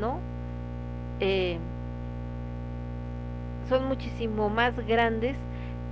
¿no? 0.01 0.19
Eh, 1.21 1.59
son 3.69 3.87
muchísimo 3.87 4.51
más 4.51 4.75
grandes 4.87 5.37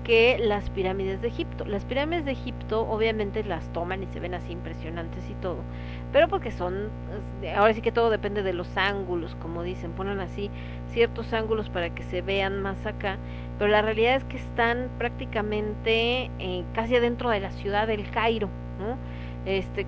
que 0.04 0.38
las 0.38 0.70
pirámides 0.70 1.20
de 1.22 1.28
Egipto. 1.28 1.64
Las 1.64 1.84
pirámides 1.84 2.24
de 2.24 2.32
Egipto 2.32 2.88
obviamente 2.88 3.44
las 3.44 3.68
toman 3.72 4.02
y 4.02 4.06
se 4.06 4.20
ven 4.20 4.34
así 4.34 4.52
impresionantes 4.52 5.28
y 5.30 5.34
todo, 5.34 5.58
pero 6.12 6.28
porque 6.28 6.50
son, 6.50 6.88
ahora 7.56 7.72
sí 7.74 7.80
que 7.80 7.92
todo 7.92 8.10
depende 8.10 8.42
de 8.42 8.52
los 8.52 8.76
ángulos, 8.76 9.34
como 9.36 9.62
dicen, 9.62 9.92
ponen 9.92 10.20
así 10.20 10.50
ciertos 10.88 11.32
ángulos 11.32 11.70
para 11.70 11.90
que 11.90 12.02
se 12.02 12.22
vean 12.22 12.60
más 12.62 12.84
acá, 12.86 13.18
pero 13.58 13.70
la 13.70 13.82
realidad 13.82 14.16
es 14.16 14.24
que 14.24 14.36
están 14.36 14.90
prácticamente 14.98 16.30
eh, 16.38 16.64
casi 16.74 16.96
adentro 16.96 17.30
de 17.30 17.40
la 17.40 17.50
ciudad 17.50 17.86
del 17.86 18.10
Cairo, 18.10 18.48
¿no? 18.78 18.96
Este, 19.44 19.86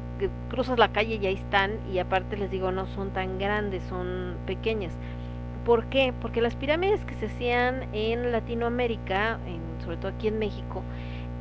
cruzas 0.49 0.79
la 0.79 0.89
calle 0.89 1.19
y 1.23 1.27
ahí 1.27 1.35
están, 1.35 1.79
y 1.93 1.99
aparte 1.99 2.37
les 2.37 2.51
digo, 2.51 2.73
no 2.73 2.87
son 2.87 3.11
tan 3.13 3.39
grandes, 3.39 3.85
son 3.85 4.37
pequeñas. 4.47 4.93
¿Por 5.65 5.87
qué? 5.87 6.13
Porque 6.21 6.43
las 6.43 6.57
pirámides 6.57 7.05
que 7.05 7.15
se 7.15 7.27
hacían 7.27 7.89
en 7.93 8.33
Latinoamérica, 8.33 9.39
en, 9.47 9.64
sobre 9.85 9.97
todo 9.99 10.13
aquí 10.13 10.29
en 10.29 10.39
México, 10.39 10.83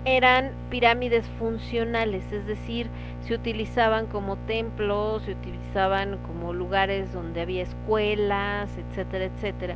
eran 0.06 0.52
pirámides 0.70 1.26
funcionales, 1.40 2.30
es 2.32 2.46
decir, 2.46 2.90
se 3.22 3.34
utilizaban 3.34 4.08
como 4.08 4.36
templos, 4.36 5.24
se 5.24 5.32
utilizaban 5.32 6.18
como 6.28 6.54
lugares 6.54 7.14
donde 7.14 7.42
había 7.42 7.64
escuelas, 7.64 8.70
etcétera, 8.78 9.26
etcétera. 9.26 9.76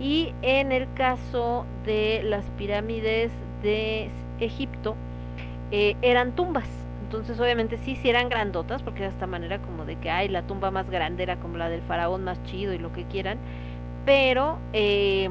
Y 0.00 0.34
en 0.42 0.72
el 0.72 0.92
caso 0.94 1.64
de 1.84 2.22
las 2.24 2.44
pirámides 2.58 3.30
de 3.62 4.10
Egipto, 4.40 4.96
eh, 5.70 5.96
eran 6.02 6.34
tumbas. 6.34 6.68
Entonces, 7.04 7.38
obviamente, 7.40 7.78
sí, 7.78 7.96
sí 7.96 8.10
eran 8.10 8.28
grandotas, 8.28 8.82
porque 8.82 9.02
de 9.02 9.08
esta 9.08 9.26
manera 9.26 9.60
como 9.60 9.84
de 9.84 9.96
que, 9.96 10.10
ay, 10.10 10.28
la 10.28 10.42
tumba 10.42 10.70
más 10.70 10.90
grande 10.90 11.22
era 11.22 11.36
como 11.36 11.56
la 11.56 11.68
del 11.68 11.82
faraón 11.82 12.24
más 12.24 12.42
chido 12.44 12.72
y 12.74 12.78
lo 12.78 12.92
que 12.92 13.04
quieran, 13.04 13.38
pero 14.04 14.58
eh, 14.72 15.28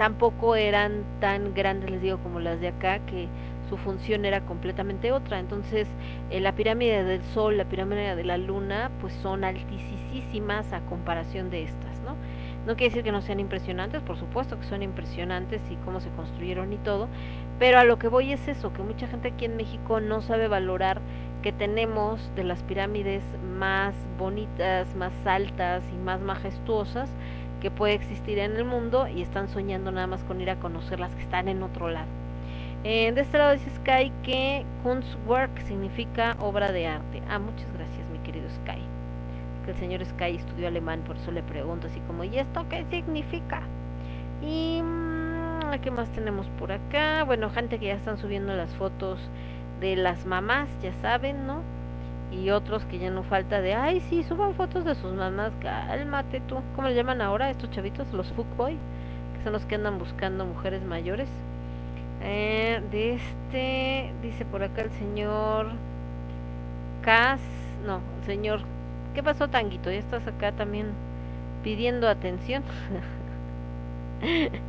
tampoco 0.00 0.56
eran 0.56 1.04
tan 1.20 1.52
grandes, 1.52 1.90
les 1.90 2.00
digo, 2.00 2.16
como 2.22 2.40
las 2.40 2.58
de 2.58 2.68
acá, 2.68 3.00
que 3.00 3.28
su 3.68 3.76
función 3.76 4.24
era 4.24 4.40
completamente 4.40 5.12
otra. 5.12 5.38
Entonces, 5.38 5.88
eh, 6.30 6.40
la 6.40 6.54
pirámide 6.54 7.04
del 7.04 7.22
Sol, 7.22 7.58
la 7.58 7.66
pirámide 7.66 8.16
de 8.16 8.24
la 8.24 8.38
Luna, 8.38 8.90
pues 9.02 9.12
son 9.12 9.44
altísimas 9.44 10.72
a 10.72 10.80
comparación 10.86 11.50
de 11.50 11.64
estas, 11.64 12.00
¿no? 12.00 12.16
No 12.66 12.76
quiere 12.76 12.88
decir 12.88 13.02
que 13.04 13.12
no 13.12 13.20
sean 13.20 13.40
impresionantes, 13.40 14.00
por 14.00 14.16
supuesto 14.16 14.58
que 14.58 14.64
son 14.64 14.82
impresionantes 14.82 15.60
y 15.70 15.76
cómo 15.84 16.00
se 16.00 16.08
construyeron 16.12 16.72
y 16.72 16.78
todo, 16.78 17.08
pero 17.58 17.78
a 17.78 17.84
lo 17.84 17.98
que 17.98 18.08
voy 18.08 18.32
es 18.32 18.48
eso, 18.48 18.72
que 18.72 18.82
mucha 18.82 19.06
gente 19.06 19.28
aquí 19.28 19.44
en 19.44 19.56
México 19.56 20.00
no 20.00 20.22
sabe 20.22 20.48
valorar 20.48 21.02
que 21.42 21.52
tenemos 21.52 22.30
de 22.36 22.44
las 22.44 22.62
pirámides 22.62 23.22
más 23.58 23.94
bonitas, 24.18 24.94
más 24.94 25.12
altas 25.26 25.84
y 25.92 25.96
más 25.98 26.22
majestuosas 26.22 27.10
que 27.60 27.70
puede 27.70 27.94
existir 27.94 28.38
en 28.38 28.56
el 28.56 28.64
mundo 28.64 29.06
y 29.06 29.22
están 29.22 29.48
soñando 29.48 29.92
nada 29.92 30.06
más 30.06 30.24
con 30.24 30.40
ir 30.40 30.50
a 30.50 30.56
conocer 30.56 30.98
las 30.98 31.14
que 31.14 31.22
están 31.22 31.48
en 31.48 31.62
otro 31.62 31.88
lado. 31.90 32.08
Eh, 32.82 33.12
de 33.12 33.20
este 33.20 33.36
lado 33.36 33.52
dice 33.52 33.70
Sky 33.70 34.10
que 34.22 34.64
Kunstwerk 34.82 35.60
significa 35.66 36.36
obra 36.40 36.72
de 36.72 36.86
arte. 36.86 37.22
Ah, 37.28 37.38
muchas 37.38 37.70
gracias, 37.74 38.08
mi 38.10 38.18
querido 38.20 38.48
Sky. 38.48 38.82
Que 39.64 39.72
el 39.72 39.76
señor 39.76 40.04
Sky 40.04 40.36
estudió 40.36 40.68
alemán, 40.68 41.02
por 41.06 41.16
eso 41.16 41.30
le 41.30 41.42
pregunto 41.42 41.88
así 41.88 42.00
como, 42.06 42.24
¿y 42.24 42.38
esto 42.38 42.66
qué 42.70 42.86
significa? 42.90 43.62
Y 44.40 44.80
mmm, 44.82 45.78
¿qué 45.82 45.90
más 45.90 46.10
tenemos 46.12 46.48
por 46.58 46.72
acá? 46.72 47.24
Bueno, 47.24 47.50
gente 47.50 47.78
que 47.78 47.86
ya 47.86 47.94
están 47.94 48.16
subiendo 48.16 48.54
las 48.54 48.74
fotos 48.74 49.20
de 49.80 49.96
las 49.96 50.24
mamás, 50.24 50.68
ya 50.82 50.92
saben, 50.94 51.46
¿no? 51.46 51.62
Y 52.30 52.50
otros 52.50 52.84
que 52.84 52.98
ya 52.98 53.10
no 53.10 53.22
falta 53.22 53.60
de, 53.60 53.74
ay, 53.74 54.00
sí, 54.08 54.22
suban 54.22 54.54
fotos 54.54 54.84
de 54.84 54.94
sus 54.94 55.12
mamás, 55.14 55.52
cálmate 55.60 56.40
tú. 56.40 56.60
¿Cómo 56.76 56.88
le 56.88 56.94
llaman 56.94 57.20
ahora 57.20 57.50
estos 57.50 57.70
chavitos? 57.70 58.12
Los 58.12 58.32
fuckboy, 58.32 58.76
que 59.36 59.44
son 59.44 59.52
los 59.52 59.64
que 59.64 59.74
andan 59.74 59.98
buscando 59.98 60.46
mujeres 60.46 60.82
mayores. 60.82 61.28
Eh, 62.22 62.82
de 62.90 63.14
este, 63.14 64.12
dice 64.22 64.44
por 64.44 64.62
acá 64.62 64.82
el 64.82 64.90
señor 64.90 65.68
Cas, 67.02 67.40
no, 67.86 68.00
señor, 68.26 68.60
¿qué 69.14 69.22
pasó, 69.22 69.48
Tanguito? 69.48 69.90
Ya 69.90 69.98
estás 69.98 70.26
acá 70.26 70.52
también 70.52 70.88
pidiendo 71.64 72.08
atención. 72.08 72.62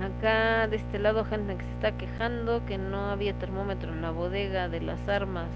acá 0.00 0.68
de 0.68 0.76
este 0.76 0.98
lado 1.00 1.24
gente 1.24 1.56
que 1.56 1.64
se 1.64 1.70
está 1.72 1.92
quejando 1.92 2.64
que 2.64 2.78
no 2.78 3.10
había 3.10 3.34
termómetro 3.34 3.92
en 3.92 4.02
la 4.02 4.10
bodega 4.10 4.68
de 4.68 4.80
las 4.80 5.08
armas 5.08 5.48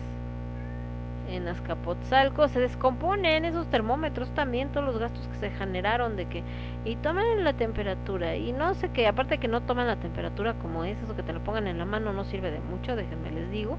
en 1.28 1.48
Azcapotzalco 1.48 2.48
se 2.48 2.60
descomponen 2.60 3.44
esos 3.44 3.66
termómetros 3.68 4.30
también 4.30 4.70
todos 4.70 4.86
los 4.86 4.98
gastos 4.98 5.26
que 5.28 5.36
se 5.36 5.50
generaron 5.50 6.16
de 6.16 6.26
que 6.26 6.42
y 6.84 6.96
toman 6.96 7.44
la 7.44 7.52
temperatura 7.52 8.36
y 8.36 8.52
no 8.52 8.74
sé 8.74 8.90
qué 8.90 9.06
aparte 9.06 9.38
que 9.38 9.48
no 9.48 9.62
toman 9.62 9.86
la 9.86 9.96
temperatura 9.96 10.55
como 10.55 10.84
es 10.84 11.00
eso 11.02 11.16
que 11.16 11.22
te 11.22 11.32
lo 11.32 11.40
pongan 11.40 11.66
en 11.66 11.78
la 11.78 11.84
mano 11.84 12.12
no 12.12 12.24
sirve 12.24 12.50
de 12.50 12.60
mucho 12.60 12.96
déjenme 12.96 13.30
les 13.30 13.50
digo 13.50 13.76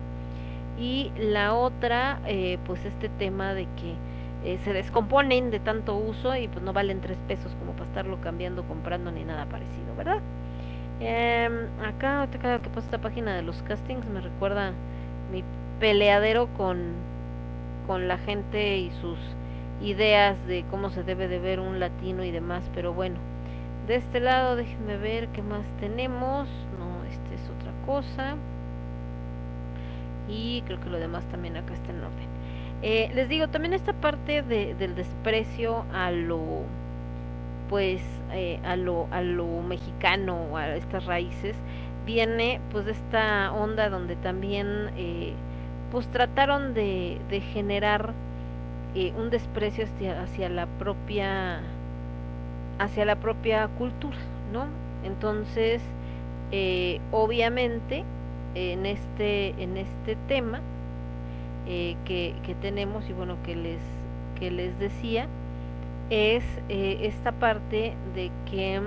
y 0.79 1.11
la 1.17 1.53
otra 1.53 2.19
eh, 2.25 2.59
pues 2.65 2.85
este 2.85 3.09
tema 3.09 3.53
de 3.53 3.63
que 3.63 3.95
eh, 4.43 4.59
se 4.63 4.71
descomponen 4.71 5.49
de 5.49 5.59
tanto 5.59 5.97
uso 5.97 6.35
y 6.35 6.47
pues 6.47 6.63
no 6.63 6.71
valen 6.71 7.01
tres 7.01 7.17
pesos 7.27 7.53
como 7.59 7.73
para 7.73 7.85
estarlo 7.85 8.21
cambiando, 8.21 8.63
comprando 8.63 9.11
ni 9.11 9.23
nada 9.23 9.45
parecido, 9.47 9.95
¿verdad? 9.97 10.19
Em, 10.99 11.67
acá, 11.83 12.27
cada 12.39 12.59
que 12.59 12.69
pasa 12.69 12.85
esta 12.85 12.97
página 12.99 13.35
de 13.35 13.41
los 13.41 13.61
castings 13.63 14.05
me 14.07 14.21
recuerda 14.21 14.71
mi 15.31 15.43
peleadero 15.79 16.47
con, 16.55 16.93
con 17.87 18.07
la 18.07 18.17
gente 18.17 18.77
y 18.77 18.91
sus 19.01 19.17
ideas 19.81 20.35
de 20.47 20.65
cómo 20.69 20.89
se 20.89 21.03
debe 21.03 21.27
de 21.27 21.39
ver 21.39 21.59
un 21.59 21.79
latino 21.79 22.23
y 22.23 22.31
demás, 22.31 22.69
pero 22.75 22.93
bueno, 22.93 23.17
de 23.87 23.95
este 23.95 24.19
lado 24.19 24.55
déjenme 24.55 24.97
ver 24.97 25.29
qué 25.29 25.41
más 25.41 25.65
tenemos, 25.79 26.47
no, 26.77 27.03
este 27.05 27.35
es 27.35 27.49
otra 27.49 27.71
cosa 27.85 28.35
y 30.27 30.61
creo 30.63 30.79
que 30.81 30.89
lo 30.89 30.99
demás 30.99 31.25
también 31.25 31.55
acá 31.57 31.73
está 31.73 31.91
en 31.91 32.03
orden. 32.03 32.27
Eh, 32.81 33.09
les 33.15 33.27
digo, 33.29 33.47
también 33.47 33.73
esta 33.73 33.93
parte 33.93 34.43
de, 34.43 34.75
del 34.75 34.93
desprecio 34.95 35.85
a 35.91 36.11
lo 36.11 36.65
pues 37.69 38.01
eh, 38.31 38.59
a 38.63 38.75
lo 38.77 39.07
a 39.11 39.21
lo 39.21 39.61
mexicano 39.61 40.55
a 40.55 40.75
estas 40.75 41.05
raíces 41.05 41.55
viene 42.05 42.61
pues 42.71 42.85
de 42.85 42.93
esta 42.93 43.51
onda 43.51 43.89
donde 43.89 44.15
también 44.15 44.91
eh, 44.95 45.33
pues 45.91 46.07
trataron 46.07 46.73
de, 46.73 47.19
de 47.29 47.41
generar 47.41 48.13
eh, 48.95 49.13
un 49.17 49.29
desprecio 49.29 49.85
hacia, 49.85 50.21
hacia 50.21 50.49
la 50.49 50.65
propia 50.65 51.61
hacia 52.79 53.05
la 53.05 53.15
propia 53.15 53.67
cultura 53.77 54.17
no 54.51 54.67
entonces 55.03 55.81
eh, 56.51 56.99
obviamente 57.11 58.03
en 58.55 58.85
este 58.85 59.49
en 59.61 59.77
este 59.77 60.15
tema 60.27 60.61
eh, 61.67 61.95
que, 62.05 62.33
que 62.45 62.55
tenemos 62.55 63.09
y 63.09 63.13
bueno 63.13 63.37
que 63.45 63.55
les 63.55 63.79
que 64.39 64.51
les 64.51 64.77
decía 64.79 65.27
es 66.09 66.43
eh, 66.69 66.99
esta 67.01 67.33
parte 67.33 67.93
de 68.15 68.31
que 68.49 68.81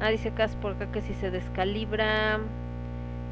ah, 0.00 0.08
dice 0.10 0.28
acá 0.28 0.48
que 0.92 1.00
si 1.02 1.14
se 1.14 1.30
descalibra 1.30 2.40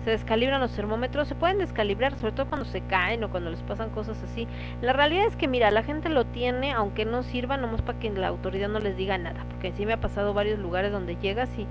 se 0.05 0.11
descalibran 0.11 0.61
los 0.61 0.73
termómetros, 0.73 1.29
se 1.29 1.35
pueden 1.35 1.59
descalibrar, 1.59 2.17
sobre 2.19 2.33
todo 2.33 2.47
cuando 2.47 2.67
se 2.67 2.83
caen 2.83 3.25
o 3.25 3.31
cuando 3.31 3.51
les 3.51 3.63
pasan 3.63 3.91
cosas 3.91 4.23
así. 4.23 4.47
La 4.83 4.93
realidad 4.93 5.27
es 5.27 5.37
que, 5.37 5.49
mira, 5.49 5.71
la 5.71 5.83
gente 5.83 6.09
lo 6.09 6.27
tiene, 6.27 6.73
aunque 6.73 7.05
no 7.05 7.23
sirva, 7.23 7.57
nomás 7.57 7.83
para 7.83 7.99
que 7.99 8.11
la 8.11 8.29
autoridad 8.29 8.69
no 8.69 8.81
les 8.81 8.97
diga 8.97 9.17
nada, 9.19 9.45
porque 9.49 9.73
sí 9.73 9.87
me 9.87 9.95
ha 9.95 10.01
pasado 10.01 10.35
varios 10.35 10.59
lugares 10.59 10.93
donde 10.93 11.17
llegas 11.17 11.49
y 11.59 11.67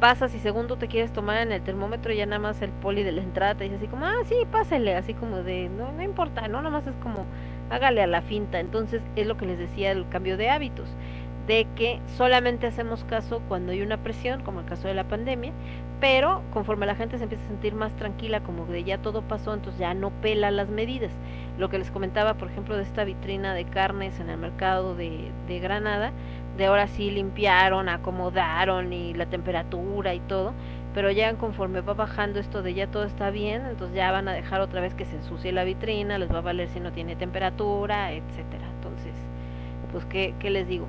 pasas 0.00 0.34
y 0.34 0.38
segundo 0.40 0.76
te 0.76 0.88
quieres 0.88 1.10
tomar 1.12 1.38
en 1.38 1.52
el 1.52 1.62
termómetro 1.62 2.12
y 2.12 2.16
ya 2.16 2.26
nada 2.26 2.38
más 2.38 2.60
el 2.60 2.70
poli 2.70 3.02
de 3.02 3.12
la 3.12 3.22
entrada 3.22 3.54
te 3.54 3.64
dice 3.64 3.76
así 3.76 3.86
como, 3.86 4.04
ah, 4.04 4.22
sí, 4.26 4.34
pásele, 4.50 4.94
así 4.94 5.14
como 5.14 5.38
de, 5.38 5.70
no, 5.70 5.92
no 5.92 6.02
importa, 6.02 6.48
no, 6.48 6.58
nada 6.58 6.70
más 6.70 6.86
es 6.86 6.96
como, 6.96 7.24
hágale 7.70 8.02
a 8.02 8.06
la 8.06 8.22
finta. 8.22 8.60
Entonces, 8.60 9.02
es 9.16 9.26
lo 9.26 9.36
que 9.36 9.46
les 9.46 9.58
decía 9.58 9.92
el 9.92 10.08
cambio 10.08 10.36
de 10.36 10.50
hábitos 10.50 10.88
de 11.46 11.66
que 11.76 12.00
solamente 12.16 12.66
hacemos 12.66 13.04
caso 13.04 13.40
cuando 13.48 13.72
hay 13.72 13.82
una 13.82 13.98
presión, 13.98 14.42
como 14.42 14.60
el 14.60 14.66
caso 14.66 14.88
de 14.88 14.94
la 14.94 15.04
pandemia, 15.04 15.52
pero 16.00 16.42
conforme 16.52 16.86
la 16.86 16.96
gente 16.96 17.16
se 17.18 17.24
empieza 17.24 17.44
a 17.44 17.48
sentir 17.48 17.74
más 17.74 17.94
tranquila, 17.96 18.40
como 18.40 18.66
de 18.66 18.84
ya 18.84 18.98
todo 18.98 19.22
pasó, 19.22 19.54
entonces 19.54 19.80
ya 19.80 19.94
no 19.94 20.10
pela 20.10 20.50
las 20.50 20.68
medidas. 20.68 21.12
Lo 21.58 21.70
que 21.70 21.78
les 21.78 21.90
comentaba, 21.90 22.34
por 22.34 22.50
ejemplo, 22.50 22.76
de 22.76 22.82
esta 22.82 23.04
vitrina 23.04 23.54
de 23.54 23.64
carnes 23.64 24.20
en 24.20 24.28
el 24.28 24.38
mercado 24.38 24.94
de, 24.94 25.30
de 25.48 25.58
Granada, 25.60 26.12
de 26.56 26.66
ahora 26.66 26.86
sí 26.88 27.10
limpiaron, 27.10 27.88
acomodaron 27.88 28.92
y 28.92 29.14
la 29.14 29.26
temperatura 29.26 30.14
y 30.14 30.20
todo, 30.20 30.52
pero 30.94 31.10
ya 31.10 31.34
conforme 31.34 31.80
va 31.80 31.94
bajando 31.94 32.40
esto 32.40 32.62
de 32.62 32.74
ya 32.74 32.86
todo 32.88 33.04
está 33.04 33.30
bien, 33.30 33.66
entonces 33.66 33.94
ya 33.96 34.10
van 34.10 34.28
a 34.28 34.32
dejar 34.32 34.60
otra 34.60 34.80
vez 34.80 34.94
que 34.94 35.04
se 35.04 35.16
ensucie 35.16 35.52
la 35.52 35.64
vitrina, 35.64 36.18
les 36.18 36.32
va 36.32 36.38
a 36.38 36.42
valer 36.42 36.68
si 36.68 36.80
no 36.80 36.92
tiene 36.92 37.16
temperatura, 37.16 38.12
etcétera. 38.12 38.66
Entonces, 38.76 39.14
pues 39.92 40.04
qué, 40.06 40.34
qué 40.38 40.50
les 40.50 40.66
digo. 40.68 40.88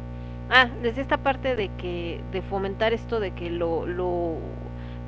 Ah, 0.50 0.70
desde 0.82 1.02
esta 1.02 1.18
parte 1.18 1.56
de 1.56 1.70
que 1.78 2.22
de 2.32 2.42
fomentar 2.42 2.94
esto 2.94 3.20
de 3.20 3.32
que 3.32 3.50
lo, 3.50 3.86
lo 3.86 4.36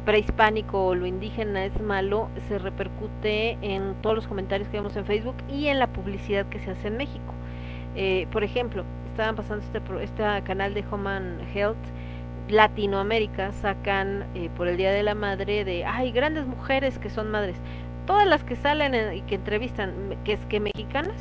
prehispánico 0.06 0.88
o 0.88 0.96
lo 0.96 1.06
indígena 1.06 1.64
es 1.66 1.80
malo, 1.82 2.30
se 2.48 2.58
repercute 2.60 3.58
en 3.62 3.96
todos 4.02 4.16
los 4.18 4.28
comentarios 4.28 4.68
que 4.70 4.78
vemos 4.78 4.96
en 4.98 5.06
Facebook 5.06 5.36
y 5.50 5.68
en 5.68 5.80
la 5.80 5.88
publicidad 5.88 6.46
que 6.48 6.60
se 6.60 6.72
hace 6.72 6.90
en 6.90 6.98
México. 6.98 7.34
Eh, 7.96 8.28
por 8.32 8.44
ejemplo, 8.44 8.84
estaban 9.12 9.36
pasando 9.36 9.64
este, 9.64 9.82
este 10.04 10.24
canal 10.44 10.74
de 10.74 10.84
Human 10.92 11.40
Health 11.54 11.78
Latinoamérica, 12.50 13.52
sacan 13.54 14.26
eh, 14.36 14.50
por 14.58 14.68
el 14.68 14.76
Día 14.78 14.92
de 14.92 15.04
la 15.04 15.16
Madre 15.16 15.64
de, 15.64 15.86
ay, 15.86 16.12
grandes 16.12 16.48
mujeres 16.48 16.98
que 17.00 17.10
son 17.10 17.30
madres. 17.32 17.56
Todas 18.08 18.28
las 18.28 18.44
que 18.44 18.56
salen 18.56 18.96
en- 18.96 19.14
y 19.18 19.22
que 19.22 19.36
entrevistan, 19.36 19.94
que 20.26 20.34
es 20.34 20.46
que 20.48 20.60
mexicanas, 20.60 21.16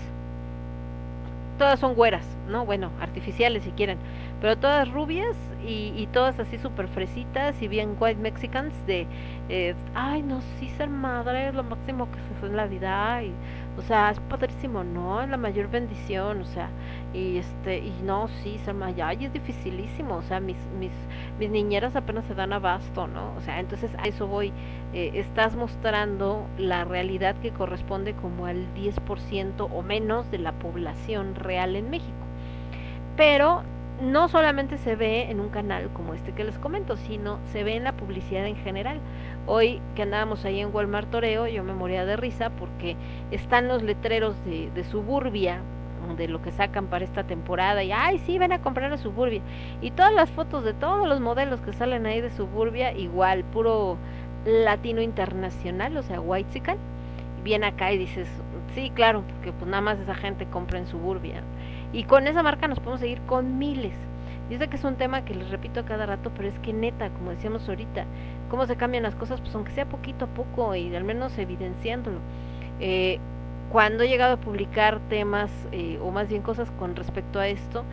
todas 1.59 1.81
son 1.81 1.95
güeras, 1.95 2.39
¿no? 2.47 2.65
Bueno, 2.67 2.93
artificiales 3.01 3.65
si 3.65 3.73
quieren, 3.73 3.99
pero 4.41 4.59
todas 4.59 4.89
rubias 4.91 5.37
y, 5.61 5.93
y 5.97 6.07
todas 6.09 6.39
así 6.41 6.59
súper 6.59 6.89
fresitas 6.89 7.61
y 7.62 7.69
bien 7.69 7.97
white 7.99 8.20
mexicans 8.20 8.75
de, 8.87 9.09
eh, 9.49 9.75
ay, 9.95 10.23
no, 10.23 10.41
sí, 10.41 10.69
ser 10.70 10.89
madre 10.91 11.49
es 11.49 11.55
lo 11.55 11.65
máximo 11.65 12.11
que 12.11 12.20
se 12.20 12.35
hace 12.35 12.47
en 12.47 12.57
la 12.57 12.67
vida 12.67 13.23
y, 13.25 13.39
o 13.78 13.82
sea, 13.82 14.10
es 14.10 14.18
padrísimo, 14.20 14.82
¿no? 14.82 15.23
Es 15.23 15.28
la 15.28 15.36
mayor 15.36 15.68
bendición, 15.70 16.40
o 16.42 16.44
sea, 16.44 16.68
y 17.15 17.39
este, 17.39 17.78
y 17.78 17.94
no, 18.02 18.28
sí, 18.42 18.58
ser 18.65 18.74
madre, 18.74 19.02
ay, 19.02 19.24
es 19.26 19.32
dificilísimo, 19.32 20.16
o 20.16 20.23
sea, 20.23 20.40
mis, 20.40 20.57
mis, 20.78 20.92
mis 21.39 21.48
niñeras 21.48 21.94
apenas 21.94 22.24
se 22.26 22.34
dan 22.34 22.52
abasto, 22.52 23.07
¿no? 23.07 23.34
O 23.36 23.40
sea, 23.40 23.60
entonces 23.60 23.90
a 23.98 24.08
eso 24.08 24.26
voy, 24.26 24.52
eh, 24.92 25.12
estás 25.15 25.55
mostrando 25.55 26.47
la 26.58 26.84
realidad 26.84 27.36
que 27.36 27.52
corresponde 27.52 28.15
como 28.15 28.47
al 28.47 28.66
10% 28.74 29.68
o 29.70 29.82
menos 29.82 30.31
de 30.31 30.39
la 30.39 30.52
población 30.52 31.36
real 31.36 31.76
en 31.76 31.89
México. 31.89 32.12
Pero 33.16 33.62
no 34.00 34.28
solamente 34.28 34.78
se 34.78 34.97
ve 34.97 35.31
en 35.31 35.40
un 35.40 35.48
canal 35.48 35.90
como 35.92 36.15
este 36.15 36.32
que 36.32 36.44
les 36.44 36.58
comento, 36.58 36.97
sino 36.97 37.39
se 37.52 37.65
ve 37.65 37.76
en 37.76 37.84
la 37.84 37.92
publicidad 37.92 38.47
en 38.47 38.57
general. 38.57 39.00
Hoy 39.51 39.81
que 39.97 40.02
andábamos 40.02 40.44
ahí 40.44 40.60
en 40.60 40.75
Walmart 40.75 41.10
Toreo, 41.10 41.47
yo 41.47 41.65
me 41.65 41.73
moría 41.73 42.05
de 42.05 42.17
risa 42.17 42.51
porque 42.51 42.97
están 43.31 43.67
los 43.67 43.83
letreros 43.83 44.36
de, 44.44 44.70
de 44.70 44.85
Suburbia, 44.85 45.62
de 46.18 46.28
lo 46.28 46.43
que 46.43 46.52
sacan 46.52 46.89
para 46.89 47.07
esta 47.07 47.25
temporada, 47.25 47.83
y 47.83 47.91
ay, 47.91 48.18
sí, 48.18 48.39
ven 48.39 48.52
a 48.52 48.60
comprar 48.60 48.93
a 48.93 48.99
Suburbia. 48.99 49.41
Y 49.81 49.91
todas 49.93 50.12
las 50.12 50.31
fotos 50.31 50.65
de 50.65 50.75
todos 50.75 51.09
los 51.09 51.20
modelos 51.20 51.60
que 51.62 51.73
salen 51.73 52.05
ahí 52.05 52.20
de 52.20 52.31
Suburbia, 52.31 52.93
igual, 52.93 53.43
puro 53.44 53.97
latino 54.44 55.01
internacional, 55.01 55.97
o 55.97 56.02
sea, 56.02 56.20
white 56.20 56.62
viene 57.43 57.68
acá 57.68 57.91
y 57.91 57.97
dices, 57.97 58.28
sí, 58.75 58.91
claro, 58.91 59.23
porque 59.27 59.52
pues 59.52 59.70
nada 59.70 59.81
más 59.81 59.99
esa 59.99 60.15
gente 60.15 60.44
compra 60.44 60.78
en 60.78 60.86
Suburbia. 60.86 61.43
Y 61.94 62.05
con 62.05 62.27
esa 62.27 62.43
marca 62.43 62.68
nos 62.68 62.81
podemos 62.81 63.01
seguir 63.01 63.23
con 63.23 63.57
miles. 63.59 63.94
Yo 64.51 64.59
que 64.59 64.77
es 64.77 64.85
un 64.85 64.97
tema 64.97 65.27
que 65.27 65.35
les 65.35 65.51
repito 65.51 65.81
a 65.81 65.85
cada 65.85 66.07
rato, 66.07 66.31
pero 66.35 66.49
es 66.49 66.59
que 66.60 66.73
neta, 66.73 67.10
como 67.10 67.31
decíamos 67.31 67.68
ahorita, 67.68 68.05
cómo 68.49 68.67
se 68.67 68.77
cambian 68.77 69.02
las 69.02 69.15
cosas, 69.15 69.41
pues 69.41 69.55
aunque 69.55 69.73
sea 69.73 69.86
poquito 69.86 70.27
a 70.27 70.28
poco 70.28 70.75
y 70.75 70.94
al 70.94 71.05
menos 71.05 71.36
evidenciándolo. 71.39 72.18
Eh, 72.81 73.18
cuando 73.70 74.02
he 74.02 74.09
llegado 74.09 74.35
a 74.35 74.36
publicar 74.39 74.99
temas 75.09 75.51
eh, 75.73 75.99
o 76.02 76.10
más 76.10 76.28
bien 76.28 76.43
cosas 76.43 76.70
con 76.78 76.97
respecto 76.97 77.39
a 77.39 77.49
esto, 77.49 77.85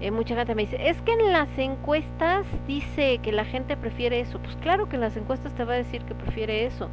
eh, 0.00 0.10
mucha 0.10 0.36
gente 0.36 0.54
me 0.54 0.62
dice, 0.62 0.88
es 0.88 1.00
que 1.02 1.12
en 1.12 1.32
las 1.32 1.48
encuestas 1.56 2.46
dice 2.66 3.18
que 3.18 3.32
la 3.32 3.44
gente 3.44 3.76
prefiere 3.76 4.20
eso. 4.20 4.38
Pues 4.38 4.56
claro 4.56 4.88
que 4.88 4.96
en 4.96 5.00
las 5.00 5.16
encuestas 5.16 5.52
te 5.54 5.64
va 5.64 5.74
a 5.74 5.76
decir 5.76 6.02
que 6.02 6.14
prefiere 6.14 6.66
eso, 6.66 6.88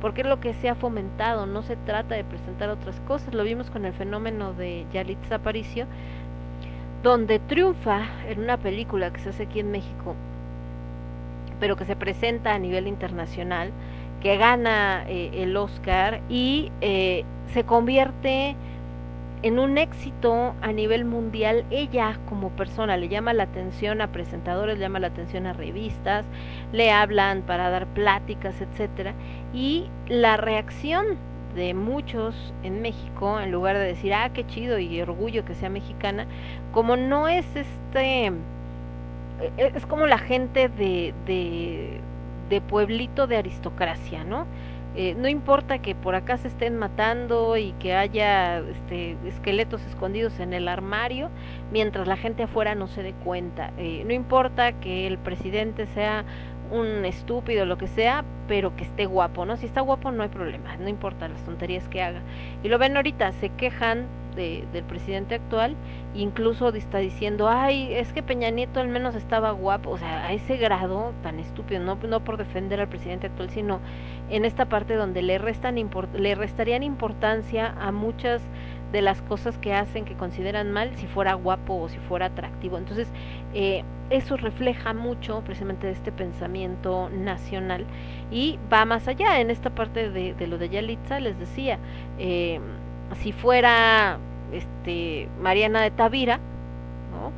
porque 0.00 0.22
es 0.22 0.26
lo 0.26 0.40
que 0.40 0.52
se 0.54 0.68
ha 0.68 0.74
fomentado, 0.74 1.46
no 1.46 1.62
se 1.62 1.76
trata 1.76 2.14
de 2.14 2.24
presentar 2.24 2.68
otras 2.68 3.00
cosas. 3.00 3.34
Lo 3.34 3.44
vimos 3.44 3.70
con 3.70 3.84
el 3.84 3.92
fenómeno 3.92 4.52
de 4.52 4.86
Yalitza 4.92 5.36
Aparicio, 5.36 5.86
donde 7.02 7.38
triunfa 7.38 8.02
en 8.26 8.40
una 8.40 8.56
película 8.56 9.12
que 9.12 9.20
se 9.20 9.30
hace 9.30 9.44
aquí 9.44 9.60
en 9.60 9.70
México, 9.70 10.16
pero 11.60 11.76
que 11.76 11.84
se 11.84 11.96
presenta 11.96 12.54
a 12.54 12.58
nivel 12.58 12.86
internacional, 12.86 13.70
que 14.20 14.36
gana 14.36 15.04
eh, 15.08 15.30
el 15.34 15.56
Oscar 15.56 16.20
y 16.28 16.70
eh, 16.80 17.24
se 17.52 17.64
convierte 17.64 18.56
en 19.42 19.58
un 19.58 19.78
éxito 19.78 20.54
a 20.62 20.72
nivel 20.72 21.04
mundial. 21.04 21.64
Ella 21.70 22.18
como 22.28 22.50
persona 22.50 22.96
le 22.96 23.08
llama 23.08 23.32
la 23.32 23.44
atención 23.44 24.00
a 24.00 24.08
presentadores, 24.08 24.78
le 24.78 24.84
llama 24.84 24.98
la 24.98 25.08
atención 25.08 25.46
a 25.46 25.52
revistas, 25.52 26.24
le 26.72 26.90
hablan 26.90 27.42
para 27.42 27.70
dar 27.70 27.86
pláticas, 27.86 28.60
etcétera, 28.60 29.14
y 29.54 29.88
la 30.08 30.36
reacción 30.36 31.16
de 31.54 31.74
muchos 31.74 32.52
en 32.62 32.82
México, 32.82 33.40
en 33.40 33.50
lugar 33.50 33.78
de 33.78 33.84
decir, 33.84 34.12
ah, 34.12 34.30
qué 34.32 34.46
chido 34.46 34.78
y 34.78 35.00
orgullo 35.00 35.44
que 35.44 35.54
sea 35.54 35.70
mexicana, 35.70 36.26
como 36.72 36.96
no 36.96 37.28
es 37.28 37.46
este, 37.56 38.32
es 39.56 39.86
como 39.86 40.06
la 40.06 40.18
gente 40.18 40.68
de, 40.68 41.14
de, 41.26 42.00
de 42.48 42.60
pueblito 42.60 43.26
de 43.26 43.36
aristocracia, 43.36 44.24
¿no? 44.24 44.46
Eh, 44.98 45.14
no 45.14 45.28
importa 45.28 45.78
que 45.78 45.94
por 45.94 46.14
acá 46.14 46.38
se 46.38 46.48
estén 46.48 46.78
matando 46.78 47.58
y 47.58 47.72
que 47.72 47.94
haya 47.94 48.60
este, 48.60 49.16
esqueletos 49.26 49.82
escondidos 49.82 50.40
en 50.40 50.54
el 50.54 50.68
armario, 50.68 51.28
mientras 51.70 52.08
la 52.08 52.16
gente 52.16 52.44
afuera 52.44 52.74
no 52.74 52.86
se 52.86 53.02
dé 53.02 53.12
cuenta. 53.12 53.72
Eh, 53.76 54.04
no 54.06 54.14
importa 54.14 54.72
que 54.72 55.06
el 55.06 55.18
presidente 55.18 55.86
sea 55.88 56.24
un 56.70 57.04
estúpido, 57.04 57.66
lo 57.66 57.76
que 57.76 57.88
sea, 57.88 58.24
pero 58.48 58.74
que 58.74 58.84
esté 58.84 59.04
guapo, 59.04 59.44
¿no? 59.44 59.58
Si 59.58 59.66
está 59.66 59.82
guapo 59.82 60.10
no 60.12 60.22
hay 60.22 60.30
problema, 60.30 60.76
no 60.78 60.88
importa 60.88 61.28
las 61.28 61.42
tonterías 61.44 61.86
que 61.88 62.00
haga. 62.00 62.22
Y 62.62 62.68
lo 62.68 62.78
ven 62.78 62.96
ahorita, 62.96 63.32
se 63.32 63.50
quejan 63.50 64.06
de, 64.34 64.64
del 64.72 64.84
presidente 64.84 65.34
actual, 65.34 65.76
incluso 66.16 66.68
está 66.70 66.98
diciendo, 66.98 67.48
ay, 67.48 67.92
es 67.94 68.12
que 68.12 68.22
Peña 68.22 68.50
Nieto 68.50 68.80
al 68.80 68.88
menos 68.88 69.14
estaba 69.14 69.50
guapo, 69.52 69.90
o 69.90 69.98
sea, 69.98 70.26
a 70.26 70.32
ese 70.32 70.56
grado 70.56 71.12
tan 71.22 71.38
estúpido, 71.38 71.80
no, 71.80 71.96
no 71.96 72.24
por 72.24 72.36
defender 72.36 72.80
al 72.80 72.88
presidente 72.88 73.26
actual, 73.28 73.50
sino 73.50 73.80
en 74.30 74.44
esta 74.44 74.66
parte 74.66 74.94
donde 74.94 75.22
le, 75.22 75.38
restan 75.38 75.76
le 76.14 76.34
restarían 76.34 76.82
importancia 76.82 77.74
a 77.80 77.92
muchas 77.92 78.42
de 78.92 79.02
las 79.02 79.20
cosas 79.22 79.58
que 79.58 79.74
hacen 79.74 80.04
que 80.04 80.14
consideran 80.14 80.72
mal 80.72 80.94
si 80.96 81.06
fuera 81.06 81.34
guapo 81.34 81.74
o 81.74 81.88
si 81.88 81.98
fuera 81.98 82.26
atractivo. 82.26 82.78
Entonces, 82.78 83.08
eh, 83.52 83.84
eso 84.10 84.36
refleja 84.36 84.94
mucho 84.94 85.42
precisamente 85.44 85.90
este 85.90 86.12
pensamiento 86.12 87.10
nacional 87.10 87.84
y 88.30 88.58
va 88.72 88.84
más 88.84 89.08
allá. 89.08 89.40
En 89.40 89.50
esta 89.50 89.70
parte 89.70 90.10
de, 90.10 90.34
de 90.34 90.46
lo 90.46 90.58
de 90.58 90.68
Yalitza 90.68 91.20
les 91.20 91.38
decía, 91.38 91.78
eh, 92.18 92.60
si 93.20 93.32
fuera 93.32 94.18
este 94.52 95.28
Mariana 95.40 95.82
de 95.82 95.90
Tavira, 95.90 96.38
¿no? 97.12 97.32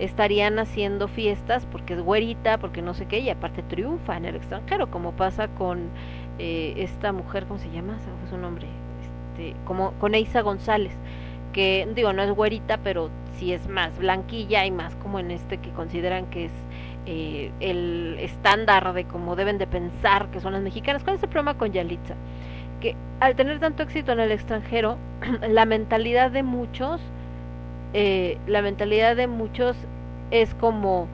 estarían 0.00 0.58
haciendo 0.58 1.08
fiestas 1.08 1.66
porque 1.66 1.94
es 1.94 2.00
güerita, 2.00 2.58
porque 2.58 2.82
no 2.82 2.94
sé 2.94 3.06
qué, 3.06 3.18
y 3.20 3.30
aparte 3.30 3.62
triunfa 3.62 4.16
en 4.16 4.24
el 4.24 4.36
extranjero, 4.36 4.90
como 4.90 5.12
pasa 5.12 5.48
con 5.48 5.90
eh, 6.38 6.74
esta 6.78 7.12
mujer, 7.12 7.46
¿cómo 7.46 7.60
se 7.60 7.70
llama? 7.70 7.98
Su 8.28 8.38
nombre, 8.38 8.66
este, 9.02 9.54
como 9.66 9.92
con 9.92 10.14
Eisa 10.14 10.40
González, 10.40 10.92
que 11.52 11.88
digo, 11.94 12.12
no 12.12 12.22
es 12.22 12.30
güerita, 12.30 12.78
pero 12.78 13.10
sí 13.36 13.52
es 13.52 13.68
más 13.68 13.98
blanquilla 13.98 14.64
y 14.64 14.70
más 14.70 14.94
como 14.96 15.18
en 15.18 15.30
este 15.30 15.58
que 15.58 15.70
consideran 15.70 16.26
que 16.26 16.46
es 16.46 16.52
eh, 17.06 17.50
el 17.60 18.16
estándar 18.20 18.92
de 18.92 19.04
cómo 19.04 19.36
deben 19.36 19.58
de 19.58 19.66
pensar 19.66 20.30
que 20.30 20.40
son 20.40 20.52
las 20.52 20.62
mexicanas. 20.62 21.02
¿Cuál 21.02 21.16
es 21.16 21.22
el 21.22 21.28
problema 21.28 21.56
con 21.56 21.72
Yalitza? 21.72 22.14
Que 22.80 22.96
al 23.20 23.36
tener 23.36 23.60
tanto 23.60 23.82
éxito 23.82 24.12
en 24.12 24.20
el 24.20 24.32
extranjero, 24.32 24.96
la 25.48 25.64
mentalidad 25.64 26.30
de 26.30 26.42
muchos, 26.42 27.00
eh, 27.92 28.38
la 28.46 28.62
mentalidad 28.62 29.16
de 29.16 29.26
muchos 29.26 29.76
es 30.30 30.54
como, 30.54 31.08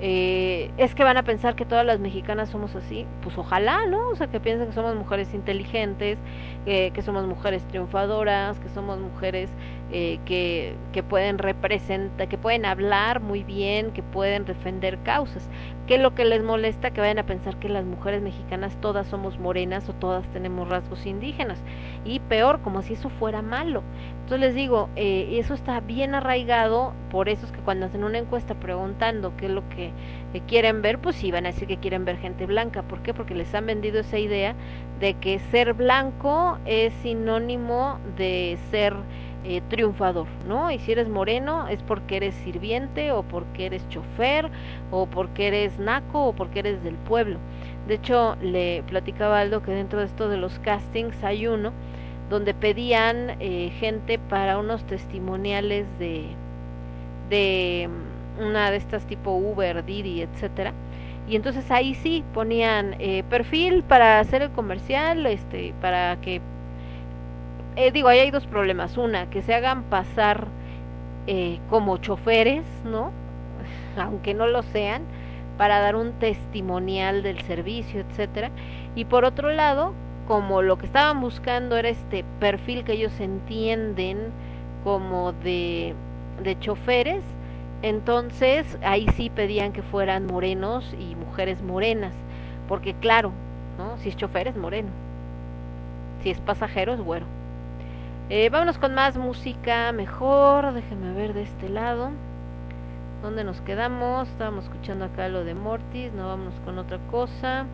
eh, 0.00 0.70
es 0.78 0.94
que 0.94 1.04
van 1.04 1.16
a 1.16 1.22
pensar 1.22 1.54
que 1.54 1.64
todas 1.64 1.86
las 1.86 2.00
mexicanas 2.00 2.48
somos 2.48 2.74
así, 2.74 3.06
pues 3.22 3.36
ojalá, 3.38 3.86
¿no? 3.86 4.08
O 4.08 4.16
sea, 4.16 4.26
que 4.26 4.40
piensen 4.40 4.68
que 4.68 4.72
somos 4.72 4.96
mujeres 4.96 5.32
inteligentes, 5.34 6.18
que 6.64 7.02
somos 7.02 7.26
mujeres 7.26 7.64
triunfadoras, 7.64 8.58
que 8.60 8.68
somos 8.68 8.98
mujeres 8.98 9.50
eh, 9.90 10.18
que, 10.24 11.02
pueden 11.02 11.38
representar, 11.38 12.28
que 12.28 12.38
pueden 12.38 12.64
hablar 12.64 13.20
muy 13.20 13.42
bien, 13.42 13.92
que 13.92 14.02
pueden 14.02 14.44
defender 14.44 14.98
causas. 15.00 15.48
¿Qué 15.86 15.96
es 15.96 16.00
lo 16.00 16.14
que 16.14 16.24
les 16.24 16.42
molesta? 16.42 16.92
Que 16.92 17.00
vayan 17.00 17.18
a 17.18 17.26
pensar 17.26 17.56
que 17.58 17.68
las 17.68 17.84
mujeres 17.84 18.22
mexicanas 18.22 18.76
todas 18.80 19.06
somos 19.06 19.38
morenas 19.38 19.88
o 19.88 19.92
todas 19.92 20.26
tenemos 20.28 20.68
rasgos 20.68 21.04
indígenas. 21.06 21.58
Y 22.04 22.20
peor, 22.20 22.60
como 22.62 22.82
si 22.82 22.94
eso 22.94 23.10
fuera 23.10 23.42
malo. 23.42 23.82
Entonces 24.20 24.40
les 24.40 24.54
digo, 24.54 24.88
eh, 24.96 25.38
eso 25.38 25.54
está 25.54 25.80
bien 25.80 26.14
arraigado, 26.14 26.94
por 27.10 27.28
eso 27.28 27.44
es 27.44 27.52
que 27.52 27.58
cuando 27.58 27.86
hacen 27.86 28.04
una 28.04 28.18
encuesta 28.18 28.54
preguntando 28.54 29.36
qué 29.36 29.46
es 29.46 29.52
lo 29.52 29.68
que 29.68 29.92
que 30.32 30.40
quieren 30.40 30.82
ver, 30.82 30.98
pues 30.98 31.16
sí 31.16 31.30
van 31.30 31.44
a 31.44 31.50
decir 31.52 31.68
que 31.68 31.76
quieren 31.76 32.04
ver 32.04 32.16
gente 32.16 32.46
blanca. 32.46 32.82
¿Por 32.82 33.02
qué? 33.02 33.12
Porque 33.12 33.34
les 33.34 33.54
han 33.54 33.66
vendido 33.66 34.00
esa 34.00 34.18
idea 34.18 34.54
de 34.98 35.14
que 35.14 35.38
ser 35.38 35.74
blanco 35.74 36.58
es 36.64 36.92
sinónimo 37.02 37.98
de 38.16 38.58
ser 38.70 38.94
eh, 39.44 39.60
triunfador, 39.68 40.26
¿no? 40.48 40.70
Y 40.70 40.78
si 40.78 40.92
eres 40.92 41.08
moreno 41.08 41.68
es 41.68 41.82
porque 41.82 42.16
eres 42.16 42.34
sirviente 42.36 43.12
o 43.12 43.22
porque 43.22 43.66
eres 43.66 43.88
chofer 43.88 44.50
o 44.90 45.06
porque 45.06 45.48
eres 45.48 45.78
naco 45.78 46.26
o 46.26 46.32
porque 46.32 46.60
eres 46.60 46.82
del 46.84 46.94
pueblo. 46.94 47.38
De 47.86 47.94
hecho, 47.94 48.36
le 48.40 48.82
platicaba 48.86 49.40
Aldo 49.40 49.62
que 49.62 49.72
dentro 49.72 49.98
de 49.98 50.06
esto 50.06 50.28
de 50.28 50.36
los 50.36 50.58
castings 50.60 51.22
hay 51.24 51.46
uno 51.46 51.72
donde 52.30 52.54
pedían 52.54 53.36
eh, 53.40 53.72
gente 53.78 54.18
para 54.18 54.58
unos 54.58 54.84
testimoniales 54.86 55.86
de, 55.98 56.28
de 57.28 57.88
una 58.40 58.70
de 58.70 58.76
estas 58.76 59.06
tipo 59.06 59.32
Uber, 59.32 59.84
Didi, 59.84 60.22
etcétera. 60.22 60.72
Y 61.28 61.36
entonces 61.36 61.70
ahí 61.70 61.94
sí 61.94 62.24
ponían 62.34 62.96
eh, 62.98 63.22
perfil 63.28 63.82
para 63.84 64.18
hacer 64.18 64.42
el 64.42 64.50
comercial, 64.50 65.26
este, 65.26 65.74
para 65.80 66.16
que 66.20 66.40
eh, 67.76 67.90
digo, 67.92 68.08
ahí 68.08 68.18
hay 68.20 68.30
dos 68.30 68.46
problemas. 68.46 68.96
Una, 68.96 69.30
que 69.30 69.42
se 69.42 69.54
hagan 69.54 69.84
pasar 69.84 70.46
eh, 71.26 71.58
como 71.70 71.98
choferes, 71.98 72.64
¿no? 72.84 73.12
Aunque 73.96 74.34
no 74.34 74.46
lo 74.46 74.62
sean, 74.62 75.02
para 75.56 75.80
dar 75.80 75.96
un 75.96 76.12
testimonial 76.12 77.22
del 77.22 77.40
servicio, 77.42 78.00
etcétera. 78.00 78.50
Y 78.94 79.04
por 79.04 79.24
otro 79.24 79.50
lado, 79.52 79.94
como 80.26 80.62
lo 80.62 80.78
que 80.78 80.86
estaban 80.86 81.20
buscando 81.20 81.76
era 81.76 81.88
este 81.88 82.24
perfil 82.40 82.84
que 82.84 82.92
ellos 82.92 83.18
entienden 83.20 84.32
como 84.84 85.32
de, 85.32 85.94
de 86.42 86.58
choferes, 86.58 87.22
entonces 87.82 88.78
ahí 88.82 89.06
sí 89.16 89.30
pedían 89.30 89.72
que 89.72 89.82
fueran 89.82 90.26
morenos 90.26 90.94
y 90.98 91.16
mujeres 91.16 91.62
morenas, 91.62 92.14
porque 92.68 92.94
claro, 92.94 93.32
¿no? 93.78 93.96
Si 93.98 94.08
es 94.08 94.16
chofer 94.16 94.48
es 94.48 94.56
moreno, 94.56 94.90
si 96.22 96.30
es 96.30 96.40
pasajero 96.40 96.94
es 96.94 97.00
güero. 97.00 97.26
Eh, 98.34 98.48
vámonos 98.48 98.78
con 98.78 98.94
más 98.94 99.18
música 99.18 99.92
mejor, 99.92 100.72
déjenme 100.72 101.12
ver 101.12 101.34
de 101.34 101.42
este 101.42 101.68
lado. 101.68 102.12
¿Dónde 103.20 103.44
nos 103.44 103.60
quedamos? 103.60 104.26
Estábamos 104.26 104.64
escuchando 104.64 105.04
acá 105.04 105.28
lo 105.28 105.44
de 105.44 105.52
Mortis, 105.52 106.14
no 106.14 106.28
vámonos 106.28 106.54
con 106.64 106.78
otra 106.78 106.96
cosa. 107.10 107.66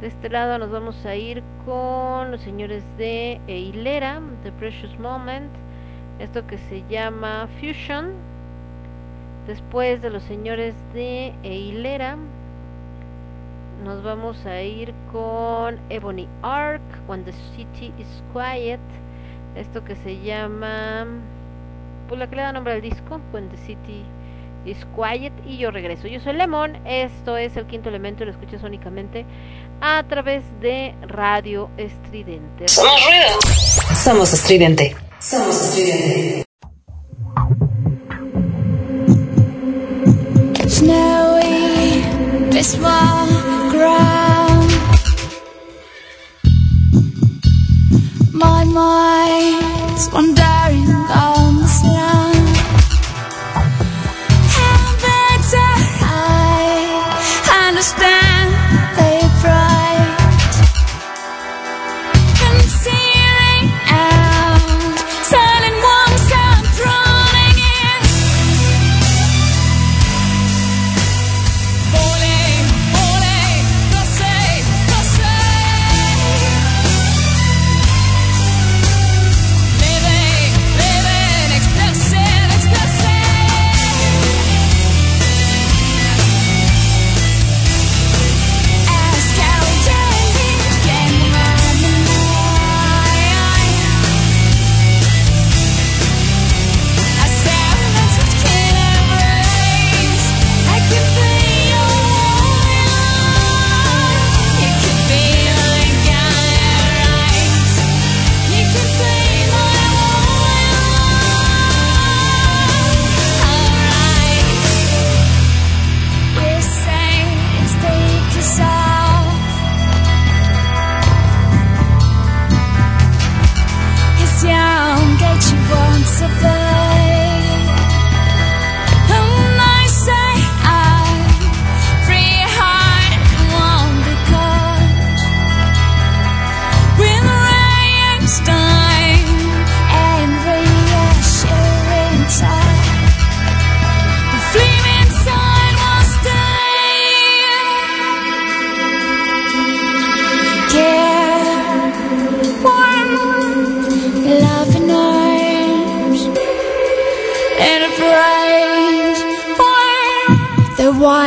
De 0.00 0.06
este 0.06 0.28
lado 0.28 0.60
nos 0.60 0.70
vamos 0.70 1.04
a 1.04 1.16
ir 1.16 1.42
con 1.66 2.30
los 2.30 2.40
señores 2.42 2.84
de 2.98 3.40
Hilera, 3.48 4.20
The 4.44 4.52
Precious 4.52 4.96
Moment, 5.00 5.50
esto 6.20 6.46
que 6.46 6.58
se 6.58 6.84
llama 6.88 7.48
Fusion. 7.58 8.12
Después 9.48 10.00
de 10.00 10.10
los 10.10 10.22
señores 10.22 10.76
de 10.92 11.34
Hilera, 11.42 12.16
nos 13.84 14.04
vamos 14.04 14.46
a 14.46 14.62
ir 14.62 14.94
con 15.10 15.80
Ebony 15.88 16.28
Arc, 16.42 16.80
When 17.08 17.24
the 17.24 17.32
City 17.56 17.92
is 17.98 18.22
Quiet, 18.32 18.78
esto 19.56 19.84
que 19.84 19.96
se 19.96 20.20
llama, 20.20 21.06
pues 22.08 22.18
la 22.18 22.28
que 22.28 22.36
le 22.36 22.42
da 22.42 22.52
nombre 22.52 22.74
al 22.74 22.80
disco, 22.80 23.20
When 23.32 23.48
the 23.48 23.56
City 23.58 24.04
is 24.64 24.86
Quiet, 24.96 25.32
y 25.46 25.58
yo 25.58 25.70
regreso. 25.70 26.08
Yo 26.08 26.20
soy 26.20 26.34
Lemon, 26.34 26.76
esto 26.86 27.36
es 27.36 27.56
el 27.56 27.66
quinto 27.66 27.88
elemento, 27.88 28.22
y 28.22 28.26
lo 28.26 28.32
escuchas 28.32 28.62
únicamente 28.62 29.24
a 29.80 30.02
través 30.04 30.42
de 30.60 30.94
Radio 31.02 31.68
Estridente. 31.76 32.68
Somos 32.68 33.04
ruido. 33.06 33.28
Somos 33.94 34.32
estridente. 34.32 34.96
Somos 35.18 35.60
estridente. 35.60 36.44
Snowy, 40.66 42.02
My 48.44 48.62
mind's 48.64 50.10
wandering 50.12 50.90
on 51.08 51.56
the 51.56 51.66
sand. 51.66 52.33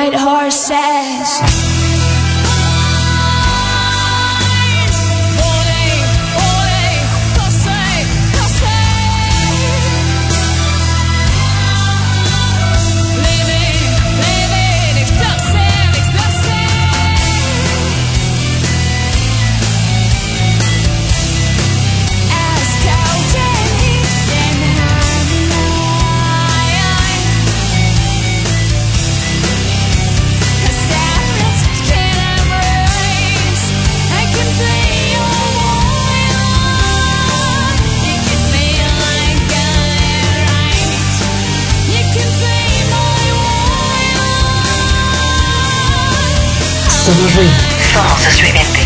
White 0.10 0.20
horses. 0.20 1.47
Somos 47.08 47.36
ruido. 47.36 47.54
Somos 47.94 48.28
estridente. 48.28 48.77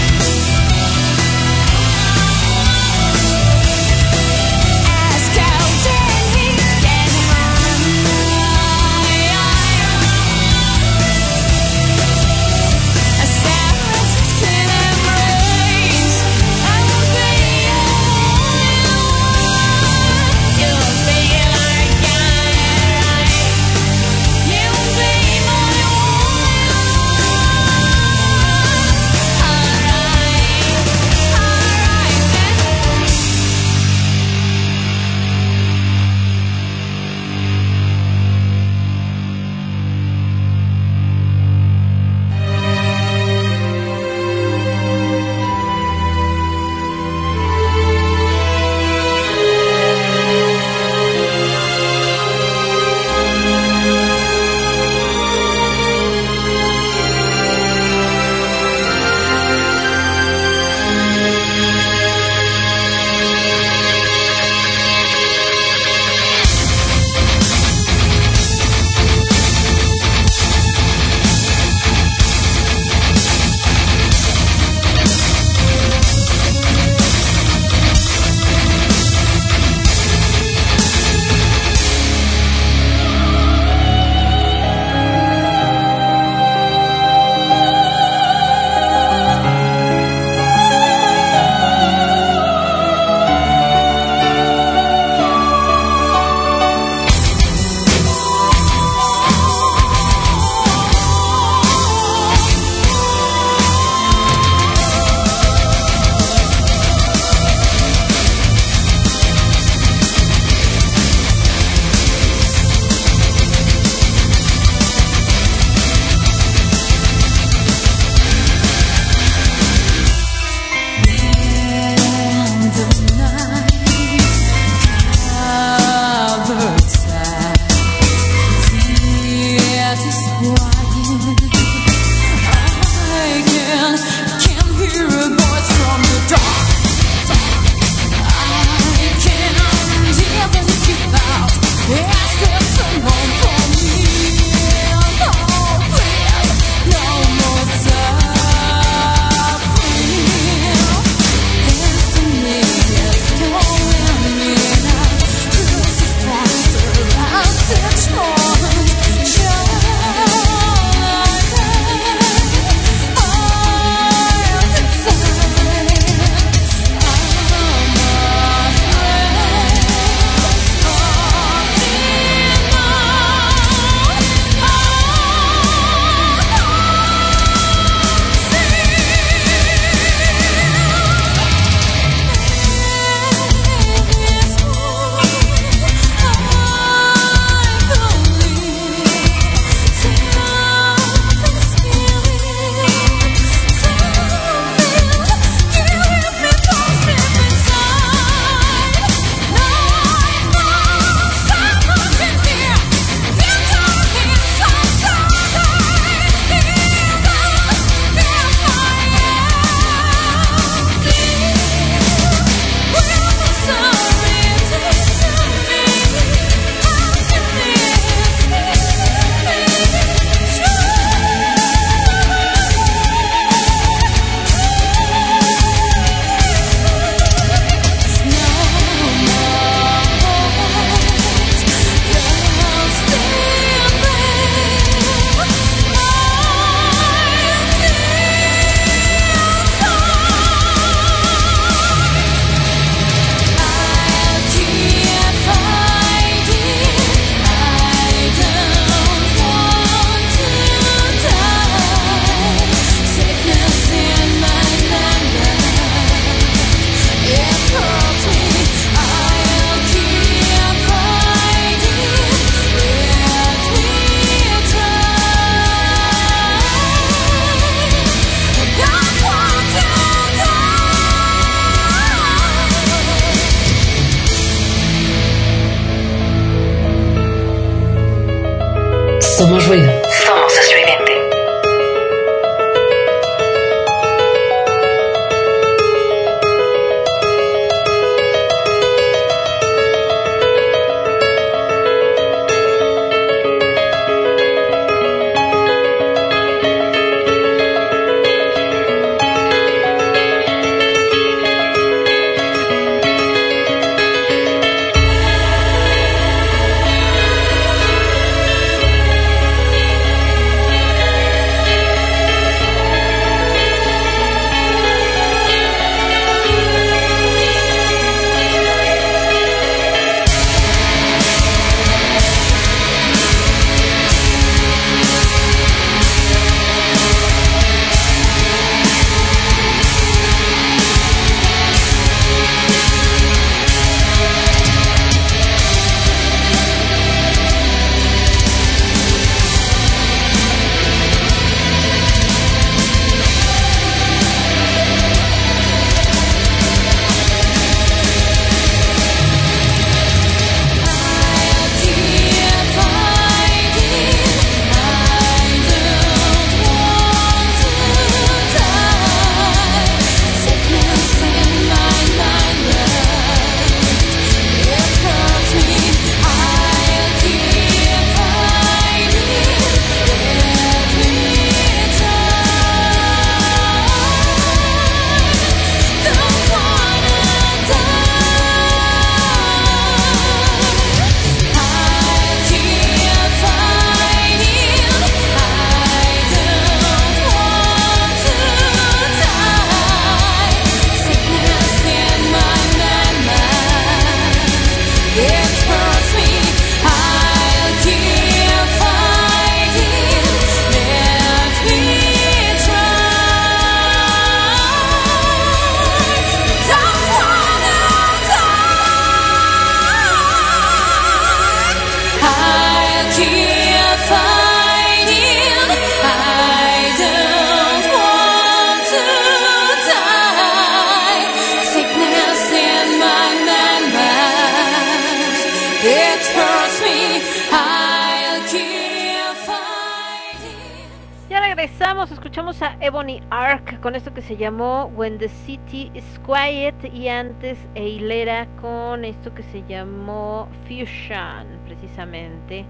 Llamó 434.41 434.91
When 434.95 435.19
the 435.19 435.29
City 435.29 435.91
is 435.93 436.19
Quiet 436.25 436.91
y 436.91 437.09
antes 437.09 437.59
Eilera 437.75 438.47
con 438.59 439.05
esto 439.05 439.35
que 439.35 439.43
se 439.43 439.61
llamó 439.67 440.47
Fusion, 440.63 441.45
precisamente. 441.67 442.65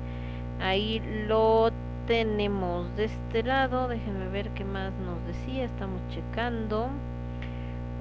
Ahí 0.59 1.01
lo 1.29 1.71
tenemos 2.07 2.93
de 2.97 3.05
este 3.05 3.43
lado, 3.43 3.87
déjenme 3.87 4.27
ver 4.27 4.49
qué 4.49 4.65
más 4.65 4.91
nos 5.05 5.25
decía, 5.25 5.63
estamos 5.63 6.01
checando. 6.09 6.89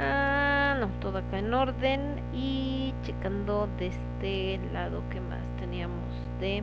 Ah, 0.00 0.76
no, 0.80 0.88
todo 1.00 1.18
acá 1.18 1.38
en 1.38 1.54
orden 1.54 2.20
y 2.34 2.92
checando 3.04 3.68
de 3.78 3.86
este 3.86 4.58
lado 4.72 5.04
qué 5.10 5.20
más 5.20 5.46
teníamos 5.60 6.08
de 6.40 6.56
eh, 6.58 6.62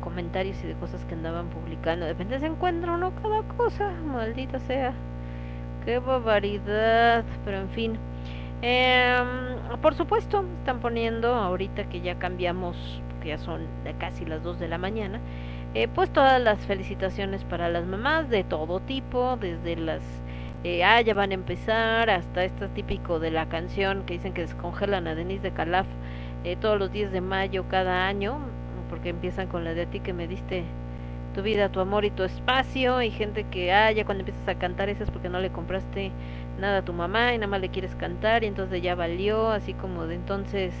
comentarios 0.00 0.56
y 0.64 0.66
de 0.66 0.74
cosas 0.76 1.04
que 1.04 1.12
andaban 1.12 1.48
publicando. 1.50 2.06
De 2.06 2.38
se 2.40 2.46
encuentra 2.46 2.92
uno 2.92 3.12
cada 3.22 3.42
cosa, 3.42 3.90
maldita 4.06 4.58
sea. 4.60 4.94
Qué 5.88 6.00
barbaridad, 6.00 7.24
pero 7.46 7.60
en 7.60 7.70
fin. 7.70 7.98
Em, 8.60 9.80
por 9.80 9.94
supuesto, 9.94 10.44
están 10.58 10.80
poniendo 10.80 11.34
ahorita 11.34 11.88
que 11.88 12.02
ya 12.02 12.18
cambiamos, 12.18 12.76
que 13.22 13.28
ya 13.28 13.38
son 13.38 13.66
casi 13.98 14.26
las 14.26 14.42
2 14.42 14.58
de 14.58 14.68
la 14.68 14.76
mañana, 14.76 15.18
eh, 15.72 15.88
pues 15.88 16.12
todas 16.12 16.42
las 16.42 16.58
felicitaciones 16.66 17.42
para 17.44 17.70
las 17.70 17.86
mamás 17.86 18.28
de 18.28 18.44
todo 18.44 18.80
tipo, 18.80 19.38
desde 19.40 19.76
las 19.76 20.02
eh, 20.62 20.84
ah, 20.84 21.00
ya 21.00 21.14
van 21.14 21.30
a 21.30 21.34
empezar, 21.34 22.10
hasta 22.10 22.44
esto 22.44 22.68
típico 22.68 23.18
de 23.18 23.30
la 23.30 23.48
canción 23.48 24.04
que 24.04 24.12
dicen 24.12 24.34
que 24.34 24.42
descongelan 24.42 25.06
a 25.06 25.14
Denise 25.14 25.40
de 25.42 25.52
Calaf 25.52 25.86
eh, 26.44 26.56
todos 26.56 26.78
los 26.78 26.92
días 26.92 27.12
de 27.12 27.22
mayo 27.22 27.64
cada 27.70 28.06
año, 28.06 28.40
porque 28.90 29.08
empiezan 29.08 29.46
con 29.48 29.64
la 29.64 29.72
de 29.72 29.84
a 29.84 29.86
ti 29.86 30.00
que 30.00 30.12
me 30.12 30.28
diste 30.28 30.64
tu 31.38 31.44
vida, 31.44 31.68
tu 31.68 31.78
amor 31.78 32.04
y 32.04 32.10
tu 32.10 32.24
espacio, 32.24 33.00
y 33.00 33.12
gente 33.12 33.44
que, 33.44 33.72
ah, 33.72 33.92
ya 33.92 34.04
cuando 34.04 34.22
empiezas 34.22 34.48
a 34.48 34.56
cantar 34.56 34.88
esas 34.88 35.08
porque 35.08 35.28
no 35.28 35.38
le 35.38 35.50
compraste 35.50 36.10
nada 36.58 36.78
a 36.78 36.82
tu 36.82 36.92
mamá 36.92 37.32
y 37.32 37.38
nada 37.38 37.46
más 37.46 37.60
le 37.60 37.68
quieres 37.68 37.94
cantar 37.94 38.42
y 38.42 38.48
entonces 38.48 38.82
ya 38.82 38.96
valió, 38.96 39.50
así 39.50 39.72
como 39.72 40.08
de 40.08 40.16
entonces 40.16 40.74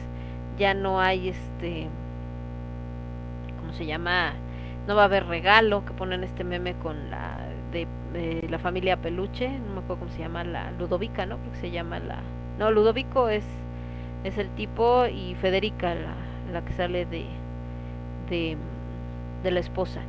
ya 0.58 0.74
no 0.74 1.00
hay 1.00 1.28
este, 1.28 1.86
¿cómo 3.60 3.72
se 3.72 3.86
llama? 3.86 4.32
No 4.88 4.96
va 4.96 5.02
a 5.02 5.04
haber 5.04 5.26
regalo, 5.26 5.84
que 5.84 5.92
ponen 5.92 6.24
este 6.24 6.42
meme 6.42 6.74
con 6.74 7.08
la 7.08 7.38
de, 7.70 7.86
la 8.50 8.58
familia 8.58 8.96
Peluche, 8.96 9.48
no 9.60 9.74
me 9.74 9.78
acuerdo 9.78 10.00
cómo 10.00 10.10
se 10.10 10.18
llama, 10.18 10.42
la 10.42 10.72
Ludovica, 10.72 11.24
¿no? 11.24 11.38
Creo 11.38 11.54
se 11.54 11.70
llama 11.70 12.00
la... 12.00 12.18
No, 12.58 12.72
Ludovico 12.72 13.28
es, 13.28 13.44
es 14.24 14.38
el 14.38 14.50
tipo 14.56 15.06
y 15.06 15.36
Federica 15.36 15.94
la, 15.94 16.14
la 16.52 16.64
que 16.64 16.72
sale 16.72 17.06
de, 17.06 17.26
de, 18.28 18.56
de 19.44 19.50
la 19.52 19.60
esposa. 19.60 20.02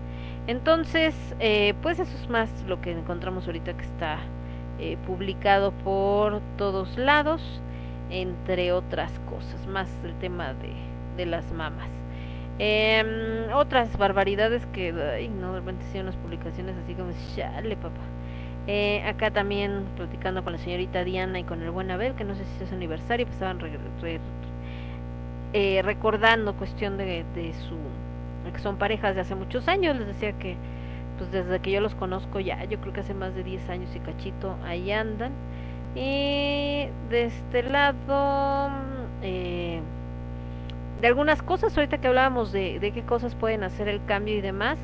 Entonces, 0.47 1.15
eh, 1.39 1.73
pues 1.81 1.99
eso 1.99 2.15
es 2.17 2.29
más 2.29 2.49
lo 2.67 2.81
que 2.81 2.91
encontramos 2.91 3.45
ahorita 3.45 3.73
que 3.75 3.85
está 3.85 4.19
eh, 4.79 4.97
publicado 5.05 5.71
por 5.71 6.41
todos 6.57 6.97
lados, 6.97 7.61
entre 8.09 8.71
otras 8.71 9.11
cosas, 9.29 9.67
más 9.67 9.89
el 10.03 10.13
tema 10.15 10.53
de, 10.53 10.73
de 11.17 11.25
las 11.25 11.51
mamas. 11.51 11.89
Eh, 12.59 13.47
otras 13.53 13.97
barbaridades 13.97 14.65
que, 14.67 14.91
ay, 14.91 15.29
no, 15.29 15.53
de 15.53 15.59
repente 15.59 15.85
sí 15.91 15.99
unas 15.99 16.15
publicaciones 16.17 16.75
así 16.83 16.93
como, 16.93 17.11
chale, 17.35 17.75
papá. 17.77 18.01
Eh, 18.67 19.01
acá 19.05 19.31
también 19.31 19.85
platicando 19.95 20.43
con 20.43 20.53
la 20.53 20.59
señorita 20.59 21.03
Diana 21.03 21.39
y 21.39 21.43
con 21.43 21.61
el 21.61 21.71
buen 21.71 21.89
Abel, 21.89 22.15
que 22.15 22.23
no 22.23 22.35
sé 22.35 22.43
si 22.45 22.63
es 22.63 22.71
aniversario, 22.73 23.25
pues 23.25 23.35
estaban 23.35 23.59
re, 23.59 24.19
eh, 25.53 25.81
recordando 25.83 26.53
cuestión 26.55 26.97
de, 26.97 27.25
de 27.33 27.53
su, 27.53 27.77
que 28.51 28.59
son 28.59 28.77
parejas 28.77 29.15
de 29.15 29.21
hace 29.21 29.35
muchos 29.35 29.67
años, 29.67 29.97
les 29.97 30.07
decía 30.07 30.33
que 30.33 30.57
pues 31.17 31.31
desde 31.31 31.59
que 31.59 31.71
yo 31.71 31.81
los 31.81 31.95
conozco 31.95 32.39
ya, 32.39 32.63
yo 32.65 32.79
creo 32.79 32.93
que 32.93 33.01
hace 33.01 33.13
más 33.13 33.35
de 33.35 33.43
10 33.43 33.69
años 33.69 33.93
y 33.95 33.99
cachito, 33.99 34.55
ahí 34.63 34.91
andan. 34.91 35.33
Y 35.95 36.87
de 37.09 37.25
este 37.25 37.63
lado, 37.63 38.69
eh, 39.21 39.81
de 41.01 41.07
algunas 41.07 41.41
cosas, 41.41 41.75
ahorita 41.77 41.97
que 41.97 42.07
hablábamos 42.07 42.51
de, 42.53 42.79
de 42.79 42.91
qué 42.91 43.03
cosas 43.03 43.35
pueden 43.35 43.63
hacer 43.63 43.89
el 43.89 44.03
cambio 44.05 44.37
y 44.37 44.41
demás, 44.41 44.77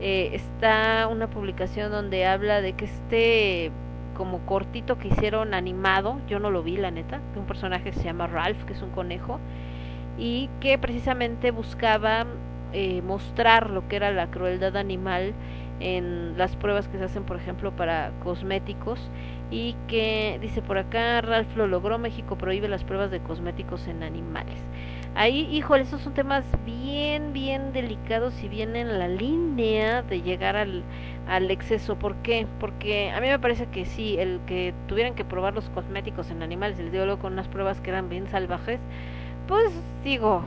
eh, 0.00 0.30
está 0.32 1.08
una 1.08 1.28
publicación 1.28 1.92
donde 1.92 2.26
habla 2.26 2.62
de 2.62 2.72
que 2.72 2.86
este 2.86 3.70
como 4.16 4.40
cortito 4.40 4.98
que 4.98 5.08
hicieron 5.08 5.54
animado, 5.54 6.20
yo 6.26 6.40
no 6.40 6.50
lo 6.50 6.62
vi 6.62 6.76
la 6.76 6.90
neta, 6.90 7.20
de 7.32 7.40
un 7.40 7.46
personaje 7.46 7.84
que 7.84 7.92
se 7.92 8.04
llama 8.04 8.26
Ralph, 8.26 8.64
que 8.64 8.74
es 8.74 8.82
un 8.82 8.90
conejo, 8.90 9.38
y 10.18 10.50
que 10.60 10.76
precisamente 10.78 11.52
buscaba 11.52 12.26
eh, 12.72 13.02
mostrar 13.02 13.70
lo 13.70 13.86
que 13.88 13.96
era 13.96 14.10
la 14.10 14.30
crueldad 14.30 14.76
animal 14.76 15.34
en 15.80 16.36
las 16.36 16.56
pruebas 16.56 16.88
que 16.88 16.98
se 16.98 17.04
hacen, 17.04 17.24
por 17.24 17.36
ejemplo, 17.36 17.72
para 17.72 18.12
cosméticos 18.22 19.00
y 19.50 19.74
que 19.88 20.38
dice 20.40 20.62
por 20.62 20.78
acá 20.78 21.20
Ralph 21.22 21.56
lo 21.56 21.66
logró, 21.66 21.98
México 21.98 22.36
prohíbe 22.36 22.68
las 22.68 22.84
pruebas 22.84 23.10
de 23.10 23.20
cosméticos 23.20 23.88
en 23.88 24.02
animales. 24.02 24.58
Ahí, 25.16 25.48
híjole, 25.50 25.82
esos 25.82 26.02
son 26.02 26.14
temas 26.14 26.44
bien, 26.64 27.32
bien 27.32 27.72
delicados 27.72 28.32
y 28.44 28.48
vienen 28.48 28.88
en 28.88 28.98
la 29.00 29.08
línea 29.08 30.02
de 30.02 30.22
llegar 30.22 30.54
al, 30.54 30.84
al 31.26 31.50
exceso. 31.50 31.96
¿Por 31.96 32.14
qué? 32.16 32.46
Porque 32.60 33.10
a 33.10 33.20
mí 33.20 33.26
me 33.26 33.38
parece 33.40 33.66
que 33.66 33.86
sí, 33.86 34.16
el 34.18 34.38
que 34.46 34.72
tuvieran 34.86 35.14
que 35.14 35.24
probar 35.24 35.54
los 35.54 35.68
cosméticos 35.70 36.30
en 36.30 36.42
animales, 36.42 36.78
les 36.78 36.92
digo 36.92 37.06
luego 37.06 37.20
con 37.20 37.32
unas 37.32 37.48
pruebas 37.48 37.80
que 37.80 37.90
eran 37.90 38.08
bien 38.08 38.28
salvajes, 38.28 38.78
pues 39.48 39.72
digo, 40.04 40.44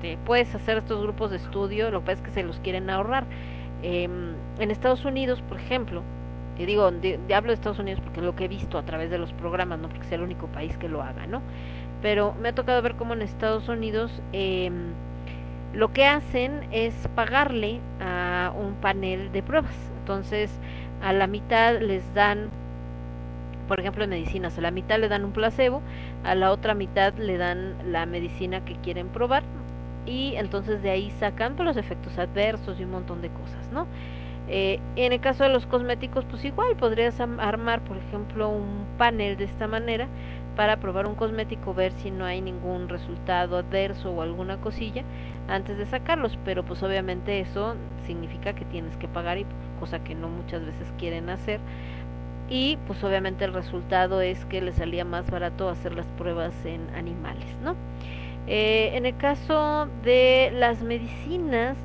este, 0.00 0.18
puedes 0.24 0.54
hacer 0.54 0.78
estos 0.78 1.02
grupos 1.02 1.30
de 1.30 1.36
estudio, 1.36 1.90
lo 1.90 2.00
que 2.00 2.06
pasa 2.06 2.18
es 2.18 2.22
que 2.22 2.30
se 2.30 2.42
los 2.42 2.58
quieren 2.60 2.88
ahorrar. 2.90 3.26
Em, 3.82 4.34
en 4.58 4.70
Estados 4.70 5.04
Unidos, 5.04 5.42
por 5.42 5.58
ejemplo, 5.58 6.02
y 6.56 6.66
digo, 6.66 6.90
de- 6.90 7.20
hablo 7.34 7.48
de 7.48 7.54
Estados 7.54 7.78
Unidos 7.78 8.00
porque 8.02 8.20
es 8.20 8.26
lo 8.26 8.34
que 8.36 8.44
he 8.44 8.48
visto 8.48 8.78
a 8.78 8.84
través 8.84 9.10
de 9.10 9.18
los 9.18 9.32
programas, 9.32 9.78
no 9.78 9.88
porque 9.88 10.04
sea 10.06 10.16
el 10.18 10.22
único 10.24 10.48
país 10.48 10.76
que 10.78 10.88
lo 10.88 11.02
haga, 11.02 11.26
¿no? 11.26 11.42
Pero 12.02 12.34
me 12.34 12.48
ha 12.50 12.54
tocado 12.54 12.80
ver 12.82 12.96
cómo 12.96 13.14
en 13.14 13.22
Estados 13.22 13.68
Unidos 13.68 14.22
em, 14.32 14.96
lo 15.72 15.92
que 15.92 16.06
hacen 16.06 16.66
es 16.72 17.08
pagarle 17.14 17.82
a 18.00 18.52
un 18.56 18.76
panel 18.76 19.32
de 19.32 19.42
pruebas. 19.42 19.92
Entonces, 20.00 20.60
a 21.00 21.12
la 21.12 21.26
mitad 21.26 21.80
les 21.80 22.12
dan, 22.14 22.50
por 23.68 23.78
ejemplo, 23.80 24.02
en 24.04 24.10
medicinas, 24.10 24.58
a 24.58 24.60
la 24.60 24.70
mitad 24.72 24.98
le 24.98 25.08
dan 25.08 25.24
un 25.24 25.32
placebo, 25.32 25.82
a 26.24 26.34
la 26.34 26.50
otra 26.50 26.74
mitad 26.74 27.14
le 27.14 27.36
dan 27.36 27.92
la 27.92 28.04
medicina 28.06 28.64
que 28.64 28.76
quieren 28.76 29.08
probar 29.08 29.44
y 30.10 30.34
entonces 30.36 30.82
de 30.82 30.90
ahí 30.90 31.10
sacan 31.20 31.54
pues, 31.54 31.64
los 31.64 31.76
efectos 31.76 32.18
adversos 32.18 32.80
y 32.80 32.84
un 32.84 32.90
montón 32.90 33.22
de 33.22 33.28
cosas, 33.30 33.70
¿no? 33.72 33.86
Eh, 34.48 34.80
en 34.96 35.12
el 35.12 35.20
caso 35.20 35.44
de 35.44 35.50
los 35.50 35.66
cosméticos, 35.66 36.24
pues 36.24 36.44
igual 36.44 36.74
podrías 36.76 37.20
armar, 37.20 37.80
por 37.82 37.96
ejemplo, 37.96 38.48
un 38.48 38.84
panel 38.98 39.36
de 39.36 39.44
esta 39.44 39.68
manera 39.68 40.08
para 40.56 40.78
probar 40.78 41.06
un 41.06 41.14
cosmético, 41.14 41.72
ver 41.74 41.92
si 41.92 42.10
no 42.10 42.24
hay 42.24 42.40
ningún 42.40 42.88
resultado 42.88 43.56
adverso 43.56 44.10
o 44.10 44.22
alguna 44.22 44.56
cosilla 44.56 45.04
antes 45.48 45.78
de 45.78 45.86
sacarlos, 45.86 46.36
pero 46.44 46.64
pues 46.64 46.82
obviamente 46.82 47.38
eso 47.38 47.76
significa 48.04 48.52
que 48.52 48.64
tienes 48.64 48.96
que 48.96 49.06
pagar 49.06 49.38
y 49.38 49.46
cosa 49.78 50.02
que 50.02 50.16
no 50.16 50.28
muchas 50.28 50.66
veces 50.66 50.92
quieren 50.98 51.30
hacer 51.30 51.60
y 52.50 52.76
pues 52.88 53.02
obviamente 53.04 53.44
el 53.44 53.54
resultado 53.54 54.20
es 54.20 54.44
que 54.46 54.60
les 54.60 54.74
salía 54.74 55.04
más 55.04 55.30
barato 55.30 55.68
hacer 55.68 55.94
las 55.94 56.06
pruebas 56.18 56.52
en 56.66 56.80
animales, 56.96 57.56
¿no? 57.62 57.76
Eh, 58.46 58.90
en 58.94 59.06
el 59.06 59.16
caso 59.16 59.88
de 60.02 60.50
las 60.54 60.82
medicinas, 60.82 61.76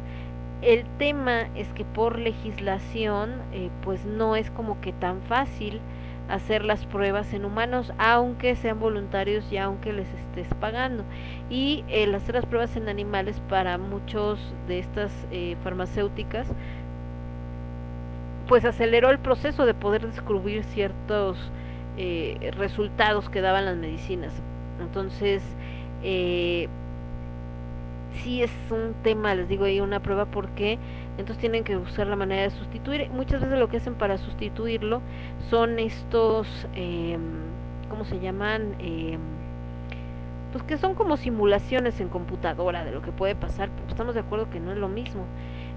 el 0.62 0.86
tema 0.98 1.48
es 1.56 1.68
que 1.74 1.86
por 1.86 2.18
legislación, 2.18 3.34
eh, 3.54 3.70
pues 3.84 4.06
no 4.06 4.36
es 4.36 4.50
como 4.52 4.82
que 4.82 4.94
tan 4.94 5.22
fácil 5.24 5.80
hacer 6.30 6.66
las 6.66 6.86
pruebas 6.86 7.34
en 7.34 7.46
humanos, 7.46 7.94
aunque 7.98 8.56
sean 8.56 8.80
voluntarios 8.80 9.52
y 9.52 9.58
aunque 9.58 9.94
les 9.94 10.08
estés 10.08 10.48
pagando. 10.60 11.04
Y 11.50 11.84
el 11.88 12.16
hacer 12.16 12.36
las 12.36 12.46
pruebas 12.46 12.76
en 12.76 12.90
animales 12.90 13.40
para 13.48 13.78
muchos 13.78 14.40
de 14.68 14.80
estas 14.80 15.12
eh, 15.32 15.56
farmacéuticas, 15.64 16.48
pues 18.48 18.66
aceleró 18.66 19.10
el 19.10 19.20
proceso 19.20 19.66
de 19.66 19.74
poder 19.74 20.06
descubrir 20.08 20.64
ciertos 20.64 21.38
eh, 21.98 22.52
resultados 22.58 23.30
que 23.30 23.42
daban 23.42 23.66
las 23.66 23.78
medicinas. 23.78 24.34
Entonces, 24.80 25.44
eh, 26.04 26.68
sí 28.24 28.42
es 28.42 28.52
un 28.70 28.94
tema, 29.04 29.36
les 29.36 29.48
digo 29.48 29.66
ahí 29.66 29.80
una 29.80 30.00
prueba 30.00 30.26
porque 30.26 30.78
entonces 31.18 31.38
tienen 31.38 31.64
que 31.64 31.76
buscar 31.76 32.08
la 32.08 32.16
manera 32.16 32.44
de 32.44 32.50
sustituir. 32.50 33.10
Muchas 33.10 33.42
veces 33.42 33.58
lo 33.60 33.68
que 33.70 33.78
hacen 33.78 33.96
para 33.96 34.18
sustituirlo 34.18 35.02
son 35.50 35.80
estos, 35.80 36.68
eh, 36.76 37.18
¿cómo 37.90 38.06
se 38.06 38.20
llaman? 38.20 38.76
Eh, 38.80 39.18
pues 40.52 40.64
que 40.64 40.78
son 40.78 40.96
como 40.96 41.18
simulaciones 41.18 42.00
en 42.00 42.08
computadora 42.08 42.86
de 42.86 42.92
lo 42.92 43.02
que 43.02 43.12
puede 43.12 43.36
pasar, 43.36 43.70
pero 43.76 43.90
estamos 43.90 44.14
de 44.14 44.22
acuerdo 44.22 44.50
que 44.50 44.60
no 44.60 44.72
es 44.72 44.78
lo 44.78 44.88
mismo. 44.88 45.26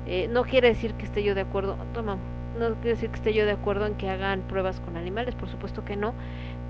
Eh, 0.06 0.28
no 0.30 0.44
quiere 0.44 0.68
decir 0.68 0.94
que 0.94 1.04
esté 1.04 1.22
yo 1.22 1.34
de 1.34 1.40
acuerdo, 1.40 1.76
toma, 1.92 2.16
no 2.58 2.74
quiere 2.74 2.90
decir 2.90 3.10
que 3.10 3.16
esté 3.16 3.34
yo 3.34 3.44
de 3.44 3.52
acuerdo 3.52 3.86
en 3.86 3.94
que 3.94 4.08
hagan 4.08 4.42
pruebas 4.42 4.80
con 4.80 4.96
animales, 4.96 5.34
por 5.34 5.48
supuesto 5.48 5.84
que 5.84 5.96
no, 5.96 6.14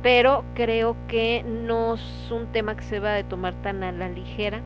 pero 0.02 0.44
creo 0.54 0.96
que 1.08 1.44
no 1.44 1.94
es 1.94 2.30
un 2.30 2.46
tema 2.46 2.76
que 2.76 2.82
se 2.82 3.00
va 3.00 3.16
a 3.16 3.24
tomar 3.24 3.54
tan 3.62 3.82
a 3.82 3.92
la 3.92 4.08
ligera. 4.08 4.60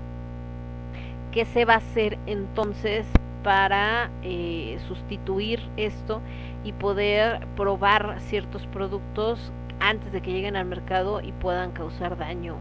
¿Qué 1.30 1.44
se 1.46 1.64
va 1.64 1.74
a 1.74 1.78
hacer 1.78 2.18
entonces 2.26 3.06
para 3.42 4.10
eh, 4.22 4.78
sustituir 4.86 5.60
esto 5.76 6.20
y 6.64 6.72
poder 6.72 7.46
probar 7.56 8.16
ciertos 8.20 8.66
productos 8.66 9.52
antes 9.80 10.12
de 10.12 10.20
que 10.20 10.32
lleguen 10.32 10.56
al 10.56 10.66
mercado 10.66 11.20
y 11.20 11.32
puedan 11.32 11.72
causar 11.72 12.16
daño 12.16 12.56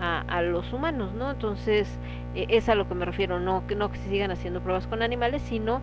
a, 0.00 0.42
los 0.42 0.72
humanos, 0.72 1.12
¿no? 1.14 1.32
Entonces, 1.32 1.98
eh, 2.36 2.46
es 2.50 2.68
a 2.68 2.76
lo 2.76 2.86
que 2.86 2.94
me 2.94 3.04
refiero, 3.04 3.40
no 3.40 3.66
que 3.66 3.74
no 3.74 3.90
que 3.90 3.98
se 3.98 4.08
sigan 4.08 4.30
haciendo 4.30 4.60
pruebas 4.60 4.86
con 4.86 5.02
animales, 5.02 5.42
sino 5.42 5.80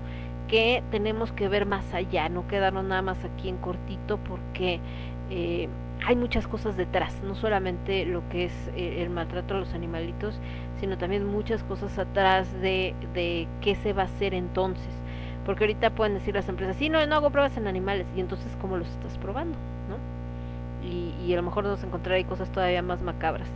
que 0.47 0.83
tenemos 0.89 1.33
que 1.33 1.49
ver 1.49 1.65
más 1.65 1.93
allá, 1.93 2.29
no 2.29 2.47
quedarnos 2.47 2.85
nada 2.85 3.01
más 3.01 3.17
aquí 3.25 3.49
en 3.49 3.57
cortito 3.57 4.17
porque 4.17 4.79
eh, 5.29 5.67
hay 6.05 6.15
muchas 6.15 6.47
cosas 6.47 6.77
detrás, 6.77 7.19
no 7.23 7.33
solamente 7.33 8.05
lo 8.05 8.27
que 8.29 8.45
es 8.45 8.53
eh, 8.75 9.01
el 9.01 9.09
maltrato 9.09 9.55
a 9.55 9.59
los 9.59 9.73
animalitos, 9.73 10.39
sino 10.79 10.97
también 10.99 11.25
muchas 11.25 11.63
cosas 11.63 11.97
atrás 11.97 12.53
de, 12.61 12.93
de 13.15 13.47
qué 13.61 13.73
se 13.75 13.91
va 13.93 14.03
a 14.03 14.05
hacer 14.05 14.35
entonces. 14.35 14.93
Porque 15.45 15.63
ahorita 15.63 15.91
pueden 15.91 16.13
decir 16.13 16.35
las 16.35 16.47
empresas, 16.47 16.75
sí, 16.77 16.89
no, 16.89 17.03
no 17.07 17.15
hago 17.15 17.31
pruebas 17.31 17.57
en 17.57 17.67
animales, 17.67 18.05
y 18.15 18.19
entonces, 18.19 18.55
¿cómo 18.61 18.77
los 18.77 18.87
estás 18.87 19.17
probando? 19.17 19.57
¿no? 19.89 20.87
Y, 20.87 21.13
y 21.25 21.33
a 21.33 21.37
lo 21.37 21.43
mejor 21.43 21.63
nos 21.63 21.83
encontrará 21.83 22.23
cosas 22.27 22.51
todavía 22.51 22.83
más 22.83 23.01
macabras. 23.01 23.49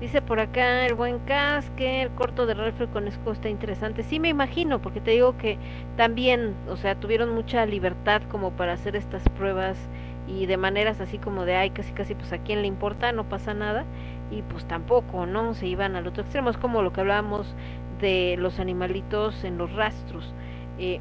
Dice 0.00 0.20
por 0.20 0.40
acá 0.40 0.84
el 0.84 0.94
buen 0.94 1.20
Cas 1.20 1.70
que 1.76 2.02
el 2.02 2.10
corto 2.10 2.44
de 2.46 2.54
Ralph 2.54 2.80
el 2.80 2.88
Conesco 2.88 3.32
está 3.32 3.48
interesante. 3.48 4.02
Sí, 4.02 4.20
me 4.20 4.28
imagino, 4.28 4.80
porque 4.82 5.00
te 5.00 5.12
digo 5.12 5.38
que 5.38 5.56
también, 5.96 6.54
o 6.68 6.76
sea, 6.76 6.96
tuvieron 6.96 7.34
mucha 7.34 7.64
libertad 7.64 8.20
como 8.30 8.50
para 8.50 8.74
hacer 8.74 8.96
estas 8.96 9.26
pruebas 9.30 9.78
y 10.26 10.46
de 10.46 10.56
maneras 10.56 11.00
así 11.00 11.18
como 11.18 11.44
de, 11.44 11.56
ay, 11.56 11.70
casi 11.70 11.92
casi, 11.92 12.14
pues 12.14 12.32
a 12.32 12.38
quién 12.38 12.62
le 12.62 12.68
importa, 12.68 13.12
no 13.12 13.24
pasa 13.28 13.54
nada. 13.54 13.84
Y 14.30 14.42
pues 14.42 14.66
tampoco, 14.66 15.26
¿no? 15.26 15.54
Se 15.54 15.66
iban 15.66 15.96
al 15.96 16.06
otro 16.06 16.22
extremo. 16.22 16.50
Es 16.50 16.56
como 16.56 16.82
lo 16.82 16.92
que 16.92 17.00
hablábamos 17.00 17.54
de 18.00 18.36
los 18.38 18.58
animalitos 18.58 19.44
en 19.44 19.58
los 19.58 19.72
rastros. 19.72 20.32
Eh, 20.78 21.00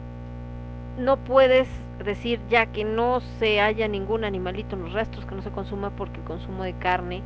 no 0.98 1.18
puedes 1.18 1.68
decir 2.04 2.40
ya 2.50 2.68
que 2.68 2.84
no 2.84 3.22
se 3.40 3.62
haya 3.62 3.88
ningún 3.88 4.24
animalito 4.24 4.76
en 4.76 4.84
los 4.84 4.94
rastros, 4.94 5.26
que 5.26 5.36
no 5.36 5.42
se 5.42 5.52
consuma 5.52 5.90
porque 5.92 6.20
el 6.20 6.26
consumo 6.26 6.64
de 6.64 6.74
carne 6.74 7.24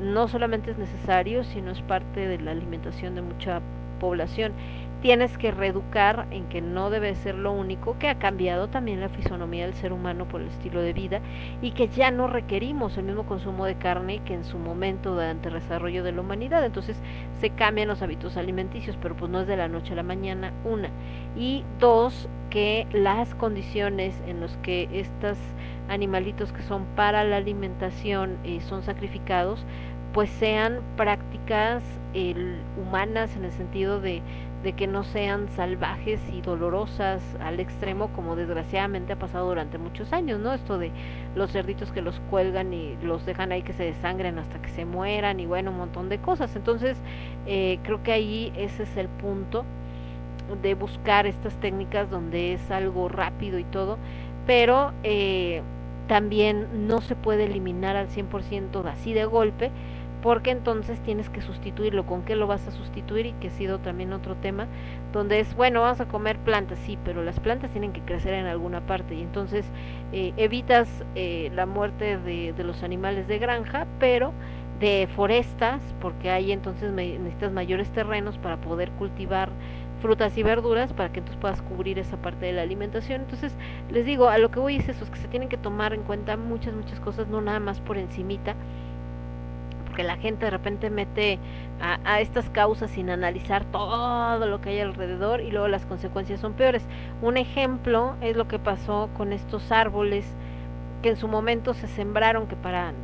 no 0.00 0.28
solamente 0.28 0.70
es 0.70 0.78
necesario, 0.78 1.44
sino 1.44 1.70
es 1.70 1.82
parte 1.82 2.26
de 2.26 2.38
la 2.38 2.52
alimentación 2.52 3.14
de 3.14 3.22
mucha 3.22 3.60
población. 4.00 4.52
Tienes 5.02 5.36
que 5.36 5.50
reeducar 5.50 6.28
en 6.30 6.48
que 6.48 6.60
no 6.60 6.88
debe 6.88 7.16
ser 7.16 7.34
lo 7.34 7.50
único, 7.50 7.98
que 7.98 8.08
ha 8.08 8.20
cambiado 8.20 8.68
también 8.68 9.00
la 9.00 9.08
fisonomía 9.08 9.66
del 9.66 9.74
ser 9.74 9.92
humano 9.92 10.28
por 10.28 10.40
el 10.40 10.46
estilo 10.46 10.80
de 10.80 10.92
vida 10.92 11.20
y 11.60 11.72
que 11.72 11.88
ya 11.88 12.12
no 12.12 12.28
requerimos 12.28 12.96
el 12.96 13.06
mismo 13.06 13.26
consumo 13.26 13.66
de 13.66 13.74
carne 13.74 14.20
que 14.24 14.34
en 14.34 14.44
su 14.44 14.58
momento 14.58 15.14
durante 15.14 15.48
el 15.48 15.54
desarrollo 15.54 16.04
de 16.04 16.12
la 16.12 16.20
humanidad. 16.20 16.64
Entonces 16.64 16.96
se 17.40 17.50
cambian 17.50 17.88
los 17.88 18.00
hábitos 18.00 18.36
alimenticios, 18.36 18.96
pero 19.02 19.16
pues 19.16 19.28
no 19.28 19.40
es 19.40 19.48
de 19.48 19.56
la 19.56 19.66
noche 19.66 19.94
a 19.94 19.96
la 19.96 20.04
mañana, 20.04 20.52
una. 20.64 20.88
Y 21.36 21.64
dos, 21.80 22.28
que 22.48 22.86
las 22.92 23.34
condiciones 23.34 24.14
en 24.28 24.40
las 24.40 24.56
que 24.58 24.88
estos 24.92 25.36
animalitos 25.88 26.52
que 26.52 26.62
son 26.62 26.84
para 26.94 27.24
la 27.24 27.38
alimentación 27.38 28.36
eh, 28.44 28.60
son 28.60 28.84
sacrificados, 28.84 29.64
pues 30.12 30.30
sean 30.30 30.80
prácticas 30.96 31.82
eh, 32.14 32.56
humanas 32.76 33.34
en 33.36 33.46
el 33.46 33.52
sentido 33.52 34.00
de, 34.00 34.20
de 34.62 34.74
que 34.74 34.86
no 34.86 35.02
sean 35.02 35.48
salvajes 35.48 36.20
y 36.32 36.40
dolorosas 36.40 37.22
al 37.40 37.58
extremo 37.58 38.08
como 38.08 38.36
desgraciadamente 38.36 39.12
ha 39.12 39.18
pasado 39.18 39.48
durante 39.48 39.78
muchos 39.78 40.12
años, 40.12 40.38
¿no? 40.38 40.52
Esto 40.52 40.78
de 40.78 40.92
los 41.34 41.50
cerditos 41.50 41.90
que 41.90 42.00
los 42.00 42.20
cuelgan 42.30 42.72
y 42.72 42.96
los 43.02 43.26
dejan 43.26 43.50
ahí 43.52 43.62
que 43.62 43.72
se 43.72 43.84
desangren 43.84 44.38
hasta 44.38 44.60
que 44.62 44.68
se 44.70 44.84
mueran 44.84 45.40
y 45.40 45.46
bueno, 45.46 45.70
un 45.70 45.78
montón 45.78 46.08
de 46.08 46.18
cosas. 46.18 46.54
Entonces, 46.54 46.96
eh, 47.46 47.80
creo 47.82 48.02
que 48.02 48.12
ahí 48.12 48.52
ese 48.56 48.84
es 48.84 48.96
el 48.96 49.08
punto 49.08 49.64
de 50.62 50.74
buscar 50.74 51.26
estas 51.26 51.54
técnicas 51.54 52.10
donde 52.10 52.52
es 52.52 52.70
algo 52.70 53.08
rápido 53.08 53.58
y 53.58 53.64
todo, 53.64 53.98
pero 54.46 54.92
eh, 55.02 55.62
también 56.08 56.86
no 56.86 57.00
se 57.00 57.16
puede 57.16 57.44
eliminar 57.44 57.96
al 57.96 58.08
100% 58.08 58.84
así 58.86 59.12
de 59.12 59.24
golpe, 59.24 59.70
porque 60.22 60.50
entonces 60.50 61.00
tienes 61.02 61.28
que 61.28 61.42
sustituirlo. 61.42 62.06
¿Con 62.06 62.22
qué 62.22 62.36
lo 62.36 62.46
vas 62.46 62.66
a 62.68 62.70
sustituir? 62.70 63.26
Y 63.26 63.32
que 63.34 63.48
ha 63.48 63.50
sido 63.50 63.78
también 63.80 64.12
otro 64.12 64.36
tema, 64.36 64.68
donde 65.12 65.40
es, 65.40 65.54
bueno, 65.54 65.82
vamos 65.82 66.00
a 66.00 66.06
comer 66.06 66.38
plantas, 66.38 66.78
sí, 66.78 66.98
pero 67.04 67.22
las 67.22 67.40
plantas 67.40 67.70
tienen 67.72 67.92
que 67.92 68.00
crecer 68.02 68.34
en 68.34 68.46
alguna 68.46 68.80
parte 68.86 69.14
y 69.14 69.22
entonces 69.22 69.66
eh, 70.12 70.32
evitas 70.36 71.04
eh, 71.14 71.50
la 71.54 71.66
muerte 71.66 72.18
de, 72.18 72.52
de 72.52 72.64
los 72.64 72.82
animales 72.82 73.26
de 73.28 73.38
granja, 73.38 73.86
pero 73.98 74.32
de 74.80 75.08
forestas, 75.14 75.80
porque 76.00 76.30
ahí 76.30 76.50
entonces 76.52 76.92
necesitas 76.92 77.52
mayores 77.52 77.90
terrenos 77.92 78.38
para 78.38 78.60
poder 78.60 78.90
cultivar 78.92 79.50
frutas 80.00 80.36
y 80.36 80.42
verduras 80.42 80.92
para 80.92 81.12
que 81.12 81.20
entonces 81.20 81.40
puedas 81.40 81.62
cubrir 81.62 81.98
esa 81.98 82.16
parte 82.16 82.46
de 82.46 82.52
la 82.52 82.62
alimentación. 82.62 83.22
Entonces, 83.22 83.56
les 83.88 84.04
digo, 84.04 84.28
a 84.28 84.38
lo 84.38 84.50
que 84.50 84.58
voy 84.58 84.76
es 84.76 84.88
eso, 84.88 85.04
es 85.04 85.10
que 85.10 85.18
se 85.18 85.28
tienen 85.28 85.48
que 85.48 85.56
tomar 85.56 85.94
en 85.94 86.02
cuenta 86.02 86.36
muchas, 86.36 86.74
muchas 86.74 86.98
cosas, 87.00 87.28
no 87.28 87.40
nada 87.40 87.60
más 87.60 87.80
por 87.80 87.96
encimita, 87.96 88.56
porque 89.92 90.04
la 90.04 90.16
gente 90.16 90.46
de 90.46 90.50
repente 90.50 90.88
mete 90.88 91.38
a, 91.78 91.98
a 92.10 92.22
estas 92.22 92.48
causas 92.48 92.90
sin 92.92 93.10
analizar 93.10 93.66
todo 93.66 94.46
lo 94.46 94.58
que 94.62 94.70
hay 94.70 94.80
alrededor 94.80 95.42
y 95.42 95.50
luego 95.50 95.68
las 95.68 95.84
consecuencias 95.84 96.40
son 96.40 96.54
peores. 96.54 96.82
Un 97.20 97.36
ejemplo 97.36 98.16
es 98.22 98.34
lo 98.34 98.48
que 98.48 98.58
pasó 98.58 99.10
con 99.14 99.34
estos 99.34 99.70
árboles 99.70 100.24
que 101.02 101.10
en 101.10 101.18
su 101.18 101.28
momento 101.28 101.74
se 101.74 101.88
sembraron 101.88 102.46
que 102.46 102.56
para 102.56 102.94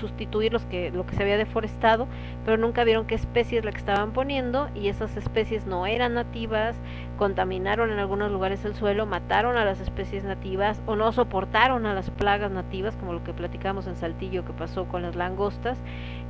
sustituir 0.00 0.52
los 0.52 0.64
que 0.66 0.90
lo 0.90 1.06
que 1.06 1.14
se 1.14 1.22
había 1.22 1.36
deforestado, 1.36 2.06
pero 2.44 2.56
nunca 2.56 2.84
vieron 2.84 3.06
qué 3.06 3.14
especie 3.14 3.58
es 3.58 3.64
la 3.64 3.72
que 3.72 3.78
estaban 3.78 4.12
poniendo 4.12 4.68
y 4.74 4.88
esas 4.88 5.16
especies 5.16 5.66
no 5.66 5.86
eran 5.86 6.14
nativas, 6.14 6.76
contaminaron 7.18 7.90
en 7.90 7.98
algunos 7.98 8.30
lugares 8.30 8.64
el 8.64 8.74
suelo, 8.74 9.06
mataron 9.06 9.56
a 9.56 9.64
las 9.64 9.80
especies 9.80 10.24
nativas 10.24 10.80
o 10.86 10.96
no 10.96 11.12
soportaron 11.12 11.86
a 11.86 11.94
las 11.94 12.10
plagas 12.10 12.50
nativas, 12.50 12.96
como 12.96 13.12
lo 13.12 13.24
que 13.24 13.32
platicamos 13.32 13.86
en 13.86 13.96
Saltillo 13.96 14.44
que 14.44 14.52
pasó 14.52 14.86
con 14.86 15.02
las 15.02 15.16
langostas, 15.16 15.78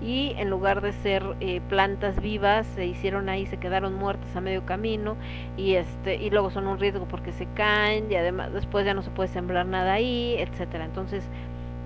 y 0.03 0.35
en 0.39 0.49
lugar 0.51 0.81
de 0.81 0.93
ser 0.93 1.23
eh, 1.41 1.61
plantas 1.69 2.21
vivas 2.21 2.67
se 2.75 2.87
hicieron 2.87 3.29
ahí, 3.29 3.47
se 3.47 3.59
quedaron 3.59 3.95
muertas 3.95 4.35
a 4.35 4.41
medio 4.41 4.65
camino 4.65 5.17
y 5.57 5.75
este 5.75 6.17
y 6.17 6.31
luego 6.31 6.51
son 6.51 6.67
un 6.67 6.79
riesgo 6.79 7.07
porque 7.07 7.33
se 7.33 7.47
caen 7.55 8.11
y 8.11 8.15
además 8.15 8.53
después 8.53 8.85
ya 8.85 8.95
no 8.95 9.03
se 9.03 9.11
puede 9.11 9.29
sembrar 9.29 9.67
nada 9.67 9.93
ahí, 9.95 10.37
etcétera. 10.39 10.85
Entonces 10.85 11.29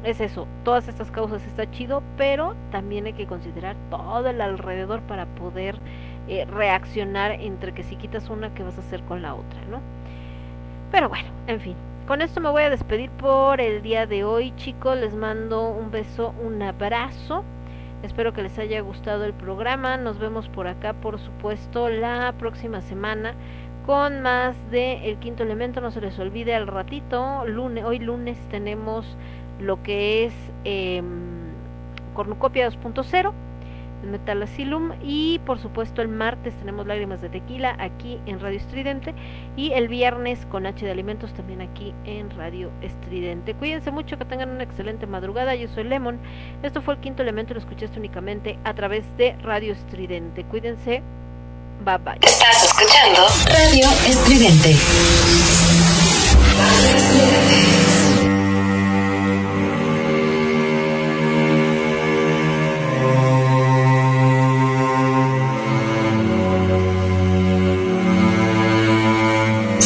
es 0.04 0.20
eso, 0.20 0.46
todas 0.64 0.86
estas 0.88 1.10
causas 1.10 1.44
está 1.46 1.70
chido, 1.70 2.02
pero 2.16 2.54
también 2.70 3.06
hay 3.06 3.14
que 3.14 3.26
considerar 3.26 3.76
todo 3.90 4.28
el 4.28 4.40
alrededor 4.40 5.00
para 5.02 5.26
poder 5.26 5.78
eh, 6.28 6.44
reaccionar 6.44 7.32
entre 7.32 7.72
que 7.72 7.82
si 7.82 7.96
quitas 7.96 8.28
una, 8.28 8.54
¿qué 8.54 8.62
vas 8.62 8.76
a 8.76 8.80
hacer 8.80 9.02
con 9.04 9.22
la 9.22 9.34
otra, 9.34 9.60
no? 9.70 9.80
Pero 10.92 11.08
bueno, 11.08 11.28
en 11.46 11.60
fin, 11.60 11.74
con 12.06 12.20
esto 12.20 12.40
me 12.40 12.50
voy 12.50 12.62
a 12.62 12.70
despedir 12.70 13.10
por 13.10 13.62
el 13.62 13.82
día 13.82 14.06
de 14.06 14.24
hoy, 14.24 14.52
chicos, 14.56 14.96
les 14.98 15.14
mando 15.14 15.68
un 15.70 15.90
beso, 15.90 16.34
un 16.44 16.62
abrazo. 16.62 17.44
Espero 18.02 18.34
que 18.34 18.42
les 18.42 18.58
haya 18.58 18.82
gustado 18.82 19.24
el 19.24 19.32
programa. 19.32 19.96
Nos 19.96 20.18
vemos 20.18 20.50
por 20.50 20.66
acá, 20.66 20.92
por 20.92 21.18
supuesto, 21.18 21.88
la 21.88 22.34
próxima 22.38 22.82
semana 22.82 23.34
con 23.86 24.20
más 24.20 24.54
de 24.70 25.10
El 25.10 25.16
Quinto 25.16 25.42
Elemento. 25.42 25.80
No 25.80 25.90
se 25.90 26.02
les 26.02 26.18
olvide 26.18 26.54
al 26.54 26.66
ratito, 26.66 27.46
lunes, 27.46 27.84
hoy 27.84 27.98
lunes 27.98 28.38
tenemos 28.50 29.16
lo 29.60 29.82
que 29.82 30.24
es 30.24 30.34
eh, 30.64 31.02
Cornucopia 32.14 32.68
2.0, 32.70 33.32
el 34.02 34.10
Metal 34.10 34.42
Asylum 34.42 34.92
y 35.02 35.40
por 35.40 35.58
supuesto 35.58 36.02
el 36.02 36.08
martes 36.08 36.54
tenemos 36.54 36.86
Lágrimas 36.86 37.20
de 37.22 37.28
Tequila 37.30 37.74
aquí 37.78 38.20
en 38.26 38.38
Radio 38.40 38.58
Estridente 38.58 39.14
y 39.56 39.72
el 39.72 39.88
viernes 39.88 40.46
con 40.46 40.66
H 40.66 40.84
de 40.84 40.92
Alimentos 40.92 41.32
también 41.32 41.60
aquí 41.62 41.94
en 42.04 42.30
Radio 42.30 42.70
Estridente. 42.82 43.54
Cuídense 43.54 43.90
mucho, 43.90 44.18
que 44.18 44.24
tengan 44.24 44.50
una 44.50 44.62
excelente 44.62 45.06
madrugada. 45.06 45.54
Yo 45.54 45.68
soy 45.68 45.84
Lemon. 45.84 46.18
Esto 46.62 46.82
fue 46.82 46.94
el 46.94 47.00
quinto 47.00 47.22
elemento 47.22 47.54
lo 47.54 47.60
escuchaste 47.60 47.98
únicamente 47.98 48.58
a 48.64 48.74
través 48.74 49.04
de 49.16 49.36
Radio 49.42 49.72
Estridente. 49.72 50.44
Cuídense. 50.44 51.02
Bye 51.84 51.98
bye. 51.98 52.18
Estás 52.22 52.64
escuchando 52.64 53.26
Radio 53.46 53.88
Estridente. 54.06 54.76